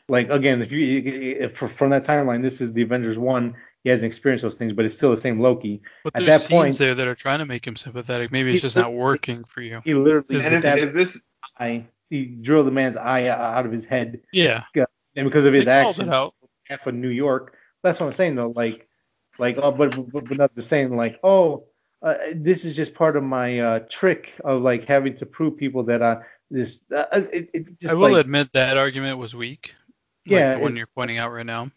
Like 0.08 0.30
again, 0.30 0.62
if 0.62 0.70
you 0.70 1.02
if, 1.04 1.56
from 1.56 1.90
that 1.90 2.06
timeline, 2.06 2.42
this 2.42 2.60
is 2.60 2.72
the 2.72 2.82
Avengers 2.82 3.18
one. 3.18 3.54
He 3.82 3.90
hasn't 3.90 4.06
experienced 4.06 4.42
those 4.42 4.56
things, 4.56 4.72
but 4.72 4.84
it's 4.84 4.96
still 4.96 5.14
the 5.14 5.20
same 5.20 5.40
Loki. 5.40 5.80
But 6.02 6.14
At 6.16 6.26
there's 6.26 6.42
that 6.42 6.46
scenes 6.46 6.60
point- 6.60 6.78
there 6.78 6.94
that 6.94 7.06
are 7.06 7.14
trying 7.14 7.38
to 7.38 7.44
make 7.44 7.64
him 7.66 7.76
sympathetic. 7.76 8.32
Maybe 8.32 8.52
it's 8.52 8.62
just 8.62 8.76
not 8.76 8.92
working 8.92 9.44
for 9.44 9.62
you. 9.62 9.80
He 9.84 9.94
literally 9.94 10.36
Is 10.36 10.46
and 10.46 10.64
if, 10.64 10.88
if 10.88 10.94
this 10.94 11.22
eye. 11.58 11.86
He 12.08 12.24
drilled 12.24 12.68
the 12.68 12.70
man's 12.70 12.96
eye 12.96 13.26
out 13.26 13.66
of 13.66 13.72
his 13.72 13.84
head, 13.84 14.20
Yeah, 14.32 14.62
and 15.16 15.28
because 15.28 15.44
of 15.44 15.52
his 15.52 15.64
called 15.64 15.98
action, 15.98 16.08
it 16.08 16.32
half 16.68 16.86
of 16.86 16.94
New 16.94 17.08
York. 17.08 17.56
That's 17.86 18.00
what 18.00 18.08
I'm 18.08 18.16
saying 18.16 18.34
though. 18.34 18.52
Like, 18.54 18.88
like, 19.38 19.58
oh, 19.62 19.70
but 19.70 19.94
but, 20.12 20.24
but 20.24 20.36
not 20.36 20.54
the 20.56 20.62
same. 20.62 20.96
Like, 20.96 21.20
oh, 21.22 21.66
uh, 22.02 22.14
this 22.34 22.64
is 22.64 22.74
just 22.74 22.94
part 22.94 23.16
of 23.16 23.22
my 23.22 23.60
uh, 23.60 23.78
trick 23.88 24.32
of 24.44 24.62
like 24.62 24.86
having 24.86 25.16
to 25.18 25.26
prove 25.26 25.56
people 25.56 25.84
that 25.84 26.02
I 26.02 26.22
this. 26.50 26.80
Uh, 26.94 27.04
it, 27.12 27.50
it 27.54 27.80
just 27.80 27.92
I 27.92 27.94
will 27.94 28.12
like, 28.12 28.24
admit 28.24 28.52
that 28.54 28.76
argument 28.76 29.18
was 29.18 29.36
weak. 29.36 29.74
Like 30.26 30.32
Yeah, 30.32 30.52
the 30.54 30.58
one 30.58 30.76
you're 30.76 30.88
pointing 30.88 31.18
out 31.18 31.30
right 31.30 31.46
now. 31.46 31.70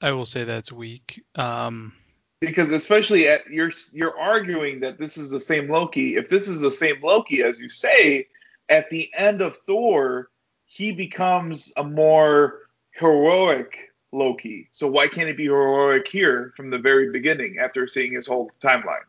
I 0.00 0.12
will 0.12 0.26
say 0.26 0.44
that's 0.44 0.72
weak. 0.72 1.22
Um, 1.34 1.92
because 2.40 2.72
especially 2.72 3.28
at 3.28 3.46
you're 3.50 3.72
you're 3.92 4.18
arguing 4.18 4.80
that 4.80 4.96
this 4.96 5.18
is 5.18 5.30
the 5.30 5.40
same 5.40 5.68
Loki. 5.68 6.16
If 6.16 6.30
this 6.30 6.48
is 6.48 6.62
the 6.62 6.70
same 6.70 6.96
Loki 7.02 7.42
as 7.42 7.58
you 7.58 7.68
say, 7.68 8.28
at 8.70 8.88
the 8.88 9.10
end 9.14 9.42
of 9.42 9.54
Thor, 9.66 10.30
he 10.64 10.92
becomes 10.92 11.74
a 11.76 11.84
more 11.84 12.68
heroic 12.92 13.87
Loki. 14.12 14.68
So 14.72 14.88
why 14.88 15.08
can't 15.08 15.28
he 15.28 15.34
be 15.34 15.44
heroic 15.44 16.08
here 16.08 16.52
from 16.56 16.70
the 16.70 16.78
very 16.78 17.10
beginning 17.10 17.56
after 17.60 17.86
seeing 17.86 18.12
his 18.14 18.26
whole 18.26 18.50
timeline? 18.60 19.04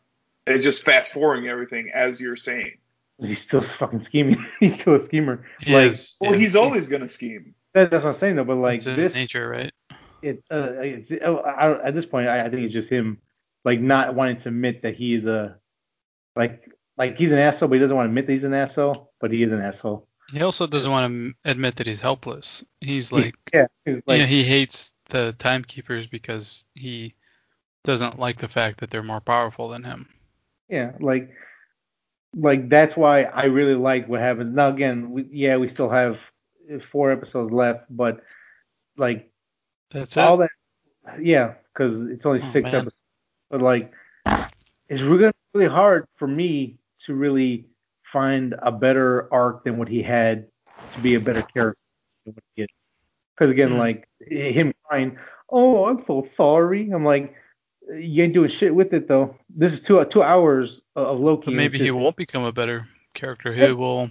It's 0.48 0.64
just 0.64 0.84
fast 0.84 1.12
forwarding 1.12 1.48
everything 1.48 1.92
as 1.94 2.20
you're 2.20 2.36
saying. 2.36 2.78
he's 3.22 3.40
still 3.42 3.62
fucking 3.80 4.02
scheming. 4.04 4.46
he's 4.60 4.80
still 4.80 4.96
a 4.96 5.00
schemer. 5.00 5.46
he 5.62 5.74
like, 5.74 5.92
is- 5.92 6.18
Well, 6.20 6.32
yeah, 6.34 6.38
he's 6.38 6.56
always 6.56 6.88
gonna 6.88 7.08
scheme. 7.08 7.54
that's 7.74 7.92
what 7.92 8.06
I'm 8.06 8.16
saying 8.16 8.36
though. 8.36 8.44
But 8.44 8.56
like 8.58 8.76
it's 8.78 8.86
his 8.86 9.14
nature, 9.14 9.48
right? 9.48 9.72
it 10.22 10.44
uh, 10.52 10.72
it's, 10.82 11.12
uh, 11.12 11.16
I, 11.34 11.88
at 11.88 11.96
this 11.96 12.06
point, 12.06 12.28
I, 12.28 12.46
I 12.46 12.50
think 12.50 12.64
it's 12.64 12.74
just 12.74 12.90
him 12.90 13.20
like 13.64 13.80
not 13.80 14.16
wanting 14.16 14.42
to 14.42 14.50
admit 14.50 14.82
that 14.82 14.96
he 14.96 15.14
is 15.14 15.26
a 15.26 15.56
like 16.36 16.70
like 16.98 17.16
he's 17.16 17.32
an 17.32 17.38
asshole, 17.38 17.70
but 17.70 17.76
he 17.76 17.80
doesn't 17.80 17.96
want 17.96 18.08
to 18.08 18.10
admit 18.10 18.28
that 18.28 18.34
he's 18.34 18.44
an 18.44 18.54
asshole, 18.54 19.14
but 19.22 19.32
he 19.32 19.44
is 19.44 19.54
an 19.54 19.62
asshole. 19.62 20.08
He 20.32 20.42
also 20.42 20.68
doesn't 20.68 20.92
want 20.92 21.12
to 21.44 21.50
admit 21.50 21.76
that 21.78 21.88
he's 21.88 22.02
helpless. 22.02 22.66
He's 22.82 23.12
like, 23.12 23.36
yeah, 23.54 23.66
he's 23.86 24.02
like 24.08 24.22
yeah, 24.22 24.26
he 24.26 24.44
hates 24.44 24.94
the 25.10 25.34
timekeepers 25.38 26.08
because 26.08 26.66
he 26.76 27.16
doesn't 27.84 28.20
like 28.20 28.38
the 28.40 28.48
fact 28.50 28.80
that 28.80 28.90
they're 28.92 29.04
more 29.04 29.22
powerful 29.22 29.70
than 29.70 29.84
him. 29.84 30.08
yeah, 30.70 30.92
like 31.00 31.30
like 32.36 32.70
that's 32.70 32.96
why 32.96 33.24
I 33.24 33.46
really 33.46 33.76
like 33.76 34.08
what 34.08 34.22
happens. 34.22 34.56
Now 34.56 34.70
again, 34.70 35.12
we, 35.12 35.28
yeah, 35.32 35.58
we 35.58 35.68
still 35.70 35.90
have 35.90 36.18
four 36.92 37.12
episodes 37.12 37.52
left, 37.52 37.86
but 37.90 38.22
like 38.98 39.32
That's 39.92 40.18
it. 40.18 40.18
all 40.18 40.38
that, 40.38 40.50
yeah, 41.22 41.54
because 41.74 42.02
it's 42.10 42.26
only 42.26 42.40
Oh, 42.42 42.54
six 42.54 42.74
man. 42.74 42.74
episodes. 42.74 42.96
But 43.50 43.62
like, 43.62 43.92
it's 44.90 45.02
really 45.02 45.32
really 45.54 45.70
hard 45.70 46.06
for 46.18 46.28
me 46.28 46.78
to 47.06 47.14
really 47.16 47.66
find 48.12 48.56
a 48.62 48.72
better 48.72 49.32
arc 49.34 49.64
than 49.64 49.78
what 49.78 49.88
he 49.88 50.02
had 50.02 50.48
to 50.96 51.02
be 51.02 51.16
a 51.16 51.20
better 51.20 51.42
character 51.42 51.82
than 52.26 52.34
what 52.36 52.44
he 52.56 52.64
is. 52.64 52.70
Because 53.36 53.52
again, 53.52 53.72
Hmm. 53.72 53.78
like 53.78 54.08
him 54.28 54.74
crying, 54.84 55.18
"Oh, 55.50 55.86
I'm 55.86 56.04
so 56.06 56.28
sorry." 56.36 56.90
I'm 56.92 57.06
like, 57.06 57.34
you 57.94 58.24
ain't 58.24 58.34
doing 58.34 58.50
shit 58.52 58.74
with 58.76 58.94
it 58.94 59.08
though. 59.08 59.36
This 59.50 59.74
is 59.74 59.82
two 59.82 60.04
two 60.06 60.22
hours 60.24 60.82
of 60.96 61.20
Loki. 61.20 61.46
but 61.46 61.54
maybe 61.54 61.80
he 61.80 61.92
won't 61.92 62.16
become 62.16 62.44
a 62.44 62.52
better 62.52 62.86
character. 63.14 63.54
He 63.54 63.62
Yeah. 63.62 63.72
will. 63.72 64.10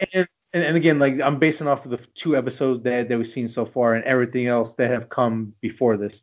and, 0.00 0.26
and, 0.52 0.64
and 0.64 0.76
again, 0.76 0.98
like 0.98 1.20
I'm 1.20 1.38
basing 1.38 1.68
off 1.68 1.84
of 1.84 1.90
the 1.92 2.00
two 2.14 2.36
episodes 2.36 2.82
that 2.84 3.08
that 3.08 3.18
we've 3.18 3.28
seen 3.28 3.48
so 3.48 3.66
far 3.66 3.94
and 3.94 4.04
everything 4.04 4.46
else 4.46 4.74
that 4.76 4.90
have 4.90 5.08
come 5.08 5.54
before 5.60 5.96
this. 5.96 6.22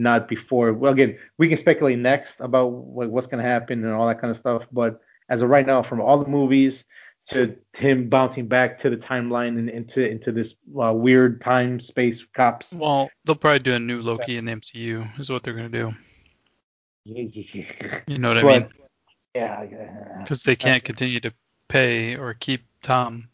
not 0.00 0.28
before. 0.28 0.72
Well, 0.72 0.92
again, 0.92 1.18
we 1.38 1.48
can 1.48 1.58
speculate 1.58 1.98
next 1.98 2.38
about 2.38 2.68
like, 2.68 3.08
what's 3.08 3.26
going 3.26 3.42
to 3.42 3.48
happen 3.50 3.84
and 3.84 3.92
all 3.92 4.06
that 4.06 4.20
kind 4.20 4.30
of 4.30 4.36
stuff. 4.36 4.62
But 4.70 5.00
as 5.28 5.42
of 5.42 5.48
right 5.48 5.66
now, 5.66 5.82
from 5.82 6.00
all 6.00 6.22
the 6.22 6.28
movies 6.28 6.84
to 7.28 7.54
him 7.76 8.08
bouncing 8.08 8.48
back 8.48 8.78
to 8.80 8.90
the 8.90 8.96
timeline 8.96 9.58
and 9.58 9.68
into 9.68 10.08
into 10.08 10.32
this 10.32 10.54
uh, 10.82 10.92
weird 10.92 11.40
time 11.40 11.78
space 11.80 12.24
cops. 12.34 12.72
Well, 12.72 13.10
they'll 13.24 13.36
probably 13.36 13.58
do 13.60 13.74
a 13.74 13.78
new 13.78 14.00
Loki 14.00 14.36
in 14.36 14.46
the 14.46 14.52
MCU. 14.52 15.20
Is 15.20 15.30
what 15.30 15.42
they're 15.42 15.54
gonna 15.54 15.68
do. 15.68 15.92
You 17.06 18.18
know 18.18 18.34
what 18.34 18.38
I 18.38 18.42
mean? 18.42 18.68
Yeah. 19.34 19.64
Because 20.18 20.42
they 20.42 20.56
can't 20.56 20.84
continue 20.84 21.20
to 21.20 21.32
pay 21.68 22.16
or 22.16 22.34
keep 22.34 22.62
Tom 22.82 23.28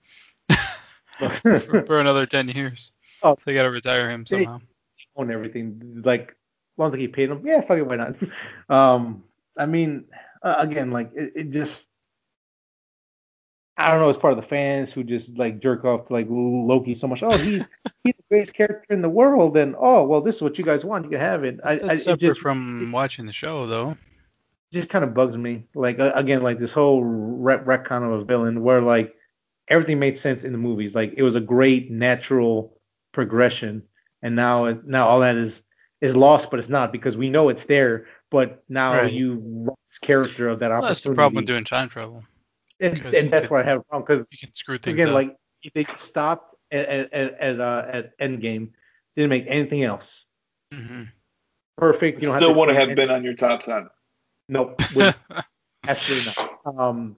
for, 1.19 1.59
for 1.87 2.01
another 2.01 2.27
ten 2.27 2.49
years. 2.49 2.93
Oh. 3.23 3.35
So 3.35 3.43
they 3.47 3.55
gotta 3.55 3.71
retire 3.71 4.11
him 4.11 4.27
somehow. 4.27 4.61
own 5.17 5.33
everything. 5.33 6.03
Like, 6.05 6.29
as 6.31 6.79
long 6.79 6.95
as 6.95 7.01
he 7.01 7.09
paid 7.09 7.31
him, 7.31 7.43
yeah, 7.45 7.63
fuck 7.63 7.79
it, 7.79 7.87
why 7.87 7.97
not? 7.97 8.15
Um, 8.69 9.25
I 9.59 9.67
mean, 9.67 10.05
uh, 10.45 10.57
again, 10.59 10.93
like 10.93 11.11
it, 11.17 11.33
it 11.37 11.51
just, 11.51 11.87
I 13.77 13.91
don't 13.91 14.01
know, 14.01 14.11
it's 14.11 14.21
part 14.21 14.39
of 14.39 14.41
the 14.43 14.49
fans 14.49 14.93
who 14.93 15.03
just 15.03 15.37
like 15.37 15.61
jerk 15.61 15.85
off 15.85 16.07
to 16.09 16.13
like 16.13 16.27
Loki 16.31 16.95
so 16.95 17.09
much. 17.09 17.23
Oh, 17.25 17.37
he's 17.39 17.65
he's 18.05 18.15
the 18.19 18.25
greatest 18.31 18.55
character 18.55 18.95
in 18.95 19.03
the 19.03 19.09
world, 19.09 19.57
and 19.57 19.75
oh, 19.79 20.05
well, 20.05 20.21
this 20.21 20.37
is 20.37 20.43
what 20.43 20.59
you 20.59 20.65
guys 20.65 20.85
want, 20.85 21.05
you 21.05 21.11
can 21.11 21.21
have 21.21 21.45
it. 21.45 21.61
I, 21.65 21.81
I 21.89 21.97
That's 21.97 22.07
it 22.07 22.21
separate 22.21 22.21
just, 22.21 22.41
from 22.41 22.93
watching 22.93 23.27
the 23.27 23.33
show, 23.33 23.67
though. 23.67 23.97
just 24.73 24.91
kind 24.91 25.05
of 25.05 25.15
bugs 25.15 25.37
me. 25.37 25.67
Like 25.75 25.99
uh, 25.99 26.13
again, 26.15 26.43
like 26.43 26.61
this 26.61 26.73
whole 26.73 27.03
ret- 27.05 27.65
retcon 27.67 28.05
of 28.07 28.21
a 28.21 28.25
villain 28.25 28.63
where 28.63 28.81
like 28.83 29.15
everything 29.69 29.99
made 29.99 30.19
sense 30.19 30.45
in 30.45 30.53
the 30.53 30.59
movies. 30.59 30.95
Like 30.95 31.15
it 31.17 31.23
was 31.23 31.37
a 31.37 31.41
great 31.41 31.91
natural 31.91 32.79
progression, 33.13 33.83
and 34.23 34.37
now 34.37 34.79
now 34.85 35.09
all 35.09 35.21
that 35.21 35.37
is 35.37 35.63
is 36.05 36.15
lost, 36.15 36.51
but 36.51 36.61
it's 36.61 36.69
not 36.69 36.93
because 36.93 37.17
we 37.17 37.31
know 37.31 37.49
it's 37.49 37.65
there. 37.65 38.07
But 38.31 38.63
now 38.69 38.95
Right. 38.95 39.13
you 39.13 39.41
lost 39.67 40.01
character 40.03 40.49
of 40.49 40.59
that 40.61 40.69
Well, 40.71 40.79
opportunity. 40.79 40.91
that's 40.91 41.03
the 41.03 41.15
problem 41.15 41.37
with 41.37 41.47
doing 41.47 41.65
time 41.65 41.89
travel. 41.89 42.25
and, 42.81 42.99
and 43.07 43.33
that's 43.33 43.43
could- 43.45 43.51
where 43.51 43.61
I 43.61 43.65
have 43.65 43.79
a 43.81 43.83
problem 43.85 44.05
because 44.07 44.29
You 44.33 44.39
can 44.39 44.53
screw 44.53 44.79
things 44.79 44.95
again, 44.95 45.09
up. 45.09 45.15
like 45.15 45.37
if 45.63 45.73
they 45.73 45.85
stopped 45.85 46.55
at 46.73 46.85
at 46.87 47.13
at, 47.15 47.41
at, 47.41 47.61
uh, 47.61 47.83
at 47.93 48.19
Endgame, 48.19 48.71
didn't 49.17 49.31
make 49.31 49.45
anything 49.49 49.83
else 49.85 50.25
hmm 50.73 51.05
perfect. 51.79 52.21
You 52.23 52.29
don't 52.29 52.37
Still 52.39 52.49
have 52.51 52.55
to 52.57 52.61
wouldn't 52.61 52.79
explain 52.79 52.89
have 52.89 52.97
been 52.97 53.11
on 53.11 53.25
your 53.25 53.35
top 53.35 53.63
ten. 53.63 53.89
Nope. 54.49 54.81
Absolutely 55.87 56.33
not. 56.37 56.79
Um, 56.79 57.17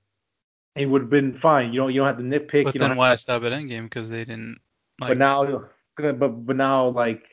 it 0.75 0.87
would 0.87 1.03
have 1.03 1.11
been 1.11 1.39
fine. 1.39 1.73
You 1.73 1.81
don't 1.81 1.93
you 1.93 2.01
don't 2.01 2.07
have 2.09 2.19
to 2.19 2.23
nitpick. 2.23 2.65
but 2.65 2.75
you 2.75 2.79
then 2.81 2.97
why 2.97 3.15
stop 3.17 3.43
at 3.45 3.53
Endgame? 3.53 3.85
Because 3.85 4.09
they 4.11 4.25
didn't 4.25 4.59
like. 5.01 5.09
but 5.09 5.19
now, 5.19 5.65
but 5.97 6.13
but 6.47 6.57
now 6.57 6.89
like 6.89 7.25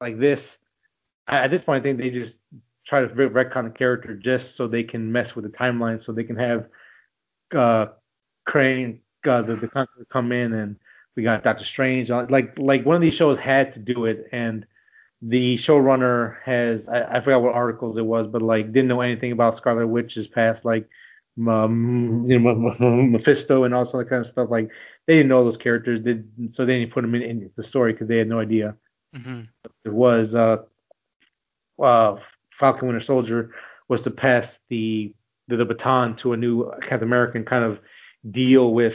like 0.00 0.18
this, 0.18 0.40
I- 0.42 0.67
at 1.28 1.50
this 1.50 1.62
point, 1.64 1.80
I 1.80 1.82
think 1.82 1.98
they 1.98 2.10
just 2.10 2.36
try 2.86 3.00
to 3.00 3.08
re- 3.14 3.28
retcon 3.44 3.66
a 3.66 3.70
character 3.70 4.16
just 4.16 4.56
so 4.56 4.66
they 4.66 4.82
can 4.84 5.10
mess 5.12 5.34
with 5.36 5.44
the 5.44 5.50
timeline, 5.50 6.04
so 6.04 6.12
they 6.12 6.24
can 6.24 6.36
have 6.36 6.66
uh 7.54 7.86
Crane, 8.46 9.00
uh, 9.26 9.42
the 9.42 9.56
the 9.56 9.68
Conqueror 9.68 10.06
come 10.10 10.32
in, 10.32 10.52
and 10.54 10.76
we 11.16 11.22
got 11.22 11.44
Doctor 11.44 11.64
Strange. 11.64 12.10
uh, 12.10 12.26
Like 12.30 12.58
like 12.58 12.84
one 12.86 12.96
of 12.96 13.02
these 13.02 13.14
shows 13.14 13.38
had 13.38 13.74
to 13.74 13.80
do 13.80 14.06
it, 14.06 14.28
and 14.32 14.66
the 15.22 15.58
showrunner 15.58 16.36
has 16.44 16.88
I, 16.88 17.16
I 17.16 17.20
forgot 17.20 17.42
what 17.42 17.54
articles 17.54 17.96
it 17.98 18.06
was, 18.06 18.26
but 18.28 18.42
like 18.42 18.72
didn't 18.72 18.88
know 18.88 19.00
anything 19.00 19.32
about 19.32 19.56
Scarlet 19.56 19.86
Witch's 19.86 20.26
past, 20.28 20.64
like 20.64 20.88
um, 21.48 22.24
you 22.28 22.38
know, 22.38 22.54
Mephisto 22.80 23.64
and 23.64 23.74
all 23.74 23.84
that 23.84 24.08
kind 24.08 24.22
of 24.24 24.28
stuff. 24.28 24.50
Like 24.50 24.70
they 25.06 25.16
didn't 25.16 25.28
know 25.28 25.44
those 25.44 25.56
characters, 25.56 26.00
did 26.02 26.28
so 26.52 26.64
they 26.64 26.80
didn't 26.80 26.92
put 26.92 27.02
them 27.02 27.14
in, 27.14 27.22
in 27.22 27.50
the 27.56 27.62
story 27.64 27.92
because 27.92 28.08
they 28.08 28.18
had 28.18 28.28
no 28.28 28.40
idea 28.40 28.76
hmm 29.12 29.48
it 29.84 29.92
was 29.92 30.34
uh, 30.34 30.58
uh, 31.82 32.16
Falcon 32.58 32.88
Winter 32.88 33.02
Soldier 33.02 33.54
was 33.88 34.02
to 34.02 34.10
pass 34.10 34.58
the, 34.68 35.14
the 35.48 35.56
the 35.56 35.64
baton 35.64 36.16
to 36.16 36.32
a 36.32 36.36
new 36.36 36.70
Captain 36.82 37.08
American 37.08 37.44
kind 37.44 37.64
of 37.64 37.80
deal 38.30 38.74
with 38.74 38.94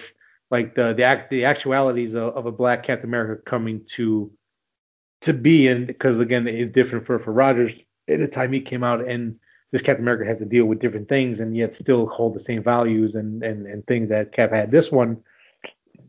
like 0.52 0.76
the 0.76 0.94
the 0.94 1.04
act 1.04 1.30
the 1.30 1.46
actualities 1.46 2.14
of, 2.14 2.36
of 2.36 2.46
a 2.46 2.52
black 2.52 2.86
Captain 2.86 3.10
America 3.10 3.42
coming 3.46 3.82
to 3.96 4.32
to 5.22 5.34
be 5.34 5.68
and 5.68 5.88
because 5.88 6.20
again 6.20 6.48
it's 6.48 6.74
different 6.74 7.06
for 7.06 7.18
for 7.20 7.32
Rogers 7.32 7.72
at 8.10 8.20
the 8.20 8.28
time 8.28 8.52
he 8.52 8.60
came 8.60 8.84
out 8.84 9.08
and 9.08 9.36
this 9.72 9.82
Captain 9.82 10.04
America 10.04 10.26
has 10.26 10.38
to 10.38 10.46
deal 10.46 10.66
with 10.66 10.80
different 10.80 11.10
things 11.10 11.40
and 11.40 11.58
yet 11.58 11.74
still 11.74 12.06
hold 12.08 12.36
the 12.36 12.40
same 12.40 12.62
values 12.62 13.16
and 13.16 13.42
and, 13.44 13.66
and 13.66 13.86
things 13.88 14.10
that 14.10 14.34
Cap 14.34 14.52
had. 14.52 14.70
This 14.70 14.92
one 14.92 15.18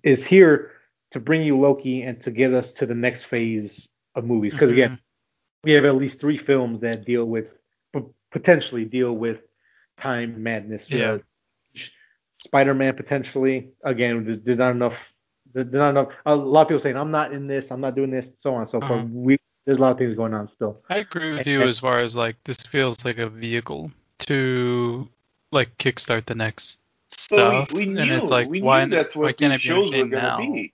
is 0.03 0.23
here 0.25 0.73
to 1.13 1.21
bring 1.21 1.43
you 1.43 1.59
Loki 1.59 2.03
and 2.03 2.21
to 2.25 2.31
get 2.31 2.53
us 2.53 2.73
to 2.75 2.87
the 2.87 2.95
next 2.95 3.25
phase 3.25 3.89
of 4.17 4.25
movies 4.25 4.53
because 4.53 4.71
again 4.71 4.91
Mhm. 4.91 4.99
We 5.65 5.73
have 5.73 5.85
at 5.85 5.97
least 5.97 6.21
three 6.21 6.39
films 6.39 6.81
that 6.81 7.05
deal 7.05 7.25
with 7.25 7.47
p- 7.93 8.03
potentially 8.31 8.85
deal 8.85 9.13
with 9.13 9.39
time 10.01 10.43
madness. 10.43 10.85
Yeah. 10.89 11.13
Uh, 11.13 11.19
Spider-Man 12.39 12.95
potentially. 12.95 13.71
Again, 13.85 14.43
there's 14.45 14.59
not 14.59 14.73
enough. 14.73 14.97
There's 15.53 15.73
not 15.73 15.91
enough. 15.91 16.09
A 16.27 16.35
lot 16.35 16.63
of 16.63 16.69
people 16.69 16.83
saying 16.83 16.97
I'm 16.97 17.11
not 17.11 17.33
in 17.33 17.47
this. 17.47 17.71
I'm 17.71 17.81
not 17.81 17.95
doing 17.95 18.11
this. 18.11 18.29
So 18.39 18.55
on 18.55 18.63
and 18.63 18.71
so 18.71 18.81
forth. 18.81 18.93
Uh-huh. 18.93 19.07
We 19.11 19.39
there's 19.65 19.79
a 19.79 19.81
lot 19.81 19.93
of 19.93 19.99
things 19.99 20.15
going 20.15 20.35
on 20.35 20.49
still. 20.49 20.83
I 20.91 20.99
agree 20.99 21.33
with 21.33 21.47
you 21.47 21.63
as 21.63 21.79
far 21.79 21.99
as 21.99 22.15
like 22.15 22.37
this 22.45 22.59
feels 22.59 23.05
like 23.05 23.17
a 23.19 23.29
vehicle 23.29 23.91
to 24.21 25.09
like 25.53 25.77
kickstart 25.79 26.27
the 26.27 26.35
next 26.35 26.81
stuff, 27.09 27.69
But 27.69 27.73
we, 27.73 27.87
we 27.87 27.93
knew, 27.93 28.01
and 28.01 28.11
it's 28.11 28.31
like 28.31 28.49
we 28.49 28.61
why 28.61 28.85
knew 28.85 28.95
that's 28.95 29.17
why 29.17 29.27
what 29.27 29.39
can't 29.39 29.55
it 29.55 29.57
be 29.57 29.63
shows 29.63 29.87
were 29.91 29.99
going 29.99 30.11
to 30.11 30.17
now? 30.17 30.39
be. 30.39 30.74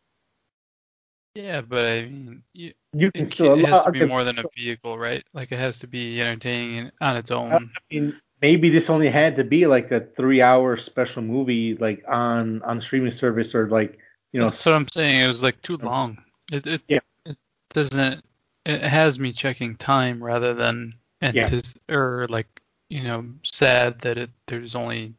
Yeah, 1.35 1.61
but 1.61 1.85
I 1.85 2.03
mean, 2.03 2.43
you, 2.53 2.73
You 2.93 3.13
can 3.13 3.27
it, 3.27 3.35
still. 3.35 3.59
it 3.59 3.65
has 3.67 3.85
to 3.85 3.93
be 3.93 4.01
okay, 4.03 4.09
more 4.09 4.25
than 4.25 4.39
a 4.39 4.45
vehicle, 4.57 4.99
right? 4.99 5.25
Like 5.33 5.53
it 5.53 5.59
has 5.59 5.79
to 5.81 5.87
be 5.87 6.21
entertaining 6.21 6.91
on 7.01 7.17
its 7.17 7.31
own. 7.31 7.53
I 7.53 7.61
mean, 7.91 8.21
maybe 8.43 8.69
this 8.69 8.91
only 8.91 9.09
had 9.09 9.37
to 9.37 9.45
be 9.45 9.67
like 9.67 9.93
a 9.93 10.01
three-hour 10.17 10.79
special 10.79 11.23
movie, 11.23 11.77
like 11.77 12.03
on 12.09 12.63
on 12.63 12.81
streaming 12.81 13.13
service 13.13 13.55
or 13.55 13.69
like 13.69 13.99
you 14.33 14.41
know. 14.41 14.51
That's 14.51 14.67
what 14.67 14.75
I'm 14.75 14.89
saying. 14.93 15.21
It 15.21 15.29
was 15.29 15.43
like 15.43 15.61
too 15.63 15.77
long. 15.77 16.19
It 16.51 16.67
it 16.67 16.83
Yeah. 16.89 16.99
it 17.25 17.37
doesn't. 17.71 18.25
It 18.67 18.83
has 18.83 19.19
me 19.19 19.33
checking 19.33 19.77
time 19.77 20.23
rather 20.23 20.53
than 20.53 20.93
Yeah. 21.23 21.29
antis- 21.45 21.75
or 21.89 22.27
like 22.29 22.49
you 22.89 23.03
know 23.05 23.25
sad 23.45 24.01
that 24.01 24.19
it 24.19 24.31
there's 24.47 24.75
only 24.75 25.15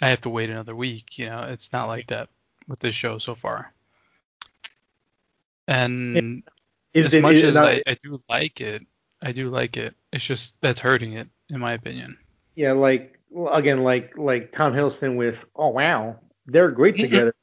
I 0.00 0.10
have 0.10 0.20
to 0.22 0.30
wait 0.30 0.50
another 0.50 0.76
week. 0.76 1.18
You 1.18 1.26
know, 1.26 1.40
it's 1.42 1.72
not 1.72 1.88
like 1.88 2.06
that 2.06 2.28
with 2.68 2.78
this 2.78 2.94
show 2.94 3.18
so 3.18 3.34
far. 3.34 3.72
And 5.66 6.42
Is 6.92 7.06
as 7.06 7.14
it- 7.14 7.22
much 7.22 7.36
as 7.36 7.56
I, 7.56 7.82
I 7.86 7.96
do 8.02 8.18
like 8.28 8.60
it, 8.60 8.82
I 9.22 9.32
do 9.32 9.48
like 9.50 9.76
it. 9.76 9.94
It's 10.12 10.24
just 10.24 10.60
that's 10.60 10.80
hurting 10.80 11.14
it, 11.14 11.28
in 11.50 11.60
my 11.60 11.72
opinion. 11.72 12.18
Yeah, 12.54 12.72
like 12.72 13.18
well, 13.30 13.54
again, 13.54 13.82
like 13.82 14.16
like 14.16 14.52
Tom 14.52 14.72
Hiddleston 14.74 15.16
with 15.16 15.36
oh 15.56 15.68
wow, 15.68 16.16
they're 16.46 16.70
great 16.70 16.96
together. 16.96 17.34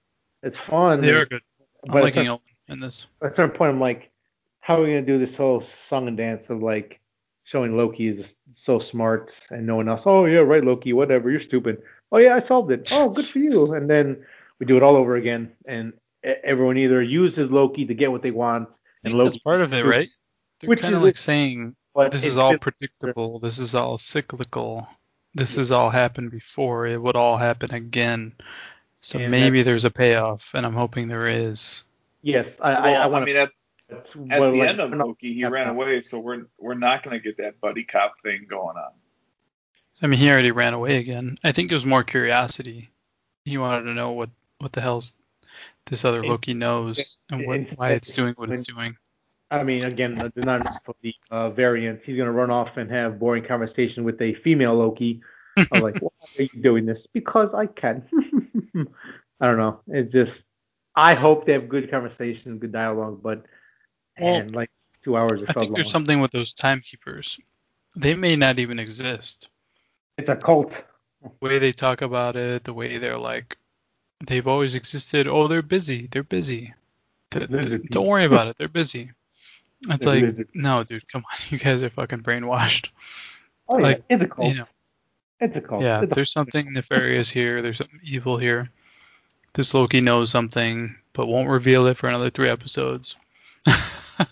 It's 0.43 0.57
fun. 0.57 1.01
They 1.01 1.09
are 1.11 1.21
it's- 1.23 1.27
good. 1.29 1.41
I'm 1.87 1.93
but 1.93 2.03
liking 2.03 2.25
some, 2.27 2.39
in 2.67 2.79
this. 2.79 3.07
at 3.23 3.35
some 3.35 3.49
point, 3.49 3.71
I'm 3.73 3.79
like, 3.79 4.11
how 4.59 4.77
are 4.77 4.83
we 4.83 4.89
gonna 4.89 5.01
do 5.01 5.17
this 5.17 5.35
whole 5.35 5.63
song 5.89 6.07
and 6.07 6.15
dance 6.15 6.49
of 6.51 6.61
like 6.61 6.99
showing 7.43 7.75
Loki 7.75 8.07
is 8.07 8.35
so 8.51 8.77
smart 8.79 9.33
and 9.49 9.65
no 9.65 9.75
one 9.77 9.89
else? 9.89 10.03
Oh 10.05 10.25
yeah, 10.25 10.39
right, 10.39 10.63
Loki, 10.63 10.93
whatever, 10.93 11.31
you're 11.31 11.41
stupid. 11.41 11.81
Oh 12.11 12.17
yeah, 12.19 12.35
I 12.35 12.39
solved 12.39 12.71
it. 12.71 12.87
Oh, 12.93 13.09
good 13.09 13.25
for 13.25 13.39
you. 13.39 13.73
And 13.73 13.89
then 13.89 14.23
we 14.59 14.67
do 14.67 14.77
it 14.77 14.83
all 14.83 14.95
over 14.95 15.15
again, 15.15 15.51
and 15.65 15.93
everyone 16.23 16.77
either 16.77 17.01
uses 17.01 17.51
Loki 17.51 17.85
to 17.85 17.93
get 17.93 18.11
what 18.11 18.21
they 18.21 18.31
want, 18.31 18.69
and 18.69 18.77
think 19.03 19.15
Loki, 19.15 19.25
that's 19.29 19.37
part 19.39 19.61
of 19.61 19.73
it, 19.73 19.85
right? 19.85 20.09
They're 20.59 20.69
Which 20.69 20.81
kind 20.81 20.93
of 20.95 21.01
is 21.01 21.05
like 21.05 21.15
it- 21.15 21.19
saying 21.19 21.75
this 22.11 22.23
is 22.23 22.37
all 22.37 22.57
predictable. 22.57 23.39
This 23.39 23.57
is 23.57 23.75
all 23.75 23.97
cyclical. 23.97 24.87
This 25.33 25.55
has 25.55 25.71
all 25.71 25.89
happened 25.89 26.31
before. 26.31 26.85
It 26.87 27.01
would 27.01 27.15
all 27.15 27.37
happen 27.37 27.73
again. 27.73 28.33
So 28.99 29.17
And 29.19 29.31
maybe 29.31 29.63
there's 29.63 29.85
a 29.85 29.89
payoff, 29.91 30.53
and 30.53 30.65
I'm 30.65 30.73
hoping 30.75 31.07
there 31.07 31.27
is. 31.27 31.85
Yes, 32.21 32.47
I 32.61 32.69
Well, 32.73 32.83
I, 32.83 32.89
I 32.91 32.93
I, 33.03 33.07
want 33.07 33.25
mean, 33.25 33.35
at, 33.37 33.51
to. 33.89 33.97
at 34.29 34.51
the 34.51 34.61
end 34.61 34.79
of 34.79 34.91
Loki, 34.93 35.33
he 35.33 35.43
ran 35.45 35.67
away, 35.69 36.01
so 36.01 36.19
we're 36.19 36.43
we're 36.59 36.75
not 36.75 37.01
going 37.03 37.17
to 37.19 37.23
get 37.23 37.37
that 37.37 37.59
buddy 37.59 37.83
cop 37.83 38.21
thing 38.21 38.45
going 38.47 38.77
on. 38.77 38.91
I 40.03 40.07
mean, 40.07 40.19
he 40.19 40.29
already 40.29 40.51
ran 40.51 40.73
away 40.73 40.97
again. 40.97 41.35
I 41.43 41.51
think 41.51 41.71
it 41.71 41.73
was 41.73 41.85
more 41.85 42.03
curiosity. 42.03 42.89
He 43.45 43.57
wanted 43.57 43.83
to 43.83 43.93
know 43.93 44.11
what 44.11 44.29
what 44.59 44.71
the 44.73 44.81
hell's 44.81 45.13
this 45.91 46.05
other 46.05 46.23
Loki 46.23 46.53
knows 46.53 47.17
and 47.29 47.45
what, 47.45 47.59
why 47.75 47.91
it's 47.91 48.13
doing 48.13 48.33
what 48.37 48.49
it's 48.49 48.65
doing. 48.65 48.95
I 49.51 49.63
mean, 49.63 49.83
again, 49.83 50.15
the 50.15 50.31
not 50.41 50.65
for 50.85 50.95
the 51.01 51.13
uh, 51.29 51.49
variant. 51.49 51.99
He's 52.05 52.15
gonna 52.15 52.31
run 52.31 52.49
off 52.49 52.77
and 52.77 52.89
have 52.89 53.19
boring 53.19 53.43
conversation 53.43 54.05
with 54.05 54.19
a 54.21 54.33
female 54.35 54.73
Loki. 54.75 55.21
I'm 55.71 55.81
like, 55.81 56.01
why 56.01 56.09
are 56.39 56.43
you 56.43 56.61
doing 56.61 56.85
this? 56.85 57.07
Because 57.11 57.53
I 57.53 57.65
can. 57.65 58.07
I 59.41 59.45
don't 59.45 59.57
know. 59.57 59.81
It's 59.87 60.13
just, 60.13 60.45
I 60.95 61.13
hope 61.13 61.45
they 61.45 61.51
have 61.51 61.67
good 61.67 61.91
conversation, 61.91 62.57
good 62.57 62.71
dialogue, 62.71 63.21
but 63.21 63.43
Well, 64.17 64.35
and 64.35 64.55
like 64.55 64.71
two 65.03 65.17
hours. 65.17 65.41
It 65.41 65.49
I 65.49 65.53
think 65.59 65.75
there's 65.75 65.91
something 65.91 66.21
with 66.21 66.31
those 66.31 66.53
timekeepers. 66.53 67.37
They 67.97 68.15
may 68.15 68.37
not 68.37 68.59
even 68.59 68.79
exist. 68.79 69.49
It's 70.17 70.29
a 70.29 70.37
cult. 70.37 70.81
The 71.21 71.31
way 71.41 71.59
they 71.59 71.73
talk 71.73 72.01
about 72.01 72.37
it, 72.37 72.63
the 72.63 72.73
way 72.73 72.97
they're 72.97 73.17
like, 73.17 73.57
they've 74.25 74.47
always 74.47 74.75
existed. 74.75 75.27
Oh, 75.27 75.47
they're 75.47 75.61
busy. 75.61 76.07
They're 76.11 76.23
busy. 76.23 76.73
Th- 77.31 77.49
don't 77.89 78.07
worry 78.07 78.25
about 78.25 78.47
it. 78.47 78.57
They're 78.57 78.67
busy. 78.67 79.11
It's 79.89 80.05
Yeah, 80.05 80.11
like 80.11 80.47
no, 80.53 80.83
dude, 80.83 81.07
come 81.11 81.23
on, 81.31 81.37
you 81.49 81.57
guys 81.57 81.81
are 81.81 81.89
fucking 81.89 82.21
brainwashed. 82.21 82.89
Oh 83.67 83.77
yeah, 83.77 83.83
like, 83.83 84.03
it's 84.09 84.21
a 84.21 84.27
cult. 84.27 84.49
You 84.49 84.55
know, 84.59 84.67
it's 85.39 85.55
a 85.55 85.61
cult. 85.61 85.81
yeah, 85.81 86.01
a- 86.01 86.07
there's 86.07 86.31
something 86.31 86.71
nefarious 86.71 87.29
here. 87.29 87.61
There's 87.61 87.77
something 87.77 87.99
evil 88.03 88.37
here. 88.37 88.69
This 89.53 89.73
Loki 89.73 89.99
knows 89.99 90.29
something, 90.29 90.95
but 91.13 91.27
won't 91.27 91.49
reveal 91.49 91.87
it 91.87 91.97
for 91.97 92.07
another 92.07 92.29
three 92.29 92.47
episodes. 92.47 93.17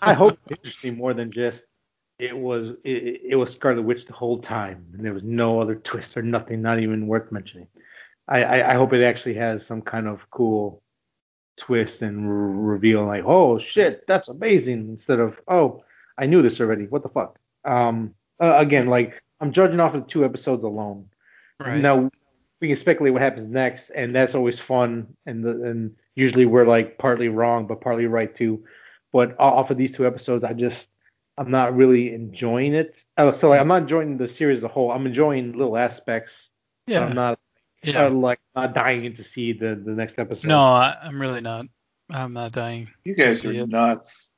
I 0.02 0.14
hope 0.14 0.38
it's 0.46 0.58
interesting 0.58 0.96
more 0.96 1.14
than 1.14 1.32
just 1.32 1.64
it 2.18 2.36
was 2.36 2.76
it, 2.84 3.22
it 3.30 3.36
was 3.36 3.52
Scarlet 3.52 3.82
Witch 3.82 4.06
the 4.06 4.12
whole 4.12 4.38
time, 4.40 4.86
and 4.92 5.04
there 5.04 5.14
was 5.14 5.24
no 5.24 5.60
other 5.60 5.74
twist 5.74 6.16
or 6.16 6.22
nothing, 6.22 6.62
not 6.62 6.78
even 6.78 7.06
worth 7.06 7.32
mentioning. 7.32 7.66
I, 8.30 8.42
I, 8.42 8.70
I 8.70 8.74
hope 8.74 8.92
it 8.92 9.04
actually 9.04 9.34
has 9.34 9.66
some 9.66 9.82
kind 9.82 10.06
of 10.06 10.20
cool 10.30 10.82
twist 11.58 12.00
and 12.00 12.26
r- 12.26 12.32
reveal, 12.32 13.04
like 13.04 13.24
oh 13.24 13.58
shit, 13.58 14.04
that's 14.06 14.28
amazing, 14.28 14.88
instead 14.88 15.18
of 15.18 15.38
oh 15.48 15.82
I 16.16 16.26
knew 16.26 16.42
this 16.42 16.60
already, 16.60 16.86
what 16.86 17.02
the 17.02 17.08
fuck. 17.08 17.38
Um, 17.64 18.14
uh, 18.40 18.56
again, 18.56 18.86
like 18.86 19.22
I'm 19.40 19.52
judging 19.52 19.80
off 19.80 19.94
of 19.94 20.06
two 20.06 20.24
episodes 20.24 20.64
alone. 20.64 21.06
right. 21.58 21.80
Now 21.80 22.10
we 22.60 22.68
can 22.68 22.76
speculate 22.76 23.12
what 23.12 23.22
happens 23.22 23.48
next, 23.48 23.90
and 23.90 24.14
that's 24.14 24.34
always 24.34 24.58
fun. 24.58 25.16
And 25.26 25.42
the, 25.44 25.50
and 25.50 25.96
usually 26.14 26.46
we're 26.46 26.66
like 26.66 26.98
partly 26.98 27.28
wrong, 27.28 27.66
but 27.66 27.80
partly 27.80 28.06
right 28.06 28.34
too. 28.34 28.64
But 29.12 29.34
off 29.40 29.70
of 29.70 29.78
these 29.78 29.92
two 29.92 30.06
episodes, 30.06 30.44
I 30.44 30.52
just 30.52 30.88
I'm 31.36 31.50
not 31.50 31.74
really 31.74 32.12
enjoying 32.14 32.74
it. 32.74 33.02
Uh, 33.16 33.32
so 33.32 33.48
like, 33.48 33.60
I'm 33.60 33.68
not 33.68 33.82
enjoying 33.82 34.18
the 34.18 34.28
series 34.28 34.58
as 34.58 34.62
a 34.62 34.68
whole. 34.68 34.92
I'm 34.92 35.06
enjoying 35.06 35.52
little 35.52 35.76
aspects. 35.76 36.50
Yeah. 36.86 37.00
I'm 37.00 37.14
not 37.14 37.38
yeah. 37.82 38.06
uh, 38.06 38.10
like 38.10 38.40
not 38.54 38.74
dying 38.74 39.14
to 39.16 39.24
see 39.24 39.52
the 39.52 39.80
the 39.84 39.92
next 39.92 40.18
episode. 40.18 40.46
no, 40.46 40.60
I, 40.60 40.96
I'm 41.02 41.20
really 41.20 41.40
not. 41.40 41.64
I'm 42.10 42.32
not 42.32 42.52
dying. 42.52 42.90
You 43.04 43.14
guys 43.14 43.44
are 43.44 43.52
see 43.52 43.58
it. 43.58 43.68
nuts. 43.68 44.32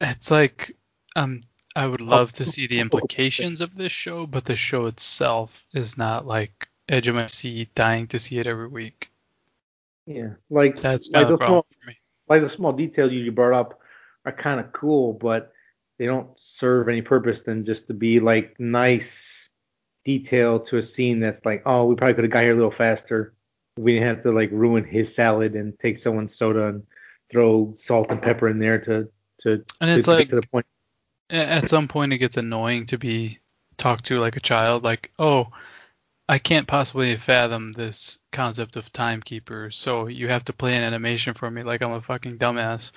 It's 0.00 0.30
like 0.30 0.76
um 1.16 1.42
I 1.74 1.86
would 1.86 2.00
love 2.00 2.32
to 2.34 2.44
see 2.44 2.66
the 2.66 2.80
implications 2.86 3.60
of 3.60 3.74
this 3.74 3.92
show, 3.92 4.26
but 4.26 4.44
the 4.44 4.56
show 4.56 4.86
itself 4.86 5.64
is 5.72 5.96
not 5.96 6.26
like 6.26 6.68
edge 6.88 7.08
of 7.08 7.14
my 7.14 7.26
seat, 7.26 7.74
dying 7.74 8.06
to 8.08 8.18
see 8.18 8.38
it 8.38 8.46
every 8.46 8.68
week. 8.68 9.10
Yeah, 10.06 10.30
like 10.50 10.76
That's 10.76 11.10
like 11.10 11.28
the 11.28 11.32
the 11.32 11.36
small 11.38 11.46
problem 11.46 11.64
for 11.80 11.88
me. 11.88 11.96
like 12.28 12.42
the 12.42 12.50
small 12.50 12.72
details 12.72 13.12
you 13.12 13.30
brought 13.30 13.58
up 13.58 13.80
are 14.24 14.32
kind 14.32 14.60
of 14.60 14.72
cool, 14.72 15.12
but 15.12 15.52
they 15.98 16.06
don't 16.06 16.28
serve 16.36 16.88
any 16.88 17.02
purpose 17.02 17.42
than 17.42 17.64
just 17.64 17.86
to 17.86 17.94
be 17.94 18.18
like 18.18 18.58
nice 18.58 19.24
detail 20.04 20.60
to 20.60 20.78
a 20.78 20.82
scene 20.82 21.20
that's 21.20 21.44
like, 21.44 21.62
oh, 21.66 21.84
we 21.84 21.94
probably 21.94 22.14
could 22.14 22.24
have 22.24 22.32
got 22.32 22.42
here 22.42 22.52
a 22.52 22.56
little 22.56 22.70
faster. 22.72 23.34
We 23.76 23.94
didn't 23.94 24.08
have 24.08 24.22
to 24.24 24.32
like 24.32 24.50
ruin 24.52 24.84
his 24.84 25.14
salad 25.14 25.54
and 25.54 25.78
take 25.78 25.98
someone's 25.98 26.34
soda 26.36 26.66
and 26.68 26.82
throw 27.30 27.74
salt 27.78 28.08
and 28.10 28.20
pepper 28.20 28.48
in 28.48 28.58
there 28.58 28.78
to 28.80 29.08
to, 29.42 29.64
And 29.80 29.90
it's 29.90 30.06
get 30.06 30.12
like 30.12 30.28
to 30.30 30.36
the 30.36 30.46
point. 30.48 30.66
at 31.30 31.68
some 31.68 31.88
point 31.88 32.12
it 32.12 32.18
gets 32.18 32.36
annoying 32.36 32.86
to 32.86 32.98
be 32.98 33.38
talked 33.78 34.04
to 34.04 34.20
like 34.20 34.36
a 34.36 34.40
child 34.40 34.84
like 34.84 35.10
oh 35.18 35.48
i 36.28 36.38
can't 36.38 36.68
possibly 36.68 37.16
fathom 37.16 37.72
this 37.72 38.20
concept 38.30 38.76
of 38.76 38.92
timekeepers 38.92 39.74
so 39.74 40.06
you 40.06 40.28
have 40.28 40.44
to 40.44 40.52
play 40.52 40.76
an 40.76 40.84
animation 40.84 41.34
for 41.34 41.50
me 41.50 41.62
like 41.62 41.82
i'm 41.82 41.90
a 41.92 42.00
fucking 42.00 42.38
dumbass 42.38 42.92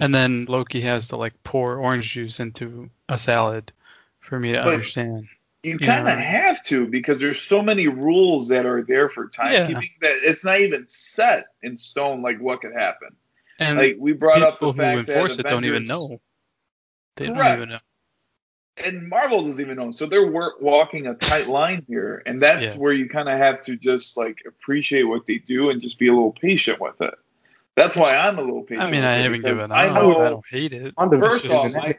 and 0.00 0.14
then 0.14 0.44
loki 0.48 0.80
has 0.82 1.08
to 1.08 1.16
like 1.16 1.32
pour 1.44 1.76
orange 1.78 2.10
juice 2.12 2.40
into 2.40 2.90
a 3.08 3.16
salad 3.16 3.72
for 4.20 4.38
me 4.38 4.52
to 4.52 4.58
But- 4.58 4.66
understand 4.74 5.26
You 5.68 5.78
You 5.80 5.86
kind 5.86 6.06
know. 6.06 6.12
of 6.12 6.18
have 6.18 6.62
to 6.64 6.86
because 6.86 7.18
there's 7.18 7.40
so 7.40 7.62
many 7.62 7.88
rules 7.88 8.48
that 8.48 8.66
are 8.66 8.82
there 8.82 9.08
for 9.08 9.28
timekeeping 9.28 9.90
that 10.02 10.18
it's 10.22 10.44
not 10.44 10.60
even 10.60 10.86
set 10.88 11.46
in 11.62 11.76
stone 11.76 12.22
like 12.22 12.38
what 12.40 12.60
could 12.60 12.72
happen. 12.72 13.10
and 13.58 13.78
Like 13.78 13.96
we 13.98 14.12
brought 14.12 14.42
up 14.42 14.58
the 14.58 14.72
people 14.72 14.84
who 14.84 14.96
fact 14.98 15.08
enforce 15.10 15.36
that 15.36 15.46
it 15.46 15.48
don't 15.50 15.64
even 15.64 15.86
know 15.86 16.20
they 17.16 17.26
don't 17.26 17.36
Correct. 17.36 17.56
even 17.58 17.68
know 17.70 17.78
and 18.84 19.08
Marvel 19.08 19.42
doesn't 19.44 19.60
even 19.64 19.76
know. 19.76 19.90
So 19.90 20.06
they're 20.06 20.26
wor- 20.30 20.54
walking 20.60 21.08
a 21.08 21.14
tight 21.14 21.48
line 21.48 21.84
here, 21.88 22.22
and 22.26 22.40
that's 22.40 22.74
Yeah. 22.74 22.80
where 22.80 22.92
you 22.92 23.08
kind 23.08 23.28
of 23.28 23.36
have 23.36 23.60
to 23.62 23.76
just 23.76 24.16
like 24.16 24.42
appreciate 24.46 25.02
what 25.02 25.26
they 25.26 25.38
do 25.38 25.70
and 25.70 25.80
just 25.80 25.98
be 25.98 26.06
a 26.06 26.12
little 26.12 26.30
patient 26.32 26.80
with 26.80 27.00
it. 27.00 27.14
That's 27.74 27.96
why 27.96 28.14
I'm 28.16 28.38
a 28.38 28.42
little 28.42 28.62
patient. 28.62 28.86
i 28.86 28.90
mean 28.92 29.00
with 29.00 29.08
i 29.08 29.14
haven't 29.16 29.42
because 29.42 29.56
given 29.56 29.72
I 29.72 29.88
know. 29.88 30.20
i 30.20 30.28
don't 30.30 30.46
hate 30.48 30.72
it 30.72 30.94
First 30.96 31.44
It's 31.46 31.54
off, 31.54 31.62
just- 31.64 31.78
I 31.78 31.98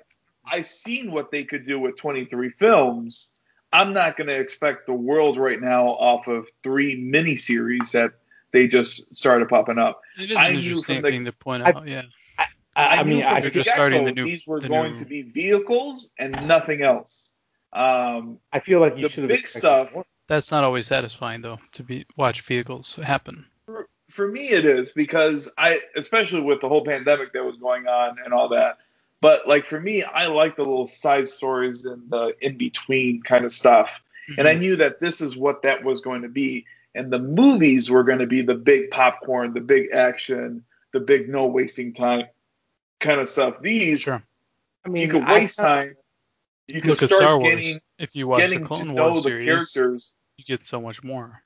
I 0.51 0.61
seen 0.61 1.11
what 1.11 1.31
they 1.31 1.43
could 1.43 1.67
do 1.67 1.79
with 1.81 1.97
23 1.97 2.49
films. 2.51 3.35
I'm 3.71 3.93
not 3.93 4.17
going 4.17 4.27
to 4.27 4.39
expect 4.39 4.87
the 4.87 4.93
world 4.93 5.37
right 5.37 5.61
now 5.61 5.87
off 5.89 6.27
of 6.27 6.47
three 6.63 6.99
miniseries 7.01 7.91
that 7.91 8.13
they 8.51 8.67
just 8.67 9.15
started 9.15 9.47
popping 9.47 9.77
up. 9.77 10.01
it 10.17 10.31
is 10.31 10.37
I 10.37 10.47
an 10.49 10.55
interesting 10.55 11.01
the- 11.01 11.09
thing 11.09 11.25
to 11.25 11.31
point 11.31 11.63
I- 11.63 11.83
yeah 11.85 12.03
I, 12.75 12.99
I 12.99 13.03
knew 13.03 13.15
mean, 13.17 13.23
I, 13.25 13.41
just 13.49 13.69
starting 13.69 14.05
the 14.05 14.11
new- 14.11 14.25
These 14.25 14.47
were 14.47 14.59
the 14.61 14.69
going 14.69 14.93
new- 14.93 14.99
to 14.99 15.05
be 15.05 15.23
vehicles 15.23 16.13
and 16.17 16.47
nothing 16.47 16.81
else. 16.81 17.33
Um, 17.73 18.39
I 18.53 18.59
feel 18.61 18.79
like 18.79 18.95
you 18.95 19.03
the 19.03 19.09
should 19.09 19.23
have 19.23 19.29
big 19.29 19.39
expected 19.41 19.59
stuff- 19.59 19.93
more. 19.95 20.05
that's 20.27 20.51
not 20.51 20.63
always 20.63 20.87
satisfying 20.87 21.41
though 21.41 21.59
to 21.73 21.83
be 21.83 22.05
watch 22.15 22.41
vehicles 22.41 22.95
happen 22.95 23.45
for, 23.65 23.89
for 24.09 24.27
me 24.27 24.49
it 24.49 24.65
is 24.65 24.91
because 24.91 25.51
I 25.57 25.81
especially 25.95 26.41
with 26.41 26.61
the 26.61 26.69
whole 26.69 26.85
pandemic 26.85 27.33
that 27.33 27.43
was 27.43 27.57
going 27.57 27.87
on 27.87 28.17
and 28.23 28.33
all 28.33 28.49
that. 28.49 28.77
But 29.21 29.47
like 29.47 29.65
for 29.65 29.79
me, 29.79 30.03
I 30.03 30.27
like 30.27 30.55
the 30.55 30.63
little 30.63 30.87
side 30.87 31.27
stories 31.27 31.85
and 31.85 32.09
the 32.09 32.33
in 32.41 32.57
between 32.57 33.21
kind 33.21 33.45
of 33.45 33.51
stuff. 33.51 34.01
And 34.37 34.47
I 34.47 34.55
mhm. 34.55 34.59
knew 34.59 34.75
that 34.77 34.99
this 34.99 35.21
is 35.21 35.35
what 35.35 35.63
that 35.63 35.83
was 35.83 36.01
going 36.01 36.21
to 36.21 36.29
be. 36.29 36.65
And 36.95 37.11
the 37.11 37.19
movies 37.19 37.89
were 37.89 38.03
going 38.03 38.19
to 38.19 38.27
be 38.27 38.41
the 38.41 38.55
big 38.55 38.91
popcorn, 38.91 39.53
the 39.53 39.61
big 39.61 39.91
action, 39.93 40.63
the 40.93 40.99
big 40.99 41.27
no 41.29 41.45
wasting 41.47 41.93
time 41.93 42.25
kind 42.99 43.19
of 43.19 43.27
stuff. 43.29 43.61
These 43.61 44.01
Sure. 44.01 44.23
I 44.85 44.89
mean, 44.89 45.01
you 45.03 45.09
could 45.09 45.23
I- 45.23 45.33
waste 45.33 45.59
time. 45.59 45.95
You 46.67 46.81
could 46.81 46.91
Look 46.91 47.01
at 47.01 47.09
start 47.09 47.21
Star 47.21 47.39
Wars. 47.39 47.49
getting 47.55 47.81
if 47.97 48.15
you 48.15 48.27
watch 48.27 48.41
the 48.41 48.47
getting 48.47 48.59
to 48.59 48.65
Clone 48.67 48.93
know 48.93 49.09
Wars 49.09 49.23
the 49.23 49.29
series, 49.29 49.45
characters. 49.73 50.13
you 50.37 50.45
get 50.45 50.67
so 50.67 50.79
much 50.79 51.03
more. 51.03 51.41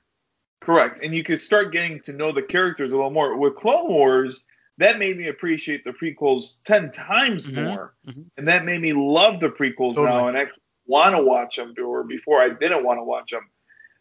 Correct. 0.60 1.02
And 1.02 1.14
you 1.14 1.22
could 1.24 1.40
start 1.40 1.72
getting 1.72 2.00
to 2.02 2.12
know 2.12 2.30
the 2.30 2.42
characters 2.42 2.92
a 2.92 2.96
little 2.96 3.10
more. 3.10 3.34
With 3.36 3.56
Clone 3.56 3.88
Wars, 3.88 4.44
that 4.78 4.98
made 4.98 5.16
me 5.16 5.28
appreciate 5.28 5.84
the 5.84 5.92
prequels 5.92 6.62
10 6.64 6.90
times 6.92 7.46
Mhm, 7.50 7.64
more. 7.64 7.94
mhm. 8.06 8.26
And 8.36 8.48
that 8.48 8.64
made 8.64 8.80
me 8.80 8.92
love 8.92 9.40
the 9.40 9.48
prequels 9.50 9.94
Totally. 9.94 10.08
now 10.08 10.28
and 10.28 10.36
actually 10.36 10.62
want 10.86 11.14
to 11.16 11.22
watch 11.22 11.56
them, 11.56 11.74
or 11.82 12.02
before 12.04 12.42
I 12.42 12.50
didn't 12.50 12.84
want 12.84 12.98
to 12.98 13.04
watch 13.04 13.30
them. 13.30 13.48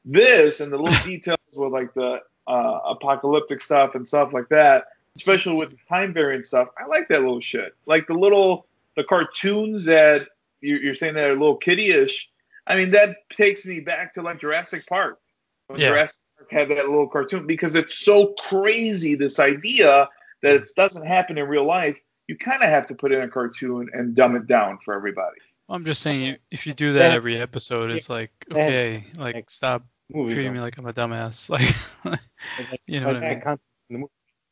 This 0.06 0.60
and 0.60 0.72
the 0.72 0.78
little 0.78 1.00
details 1.04 1.38
with 1.56 1.72
like 1.72 1.94
the 1.94 2.22
uh, 2.48 2.80
apocalyptic 2.86 3.62
stuff 3.62 3.96
and 3.96 4.08
stuff 4.08 4.34
like 4.34 4.50
that, 4.50 4.86
especially 5.16 5.56
with 5.58 5.70
the 5.72 5.78
time 5.88 6.14
variant 6.14 6.46
stuff, 6.46 6.68
I 6.78 6.88
like 6.88 7.08
that 7.10 7.22
little 7.22 7.40
shit. 7.40 7.74
Like 7.86 8.08
the 8.08 8.16
little, 8.16 8.66
the 8.98 9.04
cartoons 9.04 9.86
that 9.86 10.28
you're, 10.60 10.80
you're 10.80 10.96
saying 10.96 11.14
that 11.14 11.28
are 11.28 11.32
a 11.32 11.40
little 11.40 11.56
kiddie-ish. 11.58 12.30
I 12.68 12.76
mean, 12.76 12.92
that 12.92 13.30
takes 13.30 13.66
me 13.66 13.80
back 13.80 14.14
to 14.16 14.22
like 14.22 14.40
Jurassic 14.40 14.86
Park. 14.88 15.20
When 15.68 15.80
Yeah. 15.80 15.90
Jurassic 15.90 16.22
Park 16.38 16.52
had 16.52 16.70
that 16.70 16.90
little 16.90 17.08
cartoon 17.08 17.46
because 17.48 17.76
it's 17.76 17.98
so 17.98 18.34
crazy 18.40 19.16
this 19.16 19.40
idea 19.40 20.10
that 20.44 20.56
it 20.56 20.70
doesn't 20.76 21.08
happen 21.08 21.38
in 21.38 21.48
real 21.48 21.66
life. 21.66 22.00
You 22.28 22.38
kind 22.38 22.62
of 22.62 22.70
have 22.70 22.86
to 22.88 22.96
put 22.96 23.12
in 23.12 23.22
a 23.22 23.28
cartoon 23.28 23.90
and 23.94 24.16
dumb 24.16 24.36
it 24.36 24.46
down 24.46 24.78
for 24.86 24.94
everybody. 24.94 25.40
I'm 25.70 25.86
just 25.86 26.02
saying, 26.02 26.38
if 26.52 26.68
you 26.68 26.74
do 26.74 26.94
that 26.94 27.12
every 27.12 27.38
episode, 27.38 27.92
it's 27.92 28.10
like, 28.10 28.32
okay, 28.52 29.06
like 29.18 29.36
Like, 29.36 29.50
stop 29.50 29.86
treating 30.12 30.54
me 30.54 30.60
like 30.60 30.78
I'm 30.78 30.86
a 30.86 30.94
dumbass. 30.94 31.50
Like, 32.06 32.20
Like, 32.60 32.82
you 32.86 33.00
know 33.00 33.08
what 33.08 33.16
I 33.18 33.30
mean? 33.30 33.42
concept 33.42 33.64
in 33.90 33.94
the 33.96 34.00
movie. 34.00 34.12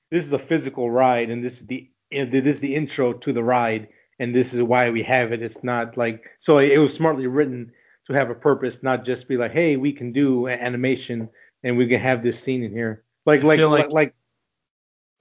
This 0.09 0.25
is 0.25 0.33
a 0.33 0.39
physical 0.39 0.89
ride, 0.89 1.29
and 1.29 1.43
this 1.43 1.59
is 1.59 1.67
the 1.67 1.89
this 2.11 2.55
is 2.55 2.59
the 2.59 2.75
intro 2.75 3.13
to 3.13 3.33
the 3.33 3.43
ride, 3.43 3.89
and 4.19 4.33
this 4.35 4.53
is 4.53 4.61
why 4.61 4.89
we 4.89 5.03
have 5.03 5.31
it. 5.31 5.41
It's 5.41 5.63
not 5.63 5.97
like 5.97 6.23
so 6.41 6.57
it 6.57 6.77
was 6.77 6.93
smartly 6.93 7.27
written 7.27 7.71
to 8.07 8.13
have 8.13 8.29
a 8.29 8.35
purpose, 8.35 8.79
not 8.81 9.05
just 9.05 9.27
be 9.27 9.37
like, 9.37 9.51
hey, 9.51 9.75
we 9.77 9.93
can 9.93 10.11
do 10.11 10.47
animation 10.47 11.29
and 11.63 11.77
we 11.77 11.87
can 11.87 11.99
have 11.99 12.23
this 12.23 12.41
scene 12.41 12.63
in 12.63 12.71
here. 12.71 13.03
Like 13.25 13.41
I 13.41 13.43
like 13.43 13.59
like 13.61 13.91
like 13.91 14.15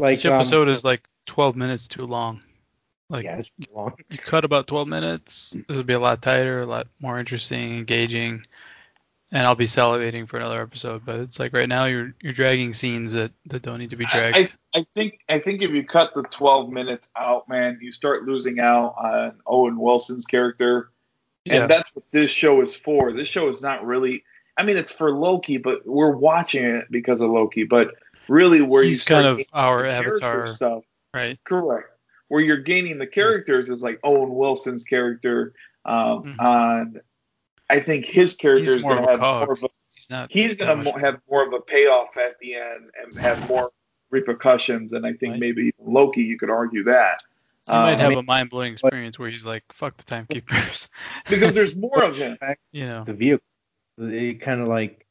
like 0.01 0.10
like 0.10 0.18
Each 0.18 0.27
um, 0.27 0.35
episode 0.35 0.68
is 0.68 0.85
like 0.85 1.09
12 1.27 1.56
minutes 1.56 1.89
too 1.89 2.06
long. 2.06 2.43
Like, 3.09 3.24
yeah, 3.24 3.39
it's 3.39 3.51
too 3.60 3.74
long. 3.74 3.94
you 4.09 4.18
cut 4.18 4.44
about 4.44 4.68
12 4.68 4.86
minutes, 4.86 5.56
it 5.56 5.74
would 5.74 5.86
be 5.86 5.94
a 5.94 5.98
lot 5.98 6.22
tighter, 6.22 6.60
a 6.60 6.66
lot 6.66 6.86
more 7.01 7.18
interesting, 7.18 7.77
engaging, 7.77 8.44
and 9.32 9.47
I'll 9.47 9.56
be 9.56 9.66
salivating 9.66 10.28
for 10.28 10.36
another 10.36 10.62
episode. 10.62 11.05
But 11.05 11.20
it's 11.20 11.40
like 11.40 11.52
right 11.52 11.68
now 11.68 11.86
you're 11.86 12.14
you're 12.20 12.32
dragging 12.32 12.72
scenes 12.72 13.12
that, 13.14 13.32
that 13.47 13.62
don't 13.62 13.78
need 13.78 13.90
to 13.90 13.97
be 13.97 14.06
dragged. 14.06 14.36
I, 14.36 14.40
I, 14.40 14.81
I 14.81 14.86
think 14.94 15.20
I 15.28 15.39
think 15.40 15.62
if 15.62 15.72
you 15.72 15.85
cut 15.85 16.14
the 16.14 16.22
12 16.22 16.70
minutes 16.70 17.10
out, 17.16 17.48
man, 17.48 17.78
you 17.81 17.90
start 17.90 18.24
losing 18.24 18.60
out 18.60 18.94
on 18.97 19.40
Owen 19.44 19.78
Wilson's 19.78 20.27
character, 20.27 20.90
yeah, 21.44 21.62
and 21.62 21.70
that's 21.70 21.94
what 21.94 22.05
this 22.12 22.31
show 22.31 22.60
is 22.62 22.74
for. 22.74 23.12
This 23.12 23.28
show 23.28 23.48
is 23.48 23.60
not 23.62 23.85
really. 23.85 24.24
I 24.56 24.62
mean, 24.62 24.77
it's 24.77 24.93
for 24.93 25.12
Loki, 25.12 25.59
but 25.59 25.86
we're 25.86 26.10
watching 26.10 26.64
it 26.64 26.86
because 26.90 27.20
of 27.22 27.31
Loki. 27.31 27.64
But 27.64 27.94
really, 28.31 28.62
where 28.62 28.82
he's 28.82 29.02
kind 29.02 29.27
of 29.27 29.40
our 29.52 29.85
avatar, 29.85 30.47
stuff, 30.47 30.85
right? 31.12 31.39
correct? 31.44 31.89
Where 32.28 32.40
you're 32.40 32.62
gaining 32.62 32.98
the 32.98 33.07
characters 33.07 33.69
is 33.70 33.82
like 33.82 33.98
Owen 34.05 34.35
Wilson's 34.35 34.85
character. 34.85 35.52
Um, 35.85 36.35
Mhm. 36.39 36.40
On, 36.40 37.01
I 37.69 37.81
think 37.81 38.05
his 38.07 38.36
character 38.36 38.65
He's 38.65 38.74
is 38.74 38.82
more 38.82 38.94
going 38.97 39.05
of 39.05 39.05
to 39.07 39.11
a 39.11 39.12
have 39.15 39.20
cog. 39.20 39.47
more 39.48 39.55
of 39.57 39.62
a 39.65 39.69
He's 39.94 40.11
not. 40.11 40.31
he's 40.32 40.57
going 40.57 40.78
to 40.85 40.93
much- 40.93 41.01
have 41.01 41.20
more 41.28 41.47
of 41.47 41.52
a 41.52 41.61
payoff 41.61 42.16
at 42.16 42.39
the 42.40 42.55
end 42.55 42.90
and 43.02 43.19
have 43.19 43.48
more 43.48 43.70
repercussions 44.11 44.93
and 44.93 45.07
i 45.07 45.12
think 45.12 45.32
Right. 45.32 45.40
maybe 45.40 45.62
even 45.78 45.93
loki 45.94 46.23
you 46.23 46.36
could 46.39 46.51
argue 46.51 46.85
that 46.85 47.23
He 47.66 47.73
might 47.73 47.93
Um, 47.94 47.98
have 48.01 48.09
mean- 48.11 48.19
a 48.19 48.23
mind 48.23 48.51
blowing 48.51 48.73
experience 48.73 49.19
where 49.19 49.28
he's 49.31 49.47
like, 49.47 49.62
"Fuck 49.73 49.97
the 49.98 50.05
timekeepers," 50.05 50.89
because 51.28 51.55
there's 51.55 51.77
more 51.77 52.02
of 52.02 52.16
him. 52.23 52.36
you 52.73 52.86
know. 52.86 53.05
the 53.05 53.12
vehicle. 53.12 53.44
It 53.98 54.40
kind 54.40 54.61
of 54.61 54.66
like 54.69 55.07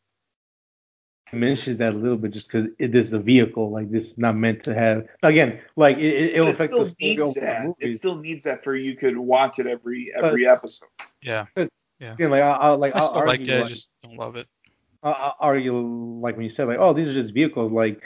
diminishes 1.31 1.77
that 1.77 1.89
a 1.89 1.93
little 1.93 2.17
bit 2.17 2.31
just 2.31 2.47
because 2.47 2.69
it 2.79 2.95
is 2.95 3.09
the 3.09 3.19
vehicle. 3.19 3.71
Like 3.71 3.91
this 3.91 4.11
is 4.11 4.17
not 4.17 4.35
meant 4.35 4.63
to 4.63 4.73
have. 4.73 5.07
Again, 5.23 5.59
like 5.75 5.97
it, 5.97 6.05
it, 6.05 6.35
it'll 6.35 6.47
it 6.47 6.53
affect 6.55 6.73
still 6.73 6.85
the 6.85 6.95
needs 6.99 7.21
of 7.21 7.33
the 7.33 7.39
that. 7.41 7.73
It 7.79 7.97
still 7.97 8.17
needs 8.17 8.43
that 8.45 8.63
for 8.63 8.75
you 8.75 8.95
could 8.95 9.17
watch 9.17 9.59
it 9.59 9.67
every 9.67 10.11
uh, 10.13 10.25
every 10.25 10.47
episode. 10.47 10.89
Yeah, 11.21 11.45
Again, 11.99 12.29
like 12.31 12.41
I, 12.41 12.51
I 12.51 12.69
like 12.69 12.95
I 12.95 12.99
I'll 12.99 13.07
still 13.07 13.25
like 13.25 13.39
argue, 13.39 13.53
it. 13.53 13.63
I 13.63 13.67
just 13.67 13.91
don't 14.01 14.15
love 14.15 14.35
it. 14.35 14.47
I- 15.03 15.11
I'll 15.11 15.35
argue 15.39 15.77
like 15.77 16.35
when 16.35 16.45
you 16.45 16.51
said 16.51 16.67
like, 16.67 16.79
oh, 16.79 16.93
these 16.93 17.07
are 17.07 17.13
just 17.13 17.33
vehicles. 17.33 17.71
Like 17.71 18.01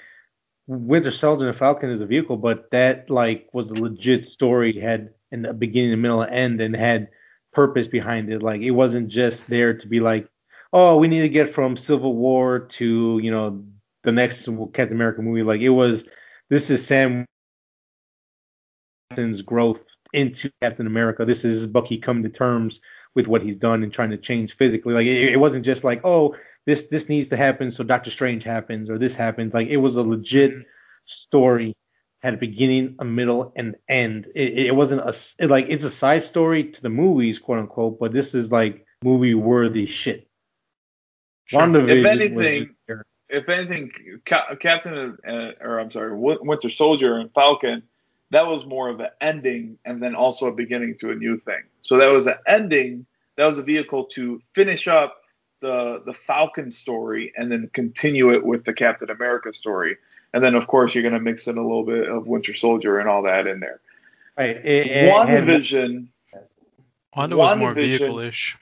Winter 0.67 1.11
Soldier 1.11 1.47
and 1.47 1.55
the 1.55 1.59
Falcon 1.59 1.89
is 1.89 2.01
a 2.01 2.05
vehicle, 2.05 2.37
but 2.37 2.69
that 2.71 3.09
like 3.09 3.49
was 3.53 3.67
a 3.67 3.73
legit 3.73 4.29
story, 4.29 4.79
had 4.79 5.09
in 5.31 5.41
the 5.41 5.53
beginning, 5.53 5.91
the 5.91 5.97
middle, 5.97 6.21
and 6.21 6.33
end, 6.33 6.61
and 6.61 6.75
had 6.75 7.09
purpose 7.53 7.87
behind 7.87 8.31
it. 8.31 8.41
Like 8.41 8.61
it 8.61 8.71
wasn't 8.71 9.09
just 9.09 9.47
there 9.47 9.77
to 9.77 9.87
be 9.87 9.99
like, 9.99 10.27
oh, 10.73 10.97
we 10.97 11.07
need 11.07 11.21
to 11.21 11.29
get 11.29 11.55
from 11.55 11.77
Civil 11.77 12.15
War 12.15 12.61
to 12.77 13.19
you 13.23 13.31
know 13.31 13.63
the 14.03 14.11
next 14.11 14.45
Captain 14.73 14.93
America 14.93 15.21
movie. 15.21 15.43
Like 15.43 15.61
it 15.61 15.69
was, 15.69 16.03
this 16.49 16.69
is 16.69 16.85
Sam 16.85 17.25
Wilson's 19.11 19.41
growth 19.41 19.79
into 20.13 20.51
Captain 20.61 20.87
America. 20.87 21.25
This 21.25 21.45
is 21.45 21.67
Bucky 21.67 21.97
coming 21.97 22.23
to 22.23 22.29
terms 22.29 22.79
with 23.15 23.27
what 23.27 23.41
he's 23.41 23.57
done 23.57 23.83
and 23.83 23.93
trying 23.93 24.09
to 24.11 24.17
change 24.17 24.55
physically. 24.57 24.93
Like 24.93 25.05
it, 25.07 25.33
it 25.33 25.37
wasn't 25.39 25.65
just 25.65 25.83
like, 25.83 26.01
oh, 26.03 26.35
this 26.65 26.87
this 26.91 27.09
needs 27.09 27.29
to 27.29 27.37
happen 27.37 27.71
so 27.71 27.83
Doctor 27.83 28.11
Strange 28.11 28.43
happens 28.43 28.89
or 28.89 28.97
this 28.97 29.13
happens. 29.13 29.53
Like 29.53 29.67
it 29.67 29.77
was 29.77 29.95
a 29.97 30.01
legit 30.01 30.51
Mhm. 30.51 30.65
story, 31.05 31.73
had 32.21 32.35
a 32.35 32.37
beginning, 32.37 32.95
a 32.99 33.05
middle, 33.05 33.53
and 33.55 33.75
end. 33.89 34.27
It, 34.35 34.67
it 34.67 34.75
wasn't 34.75 35.01
a 35.01 35.15
it, 35.39 35.49
like 35.49 35.67
it's 35.69 35.83
a 35.83 35.91
side 35.91 36.23
story 36.25 36.71
to 36.71 36.81
the 36.81 36.89
movies, 36.89 37.39
quote 37.39 37.59
unquote, 37.59 37.99
but 37.99 38.13
this 38.13 38.33
is 38.35 38.51
like 38.51 38.85
movie 39.03 39.33
worthy 39.35 39.85
shit. 39.87 40.27
Sure. 41.45 41.61
WandaVision 41.61 42.35
was 42.35 42.45
anything- 42.47 42.75
If 43.29 43.49
anything, 43.49 43.91
Ca- 44.25 44.55
Captain 44.59 45.17
uh, 45.27 45.51
or 45.59 45.79
I'm 45.79 45.89
sorry, 45.89 46.15
Winter 46.15 46.69
Soldier 46.69 47.17
and 47.17 47.33
Falcon, 47.33 47.81
that 48.29 48.45
was 48.45 48.65
more 48.65 48.89
of 48.89 48.99
an 48.99 49.09
ending 49.21 49.77
and 49.85 50.01
then 50.03 50.13
also 50.13 50.47
a 50.47 50.55
beginning 50.55 50.97
to 50.99 51.11
a 51.11 51.15
new 51.15 51.39
thing. 51.39 51.63
So 51.81 51.97
that 51.97 52.11
was 52.11 52.27
an 52.27 52.35
ending. 52.47 53.05
That 53.37 53.47
was 53.47 53.57
a 53.57 53.63
vehicle 53.63 54.05
to 54.15 54.39
finish 54.53 54.87
up 54.87 55.17
the 55.61 56.03
the 56.05 56.13
Falcon 56.13 56.69
story 56.69 57.33
and 57.35 57.51
then 57.51 57.69
continue 57.73 58.31
it 58.33 58.45
with 58.45 58.65
the 58.65 58.73
Captain 58.73 59.09
America 59.09 59.51
story. 59.53 59.97
And 60.33 60.43
then 60.43 60.53
of 60.55 60.67
course 60.67 60.93
you're 60.93 61.03
gonna 61.03 61.19
mix 61.19 61.47
in 61.47 61.57
a 61.57 61.61
little 61.61 61.85
bit 61.85 62.07
of 62.07 62.27
Winter 62.27 62.53
Soldier 62.53 62.99
and 62.99 63.09
all 63.09 63.23
that 63.23 63.47
in 63.47 63.59
there. 63.59 63.79
right. 64.37 64.57
It, 64.57 64.87
it 64.87 65.11
WandaVision 65.11 66.07
Wanda 67.15 67.37
was 67.37 67.55
more 67.57 67.73
vehicle-ish. 67.73 68.57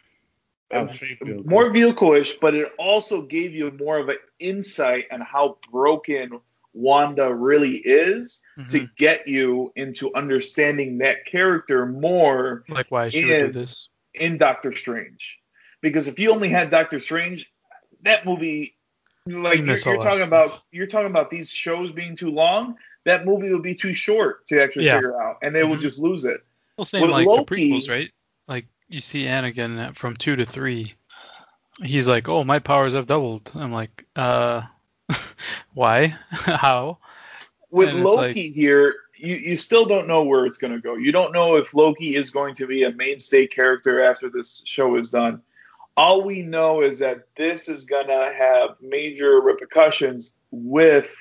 More 1.45 1.69
vehicle-ish, 1.69 2.37
but 2.37 2.53
it 2.55 2.71
also 2.77 3.23
gave 3.23 3.53
you 3.53 3.71
more 3.71 3.97
of 3.99 4.09
an 4.09 4.17
insight 4.39 5.05
on 5.11 5.21
how 5.21 5.57
broken 5.71 6.39
Wanda 6.73 7.33
really 7.33 7.75
is 7.77 8.41
to 8.69 8.79
Mhm. 8.81 8.95
get 8.95 9.27
you 9.27 9.73
into 9.75 10.13
understanding 10.15 10.99
that 10.99 11.25
character 11.25 11.85
more 11.85 12.63
Like 12.69 12.89
why 12.89 13.09
she 13.09 13.25
would 13.25 13.51
do 13.53 13.59
this. 13.59 13.89
in 14.13 14.37
Doctor 14.37 14.73
Strange. 14.73 15.39
Because 15.81 16.07
if 16.07 16.19
you 16.19 16.31
only 16.31 16.47
had 16.49 16.69
Doctor 16.69 16.99
Strange, 16.99 17.51
that 18.03 18.25
movie, 18.25 18.77
like 19.25 19.59
You 19.59 19.65
you're, 19.65 19.75
you're 19.75 19.97
lot 19.97 19.97
of 19.97 20.03
talking 20.03 20.27
about, 20.27 20.63
you're 20.71 20.87
talking 20.87 21.09
about 21.09 21.29
these 21.29 21.49
shows 21.51 21.91
being 21.91 22.15
too 22.15 22.29
long. 22.31 22.77
That 23.03 23.25
movie 23.25 23.51
would 23.51 23.63
be 23.63 23.75
too 23.75 23.93
short 23.93 24.45
to 24.47 24.61
actually 24.63 24.85
Yeah. 24.85 24.95
figure 24.97 25.21
out, 25.21 25.37
and 25.41 25.53
they 25.55 25.63
would 25.63 25.79
Mhm. 25.79 25.83
just 25.83 25.99
lose 25.99 26.23
it. 26.25 26.41
Well, 26.77 26.85
same 26.85 27.01
with 27.01 27.11
like 27.11 27.27
Loki- 27.27 27.43
the 27.55 27.73
prequels, 27.73 27.89
right? 27.89 28.11
Like 28.47 28.65
you 28.91 29.01
see 29.01 29.23
Anakin 29.23 29.95
from 29.95 30.15
two 30.15 30.35
to 30.35 30.45
three. 30.45 30.93
He's 31.81 32.07
like, 32.07 32.27
"Oh, 32.27 32.43
my 32.43 32.59
powers 32.59 32.93
have 32.93 33.07
doubled." 33.07 33.51
I'm 33.55 33.71
like, 33.71 34.05
"Uh, 34.15 34.63
why? 35.73 36.07
How?" 36.29 36.97
with 37.71 37.89
And 37.89 38.03
Loki 38.03 38.47
like- 38.47 38.53
here, 38.53 38.93
you, 39.15 39.35
you 39.35 39.57
still 39.57 39.85
don't 39.85 40.07
know 40.07 40.23
where 40.23 40.45
it's 40.45 40.57
going 40.57 40.73
to 40.73 40.79
go. 40.79 40.95
You 40.95 41.11
don't 41.11 41.31
know 41.31 41.55
if 41.55 41.73
Loki 41.73 42.15
is 42.15 42.29
going 42.29 42.53
to 42.55 42.67
be 42.67 42.83
a 42.83 42.91
mainstay 42.91 43.47
character 43.47 44.01
after 44.03 44.29
this 44.29 44.63
show 44.65 44.95
is 44.95 45.11
done. 45.11 45.41
All 45.95 46.21
we 46.23 46.41
know 46.41 46.81
is 46.81 46.99
that 46.99 47.27
this 47.35 47.69
is 47.69 47.85
going 47.85 48.07
to 48.07 48.33
have 48.35 48.75
major 48.81 49.39
repercussions 49.41 50.35
with 50.51 51.13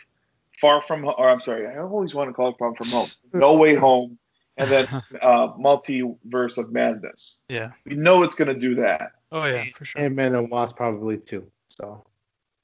Far 0.60 0.80
From 0.80 1.02
Home, 1.04 1.14
or 1.18 1.28
I'm 1.28 1.40
sorry, 1.40 1.66
I 1.66 1.78
always 1.78 2.14
want 2.14 2.30
to 2.30 2.34
call 2.34 2.48
it 2.50 2.56
Far 2.58 2.74
From 2.74 2.86
Home, 2.88 3.06
No 3.32 3.56
Way 3.56 3.74
Home, 3.76 4.18
and 4.60 4.70
then 4.70 4.86
uh, 5.22 5.52
Multiverse 5.54 6.58
of 6.58 6.72
Madness. 6.72 7.44
Yeah. 7.48 7.70
We 7.84 7.96
know 7.96 8.22
it's 8.22 8.34
going 8.34 8.48
to 8.48 8.58
do 8.58 8.76
that. 8.76 9.12
Oh 9.32 9.44
yeah, 9.44 9.64
for 9.74 9.84
sure. 9.84 10.02
Ant 10.02 10.14
Man 10.14 10.34
and 10.34 10.50
Wasp 10.50 10.76
probably 10.76 11.18
too. 11.18 11.46
So 11.68 12.04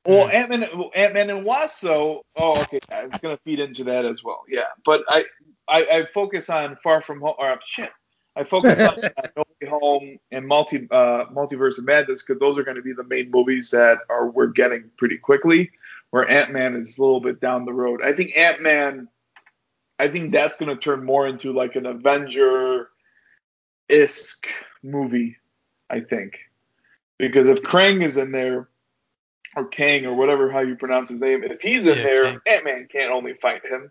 Well. 0.04 0.28
Ant 0.28 0.50
Man, 0.50 0.64
Ant 0.94 1.14
Man 1.14 1.30
and 1.30 1.44
Wasp, 1.44 1.80
though. 1.82 2.22
Oh, 2.36 2.60
okay, 2.62 2.80
yeah, 2.88 3.06
it's 3.06 3.20
gonna 3.20 3.38
feed 3.44 3.60
into 3.60 3.84
that 3.84 4.04
as 4.04 4.24
well. 4.24 4.42
Yeah, 4.48 4.66
but 4.84 5.04
I, 5.08 5.24
I, 5.68 5.80
I 5.84 6.06
focus 6.12 6.50
on 6.50 6.76
Far 6.82 7.00
From 7.00 7.20
Home, 7.20 7.34
or 7.38 7.58
shit, 7.64 7.92
I 8.34 8.44
focus 8.44 8.80
on 8.80 9.04
uh, 9.04 9.28
No 9.36 9.44
Way 9.60 9.68
Home 9.68 10.18
and 10.30 10.46
Multi, 10.46 10.88
uh, 10.90 11.26
Multiverse 11.32 11.78
of 11.78 11.84
Madness 11.84 12.22
because 12.22 12.40
those 12.40 12.58
are 12.58 12.64
going 12.64 12.76
to 12.76 12.82
be 12.82 12.92
the 12.92 13.04
main 13.04 13.30
movies 13.30 13.70
that 13.70 13.98
are 14.10 14.28
we're 14.28 14.48
getting 14.48 14.90
pretty 14.98 15.18
quickly. 15.18 15.70
Where 16.10 16.28
Ant 16.28 16.52
Man 16.52 16.76
is 16.76 16.98
a 16.98 17.00
little 17.00 17.20
bit 17.20 17.40
down 17.40 17.64
the 17.64 17.72
road. 17.72 18.00
I 18.02 18.12
think 18.12 18.36
Ant 18.36 18.62
Man, 18.62 19.08
I 19.98 20.08
think 20.08 20.32
that's 20.32 20.56
going 20.56 20.74
to 20.74 20.80
turn 20.80 21.04
more 21.04 21.26
into 21.26 21.52
like 21.52 21.76
an 21.76 21.86
Avenger, 21.86 22.90
isk 23.88 24.46
movie. 24.82 25.36
I 25.88 26.00
think 26.00 26.40
because 27.18 27.48
if 27.48 27.62
Krang 27.62 28.04
is 28.04 28.16
in 28.16 28.32
there 28.32 28.68
or 29.54 29.66
Kang 29.66 30.04
or 30.04 30.14
whatever 30.14 30.50
how 30.50 30.60
you 30.60 30.76
pronounce 30.76 31.08
his 31.08 31.20
name, 31.20 31.44
if 31.44 31.62
he's 31.62 31.86
in 31.86 31.98
Yeah, 31.98 32.04
there, 32.04 32.42
Ant 32.46 32.64
Man 32.64 32.88
can't 32.90 33.12
only 33.12 33.34
fight 33.34 33.64
him. 33.64 33.90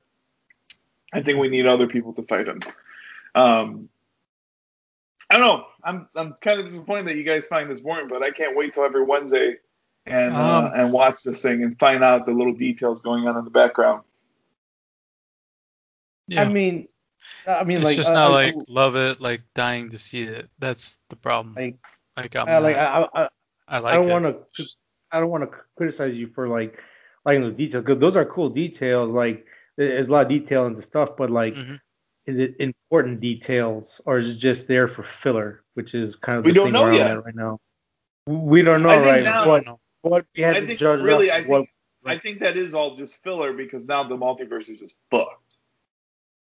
I 1.13 1.21
think 1.21 1.39
we 1.39 1.47
need 1.47 1.65
other 1.65 1.87
people 1.87 2.13
to 2.13 2.23
fight 2.23 2.47
him. 2.47 2.59
Um, 3.33 3.89
I 5.29 5.37
don't 5.37 5.47
know. 5.47 5.67
I'm 5.83 6.07
I'm 6.15 6.33
kind 6.41 6.59
of 6.59 6.65
disappointed 6.65 7.07
that 7.07 7.15
you 7.15 7.23
guys 7.23 7.45
find 7.47 7.69
this 7.69 7.81
boring, 7.81 8.07
but 8.07 8.21
I 8.21 8.31
can't 8.31 8.55
wait 8.55 8.73
till 8.73 8.83
every 8.83 9.03
Wednesday 9.03 9.57
and 10.05 10.35
uh, 10.35 10.57
Um, 10.57 10.71
and 10.75 10.93
watch 10.93 11.23
this 11.23 11.41
thing 11.41 11.63
and 11.63 11.77
find 11.79 12.03
out 12.03 12.25
the 12.25 12.31
little 12.31 12.53
details 12.53 12.99
going 12.99 13.27
on 13.27 13.37
in 13.37 13.43
the 13.43 13.51
background. 13.51 14.03
Yeah. 16.27 16.41
I 16.43 16.47
mean, 16.47 16.87
I 17.47 17.63
mean, 17.63 17.77
it's 17.77 17.85
like 17.85 17.95
just 17.95 18.09
uh, 18.11 18.13
not 18.13 18.31
uh, 18.31 18.33
like 18.33 18.55
love 18.67 18.95
it, 18.95 19.21
like 19.21 19.41
dying 19.53 19.89
to 19.89 19.97
see 19.97 20.23
it. 20.23 20.49
That's 20.59 20.99
the 21.09 21.15
problem. 21.15 21.55
Like, 21.55 21.77
Like 22.17 22.35
I'm 22.35 22.47
uh, 22.47 22.61
like 22.61 22.75
not- 22.75 23.09
I, 23.13 23.23
I, 23.23 23.29
I 23.67 23.79
like 23.79 23.93
I 23.93 23.97
don't 23.97 24.09
want 24.09 24.25
to. 24.25 24.35
Just- 24.53 24.77
I 25.11 25.19
don't 25.19 25.29
want 25.29 25.49
to 25.49 25.57
criticize 25.77 26.13
you 26.15 26.27
for 26.35 26.47
like 26.47 26.77
liking 27.25 27.41
those 27.43 27.55
details 27.55 27.85
because 27.85 27.99
those 28.01 28.15
are 28.15 28.25
cool 28.25 28.49
details. 28.49 29.11
Like 29.11 29.45
there's 29.77 30.07
a 30.07 30.11
lot 30.11 30.23
of 30.23 30.29
detail 30.29 30.65
into 30.65 30.81
stuff, 30.81 31.11
but 31.17 31.29
like 31.29 31.53
Mhm. 31.55 31.79
is 32.25 32.39
it 32.39 32.55
important 32.59 33.21
details 33.21 34.01
or 34.05 34.19
is 34.19 34.29
it 34.35 34.39
just 34.39 34.67
there 34.67 34.87
for 34.87 35.03
filler, 35.21 35.63
which 35.75 35.93
is 35.93 36.15
kind 36.17 36.39
of 36.39 36.45
We 36.45 36.51
the 36.51 36.55
don't 36.55 36.65
thing 36.65 36.73
know 36.73 36.91
yet. 36.91 37.23
right 37.23 37.35
now. 37.35 37.59
We 38.27 38.61
don't 38.63 38.81
know, 38.81 38.89
I 38.89 38.95
think 38.95 39.05
right? 39.05 39.23
now- 39.23 39.47
what 39.47 39.63
what 40.01 40.25
we 40.35 40.41
had 40.43 40.57
I 40.57 40.59
to 40.61 40.67
think 40.67 40.79
judge 40.79 41.01
really, 41.01 41.31
I 41.31 41.37
of 41.39 41.47
what 41.47 41.59
think 41.59 41.69
I 42.05 42.17
think 42.17 42.39
that 42.39 42.57
is 42.57 42.73
all 42.75 42.95
just 42.95 43.23
filler 43.23 43.53
because 43.53 43.87
now 43.87 44.03
the 44.03 44.17
multiverse 44.17 44.69
is 44.69 44.79
just 44.79 44.97
fucked. 45.09 45.54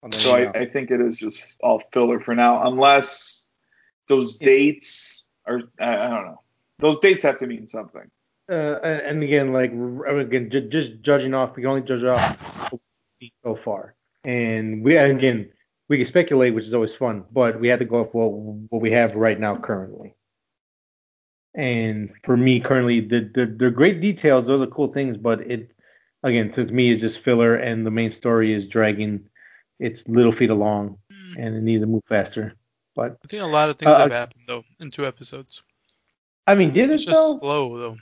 On 0.03 0.11
So 0.11 0.29
the- 0.31 0.57
I, 0.57 0.61
I 0.61 0.65
think 0.69 0.91
it 0.91 1.01
is 1.01 1.17
just 1.19 1.57
all 1.61 1.81
filler 1.93 2.19
for 2.19 2.35
now, 2.35 2.65
unless 2.67 3.49
those 4.07 4.37
dates 4.37 5.29
are 5.45 5.61
I, 5.79 5.95
I 5.95 6.09
don't 6.09 6.25
know. 6.25 6.41
Those 6.79 6.99
dates 6.99 7.23
have 7.23 7.37
to 7.39 7.47
mean 7.47 7.67
something. 7.67 8.09
uh, 8.49 8.53
and 8.83 9.21
again, 9.23 9.53
like 9.53 9.71
again, 9.71 10.49
ju- 10.51 10.69
just 10.69 11.01
judging 11.01 11.33
off, 11.33 11.55
we 11.55 11.61
can 11.61 11.69
only 11.69 11.83
judge 11.83 12.03
off 12.03 12.71
what 12.71 12.81
we 13.19 13.27
see 13.27 13.33
so 13.43 13.55
far. 13.63 13.95
And 14.23 14.83
we 14.83 14.97
and 14.97 15.17
again, 15.17 15.49
we 15.89 15.97
can 15.97 16.05
speculate, 16.07 16.53
which 16.55 16.65
is 16.65 16.73
always 16.73 16.91
fun, 16.97 17.23
but 17.31 17.59
we 17.59 17.67
have 17.69 17.79
to 17.79 17.85
go 17.85 18.01
off 18.01 18.13
what 18.13 18.31
what 18.71 18.81
we 18.81 18.91
have 18.91 19.15
right 19.15 19.39
now 19.39 19.55
currently. 19.57 20.15
And 21.53 22.11
for 22.23 22.37
me, 22.37 22.59
currently, 22.61 23.01
the 23.01 23.29
the, 23.33 23.45
the 23.45 23.69
great 23.71 24.01
details, 24.01 24.47
those 24.47 24.61
are 24.61 24.71
cool 24.71 24.91
things, 24.93 25.17
but 25.17 25.41
it 25.41 25.71
again, 26.23 26.51
to 26.53 26.65
me, 26.65 26.91
it's 26.91 27.01
just 27.01 27.19
filler, 27.19 27.55
and 27.55 27.85
the 27.85 27.91
main 27.91 28.11
story 28.11 28.53
is 28.53 28.67
dragging 28.67 29.25
its 29.81 30.07
little 30.07 30.31
feet 30.31 30.49
along, 30.49 30.97
and 31.37 31.55
it 31.55 31.63
needs 31.63 31.81
to 31.83 31.87
move 31.87 32.03
faster. 32.07 32.53
But 32.95 33.17
I 33.23 33.27
think 33.27 33.43
a 33.43 33.45
lot 33.45 33.69
of 33.69 33.77
things 33.77 33.95
Uh, 33.95 33.99
have 33.99 34.11
happened 34.11 34.43
though 34.47 34.63
in 34.79 34.91
two 34.91 35.05
episodes. 35.05 35.61
I 36.47 36.55
mean, 36.55 36.73
did 36.73 36.89
It's 36.89 37.03
it 37.03 37.05
just 37.07 37.19
though? 37.19 37.37
slow 37.37 37.77
though. 37.77 37.97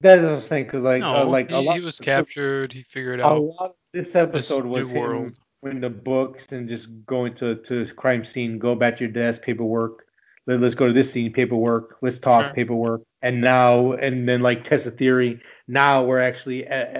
That's 0.00 0.22
what 0.22 0.32
I'm 0.32 0.40
saying, 0.42 0.64
because 0.66 0.82
like, 0.84 1.00
no, 1.00 1.22
uh, 1.22 1.24
like 1.26 1.50
he, 1.50 1.56
a 1.56 1.60
lot, 1.60 1.74
he 1.74 1.80
was 1.80 1.98
captured. 1.98 2.72
He 2.72 2.82
figured 2.82 3.20
a 3.20 3.26
out 3.26 3.42
lot 3.42 3.70
of 3.70 3.74
this 3.92 4.08
this 4.08 4.14
episode 4.16 4.64
was 4.64 4.86
new 4.86 4.94
him 4.94 5.00
world. 5.00 5.32
in 5.64 5.80
the 5.80 5.90
books 5.90 6.44
and 6.52 6.68
just 6.68 6.88
going 7.06 7.34
to 7.36 7.56
to 7.68 7.86
crime 7.96 8.24
scene, 8.24 8.58
go 8.58 8.74
back 8.74 8.96
to 8.98 9.04
your 9.04 9.12
desk, 9.12 9.42
paperwork. 9.42 10.06
Let, 10.46 10.60
let's 10.60 10.74
go 10.76 10.86
to 10.86 10.92
this 10.92 11.12
scene, 11.12 11.32
paperwork. 11.32 11.96
Let's 12.00 12.18
talk, 12.18 12.44
Sure. 12.46 12.54
paperwork. 12.54 13.02
And 13.22 13.40
now, 13.40 13.92
and 13.92 14.26
then 14.28 14.40
like 14.40 14.64
test 14.64 14.86
a 14.86 14.90
theory. 14.92 15.40
Now 15.66 16.04
we're 16.04 16.20
actually 16.22 16.64
at, 16.66 16.94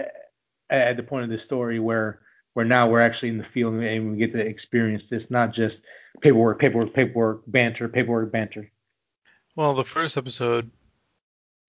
at, 0.68 0.80
at 0.90 0.96
the 0.96 1.02
point 1.04 1.24
of 1.24 1.30
the 1.30 1.38
story 1.38 1.78
where 1.78 2.20
where 2.58 2.66
now 2.66 2.90
we're 2.90 3.00
actually 3.00 3.28
in 3.28 3.38
the 3.38 3.44
field 3.54 3.72
and 3.74 4.10
we 4.10 4.18
get 4.18 4.32
to 4.32 4.40
experience 4.40 5.06
this, 5.08 5.30
not 5.30 5.54
just 5.54 5.80
paperwork, 6.22 6.58
paperwork, 6.58 6.92
paperwork, 6.92 7.42
banter, 7.46 7.88
paperwork, 7.88 8.32
banter. 8.32 8.68
Well, 9.54 9.74
the 9.74 9.84
first 9.84 10.16
episode, 10.16 10.68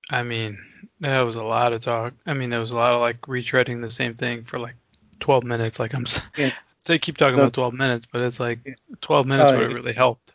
I 0.10 0.24
mean, 0.24 0.58
that 1.02 1.22
was 1.22 1.36
a 1.36 1.44
lot 1.44 1.74
of 1.74 1.82
talk. 1.82 2.16
I 2.26 2.34
mean, 2.34 2.50
there 2.50 2.60
was 2.60 2.72
a 2.72 2.76
lot 2.76 2.96
of 2.96 3.02
like 3.02 3.22
retreading 3.22 3.82
the 3.82 3.92
same 3.92 4.16
thing 4.16 4.46
for 4.46 4.58
like 4.58 4.74
12 5.20 5.44
minutes. 5.44 5.78
Like 5.78 5.94
I'm, 5.94 6.08
Yeah. 6.36 6.54
say 6.80 6.98
keep 6.98 7.18
talking 7.18 7.36
So- 7.36 7.42
about 7.42 7.54
12 7.54 7.74
minutes, 7.76 8.08
but 8.12 8.22
it's 8.22 8.40
like 8.40 8.80
12 9.02 9.28
minutes 9.28 9.52
would 9.52 9.62
have 9.62 9.70
it- 9.70 9.76
really 9.76 9.94
helped. 9.94 10.34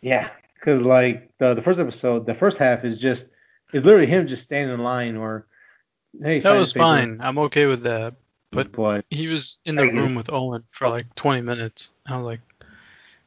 Yeah, 0.00 0.28
because 0.56 0.82
like 0.82 1.30
the 1.38 1.54
the 1.54 1.62
first 1.62 1.78
episode, 1.78 2.26
the 2.26 2.34
first 2.34 2.58
half 2.58 2.84
is 2.84 2.98
just 2.98 3.26
is 3.72 3.84
literally 3.84 4.08
him 4.08 4.26
just 4.26 4.42
standing 4.42 4.74
in 4.74 4.80
line 4.82 5.16
or 5.16 5.46
hey. 6.20 6.40
That 6.40 6.54
was 6.58 6.72
fine. 6.72 7.18
I'm 7.22 7.38
okay 7.38 7.66
with 7.66 7.84
that. 7.84 8.14
But- 8.54 8.72
but 8.72 9.04
He 9.10 9.26
was 9.28 9.58
in 9.64 9.74
the 9.76 9.86
room 9.86 10.14
with 10.14 10.32
Owen 10.32 10.64
for 10.70 10.88
like 10.88 11.12
20 11.14 11.40
minutes. 11.42 11.90
I 12.08 12.16
was 12.16 12.24
like, 12.26 12.40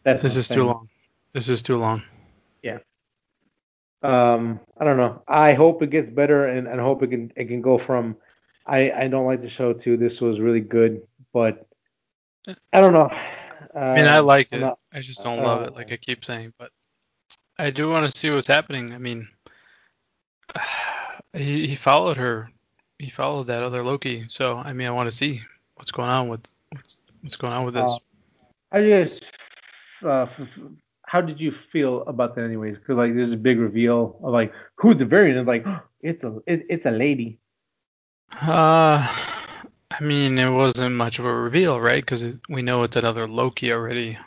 that's 0.04 0.24
this 0.24 0.36
is 0.38 0.48
too 0.48 0.64
long. 0.64 0.88
This 1.34 1.50
is 1.50 1.62
too 1.62 1.78
long. 1.78 2.04
Yeah. 2.64 2.80
Um, 4.04 4.60
I 4.80 4.84
don't 4.86 4.98
know. 4.98 5.22
I 5.28 5.54
hope 5.54 5.82
it 5.82 5.90
gets 5.90 6.10
better, 6.10 6.48
and 6.48 6.68
and 6.68 6.80
I 6.80 6.84
hope 6.84 7.04
it 7.04 7.08
can 7.10 7.32
it 7.36 7.46
can 7.46 7.62
go 7.62 7.78
from. 7.80 8.16
I 8.66 8.92
I 8.92 9.08
don't 9.08 9.26
like 9.26 9.42
the 9.42 9.50
show 9.50 9.74
too. 9.74 9.98
This 9.98 10.22
was 10.22 10.40
really 10.40 10.62
good, 10.62 11.02
but 11.34 11.66
I 12.72 12.80
don't 12.80 12.94
know. 12.94 13.10
Uh, 13.76 13.80
I 13.80 13.96
mean, 13.96 14.08
I 14.08 14.20
like 14.20 14.50
I'm 14.52 14.60
it. 14.60 14.62
not- 14.62 14.80
I 14.94 15.02
just 15.02 15.24
don't 15.24 15.44
love 15.44 15.64
it, 15.64 15.70
uh, 15.70 15.76
like 15.76 15.92
I 15.92 15.98
keep 15.98 16.24
saying. 16.24 16.54
But 16.60 16.72
I 17.60 17.70
do 17.72 17.90
want 17.90 18.10
to 18.10 18.18
see 18.18 18.30
what's 18.30 18.48
happening. 18.48 18.94
I 18.94 18.98
mean, 19.00 19.28
he 21.34 21.68
he 21.68 21.76
followed 21.76 22.18
her. 22.18 22.50
He 23.00 23.10
followed 23.10 23.48
that 23.48 23.64
other 23.64 23.84
Loki. 23.84 24.26
So 24.28 24.58
I 24.58 24.74
mean, 24.74 24.88
I 24.88 24.92
want 24.92 25.10
to 25.10 25.16
see 25.16 25.42
what's 25.76 25.92
going 25.92 26.10
on 26.10 26.28
with 26.28 26.50
what's 26.72 26.98
what's 27.22 27.36
going 27.36 27.54
on 27.54 27.66
with 27.66 27.76
this. 27.76 27.92
Uh, 27.92 27.98
I 28.72 28.82
just, 28.82 29.24
uh, 30.06 30.28
how 31.04 31.22
did 31.22 31.40
you 31.40 31.54
feel 31.72 32.02
about 32.04 32.36
that, 32.36 32.44
anyways? 32.44 32.78
Because 32.78 32.98
like 32.98 33.16
there's 33.16 33.32
a 33.32 33.38
big 33.38 33.60
reveal 33.60 34.20
of 34.24 34.34
like 34.34 34.54
who's 34.76 34.98
the 34.98 35.06
variant. 35.06 35.40
It's 35.40 35.48
like 35.48 35.66
it's 36.02 36.24
a 36.24 36.42
it, 36.46 36.66
it's 36.70 36.86
a 36.86 36.92
lady. 36.92 37.40
Uh, 38.42 39.08
I 39.90 40.04
mean, 40.04 40.38
it 40.38 40.50
wasn't 40.50 40.96
much 40.96 41.20
of 41.20 41.26
a 41.26 41.34
reveal, 41.34 41.80
right? 41.80 42.04
Because 42.04 42.26
we 42.50 42.62
know 42.62 42.84
it's 42.84 42.96
another 42.96 43.28
Loki 43.28 43.72
already. 43.72 44.18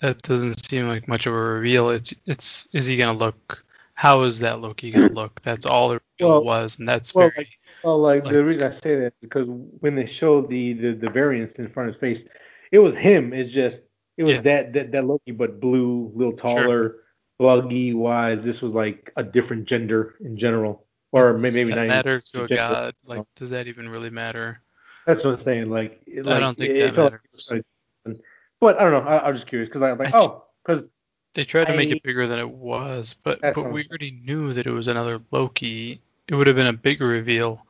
That 0.00 0.20
doesn't 0.22 0.66
seem 0.66 0.88
like 0.88 1.06
much 1.06 1.26
of 1.26 1.34
a 1.34 1.36
reveal. 1.36 1.90
It's 1.90 2.14
it's 2.26 2.66
is 2.72 2.86
he 2.86 2.96
gonna 2.96 3.16
look? 3.16 3.64
How 3.94 4.22
is 4.22 4.40
that 4.40 4.60
Loki 4.60 4.90
gonna 4.90 5.12
look? 5.12 5.40
That's 5.42 5.66
all 5.66 5.99
Well- 6.28 6.44
was, 6.44 6.78
and 6.78 6.88
that's 6.88 7.14
well, 7.14 7.30
very. 7.34 7.48
Well, 7.84 8.00
like, 8.00 8.24
Like- 8.24 8.32
the 8.34 8.44
reason 8.44 8.62
I 8.64 8.72
say 8.72 8.96
that 8.96 9.06
is 9.06 9.12
because 9.20 9.46
when 9.48 9.94
they 9.94 10.06
showed 10.06 10.48
the, 10.50 10.74
the 10.74 10.92
the 10.92 11.10
variants 11.10 11.54
in 11.54 11.68
front 11.68 11.88
of 11.88 11.94
his 11.94 12.00
face, 12.00 12.24
it 12.72 12.78
was 12.78 12.94
him. 12.96 13.32
It's 13.32 13.50
just 13.50 13.82
it 14.16 14.24
was 14.24 14.34
Yeah. 14.34 14.40
that, 14.42 14.72
that 14.74 14.92
that 14.92 15.04
Loki, 15.06 15.30
but 15.32 15.60
blue, 15.60 16.12
a 16.14 16.18
little 16.18 16.36
taller, 16.36 16.96
bluggy 17.40 17.94
wise. 17.94 18.40
This 18.44 18.60
was 18.60 18.74
like 18.74 19.10
a 19.16 19.22
different 19.22 19.64
gender 19.66 20.16
in 20.20 20.36
general, 20.36 20.86
or 21.12 21.32
does 21.32 21.42
may- 21.42 21.50
maybe 21.50 21.70
that 21.70 21.76
not. 21.76 21.86
matter 21.88 22.20
to 22.20 22.44
a 22.44 22.48
gender. 22.48 22.54
god? 22.56 22.94
Like, 23.06 23.24
does 23.36 23.50
that 23.50 23.66
even 23.66 23.88
really 23.88 24.10
matter? 24.10 24.60
That's 25.06 25.24
what 25.24 25.38
I'm 25.38 25.44
saying. 25.44 25.70
Like, 25.70 26.02
it, 26.06 26.26
I 26.26 26.30
like, 26.32 26.40
don't 26.40 26.58
think 26.58 26.74
it, 26.74 26.78
that 26.80 26.88
it 26.88 26.96
matters. 26.96 27.50
like- 27.50 28.20
but 28.60 28.78
I 28.78 28.84
don't 28.84 28.92
know. 29.04 29.08
I, 29.10 29.26
I'm 29.26 29.34
just 29.34 29.46
curious 29.46 29.68
because 29.70 29.80
I 29.82 29.92
was 29.92 29.98
like, 29.98 30.14
I 30.14 30.18
oh, 30.18 30.44
because 30.66 30.84
They 31.34 31.44
tried 31.44 31.64
to 31.68 31.76
make 31.76 31.88
I- 31.90 31.92
it 31.96 32.02
bigger 32.02 32.26
than 32.26 32.38
it 32.38 32.50
was, 32.50 33.16
but 33.24 33.40
but 33.40 33.72
we 33.72 33.88
already 33.88 34.20
knew 34.24 34.52
that 34.52 34.66
it 34.66 34.70
was 34.70 34.88
another 34.88 35.20
Loki. 35.30 36.02
It 36.30 36.36
would 36.36 36.46
have 36.46 36.54
been 36.54 36.68
a 36.68 36.72
bigger 36.72 37.08
reveal 37.08 37.66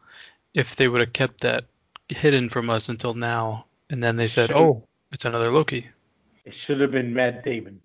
if 0.52 0.76
they 0.76 0.86
would 0.86 1.00
have 1.00 1.14
kept 1.14 1.40
that 1.40 1.64
hidden 2.08 2.50
from 2.50 2.68
us 2.68 2.90
until 2.90 3.14
now, 3.14 3.64
and 3.89 4.02
then 4.02 4.16
they 4.16 4.28
said, 4.28 4.52
"Oh, 4.52 4.84
it's 5.10 5.24
another 5.24 5.50
Loki." 5.50 5.89
it 6.44 6.55
should 6.55 6.78
have 6.80 6.90
been 6.90 7.14
Matt 7.14 7.42
Damon. 7.42 7.80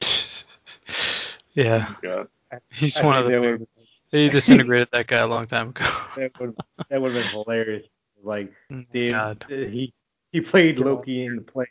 yeah, 1.54 1.94
God. 2.02 2.26
he's 2.72 2.98
I 2.98 3.06
one 3.06 3.16
of 3.16 3.26
the. 3.26 3.66
They 4.10 4.28
disintegrated 4.28 4.88
that 4.90 5.06
guy 5.06 5.18
a 5.18 5.26
long 5.26 5.44
time 5.44 5.68
ago. 5.68 5.84
that 6.16 6.40
would 6.40 6.56
that 6.88 7.00
would 7.00 7.14
have 7.14 7.22
been 7.22 7.30
hilarious. 7.30 7.86
Like. 8.22 8.52
Oh 8.72 8.82
Did, 8.92 9.12
God. 9.12 9.46
he 9.48 9.94
he 10.32 10.40
played 10.40 10.80
Loki 10.80 11.24
in 11.24 11.36
the 11.36 11.42
play. 11.42 11.66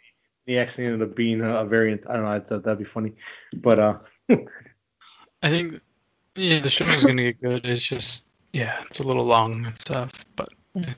He 0.45 0.57
actually 0.57 0.85
ended 0.85 1.09
up 1.09 1.17
being 1.17 1.41
a, 1.41 1.57
a 1.57 1.65
variant. 1.65 2.03
I 2.09 2.13
don't 2.13 2.23
know. 2.23 2.31
I 2.31 2.39
thought 2.39 2.63
that'd 2.63 2.79
be 2.79 2.85
funny, 2.85 3.11
but 3.53 3.77
uh, 3.77 3.97
I 4.29 5.49
think 5.49 5.81
yeah, 6.35 6.59
the 6.59 6.69
show 6.69 6.85
is 6.89 7.03
gonna 7.03 7.23
get 7.23 7.41
good. 7.41 7.65
It's 7.65 7.83
just 7.85 8.27
yeah, 8.53 8.81
it's 8.85 8.99
a 8.99 9.03
little 9.03 9.25
long 9.25 9.65
and 9.65 9.79
stuff, 9.79 10.25
but 10.35 10.49
eh, 10.77 10.93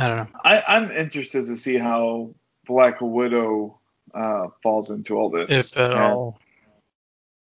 I 0.00 0.08
don't 0.08 0.16
know. 0.18 0.38
I, 0.44 0.62
I'm 0.68 0.90
interested 0.90 1.46
to 1.46 1.56
see 1.56 1.78
how 1.78 2.30
Black 2.66 3.00
Widow 3.00 3.78
uh, 4.14 4.48
falls 4.62 4.90
into 4.90 5.16
all 5.16 5.30
this. 5.30 5.72
If 5.72 5.78
at 5.78 5.92
And- 5.92 6.00
all, 6.00 6.38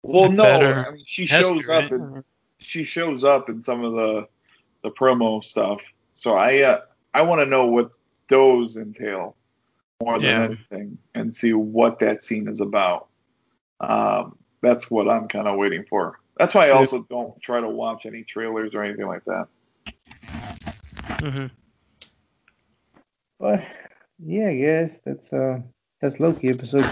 Well, 0.04 0.32
no. 0.32 0.44
I 0.46 0.92
mean 0.92 1.04
she 1.06 1.26
Has 1.28 1.48
shows 1.48 1.68
up 1.70 1.82
right? 1.84 1.92
in 1.92 2.24
she 2.60 2.84
shows 2.84 3.24
up 3.24 3.50
in 3.50 3.64
some 3.64 3.84
of 3.84 3.94
the 3.94 4.28
the 4.84 4.92
promo 4.92 5.44
stuff. 5.44 5.82
So 6.14 6.36
I 6.36 6.62
uh, 6.62 6.82
I 7.14 7.22
want 7.24 7.42
to 7.42 7.46
know 7.48 7.66
what 7.66 7.92
those 8.30 8.78
entail 8.78 9.36
more 10.02 10.20
than 10.20 10.28
Yeah. 10.28 10.44
anything, 10.44 10.98
and 11.14 11.36
see 11.36 11.54
what 11.54 12.00
that 12.00 12.24
scene 12.24 12.48
is 12.48 12.60
about. 12.62 13.08
Um, 13.80 14.38
that's 14.62 14.90
what 14.92 15.08
I'm 15.10 15.28
kind 15.28 15.48
of 15.48 15.58
waiting 15.58 15.86
for. 15.90 16.20
That's 16.38 16.54
why 16.56 16.66
I 16.68 16.70
Yeah. 16.70 16.76
also 16.76 17.04
don't 17.10 17.42
try 17.42 17.62
to 17.62 17.70
watch 17.70 18.06
any 18.06 18.24
trailers 18.24 18.76
or 18.76 18.84
anything 18.84 19.08
like 19.08 19.24
that. 19.26 19.48
hmm 21.22 21.48
but 23.40 23.62
yeah, 24.24 24.48
I 24.48 24.56
guess 24.56 25.00
that's 25.06 25.32
uh 25.34 25.60
that's 26.02 26.20
Loki 26.20 26.50
episode. 26.50 26.84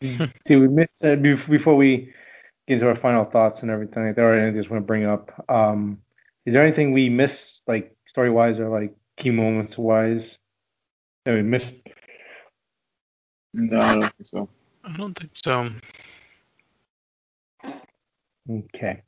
two. 0.00 0.18
See, 0.48 0.56
we 0.56 0.68
missed 0.68 0.90
uh, 1.02 1.08
bef- 1.16 1.48
before 1.50 1.76
we 1.76 2.12
get 2.66 2.74
into 2.74 2.88
our 2.88 2.96
final 2.96 3.24
thoughts 3.24 3.62
and 3.62 3.70
everything. 3.70 4.12
There 4.14 4.30
are 4.30 4.38
anything 4.38 4.56
I 4.58 4.60
just 4.60 4.70
want 4.70 4.82
to 4.82 4.86
bring 4.86 5.04
up. 5.04 5.32
Um, 5.48 5.98
is 6.46 6.52
there 6.54 6.62
anything 6.64 6.92
we 6.92 7.08
missed, 7.08 7.60
like 7.66 7.94
story 8.06 8.30
wise 8.30 8.58
or 8.58 8.68
like 8.68 8.94
key 9.18 9.30
moments 9.30 9.76
wise, 9.76 10.38
that 11.24 11.34
we 11.34 11.42
missed? 11.42 11.74
No, 13.54 13.80
I 13.80 13.94
don't 13.94 14.14
think 14.16 14.26
so. 14.26 14.48
I 14.84 14.96
don't 14.96 15.18
think 15.18 15.32
so. 15.34 15.70
Okay. 18.50 19.02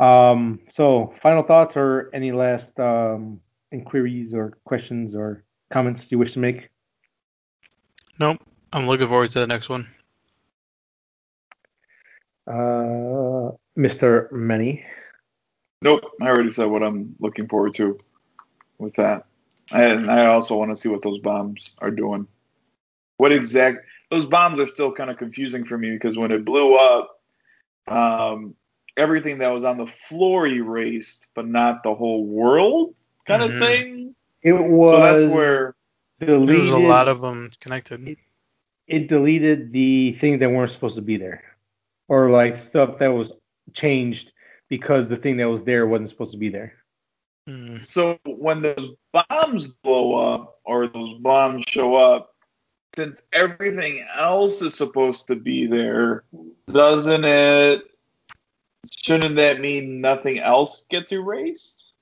Um, 0.00 0.60
so 0.70 1.14
final 1.22 1.42
thoughts 1.42 1.76
or 1.76 2.10
any 2.12 2.32
last 2.32 2.78
um, 2.80 3.40
inquiries 3.70 4.34
or 4.34 4.58
questions 4.64 5.14
or 5.14 5.44
comments 5.72 6.06
you 6.10 6.18
wish 6.18 6.32
to 6.32 6.38
make? 6.38 6.68
Nope. 8.18 8.38
I'm 8.72 8.86
looking 8.86 9.08
forward 9.08 9.30
to 9.32 9.40
the 9.40 9.46
next 9.46 9.68
one. 9.68 9.88
Uh, 12.46 13.52
Mr. 13.78 14.32
Many. 14.32 14.84
Nope, 15.82 16.02
I 16.20 16.28
already 16.28 16.50
said 16.50 16.66
what 16.66 16.82
I'm 16.82 17.14
looking 17.18 17.48
forward 17.48 17.74
to 17.74 17.98
with 18.78 18.94
that. 18.94 19.26
And 19.70 20.10
I 20.10 20.26
also 20.26 20.56
want 20.56 20.70
to 20.70 20.76
see 20.76 20.88
what 20.88 21.02
those 21.02 21.18
bombs 21.18 21.76
are 21.80 21.90
doing. 21.90 22.26
What 23.16 23.32
exact 23.32 23.86
those 24.10 24.26
bombs 24.26 24.60
are 24.60 24.66
still 24.66 24.92
kind 24.92 25.10
of 25.10 25.18
confusing 25.18 25.64
for 25.64 25.78
me 25.78 25.90
because 25.90 26.16
when 26.16 26.32
it 26.32 26.44
blew 26.44 26.74
up, 26.74 27.20
um, 27.88 28.54
everything 28.96 29.38
that 29.38 29.52
was 29.52 29.64
on 29.64 29.78
the 29.78 29.86
floor 29.86 30.46
erased, 30.46 31.28
but 31.34 31.46
not 31.46 31.82
the 31.82 31.94
whole 31.94 32.24
world 32.24 32.94
kind 33.26 33.42
Mhm. 33.42 33.46
of 33.54 33.58
thing. 33.68 34.14
It 34.42 34.52
was 34.52 34.92
So 34.92 35.00
that's 35.00 35.24
where 35.24 35.74
deleted, 36.20 36.48
There 36.48 36.58
was 36.58 36.70
a 36.70 36.78
lot 36.78 37.08
of 37.08 37.20
them 37.20 37.50
connected. 37.60 38.16
it 38.88 39.08
deleted 39.08 39.72
the 39.72 40.12
things 40.20 40.40
that 40.40 40.50
weren't 40.50 40.70
supposed 40.70 40.96
to 40.96 41.02
be 41.02 41.16
there, 41.16 41.42
or 42.08 42.30
like 42.30 42.58
stuff 42.58 42.98
that 42.98 43.08
was 43.08 43.30
changed 43.72 44.32
because 44.68 45.08
the 45.08 45.16
thing 45.16 45.36
that 45.38 45.48
was 45.48 45.62
there 45.64 45.86
wasn't 45.86 46.10
supposed 46.10 46.32
to 46.32 46.38
be 46.38 46.48
there. 46.48 46.74
Mm. 47.48 47.84
So 47.84 48.18
when 48.24 48.62
those 48.62 48.88
bombs 49.12 49.68
blow 49.68 50.14
up 50.14 50.60
or 50.64 50.86
those 50.88 51.14
bombs 51.14 51.64
show 51.68 51.96
up, 51.96 52.34
since 52.94 53.22
everything 53.32 54.04
else 54.16 54.60
is 54.62 54.74
supposed 54.74 55.26
to 55.28 55.36
be 55.36 55.66
there, 55.66 56.24
doesn't 56.70 57.24
it? 57.24 57.82
Shouldn't 58.90 59.36
that 59.36 59.60
mean 59.60 60.00
nothing 60.00 60.38
else 60.38 60.84
gets 60.90 61.12
erased? 61.12 61.94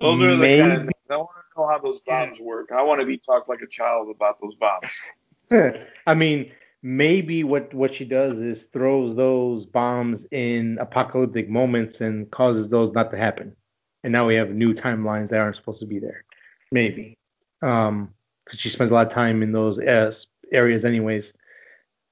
Those 0.00 0.22
are 0.22 0.36
the 0.36 0.58
kind 0.58 0.72
of 0.72 0.80
things 0.80 0.92
I 1.10 1.16
want 1.16 1.30
to 1.30 1.60
know 1.60 1.68
how 1.68 1.78
those 1.78 2.00
bombs 2.00 2.38
work. 2.40 2.70
I 2.74 2.82
want 2.82 3.00
to 3.00 3.06
be 3.06 3.18
talked 3.18 3.48
like 3.48 3.60
a 3.60 3.66
child 3.66 4.08
about 4.14 4.38
those 4.40 4.54
bombs. 4.56 5.02
I 6.06 6.14
mean, 6.14 6.50
maybe 6.82 7.44
what 7.44 7.72
what 7.74 7.94
she 7.94 8.04
does 8.04 8.38
is 8.38 8.62
throws 8.72 9.16
those 9.16 9.66
bombs 9.66 10.24
in 10.30 10.78
apocalyptic 10.80 11.48
moments 11.48 12.00
and 12.00 12.30
causes 12.30 12.68
those 12.68 12.92
not 12.94 13.10
to 13.10 13.18
happen. 13.18 13.54
And 14.02 14.12
now 14.12 14.26
we 14.26 14.34
have 14.34 14.50
new 14.50 14.74
timelines 14.74 15.28
that 15.28 15.38
aren't 15.38 15.56
supposed 15.56 15.80
to 15.80 15.86
be 15.86 16.00
there. 16.00 16.24
Maybe, 16.72 17.16
um, 17.60 18.12
because 18.44 18.58
she 18.58 18.70
spends 18.70 18.90
a 18.90 18.94
lot 18.94 19.06
of 19.06 19.12
time 19.12 19.42
in 19.42 19.52
those 19.52 19.78
uh, 19.78 20.14
areas 20.50 20.84
anyways. 20.84 21.32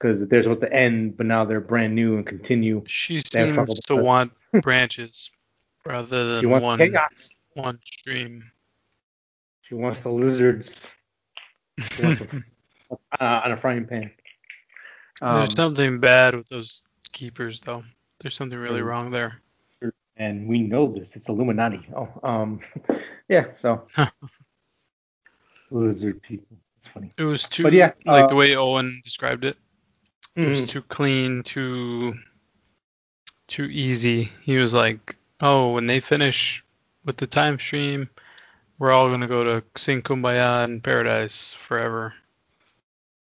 Because 0.01 0.27
they're 0.29 0.43
supposed 0.43 0.62
to 0.62 0.73
end, 0.73 1.17
but 1.19 1.27
now 1.27 1.45
they're 1.45 1.61
brand 1.61 1.95
new 1.95 2.17
and 2.17 2.27
continue. 2.27 2.83
She 2.87 3.20
seems 3.20 3.81
to 3.81 3.97
want 3.97 4.33
branches 4.62 5.31
rather 5.85 6.41
than 6.41 6.51
one 6.51 6.79
chaos. 6.79 7.37
one 7.55 7.79
stream. 7.85 8.51
She 9.62 9.75
wants 9.75 10.01
the 10.01 10.09
lizards. 10.09 10.75
uh, 12.03 12.17
on 13.20 13.53
a 13.53 13.57
frying 13.57 13.87
pan. 13.87 14.11
Um, 15.23 15.37
There's 15.37 15.55
something 15.55 16.01
bad 16.01 16.35
with 16.35 16.49
those 16.49 16.83
keepers, 17.12 17.61
though. 17.61 17.85
There's 18.20 18.35
something 18.35 18.59
really 18.59 18.83
wrong 18.83 19.11
there. 19.11 19.41
and 20.17 20.49
we 20.49 20.61
know 20.61 20.93
this. 20.93 21.15
It's 21.15 21.29
Illuminati. 21.29 21.87
Oh, 21.95 22.09
um, 22.23 22.61
yeah. 23.29 23.47
So 23.61 23.83
lizard 25.70 26.23
people. 26.23 26.57
It's 26.83 26.93
funny. 26.93 27.11
It 27.19 27.25
was 27.25 27.45
too, 27.45 27.62
But 27.62 27.73
yeah, 27.73 27.93
like 28.07 28.25
uh, 28.25 28.27
the 28.27 28.35
way 28.35 28.57
Owen 28.57 29.01
described 29.05 29.45
it. 29.45 29.57
It 30.36 30.49
was 30.49 30.65
mm. 30.65 30.68
too 30.68 30.83
clean, 30.83 31.42
too, 31.42 32.15
too 33.47 33.65
easy. 33.65 34.31
He 34.42 34.57
was 34.57 34.73
like, 34.73 35.17
"Oh, 35.41 35.73
when 35.73 35.86
they 35.86 36.00
finish 36.00 36.65
with 37.05 37.17
the 37.17 37.26
time 37.26 37.59
stream, 37.59 38.09
we're 38.78 38.92
all 38.92 39.10
gonna 39.10 39.26
go 39.26 39.42
to 39.44 39.65
sing 39.76 40.02
Kumbaya 40.02 40.65
in 40.65 40.81
paradise 40.81 41.52
forever." 41.52 42.15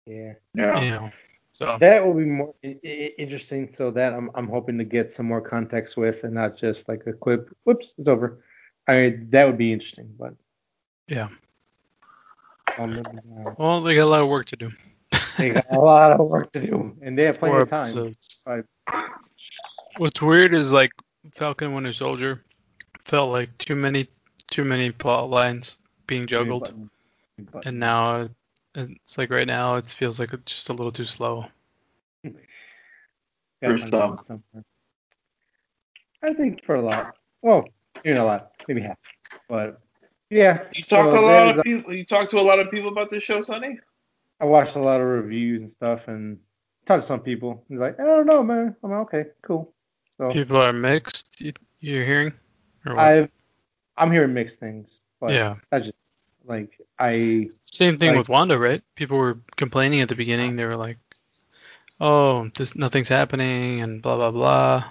Yeah. 0.06 0.34
Yeah. 0.53 0.82
You 0.82 0.92
know. 0.92 1.11
So 1.53 1.78
That 1.80 2.06
will 2.06 2.14
be 2.14 2.26
more 2.26 2.56
i- 2.64 2.80
i- 2.84 3.14
interesting. 3.18 3.74
So 3.78 3.92
that 3.92 4.14
I'm 4.14 4.32
I'm 4.36 4.48
hoping 4.48 4.78
to 4.78 4.86
get 4.86 5.11
some 5.11 5.28
more 5.28 5.42
context 5.42 5.98
with, 5.98 6.24
and 6.24 6.34
not 6.34 6.58
just 6.58 6.88
like 6.88 7.06
a 7.08 7.14
clip. 7.14 7.50
Whoops, 7.64 7.94
it's 7.98 8.08
over. 8.08 8.44
I 8.88 8.94
mean, 8.95 9.28
that 9.32 9.45
would 9.45 9.58
be 9.58 9.72
interesting, 9.74 10.14
but 10.18 10.34
yeah. 11.08 11.30
maybe 12.80 13.02
not. 13.26 13.60
Well, 13.60 13.82
they 13.82 13.95
got 13.95 14.03
a 14.03 14.06
lot 14.06 14.22
of 14.22 14.30
work 14.30 14.48
to 14.48 14.56
do. 14.56 14.70
They 15.42 15.50
got 15.50 15.66
a 15.72 15.80
lot 15.80 16.11
of 16.11 16.30
work 16.30 16.52
to 16.53 16.60
do, 16.60 16.95
and 17.02 17.18
they 17.18 17.26
have 17.26 17.40
plenty 17.40 17.53
Four 17.53 17.61
of 17.61 17.70
time. 17.70 17.82
episodes. 17.82 18.44
Five. 18.45 18.66
What's 19.98 20.22
weird 20.22 20.53
is 20.53 20.72
like 20.72 20.92
Falcon 21.34 21.74
Winter 21.74 21.94
Soldier 21.94 22.44
felt 23.03 23.32
like 23.32 23.58
too 23.58 23.76
many 23.76 24.08
too 24.50 24.64
many 24.64 24.92
plot 24.92 25.30
lines 25.30 25.80
being 26.08 26.28
juggled, 26.28 26.66
Button. 26.66 26.90
Button. 27.52 27.68
and 27.68 27.80
now 27.80 28.30
it's 28.76 29.18
like 29.18 29.30
right 29.32 29.48
now 29.48 29.76
it 29.76 29.86
feels 29.88 30.20
like 30.20 30.34
it's 30.34 30.52
just 30.52 30.70
a 30.70 30.74
little 30.74 30.92
too 30.92 31.06
slow. 31.06 31.45
Gotta 33.61 33.78
For 33.78 33.88
some. 33.88 34.20
I 36.24 36.34
think 36.34 36.64
for 36.66 36.76
a 36.76 36.82
lot. 36.82 37.16
Well, 37.42 37.66
you 38.03 38.14
know, 38.14 38.26
a 38.26 38.28
lot, 38.28 38.52
maybe 38.68 38.82
half. 38.82 38.98
But 39.50 39.80
yeah. 40.30 40.64
You 40.74 40.84
talk 40.84 41.11
so 41.11 41.16
to 41.16 41.20
a 41.20 41.26
lot 41.26 41.58
of 41.58 41.64
people. 41.64 41.94
You 41.94 42.06
talk 42.06 42.30
to 42.30 42.40
a 42.40 42.42
lot 42.42 42.60
of 42.60 42.72
people 42.72 42.90
about 42.90 43.10
this 43.10 43.24
show, 43.24 43.42
Sunny. 43.42 43.80
I 44.42 44.45
watched 44.45 44.76
a 44.76 44.80
lot 44.80 45.00
of 45.00 45.08
reviews 45.08 45.61
and 45.61 45.72
stuff, 45.72 46.02
and 46.08 46.40
talked 46.88 47.03
to 47.03 47.08
some 47.08 47.20
people. 47.22 47.64
He's 47.70 47.78
like, 47.80 48.00
I 48.00 48.03
don't 48.03 48.26
know, 48.26 48.44
man. 48.44 48.76
I'm 48.84 48.90
like, 48.92 49.00
okay, 49.02 49.26
cool. 49.44 49.72
So 50.18 50.30
People 50.32 50.58
are 50.58 50.74
mixed. 50.74 51.40
You, 51.40 51.53
you're 51.80 52.03
hearing? 52.06 52.34
I've 52.86 53.30
I'm 53.98 54.11
hearing 54.11 54.34
mixed 54.34 54.60
things, 54.60 54.88
but 55.20 55.32
yeah. 55.32 55.56
I 55.72 55.80
just 55.80 55.94
like 56.45 56.72
I 56.98 57.50
Same 57.61 57.98
thing 58.00 58.10
like- 58.10 58.18
with 58.18 58.30
Wanda, 58.30 58.58
right? 58.58 58.82
People 58.95 59.18
were 59.18 59.38
complaining 59.56 60.02
at 60.02 60.10
the 60.10 60.16
beginning. 60.16 60.56
They 60.56 60.66
were 60.66 60.76
like, 60.78 60.98
"Oh, 62.00 62.50
this 62.56 62.76
nothing's 62.76 63.10
happening," 63.10 63.82
and 63.82 64.02
blah 64.02 64.16
blah 64.16 64.32
blah. 64.32 64.84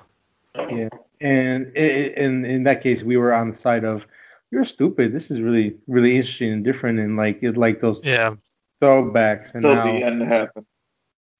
yeah, 0.70 0.88
and 1.20 1.72
i- 1.76 1.80
i- 1.80 2.14
in 2.16 2.44
in 2.44 2.62
that 2.64 2.82
case, 2.82 3.02
we 3.02 3.16
were 3.16 3.32
on 3.34 3.50
the 3.50 3.56
side 3.58 3.84
of 3.84 4.02
you're 4.52 4.64
stupid. 4.64 5.12
This 5.12 5.30
is 5.32 5.40
really 5.40 5.76
really 5.88 6.16
interesting 6.16 6.52
and 6.52 6.64
different, 6.64 7.00
and 7.00 7.16
like 7.16 7.42
it 7.42 7.56
like 7.56 7.80
those 7.80 8.00
Yeah. 8.04 8.34
Throwbacks. 8.80 9.54
And 9.54 9.64
Until 9.64 9.74
now 9.74 9.92
the 9.98 10.04
end 10.04 10.22
happened. 10.22 10.66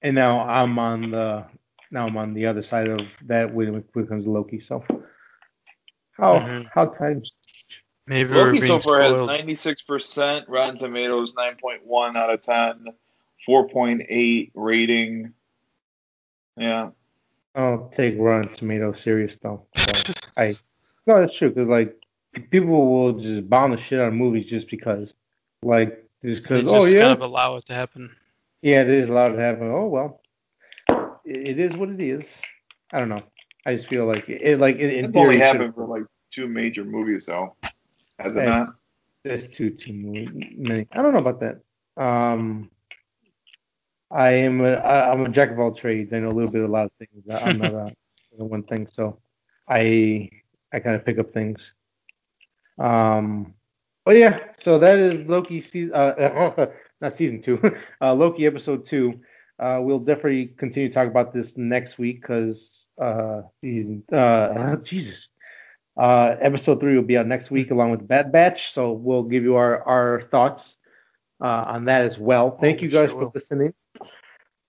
and 0.03 0.15
now 0.15 0.41
I'm 0.41 0.79
on 0.79 1.11
the 1.11 1.45
now 1.91 2.07
I'm 2.07 2.17
on 2.17 2.35
the 2.35 2.47
other 2.47 2.63
side 2.63 2.89
of 2.89 3.01
that 3.27 3.53
when 3.53 3.75
it 3.75 3.93
comes 4.09 4.25
to 4.25 4.31
Loki. 4.31 4.61
So 4.61 4.85
how 6.13 6.41
Mhm. 6.41 6.69
how 6.73 6.87
times 6.87 7.33
Maybe 8.07 8.31
we're 8.31 8.47
Loki 8.47 8.61
being 8.61 8.63
so 8.65 8.81
far 8.81 9.01
has 9.03 9.13
96%, 9.13 10.49
Rotten 10.49 10.77
Tomatoes 10.77 11.33
9.1 11.35 12.17
out 12.17 12.31
of 12.33 12.41
10, 12.41 12.87
4.8 13.47 14.51
rating. 14.55 15.33
Yeah. 16.57 16.91
I'll 17.55 17.93
take 17.97 18.17
Rotten 18.19 18.53
Tomatoes 18.57 19.01
serious 19.01 19.37
though. 19.43 19.67
So 19.77 20.13
I 20.37 20.55
no, 21.07 21.21
that's 21.21 21.37
true 21.39 21.51
because 21.51 21.69
like 21.69 21.97
people 22.51 22.91
will 22.91 23.21
just 23.21 23.49
bomb 23.49 23.73
the 23.73 23.81
shit 23.81 24.01
out 24.01 24.09
of 24.09 24.15
movies 24.15 24.47
just 24.47 24.69
because, 24.71 25.13
like 25.63 26.05
just 26.25 26.43
They 26.53 26.61
because 26.61 26.65
just 26.65 26.75
oh 26.75 26.85
yeah 26.85 26.99
kind 26.99 27.13
of 27.13 27.21
allow 27.21 27.57
it 27.57 27.67
to 27.67 27.75
happen. 27.75 28.17
yeah 28.63 28.83
it 28.83 28.89
is 28.91 29.09
allowed 29.09 29.31
to 29.33 29.41
happen. 29.41 29.69
Oh 29.71 29.87
well, 29.87 30.21
it, 31.25 31.49
it 31.49 31.61
is 31.61 31.77
what 31.77 31.91
it 31.91 32.01
is. 32.01 32.25
I 32.93 32.99
don't 33.01 33.09
know. 33.09 33.23
I 33.67 33.75
just 33.77 33.89
feel 33.89 34.07
like 34.07 34.29
it, 34.29 34.59
like 34.61 34.77
in, 34.77 34.91
in 34.91 35.07
It's 35.07 35.17
only 35.17 35.39
theory, 35.39 35.39
it 35.39 35.43
happened 35.43 35.75
for 35.75 35.87
like 35.87 36.05
two 36.31 36.49
major 36.49 36.85
movies, 36.85 37.27
though. 37.27 37.57
Has 38.19 38.37
it 38.37 38.43
not? 38.43 38.69
There's 39.25 39.49
too 39.49 39.71
too 39.71 39.93
many. 39.93 40.87
I 40.93 41.03
don't 41.03 41.13
know 41.13 41.21
about 41.21 41.41
that. 41.41 42.03
Um, 42.03 42.71
I 44.11 44.31
am 44.31 44.61
a 44.61 44.73
I, 44.75 45.11
I'm 45.13 45.25
a 45.25 45.29
jack 45.31 45.51
of 45.51 45.59
all 45.59 45.75
trades. 45.75 46.13
I 46.13 46.19
know 46.21 46.31
a 46.31 46.37
little 46.39 46.51
bit 46.51 46.63
of 46.63 46.71
a 46.71 46.73
lot 46.73 46.87
of 46.87 46.93
things. 46.99 47.25
I'm 47.31 47.59
not 47.59 47.73
a, 47.75 47.95
a 48.39 48.45
one 48.45 48.63
thing, 48.65 48.89
so 48.95 49.19
I 49.69 50.29
I 50.73 50.81
kind 50.81 50.97
of 50.97 51.05
pick 51.05 51.19
up 51.19 51.33
things. 51.33 51.61
Um, 52.79 53.55
but 54.05 54.17
yeah, 54.17 54.39
so 54.61 54.79
that 54.79 54.99
is 54.99 55.21
Loki 55.29 55.61
season. 55.61 55.95
Uh, 55.95 56.67
not 57.01 57.15
season 57.17 57.41
two. 57.43 57.59
Uh, 58.01 58.15
Loki 58.15 58.47
episode 58.47 58.87
two. 58.87 59.21
Uh, 59.59 59.79
we'll 59.83 59.99
definitely 59.99 60.47
continue 60.59 60.89
to 60.89 60.95
talk 60.95 61.07
about 61.09 61.33
this 61.35 61.57
next 61.57 61.99
week 61.99 62.21
because 62.23 62.87
uh, 63.01 63.43
season 63.61 64.03
uh, 64.13 64.77
Jesus. 64.85 65.29
Uh, 66.01 66.37
episode 66.41 66.81
three 66.81 66.95
will 66.97 67.03
be 67.05 67.17
out 67.19 67.27
next 67.27 67.51
week 67.51 67.71
along 67.71 67.91
with 67.91 68.07
Bad 68.09 68.33
Batch, 68.33 68.73
so 68.73 68.93
we'll 68.93 69.25
give 69.25 69.43
you 69.43 69.57
our 69.57 69.83
our 69.85 70.23
thoughts 70.31 70.77
uh, 71.45 71.65
on 71.69 71.85
that 71.87 72.03
as 72.03 72.19
well. 72.19 72.57
Thank 72.61 72.81
Oh, 72.81 72.83
you 72.83 72.89
guys 72.89 73.11
sure 73.11 73.19
for 73.19 73.25
will. 73.25 73.33
listening. 73.35 73.75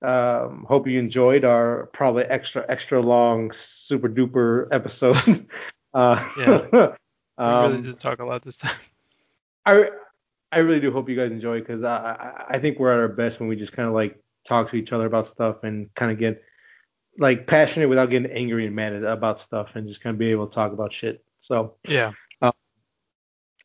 Um, 0.02 0.66
hope 0.68 0.88
you 0.88 1.00
enjoyed 1.00 1.46
our 1.46 1.90
probably 1.94 2.24
extra 2.24 2.66
extra 2.70 3.00
long 3.02 3.52
super 3.56 4.10
duper 4.10 4.68
episode. 4.72 5.48
uh, 5.94 6.28
Yeah. 6.38 6.68
We 7.38 7.44
um, 7.46 7.72
really 7.72 7.82
did 7.84 8.00
talk 8.00 8.20
a 8.20 8.26
lot 8.26 8.42
this 8.44 8.58
time. 8.58 8.76
I 9.66 9.90
I 10.52 10.58
really 10.60 10.80
do 10.80 10.92
hope 10.92 11.10
you 11.10 11.16
guys 11.16 11.32
enjoy 11.32 11.60
because 11.60 11.84
I, 11.84 11.96
I 12.50 12.56
I 12.56 12.60
think 12.60 12.80
we're 12.80 12.92
at 12.92 13.00
our 13.00 13.08
best 13.08 13.40
when 13.40 13.48
we 13.50 13.56
just 13.56 13.74
kind 13.74 13.88
of 13.88 13.94
like 13.94 14.22
talk 14.48 14.70
to 14.72 14.76
each 14.76 14.92
other 14.92 15.06
about 15.06 15.30
stuff 15.30 15.64
and 15.64 15.94
kind 15.96 16.12
of 16.12 16.18
get 16.20 16.44
like 17.20 17.46
passionate 17.48 17.90
without 17.90 18.10
getting 18.10 18.32
angry 18.32 18.66
and 18.66 18.76
mad 18.76 18.94
at, 18.94 19.04
about 19.04 19.42
stuff 19.42 19.70
and 19.76 19.88
just 19.88 20.02
kind 20.02 20.14
of 20.14 20.20
be 20.20 20.32
able 20.32 20.48
to 20.48 20.54
talk 20.56 20.72
about 20.74 20.94
shit. 20.94 21.24
So 21.42 21.76
Yeah. 21.88 22.14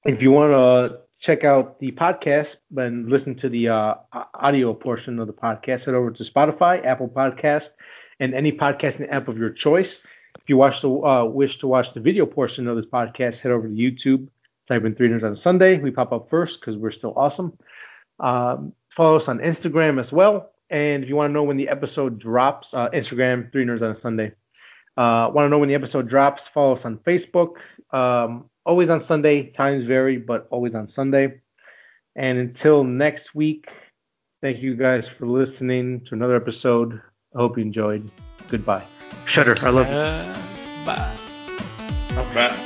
if 0.04 0.22
you 0.22 0.30
want 0.30 0.52
to 0.52 1.00
check 1.18 1.44
out 1.44 1.78
the 1.80 1.92
podcast 1.92 2.56
and 2.76 3.08
listen 3.08 3.34
to 3.36 3.48
the 3.48 3.68
uh, 3.68 3.94
audio 4.34 4.74
portion 4.74 5.18
of 5.18 5.26
the 5.26 5.32
podcast, 5.32 5.84
head 5.84 5.94
over 5.94 6.10
to 6.10 6.24
Spotify, 6.24 6.84
Apple 6.84 7.08
Podcast, 7.08 7.70
and 8.20 8.34
any 8.34 8.52
podcasting 8.52 9.10
app 9.12 9.28
of 9.28 9.38
your 9.38 9.50
choice. 9.50 10.02
If 10.38 10.48
you 10.48 10.56
watch 10.56 10.82
the 10.82 10.90
uh, 10.90 11.24
wish 11.24 11.58
to 11.60 11.66
watch 11.66 11.94
the 11.94 12.00
video 12.00 12.26
portion 12.26 12.68
of 12.68 12.76
this 12.76 12.86
podcast, 12.86 13.38
head 13.38 13.52
over 13.52 13.66
to 13.68 13.74
YouTube. 13.74 14.28
Type 14.68 14.84
in 14.84 14.94
300 14.94 15.24
on 15.24 15.32
a 15.34 15.36
Sunday. 15.36 15.78
We 15.78 15.90
pop 15.90 16.12
up 16.12 16.28
first 16.28 16.60
because 16.60 16.76
we're 16.76 16.90
still 16.90 17.14
awesome. 17.16 17.56
Um, 18.18 18.72
follow 18.94 19.16
us 19.16 19.28
on 19.28 19.38
Instagram 19.38 20.00
as 20.00 20.10
well. 20.10 20.50
And 20.70 21.04
if 21.04 21.08
you 21.08 21.16
want 21.16 21.30
to 21.30 21.32
know 21.32 21.44
when 21.44 21.56
the 21.56 21.68
episode 21.68 22.18
drops, 22.18 22.68
uh, 22.72 22.88
Instagram, 22.90 23.52
300 23.52 23.82
on 23.82 23.96
a 23.96 24.00
Sunday. 24.00 24.32
Uh, 24.96 25.30
want 25.32 25.46
to 25.46 25.48
know 25.50 25.58
when 25.58 25.68
the 25.68 25.74
episode 25.74 26.08
drops? 26.08 26.48
Follow 26.48 26.74
us 26.74 26.84
on 26.84 26.98
Facebook. 26.98 27.56
Um, 27.92 28.50
always 28.64 28.90
on 28.90 28.98
Sunday. 28.98 29.50
Times 29.50 29.86
vary, 29.86 30.16
but 30.16 30.48
always 30.50 30.74
on 30.74 30.88
Sunday. 30.88 31.40
And 32.16 32.38
until 32.38 32.82
next 32.82 33.34
week, 33.34 33.68
thank 34.40 34.58
you 34.58 34.74
guys 34.74 35.08
for 35.08 35.26
listening 35.26 36.00
to 36.06 36.14
another 36.14 36.34
episode. 36.34 37.00
I 37.34 37.38
hope 37.38 37.58
you 37.58 37.62
enjoyed. 37.62 38.10
Goodbye. 38.48 38.84
Shudder, 39.26 39.56
I 39.60 39.70
love 39.70 39.86
you. 39.86 40.86
Bye. 40.86 41.26
Matt. 42.34 42.65